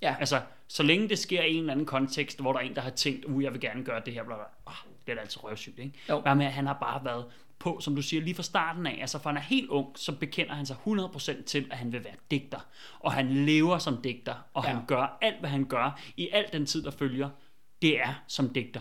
Ja. 0.02 0.16
Altså, 0.18 0.40
så 0.68 0.82
længe 0.82 1.08
det 1.08 1.18
sker 1.18 1.42
i 1.42 1.52
en 1.54 1.58
eller 1.60 1.72
anden 1.72 1.86
kontekst, 1.86 2.40
hvor 2.40 2.52
der 2.52 2.60
er 2.60 2.64
en, 2.64 2.74
der 2.74 2.80
har 2.80 2.90
tænkt, 2.90 3.24
uh, 3.24 3.44
jeg 3.44 3.52
vil 3.52 3.60
gerne 3.60 3.84
gøre 3.84 4.02
det 4.06 4.14
her, 4.14 4.24
bla, 4.24 4.34
bla. 4.34 4.44
Oh, 4.66 4.74
det 5.06 5.12
er 5.12 5.16
da 5.16 5.20
altså 5.20 5.40
røvsygt, 5.44 5.78
ikke? 5.78 5.92
Jo. 6.08 6.20
Bare 6.20 6.36
med, 6.36 6.46
at 6.46 6.52
han 6.52 6.66
har 6.66 6.72
bare 6.80 7.04
været 7.04 7.24
på, 7.58 7.80
som 7.80 7.96
du 7.96 8.02
siger, 8.02 8.22
lige 8.22 8.34
fra 8.34 8.42
starten 8.42 8.86
af, 8.86 8.98
altså 9.00 9.18
for 9.18 9.30
han 9.30 9.36
er 9.36 9.40
helt 9.42 9.68
ung, 9.70 9.86
så 9.94 10.12
bekender 10.12 10.54
han 10.54 10.66
sig 10.66 10.76
100% 10.86 11.44
til, 11.44 11.66
at 11.70 11.78
han 11.78 11.92
vil 11.92 12.04
være 12.04 12.14
digter. 12.30 12.58
Og 13.00 13.12
han 13.12 13.28
lever 13.46 13.78
som 13.78 14.02
digter, 14.02 14.34
og 14.54 14.64
Ja. 14.64 14.70
han 14.70 14.86
gør 14.86 15.18
alt, 15.22 15.40
hvad 15.40 15.50
han 15.50 15.64
gør, 15.64 16.00
i 16.16 16.28
al 16.32 16.44
den 16.52 16.66
tid, 16.66 16.82
der 16.82 16.90
følger, 16.90 17.28
det 17.82 18.00
er 18.00 18.22
som 18.28 18.48
digter. 18.50 18.80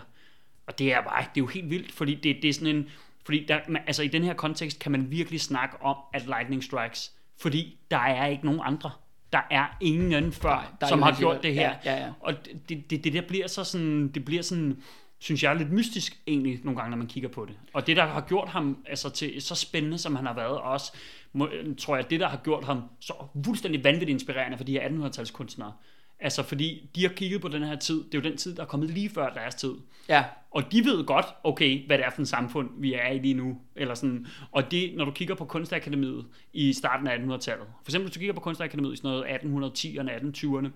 Og 0.66 0.78
det 0.78 0.92
er 0.92 1.00
bare, 1.02 1.20
det 1.20 1.26
er 1.40 1.44
jo 1.44 1.46
helt 1.46 1.70
vildt, 1.70 1.92
fordi 1.92 2.14
det, 2.14 2.36
det 2.42 2.48
er 2.48 2.52
sådan 2.52 2.76
en, 2.76 2.88
fordi 3.24 3.44
der, 3.48 3.60
man- 3.68 3.82
altså 3.86 4.02
i 4.02 4.08
den 4.08 4.24
her 4.24 4.34
kontekst 4.34 4.78
kan 4.78 4.92
man 4.92 5.10
virkelig 5.10 5.40
snakke 5.40 5.82
om, 5.82 5.96
at 6.12 6.26
lightning 6.26 6.64
strikes, 6.64 7.12
fordi 7.40 7.78
der 7.90 7.98
er 7.98 8.26
ikke 8.26 8.44
nogen 8.44 8.60
andre. 8.64 8.90
Der 9.32 9.40
er 9.50 9.66
ingen 9.80 10.32
før, 10.32 10.48
Nej, 10.50 10.64
der 10.80 10.86
er 10.86 10.90
som 10.90 11.02
har 11.02 11.16
gjort 11.18 11.42
det 11.42 11.54
her. 11.54 11.74
Ja, 11.84 11.92
ja, 11.96 12.04
ja. 12.04 12.12
Og 12.20 12.34
det, 12.68 12.90
det, 12.90 13.04
det 13.04 13.12
der 13.12 13.20
bliver 13.22 13.46
så 13.46 13.64
sådan, 13.64 14.08
det 14.08 14.24
bliver 14.24 14.42
sådan, 14.42 14.82
synes 15.18 15.42
jeg, 15.42 15.56
lidt 15.56 15.72
mystisk 15.72 16.20
egentlig 16.26 16.60
nogle 16.64 16.80
gange, 16.80 16.90
når 16.90 16.96
man 16.96 17.06
kigger 17.06 17.28
på 17.28 17.46
det. 17.46 17.58
Og 17.72 17.86
det, 17.86 17.96
der 17.96 18.06
har 18.06 18.20
gjort 18.20 18.48
ham 18.48 18.84
altså, 18.86 19.10
til 19.10 19.42
så 19.42 19.54
spændende, 19.54 19.98
som 19.98 20.16
han 20.16 20.26
har 20.26 20.34
været, 20.34 20.58
og 20.58 20.62
også, 20.62 20.92
må, 21.32 21.48
tror 21.78 21.96
jeg, 21.96 22.10
det, 22.10 22.20
der 22.20 22.28
har 22.28 22.40
gjort 22.44 22.64
ham 22.64 22.82
så 23.00 23.12
fuldstændig 23.44 23.84
vanvittigt 23.84 24.10
inspirerende 24.10 24.56
for 24.56 24.64
de 24.64 24.72
her 24.72 24.88
1800-talskunstnere. 24.88 25.72
Altså, 26.20 26.42
fordi 26.42 26.90
de 26.94 27.02
har 27.02 27.08
kigget 27.08 27.40
på 27.40 27.48
den 27.48 27.62
her 27.62 27.76
tid, 27.76 28.04
det 28.04 28.14
er 28.14 28.18
jo 28.18 28.30
den 28.30 28.36
tid, 28.36 28.56
der 28.56 28.62
er 28.62 28.66
kommet 28.66 28.90
lige 28.90 29.10
før 29.10 29.32
deres 29.32 29.54
tid. 29.54 29.74
Ja. 30.08 30.24
Og 30.50 30.72
de 30.72 30.84
ved 30.84 31.04
godt, 31.04 31.26
okay, 31.44 31.86
hvad 31.86 31.98
det 31.98 32.06
er 32.06 32.10
for 32.10 32.18
en 32.18 32.26
samfund, 32.26 32.70
vi 32.78 32.94
er 32.94 33.10
i 33.10 33.18
lige 33.18 33.34
nu. 33.34 33.58
Eller 33.76 33.94
sådan. 33.94 34.26
Og 34.52 34.70
det, 34.70 34.92
når 34.96 35.04
du 35.04 35.10
kigger 35.10 35.34
på 35.34 35.44
Kunstakademiet 35.44 36.26
i 36.52 36.72
starten 36.72 37.06
af 37.06 37.16
1800-tallet. 37.16 37.66
For 37.82 37.90
eksempel, 37.90 38.06
hvis 38.06 38.14
du 38.14 38.18
kigger 38.18 38.34
på 38.34 38.40
Kunstakademiet 38.40 38.92
i 38.92 38.96
sådan 38.96 39.10
noget 39.10 39.24
1810'erne, 39.24 40.10
1820'erne. 40.10 40.70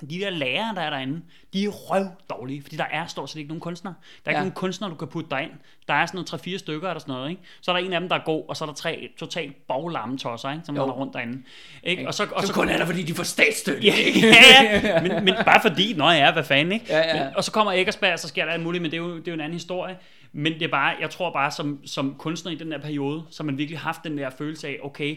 De 0.00 0.20
der 0.20 0.30
lærere, 0.30 0.74
der 0.74 0.80
er 0.80 0.90
derinde, 0.90 1.20
de 1.52 1.64
er 1.64 1.68
røv 1.68 2.06
dårlige, 2.30 2.62
fordi 2.62 2.76
der 2.76 2.84
er 2.90 3.06
stort 3.06 3.30
set 3.30 3.36
ikke 3.36 3.48
nogen 3.48 3.60
kunstnere. 3.60 3.94
Der 4.24 4.30
er 4.30 4.34
Ja. 4.34 4.38
ikke 4.38 4.40
nogen 4.40 4.52
kunstnere, 4.54 4.90
du 4.90 4.94
kan 4.96 5.08
putte 5.08 5.30
dig 5.30 5.42
ind. 5.42 5.50
Der 5.88 5.94
er 5.94 6.06
sådan 6.06 6.24
noget 6.32 6.46
3-4 6.46 6.58
stykker 6.58 6.88
eller 6.88 7.00
sådan 7.00 7.14
noget, 7.14 7.30
ikke? 7.30 7.42
Så 7.60 7.70
er 7.72 7.76
der 7.76 7.86
en 7.86 7.92
af 7.92 8.00
dem, 8.00 8.08
der 8.08 8.16
er 8.16 8.24
god, 8.24 8.44
og 8.48 8.56
så 8.56 8.64
er 8.64 8.66
der 8.66 8.74
tre 8.74 9.08
totalt 9.18 9.66
baglamme 9.68 10.18
tosser, 10.18 10.50
ikke? 10.52 10.62
Som 10.66 10.76
Jo. 10.76 10.82
render 10.82 10.94
rundt 10.94 11.14
derinde. 11.14 11.42
Ikke? 11.82 12.06
Og 12.08 12.14
så, 12.14 12.26
og 12.32 12.42
Så 12.42 12.52
kun 12.52 12.68
er 12.68 12.76
der, 12.78 12.86
fordi 12.86 13.02
de 13.02 13.14
får 13.14 13.22
statsstøtte. 13.22 13.82
Ja, 13.82 13.94
ja, 14.22 15.00
men, 15.02 15.24
men 15.24 15.34
bare 15.44 15.60
fordi, 15.62 15.94
nå 15.96 16.10
ja, 16.10 16.32
hvad 16.32 16.44
fanden, 16.44 16.72
ikke? 16.72 16.86
Ja, 16.88 17.16
ja. 17.16 17.24
Men, 17.24 17.36
og 17.36 17.44
så 17.44 17.52
kommer 17.52 17.72
Eggersberg, 17.72 18.12
og 18.12 18.18
så 18.18 18.28
sker 18.28 18.44
der 18.44 18.52
alt 18.52 18.62
muligt, 18.62 18.82
men 18.82 18.90
det 18.90 18.96
er, 18.96 19.02
jo, 19.02 19.16
det 19.16 19.28
er 19.28 19.32
jo 19.32 19.34
en 19.34 19.40
anden 19.40 19.54
historie. 19.58 19.96
Men 20.32 20.52
det 20.52 20.62
er 20.62 20.68
bare, 20.68 20.94
jeg 21.00 21.10
tror 21.10 21.32
bare, 21.32 21.50
som, 21.50 21.86
som 21.86 22.14
kunstner 22.18 22.52
i 22.52 22.54
den 22.54 22.70
der 22.72 22.78
periode, 22.78 23.22
så 23.30 23.42
har 23.42 23.46
man 23.46 23.58
virkelig 23.58 23.78
haft 23.80 24.04
den 24.04 24.18
der 24.18 24.30
følelse 24.38 24.68
af, 24.68 24.78
okay, 24.82 25.16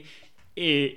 øh, 0.58 0.90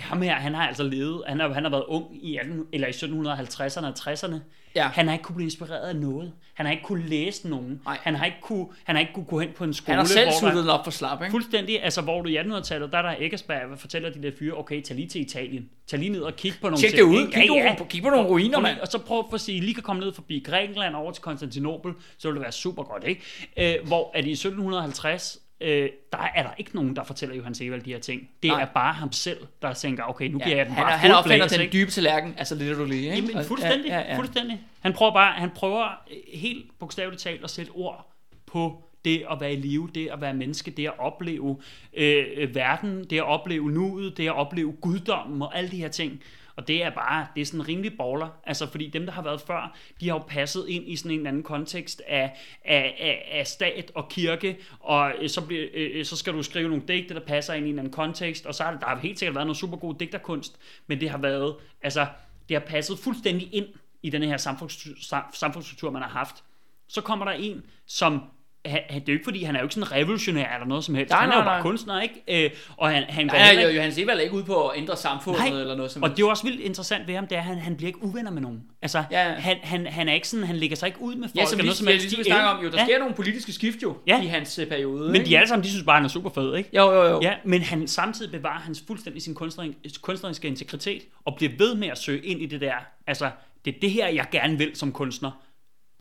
ham 0.00 0.22
her, 0.22 0.34
han 0.34 0.54
har 0.54 0.68
altså 0.68 0.82
levet, 0.82 1.22
han 1.26 1.40
har, 1.40 1.52
han 1.52 1.62
har 1.62 1.70
været 1.70 1.84
ung 1.88 2.24
i, 2.26 2.36
18, 2.36 2.66
eller 2.72 2.88
i 2.88 2.90
1750'erne 2.90 3.86
og 3.86 3.94
60'erne. 3.98 4.36
Ja. 4.74 4.88
Han 4.88 5.06
har 5.06 5.12
ikke 5.12 5.22
kunne 5.22 5.36
blive 5.36 5.46
inspireret 5.46 5.88
af 5.88 5.96
noget. 5.96 6.32
Han 6.54 6.66
har 6.66 6.72
ikke 6.72 6.84
kunne 6.84 7.08
læse 7.08 7.48
nogen. 7.48 7.80
Nej. 7.84 7.98
Han 8.02 8.14
har 8.14 8.26
ikke 8.26 8.38
kunne, 8.42 8.66
han 8.84 8.96
har 8.96 9.00
ikke 9.00 9.12
kunne 9.12 9.24
gå 9.24 9.40
hen 9.40 9.48
på 9.56 9.64
en 9.64 9.74
skole, 9.74 9.96
Han 9.96 9.98
har 9.98 10.30
selv 10.30 10.58
den 10.58 10.68
op 10.68 10.84
for 10.84 10.90
slap, 10.90 11.22
ikke? 11.22 11.30
Fuldstændig, 11.30 11.82
altså 11.82 12.00
hvor 12.02 12.22
du 12.22 12.28
i 12.28 12.38
1800-tallet, 12.38 12.92
der 12.92 12.98
er 12.98 13.02
der 13.02 13.14
Eggersberg, 13.18 13.66
hvad 13.68 13.78
fortæller 13.78 14.10
de 14.10 14.22
der 14.22 14.30
fyre, 14.38 14.58
okay, 14.58 14.82
tag 14.82 14.96
lige 14.96 15.08
til 15.08 15.20
Italien. 15.20 15.68
Tag 15.86 15.98
lige 15.98 16.12
ned 16.12 16.20
og 16.20 16.36
kig 16.36 16.52
på 16.60 16.68
nogle 16.68 16.78
Tjek 16.78 16.92
det 16.92 17.02
ud. 17.02 17.26
Kig, 17.32 17.50
ja, 17.50 17.54
ja. 17.54 17.84
kig 17.88 18.02
på 18.02 18.08
nogle 18.08 18.28
ruiner, 18.28 18.54
Kom 18.54 18.62
mand. 18.62 18.80
Og 18.80 18.88
så 18.88 18.98
prøv 18.98 19.24
for 19.28 19.34
at 19.34 19.40
sige, 19.40 19.60
lige 19.60 19.74
kan 19.74 19.82
komme 19.82 20.00
ned 20.00 20.12
forbi 20.12 20.42
Grækenland 20.46 20.94
over 20.94 21.12
til 21.12 21.22
Konstantinopel, 21.22 21.92
så 22.18 22.28
vil 22.28 22.34
det 22.34 22.42
være 22.42 22.52
super 22.52 22.82
godt, 22.82 23.04
ikke? 23.06 23.22
Øh, 23.56 23.86
hvor 23.86 24.10
at 24.14 24.24
i 24.26 24.32
1750, 24.32 25.38
øh, 25.60 25.88
der 26.12 26.18
er 26.34 26.42
der 26.42 26.50
ikke 26.58 26.74
nogen, 26.74 26.96
der 26.96 27.04
fortæller 27.04 27.36
Johannes 27.36 27.60
Evald 27.60 27.82
de 27.82 27.92
her 27.92 27.98
ting. 27.98 28.30
Det 28.42 28.48
Nej. 28.48 28.62
er 28.62 28.66
bare 28.66 28.92
ham 28.92 29.12
selv, 29.12 29.38
der 29.62 29.72
tænker, 29.72 30.04
okay, 30.04 30.28
nu 30.28 30.38
giver 30.38 30.50
Ja, 30.50 30.56
jeg 30.56 30.66
den 30.66 30.74
han, 30.74 30.82
bare 30.84 30.98
han 30.98 31.10
fuld 31.10 31.18
opfinder 31.18 31.48
den 31.48 31.60
ikke? 31.60 31.72
dybe 31.72 31.90
tallerken, 31.90 32.34
altså 32.38 32.54
literally, 32.54 32.94
ikke? 32.94 33.16
Jamen, 33.16 33.44
fuldstændig, 33.44 33.88
ja, 33.88 33.98
ja, 33.98 34.10
ja. 34.10 34.18
fuldstændig. 34.18 34.60
Han 34.80 34.92
prøver 34.92 35.12
bare, 35.12 35.32
han 35.32 35.50
prøver 35.50 35.84
øh, 36.10 36.16
helt 36.40 36.78
bogstaveligt 36.78 37.22
talt 37.22 37.44
at 37.44 37.50
sætte 37.50 37.70
ord 37.70 38.12
på 38.46 38.84
det 39.04 39.24
at 39.30 39.40
være 39.40 39.52
i 39.52 39.56
live, 39.56 39.90
det 39.94 40.08
at 40.08 40.20
være 40.20 40.34
menneske, 40.34 40.70
det 40.70 40.86
at 40.86 40.98
opleve 40.98 41.60
øh, 41.94 42.24
øh, 42.36 42.54
verden, 42.54 43.04
det 43.04 43.16
at 43.16 43.24
opleve 43.24 43.70
nuet, 43.70 44.16
det 44.16 44.26
at 44.26 44.34
opleve 44.34 44.72
guddommen 44.72 45.42
og 45.42 45.58
alle 45.58 45.70
de 45.70 45.76
her 45.76 45.88
ting. 45.88 46.20
Og 46.60 46.68
det 46.68 46.82
er 46.82 46.90
bare, 46.90 47.26
det 47.34 47.40
er 47.40 47.44
sådan 47.44 47.68
rimelig 47.68 47.96
baller. 47.96 48.28
Altså, 48.46 48.66
fordi 48.66 48.88
dem, 48.88 49.06
der 49.06 49.12
har 49.12 49.22
været 49.22 49.40
før, 49.40 49.76
de 50.00 50.08
har 50.08 50.14
jo 50.14 50.22
passet 50.28 50.68
ind 50.68 50.88
i 50.88 50.96
sådan 50.96 51.10
en 51.10 51.18
eller 51.18 51.28
anden 51.28 51.42
kontekst 51.42 52.02
af, 52.06 52.36
af, 52.64 52.96
af, 53.00 53.28
af 53.38 53.46
stat 53.46 53.92
og 53.94 54.08
kirke, 54.08 54.58
og 54.80 55.12
øh, 55.18 55.28
så, 55.28 55.46
bliver, 55.46 55.66
øh, 55.74 55.90
øh 55.94 56.04
så 56.04 56.16
skal 56.16 56.32
du 56.32 56.42
skrive 56.42 56.68
nogle 56.68 56.84
digte, 56.88 57.14
der 57.14 57.20
passer 57.20 57.54
ind 57.54 57.66
i 57.66 57.68
en 57.68 57.74
eller 57.74 57.82
anden 57.82 57.92
kontekst, 57.92 58.46
og 58.46 58.54
så 58.54 58.62
har 58.62 58.76
der 58.76 58.86
har 58.86 58.98
helt 58.98 59.18
sikkert 59.18 59.34
været 59.34 59.46
noget 59.46 59.56
super 59.56 59.76
god 59.76 59.94
digterkunst, 59.94 60.58
men 60.86 61.00
det 61.00 61.10
har 61.10 61.18
været, 61.18 61.56
altså, 61.82 62.06
det 62.48 62.56
har 62.56 62.66
passet 62.66 62.98
fuldstændig 62.98 63.54
ind 63.54 63.66
i 64.02 64.10
den 64.10 64.22
her 64.22 64.36
samfundsstruktur, 64.36 65.26
samfundsstruktur, 65.32 65.90
man 65.90 66.02
har 66.02 66.08
haft. 66.08 66.44
Så 66.88 67.00
kommer 67.00 67.24
der 67.24 67.32
en, 67.32 67.62
som 67.86 68.22
han, 68.66 68.80
han- 68.90 69.00
det 69.00 69.08
er 69.08 69.12
jo 69.12 69.16
ikke 69.16 69.24
fordi, 69.24 69.42
han 69.42 69.54
er 69.56 69.60
jo 69.60 69.64
ikke 69.64 69.74
sådan 69.74 69.92
revolutionær 69.92 70.54
eller 70.54 70.66
noget 70.66 70.84
som 70.84 70.94
helst. 70.94 71.10
Nej, 71.10 71.20
han 71.20 71.28
er 71.28 71.32
nej, 71.32 71.38
jo 71.42 71.44
bare 71.44 71.56
nej. 71.58 71.62
kunstner, 71.62 72.00
ikke? 72.00 72.44
Øh, 72.44 72.50
og 72.76 72.90
han, 72.90 73.02
han 73.08 73.26
Nej, 73.26 73.38
heller 73.46 73.62
jo, 73.62 73.68
ikke- 73.68 73.76
Johannes 73.76 73.98
Evald 73.98 74.18
er 74.18 74.22
ikke 74.22 74.34
ude 74.34 74.44
på 74.44 74.68
at 74.68 74.78
ændre 74.78 74.96
samfundet 74.96 75.40
Nej, 75.50 75.60
eller 75.60 75.76
noget 75.76 75.92
som 75.92 76.02
og 76.02 76.08
helst. 76.08 76.16
det 76.16 76.22
er 76.22 76.26
jo 76.26 76.30
også 76.30 76.42
vildt 76.44 76.60
interessant 76.60 77.06
ved 77.06 77.14
ham, 77.14 77.26
det 77.26 77.36
er, 77.36 77.40
at 77.40 77.46
han, 77.46 77.58
han 77.58 77.76
bliver 77.76 77.88
ikke 77.88 78.02
uvenner 78.04 78.30
med 78.30 78.42
nogen. 78.42 78.62
Altså, 78.82 79.04
Ja. 79.10 79.28
han, 79.32 79.56
han, 79.62 79.86
han 79.86 80.08
er 80.08 80.12
ikke 80.14 80.28
sådan, 80.28 80.46
han 80.46 80.56
lægger 80.56 80.76
sig 80.76 80.86
ikke 80.86 81.00
ud 81.00 81.14
med 81.14 81.28
folk. 81.28 81.36
Ja, 81.36 81.44
som 81.46 81.52
eller 81.52 81.62
vi, 81.62 81.66
noget 81.66 81.76
som 81.76 81.86
ja, 81.86 81.92
helst. 81.92 82.04
ligesom 82.04 82.18
vi 82.18 82.22
De 82.22 82.28
snakker 82.28 82.48
om, 82.48 82.64
jo, 82.64 82.70
der 82.70 82.78
ja, 82.78 82.84
sker 82.84 82.98
nogle 82.98 83.14
politiske 83.14 83.52
skift 83.52 83.82
jo 83.82 83.96
Ja. 84.06 84.22
i 84.22 84.26
hans 84.26 84.58
øh, 84.58 84.66
periode. 84.66 85.06
Men 85.06 85.14
ikke? 85.14 85.26
de 85.28 85.36
alle 85.36 85.48
sammen, 85.48 85.64
de 85.64 85.68
synes 85.70 85.84
bare, 85.84 85.96
han 85.96 86.04
er 86.04 86.08
super 86.08 86.30
fed, 86.30 86.56
ikke? 86.56 86.70
Jo, 86.76 86.92
jo, 86.92 87.02
jo. 87.08 87.20
Ja, 87.22 87.34
men 87.44 87.62
han 87.62 87.88
samtidig 87.88 88.30
bevarer 88.32 88.60
hans 88.60 88.84
fuldstændig 88.86 89.22
sin 89.22 89.34
kunstneriske, 89.34 90.00
kunstneriske 90.02 90.48
integritet, 90.48 91.02
og 91.24 91.34
bliver 91.36 91.52
ved 91.58 91.74
med 91.74 91.88
at 91.88 91.98
søge 91.98 92.20
ind 92.26 92.42
i 92.42 92.46
det 92.46 92.60
der, 92.60 92.74
altså, 93.06 93.30
det 93.64 93.74
er 93.76 93.80
det 93.80 93.90
her, 93.90 94.08
jeg 94.08 94.26
gerne 94.32 94.58
vil 94.58 94.70
som 94.74 94.92
kunstner, 94.92 95.30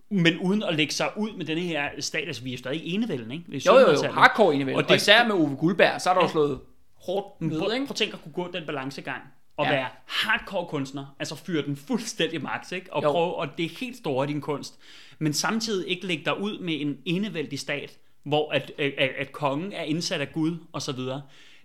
men 0.10 0.38
uden 0.38 0.64
at 0.64 0.76
lægge 0.76 0.94
sig 0.94 1.10
ud 1.18 1.31
med 1.38 1.45
denne 1.45 1.61
her 1.61 1.90
status, 1.99 2.44
vi 2.44 2.53
er 2.53 2.57
stadig 2.57 2.81
enevælden, 2.94 3.31
ikke? 3.31 3.44
Jo, 3.65 3.73
jo, 3.73 3.80
jo, 3.80 3.86
1700-tallet. 3.88 4.14
hardcore 4.14 4.53
indimellem. 4.53 4.77
Og 4.77 4.84
det- 4.84 4.90
og 4.91 4.95
især 4.95 5.27
med 5.27 5.36
Ove 5.36 5.56
Guldberg, 5.56 6.02
så 6.02 6.10
er 6.10 6.14
der 6.14 6.22
jo 6.22 6.26
Ja. 6.27 6.31
slået 6.31 6.60
hårdt 7.06 7.41
ned, 7.41 7.60
prøv, 7.60 7.73
ikke? 7.73 7.86
prøv 7.86 7.91
at 7.91 7.95
tænke 7.95 8.14
at 8.14 8.22
kunne 8.23 8.31
gå 8.34 8.52
den 8.53 8.65
balancegang, 8.65 9.22
og 9.57 9.65
Ja. 9.65 9.72
være 9.72 9.88
hardcore 10.06 10.65
kunstner, 10.68 11.15
altså 11.19 11.36
fyre 11.36 11.65
den 11.65 11.76
fuldstændig 11.76 12.41
max, 12.44 12.72
ikke? 12.72 12.94
Og 12.94 13.03
Jo. 13.03 13.11
prøve, 13.11 13.36
og 13.36 13.48
det 13.57 13.65
er 13.65 13.69
helt 13.80 13.98
store 13.98 14.26
i 14.26 14.34
din 14.34 14.41
kunst, 14.41 14.80
men 15.19 15.34
samtidig 15.34 15.90
ikke 15.90 16.06
lægge 16.07 16.26
dig 16.26 16.40
ud 16.40 16.60
med 16.60 16.81
en 16.81 16.98
enevældig 17.06 17.60
stat, 17.60 17.98
hvor 18.23 18.52
at, 18.52 18.72
at, 18.77 18.94
at, 18.98 19.10
at 19.19 19.31
kongen 19.31 19.73
er 19.73 19.84
indsat 19.84 20.22
af 20.22 20.31
Gud, 20.34 20.57
og 20.72 20.81
så 20.81 20.91
videre. 20.91 21.22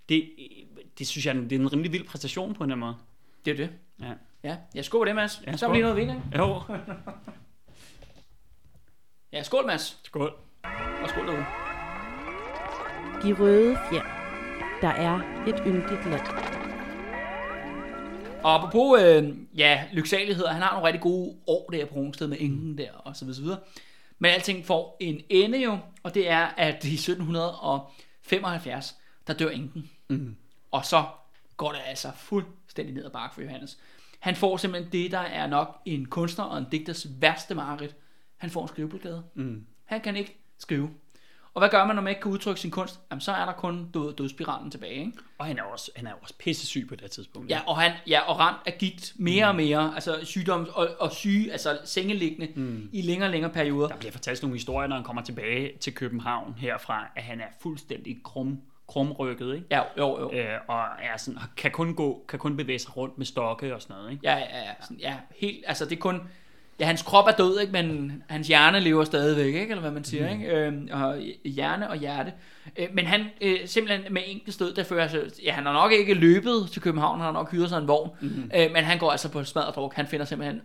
Det, 0.08 0.30
det 0.98 1.06
synes 1.06 1.26
jeg, 1.26 1.34
det 1.34 1.52
er 1.52 1.56
en 1.60 1.72
rimelig 1.72 1.92
vild 1.92 2.04
præstation 2.04 2.54
på 2.54 2.64
en 2.64 2.70
eller 2.70 2.86
anden 2.86 2.86
måde. 2.86 2.96
Det 3.44 3.50
er 3.50 3.56
det. 3.66 3.70
Ja. 4.44 4.56
Ja, 4.74 4.82
skål 4.82 5.00
på 5.00 5.04
det, 5.04 5.14
Mads. 5.14 5.42
Ja, 5.46 5.56
så 5.56 5.66
er 5.68 5.72
lige 5.72 5.82
noget 5.82 5.96
vin, 5.96 6.08
ikke? 6.10 6.22
Jo, 6.36 6.60
Ja, 9.34 9.42
skål, 9.42 9.66
Mads. 9.66 9.98
skål. 10.04 10.32
Og 11.02 11.08
skål 11.08 11.26
derude. 11.26 11.44
De 13.22 13.32
røde 13.42 13.78
fjer. 13.90 14.02
Der 14.80 14.88
er 14.88 15.20
et 15.48 15.62
yndigt 15.66 16.10
land. 16.10 16.26
Og 18.44 18.54
apropos, 18.54 19.02
øh, 19.02 19.36
ja, 19.56 19.84
lyksaligheder, 19.92 20.52
han 20.52 20.62
har 20.62 20.72
nogle 20.72 20.86
rigtig 20.86 21.02
gode 21.02 21.36
år 21.46 21.68
der 21.72 21.86
på 21.86 21.94
Rungsted 21.94 22.26
med 22.26 22.36
enken 22.40 22.78
der, 22.78 22.92
og 22.92 23.16
så 23.16 23.24
videre, 23.24 23.36
så 23.36 23.42
videre. 23.42 23.58
Men 24.18 24.30
alting 24.30 24.66
får 24.66 24.96
en 25.00 25.20
ende 25.28 25.62
jo, 25.62 25.78
og 26.02 26.14
det 26.14 26.30
er, 26.30 26.46
at 26.56 26.84
i 26.84 26.94
1775, 26.94 28.96
der 29.26 29.34
dør 29.34 29.50
enken. 29.50 29.90
Mm. 30.08 30.36
Og 30.70 30.84
så 30.84 31.04
går 31.56 31.72
det 31.72 31.80
altså 31.86 32.10
fuldstændig 32.16 32.94
ned 32.94 33.04
ad 33.04 33.10
bakke 33.10 33.34
for 33.34 33.42
Johannes. 33.42 33.78
Han 34.20 34.36
får 34.36 34.56
simpelthen 34.56 34.92
det, 34.92 35.12
der 35.12 35.18
er 35.18 35.46
nok 35.46 35.80
en 35.86 36.06
kunstner 36.06 36.44
og 36.44 36.58
en 36.58 36.66
digters 36.72 37.06
værste 37.20 37.54
mareridt. 37.54 37.96
Han 38.44 38.50
får 38.50 38.62
en 38.62 38.68
skriveblokade. 38.68 39.22
Mm. 39.34 39.66
Han 39.84 40.00
kan 40.00 40.16
ikke 40.16 40.38
skrive. 40.58 40.90
Og 41.54 41.60
hvad 41.60 41.68
gør 41.68 41.84
man, 41.86 41.96
når 41.96 42.02
man 42.02 42.10
ikke 42.10 42.22
kan 42.22 42.32
udtrykke 42.32 42.60
sin 42.60 42.70
kunst? 42.70 43.00
Jamen, 43.10 43.20
så 43.20 43.32
er 43.32 43.44
der 43.44 43.52
kun 43.52 43.90
død, 43.94 44.14
dødspiralen 44.16 44.70
tilbage, 44.70 44.94
ikke? 44.94 45.12
Og 45.38 45.46
han 45.46 45.58
er 45.58 45.62
også, 45.62 45.90
han 45.96 46.06
er 46.06 46.12
også 46.22 46.34
pissesyg 46.38 46.88
på 46.88 46.94
det 46.94 47.10
tidspunkt. 47.10 47.50
Ja, 47.50 47.60
og 47.66 47.80
han 47.80 47.92
ja, 48.06 48.20
og 48.20 48.38
ramt 48.38 48.58
af 48.66 48.76
gigt 48.78 49.12
mere 49.16 49.48
og 49.48 49.56
mere, 49.56 49.92
altså 49.94 50.18
sygdom 50.22 50.68
og, 50.72 50.88
og 50.98 51.12
syge, 51.12 51.52
altså 51.52 51.78
sengeliggende 51.84 52.48
mm. 52.54 52.88
i 52.92 53.02
længere 53.02 53.28
og 53.28 53.32
længere 53.32 53.52
perioder. 53.52 53.88
Der 53.88 53.96
bliver 53.96 54.12
fortalt 54.12 54.42
nogle 54.42 54.56
historier, 54.56 54.88
når 54.88 54.96
han 54.96 55.04
kommer 55.04 55.22
tilbage 55.22 55.78
til 55.80 55.94
København 55.94 56.54
herfra, 56.58 57.06
at 57.16 57.22
han 57.22 57.40
er 57.40 57.48
fuldstændig 57.62 58.22
krum, 58.24 58.60
krumrykket, 58.88 59.54
ikke? 59.54 59.66
Ja, 59.70 59.80
jo, 59.98 60.20
jo. 60.20 60.32
Øh, 60.32 60.58
og 60.68 60.80
er 61.02 61.16
sådan, 61.16 61.40
kan 61.56 61.70
kun 61.70 61.94
gå, 61.94 62.24
kan 62.28 62.38
kun 62.38 62.56
bevæge 62.56 62.78
sig 62.78 62.96
rundt 62.96 63.18
med 63.18 63.26
stokke 63.26 63.74
og 63.74 63.82
sådan 63.82 63.96
noget, 63.96 64.10
ikke? 64.10 64.20
Ja, 64.24 64.36
ja, 64.36 64.58
ja, 64.58 64.74
sådan, 64.80 64.96
ja, 64.96 65.16
helt, 65.40 65.64
altså 65.66 65.84
det 65.84 65.92
er 65.92 66.00
kun, 66.00 66.20
ja, 66.80 66.86
hans 66.86 67.02
krop 67.02 67.26
er 67.26 67.32
død, 67.32 67.60
ikke, 67.60 67.72
men 67.72 68.22
hans 68.28 68.48
hjerne 68.48 68.80
lever 68.80 69.04
stadigvæk, 69.04 69.46
ikke, 69.46 69.70
eller 69.70 69.80
hvad 69.80 69.90
man 69.90 70.04
siger, 70.04 70.34
mm. 70.34 70.40
ikke, 70.40 70.54
øhm, 70.54 70.88
og 70.92 71.18
hjerne 71.44 71.90
og 71.90 71.96
hjerte. 71.96 72.32
Øh, 72.76 72.88
men 72.92 73.06
han, 73.06 73.26
øh, 73.40 73.58
simpelthen 73.66 74.12
med 74.12 74.22
enkelt 74.26 74.54
stød, 74.54 74.74
der 74.74 74.84
fører, 74.84 75.02
altså, 75.02 75.40
ja, 75.44 75.52
han 75.52 75.66
har 75.66 75.72
nok 75.72 75.92
ikke 75.92 76.14
løbet 76.14 76.68
til 76.72 76.82
København, 76.82 77.18
han 77.18 77.24
har 77.24 77.32
nok 77.32 77.50
hyret 77.50 77.68
sig 77.68 77.78
en 77.78 77.88
vogn, 77.88 78.10
mm. 78.20 78.50
øh, 78.56 78.72
men 78.72 78.84
han 78.84 78.98
går 78.98 79.10
altså 79.10 79.28
på 79.28 79.44
smadret 79.44 79.74
druk, 79.74 79.94
han 79.94 80.06
finder 80.06 80.26
simpelthen, 80.26 80.60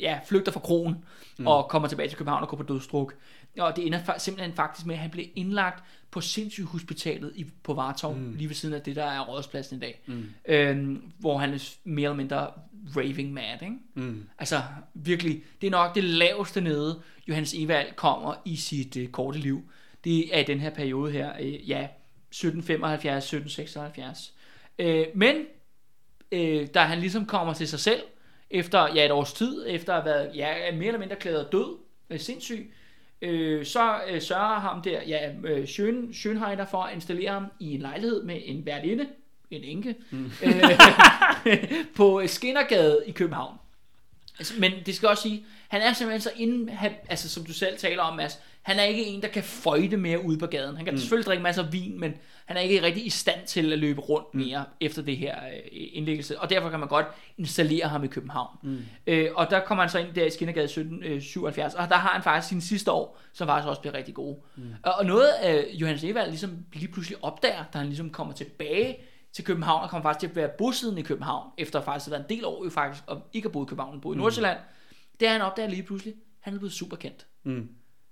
ja, 0.00 0.18
flygter 0.26 0.52
fra 0.52 0.60
kronen, 0.60 1.04
mm. 1.38 1.46
og 1.46 1.68
kommer 1.68 1.88
tilbage 1.88 2.08
til 2.08 2.18
København 2.18 2.42
og 2.42 2.48
går 2.48 2.56
på 2.56 2.62
dødsdruk. 2.62 3.14
Og 3.58 3.76
det 3.76 3.86
ender 3.86 3.98
simpelthen 4.18 4.56
faktisk 4.56 4.86
med, 4.86 4.94
at 4.94 5.00
han 5.00 5.10
blev 5.10 5.26
indlagt 5.34 5.84
på 6.10 6.20
sindssygehospitalet 6.20 7.32
i, 7.34 7.46
på 7.62 7.74
Vartov, 7.74 8.14
mm. 8.14 8.34
lige 8.36 8.48
ved 8.48 8.54
siden 8.54 8.74
af 8.74 8.82
det, 8.82 8.96
der 8.96 9.04
er 9.04 9.20
rådspladsen 9.20 9.76
i 9.76 9.80
dag. 9.80 10.02
Mm. 10.06 10.24
Øhm, 10.48 11.02
hvor 11.18 11.38
han 11.38 11.54
er 11.54 11.74
mere 11.84 12.04
eller 12.04 12.16
mindre 12.16 12.50
raving 12.96 13.32
mad, 13.32 13.62
ikke? 13.62 13.76
Mm. 13.94 14.28
Altså, 14.38 14.62
virkelig, 14.94 15.42
det 15.60 15.66
er 15.66 15.70
nok 15.70 15.94
det 15.94 16.04
laveste 16.04 16.60
nede, 16.60 17.02
Johannes 17.28 17.54
Evald 17.54 17.94
kommer 17.96 18.34
i 18.44 18.56
sit 18.56 18.96
øh, 18.96 19.08
korte 19.08 19.38
liv. 19.38 19.62
Det 20.04 20.36
er 20.36 20.40
i 20.40 20.44
den 20.44 20.60
her 20.60 20.70
periode 20.70 21.12
her, 21.12 21.32
øh, 21.40 21.68
ja, 21.68 21.88
1775, 22.30 23.24
1776. 23.24 24.34
Øh, 24.78 25.06
men, 25.14 25.36
øh, 26.32 26.66
da 26.74 26.80
han 26.80 26.98
ligesom 26.98 27.26
kommer 27.26 27.54
til 27.54 27.68
sig 27.68 27.80
selv, 27.80 28.02
efter 28.50 28.94
ja, 28.94 29.04
et 29.04 29.10
års 29.10 29.32
tid, 29.32 29.64
efter 29.68 29.94
at 29.94 30.02
have 30.02 30.14
været 30.14 30.36
ja, 30.36 30.72
mere 30.72 30.86
eller 30.86 30.98
mindre 30.98 31.16
klædet 31.16 31.48
død, 31.52 31.78
øh, 32.10 32.20
sindssyg, 32.20 32.74
øh, 33.22 33.64
så 33.64 34.00
øh, 34.08 34.22
sørger 34.22 34.60
ham 34.60 34.82
der, 34.82 35.02
ja, 35.02 35.32
øh, 35.44 35.64
Schön, 35.64 36.12
Schönheider 36.12 36.70
for 36.70 36.82
at 36.82 36.94
installere 36.94 37.32
ham 37.32 37.46
i 37.60 37.74
en 37.74 37.80
lejlighed 37.80 38.22
med 38.22 38.40
en 38.44 38.66
værtinde, 38.66 39.08
en 39.50 39.64
enke, 39.64 39.94
mm. 40.10 40.24
øh, 41.46 41.60
på 41.96 42.22
Skinnergade 42.26 43.02
i 43.06 43.10
København. 43.10 43.58
Altså, 44.38 44.54
men 44.58 44.72
det 44.86 44.94
skal 44.94 45.08
også 45.08 45.22
sige, 45.22 45.44
han 45.68 45.80
er 45.80 45.92
simpelthen 45.92 46.20
så 46.20 46.30
inden, 46.36 46.68
han, 46.68 46.92
altså 47.08 47.28
som 47.28 47.44
du 47.44 47.52
selv 47.52 47.78
taler 47.78 48.02
om, 48.02 48.16
Mads, 48.16 48.38
han 48.62 48.78
er 48.78 48.82
ikke 48.82 49.04
en, 49.06 49.22
der 49.22 49.28
kan 49.28 49.42
føjte 49.42 49.96
mere 49.96 50.24
ude 50.24 50.38
på 50.38 50.46
gaden. 50.46 50.76
Han 50.76 50.84
kan 50.84 50.94
mm. 50.94 50.98
selvfølgelig 50.98 51.26
drikke 51.26 51.42
masser 51.42 51.64
af 51.64 51.72
vin, 51.72 52.00
men 52.00 52.14
han 52.46 52.56
er 52.56 52.60
ikke 52.60 52.82
rigtig 52.82 53.06
i 53.06 53.10
stand 53.10 53.46
til 53.46 53.72
at 53.72 53.78
løbe 53.78 54.00
rundt 54.00 54.34
mere 54.34 54.64
mm. 54.68 54.86
efter 54.86 55.02
det 55.02 55.16
her 55.16 55.36
øh, 55.36 55.60
indlæggelse, 55.72 56.40
og 56.40 56.50
derfor 56.50 56.70
kan 56.70 56.80
man 56.80 56.88
godt 56.88 57.06
installere 57.38 57.88
ham 57.88 58.04
i 58.04 58.06
København. 58.06 58.56
Mm. 58.62 58.78
Øh, 59.06 59.30
og 59.34 59.50
der 59.50 59.60
kommer 59.60 59.84
han 59.84 59.90
så 59.90 59.98
ind 59.98 60.14
der 60.14 60.24
i 60.24 60.30
Skinnergade 60.30 60.64
1777, 60.64 61.74
og 61.74 61.88
der 61.88 61.96
har 61.96 62.08
han 62.08 62.22
faktisk 62.22 62.48
sine 62.48 62.62
sidste 62.62 62.92
år, 62.92 63.20
som 63.32 63.48
faktisk 63.48 63.68
også 63.68 63.80
bliver 63.80 63.94
rigtig 63.94 64.14
gode. 64.14 64.36
Mm. 64.56 64.62
Og, 64.82 64.94
og 64.94 65.06
noget 65.06 65.28
af 65.28 65.66
Johannes 65.72 66.04
Evald 66.04 66.28
ligesom 66.28 66.64
lige 66.72 66.92
pludselig 66.92 67.24
opdager, 67.24 67.64
da 67.72 67.78
han 67.78 67.86
ligesom 67.86 68.10
kommer 68.10 68.34
tilbage 68.34 68.96
til 69.38 69.44
København, 69.44 69.82
og 69.82 69.90
kommer 69.90 70.02
faktisk 70.02 70.20
til 70.20 70.26
at 70.26 70.36
være 70.36 70.48
bosiddende 70.58 71.00
i 71.00 71.04
København, 71.04 71.50
efter 71.58 71.80
faktisk 71.80 72.06
at 72.06 72.12
have 72.12 72.18
været 72.20 72.30
en 72.30 72.36
del 72.36 72.44
år 72.44 72.64
jo 72.64 72.70
faktisk, 72.70 73.04
og 73.06 73.22
ikke 73.32 73.46
at 73.46 73.52
bo 73.52 73.62
i 73.62 73.66
København, 73.66 73.92
men 73.92 74.00
bo 74.00 74.12
i 74.12 74.16
Nordsjælland, 74.16 74.58
det 75.20 75.28
er 75.28 75.32
han 75.32 75.40
opdager 75.40 75.68
lige 75.68 75.82
pludselig, 75.82 76.14
han 76.40 76.54
er 76.54 76.58
blevet 76.58 76.72
super 76.72 76.96
kendt. 76.96 77.26
Mm. 77.44 77.68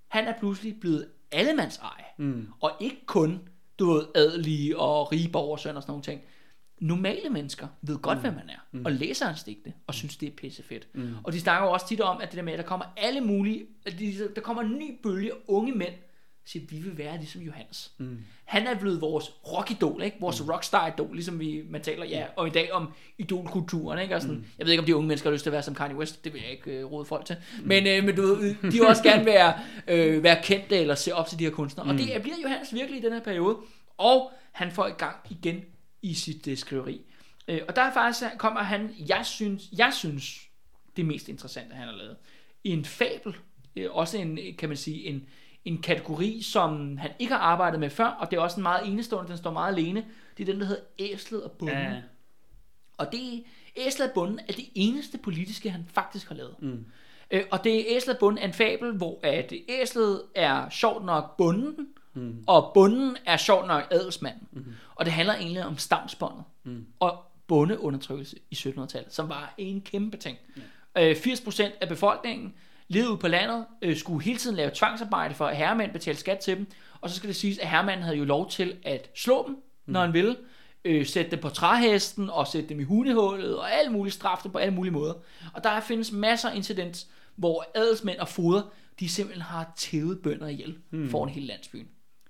Han 0.09 0.25
er 0.29 0.39
pludselig 0.39 0.81
blevet 0.81 1.09
allemands 1.33 1.79
eje, 1.79 2.05
Mm. 2.19 2.49
og 2.61 2.73
ikke 2.81 3.07
kun, 3.07 3.49
du 3.79 3.93
ved, 3.93 4.07
adelige 4.15 4.79
og 4.79 5.13
rige 5.13 5.29
borgersøn 5.29 5.77
og 5.77 5.83
sådan 5.83 5.91
nogle 5.91 6.03
ting. 6.05 6.21
Normale 6.81 7.31
mennesker 7.31 7.69
ved 7.83 7.99
godt, 7.99 8.19
mm. 8.19 8.23
hvem 8.23 8.37
han 8.37 8.51
er, 8.51 8.59
mm. 8.73 8.85
og 8.85 8.93
læser 8.93 9.27
hans 9.27 9.43
digte, 9.43 9.73
og 9.87 9.95
synes, 9.95 10.17
det 10.17 10.27
er 10.27 10.37
pissefedt. 10.37 10.89
Mm. 10.95 11.15
Og 11.25 11.33
de 11.33 11.41
snakker 11.41 11.67
jo 11.67 11.73
også 11.73 11.89
tit 11.89 12.01
om, 12.01 12.21
at 12.21 12.29
det 12.31 12.37
der 12.37 12.43
med, 12.43 12.53
at 12.53 12.59
der 12.59 12.65
kommer 12.65 12.87
alle 12.97 13.21
mulige, 13.21 13.67
at 13.87 13.99
de, 13.99 14.29
der 14.35 14.41
kommer 14.41 14.63
en 14.63 14.73
ny 14.79 15.01
bølge 15.03 15.33
unge 15.49 15.73
mænd, 15.73 15.95
siger, 16.47 16.67
vi 16.69 16.77
vil 16.77 16.99
være 16.99 17.17
ligesom 17.17 17.43
Johannes. 17.43 17.93
Mm. 17.99 18.19
Han 18.45 18.67
er 18.67 18.79
blevet 18.79 19.01
vores 19.01 19.25
rockidol, 19.29 20.03
ikke? 20.03 20.17
Vores 20.21 20.43
mm. 20.43 20.49
rockstar-idol, 20.49 21.15
ligesom 21.15 21.41
vi, 21.41 21.63
man 21.71 21.83
taler 21.83 22.05
ja, 22.05 22.27
og 22.37 22.47
i 22.47 22.51
dag 22.51 22.73
om 22.73 22.93
idolkulturen. 23.19 23.99
Ikke? 23.99 24.15
Og 24.15 24.23
sådan, 24.23 24.37
mm. 24.37 24.45
Jeg 24.59 24.67
ved 24.67 24.73
ikke, 24.73 24.81
om 24.81 24.87
de 24.87 24.97
unge 24.97 25.09
mennesker 25.09 25.31
har 25.31 25.33
lyst 25.33 25.43
til 25.43 25.51
at 25.51 25.53
være 25.53 25.63
som 25.63 25.75
Kanye 25.75 25.97
West, 25.97 26.25
det 26.25 26.33
vil 26.33 26.41
jeg 26.43 26.51
ikke 26.51 26.71
øh, 26.71 26.85
råde 26.85 27.05
folk 27.05 27.25
til. 27.25 27.37
Mm. 27.59 27.69
Men, 27.69 27.87
øh, 27.87 28.05
men 28.05 28.17
du 28.17 28.23
ved, 28.23 28.55
de 28.63 28.71
vil 28.71 28.87
også 28.87 29.03
gerne 29.03 29.27
være, 29.27 29.55
øh, 29.89 30.23
være 30.23 30.43
kendte 30.43 30.77
eller 30.77 30.95
se 30.95 31.15
op 31.15 31.27
til 31.27 31.39
de 31.39 31.45
her 31.45 31.51
kunstnere. 31.51 31.85
Mm. 31.85 31.91
Og 31.91 31.99
det 31.99 32.23
bliver 32.23 32.37
Johannes 32.43 32.75
virkelig 32.75 33.01
i 33.01 33.05
den 33.05 33.13
her 33.13 33.21
periode. 33.21 33.57
Og 33.99 34.33
han 34.53 34.73
får 34.73 34.87
i 34.87 34.91
gang 34.99 35.17
igen 35.31 35.65
i 36.03 36.15
sit 36.15 36.49
øh, 36.49 36.57
skriveri. 36.57 37.01
Øh, 37.49 37.61
og 37.69 37.77
der 37.77 37.83
er 37.83 37.93
faktisk, 37.93 38.39
kommer 38.39 38.63
han, 38.63 38.95
jeg 39.09 39.27
synes, 39.27 39.63
jeg 39.79 39.93
synes, 39.95 40.41
det 40.97 41.07
mest 41.07 41.29
interessante, 41.29 41.75
han 41.75 41.89
har 41.89 41.95
lavet, 41.95 42.17
i 42.65 42.71
en 42.71 42.85
fabel, 42.85 43.37
øh, 43.77 43.87
også 43.91 44.19
en, 44.19 44.39
kan 44.59 44.69
man 44.69 44.77
sige, 44.77 45.05
en, 45.05 45.29
en 45.67 45.83
kategori, 45.83 46.43
som 46.43 46.97
han 46.97 47.11
ikke 47.19 47.33
har 47.33 47.41
arbejdet 47.41 47.81
med 47.81 47.91
før, 47.91 48.07
og 48.07 48.31
det 48.31 48.37
er 48.37 48.41
også 48.41 48.57
en 48.57 48.63
meget 48.63 48.89
enestående, 48.89 49.29
den 49.29 49.39
står 49.39 49.53
meget 49.53 49.73
alene, 49.73 50.05
det 50.39 50.49
er 50.49 50.53
den, 50.53 50.61
der 50.61 50.67
hedder 50.67 50.83
Æslet 50.99 51.43
og 51.43 51.51
Bunden. 51.53 51.77
Ja. 51.77 52.03
Og 52.99 53.13
det 53.13 53.45
Æslet 53.77 54.09
og 54.09 54.15
Bunden 54.15 54.39
er 54.49 54.53
det 54.53 54.65
eneste 54.75 55.19
politiske, 55.19 55.71
han 55.71 55.87
faktisk 55.93 56.29
har 56.29 56.35
lavet. 56.35 56.55
Mm. 56.59 56.85
Øh, 57.31 57.43
og 57.51 57.65
det 57.65 57.81
er 57.81 57.97
Æslet 57.97 58.15
og 58.15 58.21
Bunden 58.21 58.39
er 58.39 58.47
en 58.47 58.53
fabel, 58.53 58.93
hvor 58.93 59.21
at 59.23 59.53
æslet 59.69 60.23
er 60.35 60.69
sjovt 60.71 61.05
nok 61.05 61.37
bunden, 61.37 61.89
mm. 62.15 62.45
og 62.47 62.71
bunden 62.75 63.17
er 63.27 63.37
sjovt 63.37 63.67
nok 63.67 63.85
adelsmanden. 63.91 64.49
Mm. 64.53 64.65
Og 64.95 65.05
det 65.05 65.13
handler 65.13 65.35
egentlig 65.35 65.65
om 65.65 65.79
stavnsbåndet 65.79 66.45
mm. 66.65 66.87
og 67.01 67.23
bondeundertrykkelse 67.47 68.37
i 68.51 68.55
1700-tallet, 68.55 69.15
som 69.15 69.29
var 69.29 69.55
en 69.59 69.81
kæmpe 69.81 70.17
ting. 70.17 70.39
Øh, 70.99 71.11
80% 71.11 71.63
af 71.81 71.89
befolkningen 71.89 72.55
levede 72.89 73.11
ude 73.11 73.19
på 73.19 73.29
landet, 73.29 73.67
øh, 73.83 73.97
skulle 73.97 74.25
hele 74.25 74.39
tiden 74.39 74.57
lave 74.57 74.71
tvangsarbejde 74.75 75.35
for 75.35 75.47
at 75.47 75.57
herremænd 75.57 75.93
betalte 75.93 76.21
skat 76.21 76.39
til 76.39 76.57
dem, 76.57 76.67
og 77.01 77.11
så 77.11 77.17
skal 77.17 77.29
det 77.29 77.37
siges, 77.37 77.59
at 77.59 77.69
herremanden 77.69 78.03
havde 78.03 78.19
jo 78.19 78.25
lov 78.25 78.51
til 78.51 78.77
at 78.85 79.11
slå 79.15 79.45
dem, 79.49 79.57
når 79.87 80.01
han 80.01 80.13
ville, 80.13 80.37
øh, 80.85 81.07
sætte 81.07 81.31
dem 81.31 81.41
på 81.41 81.49
træhesten, 81.49 82.31
og 82.31 82.47
sætte 82.47 82.69
dem 82.69 82.81
i 82.81 82.83
hundehullet, 82.83 83.59
og 83.59 83.73
alt 83.73 83.93
muligt 83.93 84.15
straffe 84.15 84.45
dem 84.45 84.53
på 84.53 84.59
alle 84.59 84.75
mulige 84.75 84.93
måder. 84.93 85.15
Og 85.55 85.65
der 85.65 85.81
findes 85.81 86.13
masser 86.13 86.51
af 86.51 86.57
incidents, 86.57 87.07
hvor 87.37 87.67
adelsmænd 87.75 88.19
og 88.19 88.29
foder, 88.29 88.63
de 89.01 89.09
simpelthen 89.09 89.43
har 89.43 89.73
tævet 89.77 90.23
bønder 90.23 90.47
ihjel 90.47 90.79
mm. 90.91 91.11
foran 91.11 91.29
hele 91.29 91.47
landsbyen. 91.47 91.89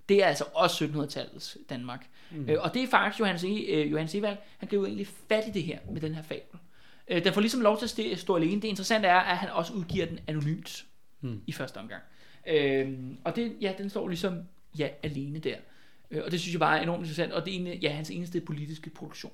Det 0.08 0.22
er 0.22 0.26
altså 0.26 0.44
også 0.54 0.84
1700-tallets 0.84 1.56
Danmark. 1.70 2.06
Mm. 2.30 2.48
Øh, 2.48 2.56
og 2.60 2.74
det 2.74 2.82
er 2.82 2.86
faktisk 2.86 3.20
Johannes, 3.20 3.44
e, 3.44 3.48
øh, 3.48 3.90
Johannes 3.90 4.14
Evald, 4.14 4.36
han 4.58 4.68
griber 4.68 4.86
egentlig 4.86 5.06
fat 5.28 5.44
i 5.48 5.50
det 5.50 5.62
her 5.62 5.78
med 5.92 6.00
den 6.00 6.14
her 6.14 6.22
fabel. 6.22 6.60
Øh, 7.08 7.24
den 7.24 7.32
får 7.32 7.40
ligesom 7.40 7.60
lov 7.60 7.78
til 7.78 8.02
at 8.12 8.18
stå 8.18 8.36
alene. 8.36 8.62
Det 8.62 8.68
interessante 8.68 9.08
er, 9.08 9.20
at 9.20 9.36
han 9.36 9.50
også 9.50 9.72
udgiver 9.72 10.06
den 10.06 10.18
anonymt 10.26 10.84
mm. 11.20 11.40
i 11.46 11.52
første 11.52 11.76
omgang. 11.76 12.02
Øh, 12.48 12.92
og 13.24 13.36
det, 13.36 13.52
ja, 13.60 13.72
den 13.78 13.90
står 13.90 14.08
ligesom 14.08 14.38
ja, 14.78 14.88
alene 15.02 15.38
der. 15.38 15.56
Øh, 16.10 16.22
og 16.24 16.30
det 16.30 16.40
synes 16.40 16.52
jeg 16.52 16.60
bare 16.60 16.78
er 16.78 16.82
enormt 16.82 17.00
interessant, 17.00 17.32
og 17.32 17.44
det 17.44 17.54
er 17.54 17.58
en, 17.58 17.66
ja, 17.66 17.90
hans 17.90 18.10
eneste 18.10 18.40
politiske 18.40 18.90
produktion. 18.90 19.32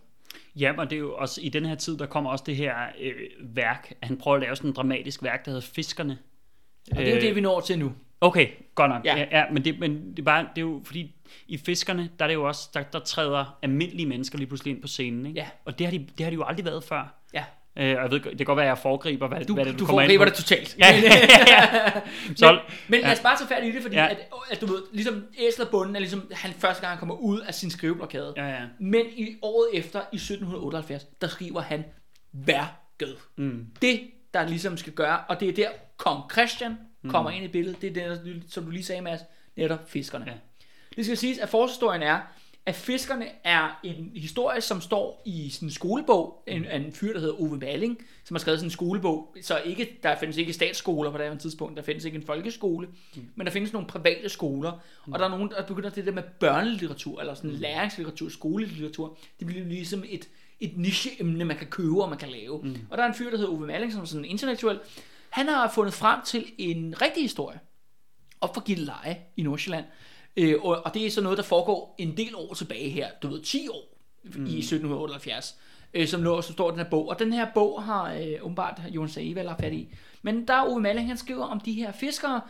Ja, 0.57 0.73
og 0.78 0.90
det 0.90 0.97
er 0.97 1.01
jo 1.01 1.15
også 1.15 1.40
i 1.40 1.49
den 1.49 1.65
her 1.66 1.74
tid, 1.74 1.99
der 1.99 2.07
kommer 2.07 2.31
også 2.31 2.44
det 2.47 2.57
her 2.57 2.74
øh, 3.01 3.15
værk. 3.40 3.93
Han 4.03 4.16
prøver 4.16 4.36
at 4.36 4.43
lave 4.43 4.57
sådan 4.57 4.70
en 4.70 4.74
dramatisk 4.74 5.23
værk, 5.23 5.44
der 5.44 5.51
hedder 5.51 5.66
Fiskerne. 5.66 6.19
Og 6.90 6.97
det 6.97 7.09
er 7.09 7.15
jo 7.15 7.20
det, 7.20 7.35
vi 7.35 7.40
når 7.40 7.61
til 7.61 7.78
nu. 7.78 7.93
Okay, 8.20 8.49
godt 8.74 8.90
nok. 8.90 9.05
Ja. 9.05 9.16
Ja, 9.16 9.27
ja 9.39 9.51
men, 9.53 9.65
det, 9.65 9.78
men 9.78 10.11
det, 10.11 10.19
er 10.19 10.23
bare, 10.23 10.43
det 10.43 10.62
er 10.62 10.66
jo 10.66 10.81
fordi, 10.85 11.15
i 11.49 11.59
Fiskerne, 11.59 12.11
der 12.19 12.24
er 12.24 12.28
det 12.28 12.35
jo 12.35 12.49
også, 12.49 12.70
der, 12.74 12.82
der 12.82 12.99
træder 12.99 13.59
almindelige 13.62 14.07
mennesker 14.07 14.39
lige 14.39 14.49
pludselig 14.49 14.74
ind 14.74 14.82
på 14.82 14.89
scenen. 14.89 15.27
Ikke? 15.27 15.40
Ja. 15.40 15.49
Og 15.65 15.78
det 15.78 15.86
har, 15.86 15.90
de, 15.90 15.99
det 16.19 16.24
har 16.24 16.31
de 16.31 16.35
jo 16.35 16.44
aldrig 16.44 16.65
været 16.65 16.85
før. 16.85 17.15
Ja. 17.35 17.44
Øh, 17.77 17.89
jeg 17.89 18.11
ved, 18.11 18.20
det 18.20 18.36
kan 18.36 18.47
godt 18.47 18.57
være, 18.57 18.66
at 18.66 18.69
jeg 18.69 18.78
foregriber, 18.78 19.28
hvad, 19.28 19.44
Du, 19.44 19.55
hvad 19.55 19.65
det, 19.65 19.78
du 19.78 19.86
kommer 19.86 20.03
ind 20.03 20.09
foregriber 20.09 20.24
det 20.24 20.35
totalt. 20.35 20.77
Ja, 20.78 20.86
ja, 21.03 21.12
ja. 21.49 21.90
Så, 22.36 22.53
Men, 22.53 22.59
men 22.89 23.01
lad 23.01 23.12
os 23.12 23.20
bare 23.20 23.36
tage 23.39 23.49
fat 23.49 23.65
i 23.65 23.73
det, 23.73 23.82
fordi 23.82 23.97
Ja. 23.97 24.09
at, 24.11 24.19
at 24.51 24.61
du 24.61 24.66
ved, 24.66 24.82
ligesom 24.93 25.24
Æslerbunden 25.39 25.97
er 25.97 26.01
ligesom 26.01 26.31
han 26.32 26.53
første 26.53 26.86
gang 26.86 26.99
kommer 26.99 27.15
ud 27.15 27.40
af 27.40 27.55
sin 27.55 27.70
skriveblokade. 27.70 28.35
ja, 28.36 28.49
ja. 28.49 28.61
Men 28.81 29.07
i 29.16 29.36
året 29.43 29.78
efter, 29.78 29.99
i 30.12 30.16
1778, 30.16 31.07
der 31.20 31.27
skriver 31.28 31.61
han 31.61 31.85
værket. 32.32 33.16
Mm. 33.36 33.66
Det, 33.82 34.01
der 34.35 34.49
ligesom 34.49 34.77
skal 34.77 34.93
gøre, 34.93 35.19
og 35.28 35.40
det 35.40 35.49
er 35.49 35.53
der 35.53 35.69
kong 35.97 36.31
Christian 36.32 36.77
kommer 37.09 37.31
ind 37.31 37.44
i 37.44 37.49
billedet, 37.49 37.82
det 37.82 37.97
er 37.97 38.09
det, 38.09 38.43
som 38.49 38.65
du 38.65 38.70
lige 38.70 38.85
sagde, 38.85 39.01
Mads, 39.03 39.20
netop 39.57 39.90
fiskerne. 39.90 40.24
Ja. 40.28 40.32
Det 40.97 41.05
skal 41.05 41.16
siges, 41.16 41.39
at 41.39 41.49
forhistorien 41.49 42.03
er, 42.03 42.19
at 42.66 42.74
fiskerne 42.74 43.26
er 43.44 43.80
en 43.84 44.12
historie, 44.16 44.60
som 44.60 44.80
står 44.80 45.22
i 45.24 45.51
sådan 45.51 45.68
en 45.68 45.72
skolebog, 45.72 46.43
en, 46.47 46.64
af 46.64 46.76
en 46.76 46.93
fyr, 46.93 47.12
der 47.12 47.20
hedder 47.20 47.40
Ove 47.40 47.56
Malling, 47.56 47.98
som 48.24 48.34
har 48.34 48.39
skrevet 48.39 48.60
sådan 48.60 48.66
en 48.66 48.70
skolebog, 48.70 49.36
så 49.43 49.59
ikke, 49.64 49.98
der 50.02 50.18
findes 50.18 50.36
ikke 50.36 50.52
statsskoler 50.52 51.10
på 51.10 51.18
det 51.18 51.26
her 51.26 51.39
tidspunkt, 51.39 51.76
der 51.76 51.82
findes 51.82 52.05
ikke 52.05 52.16
en 52.16 52.26
folkeskole, 52.26 52.86
mm. 52.86 53.28
men 53.34 53.47
der 53.47 53.52
findes 53.52 53.72
nogle 53.72 53.89
private 53.89 54.28
skoler, 54.28 54.72
mm. 55.06 55.12
og 55.12 55.18
der 55.18 55.24
er 55.24 55.28
nogen, 55.28 55.51
der 55.51 55.66
begynder 55.66 55.90
det 55.90 56.06
der 56.06 56.12
med 56.12 56.22
børnelitteratur, 56.40 57.20
eller 57.20 57.34
sådan 57.34 57.51
læringslitteratur, 57.51 58.28
skolelitteratur, 58.28 59.18
det 59.39 59.47
bliver 59.47 59.64
ligesom 59.64 60.05
et, 60.09 60.28
et 60.60 60.76
nicheemne, 60.76 61.44
man 61.44 61.56
kan 61.56 61.66
købe 61.66 62.02
og 62.02 62.09
man 62.09 62.18
kan 62.18 62.28
lave. 62.28 62.60
Mm. 62.62 62.76
Og 62.90 62.98
der 62.98 63.05
er 63.05 63.09
en 63.09 63.14
fyr, 63.14 63.30
der 63.30 63.36
hedder 63.36 63.52
Ove 63.52 63.66
Malling, 63.66 63.93
som 63.93 64.01
er 64.01 64.06
sådan 64.06 64.24
intellektuel, 64.24 64.80
han 65.30 65.48
har 65.48 65.70
fundet 65.74 65.94
frem 65.94 66.20
til 66.24 66.44
en 66.59 67.02
rigtig 67.02 67.22
historie, 67.22 67.60
op 68.40 68.55
for 68.55 68.60
Gilleleje 68.60 69.18
i 69.36 69.43
Nordsjælland. 69.43 69.84
Øh, 70.36 70.54
og, 70.62 70.82
og 70.84 70.94
det 70.94 71.06
er 71.06 71.10
så 71.10 71.20
noget, 71.20 71.38
der 71.38 71.44
foregår 71.44 71.94
en 71.98 72.16
del 72.16 72.34
år 72.34 72.54
tilbage 72.54 72.90
her, 72.90 73.10
du 73.22 73.28
ved, 73.28 73.42
10 73.42 73.68
år 73.68 73.98
mm. 74.24 74.46
i 74.46 74.59
1778, 74.59 75.56
øh, 75.94 76.09
som, 76.09 76.22
lå, 76.22 76.42
som 76.42 76.52
står 76.52 76.68
i 76.68 76.72
den 76.72 76.78
her 76.78 76.90
bog. 76.90 77.09
Og 77.09 77.18
den 77.18 77.32
her 77.32 77.46
bog 77.54 77.82
har 77.82 78.12
øh, 78.12 78.32
åbenbart 78.42 78.82
Jonas 78.88 79.16
Evald 79.16 79.48
har 79.48 79.56
fat 79.60 79.72
i. 79.72 79.88
Men 80.22 80.48
der 80.48 80.54
er 80.54 80.62
Ove 80.62 80.80
Malling, 80.80 81.09
han 81.09 81.16
skriver 81.16 81.44
om 81.44 81.60
de 81.60 81.72
her 81.72 81.92
fiskere. 81.92 82.40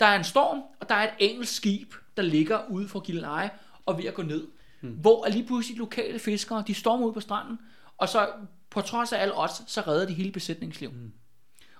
Der 0.00 0.06
er 0.06 0.18
en 0.18 0.24
storm, 0.24 0.62
og 0.80 0.88
der 0.88 0.94
er 0.94 1.02
et 1.02 1.14
engelsk 1.18 1.54
skib, 1.54 1.94
der 2.16 2.22
ligger 2.22 2.60
ude 2.70 2.88
for 2.88 3.00
Gilleleje 3.00 3.50
og 3.86 3.98
ved 3.98 4.04
at 4.04 4.14
gå 4.14 4.22
ned. 4.22 4.48
Mm. 4.80 4.90
Hvor 4.90 5.26
er 5.26 5.30
lige 5.30 5.46
pludselig 5.46 5.78
lokale 5.78 6.18
fiskere, 6.18 6.64
de 6.66 6.74
stormer 6.74 7.06
ud 7.06 7.12
på 7.12 7.20
stranden, 7.20 7.58
og 7.98 8.08
så 8.08 8.28
på 8.70 8.80
trods 8.80 9.12
af 9.12 9.22
alle 9.22 9.42
odds, 9.42 9.62
så 9.66 9.80
redder 9.80 10.06
de 10.06 10.12
hele 10.12 10.32
besætningsliv. 10.32 10.90
Mm. 10.90 11.12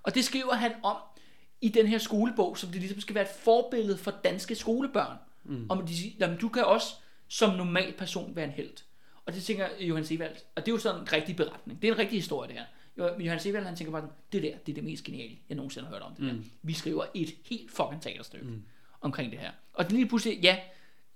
Og 0.02 0.14
det 0.14 0.24
skriver 0.24 0.54
han 0.54 0.72
om 0.82 0.96
i 1.60 1.68
den 1.68 1.86
her 1.86 1.98
skolebog, 1.98 2.58
som 2.58 2.70
det 2.70 2.80
ligesom 2.80 3.00
skal 3.00 3.14
være 3.14 3.24
et 3.24 3.30
forbillede 3.42 3.98
for 3.98 4.10
danske 4.10 4.54
skolebørn. 4.54 5.16
Mm. 5.44 5.66
Om 5.68 5.86
de 5.86 5.96
siger, 5.96 6.12
jamen, 6.20 6.38
du 6.38 6.48
kan 6.48 6.64
også 6.64 6.94
som 7.28 7.56
normal 7.56 7.94
person 7.98 8.36
være 8.36 8.44
en 8.44 8.50
held. 8.50 8.76
Og 9.26 9.34
det 9.34 9.42
tænker 9.42 9.66
Johan 9.80 10.04
Evald, 10.10 10.36
og 10.56 10.66
det 10.66 10.68
er 10.68 10.74
jo 10.74 10.78
sådan 10.78 11.00
en 11.00 11.12
rigtig 11.12 11.36
beretning. 11.36 11.82
Det 11.82 11.88
er 11.88 11.92
en 11.92 11.98
rigtig 11.98 12.18
historie, 12.18 12.48
det 12.48 12.56
her. 12.56 12.64
Jo- 12.98 13.20
Johan 13.20 13.40
Evald, 13.46 13.64
han 13.64 13.76
tænker 13.76 13.92
bare, 13.92 14.02
sådan, 14.02 14.16
det 14.32 14.42
der, 14.42 14.58
det 14.66 14.72
er 14.72 14.74
det 14.74 14.84
mest 14.84 15.04
geniale, 15.04 15.36
jeg 15.48 15.56
nogensinde 15.56 15.88
har 15.88 15.94
hørt 15.94 16.02
om 16.02 16.14
det 16.14 16.24
mm. 16.24 16.30
der. 16.30 16.36
Vi 16.62 16.72
skriver 16.72 17.04
et 17.14 17.34
helt 17.44 17.70
fucking 17.70 18.02
teaterstykke 18.02 18.46
mm. 18.46 18.62
omkring 19.00 19.32
det 19.32 19.40
her. 19.40 19.50
Og 19.72 19.84
det 19.84 19.92
er 19.92 19.96
lige 19.96 20.08
pludselig, 20.08 20.38
ja, 20.42 20.58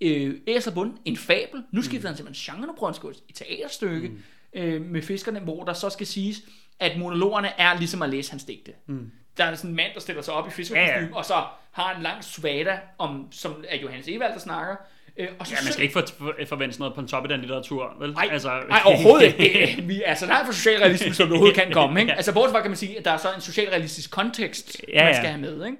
øh, 0.01 0.39
Æslerbund, 0.47 0.97
en 1.05 1.17
fabel. 1.17 1.63
Nu 1.71 1.81
skifter 1.81 1.99
mm. 1.99 2.05
han 2.09 2.17
simpelthen 2.17 2.55
genre, 2.55 2.67
nu 2.67 2.73
prøver 2.73 2.89
han 2.89 2.91
at 2.91 2.95
skrive 2.95 3.13
et 3.29 3.35
teaterstykke 3.35 4.09
mm. 4.09 4.21
øh, 4.53 4.81
med 4.81 5.01
fiskerne, 5.01 5.39
hvor 5.39 5.63
der 5.63 5.73
så 5.73 5.89
skal 5.89 6.07
siges, 6.07 6.41
at 6.79 6.99
monologerne 6.99 7.47
er 7.47 7.77
ligesom 7.77 8.01
at 8.01 8.09
læse 8.09 8.31
hans 8.31 8.43
digte. 8.43 8.73
Mm. 8.85 9.11
Der 9.37 9.43
er 9.43 9.55
sådan 9.55 9.69
en 9.69 9.75
mand, 9.75 9.93
der 9.93 9.99
stiller 9.99 10.21
sig 10.21 10.33
op 10.33 10.47
i 10.47 10.51
fiskerkostyme, 10.51 10.87
Ja, 10.91 10.97
ja, 10.97 11.01
ja. 11.01 11.07
ja. 11.11 11.15
og 11.15 11.25
så 11.25 11.43
har 11.71 11.95
en 11.95 12.03
lang 12.03 12.23
svada, 12.23 12.79
om, 12.97 13.27
som 13.31 13.65
er 13.69 13.77
Johannes 13.77 14.07
Evald, 14.07 14.33
der 14.33 14.39
snakker. 14.39 14.75
Øh, 15.17 15.27
og 15.39 15.47
så 15.47 15.53
Ja, 15.59 15.63
man 15.63 15.71
skal 15.73 15.83
ikke 15.83 15.93
for, 15.93 16.03
for, 16.17 16.33
forvente 16.47 16.73
sådan 16.73 16.81
noget 16.81 16.95
på 16.95 17.01
en 17.01 17.07
top 17.07 17.23
af 17.23 17.29
den 17.29 17.39
litteratur, 17.39 17.93
vel? 17.99 18.11
Nej, 18.13 18.27
altså, 18.31 18.61
nej 18.69 18.81
overhovedet 18.85 19.35
ikke. 19.39 19.75
Det, 19.75 19.87
vi 19.87 20.01
er 20.05 20.15
så 20.15 20.25
langt 20.25 20.45
fra 20.47 20.53
socialrealisme, 20.53 21.13
som 21.13 21.25
det 21.27 21.31
overhovedet 21.31 21.57
kan 21.61 21.71
komme. 21.81 21.99
Ikke? 22.01 22.13
Altså, 22.13 22.33
bortset 22.33 22.51
fra 22.55 22.61
kan 22.61 22.71
man 22.71 22.77
sige, 22.77 22.97
at 22.97 23.05
der 23.05 23.11
er 23.11 23.17
så 23.17 23.33
en 23.35 23.41
socialrealistisk 23.41 24.11
kontekst, 24.11 24.81
Ja, 24.87 24.93
ja, 24.93 25.03
man 25.03 25.13
ja. 25.13 25.17
skal 25.19 25.29
have 25.29 25.41
med. 25.41 25.65
Ikke? 25.65 25.77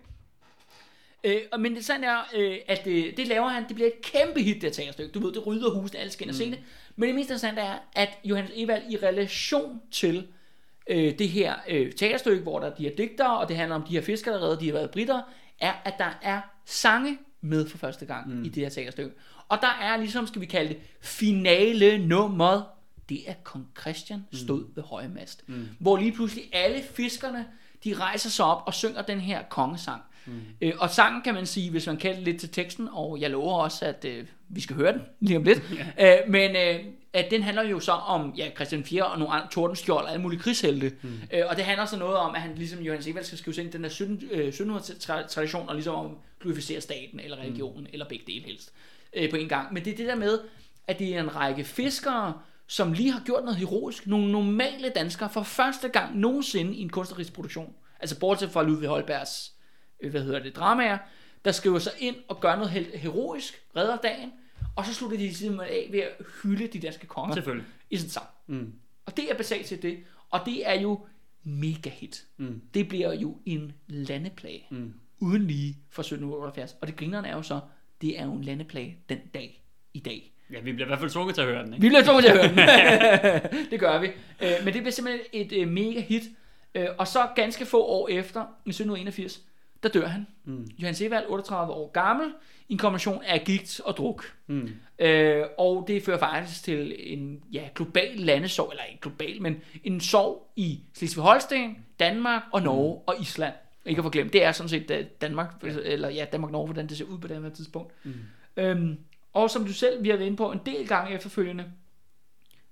Øh, 1.23 1.41
og 1.51 1.59
men 1.59 1.75
det 1.75 1.85
sandt 1.85 2.05
er, 2.05 2.17
øh, 2.35 2.57
at 2.67 2.87
øh, 2.87 3.17
det 3.17 3.27
laver 3.27 3.47
han, 3.47 3.67
det 3.67 3.75
bliver 3.75 3.87
et 3.87 4.01
kæmpe 4.11 4.41
hit, 4.41 4.61
det 4.61 4.73
teaterstykke. 4.73 5.11
Du 5.11 5.19
ved, 5.25 5.33
det 5.33 5.47
rydder 5.47 5.69
husene, 5.69 5.99
alle 5.99 6.11
skal 6.11 6.23
ind 6.23 6.29
og 6.31 6.35
se 6.35 6.51
det. 6.51 6.59
Men 6.95 7.07
det 7.07 7.15
mest 7.15 7.27
interessante 7.27 7.61
er, 7.61 7.73
at 7.95 8.09
Johannes 8.23 8.51
Evald 8.55 8.83
i 8.89 8.97
relation 8.97 9.81
til 9.91 10.27
øh, 10.87 11.19
det 11.19 11.29
her 11.29 11.53
øh, 11.69 11.91
teaterstykke, 11.91 12.43
hvor 12.43 12.59
der 12.59 12.67
er 12.67 12.75
de 12.75 12.83
her 12.83 12.95
digtere, 12.95 13.37
og 13.37 13.47
det 13.47 13.57
handler 13.57 13.75
om 13.75 13.83
de 13.83 13.93
her 13.93 14.01
fiskere, 14.01 14.35
der 14.35 14.41
redder, 14.41 14.59
de 14.59 14.65
har 14.65 14.73
været 14.73 14.91
britter, 14.91 15.21
er, 15.59 15.73
at 15.85 15.93
der 15.97 16.19
er 16.21 16.41
sange 16.65 17.17
med 17.41 17.69
for 17.69 17.77
første 17.77 18.05
gang 18.05 18.29
mm. 18.29 18.43
i 18.43 18.49
det 18.49 18.63
her 18.63 18.69
teaterstykke. 18.69 19.11
Og 19.49 19.57
der 19.61 19.77
er 19.81 19.97
ligesom, 19.97 20.27
skal 20.27 20.41
vi 20.41 20.45
kalde 20.45 20.69
det, 20.69 20.77
finale 21.01 22.07
nummeret. 22.07 22.63
Det 23.09 23.29
er 23.29 23.33
kong 23.43 23.67
Christian 23.81 24.25
stod 24.33 24.59
mm. 24.59 24.75
ved 24.75 24.83
høje 24.83 25.07
mast. 25.07 25.43
Mm. 25.47 25.67
Hvor 25.79 25.97
lige 25.97 26.11
pludselig 26.11 26.43
alle 26.53 26.83
fiskerne, 26.95 27.45
de 27.83 27.93
rejser 27.93 28.29
sig 28.29 28.45
op 28.45 28.63
og 28.65 28.73
synger 28.73 29.01
den 29.01 29.19
her 29.19 29.43
kongesang. 29.49 30.01
Mm. 30.25 30.41
Øh, 30.61 30.73
og 30.79 30.89
sangen 30.89 31.21
kan 31.21 31.33
man 31.33 31.45
sige, 31.45 31.71
hvis 31.71 31.87
man 31.87 31.97
kender 31.97 32.21
lidt 32.21 32.39
til 32.39 32.49
teksten, 32.49 32.89
og 32.91 33.21
jeg 33.21 33.31
lover 33.31 33.53
også, 33.53 33.85
at 33.85 34.05
øh, 34.05 34.25
vi 34.49 34.61
skal 34.61 34.75
høre 34.75 34.93
den 34.93 35.01
lige 35.19 35.37
om 35.37 35.43
lidt. 35.43 35.61
øh, 36.01 36.17
men 36.27 36.55
øh, 36.55 36.85
at 37.15 37.31
den 37.31 37.43
handler 37.43 37.63
jo 37.63 37.79
så 37.79 37.91
om 37.91 38.33
ja, 38.37 38.49
Christian 38.55 38.83
4 38.83 39.05
og 39.05 39.19
nogle 39.19 39.33
andre 39.33 39.47
tordenskjold 39.51 40.05
og 40.05 40.11
alle 40.11 40.21
mulige 40.21 40.39
krigshelte. 40.39 40.91
Mm. 41.01 41.09
Øh, 41.33 41.41
og 41.49 41.55
det 41.55 41.65
handler 41.65 41.85
så 41.85 41.97
noget 41.97 42.15
om, 42.15 42.35
at 42.35 42.41
han 42.41 42.55
ligesom 42.55 42.79
Johannes 42.79 43.07
Evald 43.07 43.25
skal 43.25 43.37
skrive 43.37 43.53
sig 43.53 43.63
ind 43.63 43.71
den 43.71 43.83
der 43.83 43.89
17, 43.89 44.23
øh, 44.31 44.47
1700-tradition, 44.47 45.69
og 45.69 45.75
ligesom 45.75 45.95
om 45.95 46.17
glorificere 46.41 46.81
staten 46.81 47.19
eller 47.19 47.37
religionen, 47.37 47.81
mm. 47.81 47.89
eller 47.93 48.05
begge 48.05 48.25
dele 48.27 48.45
helst, 48.45 48.73
øh, 49.13 49.29
på 49.29 49.35
en 49.35 49.49
gang. 49.49 49.73
Men 49.73 49.85
det 49.85 49.93
er 49.93 49.97
det 49.97 50.07
der 50.07 50.15
med, 50.15 50.39
at 50.87 50.99
det 50.99 51.15
er 51.15 51.19
en 51.19 51.35
række 51.35 51.63
fiskere, 51.63 52.33
som 52.67 52.93
lige 52.93 53.11
har 53.11 53.21
gjort 53.25 53.43
noget 53.43 53.57
heroisk. 53.57 54.07
Nogle 54.07 54.31
normale 54.31 54.89
danskere 54.89 55.29
for 55.29 55.43
første 55.43 55.87
gang 55.87 56.17
nogensinde 56.19 56.75
i 56.75 56.81
en 56.81 56.89
kunstnerisk 56.89 57.33
produktion. 57.33 57.73
Altså 57.99 58.19
bortset 58.19 58.51
fra 58.51 58.63
Ludvig 58.63 58.89
Holbergs, 58.89 59.51
øh, 60.03 60.11
hvad 60.11 60.21
hedder 60.21 60.39
det, 60.39 60.55
dramaer, 60.55 60.97
der 61.45 61.51
skriver 61.51 61.79
sig 61.79 61.93
ind 61.99 62.15
og 62.27 62.39
gør 62.39 62.55
noget 62.55 62.69
helt 62.69 62.97
heroisk, 62.97 63.61
redder 63.75 63.97
dagen, 63.97 64.31
og 64.75 64.85
så 64.85 64.93
slutter 64.93 65.17
de 65.17 65.35
simpelthen 65.35 65.77
af 65.77 65.87
ved 65.91 65.99
at 65.99 66.11
hylde 66.43 66.67
de 66.67 66.79
danske 66.79 67.07
konger 67.07 67.35
Selvfølgelig. 67.35 67.67
i 67.89 67.97
sådan 67.97 68.09
sang. 68.09 68.27
Mm. 68.47 68.73
Og 69.05 69.17
det 69.17 69.31
er 69.31 69.37
basalt 69.37 69.65
til 69.65 69.81
det, 69.81 69.97
og 70.29 70.39
det 70.45 70.69
er 70.69 70.81
jo 70.81 71.05
mega 71.43 71.89
hit. 71.89 72.25
Mm. 72.37 72.61
Det 72.73 72.87
bliver 72.87 73.13
jo 73.13 73.37
en 73.45 73.71
landeplage, 73.87 74.65
mm. 74.71 74.93
uden 75.19 75.47
lige 75.47 75.77
for 75.89 76.01
1778. 76.01 76.75
Og 76.81 76.87
det 76.87 76.95
grinerne 76.95 77.27
er 77.27 77.35
jo 77.35 77.41
så, 77.41 77.59
det 78.01 78.19
er 78.19 78.25
jo 78.25 78.33
en 78.33 78.43
landeplage 78.43 78.97
den 79.09 79.19
dag 79.33 79.63
i 79.93 79.99
dag. 79.99 80.31
Ja, 80.51 80.59
vi 80.59 80.73
bliver 80.73 80.85
i 80.87 80.89
hvert 80.89 80.99
fald 80.99 81.11
tvunget 81.11 81.35
til 81.35 81.41
at 81.41 81.47
høre 81.47 81.63
den, 81.65 81.73
ikke? 81.73 81.81
Vi 81.81 81.89
bliver 81.89 82.03
tvunget 82.03 82.23
til 82.25 82.31
at 82.31 82.37
høre 82.37 82.49
den. 82.49 83.61
det 83.71 83.79
gør 83.79 83.99
vi. 83.99 84.07
Øh, 84.41 84.51
Men 84.63 84.73
det 84.73 84.81
bliver 84.81 84.91
simpelthen 84.91 85.25
et 85.33 85.51
øh, 85.61 85.67
mega 85.67 86.01
hit. 86.01 86.23
Øh, 86.75 86.87
Og 86.97 87.07
så 87.07 87.27
ganske 87.35 87.65
få 87.65 87.85
år 87.85 88.07
efter, 88.09 88.41
i 88.41 88.69
1781, 88.69 89.41
der 89.85 89.91
dør 89.91 90.07
han. 90.07 90.27
Mm. 90.45 90.67
Johan 90.77 90.95
Sevald, 90.95 91.25
38 91.27 91.73
år 91.73 91.91
gammel, 91.91 92.33
i 92.69 92.73
en 92.73 92.77
kombination 92.77 93.23
af 93.23 93.43
gigt 93.45 93.81
og 93.85 93.97
druk. 93.97 94.33
Mm. 94.47 94.69
Øh, 94.99 95.45
og 95.57 95.85
det 95.87 96.03
fører 96.03 96.17
faktisk 96.17 96.63
til 96.63 96.95
en 97.13 97.43
ja, 97.51 97.69
global 97.75 98.17
landesorg, 98.17 98.71
eller 98.71 98.83
ikke 98.83 99.01
global, 99.01 99.41
men 99.41 99.61
en 99.83 100.01
sorg 100.01 100.51
i 100.55 100.79
Slesvig-Holsten, 100.93 101.77
Danmark 101.99 102.41
og 102.53 102.61
Norge 102.61 102.95
mm. 102.95 103.03
og 103.07 103.21
Island. 103.21 103.53
Ikke 103.85 103.99
at 103.99 104.03
få 104.03 104.09
glemt, 104.09 104.33
det 104.33 104.43
er 104.43 104.51
sådan 104.51 104.69
set 104.69 104.91
øh, 104.91 105.05
Danmark, 105.21 105.53
eller 105.63 106.09
ja, 106.09 106.25
Danmark-Norge, 106.31 106.67
hvordan 106.67 106.87
det 106.87 106.97
ser 106.97 107.05
ud 107.05 107.17
på 107.17 107.27
det 107.27 107.43
her 107.43 107.49
tidspunkt. 107.49 107.93
Mm. 108.03 108.13
Øhm, 108.57 108.97
og 109.33 109.49
som 109.49 109.65
du 109.65 109.73
selv, 109.73 110.03
vi 110.03 110.09
har 110.09 110.17
været 110.17 110.27
inde 110.27 110.37
på 110.37 110.51
en 110.51 110.59
del 110.65 110.87
gange 110.87 111.15
efterfølgende, 111.15 111.65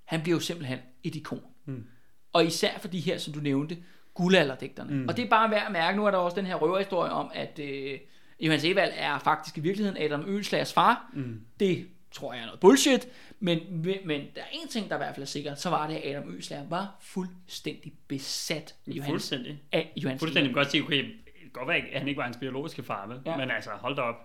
han 0.04 0.22
bliver 0.22 0.36
jo 0.36 0.40
simpelthen 0.40 0.80
et 1.04 1.16
ikon. 1.16 1.42
Mm. 1.66 1.86
Og 2.34 2.46
især 2.46 2.80
for 2.80 2.88
de 2.88 3.00
her, 3.00 3.18
som 3.18 3.34
du 3.34 3.40
nævnte, 3.40 3.78
guldalderdigterne. 4.14 4.94
Mm. 4.94 5.08
Og 5.08 5.18
det 5.18 5.26
er 5.26 5.30
bare 5.30 5.52
værd 5.52 5.66
at 5.66 5.72
mærke, 5.72 5.98
nu 5.98 6.06
er 6.06 6.12
der 6.12 6.18
også 6.18 6.36
den 6.36 6.46
her 6.46 6.56
røverhistorie 6.56 7.12
om, 7.12 7.32
at 7.34 7.60
øh, 7.60 8.00
Johannes 8.40 8.66
Evald 8.66 8.92
er 8.96 9.20
faktisk 9.20 9.58
i 9.58 9.62
virkeligheden 9.62 10.04
Adam 10.04 10.24
Ølslagers 10.28 10.74
far. 10.74 11.12
Mm. 11.14 11.42
Det 11.60 11.88
tror 12.12 12.34
jeg 12.34 12.42
er 12.42 12.46
noget 12.46 12.60
bullshit, 12.60 13.08
men, 13.40 13.60
men, 14.06 14.22
der 14.36 14.42
er 14.42 14.46
en 14.52 14.68
ting, 14.68 14.90
der 14.90 14.96
i 14.96 14.98
hvert 14.98 15.16
fald 15.16 15.24
er 15.24 15.28
sikkert, 15.28 15.62
så 15.62 15.70
var 15.70 15.88
det, 15.88 15.96
at 15.96 16.16
Adam 16.16 16.36
Øslager 16.36 16.68
var 16.70 16.96
fuldstændig 17.02 17.94
besat 18.08 18.76
af 18.88 18.92
Johannes, 18.92 19.10
Fuldstændig. 19.10 19.62
af 19.72 19.94
Johannes 19.98 20.20
Fuldstændig 20.20 20.54
godt 20.54 20.72
sige, 20.72 20.84
okay, 20.84 21.16
godt 21.54 21.68
være, 21.68 21.78
at 21.78 22.00
han 22.00 22.08
ikke 22.08 22.18
var 22.18 22.24
hans 22.24 22.38
biologiske 22.38 22.84
far, 22.84 23.08
vel? 23.08 23.20
Ja. 23.26 23.38
men 23.38 23.52
altså, 23.52 23.70
hold 23.70 23.96
da 23.96 24.02
op. 24.02 24.16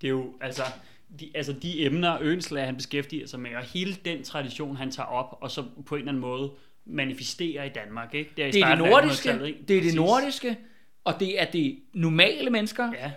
Det 0.00 0.06
er 0.06 0.10
jo, 0.10 0.34
altså, 0.40 0.62
de, 1.20 1.30
altså 1.34 1.52
de 1.52 1.84
emner, 1.84 2.18
Ønslag, 2.20 2.64
han 2.64 2.76
beskæftiger 2.76 3.26
sig 3.26 3.40
med, 3.40 3.56
og 3.56 3.62
hele 3.62 3.94
den 3.94 4.22
tradition, 4.22 4.76
han 4.76 4.90
tager 4.90 5.06
op, 5.06 5.38
og 5.40 5.50
så 5.50 5.64
på 5.86 5.94
en 5.94 5.98
eller 5.98 6.12
anden 6.12 6.20
måde 6.20 6.50
manifesterer 6.88 7.64
i 7.64 7.68
Danmark, 7.68 8.14
ikke? 8.14 8.30
Det 8.36 8.44
er, 8.44 8.48
i 8.48 8.50
Det 8.50 8.62
er 8.62 8.68
det 8.68 8.78
nordiske, 8.78 9.28
1800-tallet, 9.28 9.46
ikke? 9.46 9.62
det 9.68 9.76
er 9.78 9.82
det 9.82 9.94
nordiske, 9.94 10.56
og 11.04 11.20
det 11.20 11.40
er 11.40 11.44
det 11.44 11.78
normale 11.92 12.50
mennesker. 12.50 12.92
Ja, 12.92 13.10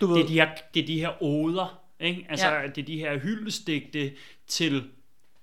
Du 0.00 0.06
ved, 0.06 0.16
det 0.16 0.22
er 0.22 0.26
de 0.26 0.34
her, 0.34 0.48
det 0.74 0.82
er 0.82 0.86
de 0.86 1.00
her 1.00 1.22
oder, 1.22 1.82
ikke? 2.00 2.26
Altså, 2.28 2.48
ja. 2.48 2.66
det 2.66 2.78
er 2.78 2.86
de 2.86 2.98
her 2.98 3.18
hyldestigte 3.18 4.12
til, 4.46 4.84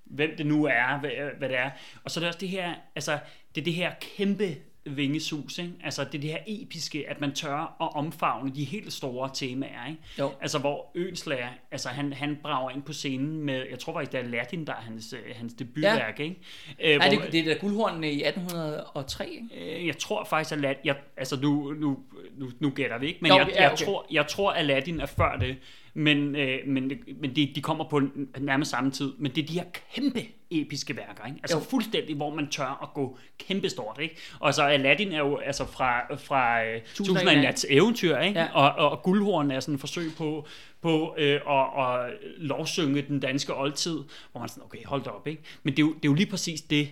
hvem 0.03 0.38
det 0.38 0.45
nu 0.45 0.66
er, 0.66 0.99
hvad, 0.99 1.12
hvad 1.38 1.49
det 1.49 1.57
er. 1.57 1.72
Og 2.03 2.12
så 2.12 2.20
er 2.20 2.22
det 2.22 2.28
også 2.28 2.40
det 2.40 2.49
her, 2.49 2.74
altså, 2.95 3.20
det 3.56 3.62
er 3.62 3.66
det 3.66 3.74
her 3.74 3.91
kæmpe 4.18 4.56
vingesus, 4.86 5.57
ikke? 5.57 5.72
Altså, 5.84 6.03
det 6.03 6.16
er 6.16 6.22
det 6.22 6.30
her 6.30 6.38
episke, 6.48 7.10
at 7.10 7.22
man 7.22 7.32
tør 7.34 7.76
at 7.82 7.95
omfavne 7.95 8.56
de 8.56 8.64
helt 8.64 8.94
store 8.94 9.30
temaer, 9.34 9.88
ikke? 9.90 10.02
Jo. 10.20 10.32
Altså, 10.41 10.60
hvor 10.60 10.91
Ønslager, 10.95 11.48
altså, 11.72 11.90
han, 11.90 12.14
han 12.14 12.38
brager 12.44 12.70
ind 12.72 12.82
på 12.84 12.94
scenen 12.94 13.41
med, 13.41 13.64
jeg 13.70 13.80
tror 13.80 13.94
faktisk, 13.94 14.12
det 14.12 14.20
er 14.20 14.24
Latin, 14.24 14.66
der 14.68 14.74
er 14.74 14.82
hans, 14.82 15.14
øh, 15.14 15.36
hans 15.36 15.53
debutværk, 15.53 16.20
ikke? 16.20 16.36
Øh, 16.84 16.90
er 16.95 16.98
hvor- 16.98 17.22
det, 17.24 17.32
det 17.32 17.40
er 17.40 17.45
da 17.53 17.60
guldhornene 17.60 18.12
i 18.12 18.24
1803, 18.24 19.26
ikke? 19.53 19.78
Øh, 19.80 19.88
Jeg 19.88 19.98
tror 19.98 20.24
faktisk, 20.24 20.52
at 20.52 20.57
Aladdin, 20.57 20.82
jeg, 20.86 20.95
altså 21.18 21.40
nu, 21.41 21.74
nu, 21.74 21.98
nu, 22.38 22.49
nu 22.60 22.70
gætter 22.70 22.98
vi 22.98 23.07
ikke, 23.07 23.20
men 23.22 23.32
Jo, 23.32 23.38
jeg, 23.38 23.48
ja, 23.56 23.62
jeg, 23.64 23.72
okay. 23.72 23.86
tror, 23.86 24.06
jeg 24.12 24.28
tror, 24.28 24.52
Aladdin 24.52 24.99
er 24.99 25.06
før 25.06 25.38
det, 25.38 25.57
men, 25.98 26.36
øh, 26.36 26.60
men, 26.68 26.92
men 27.22 27.36
de, 27.36 27.52
de 27.56 27.62
kommer 27.62 27.90
på 27.90 28.02
nærmest 28.40 28.72
samme 28.72 28.92
tid. 28.92 29.14
Men 29.18 29.32
det 29.36 29.44
er 29.44 29.48
de 29.48 29.54
her 29.54 29.66
kæmpe 29.94 30.22
episke 30.52 30.96
værker, 30.96 31.26
ikke? 31.26 31.40
altså 31.44 31.58
Jo. 31.58 31.64
fuldstændig, 31.64 32.16
hvor 32.16 32.36
man 32.36 32.50
tør 32.50 32.80
at 32.84 32.94
gå 32.94 33.18
kæmpe 33.38 33.70
stort. 33.70 34.00
Ikke? 34.02 34.16
Og 34.40 34.54
så 34.54 34.64
Aladdin 34.64 35.12
er 35.12 35.18
jo 35.18 35.38
altså 35.38 35.66
fra, 35.66 36.16
fra 36.16 36.66
øh, 36.66 36.82
Tusind 36.94 37.18
og 37.18 37.34
en 37.34 37.40
nats 37.40 37.66
eventyr, 37.70 38.18
ikke? 38.18 38.40
Ja. 38.40 38.48
Og, 38.54 38.72
og, 38.72 38.92
og 38.92 39.04
Guldhorn 39.04 39.52
er 39.52 39.60
sådan 39.60 39.76
et 39.76 39.80
forsøg 39.80 40.12
på, 40.18 40.48
på 40.82 41.16
øh, 41.18 41.42
at, 41.50 41.86
at 41.86 42.14
lovsynge 42.38 43.02
den 43.02 43.20
danske 43.20 43.56
oldtid, 43.56 44.00
hvor 44.32 44.40
man 44.40 44.50
sådan, 44.50 44.64
okay, 44.64 44.86
hold 44.86 45.04
da 45.04 45.10
op, 45.10 45.28
ikke? 45.28 45.42
Men 45.64 45.74
det 45.74 45.84
er, 45.84 45.88
jo, 45.88 45.94
det 45.94 46.06
er 46.06 46.10
jo 46.10 46.14
lige 46.14 46.30
præcis 46.30 46.62
det, 46.62 46.90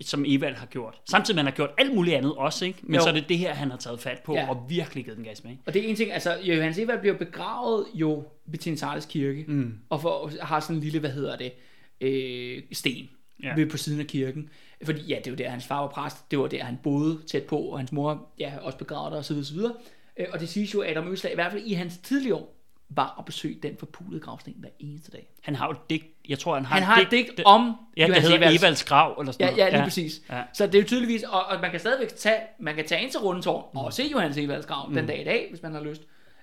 som 0.00 0.24
Evald 0.28 0.54
har 0.54 0.66
gjort. 0.66 1.00
Samtidig 1.10 1.34
med, 1.34 1.42
han 1.42 1.52
har 1.52 1.56
gjort 1.56 1.70
alt 1.78 1.94
muligt 1.94 2.16
andet 2.16 2.34
også, 2.34 2.64
ikke? 2.64 2.78
Men 2.82 2.94
Jo. 2.94 3.00
så 3.00 3.08
er 3.08 3.12
det 3.12 3.28
det 3.28 3.38
her, 3.38 3.54
han 3.54 3.70
har 3.70 3.76
taget 3.78 4.00
fat 4.00 4.18
på, 4.24 4.34
Ja. 4.34 4.48
og 4.50 4.66
virkelig 4.68 5.04
givet 5.04 5.16
den 5.16 5.24
gas 5.24 5.44
med, 5.44 5.50
ikke? 5.52 5.62
Og 5.66 5.74
det 5.74 5.84
er 5.84 5.88
en 5.88 5.96
ting, 5.96 6.12
altså 6.12 6.36
Johannes 6.42 6.78
Evald 6.78 7.00
bliver 7.00 7.16
begravet 7.18 7.86
jo 7.94 8.24
ved 8.46 8.58
Trinitatis 8.58 9.06
kirke, 9.06 9.44
mm. 9.48 9.74
og 9.90 10.00
for, 10.00 10.30
har 10.42 10.60
sådan 10.60 10.76
en 10.76 10.82
lille, 10.82 11.00
hvad 11.00 11.10
hedder 11.10 11.36
det, 11.36 11.52
øh, 12.00 12.62
sten 12.72 13.08
ja. 13.42 13.54
Ved 13.54 13.66
på 13.66 13.76
siden 13.76 14.00
af 14.00 14.06
kirken. 14.06 14.48
Fordi 14.84 15.00
ja, 15.08 15.18
det 15.24 15.30
var 15.32 15.36
der, 15.36 15.48
hans 15.50 15.66
far 15.66 15.80
var 15.80 15.88
præst, 15.88 16.30
det 16.30 16.38
var 16.38 16.46
der, 16.46 16.64
han 16.64 16.78
boede 16.82 17.18
tæt 17.26 17.42
på, 17.42 17.58
og 17.58 17.78
hans 17.78 17.92
mor 17.92 18.28
ja, 18.38 18.52
også 18.62 18.78
begravet 18.78 19.12
der, 19.12 19.18
og 19.18 19.24
så 19.24 19.34
videre, 19.34 19.46
så 19.46 19.54
videre. 19.54 19.72
Øh, 20.16 20.26
Og 20.32 20.40
det 20.40 20.48
siges 20.48 20.74
jo, 20.74 20.80
at 20.80 20.90
Adam 20.90 21.12
Øslag, 21.12 21.32
i 21.32 21.34
hvert 21.34 21.52
fald 21.52 21.62
i 21.66 21.72
hans 21.72 21.98
tidlige 21.98 22.34
år, 22.34 22.55
var 22.88 23.14
at 23.18 23.24
besøge 23.24 23.58
den 23.62 23.76
forpulede 23.78 24.20
gravsten 24.20 24.54
hver 24.56 24.68
eneste 24.78 25.10
dag. 25.12 25.28
Han 25.42 25.54
har 25.54 25.66
jo 25.66 25.72
et 25.72 25.90
digt, 25.90 26.04
jeg 26.28 26.38
tror, 26.38 26.54
han 26.54 26.64
har, 26.64 26.74
Han 26.74 26.82
har 26.82 27.00
et 27.00 27.10
digt 27.10 27.40
om 27.44 27.76
Ja, 27.96 28.06
Johannes 28.06 28.28
hedder 28.28 28.48
Evalds- 28.50 28.58
Evalds 28.58 28.84
grav, 28.84 29.16
eller 29.20 29.32
sådan 29.32 29.44
Ja, 29.46 29.50
noget. 29.50 29.64
ja, 29.64 29.68
lige 29.68 29.78
ja. 29.78 29.84
præcis. 29.84 30.22
Ja. 30.30 30.42
Så 30.52 30.66
det 30.66 30.74
er 30.74 30.78
jo 30.78 30.86
tydeligvis, 30.86 31.22
og, 31.22 31.44
og 31.46 31.60
man 31.60 31.70
kan 31.70 31.80
stadigvæk 31.80 32.08
tage, 32.16 32.40
man 32.58 32.74
kan 32.74 32.86
tage 32.86 33.02
ind 33.02 33.10
til 33.10 33.20
Rundetårn 33.20 33.64
mm. 33.72 33.78
og 33.78 33.92
se 33.92 34.02
Johannes 34.12 34.36
Evalds 34.38 34.66
grav 34.66 34.88
mm. 34.88 34.94
den 34.94 35.06
dag 35.06 35.20
i 35.20 35.24
dag, 35.24 35.46
hvis 35.50 35.62
man 35.62 35.72
har 35.72 35.80
lyst. 35.80 36.02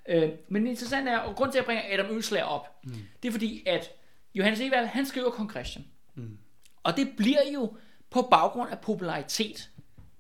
Øh, 0.09 0.29
men 0.49 0.63
det 0.63 0.69
interessante 0.69 1.11
er, 1.11 1.17
og 1.17 1.35
grund 1.35 1.51
til 1.51 1.59
at 1.59 1.65
bringe 1.65 1.93
Adam 1.93 2.17
Øslager 2.17 2.45
op, 2.45 2.67
mm. 2.83 2.93
det 3.23 3.27
er 3.27 3.31
fordi, 3.31 3.63
at 3.65 3.89
Johannes 4.35 4.61
Evald, 4.61 4.85
han 4.85 5.05
skriver 5.05 5.29
Kong 5.29 5.51
Christian. 5.51 5.85
Mm. 6.15 6.37
Og 6.83 6.97
det 6.97 7.09
bliver 7.17 7.41
jo 7.53 7.77
på 8.09 8.21
baggrund 8.21 8.71
af 8.71 8.79
popularitet, 8.79 9.69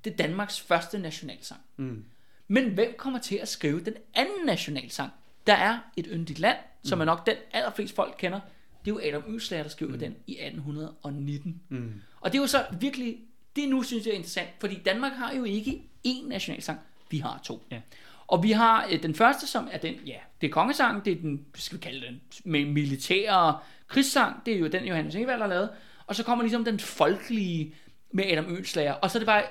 det 0.03 0.17
Danmarks 0.17 0.61
første 0.61 0.99
nationalsang. 0.99 1.61
Mm. 1.77 2.05
Men 2.47 2.69
hvem 2.69 2.95
kommer 2.97 3.19
til 3.19 3.35
at 3.35 3.47
skrive 3.47 3.79
den 3.79 3.93
anden 4.13 4.45
nationalsang? 4.45 5.11
Der 5.47 5.53
er 5.53 5.79
et 5.97 6.07
yndigt 6.11 6.39
land, 6.39 6.57
som 6.83 7.01
er 7.01 7.05
nok 7.05 7.25
den 7.25 7.35
allerflest 7.51 7.95
folk 7.95 8.15
kender. 8.17 8.39
Det 8.85 8.91
er 8.91 8.95
jo 8.95 9.01
Adam 9.03 9.35
Øslager, 9.35 9.63
der 9.63 9.69
skriver 9.69 9.93
mm. 9.93 9.99
den 9.99 10.15
i 10.27 10.37
1819. 10.39 11.61
Mm. 11.69 12.01
Og 12.21 12.31
det 12.31 12.37
er 12.37 12.41
jo 12.41 12.47
så 12.47 12.65
virkelig, 12.79 13.17
det 13.55 13.69
nu 13.69 13.83
synes 13.83 14.05
jeg 14.05 14.11
er 14.11 14.15
interessant, 14.15 14.49
fordi 14.59 14.75
Danmark 14.85 15.11
har 15.11 15.33
jo 15.33 15.43
ikke 15.43 15.81
én 16.07 16.27
nationalsang, 16.27 16.79
vi 17.09 17.17
har 17.17 17.39
to. 17.43 17.63
Ja. 17.71 17.79
Og 18.27 18.43
vi 18.43 18.51
har 18.51 18.87
øh, 18.91 19.03
den 19.03 19.15
første, 19.15 19.47
som 19.47 19.67
er 19.71 19.77
den, 19.77 19.93
ja, 20.05 20.17
det 20.41 20.47
er 20.47 20.51
kongesangen, 20.51 21.01
det 21.05 21.13
er 21.13 21.21
den, 21.21 21.45
skal 21.55 21.77
vi 21.77 21.81
kalde 21.81 22.07
den, 22.07 22.21
med 22.43 22.65
militære 22.65 23.57
krigssang, 23.87 24.45
det 24.45 24.53
er 24.53 24.59
jo 24.59 24.67
den, 24.67 24.85
Johannes 24.85 25.15
Evald 25.15 25.41
har 25.41 25.47
lavet. 25.47 25.69
Og 26.07 26.15
så 26.15 26.23
kommer 26.23 26.43
ligesom 26.43 26.65
den 26.65 26.79
folkelige 26.79 27.75
med 28.11 28.23
Adam 28.31 28.45
Ønslager. 28.57 28.93
Og 28.93 29.11
så 29.11 29.17
er 29.17 29.19
det 29.19 29.25
bare 29.25 29.43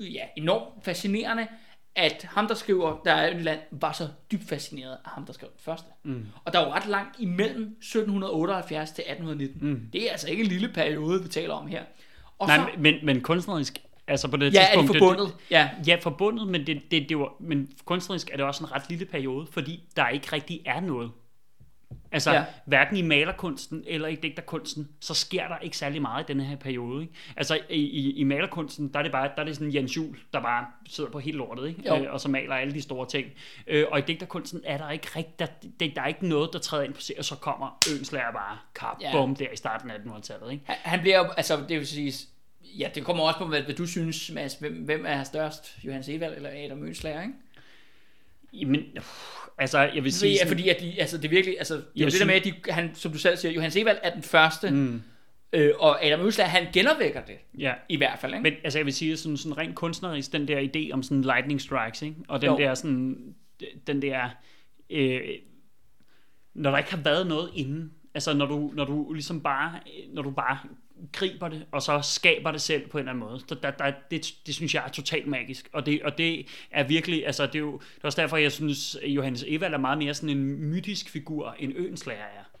ja, 0.00 0.24
enormt 0.36 0.84
fascinerende, 0.84 1.46
at 1.96 2.26
ham, 2.30 2.46
der 2.48 2.54
skriver, 2.54 3.00
der 3.04 3.12
er 3.12 3.36
et 3.36 3.42
land, 3.42 3.60
var 3.70 3.92
så 3.92 4.08
dybt 4.32 4.48
fascineret 4.48 4.98
af 5.04 5.10
ham, 5.10 5.26
der 5.26 5.32
skrev 5.32 5.48
den 5.50 5.60
første. 5.60 5.86
Mm. 6.02 6.26
Og 6.44 6.52
der 6.52 6.60
er 6.60 6.66
jo 6.66 6.72
ret 6.72 6.86
langt 6.86 7.16
imellem 7.18 7.62
1778 7.62 8.90
til 8.90 9.02
1819. 9.02 9.70
Mm. 9.70 9.88
Det 9.92 10.06
er 10.06 10.10
altså 10.10 10.28
ikke 10.30 10.42
en 10.42 10.48
lille 10.48 10.68
periode, 10.68 11.22
vi 11.22 11.28
taler 11.28 11.54
om 11.54 11.66
her. 11.66 11.82
Og 12.38 12.48
Nej, 12.48 12.56
så, 12.56 12.66
men, 12.78 12.94
men 13.02 13.20
kunstnerisk, 13.20 13.78
altså 14.06 14.28
på 14.28 14.36
det 14.36 14.54
ja, 14.54 14.60
er 14.60 14.64
det 14.64 14.78
tidspunkt... 14.78 14.98
forbundet? 14.98 15.34
Ja. 15.50 15.70
Ja, 15.86 15.96
forbundet, 16.02 16.48
men, 16.48 16.66
det, 16.66 16.82
det, 16.90 17.08
det 17.08 17.18
var, 17.18 17.32
men 17.40 17.68
kunstnerisk 17.84 18.30
er 18.32 18.36
det 18.36 18.44
også 18.44 18.64
en 18.64 18.72
ret 18.72 18.82
lille 18.88 19.04
periode, 19.04 19.46
fordi 19.50 19.88
der 19.96 20.08
ikke 20.08 20.32
rigtig 20.32 20.62
er 20.64 20.80
noget. 20.80 21.10
Altså, 22.12 22.32
Ja. 22.32 22.44
hverken 22.66 22.96
i 22.96 23.02
malerkunsten 23.02 23.84
eller 23.86 24.08
i 24.08 24.14
digterkunsten, 24.14 24.88
så 25.00 25.14
sker 25.14 25.48
der 25.48 25.58
ikke 25.58 25.76
særlig 25.76 26.02
meget 26.02 26.24
i 26.24 26.26
denne 26.28 26.44
her 26.44 26.56
periode. 26.56 27.02
Ikke? 27.02 27.14
Altså, 27.36 27.58
i, 27.70 27.80
i, 27.80 28.10
i 28.12 28.24
malerkunsten, 28.24 28.88
der 28.92 28.98
er 28.98 29.02
det 29.02 29.12
bare 29.12 29.30
der 29.36 29.40
er 29.40 29.44
det 29.44 29.56
sådan 29.56 29.74
Jens 29.74 29.96
Jul, 29.96 30.16
der 30.32 30.40
bare 30.40 30.66
sidder 30.88 31.10
på 31.10 31.18
helt 31.18 31.36
lortet, 31.36 31.68
ikke? 31.68 31.82
Jo. 31.88 32.04
Øh, 32.04 32.12
og 32.12 32.20
så 32.20 32.28
maler 32.28 32.54
alle 32.54 32.74
de 32.74 32.82
store 32.82 33.08
ting. 33.08 33.26
Øh, 33.66 33.84
og 33.90 33.98
i 33.98 34.02
digterkunsten 34.02 34.60
er 34.64 34.78
der 34.78 34.90
ikke 34.90 35.08
rigtig, 35.16 35.38
der, 35.38 35.46
der, 35.80 35.88
der 35.94 36.02
er 36.02 36.06
ikke 36.06 36.28
noget, 36.28 36.50
der 36.52 36.58
træder 36.58 36.84
ind 36.84 36.94
på 36.94 37.00
scenen, 37.00 37.18
og 37.18 37.24
så 37.24 37.34
kommer 37.36 37.78
Ønslager 37.98 38.32
bare, 38.32 38.58
kap, 38.74 38.96
Ja. 39.00 39.12
bum, 39.12 39.36
der 39.36 39.46
i 39.52 39.56
starten 39.56 39.90
af 39.90 39.94
1800-tallet. 39.94 40.52
Ikke? 40.52 40.64
Han- 40.66 40.76
Han 40.82 41.00
bliver 41.00 41.18
jo, 41.18 41.24
altså 41.36 41.56
det 41.68 41.78
vil 41.78 41.86
sige, 41.86 42.12
ja, 42.78 42.88
det 42.94 43.04
kommer 43.04 43.24
også 43.24 43.38
på, 43.38 43.44
hvad, 43.46 43.62
hvad 43.62 43.74
du 43.74 43.86
synes, 43.86 44.30
Mads, 44.34 44.54
hvem, 44.54 44.72
hvem 44.72 45.04
er 45.08 45.24
størst, 45.24 45.78
Johannes 45.84 46.08
Evald 46.08 46.36
eller 46.36 46.50
Adam 46.64 46.78
Mønslager, 46.78 47.22
ikke? 47.22 47.34
Jamen, 48.52 48.84
altså, 49.58 49.78
jeg 49.78 50.04
vil 50.04 50.12
sige... 50.12 50.30
Fordi, 50.30 50.38
sådan- 50.38 50.48
fordi 50.48 50.68
at 50.68 50.80
de, 50.80 51.00
altså 51.00 51.16
det 51.16 51.24
er 51.24 51.28
virkelig, 51.28 51.58
altså 51.58 51.74
det 51.74 52.02
er 52.02 52.10
det 52.10 52.20
der 52.20 52.26
med, 52.26 52.34
at 52.34 52.44
de, 52.44 52.52
han, 52.68 52.94
som 52.94 53.12
du 53.12 53.18
selv 53.18 53.36
siger, 53.36 53.52
Johannes 53.52 53.76
Evald 53.76 53.98
er 54.02 54.10
den 54.14 54.22
første, 54.22 54.70
mm. 54.70 55.02
øh, 55.52 55.72
og 55.78 56.04
Adam 56.04 56.20
Mønslager, 56.20 56.48
han 56.48 56.66
genopvækker 56.72 57.20
det, 57.24 57.36
ja. 57.58 57.72
i 57.88 57.96
hvert 57.96 58.18
fald, 58.18 58.32
ikke? 58.34 58.42
Men 58.42 58.52
altså, 58.64 58.78
jeg 58.78 58.86
vil 58.86 58.94
sige, 58.94 59.16
sådan, 59.16 59.36
sådan 59.36 59.58
rent 59.58 59.74
kunstnerisk, 59.74 60.32
den 60.32 60.48
der 60.48 60.60
idé 60.76 60.92
om 60.92 61.02
sådan 61.02 61.22
lightning 61.22 61.60
strikes, 61.60 62.02
ikke? 62.02 62.16
og 62.28 62.40
den 62.42 62.50
Jo. 62.50 62.56
der 62.58 62.74
sådan, 62.74 63.34
den 63.86 64.02
der, 64.02 64.28
øh, 64.90 65.20
når 66.54 66.70
der 66.70 66.78
ikke 66.78 66.90
har 66.90 67.02
været 67.02 67.26
noget 67.26 67.50
inden, 67.54 67.92
altså 68.14 68.34
når 68.34 68.46
du, 68.46 68.70
når 68.74 68.84
du 68.84 69.12
ligesom 69.12 69.40
bare, 69.40 69.80
når 70.12 70.22
du 70.22 70.30
bare 70.30 70.58
griber 71.12 71.48
det, 71.48 71.66
og 71.72 71.82
så 71.82 72.00
skaber 72.02 72.50
det 72.50 72.60
selv 72.60 72.88
på 72.88 72.98
en 72.98 73.02
eller 73.02 73.12
anden 73.12 73.28
måde. 73.28 73.40
Så 73.48 73.54
der, 73.54 73.70
der, 73.70 73.92
det, 74.10 74.34
det 74.46 74.54
synes 74.54 74.74
jeg 74.74 74.84
er 74.84 74.88
totalt 74.88 75.26
magisk. 75.26 75.68
Og 75.72 75.86
det, 75.86 76.02
og 76.02 76.18
det 76.18 76.46
er 76.70 76.84
virkelig, 76.84 77.26
altså 77.26 77.46
det 77.46 77.54
er 77.54 77.58
jo 77.58 77.72
det 77.72 78.02
er 78.02 78.06
også 78.06 78.20
derfor, 78.20 78.36
jeg 78.36 78.52
synes, 78.52 78.96
Johannes 79.06 79.44
Evald 79.48 79.74
er 79.74 79.78
meget 79.78 79.98
mere 79.98 80.14
sådan 80.14 80.36
en 80.36 80.70
mytisk 80.70 81.10
figur, 81.10 81.56
end 81.58 81.72
Øenslager 81.76 82.24
er 82.24 82.55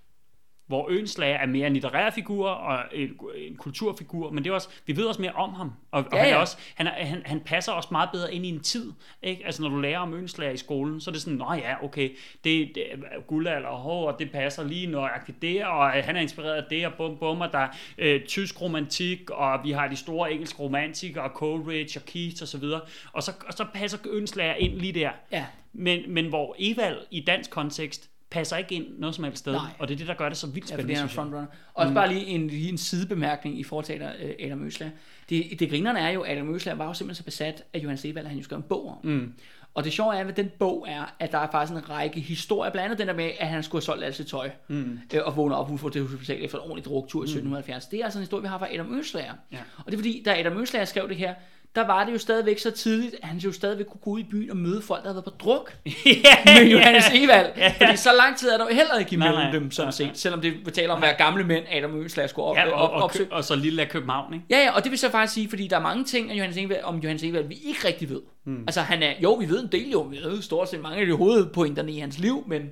hvor 0.66 0.90
Øenslager 0.90 1.36
er 1.36 1.46
mere 1.46 1.66
en 1.66 1.72
litterær 1.72 2.10
figur 2.10 2.48
og 2.48 2.84
en, 2.92 3.10
en 3.36 3.56
kulturfigur, 3.56 4.30
men 4.30 4.44
det 4.44 4.50
er 4.50 4.54
også, 4.54 4.68
vi 4.86 4.96
ved 4.96 5.04
også 5.04 5.20
mere 5.20 5.32
om 5.32 5.54
ham, 5.54 5.72
og, 5.90 6.04
og 6.04 6.06
Ja, 6.12 6.18
han, 6.18 6.26
er 6.26 6.30
ja. 6.32 6.40
også, 6.40 6.56
han, 6.74 6.86
er, 6.86 6.90
han, 6.90 7.22
han 7.24 7.40
passer 7.40 7.72
også 7.72 7.88
meget 7.92 8.08
bedre 8.12 8.34
ind 8.34 8.46
i 8.46 8.48
en 8.48 8.60
tid, 8.60 8.92
ikke? 9.22 9.46
Altså 9.46 9.62
når 9.62 9.68
du 9.68 9.80
lærer 9.80 9.98
om 9.98 10.14
Øenslager 10.14 10.52
i 10.52 10.56
skolen, 10.56 11.00
så 11.00 11.10
er 11.10 11.12
det 11.12 11.22
sådan, 11.22 11.38
nå 11.38 11.52
ja, 11.52 11.84
okay, 11.84 12.16
det, 12.44 12.70
det 12.74 12.92
er 12.92 13.20
guldalder 13.26 13.68
og 13.68 13.78
hår, 13.78 14.10
og 14.12 14.18
det 14.18 14.30
passer 14.30 14.64
lige 14.64 14.86
nøjagtigt 14.86 15.42
det, 15.42 15.64
og 15.64 15.98
øh, 15.98 16.04
han 16.04 16.16
er 16.16 16.20
inspireret 16.20 16.54
af 16.54 16.64
det, 16.70 16.86
og 16.86 16.92
bum 16.94 17.18
bum, 17.18 17.40
og 17.40 17.52
der 17.52 17.58
er 17.58 17.68
øh, 17.98 18.24
tysk 18.24 18.60
romantik, 18.60 19.30
og 19.30 19.60
vi 19.64 19.70
har 19.70 19.88
de 19.88 19.96
store 19.96 20.32
engelske 20.32 20.58
romantikere, 20.58 21.24
og 21.24 21.30
Coleridge 21.30 22.00
og 22.00 22.06
Keats 22.06 22.42
og 22.42 22.48
så 22.48 22.58
videre, 22.58 22.80
og 23.12 23.22
så, 23.22 23.32
og 23.46 23.52
så 23.52 23.66
passer 23.74 23.98
Øenslager 24.10 24.54
ind 24.54 24.74
lige 24.74 24.92
der. 24.92 25.10
Ja. 25.32 25.44
Men, 25.72 26.14
men 26.14 26.28
hvor 26.28 26.56
Evald 26.58 26.98
i 27.10 27.20
dansk 27.20 27.50
kontekst 27.50 28.10
passer 28.30 28.56
ikke 28.56 28.74
ind 28.74 28.86
noget 28.98 29.14
som 29.14 29.24
helst 29.24 29.38
sted, 29.38 29.52
Nej. 29.52 29.70
og 29.78 29.88
det 29.88 29.94
er 29.94 29.98
det, 29.98 30.06
der 30.06 30.14
gør 30.14 30.28
det 30.28 30.38
så 30.38 30.46
vildt 30.46 30.70
Ja, 30.70 30.74
fordi 30.74 30.82
spændende, 30.82 31.00
han 31.00 31.08
er 31.08 31.12
frontrunner. 31.12 31.46
Også 31.74 31.88
mm. 31.88 31.94
bare 31.94 32.08
lige 32.08 32.26
en, 32.26 32.46
lige 32.48 32.68
en 32.68 32.78
sidebemærkning 32.78 33.60
i 33.60 33.64
forhold 33.64 33.84
til 33.84 34.02
øh, 34.02 34.34
Adam 34.40 34.66
Øsler. 34.66 34.90
Det, 35.28 35.60
det 35.60 35.70
grinerne 35.70 35.98
er 35.98 36.10
jo, 36.10 36.22
at 36.22 36.32
Adam 36.32 36.54
Øsler 36.54 36.74
var 36.74 36.86
jo 36.86 36.94
simpelthen 36.94 37.22
så 37.22 37.24
besat 37.24 37.64
af 37.74 37.78
Johannes 37.78 38.04
Evald, 38.04 38.26
at 38.26 38.30
han 38.30 38.38
jo 38.38 38.44
skrev 38.44 38.56
en 38.56 38.62
bog 38.62 38.88
om. 38.88 39.10
Mm. 39.10 39.32
Og 39.74 39.84
det 39.84 39.92
sjove 39.92 40.16
er 40.16 40.24
ved 40.24 40.32
den 40.32 40.50
bog 40.58 40.86
er, 40.88 41.14
at 41.18 41.32
der 41.32 41.38
er 41.38 41.50
faktisk 41.50 41.72
en 41.72 41.90
række 41.90 42.20
historier, 42.20 42.72
blandt 42.72 42.84
andet 42.84 42.98
den 42.98 43.08
der 43.08 43.14
med, 43.14 43.30
at 43.38 43.48
han 43.48 43.62
skulle 43.62 43.80
have 43.80 43.84
solgt 43.84 44.04
alt 44.04 44.16
sit 44.16 44.26
tøj, 44.26 44.50
mm. 44.68 44.98
øh, 45.14 45.20
og 45.24 45.36
vågne 45.36 45.56
op 45.56 45.70
på 45.78 45.88
det 45.88 46.08
hospital 46.08 46.44
efter 46.44 46.58
en 46.58 46.62
ordentlig 46.62 46.84
druktur 46.84 47.20
i 47.20 47.24
1770. 47.24 47.86
Det 47.86 48.00
er 48.00 48.04
altså 48.04 48.18
en 48.18 48.22
historie, 48.22 48.42
vi 48.42 48.48
har 48.48 48.58
fra 48.58 48.74
Adam 48.74 48.98
Øslager. 48.98 49.32
Ja. 49.52 49.58
Og 49.78 49.84
det 49.86 49.92
er 49.92 49.98
fordi, 49.98 50.22
da 50.24 50.40
Adam 50.40 50.60
Øslager 50.60 50.84
skrev 50.84 51.08
det 51.08 51.16
her, 51.16 51.34
der 51.76 51.86
var 51.86 52.04
det 52.04 52.12
jo 52.12 52.18
stadigvæk 52.18 52.58
så 52.58 52.70
tidligt, 52.70 53.14
at 53.22 53.28
han 53.28 53.38
jo 53.38 53.52
stadigvæk 53.52 53.86
kunne 53.86 54.00
gå 54.00 54.10
ud 54.10 54.20
i 54.20 54.26
byen 54.30 54.50
og 54.50 54.56
møde 54.56 54.82
folk, 54.82 55.02
der 55.02 55.08
havde 55.08 55.14
været 55.14 55.24
på 55.24 55.30
druk 55.30 55.72
ja, 56.06 56.60
med 56.60 56.70
Johannes 56.70 57.04
Evald. 57.14 57.72
Fordi 57.76 57.96
så 57.96 58.10
lang 58.18 58.36
tid 58.36 58.48
er 58.48 58.56
der 58.58 58.64
jo 58.70 58.74
heller 58.74 58.98
ikke 58.98 59.16
Nej, 59.16 59.28
imellem 59.28 59.44
nej. 59.44 59.52
dem, 59.52 59.70
sådan 59.70 59.86
Nej, 59.86 59.92
set. 59.92 60.10
Selvom 60.14 60.40
det 60.40 60.66
vi 60.66 60.70
taler 60.70 60.92
om 60.92 61.02
at 61.02 61.02
være 61.02 61.16
gamle 61.18 61.44
mænd, 61.44 61.64
Adam 61.70 62.00
Ønslag 62.00 62.30
skulle 62.30 62.46
op, 62.46 62.56
ja, 62.56 62.66
og, 62.66 62.72
op, 62.72 62.90
og, 62.90 63.02
opsøge. 63.02 63.28
og, 63.30 63.36
og 63.36 63.44
så 63.44 63.56
lille 63.56 63.82
af 63.82 63.88
København, 63.88 64.34
ikke? 64.34 64.46
Ja, 64.50 64.58
ja, 64.58 64.70
og 64.70 64.82
det 64.84 64.90
vil 64.90 64.98
så 64.98 65.10
faktisk 65.10 65.34
sige, 65.34 65.48
fordi 65.48 65.66
der 65.68 65.76
er 65.76 65.80
mange 65.80 66.04
ting 66.04 66.30
af 66.30 66.34
Johannes 66.34 66.56
Evald, 66.56 66.82
om 66.82 66.96
Johannes 66.96 67.22
Evald, 67.22 67.48
vi 67.48 67.54
ikke 67.64 67.88
rigtig 67.88 68.10
ved. 68.10 68.20
Mm. 68.44 68.60
Altså, 68.66 68.80
han 68.80 69.02
er, 69.02 69.12
jo, 69.22 69.32
vi 69.34 69.48
ved 69.48 69.62
en 69.62 69.68
del 69.72 69.90
jo, 69.90 70.00
vi 70.00 70.16
ved 70.16 70.42
stort 70.42 70.68
set 70.68 70.80
mange 70.82 70.98
af 70.98 71.06
de 71.06 71.12
hovedpointerne 71.12 71.92
i 71.92 71.98
hans 71.98 72.18
liv, 72.18 72.44
men, 72.46 72.62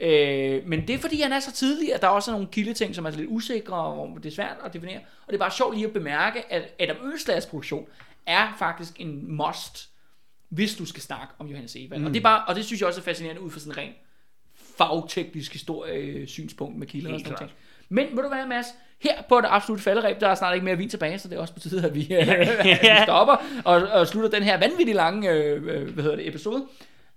øh, 0.00 0.62
men 0.66 0.86
det 0.88 0.94
er 0.94 0.98
fordi, 0.98 1.20
han 1.20 1.32
er 1.32 1.40
så 1.40 1.52
tidlig, 1.52 1.94
at 1.94 2.02
der 2.02 2.08
også 2.08 2.30
er 2.30 2.32
nogle 2.32 2.48
kildeting, 2.52 2.94
som 2.94 3.04
er 3.06 3.10
lidt 3.10 3.28
usikre, 3.30 3.76
og 3.76 4.18
det 4.22 4.30
er 4.30 4.34
svært 4.34 4.56
at 4.64 4.72
definere. 4.72 4.96
Og 4.96 5.28
det 5.28 5.34
er 5.34 5.38
bare 5.38 5.50
sjovt 5.50 5.74
lige 5.74 5.86
at 5.86 5.92
bemærke, 5.92 6.52
at 6.52 6.62
Adam 6.80 6.96
Ønslags 7.04 7.46
produktion 7.46 7.86
er 8.26 8.54
faktisk 8.58 9.00
en 9.00 9.36
must, 9.36 9.88
hvis 10.48 10.74
du 10.74 10.86
skal 10.86 11.02
snakke 11.02 11.34
om 11.38 11.46
Johannes 11.46 11.76
Evald. 11.76 12.00
Mm. 12.00 12.06
Og, 12.06 12.14
det 12.14 12.20
er 12.20 12.22
bare, 12.22 12.44
og 12.44 12.54
det 12.54 12.64
synes 12.64 12.80
jeg 12.80 12.88
også 12.88 13.00
er 13.00 13.04
fascinerende 13.04 13.42
ud 13.42 13.50
fra 13.50 13.60
sådan 13.60 13.72
en 13.72 13.78
ren 13.78 13.92
fagteknisk 14.78 15.52
historie 15.52 16.26
synspunkt 16.26 16.78
med 16.78 16.86
kilder 16.86 17.14
og 17.14 17.20
sådan 17.20 17.32
noget. 17.32 17.54
Men 17.88 18.16
ved 18.16 18.22
du 18.22 18.28
hvad, 18.28 18.46
Mads? 18.46 18.66
Her 18.98 19.22
på 19.22 19.40
det 19.40 19.48
absolut 19.50 19.80
falderæb, 19.80 20.20
der 20.20 20.28
er 20.28 20.34
snart 20.34 20.54
ikke 20.54 20.64
mere 20.64 20.76
vin 20.76 20.88
tilbage, 20.88 21.18
så 21.18 21.28
det 21.28 21.36
er 21.36 21.40
også 21.40 21.54
betyder, 21.54 21.86
at 21.86 21.94
vi, 21.94 22.12
at 22.14 22.58
vi 22.82 22.88
stopper 23.02 23.36
og, 23.64 23.74
og 23.74 24.06
slutter 24.06 24.30
den 24.30 24.42
her 24.42 24.58
vanvittigt 24.58 24.96
lange 24.96 25.30
øh, 25.30 25.62
øh, 25.62 25.94
hvad 25.94 26.04
hedder 26.04 26.16
det, 26.16 26.28
episode. 26.28 26.66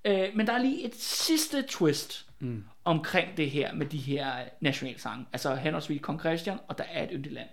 Øh, 0.06 0.27
men 0.36 0.48
der 0.48 0.53
er 0.53 0.61
lige 0.61 0.86
et 0.86 0.95
sidste 0.95 1.61
twist 1.61 2.26
mm. 2.40 2.64
omkring 2.86 3.38
det 3.38 3.49
her 3.49 3.73
med 3.73 3.86
de 3.86 3.98
her 3.98 4.31
nationalsange. 4.61 5.26
Altså 5.34 5.56
henholdsvis 5.56 6.02
Kong 6.02 6.19
Christian, 6.19 6.57
og 6.68 6.77
der 6.77 6.84
er 6.91 7.03
et 7.03 7.10
yndigt 7.14 7.34
land. 7.34 7.48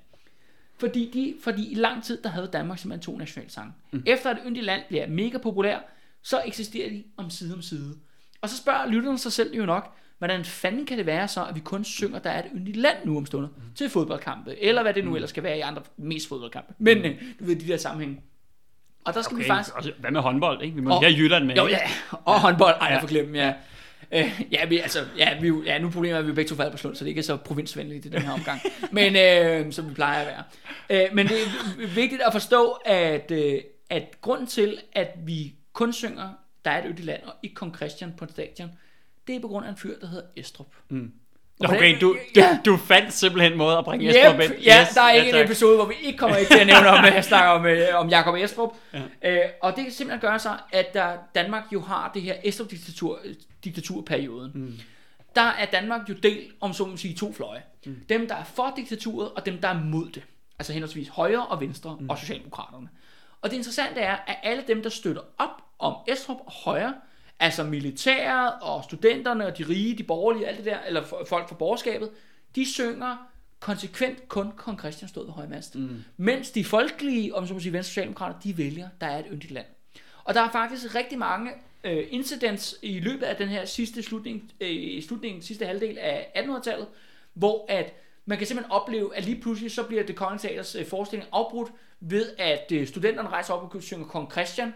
Fordi, 0.79 1.11
de, 1.15 1.35
fordi 1.45 1.73
i 1.73 1.75
lang 1.75 2.05
tid, 2.05 2.23
der 2.23 2.29
havde 2.29 2.49
Danmark 2.53 2.79
simpelthen 2.79 3.13
to 3.13 3.19
nationalsange. 3.19 3.73
Mm. 3.93 4.03
Efter 4.07 4.31
at 4.31 4.39
yndigt 4.47 4.65
land 4.65 4.83
bliver 4.89 5.07
mega 5.07 5.39
populær, 5.39 5.79
så 6.23 6.43
eksisterer 6.47 6.91
de 6.91 7.05
om 7.17 7.31
side 7.31 7.55
om 7.55 7.63
side. 7.63 7.97
Og 8.41 8.49
så 8.49 8.57
spørger 8.57 8.87
lytterne 8.87 9.19
sig 9.19 9.33
selv 9.33 9.55
jo 9.55 9.67
nok, 9.67 9.95
hvordan 10.19 10.45
fanden 10.45 10.87
kan 10.87 10.99
det 10.99 11.07
være 11.07 11.29
så, 11.29 11.45
at 11.45 11.55
vi 11.55 11.61
kun 11.61 11.85
synger, 11.85 12.19
der 12.19 12.31
er 12.31 12.39
et 12.39 12.51
yndigt 12.55 12.77
land 12.77 12.97
nu 13.05 13.17
om 13.17 13.27
stunder, 13.27 13.49
mm. 13.49 13.63
til 13.75 13.91
fodboldkampe, 13.91 14.63
eller 14.63 14.83
hvad 14.83 14.95
det 14.95 15.05
nu 15.05 15.15
ellers 15.15 15.31
skal 15.31 15.43
være 15.43 15.59
i 15.59 15.61
andre, 15.61 15.83
mest 15.97 16.29
fodboldkampe. 16.29 16.75
Men 16.79 16.99
øh, 16.99 17.23
du 17.41 17.45
ved, 17.45 17.57
de 17.57 17.67
der 17.67 17.77
sammenhæng. 17.77 18.23
Og 19.05 19.15
der 19.15 19.23
skal 19.23 19.35
okay. 19.35 19.45
vi 19.45 19.49
faktisk... 19.49 19.77
altså, 19.77 19.93
hvad 19.99 20.11
med 20.11 20.21
håndbold, 20.21 20.63
ikke? 20.63 20.75
Vi 20.75 20.81
må 20.81 20.91
Og- 20.91 20.97
og, 20.97 21.03
have 21.03 21.17
Jylland 21.17 21.45
med. 21.45 21.57
Jo, 21.57 21.67
ja, 21.67 21.79
og 22.25 22.41
håndbold, 22.41 22.75
ej, 22.81 22.89
jeg 22.89 23.01
får 23.01 23.09
glemt, 23.09 23.37
ja. 23.37 23.55
Øh, 24.13 24.43
ja, 24.51 24.67
vi, 24.67 24.79
altså, 24.79 25.05
ja, 25.17 25.41
vi, 25.41 25.53
ja, 25.65 25.79
nu 25.79 25.91
problemet 25.91 26.15
er, 26.15 26.19
at 26.19 26.27
vi 26.27 26.33
begge 26.33 26.49
to 26.49 26.55
falder 26.55 26.73
på 26.73 26.79
slund, 26.79 26.97
så 26.97 27.05
det 27.05 27.09
ikke 27.09 27.19
er 27.19 27.23
så 27.23 27.37
provinsvenligt 27.37 28.07
i 28.07 28.09
den 28.09 28.23
her 28.23 28.33
omgang. 28.33 28.61
Men, 28.93 29.17
øh, 29.17 29.73
som 29.73 29.89
vi 29.89 29.95
plejer 29.95 30.21
at 30.21 30.27
være. 30.27 30.43
Øh, 30.91 31.15
men 31.15 31.29
det 31.29 31.37
er 31.37 31.95
vigtigt 31.95 32.23
at 32.23 32.33
forstå, 32.33 32.71
at, 32.85 33.31
øh, 33.31 33.61
at 33.91 34.21
grunden 34.21 34.47
til, 34.47 34.79
at 34.93 35.09
vi 35.25 35.55
kun 35.73 35.93
synger, 35.93 36.29
der 36.65 36.71
er 36.71 36.85
et 36.85 36.91
øde 36.91 37.03
land, 37.03 37.23
og 37.23 37.35
ikke 37.43 37.55
kong 37.55 37.77
Christian 37.77 38.13
på 38.17 38.27
stadion, 38.31 38.71
det 39.27 39.37
er 39.37 39.41
på 39.41 39.49
grund 39.49 39.67
af 39.67 39.71
en 39.71 39.77
fyr, 39.77 39.99
der 40.01 40.07
hedder 40.07 40.27
Estrup. 40.37 40.75
Mm. 40.89 41.13
Okay, 41.65 42.01
du, 42.01 42.13
du, 42.13 42.17
Ja. 42.37 42.59
du 42.65 42.77
fandt 42.77 43.13
simpelthen 43.13 43.53
en 43.53 43.59
måde 43.59 43.79
at 43.79 43.85
bringe 43.85 44.07
Jesper 44.07 44.35
Yep, 44.35 44.51
ind. 44.51 44.61
ja, 44.63 44.87
der 44.95 45.01
er 45.03 45.13
ikke 45.13 45.31
tak. 45.31 45.39
en 45.41 45.45
episode, 45.45 45.77
hvor 45.77 45.85
vi 45.87 45.95
ikke 46.03 46.19
kommer 46.19 46.37
ikke 46.37 46.51
til 46.55 46.61
at 46.61 46.67
nævne 46.67 46.89
om, 46.89 47.05
at 47.05 47.15
jeg 47.15 47.25
snakker 47.25 47.51
om, 47.51 47.67
øh, 47.67 47.87
om 47.95 48.09
Jakob 48.09 48.35
Estrup. 48.35 48.71
Ja. 49.23 49.31
Øh, 49.31 49.41
og 49.63 49.77
det 49.77 49.85
kan 49.85 49.93
simpelthen 49.93 50.21
gøre 50.21 50.39
sig, 50.39 50.59
at 50.73 50.95
der, 50.95 51.13
Danmark 51.35 51.63
jo 51.73 51.81
har 51.81 52.11
det 52.15 52.23
her 52.23 52.35
Estrup-diktatur, 52.45 53.19
øh, 53.25 53.35
diktaturperioden. 53.65 54.51
Mm. 54.55 54.79
Der 55.35 55.43
er 55.59 55.65
Danmark 55.67 56.01
jo 56.09 56.15
delt 56.23 56.53
om 56.61 56.73
så 56.73 56.85
må 56.87 56.97
sige 56.97 57.15
to 57.15 57.33
fløje. 57.33 57.63
Mm. 57.87 57.97
Dem, 58.09 58.29
der 58.29 58.35
er 58.35 58.45
for 58.45 58.73
diktaturet, 58.77 59.31
og 59.37 59.47
dem, 59.47 59.59
der 59.61 59.69
er 59.69 59.79
mod 59.85 60.09
det. 60.11 60.23
Altså 60.59 60.73
henholdsvis 60.73 61.09
højre 61.09 61.47
og 61.47 61.61
venstre, 61.61 61.97
mm. 62.01 62.11
og 62.11 62.19
Socialdemokraterne. 62.19 62.89
Og 63.43 63.51
det 63.51 63.57
interessante 63.57 64.01
er, 64.01 64.17
at 64.27 64.37
alle 64.43 64.63
dem, 64.69 64.83
der 64.83 64.91
støtter 64.91 65.23
op 65.39 65.63
om 65.79 65.95
Estrup 66.09 66.37
og 66.47 66.53
højre, 66.53 66.95
altså 67.41 67.65
militæret 67.65 68.53
og 68.63 68.85
studenterne 68.85 69.47
og 69.47 69.59
de 69.59 69.69
rige, 69.69 69.99
de 69.99 70.03
borgerlige, 70.03 70.47
alt 70.47 70.57
det 70.57 70.65
der, 70.65 70.79
eller 70.87 71.03
folk 71.29 71.49
fra 71.49 71.57
borgerskabet, 71.57 72.11
de 72.55 72.73
synger 72.73 73.17
konsekvent 73.61 74.29
kun 74.29 74.53
kong 74.57 74.79
Christian 74.79 75.09
stod 75.09 75.25
ved 75.25 75.33
højmast. 75.33 75.75
Mm. 75.75 76.05
Mens 76.17 76.51
de 76.51 76.65
folkelige, 76.65 77.35
om 77.35 77.47
så 77.47 77.55
må 77.55 77.61
sige 77.61 77.73
venstre 77.73 77.89
socialdemokrater, 77.89 78.41
de 78.41 78.59
vælger, 78.59 78.89
der 79.01 79.07
er 79.07 79.19
et 79.19 79.27
yndigt 79.33 79.53
land. 79.53 79.67
Og 80.25 80.35
der 80.35 80.41
er 80.41 80.51
faktisk 80.51 80.95
rigtig 80.95 81.19
mange 81.19 81.51
øh, 81.85 82.07
incidents 82.11 82.79
i 82.83 83.01
løbet 83.01 83.27
af 83.27 83.37
den 83.37 83.49
her 83.49 83.65
sidste 83.65 84.03
slutning, 84.03 84.53
øh, 84.61 84.71
i 84.71 85.01
slutningen, 85.09 85.43
sidste 85.43 85.67
halvdel 85.67 85.99
af 85.99 86.27
1800-tallet, 86.37 86.87
hvor 87.35 87.67
at 87.69 87.93
man 88.25 88.39
kan 88.39 88.47
simpelthen 88.47 88.73
opleve, 88.73 89.17
at 89.17 89.25
lige 89.25 89.41
pludselig 89.41 89.71
så 89.71 89.83
bliver 89.83 90.03
det 90.03 90.17
kongelige 90.17 90.49
teaters 90.49 90.75
øh, 90.75 90.87
forestilling 90.87 91.29
afbrudt 91.33 91.73
ved, 92.01 92.31
at 92.39 92.73
øh, 92.73 92.87
studenterne 92.87 93.29
rejser 93.29 93.55
op 93.55 93.75
og 93.75 93.83
synger 93.83 94.07
kong 94.07 94.33
Christian, 94.33 94.75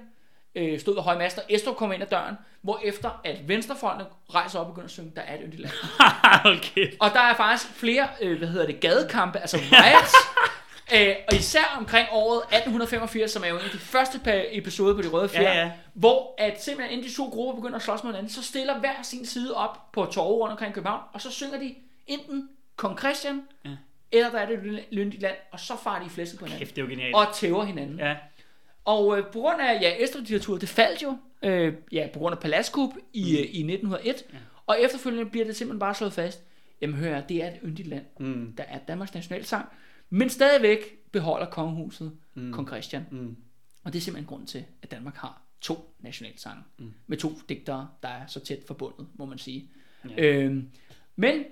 øh, 0.55 0.81
stod 0.81 0.95
ved 0.95 1.03
højmaster, 1.03 1.43
Estrup 1.49 1.77
kommer 1.77 1.95
ind 1.95 2.03
ad 2.03 2.09
døren, 2.09 2.35
hvor 2.63 2.81
efter 2.85 3.21
at 3.25 3.49
venstrefolkene 3.49 4.05
rejser 4.35 4.59
op 4.59 4.67
og 4.67 4.73
begynder 4.73 4.87
at 4.87 4.91
synge, 4.91 5.13
der 5.17 5.23
er 5.23 5.35
et 5.35 5.41
yndigt 5.45 5.63
land. 5.63 5.73
okay. 6.57 6.93
Og 7.01 7.11
der 7.11 7.21
er 7.21 7.35
faktisk 7.35 7.73
flere, 7.73 8.09
øh, 8.21 8.39
hvad 8.39 8.49
hedder 8.49 8.67
det, 8.67 8.81
gadekampe, 8.81 9.39
altså 9.39 9.57
riots. 9.57 10.15
øh, 10.95 11.15
og 11.29 11.35
især 11.35 11.77
omkring 11.79 12.09
året 12.13 12.39
1885, 12.39 13.31
som 13.31 13.45
er 13.45 13.49
jo 13.49 13.55
en 13.55 13.65
af 13.65 13.71
de 13.71 13.79
første 13.79 14.21
episoder 14.57 14.95
på 14.95 15.03
de 15.03 15.09
røde 15.09 15.29
fjer, 15.29 15.43
Ja, 15.43 15.61
ja. 15.61 15.71
hvor 15.95 16.35
at 16.39 16.63
simpelthen 16.63 16.99
inden 16.99 17.11
de 17.11 17.17
to 17.17 17.25
grupper 17.25 17.55
begynder 17.55 17.77
at 17.77 17.83
slås 17.83 18.05
mod 18.05 18.13
hinanden, 18.13 18.33
så 18.33 18.43
stiller 18.43 18.79
hver 18.79 19.03
sin 19.03 19.27
side 19.27 19.57
op 19.57 19.93
på 19.93 20.05
torve 20.05 20.35
rundt 20.35 20.53
omkring 20.53 20.75
København, 20.75 21.03
og 21.13 21.21
så 21.21 21.31
synger 21.31 21.59
de 21.59 21.75
enten 22.07 22.49
Kong 22.77 22.99
Christian, 22.99 23.43
ja. 23.65 23.71
eller 24.13 24.31
der 24.31 24.39
er 24.39 24.47
det 24.47 24.55
et 24.55 24.85
lyndigt 24.91 25.23
land, 25.23 25.37
og 25.53 25.61
så 25.61 25.77
farer 25.85 26.01
de 26.01 26.07
i 26.07 26.09
flæsket 26.09 26.39
på 26.39 26.45
hinanden. 26.45 26.67
Kæft, 26.67 26.77
det 26.77 26.83
er 26.83 26.87
jo 26.87 26.91
genialt. 26.91 27.15
Og 27.15 27.27
tæver 27.35 27.65
hinanden. 27.65 27.99
Ja. 27.99 28.17
Og 28.85 29.19
øh, 29.19 29.25
på 29.25 29.41
grund 29.41 29.61
af, 29.61 29.81
ja, 29.81 30.05
Estrup-diktaturet, 30.05 30.61
det 30.61 30.69
faldt 30.69 31.03
jo, 31.03 31.17
øh, 31.43 31.75
ja, 31.93 32.09
på 32.13 32.19
grund 32.19 32.33
af 32.33 32.39
Palaskup 32.39 32.91
i, 33.13 33.23
mm. 33.23 33.39
øh, 33.39 33.41
i 33.41 33.75
1901, 33.75 34.25
ja. 34.33 34.39
og 34.67 34.81
efterfølgende 34.81 35.31
bliver 35.31 35.47
det 35.47 35.57
simpelthen 35.57 35.79
bare 35.79 35.95
slået 35.95 36.13
fast, 36.13 36.45
jamen 36.81 36.97
hør 36.97 37.15
her, 37.15 37.27
det 37.27 37.43
er 37.43 37.47
et 37.47 37.59
yndigt 37.65 37.89
land, 37.89 38.05
mm. 38.21 38.55
der 38.57 38.65
er 38.65 38.79
Danmarks 38.79 39.15
nationalsang, 39.15 39.67
men 40.11 40.31
stadigvæk 40.31 40.79
beholder 41.13 41.47
kongehuset 41.47 42.13
mm. 42.35 42.53
kong 42.53 42.69
Christian. 42.69 43.07
Mm. 43.11 43.37
Og 43.85 43.93
det 43.93 43.99
er 43.99 44.03
simpelthen 44.03 44.29
grund 44.29 44.47
til, 44.47 44.65
at 44.83 44.91
Danmark 44.91 45.17
har 45.17 45.43
to 45.61 45.95
nationalsange, 45.99 46.63
mm. 46.79 46.93
med 47.07 47.17
to 47.17 47.33
digtere, 47.49 47.89
der 48.03 48.09
er 48.09 48.27
så 48.27 48.41
tæt 48.41 48.59
forbundet, 48.67 49.07
må 49.15 49.25
man 49.25 49.39
sige. 49.39 49.71
Ja. 50.17 50.25
Øhm, 50.25 50.69
men 51.17 51.45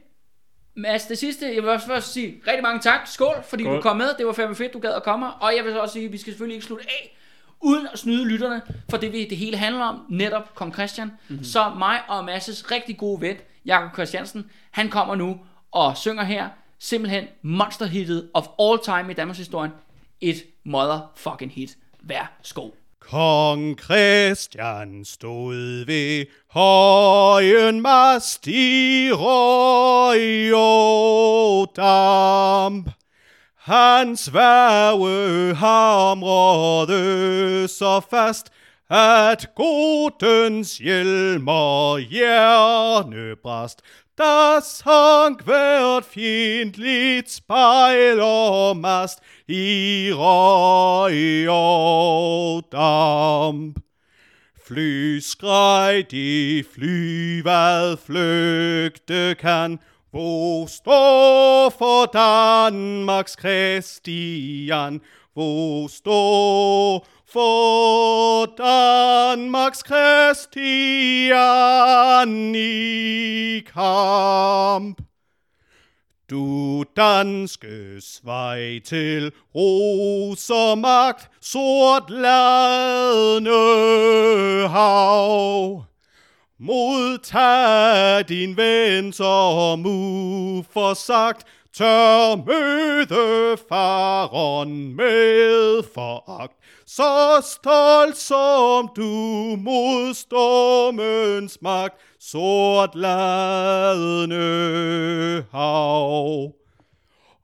Mads, 0.75 1.07
det 1.07 1.19
sidste, 1.19 1.55
jeg 1.55 1.63
vil 1.63 1.71
også 1.71 1.87
først 1.87 2.13
sige 2.13 2.43
rigtig 2.47 2.63
mange 2.63 2.81
tak. 2.81 3.07
Skål, 3.07 3.43
fordi 3.45 3.63
Skål. 3.63 3.77
du 3.77 3.81
kom 3.81 3.97
med. 3.97 4.07
Det 4.19 4.27
var 4.27 4.33
fandme 4.33 4.55
fedt, 4.55 4.73
du 4.73 4.79
gad 4.79 4.95
at 4.95 5.03
komme. 5.03 5.35
Og 5.35 5.57
jeg 5.57 5.65
vil 5.65 5.73
så 5.73 5.81
også 5.81 5.93
sige, 5.93 6.05
at 6.05 6.13
vi 6.13 6.19
skal 6.19 6.33
selvfølgelig 6.33 6.55
ikke 6.55 6.67
slutte 6.67 6.85
af, 6.85 7.18
uden 7.61 7.87
at 7.93 7.99
snyde 7.99 8.25
lytterne, 8.25 8.63
for 8.91 8.97
det 8.97 9.13
vi 9.13 9.27
det 9.31 9.39
hele 9.39 9.57
handler 9.57 9.85
om, 9.85 10.01
netop 10.09 10.55
kong 10.55 10.75
Christian. 10.75 11.13
Mm-hmm. 11.29 11.45
Så 11.45 11.71
mig 11.79 12.01
og 12.09 12.25
Masses 12.25 12.71
rigtig 12.71 12.99
gode 12.99 13.21
ven, 13.21 13.37
Jakob 13.67 13.93
Christiansen, 13.93 14.51
han 14.71 14.89
kommer 14.89 15.15
nu 15.15 15.37
og 15.73 15.97
synger 15.97 16.25
her, 16.25 16.49
simpelthen 16.79 17.25
monsterhittet 17.43 18.31
of 18.35 18.47
all 18.61 18.79
time 18.85 19.11
i 19.11 19.15
Danmarks 19.15 19.39
historie. 19.39 19.71
Et 20.21 20.37
motherfucking 20.65 21.53
hit. 21.53 21.77
Værsgo. 22.03 22.71
Kong 23.01 23.81
Christian 23.81 25.05
stod 25.05 25.85
ved 25.87 26.27
højen 26.51 27.81
mast 27.81 28.47
i 28.47 29.11
røg 29.13 30.55
og 30.55 31.73
damp. 31.77 32.98
Hans 33.69 34.35
værge 34.35 35.55
hamrede 35.55 36.99
så 37.69 38.01
fast, 38.11 38.47
at 38.91 39.55
godens 39.55 40.79
hjelm 40.79 41.49
og 41.49 42.01
hjerne 42.01 43.37
brast. 43.43 43.83
Der 44.19 44.61
sank 44.61 45.45
hvert 45.45 46.05
fjendtligt 46.05 47.31
spejl 47.31 48.21
og 48.21 48.77
mast 48.77 49.19
i 49.49 50.11
røg 50.15 51.49
og 51.49 52.63
damp. 52.73 53.79
Fly 54.67 55.19
skreg 55.19 56.11
de 56.11 56.65
flyvad 56.75 57.97
flygte 58.07 59.35
kan. 59.35 59.79
Hvor 60.11 60.67
står 60.67 61.71
for 61.71 62.07
Danmarks 62.07 63.37
Christian? 63.39 65.01
Hvor 65.33 65.89
står 65.89 67.07
for 67.33 68.47
Danmarks 68.47 69.83
Christian 69.87 71.35
i 72.55 73.61
kamp? 73.75 75.01
Du 76.31 76.85
danskes 76.97 78.21
vej 78.25 78.79
til 78.85 79.33
ros 79.55 80.51
og 80.51 80.79
magt, 80.79 81.31
sort 81.41 82.11
ladende 82.11 83.51
hav. 84.69 85.88
Modtag 86.61 88.29
din 88.29 88.57
ven 88.57 89.13
som 89.13 89.87
uforsagt, 89.87 91.47
tør 91.73 92.37
møde 92.37 93.57
faren 93.69 94.97
med 94.97 95.83
foragt. 95.95 96.55
Så 96.87 97.39
stolt 97.47 98.17
som 98.17 98.89
du 98.97 99.57
mod 99.57 100.15
stormens 100.15 101.63
magt, 101.63 101.95
sort 102.19 102.95
ladende 102.95 104.37
hav. 105.53 106.53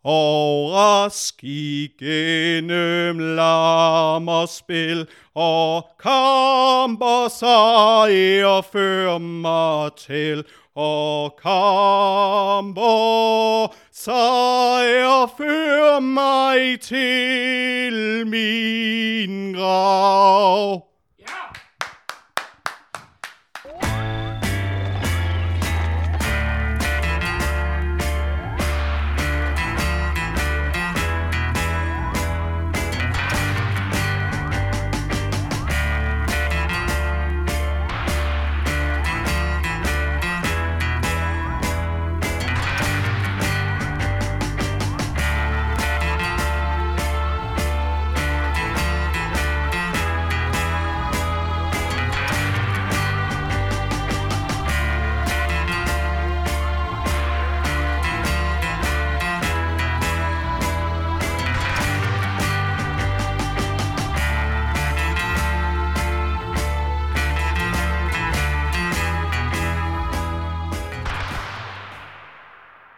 Og 0.04 0.72
rask 0.72 1.44
igennem 1.44 3.18
larm 3.18 4.28
og 4.28 4.48
spil, 4.48 5.06
og 5.34 5.88
kamp 6.00 7.00
og 7.00 7.30
sejr 7.30 8.60
før 8.72 9.18
mig 9.18 9.90
til, 9.96 10.44
og 10.76 11.36
kamp 11.42 12.78
og 12.78 13.74
sejr 13.92 15.26
før 15.36 16.00
mig 16.00 16.80
til 16.80 18.26
min 18.26 19.54
grav. 19.54 20.84
Ja! 21.20 21.63